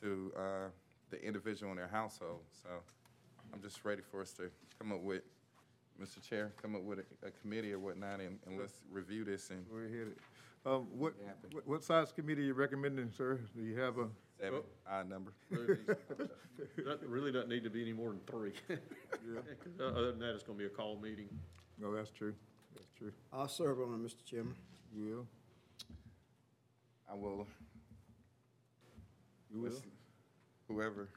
to, 0.00 0.32
uh, 0.36 0.68
the 1.10 1.22
individual 1.22 1.70
in 1.72 1.76
their 1.78 1.88
household. 1.88 2.40
So 2.62 2.68
I'm 3.52 3.60
just 3.62 3.84
ready 3.84 4.02
for 4.02 4.20
us 4.20 4.32
to 4.32 4.50
come 4.78 4.92
up 4.92 5.00
with, 5.00 5.22
Mr. 6.02 6.20
Chair, 6.26 6.52
come 6.60 6.74
up 6.74 6.82
with 6.82 6.98
a, 7.00 7.26
a 7.26 7.30
committee 7.42 7.72
or 7.72 7.78
whatnot 7.78 8.20
and, 8.20 8.38
and 8.46 8.58
let's 8.58 8.80
review 8.90 9.24
this 9.24 9.50
and. 9.50 9.64
Go 9.70 9.76
ahead. 9.76 10.12
Um, 10.66 10.86
what, 10.96 11.12
what- 11.52 11.66
what 11.68 11.84
size 11.84 12.10
committee 12.10 12.44
you 12.44 12.54
recommending, 12.54 13.10
sir? 13.16 13.38
Do 13.54 13.62
you 13.62 13.78
have 13.80 13.98
a? 13.98 14.08
Seven, 14.40 14.62
odd 14.90 15.08
number. 15.08 15.32
That 16.76 17.00
really 17.06 17.32
doesn't 17.32 17.48
need 17.48 17.64
to 17.64 17.70
be 17.70 17.82
any 17.82 17.92
more 17.92 18.10
than 18.10 18.20
three. 18.26 18.52
Uh, 19.80 19.84
Other 19.84 20.10
than 20.12 20.20
that, 20.20 20.34
it's 20.34 20.42
gonna 20.44 20.58
be 20.58 20.66
a 20.66 20.68
call 20.68 20.98
meeting. 21.00 21.28
No, 21.80 21.92
that's 21.94 22.10
true. 22.10 22.34
That's 22.74 22.90
true. 22.96 23.10
I'll 23.32 23.48
serve 23.48 23.80
on 23.80 23.94
it, 23.94 24.06
Mr. 24.06 24.24
Chairman. 24.24 24.54
You 24.94 25.04
will? 25.04 25.26
I 27.10 27.14
will. 27.14 27.46
You 29.52 29.60
will? 29.60 29.82
Whoever. 30.68 31.08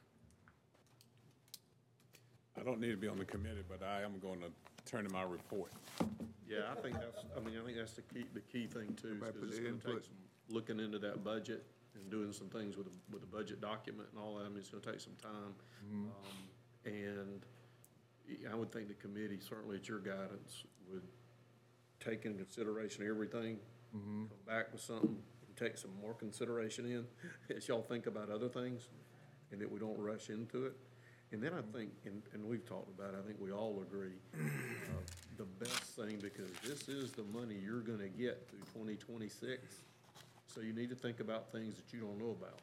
I 2.59 2.63
don't 2.63 2.79
need 2.79 2.91
to 2.91 2.97
be 2.97 3.07
on 3.07 3.17
the 3.17 3.25
committee, 3.25 3.63
but 3.67 3.85
I 3.85 4.01
am 4.01 4.19
going 4.19 4.39
to 4.41 4.47
turn 4.89 5.05
in 5.05 5.11
my 5.11 5.23
report. 5.23 5.71
Yeah, 6.49 6.71
I 6.71 6.75
think 6.81 6.95
that's, 6.95 7.23
I 7.35 7.39
mean, 7.39 7.55
I 7.61 7.65
think 7.65 7.77
that's 7.77 7.93
the 7.93 8.01
key, 8.03 8.25
the 8.33 8.39
key 8.41 8.67
thing 8.67 8.95
too, 8.99 9.09
Everybody 9.21 9.31
because 9.33 9.49
it's 9.49 9.57
their 9.59 9.65
gonna 9.71 9.77
take 9.81 9.87
input. 9.89 10.05
some, 10.05 10.15
looking 10.49 10.79
into 10.79 10.97
that 10.99 11.23
budget 11.23 11.65
and 11.95 12.09
doing 12.09 12.31
some 12.31 12.47
things 12.47 12.77
with, 12.77 12.85
the- 12.87 12.93
with 13.11 13.21
the 13.21 13.27
budget 13.27 13.59
document 13.61 14.07
and 14.11 14.19
all 14.21 14.35
that, 14.35 14.45
I 14.45 14.49
mean, 14.49 14.59
it's 14.59 14.69
gonna 14.69 14.81
take 14.81 14.99
some 15.01 15.15
time. 15.21 15.53
Mm-hmm. 15.85 16.05
Um, 16.05 16.47
And 16.85 17.45
I 18.51 18.55
would 18.55 18.71
think 18.71 18.87
the 18.87 18.93
committee, 18.93 19.39
certainly 19.41 19.75
at 19.77 19.87
your 19.89 19.99
guidance, 19.99 20.63
would 20.89 21.03
take 21.99 22.25
into 22.25 22.43
consideration 22.43 23.05
everything, 23.07 23.57
Mm-hmm. 23.95 24.25
come 24.27 24.37
back 24.45 24.71
with 24.71 24.81
something, 24.81 25.09
and 25.09 25.23
take 25.57 25.77
some 25.77 25.91
more 26.01 26.13
consideration 26.13 26.85
in, 26.85 27.05
as 27.55 27.67
y'all 27.67 27.81
think 27.81 28.07
about 28.07 28.29
other 28.29 28.47
things, 28.49 28.89
and 29.51 29.59
that 29.61 29.71
we 29.71 29.79
don't 29.79 29.97
rush 29.99 30.29
into 30.29 30.65
it. 30.65 30.73
And 31.31 31.41
then 31.43 31.51
I 31.53 31.61
think, 31.77 31.89
and, 32.05 32.21
and 32.33 32.45
we've 32.45 32.65
talked 32.65 32.89
about, 32.97 33.13
it, 33.13 33.17
I 33.21 33.25
think 33.27 33.37
we 33.41 33.51
all 33.51 33.81
agree, 33.81 34.13
uh, 34.33 34.37
the 35.37 35.43
best 35.43 35.83
thing, 35.83 36.19
because 36.21 36.49
this 36.65 36.87
is 36.87 37.11
the 37.11 37.23
money 37.23 37.55
you're 37.63 37.81
gonna 37.81 38.07
get 38.07 38.47
through 38.49 38.59
twenty 38.73 38.95
twenty-six. 38.95 39.81
So 40.47 40.61
you 40.61 40.71
need 40.73 40.89
to 40.89 40.95
think 40.95 41.19
about 41.19 41.51
things 41.51 41.75
that 41.75 41.91
you 41.93 41.99
don't 41.99 42.17
know 42.17 42.31
about. 42.31 42.59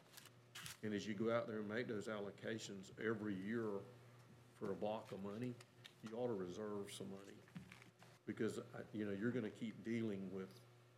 And 0.82 0.94
as 0.94 1.06
you 1.06 1.14
go 1.14 1.30
out 1.34 1.46
there 1.46 1.58
and 1.58 1.68
make 1.68 1.86
those 1.86 2.08
allocations 2.08 2.90
every 3.06 3.34
year 3.46 3.66
for 4.58 4.72
a 4.72 4.74
block 4.74 5.12
of 5.12 5.22
money, 5.22 5.54
you 6.02 6.16
ought 6.16 6.26
to 6.28 6.32
reserve 6.34 6.90
some 6.96 7.08
money. 7.10 7.36
Because, 8.26 8.58
I- 8.58 8.80
you 8.92 9.04
know, 9.04 9.12
you're 9.12 9.30
gonna 9.30 9.50
keep 9.50 9.84
dealing 9.84 10.30
with 10.32 10.48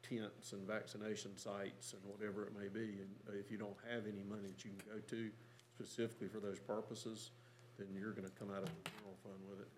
tents 0.08 0.52
and 0.52 0.66
vaccination 0.66 1.36
sites 1.36 1.92
and 1.94 2.02
whatever 2.04 2.44
it 2.46 2.52
may 2.58 2.68
be. 2.68 3.00
And 3.00 3.10
if 3.38 3.50
you 3.50 3.58
don't 3.58 3.76
have 3.90 4.04
any 4.06 4.22
money 4.22 4.46
that 4.48 4.64
you 4.64 4.70
can 4.70 4.80
go 4.92 5.00
to 5.00 5.30
specifically 5.74 6.28
for 6.28 6.40
those 6.40 6.58
purposes, 6.58 7.30
then 7.78 7.88
you're 7.92 8.12
gonna 8.12 8.30
come 8.38 8.50
out 8.50 8.62
of 8.62 8.68
the 8.68 8.90
general 8.90 9.16
fund 9.22 9.40
with 9.48 9.60
it. 9.60 9.68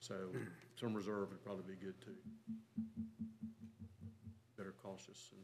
So 0.00 0.14
some 0.76 0.94
reserve 0.94 1.30
would 1.30 1.44
probably 1.44 1.64
be 1.74 1.74
good 1.84 1.94
too. 2.00 2.16
Better 4.56 4.74
cautious, 4.82 5.30
and 5.32 5.40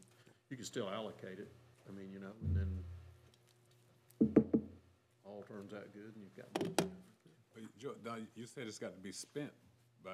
you 0.49 0.57
can 0.57 0.65
still 0.65 0.89
allocate 0.89 1.39
it, 1.39 1.51
I 1.89 1.91
mean, 1.91 2.11
you 2.11 2.19
know, 2.19 2.33
and 2.43 2.55
then 2.55 2.83
all 5.25 5.43
turns 5.47 5.73
out 5.73 5.91
good 5.93 6.13
and 6.15 6.23
you've 6.23 6.35
got. 6.35 6.47
Joe, 7.79 7.93
now, 8.05 8.15
you 8.35 8.45
said 8.45 8.67
it's 8.67 8.79
got 8.79 8.95
to 8.95 9.01
be 9.01 9.11
spent 9.11 9.51
by, 10.03 10.11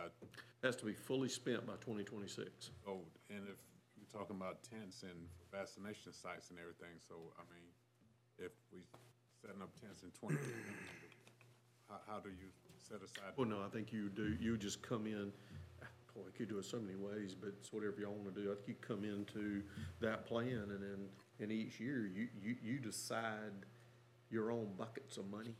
Has 0.63 0.75
to 0.77 0.85
be 0.85 0.93
fully 0.93 1.29
spent 1.29 1.65
by 1.67 1.73
twenty 1.79 2.03
twenty-six. 2.03 2.71
oh, 2.87 3.01
and 3.29 3.47
if 3.47 3.55
talking 4.13 4.35
about 4.35 4.61
tents 4.63 5.01
and 5.01 5.27
vaccination 5.51 6.13
sites 6.13 6.51
and 6.51 6.59
everything, 6.59 7.01
so, 7.01 7.15
I 7.37 7.43
mean, 7.49 7.65
if 8.37 8.51
we 8.71 8.79
setting 9.41 9.61
up 9.61 9.73
tents 9.81 10.03
in 10.03 10.11
twenty, 10.11 10.37
how, 11.89 11.97
how 12.07 12.19
do 12.19 12.29
you 12.29 12.49
set 12.77 12.97
aside? 12.97 13.33
Well, 13.35 13.47
no, 13.47 13.61
I 13.65 13.69
think 13.69 13.91
you 13.91 14.09
do, 14.09 14.37
you 14.39 14.55
just 14.57 14.81
come 14.81 15.07
in, 15.07 15.31
boy, 16.13 16.25
you 16.27 16.31
could 16.37 16.49
do 16.49 16.59
it 16.59 16.65
so 16.65 16.79
many 16.79 16.95
ways, 16.95 17.33
but 17.33 17.53
it's 17.59 17.73
whatever 17.73 17.95
y'all 17.99 18.13
wanna 18.13 18.31
do. 18.31 18.51
I 18.51 18.55
think 18.55 18.67
you 18.67 18.75
come 18.79 19.03
into 19.03 19.63
that 19.99 20.25
plan 20.27 20.69
and 20.69 20.81
then, 20.81 21.09
and 21.39 21.51
each 21.51 21.79
year, 21.79 22.05
you, 22.05 22.27
you, 22.39 22.55
you 22.63 22.79
decide 22.79 23.65
your 24.29 24.51
own 24.51 24.69
buckets 24.77 25.17
of 25.17 25.29
money 25.29 25.55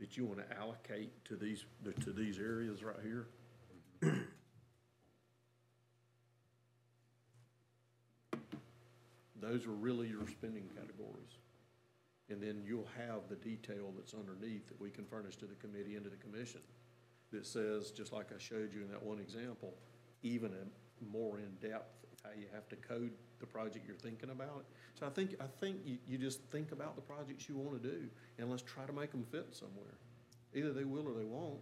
that 0.00 0.16
you 0.16 0.24
wanna 0.24 0.46
allocate 0.58 1.24
to 1.26 1.36
these, 1.36 1.66
to 2.04 2.12
these 2.12 2.38
areas 2.38 2.82
right 2.82 2.96
here. 3.02 3.28
Mm-hmm. 4.02 4.22
Those 9.48 9.66
are 9.66 9.72
really 9.72 10.08
your 10.08 10.26
spending 10.26 10.68
categories. 10.74 11.38
And 12.28 12.42
then 12.42 12.62
you'll 12.66 12.88
have 12.96 13.28
the 13.28 13.36
detail 13.36 13.92
that's 13.96 14.14
underneath 14.14 14.66
that 14.68 14.80
we 14.80 14.90
can 14.90 15.04
furnish 15.04 15.36
to 15.36 15.46
the 15.46 15.54
committee 15.54 15.94
and 15.94 16.04
to 16.04 16.10
the 16.10 16.16
commission 16.16 16.60
that 17.32 17.46
says, 17.46 17.92
just 17.92 18.12
like 18.12 18.26
I 18.34 18.38
showed 18.38 18.72
you 18.74 18.82
in 18.82 18.88
that 18.90 19.02
one 19.02 19.20
example, 19.20 19.74
even 20.22 20.50
more 21.12 21.38
in-depth 21.38 22.04
of 22.12 22.18
how 22.24 22.30
you 22.36 22.46
have 22.52 22.68
to 22.70 22.76
code 22.76 23.12
the 23.38 23.46
project 23.46 23.86
you're 23.86 23.96
thinking 23.96 24.30
about. 24.30 24.64
So 24.98 25.06
I 25.06 25.10
think, 25.10 25.36
I 25.40 25.46
think 25.60 25.76
you, 25.84 25.98
you 26.06 26.18
just 26.18 26.40
think 26.50 26.72
about 26.72 26.96
the 26.96 27.02
projects 27.02 27.48
you 27.48 27.56
wanna 27.56 27.78
do, 27.78 28.08
and 28.38 28.50
let's 28.50 28.62
try 28.62 28.84
to 28.84 28.92
make 28.92 29.12
them 29.12 29.24
fit 29.30 29.54
somewhere. 29.54 29.98
Either 30.54 30.72
they 30.72 30.84
will 30.84 31.06
or 31.06 31.14
they 31.14 31.24
won't. 31.24 31.60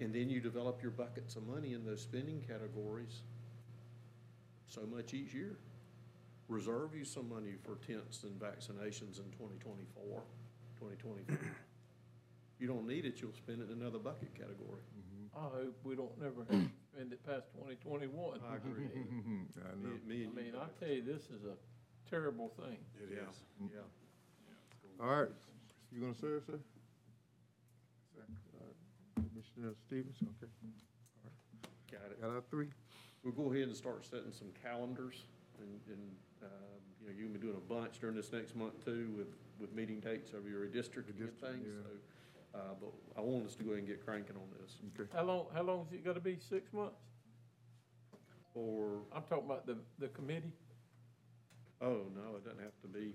And 0.00 0.14
then 0.14 0.28
you 0.30 0.40
develop 0.40 0.82
your 0.82 0.90
buckets 0.90 1.34
of 1.34 1.46
money 1.46 1.72
in 1.72 1.84
those 1.84 2.02
spending 2.02 2.42
categories, 2.46 3.22
so 4.68 4.82
much 4.82 5.14
each 5.14 5.34
year. 5.34 5.56
Reserve 6.56 6.94
you 6.94 7.04
some 7.06 7.30
money 7.30 7.54
for 7.64 7.76
tents 7.86 8.24
and 8.24 8.38
vaccinations 8.38 9.16
in 9.16 9.24
2024, 9.40 10.20
2025. 10.76 11.38
You 12.60 12.68
don't 12.68 12.86
need 12.86 13.06
it, 13.06 13.22
you'll 13.22 13.32
spend 13.32 13.62
it 13.62 13.70
in 13.72 13.80
another 13.80 13.98
bucket 13.98 14.34
category. 14.34 14.84
Mm-hmm. 14.92 15.32
I 15.32 15.48
hope 15.64 15.80
we 15.82 15.96
don't 15.96 16.12
never 16.20 16.44
have 16.44 16.60
to 16.68 16.70
spend 16.92 17.10
it 17.14 17.24
past 17.24 17.46
twenty 17.56 17.76
twenty-one. 17.76 18.40
I 18.52 18.56
agree. 18.56 18.84
I 19.64 19.72
know. 19.80 19.96
Me- 20.04 20.04
me 20.04 20.22
I 20.22 20.26
and 20.28 20.34
mean, 20.36 20.46
you 20.52 20.60
I 20.60 20.68
both. 20.68 20.78
tell 20.78 20.88
you, 20.92 21.02
this 21.02 21.22
is 21.32 21.48
a 21.48 21.56
terrible 22.10 22.52
thing. 22.60 22.76
It 23.00 23.08
Yeah, 23.16 23.32
is. 23.32 23.40
yeah. 23.72 25.02
All 25.02 25.08
right, 25.24 25.32
you 25.90 26.00
gonna 26.02 26.14
serve, 26.14 26.44
sir? 26.44 26.60
All 28.12 28.20
right. 28.60 28.76
Commissioner 29.32 29.70
uh, 29.72 29.80
Stevens, 29.88 30.20
okay. 30.20 30.52
All 31.24 31.24
right. 31.24 31.90
Got 31.90 32.12
it. 32.12 32.20
Got 32.20 32.30
our 32.36 32.42
three? 32.50 32.68
We'll 33.24 33.32
go 33.32 33.50
ahead 33.54 33.68
and 33.68 33.76
start 33.76 34.04
setting 34.04 34.32
some 34.36 34.52
calendars, 34.62 35.24
and, 35.58 35.80
and, 35.88 36.12
um, 36.42 36.80
you 37.00 37.06
know, 37.06 37.12
you're 37.16 37.26
gonna 37.26 37.38
be 37.38 37.46
doing 37.46 37.56
a 37.56 37.72
bunch 37.72 37.98
during 38.00 38.16
this 38.16 38.32
next 38.32 38.54
month 38.56 38.84
too, 38.84 39.12
with, 39.16 39.28
with 39.60 39.74
meeting 39.74 40.00
dates 40.00 40.32
of 40.32 40.46
your 40.48 40.66
district 40.66 41.08
and 41.08 41.18
District, 41.18 41.40
things, 41.40 41.66
yeah. 41.66 41.82
so. 41.82 42.58
Uh, 42.58 42.74
but 42.80 42.92
I 43.16 43.22
want 43.22 43.46
us 43.46 43.54
to 43.56 43.62
go 43.64 43.70
ahead 43.70 43.78
and 43.78 43.88
get 43.88 44.04
cranking 44.04 44.36
on 44.36 44.42
this. 44.60 44.76
Okay. 45.00 45.08
How 45.16 45.24
long, 45.24 45.46
how 45.54 45.62
long 45.62 45.86
is 45.86 45.92
it 45.94 46.04
gonna 46.04 46.20
be? 46.20 46.38
Six 46.38 46.72
months? 46.72 46.96
Or, 48.54 48.98
I'm 49.14 49.22
talking 49.22 49.46
about 49.46 49.66
the, 49.66 49.78
the 49.98 50.08
committee. 50.08 50.52
oh, 51.80 52.02
no, 52.14 52.36
it 52.36 52.44
doesn't 52.44 52.60
have 52.60 52.78
to 52.82 52.88
be, 52.88 53.14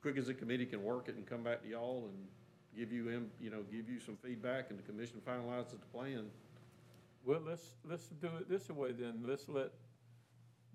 quick 0.00 0.16
as 0.16 0.26
the 0.28 0.34
committee 0.34 0.64
can 0.64 0.82
work 0.82 1.08
it 1.08 1.16
and 1.16 1.26
come 1.26 1.42
back 1.42 1.62
to 1.62 1.68
y'all 1.68 2.08
and 2.08 2.26
give 2.74 2.90
you, 2.90 3.10
in- 3.10 3.30
you 3.38 3.50
know, 3.50 3.62
give 3.70 3.88
you 3.90 4.00
some 4.00 4.16
feedback, 4.16 4.70
and 4.70 4.78
the 4.78 4.82
commission 4.82 5.20
finalizes 5.26 5.72
the 5.72 5.86
plan. 5.92 6.24
Well, 7.26 7.40
let's, 7.46 7.74
let's 7.86 8.04
do 8.22 8.28
it 8.38 8.48
this 8.48 8.70
way 8.70 8.92
then. 8.92 9.22
Let's 9.26 9.46
let 9.48 9.72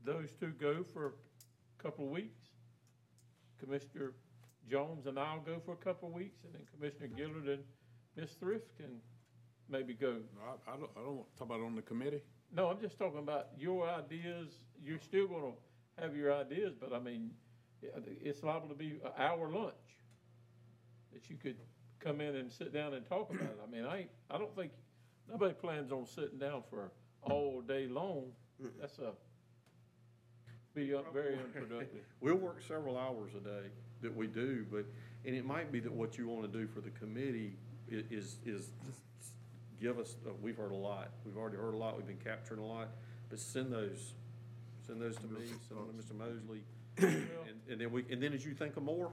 those 0.03 0.29
two 0.39 0.51
go 0.61 0.83
for 0.83 1.07
a 1.07 1.11
couple 1.85 2.05
of 2.05 2.11
weeks. 2.11 2.39
Commissioner 3.59 4.13
Jones 4.69 5.05
and 5.05 5.19
I'll 5.19 5.39
go 5.41 5.61
for 5.63 5.73
a 5.73 5.77
couple 5.77 6.09
of 6.09 6.15
weeks, 6.15 6.39
and 6.43 6.53
then 6.53 6.61
Commissioner 6.73 7.09
Gilliard 7.15 7.53
and 7.53 7.63
Ms. 8.17 8.31
Thrift 8.39 8.75
can 8.77 8.97
maybe 9.69 9.93
go. 9.93 10.17
I, 10.41 10.71
I 10.71 10.77
don't, 10.77 10.89
I 10.97 11.01
don't, 11.01 11.23
talk 11.37 11.47
about 11.47 11.61
on 11.61 11.75
the 11.75 11.83
committee? 11.83 12.21
No, 12.51 12.69
I'm 12.69 12.81
just 12.81 12.97
talking 12.97 13.19
about 13.19 13.49
your 13.57 13.87
ideas. 13.87 14.49
You're 14.83 14.99
still 14.99 15.27
gonna 15.27 15.51
have 16.01 16.15
your 16.15 16.33
ideas, 16.33 16.73
but 16.79 16.91
I 16.91 16.99
mean, 16.99 17.29
it's 17.83 18.41
liable 18.41 18.69
to 18.69 18.75
be 18.75 18.99
an 19.05 19.11
hour 19.19 19.47
lunch 19.51 19.75
that 21.13 21.29
you 21.29 21.35
could 21.35 21.57
come 21.99 22.19
in 22.19 22.35
and 22.35 22.51
sit 22.51 22.73
down 22.73 22.95
and 22.95 23.05
talk 23.05 23.29
about 23.29 23.43
it. 23.43 23.59
I 23.65 23.71
mean, 23.71 23.85
I, 23.85 23.99
ain't- 23.99 24.09
I 24.31 24.39
don't 24.39 24.55
think, 24.55 24.71
nobody 25.29 25.53
plans 25.53 25.91
on 25.91 26.07
sitting 26.07 26.39
down 26.39 26.63
for 26.67 26.91
all 27.21 27.61
day 27.61 27.87
long. 27.87 28.31
That's 28.79 28.97
a, 28.97 29.11
be 30.75 30.93
uh, 30.93 30.99
very 31.13 31.35
unproductive. 31.35 32.01
We'll 32.21 32.35
work 32.35 32.61
several 32.67 32.97
hours 32.97 33.31
a 33.35 33.39
day 33.39 33.67
that 34.01 34.15
we 34.15 34.27
do, 34.27 34.65
but, 34.71 34.85
and 35.25 35.35
it 35.35 35.45
might 35.45 35.71
be 35.71 35.79
that 35.79 35.91
what 35.91 36.17
you 36.17 36.27
want 36.27 36.51
to 36.51 36.59
do 36.59 36.67
for 36.67 36.81
the 36.81 36.89
committee 36.91 37.55
i- 37.91 38.03
is, 38.11 38.37
is 38.45 38.69
give 39.79 39.97
us, 39.99 40.15
uh, 40.27 40.31
we've 40.41 40.57
heard 40.57 40.71
a 40.71 40.75
lot. 40.75 41.09
We've 41.25 41.37
already 41.37 41.57
heard 41.57 41.73
a 41.73 41.77
lot, 41.77 41.95
we've 41.97 42.05
been 42.07 42.17
capturing 42.23 42.59
a 42.59 42.65
lot, 42.65 42.89
but 43.29 43.39
send 43.39 43.71
those, 43.71 44.13
send 44.85 45.01
those 45.01 45.15
to 45.17 45.27
me, 45.27 45.45
send 45.67 45.79
them 45.79 45.87
to 45.97 46.03
Mr. 46.03 46.17
Mosley. 46.17 46.63
And, 47.47 47.61
and 47.69 47.81
then 47.81 47.91
we, 47.91 48.05
and 48.09 48.21
then 48.23 48.33
as 48.33 48.45
you 48.45 48.53
think 48.53 48.77
of 48.77 48.83
more, 48.83 49.11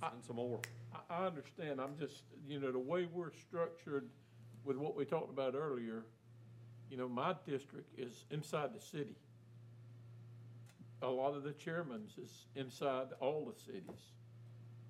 send 0.00 0.24
some 0.26 0.36
more. 0.36 0.60
I, 0.92 1.22
I 1.22 1.26
understand, 1.26 1.80
I'm 1.80 1.96
just, 1.98 2.22
you 2.48 2.58
know, 2.60 2.72
the 2.72 2.78
way 2.78 3.06
we're 3.12 3.30
structured 3.32 4.08
with 4.64 4.76
what 4.76 4.96
we 4.96 5.04
talked 5.04 5.30
about 5.30 5.54
earlier, 5.54 6.04
you 6.90 6.96
know, 6.96 7.08
my 7.08 7.34
district 7.46 7.98
is 7.98 8.24
inside 8.30 8.70
the 8.74 8.80
city. 8.80 9.14
A 11.02 11.08
lot 11.08 11.34
of 11.34 11.42
the 11.44 11.52
chairman's 11.52 12.16
is 12.18 12.46
inside 12.54 13.08
all 13.20 13.46
the 13.52 13.58
cities. 13.58 14.12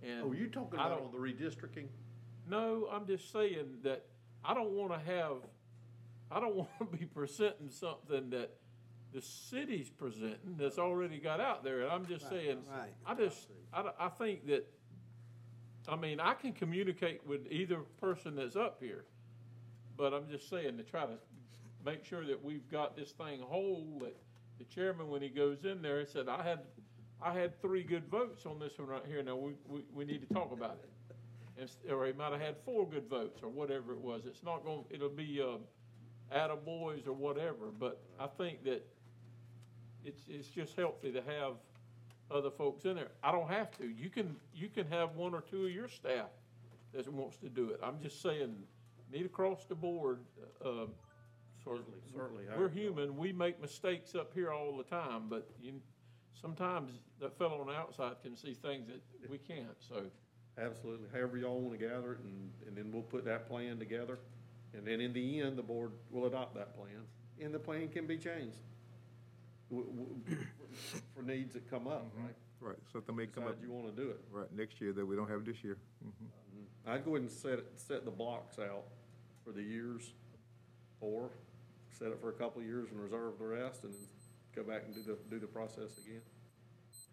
And 0.03 0.23
Oh, 0.25 0.33
you 0.33 0.49
talking 0.49 0.79
I 0.79 0.87
about 0.87 0.99
don't- 0.99 1.07
on 1.07 1.13
the 1.13 1.19
redistricting? 1.19 1.89
No, 2.49 2.89
I'm 2.91 3.07
just 3.07 3.31
saying 3.31 3.79
that 3.83 4.07
I 4.45 4.55
don't 4.55 4.73
wanna 4.73 4.99
have, 4.99 5.37
I 6.31 6.41
don't 6.41 6.55
wanna 6.81 6.91
be 6.99 7.05
presenting 7.07 7.71
something 7.71 8.31
that 8.31 8.57
the 9.13 9.21
city's 9.21 9.91
presenting 9.91 10.57
that's 10.57 10.79
already 10.79 11.19
got 11.19 11.41
out 11.41 11.63
there, 11.65 11.83
and 11.83 11.91
I'm 11.93 12.07
just 12.07 12.29
saying, 12.29 12.59
right. 12.71 12.95
I 13.05 13.15
just, 13.15 13.49
I, 13.73 13.83
don't- 13.83 13.97
I 13.99 14.09
think 14.09 14.47
that, 14.47 14.67
I 15.89 15.97
mean, 15.97 16.19
I 16.21 16.35
can 16.35 16.53
communicate 16.53 17.25
with 17.27 17.47
either 17.51 17.79
person 18.01 18.35
that's 18.37 18.57
up 18.57 18.81
here, 18.81 19.05
but 19.97 20.13
I'm 20.15 20.29
just 20.29 20.49
saying 20.49 20.77
to 20.79 20.83
try 20.85 21.07
to 21.07 21.19
make 21.85 22.05
sure 22.05 22.25
that 22.27 22.43
we've 22.43 22.69
got 22.69 22.97
this 22.97 23.11
thing 23.13 23.41
whole, 23.41 23.99
that 24.01 24.17
the 24.61 24.75
chairman, 24.75 25.09
when 25.09 25.23
he 25.23 25.29
goes 25.29 25.65
in 25.65 25.83
there, 25.83 25.99
he 25.99 26.07
said, 26.07 26.29
I 26.29 26.45
had, 26.45 26.61
I 27.21 27.33
had 27.33 27.61
three 27.61 27.83
good 27.83 28.07
votes 28.09 28.47
on 28.47 28.59
this 28.61 28.79
one 28.79 28.89
right 28.89 29.03
here, 29.07 29.23
now 29.23 29.37
we, 29.37 29.55
we, 29.67 29.85
we 29.93 30.05
need 30.05 30.27
to 30.29 30.33
talk 30.33 30.53
about 30.53 30.79
it. 30.83 30.91
And 31.59 31.69
Or 31.91 32.07
he 32.07 32.13
might 32.13 32.33
have 32.33 32.41
had 32.41 32.57
four 32.65 32.87
good 32.87 33.09
votes, 33.09 33.43
or 33.43 33.49
whatever 33.49 33.93
it 33.93 34.01
was, 34.01 34.23
it's 34.27 34.45
not 34.45 34.65
going, 34.65 34.85
it'll 34.91 35.09
be, 35.09 35.43
uh, 35.43 35.57
attaboys 36.35 37.07
or 37.07 37.13
whatever, 37.13 37.73
but 37.79 38.01
I 38.19 38.27
think 38.27 38.65
that 38.65 38.87
it's, 40.05 40.23
it's 40.29 40.49
just 40.49 40.77
healthy 40.77 41.11
to 41.13 41.23
have 41.23 41.55
other 42.31 42.51
folks 42.51 42.85
in 42.85 42.95
there. 42.95 43.09
I 43.23 43.33
don't 43.33 43.51
have 43.51 43.77
to. 43.79 43.87
You 43.87 44.09
can, 44.09 44.37
you 44.55 44.69
can 44.69 44.87
have 44.87 45.17
one 45.17 45.35
or 45.35 45.41
two 45.41 45.67
of 45.67 45.73
your 45.73 45.89
staff 45.89 46.29
that 46.95 47.13
wants 47.13 47.37
to 47.39 47.49
do 47.49 47.71
it. 47.71 47.81
I'm 47.83 48.01
just 48.01 48.23
saying, 48.23 48.55
need 49.13 49.27
across 49.27 49.65
the 49.65 49.75
board, 49.75 50.21
uh, 50.65 50.87
Certainly, 51.65 51.99
certainly. 52.15 52.45
I- 52.53 52.59
we're 52.59 52.69
human, 52.69 53.17
we 53.17 53.33
make 53.33 53.61
mistakes 53.61 54.15
up 54.15 54.33
here 54.35 54.51
all 54.51 54.77
the 54.77 54.85
time, 54.85 55.29
but 55.29 55.49
you, 55.61 55.81
sometimes 56.41 56.93
that 57.21 57.37
fellow 57.39 57.61
on 57.61 57.67
the 57.67 57.75
outside 57.75 58.17
can 58.23 58.37
see 58.37 58.55
things 58.55 58.89
that 58.89 59.31
we 59.31 59.39
can't, 59.39 59.77
so. 59.81 60.03
Absolutely. 60.59 61.07
However 61.13 61.37
y'all 61.39 61.61
want 61.61 61.79
to 61.79 61.87
gather 61.87 62.13
it, 62.13 62.19
and, 62.21 62.51
and 62.67 62.77
then 62.77 62.91
we'll 62.93 63.03
put 63.03 63.25
that 63.25 63.47
plan 63.49 63.79
together. 63.79 64.19
And 64.75 64.87
then 64.87 65.01
in 65.01 65.13
the 65.13 65.41
end, 65.41 65.57
the 65.57 65.63
board 65.63 65.93
will 66.11 66.27
adopt 66.27 66.55
that 66.55 66.75
plan, 66.77 67.03
and 67.41 67.53
the 67.55 67.59
plan 67.59 67.89
can 67.89 68.07
be 68.07 68.17
changed 68.19 68.59
w- 69.71 69.87
w- 69.89 70.45
for 71.15 71.23
needs 71.23 71.55
that 71.55 71.69
come 71.71 71.87
up, 71.87 72.13
right? 72.17 72.35
Right, 72.61 72.77
something 72.93 73.17
may 73.17 73.27
come 73.27 73.45
up, 73.45 73.55
Decide 73.57 73.65
you 73.67 73.73
want 73.73 73.95
to 73.97 74.03
do 74.03 74.11
it. 74.11 74.21
right, 74.31 74.53
next 74.55 74.81
year 74.81 74.93
that 74.93 75.05
we 75.07 75.17
don't 75.17 75.29
have 75.29 75.45
this 75.45 75.65
year. 75.65 75.79
Mhm. 76.05 76.27
I'd 76.87 77.05
go 77.05 77.13
ahead 77.13 77.23
and 77.23 77.31
set 77.31 77.59
it, 77.59 77.67
set 77.77 78.05
the 78.05 78.11
blocks 78.11 78.59
out 78.59 78.85
for 79.45 79.53
the 79.53 79.63
years, 79.63 80.13
or 81.01 81.31
set 81.91 82.09
it 82.09 82.19
for 82.21 82.29
a 82.31 82.33
couple 82.33 82.61
of 82.61 82.67
years 82.67 82.91
and 82.91 83.01
reserve 83.01 83.35
the 83.39 83.45
rest, 83.47 83.85
and 83.85 83.93
then 83.93 84.01
go 84.55 84.63
back 84.63 84.83
and 84.87 84.95
do 84.95 85.03
the, 85.03 85.17
do 85.31 85.39
the 85.39 85.47
process 85.47 85.99
again. 85.99 86.21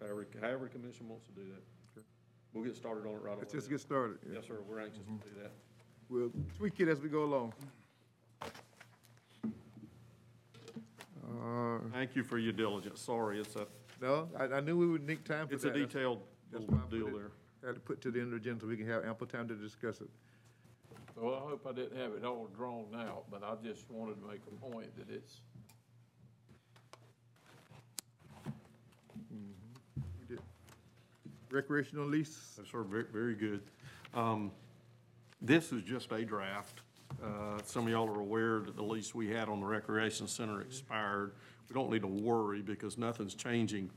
However, 0.00 0.26
however 0.40 0.64
the 0.72 0.78
commission 0.78 1.08
wants 1.08 1.26
to 1.26 1.32
do 1.32 1.42
that. 1.48 1.62
We'll 2.54 2.64
get 2.64 2.76
started 2.76 3.06
on 3.06 3.14
it 3.14 3.18
right 3.22 3.32
away. 3.32 3.40
Let's 3.40 3.52
just 3.52 3.68
get 3.68 3.80
started. 3.80 4.18
Yes, 4.32 4.46
sir, 4.46 4.58
we're 4.66 4.80
anxious 4.80 5.04
to 5.04 5.10
do 5.28 5.42
that. 5.42 5.52
We'll 6.08 6.32
tweak 6.56 6.80
it 6.80 6.88
as 6.88 7.00
we 7.00 7.08
go 7.10 7.24
along. 7.24 7.52
Uh, 11.30 11.78
Thank 11.92 12.16
you 12.16 12.22
for 12.24 12.38
your 12.38 12.52
diligence. 12.54 13.00
Sorry, 13.02 13.38
it's 13.40 13.54
a, 13.56 13.66
No, 14.00 14.28
I, 14.38 14.44
I 14.44 14.60
knew 14.60 14.76
we 14.78 14.86
would 14.86 15.06
need 15.06 15.24
time 15.26 15.46
for 15.46 15.50
that. 15.50 15.54
it's 15.56 15.64
a 15.64 15.68
That's- 15.68 15.86
detailed 15.86 16.22
that's 16.50 16.62
little 16.62 16.76
why 16.76 16.80
I 16.80 16.86
put 16.86 16.90
deal 16.98 17.06
it- 17.08 17.12
there. 17.14 17.30
Had 17.66 17.74
to 17.74 17.80
put 17.80 18.00
to 18.02 18.10
the 18.12 18.20
end 18.20 18.32
of 18.32 18.40
the 18.42 18.48
agenda 18.48 18.62
so 18.62 18.68
we 18.68 18.76
can 18.76 18.86
have 18.86 19.04
ample 19.04 19.26
time 19.26 19.48
to 19.48 19.54
discuss 19.54 20.00
it. 20.00 20.08
Well, 21.20 21.34
I 21.34 21.50
hope 21.50 21.66
I 21.68 21.72
didn't 21.72 21.98
have 21.98 22.12
it 22.12 22.24
all 22.24 22.48
drawn 22.56 22.86
out, 22.94 23.24
but 23.30 23.42
I 23.42 23.54
just 23.66 23.90
wanted 23.90 24.20
to 24.22 24.28
make 24.28 24.40
a 24.46 24.70
point 24.70 24.96
that 24.96 25.12
it's, 25.12 25.40
We 29.30 30.26
did. 30.28 30.38
Recreational 31.50 32.06
lease, 32.06 32.54
Yes, 32.58 32.68
sir, 32.70 32.82
very, 32.82 33.04
very 33.12 33.34
good. 33.34 33.62
Um, 34.14 34.52
This 35.40 35.72
is 35.72 35.82
just 35.82 36.12
a 36.12 36.24
draft. 36.24 36.82
Uh, 37.22 37.58
Some 37.64 37.86
of 37.86 37.90
y'all 37.90 38.08
are 38.08 38.20
aware 38.20 38.60
that 38.60 38.76
the 38.76 38.82
lease 38.82 39.12
we 39.14 39.28
had 39.28 39.48
on 39.48 39.60
the 39.60 39.66
recreation 39.66 40.28
center 40.28 40.60
expired. 40.60 41.32
We 41.68 41.74
don't 41.74 41.90
need 41.90 42.02
to 42.02 42.06
worry 42.08 42.62
because 42.62 42.96
nothing's 42.96 43.34
changing 43.34 43.90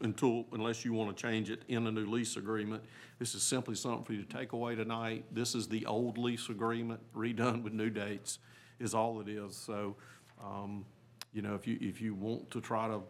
until, 0.00 0.44
unless 0.52 0.84
you 0.84 0.92
want 0.92 1.16
to 1.16 1.20
change 1.20 1.50
it 1.50 1.62
in 1.68 1.86
a 1.86 1.90
new 1.90 2.06
lease 2.06 2.36
agreement. 2.36 2.82
This 3.18 3.34
is 3.34 3.42
simply 3.42 3.74
something 3.74 4.04
for 4.04 4.12
you 4.12 4.22
to 4.22 4.36
take 4.36 4.52
away 4.52 4.74
tonight. 4.74 5.24
This 5.32 5.54
is 5.54 5.68
the 5.68 5.86
old 5.86 6.18
lease 6.18 6.48
agreement 6.48 7.00
redone 7.14 7.62
with 7.62 7.72
new 7.72 7.90
dates 7.90 8.38
is 8.78 8.94
all 8.94 9.20
it 9.20 9.28
is. 9.28 9.56
So, 9.56 9.96
um, 10.42 10.84
you 11.32 11.42
know, 11.42 11.54
if 11.54 11.66
you, 11.66 11.78
if 11.80 12.00
you 12.00 12.14
want 12.14 12.50
to 12.52 12.60
try 12.60 12.86
to 12.86 13.00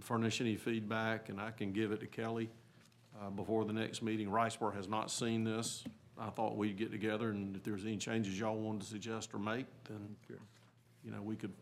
furnish 0.00 0.40
any 0.40 0.56
feedback, 0.56 1.30
and 1.30 1.40
I 1.40 1.50
can 1.50 1.72
give 1.72 1.90
it 1.90 2.00
to 2.00 2.06
Kelly, 2.06 2.50
uh, 3.20 3.30
before 3.30 3.64
the 3.64 3.72
next 3.72 4.02
meeting. 4.02 4.28
Riceboro 4.28 4.74
has 4.74 4.88
not 4.88 5.10
seen 5.10 5.44
this. 5.44 5.84
I 6.18 6.30
thought 6.30 6.56
we'd 6.56 6.76
get 6.76 6.90
together, 6.90 7.30
and 7.30 7.56
if 7.56 7.62
there's 7.62 7.84
any 7.84 7.96
changes 7.96 8.38
y'all 8.38 8.56
wanted 8.56 8.82
to 8.82 8.86
suggest 8.86 9.34
or 9.34 9.38
make, 9.38 9.66
then, 9.84 10.16
you 11.04 11.10
know, 11.10 11.20
we 11.22 11.36
could 11.36 11.52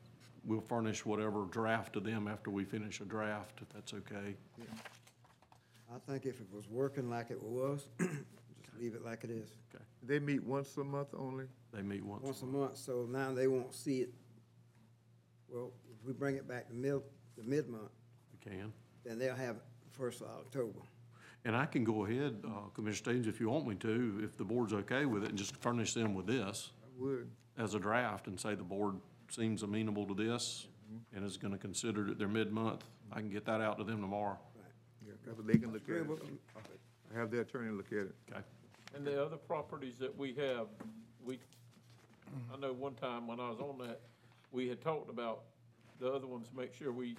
we'll 0.47 0.61
furnish 0.61 1.05
whatever 1.07 1.45
draft 1.51 1.93
to 1.95 2.01
them 2.01 2.29
after 2.29 2.51
we 2.51 2.65
finish 2.65 3.01
a 3.01 3.05
draft, 3.05 3.59
if 3.63 3.69
that's 3.71 3.95
okay. 3.95 4.37
I 5.95 5.99
think 6.11 6.27
if 6.27 6.41
it 6.41 6.47
was 6.53 6.69
working 6.69 7.09
like 7.09 7.31
it 7.31 7.43
was, 7.43 7.87
just 8.01 8.11
leave 8.81 8.95
it 8.95 9.05
like 9.05 9.25
it 9.25 9.31
is. 9.31 9.49
Okay. 9.75 9.85
They 10.03 10.19
meet 10.19 10.43
once 10.45 10.77
a 10.77 10.85
month 10.85 11.09
only? 11.17 11.45
They 11.73 11.83
meet 11.83 12.05
once. 12.05 12.23
Once 12.25 12.43
a 12.43 12.47
month, 12.47 12.77
so 12.77 13.07
now 13.11 13.33
they 13.33 13.47
won't 13.47 13.75
see 13.75 14.01
it. 14.01 14.11
Well, 15.49 15.73
if 15.91 16.05
we 16.07 16.13
bring 16.13 16.37
it 16.37 16.49
back 16.49 16.69
to 16.69 16.75
mid, 16.75 17.01
the 17.37 17.45
mid-month, 17.45 17.91
We 18.33 18.51
can. 18.51 18.73
then 19.05 19.19
they'll 19.19 19.35
have 19.37 19.57
it 19.57 19.63
first 19.91 20.21
of 20.21 20.29
October. 20.29 20.81
And 21.45 21.55
I 21.55 21.67
can 21.67 21.85
go 21.85 22.07
ahead, 22.07 22.43
uh, 22.47 22.69
Commissioner 22.75 22.97
Stevens, 23.13 23.27
if 23.27 23.39
you 23.39 23.51
want 23.51 23.67
me 23.67 23.75
to, 23.77 24.21
if 24.25 24.37
the 24.37 24.45
board's 24.45 24.73
okay 24.73 25.05
with 25.05 25.25
it, 25.25 25.29
and 25.31 25.39
just 25.39 25.55
furnish 25.57 25.93
them 25.93 26.15
with 26.15 26.27
this 26.27 26.71
I 26.83 27.03
would. 27.03 27.31
as 27.59 27.75
a 27.75 27.79
draft 27.79 28.27
and 28.29 28.41
say 28.41 28.55
the 28.55 28.63
board 28.65 28.97
seems 29.31 29.62
amenable 29.62 30.07
to 30.07 30.15
this 30.15 30.67
and 31.15 31.25
is 31.25 31.36
gonna 31.36 31.59
consider 31.59 32.09
it 32.09 32.19
their 32.19 32.28
mid-month. 32.28 32.85
I 33.12 33.20
can 33.20 33.31
get 33.31 33.44
that 33.47 33.61
out 33.61 33.78
to 33.78 33.85
them 33.85 34.01
tomorrow. 34.01 34.39
Yeah, 35.07 35.33
they 35.47 35.59
can 35.59 35.73
look 35.73 35.89
at 35.89 35.97
it. 35.97 36.07
I 37.15 37.19
have 37.19 37.31
the 37.31 37.41
attorney 37.41 37.70
look 37.70 37.86
at 37.93 37.99
it. 37.99 38.15
Okay? 38.31 38.41
And 38.94 39.07
the 39.07 39.23
other 39.25 39.36
properties 39.36 39.99
that 39.99 40.17
we 40.17 40.35
have, 40.35 40.67
we, 41.25 41.39
I 42.53 42.57
know 42.59 42.73
one 42.73 42.94
time 42.94 43.27
when 43.27 43.41
I 43.41 43.49
was 43.51 43.59
on 43.61 43.78
that, 43.86 44.01
we 44.53 44.69
had 44.69 44.81
talked 44.81 45.11
about 45.11 45.43
the 46.01 46.11
other 46.12 46.27
ones, 46.27 46.49
make 46.57 46.75
sure 46.75 46.93
we, 46.93 47.17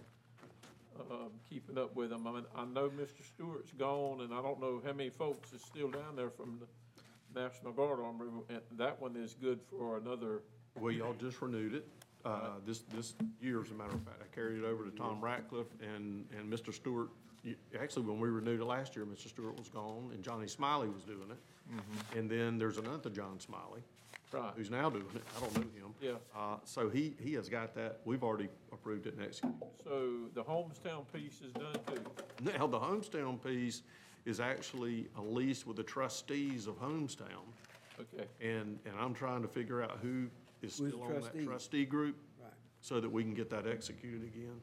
um, 1.11 1.31
keeping 1.49 1.77
up 1.77 1.95
with 1.95 2.09
them. 2.09 2.27
I 2.27 2.31
mean, 2.31 2.45
I 2.55 2.65
know 2.65 2.89
Mr. 2.89 3.25
Stewart's 3.25 3.71
gone, 3.73 4.21
and 4.21 4.33
I 4.33 4.41
don't 4.41 4.59
know 4.59 4.81
how 4.85 4.93
many 4.93 5.09
folks 5.09 5.51
is 5.53 5.61
still 5.61 5.89
down 5.89 6.15
there 6.15 6.29
from 6.29 6.59
the 6.59 7.39
National 7.39 7.73
Guard 7.73 7.99
Armory, 7.99 8.29
and 8.49 8.61
that 8.77 9.01
one 9.01 9.15
is 9.17 9.35
good 9.41 9.59
for 9.69 9.97
another, 9.97 10.41
Well, 10.79 10.91
y'all 10.91 11.13
just 11.13 11.41
renewed 11.41 11.73
it, 11.75 11.87
uh, 12.25 12.49
this, 12.65 12.79
this 12.93 13.13
year, 13.41 13.61
as 13.61 13.71
a 13.71 13.73
matter 13.73 13.93
of 13.93 14.01
fact. 14.03 14.21
I 14.21 14.35
carried 14.35 14.59
it 14.59 14.65
over 14.65 14.83
to 14.83 14.91
Tom 14.91 15.21
Ratcliffe 15.21 15.67
and, 15.81 16.25
and 16.37 16.51
Mr. 16.51 16.73
Stewart. 16.73 17.09
You- 17.43 17.55
Actually, 17.79 18.05
when 18.07 18.19
we 18.19 18.29
renewed 18.29 18.59
it 18.59 18.65
last 18.65 18.95
year, 18.95 19.05
Mr. 19.05 19.27
Stewart 19.29 19.57
was 19.57 19.69
gone 19.69 20.09
and 20.13 20.23
Johnny 20.23 20.47
Smiley 20.47 20.89
was 20.89 21.03
doing 21.03 21.29
it. 21.31 22.17
And 22.17 22.29
then 22.29 22.57
there's 22.59 22.77
another 22.77 23.09
John 23.09 23.39
Smiley, 23.39 23.81
right, 24.31 24.51
who's 24.55 24.69
now 24.69 24.87
doing 24.89 25.05
it. 25.15 25.23
I 25.35 25.39
don't 25.39 25.55
know 25.55 25.61
him. 25.61 25.93
yeah. 26.01 26.11
Uh, 26.37 26.57
so 26.63 26.89
he, 26.89 27.15
he 27.19 27.33
has 27.33 27.49
got 27.49 27.73
that. 27.75 28.01
We've 28.05 28.23
already 28.23 28.49
approved 28.71 29.07
it 29.07 29.15
and 29.15 29.23
executed. 29.23 29.57
So 29.83 30.27
the 30.35 30.43
Homestown 30.43 31.05
piece 31.11 31.41
is 31.41 31.53
done 31.53 31.73
too. 31.87 32.01
Now, 32.57 32.67
the 32.67 32.77
Homestown 32.79 33.37
piece 33.39 33.81
is 34.25 34.39
actually 34.39 35.07
a 35.17 35.21
lease 35.21 35.65
with 35.65 35.77
the 35.77 35.83
trustees 35.83 36.67
of 36.67 36.77
Homestown. 36.77 37.45
Okay, 37.99 38.25
And, 38.41 38.77
and 38.85 38.93
I'm 38.99 39.13
trying 39.13 39.41
to 39.41 39.47
figure 39.47 39.81
out 39.81 39.97
who 40.01 40.27
is 40.65 40.77
Who's 40.77 40.91
still 40.93 41.03
on 41.03 41.13
that 41.13 41.21
trustee? 41.21 41.45
trustee 41.45 41.85
group 41.85 42.15
Right. 42.41 42.51
so 42.81 42.99
that 42.99 43.09
we 43.11 43.23
can 43.23 43.33
get 43.33 43.49
that 43.51 43.67
executed 43.67 44.23
again. 44.23 44.59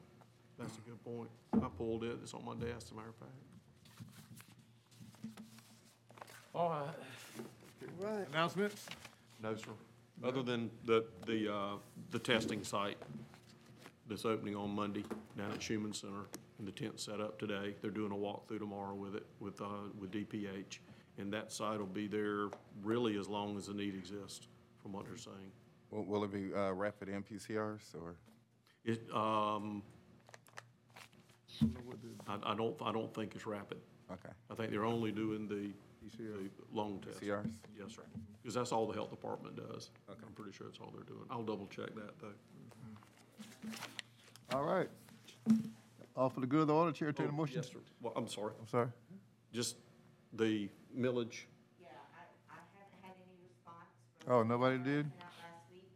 That's 0.59 0.77
a 0.77 0.81
good 0.81 1.03
point. 1.03 1.29
I 1.53 1.67
pulled 1.77 2.03
it, 2.03 2.17
it's 2.21 2.33
on 2.33 2.45
my 2.45 2.53
desk, 2.55 2.85
as 2.87 2.91
a 2.91 2.95
matter 2.95 3.09
of 3.09 3.15
fact. 3.15 3.31
all 6.53 6.69
right. 6.69 6.95
Right. 7.99 8.27
Announcements? 8.31 8.85
No, 9.41 9.55
sir. 9.55 9.71
Other 10.23 10.43
than 10.43 10.69
the, 10.85 11.05
the, 11.25 11.51
uh, 11.53 11.75
the 12.11 12.19
testing 12.19 12.63
site 12.63 12.97
that's 14.07 14.25
opening 14.25 14.55
on 14.55 14.69
Monday 14.69 15.03
down 15.37 15.51
at 15.51 15.59
Schuman 15.59 15.95
Center, 15.95 16.25
and 16.59 16.67
the 16.67 16.71
tent 16.71 16.99
set 16.99 17.19
up 17.19 17.39
today. 17.39 17.73
They're 17.81 17.89
doing 17.91 18.11
a 18.11 18.15
walkthrough 18.15 18.59
tomorrow 18.59 18.93
with 18.93 19.15
it, 19.15 19.25
with, 19.39 19.59
uh, 19.61 19.65
with 19.99 20.11
DPH. 20.11 20.79
And 21.17 21.31
that 21.33 21.51
site 21.51 21.79
will 21.79 21.85
be 21.87 22.07
there 22.07 22.49
really 22.83 23.17
as 23.17 23.27
long 23.27 23.57
as 23.57 23.67
the 23.67 23.73
need 23.73 23.95
exists, 23.95 24.47
from 24.81 24.93
what 24.93 25.05
they're 25.05 25.17
saying. 25.17 25.51
Will, 25.93 26.03
will 26.05 26.23
it 26.23 26.31
be, 26.33 26.51
uh, 26.53 26.71
rapid 26.71 27.07
MPCRs 27.09 27.93
or? 28.01 28.15
It, 28.83 29.01
um, 29.13 29.83
I, 32.27 32.37
I 32.51 32.55
don't, 32.55 32.75
I 32.81 32.91
don't 32.91 33.13
think 33.13 33.35
it's 33.35 33.45
rapid. 33.45 33.77
Okay. 34.11 34.29
I 34.51 34.55
think 34.55 34.71
they're 34.71 34.85
only 34.85 35.11
doing 35.11 35.47
the, 35.47 35.69
the 36.17 36.49
long 36.73 36.99
test. 36.99 37.21
PCRs? 37.21 37.49
Yes, 37.77 37.95
sir. 37.95 38.01
Because 38.41 38.55
that's 38.55 38.71
all 38.71 38.87
the 38.87 38.93
health 38.93 39.11
department 39.11 39.55
does. 39.55 39.91
Okay. 40.09 40.19
I'm 40.25 40.33
pretty 40.33 40.51
sure 40.51 40.67
that's 40.67 40.79
all 40.79 40.91
they're 40.93 41.03
doing. 41.05 41.25
I'll 41.29 41.43
double 41.43 41.67
check 41.67 41.93
that, 41.95 42.19
though. 42.19 42.33
All 44.57 44.63
right. 44.63 44.89
All 46.15 46.29
for 46.29 46.41
the 46.41 46.47
good 46.47 46.61
of 46.61 46.67
the 46.67 46.73
order, 46.73 46.91
Chair, 46.91 47.11
take 47.11 47.27
the 47.27 47.33
Oh, 47.33 47.35
motion. 47.35 47.55
Yes, 47.57 47.67
sir. 47.67 47.79
Well, 48.01 48.13
I'm 48.15 48.27
sorry. 48.27 48.53
I'm 48.59 48.67
sorry. 48.67 48.87
Just 49.53 49.77
the 50.33 50.69
millage. 50.95 51.45
Yeah, 51.81 51.87
I, 52.13 52.25
I 52.49 52.57
haven't 52.77 53.01
had 53.01 53.13
any 53.17 53.37
response 53.41 53.89
from. 54.25 54.33
Oh, 54.33 54.43
nobody 54.43 54.77
did? 54.77 55.09
Sent 55.09 55.23
out 55.25 55.33
last 55.41 55.65
week 55.73 55.89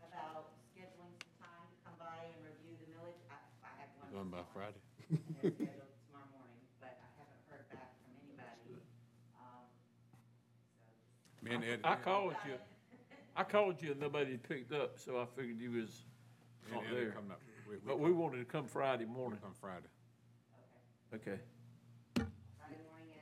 about 0.00 0.48
scheduling 0.72 1.12
some 1.20 1.36
time 1.36 1.68
to 1.68 1.76
come 1.84 1.96
by 2.00 2.16
and 2.32 2.40
review 2.40 2.80
the 2.80 2.88
millage. 2.96 3.20
I, 3.28 3.36
I 3.60 3.70
have 3.76 3.90
one. 4.00 4.07
Done 4.18 4.30
by 4.30 4.38
Friday. 4.52 4.82
morning, 5.10 5.22
they're 5.30 5.50
scheduled 5.52 5.94
tomorrow 6.10 6.26
morning, 6.34 6.58
but 6.80 6.98
I 6.98 7.06
haven't 7.22 7.38
heard 7.46 7.70
back 7.70 7.94
from 8.02 8.18
anybody. 8.26 8.82
Um, 9.38 9.62
so. 11.38 11.46
Me 11.46 11.54
and 11.54 11.62
Ed, 11.62 11.80
I 11.84 11.94
called 11.94 12.34
you, 12.44 12.54
I 13.36 13.44
called 13.44 13.80
you 13.80 13.92
and 13.92 14.00
nobody 14.00 14.36
picked 14.36 14.72
up, 14.72 14.98
so 14.98 15.20
I 15.20 15.26
figured 15.38 15.60
you 15.60 15.70
was 15.70 16.02
me 16.66 16.72
not 16.74 16.82
and 16.82 16.96
Eddie 16.96 17.04
there. 17.04 17.12
coming 17.12 17.30
up. 17.30 17.40
We- 17.68 17.76
we 17.76 17.80
But 17.86 18.00
we 18.00 18.08
come- 18.10 18.18
wanted 18.18 18.38
to 18.38 18.44
come 18.44 18.66
Friday 18.66 19.04
we 19.04 19.12
morning. 19.12 19.38
Come 19.40 19.54
Friday. 19.54 19.86
Okay. 21.14 21.38
Friday 22.16 22.80
morning 22.90 23.14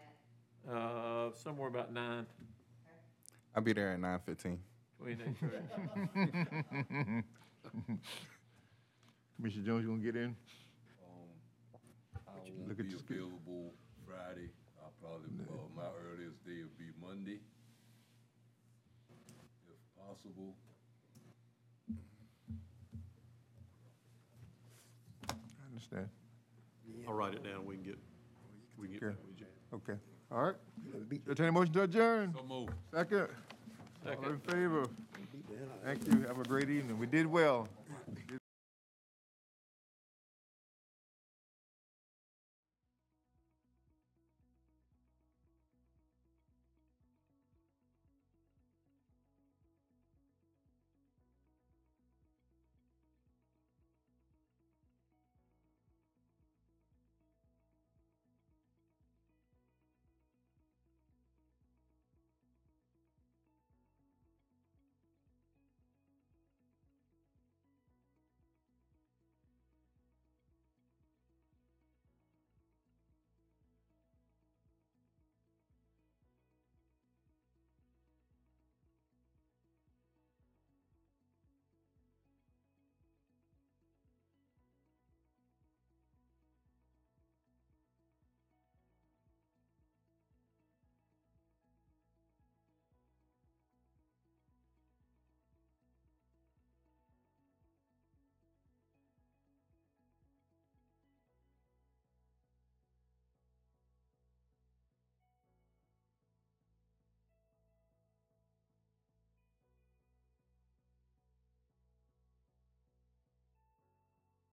at, 0.67 0.73
Uh, 0.73 1.35
somewhere 1.35 1.69
about 1.69 1.93
nine, 1.93 2.27
I'll 3.55 3.63
be 3.63 3.75
there 3.75 3.93
at 3.93 4.01
nine 4.01 4.19
fifteen. 4.21 4.63
between 4.99 5.21
eight 5.21 5.37
thirty. 5.37 7.23
Commissioner 9.37 9.63
Jones, 9.67 9.85
you 9.85 9.91
want 9.91 10.03
to 10.03 10.11
get 10.11 10.17
in? 10.17 10.35
I 12.47 12.51
won't 12.55 12.69
Look 12.69 12.79
at 12.81 12.87
be 12.87 12.93
the 12.93 12.99
schedule. 12.99 13.27
available 13.27 13.75
Friday. 14.07 14.51
I'll 14.83 14.93
probably, 15.03 15.31
uh, 15.51 15.67
my 15.75 15.89
earliest 16.13 16.45
day 16.47 16.63
will 16.63 16.79
be 16.79 16.91
Monday, 17.01 17.41
if 19.69 19.81
possible. 19.99 20.55
I 25.29 25.35
understand. 25.69 26.09
I'll 27.09 27.15
write 27.15 27.35
it 27.35 27.43
down. 27.45 27.65
We 27.67 27.75
can 27.75 27.85
get, 27.85 27.99
we 28.79 28.87
can 28.89 28.95
get 28.95 29.03
Okay. 29.03 29.15
back 29.17 29.27
with 29.27 29.41
you. 29.41 29.47
Okay. 29.75 29.99
All 30.31 30.43
right. 30.43 30.57
Entertain 31.27 31.49
a 31.49 31.53
motion 31.53 31.73
to 31.75 31.83
adjourn. 31.83 32.35
So 32.37 32.43
move. 32.45 32.69
Second. 32.93 33.21
All 33.23 33.29
Second. 34.05 34.25
in 34.31 34.39
favor? 34.41 34.85
Thank 35.85 36.07
you. 36.07 36.23
Have 36.27 36.39
a 36.39 36.45
great 36.45 36.71
evening. 36.71 36.99
We 36.99 37.07
did 37.07 37.27
well. 37.27 37.69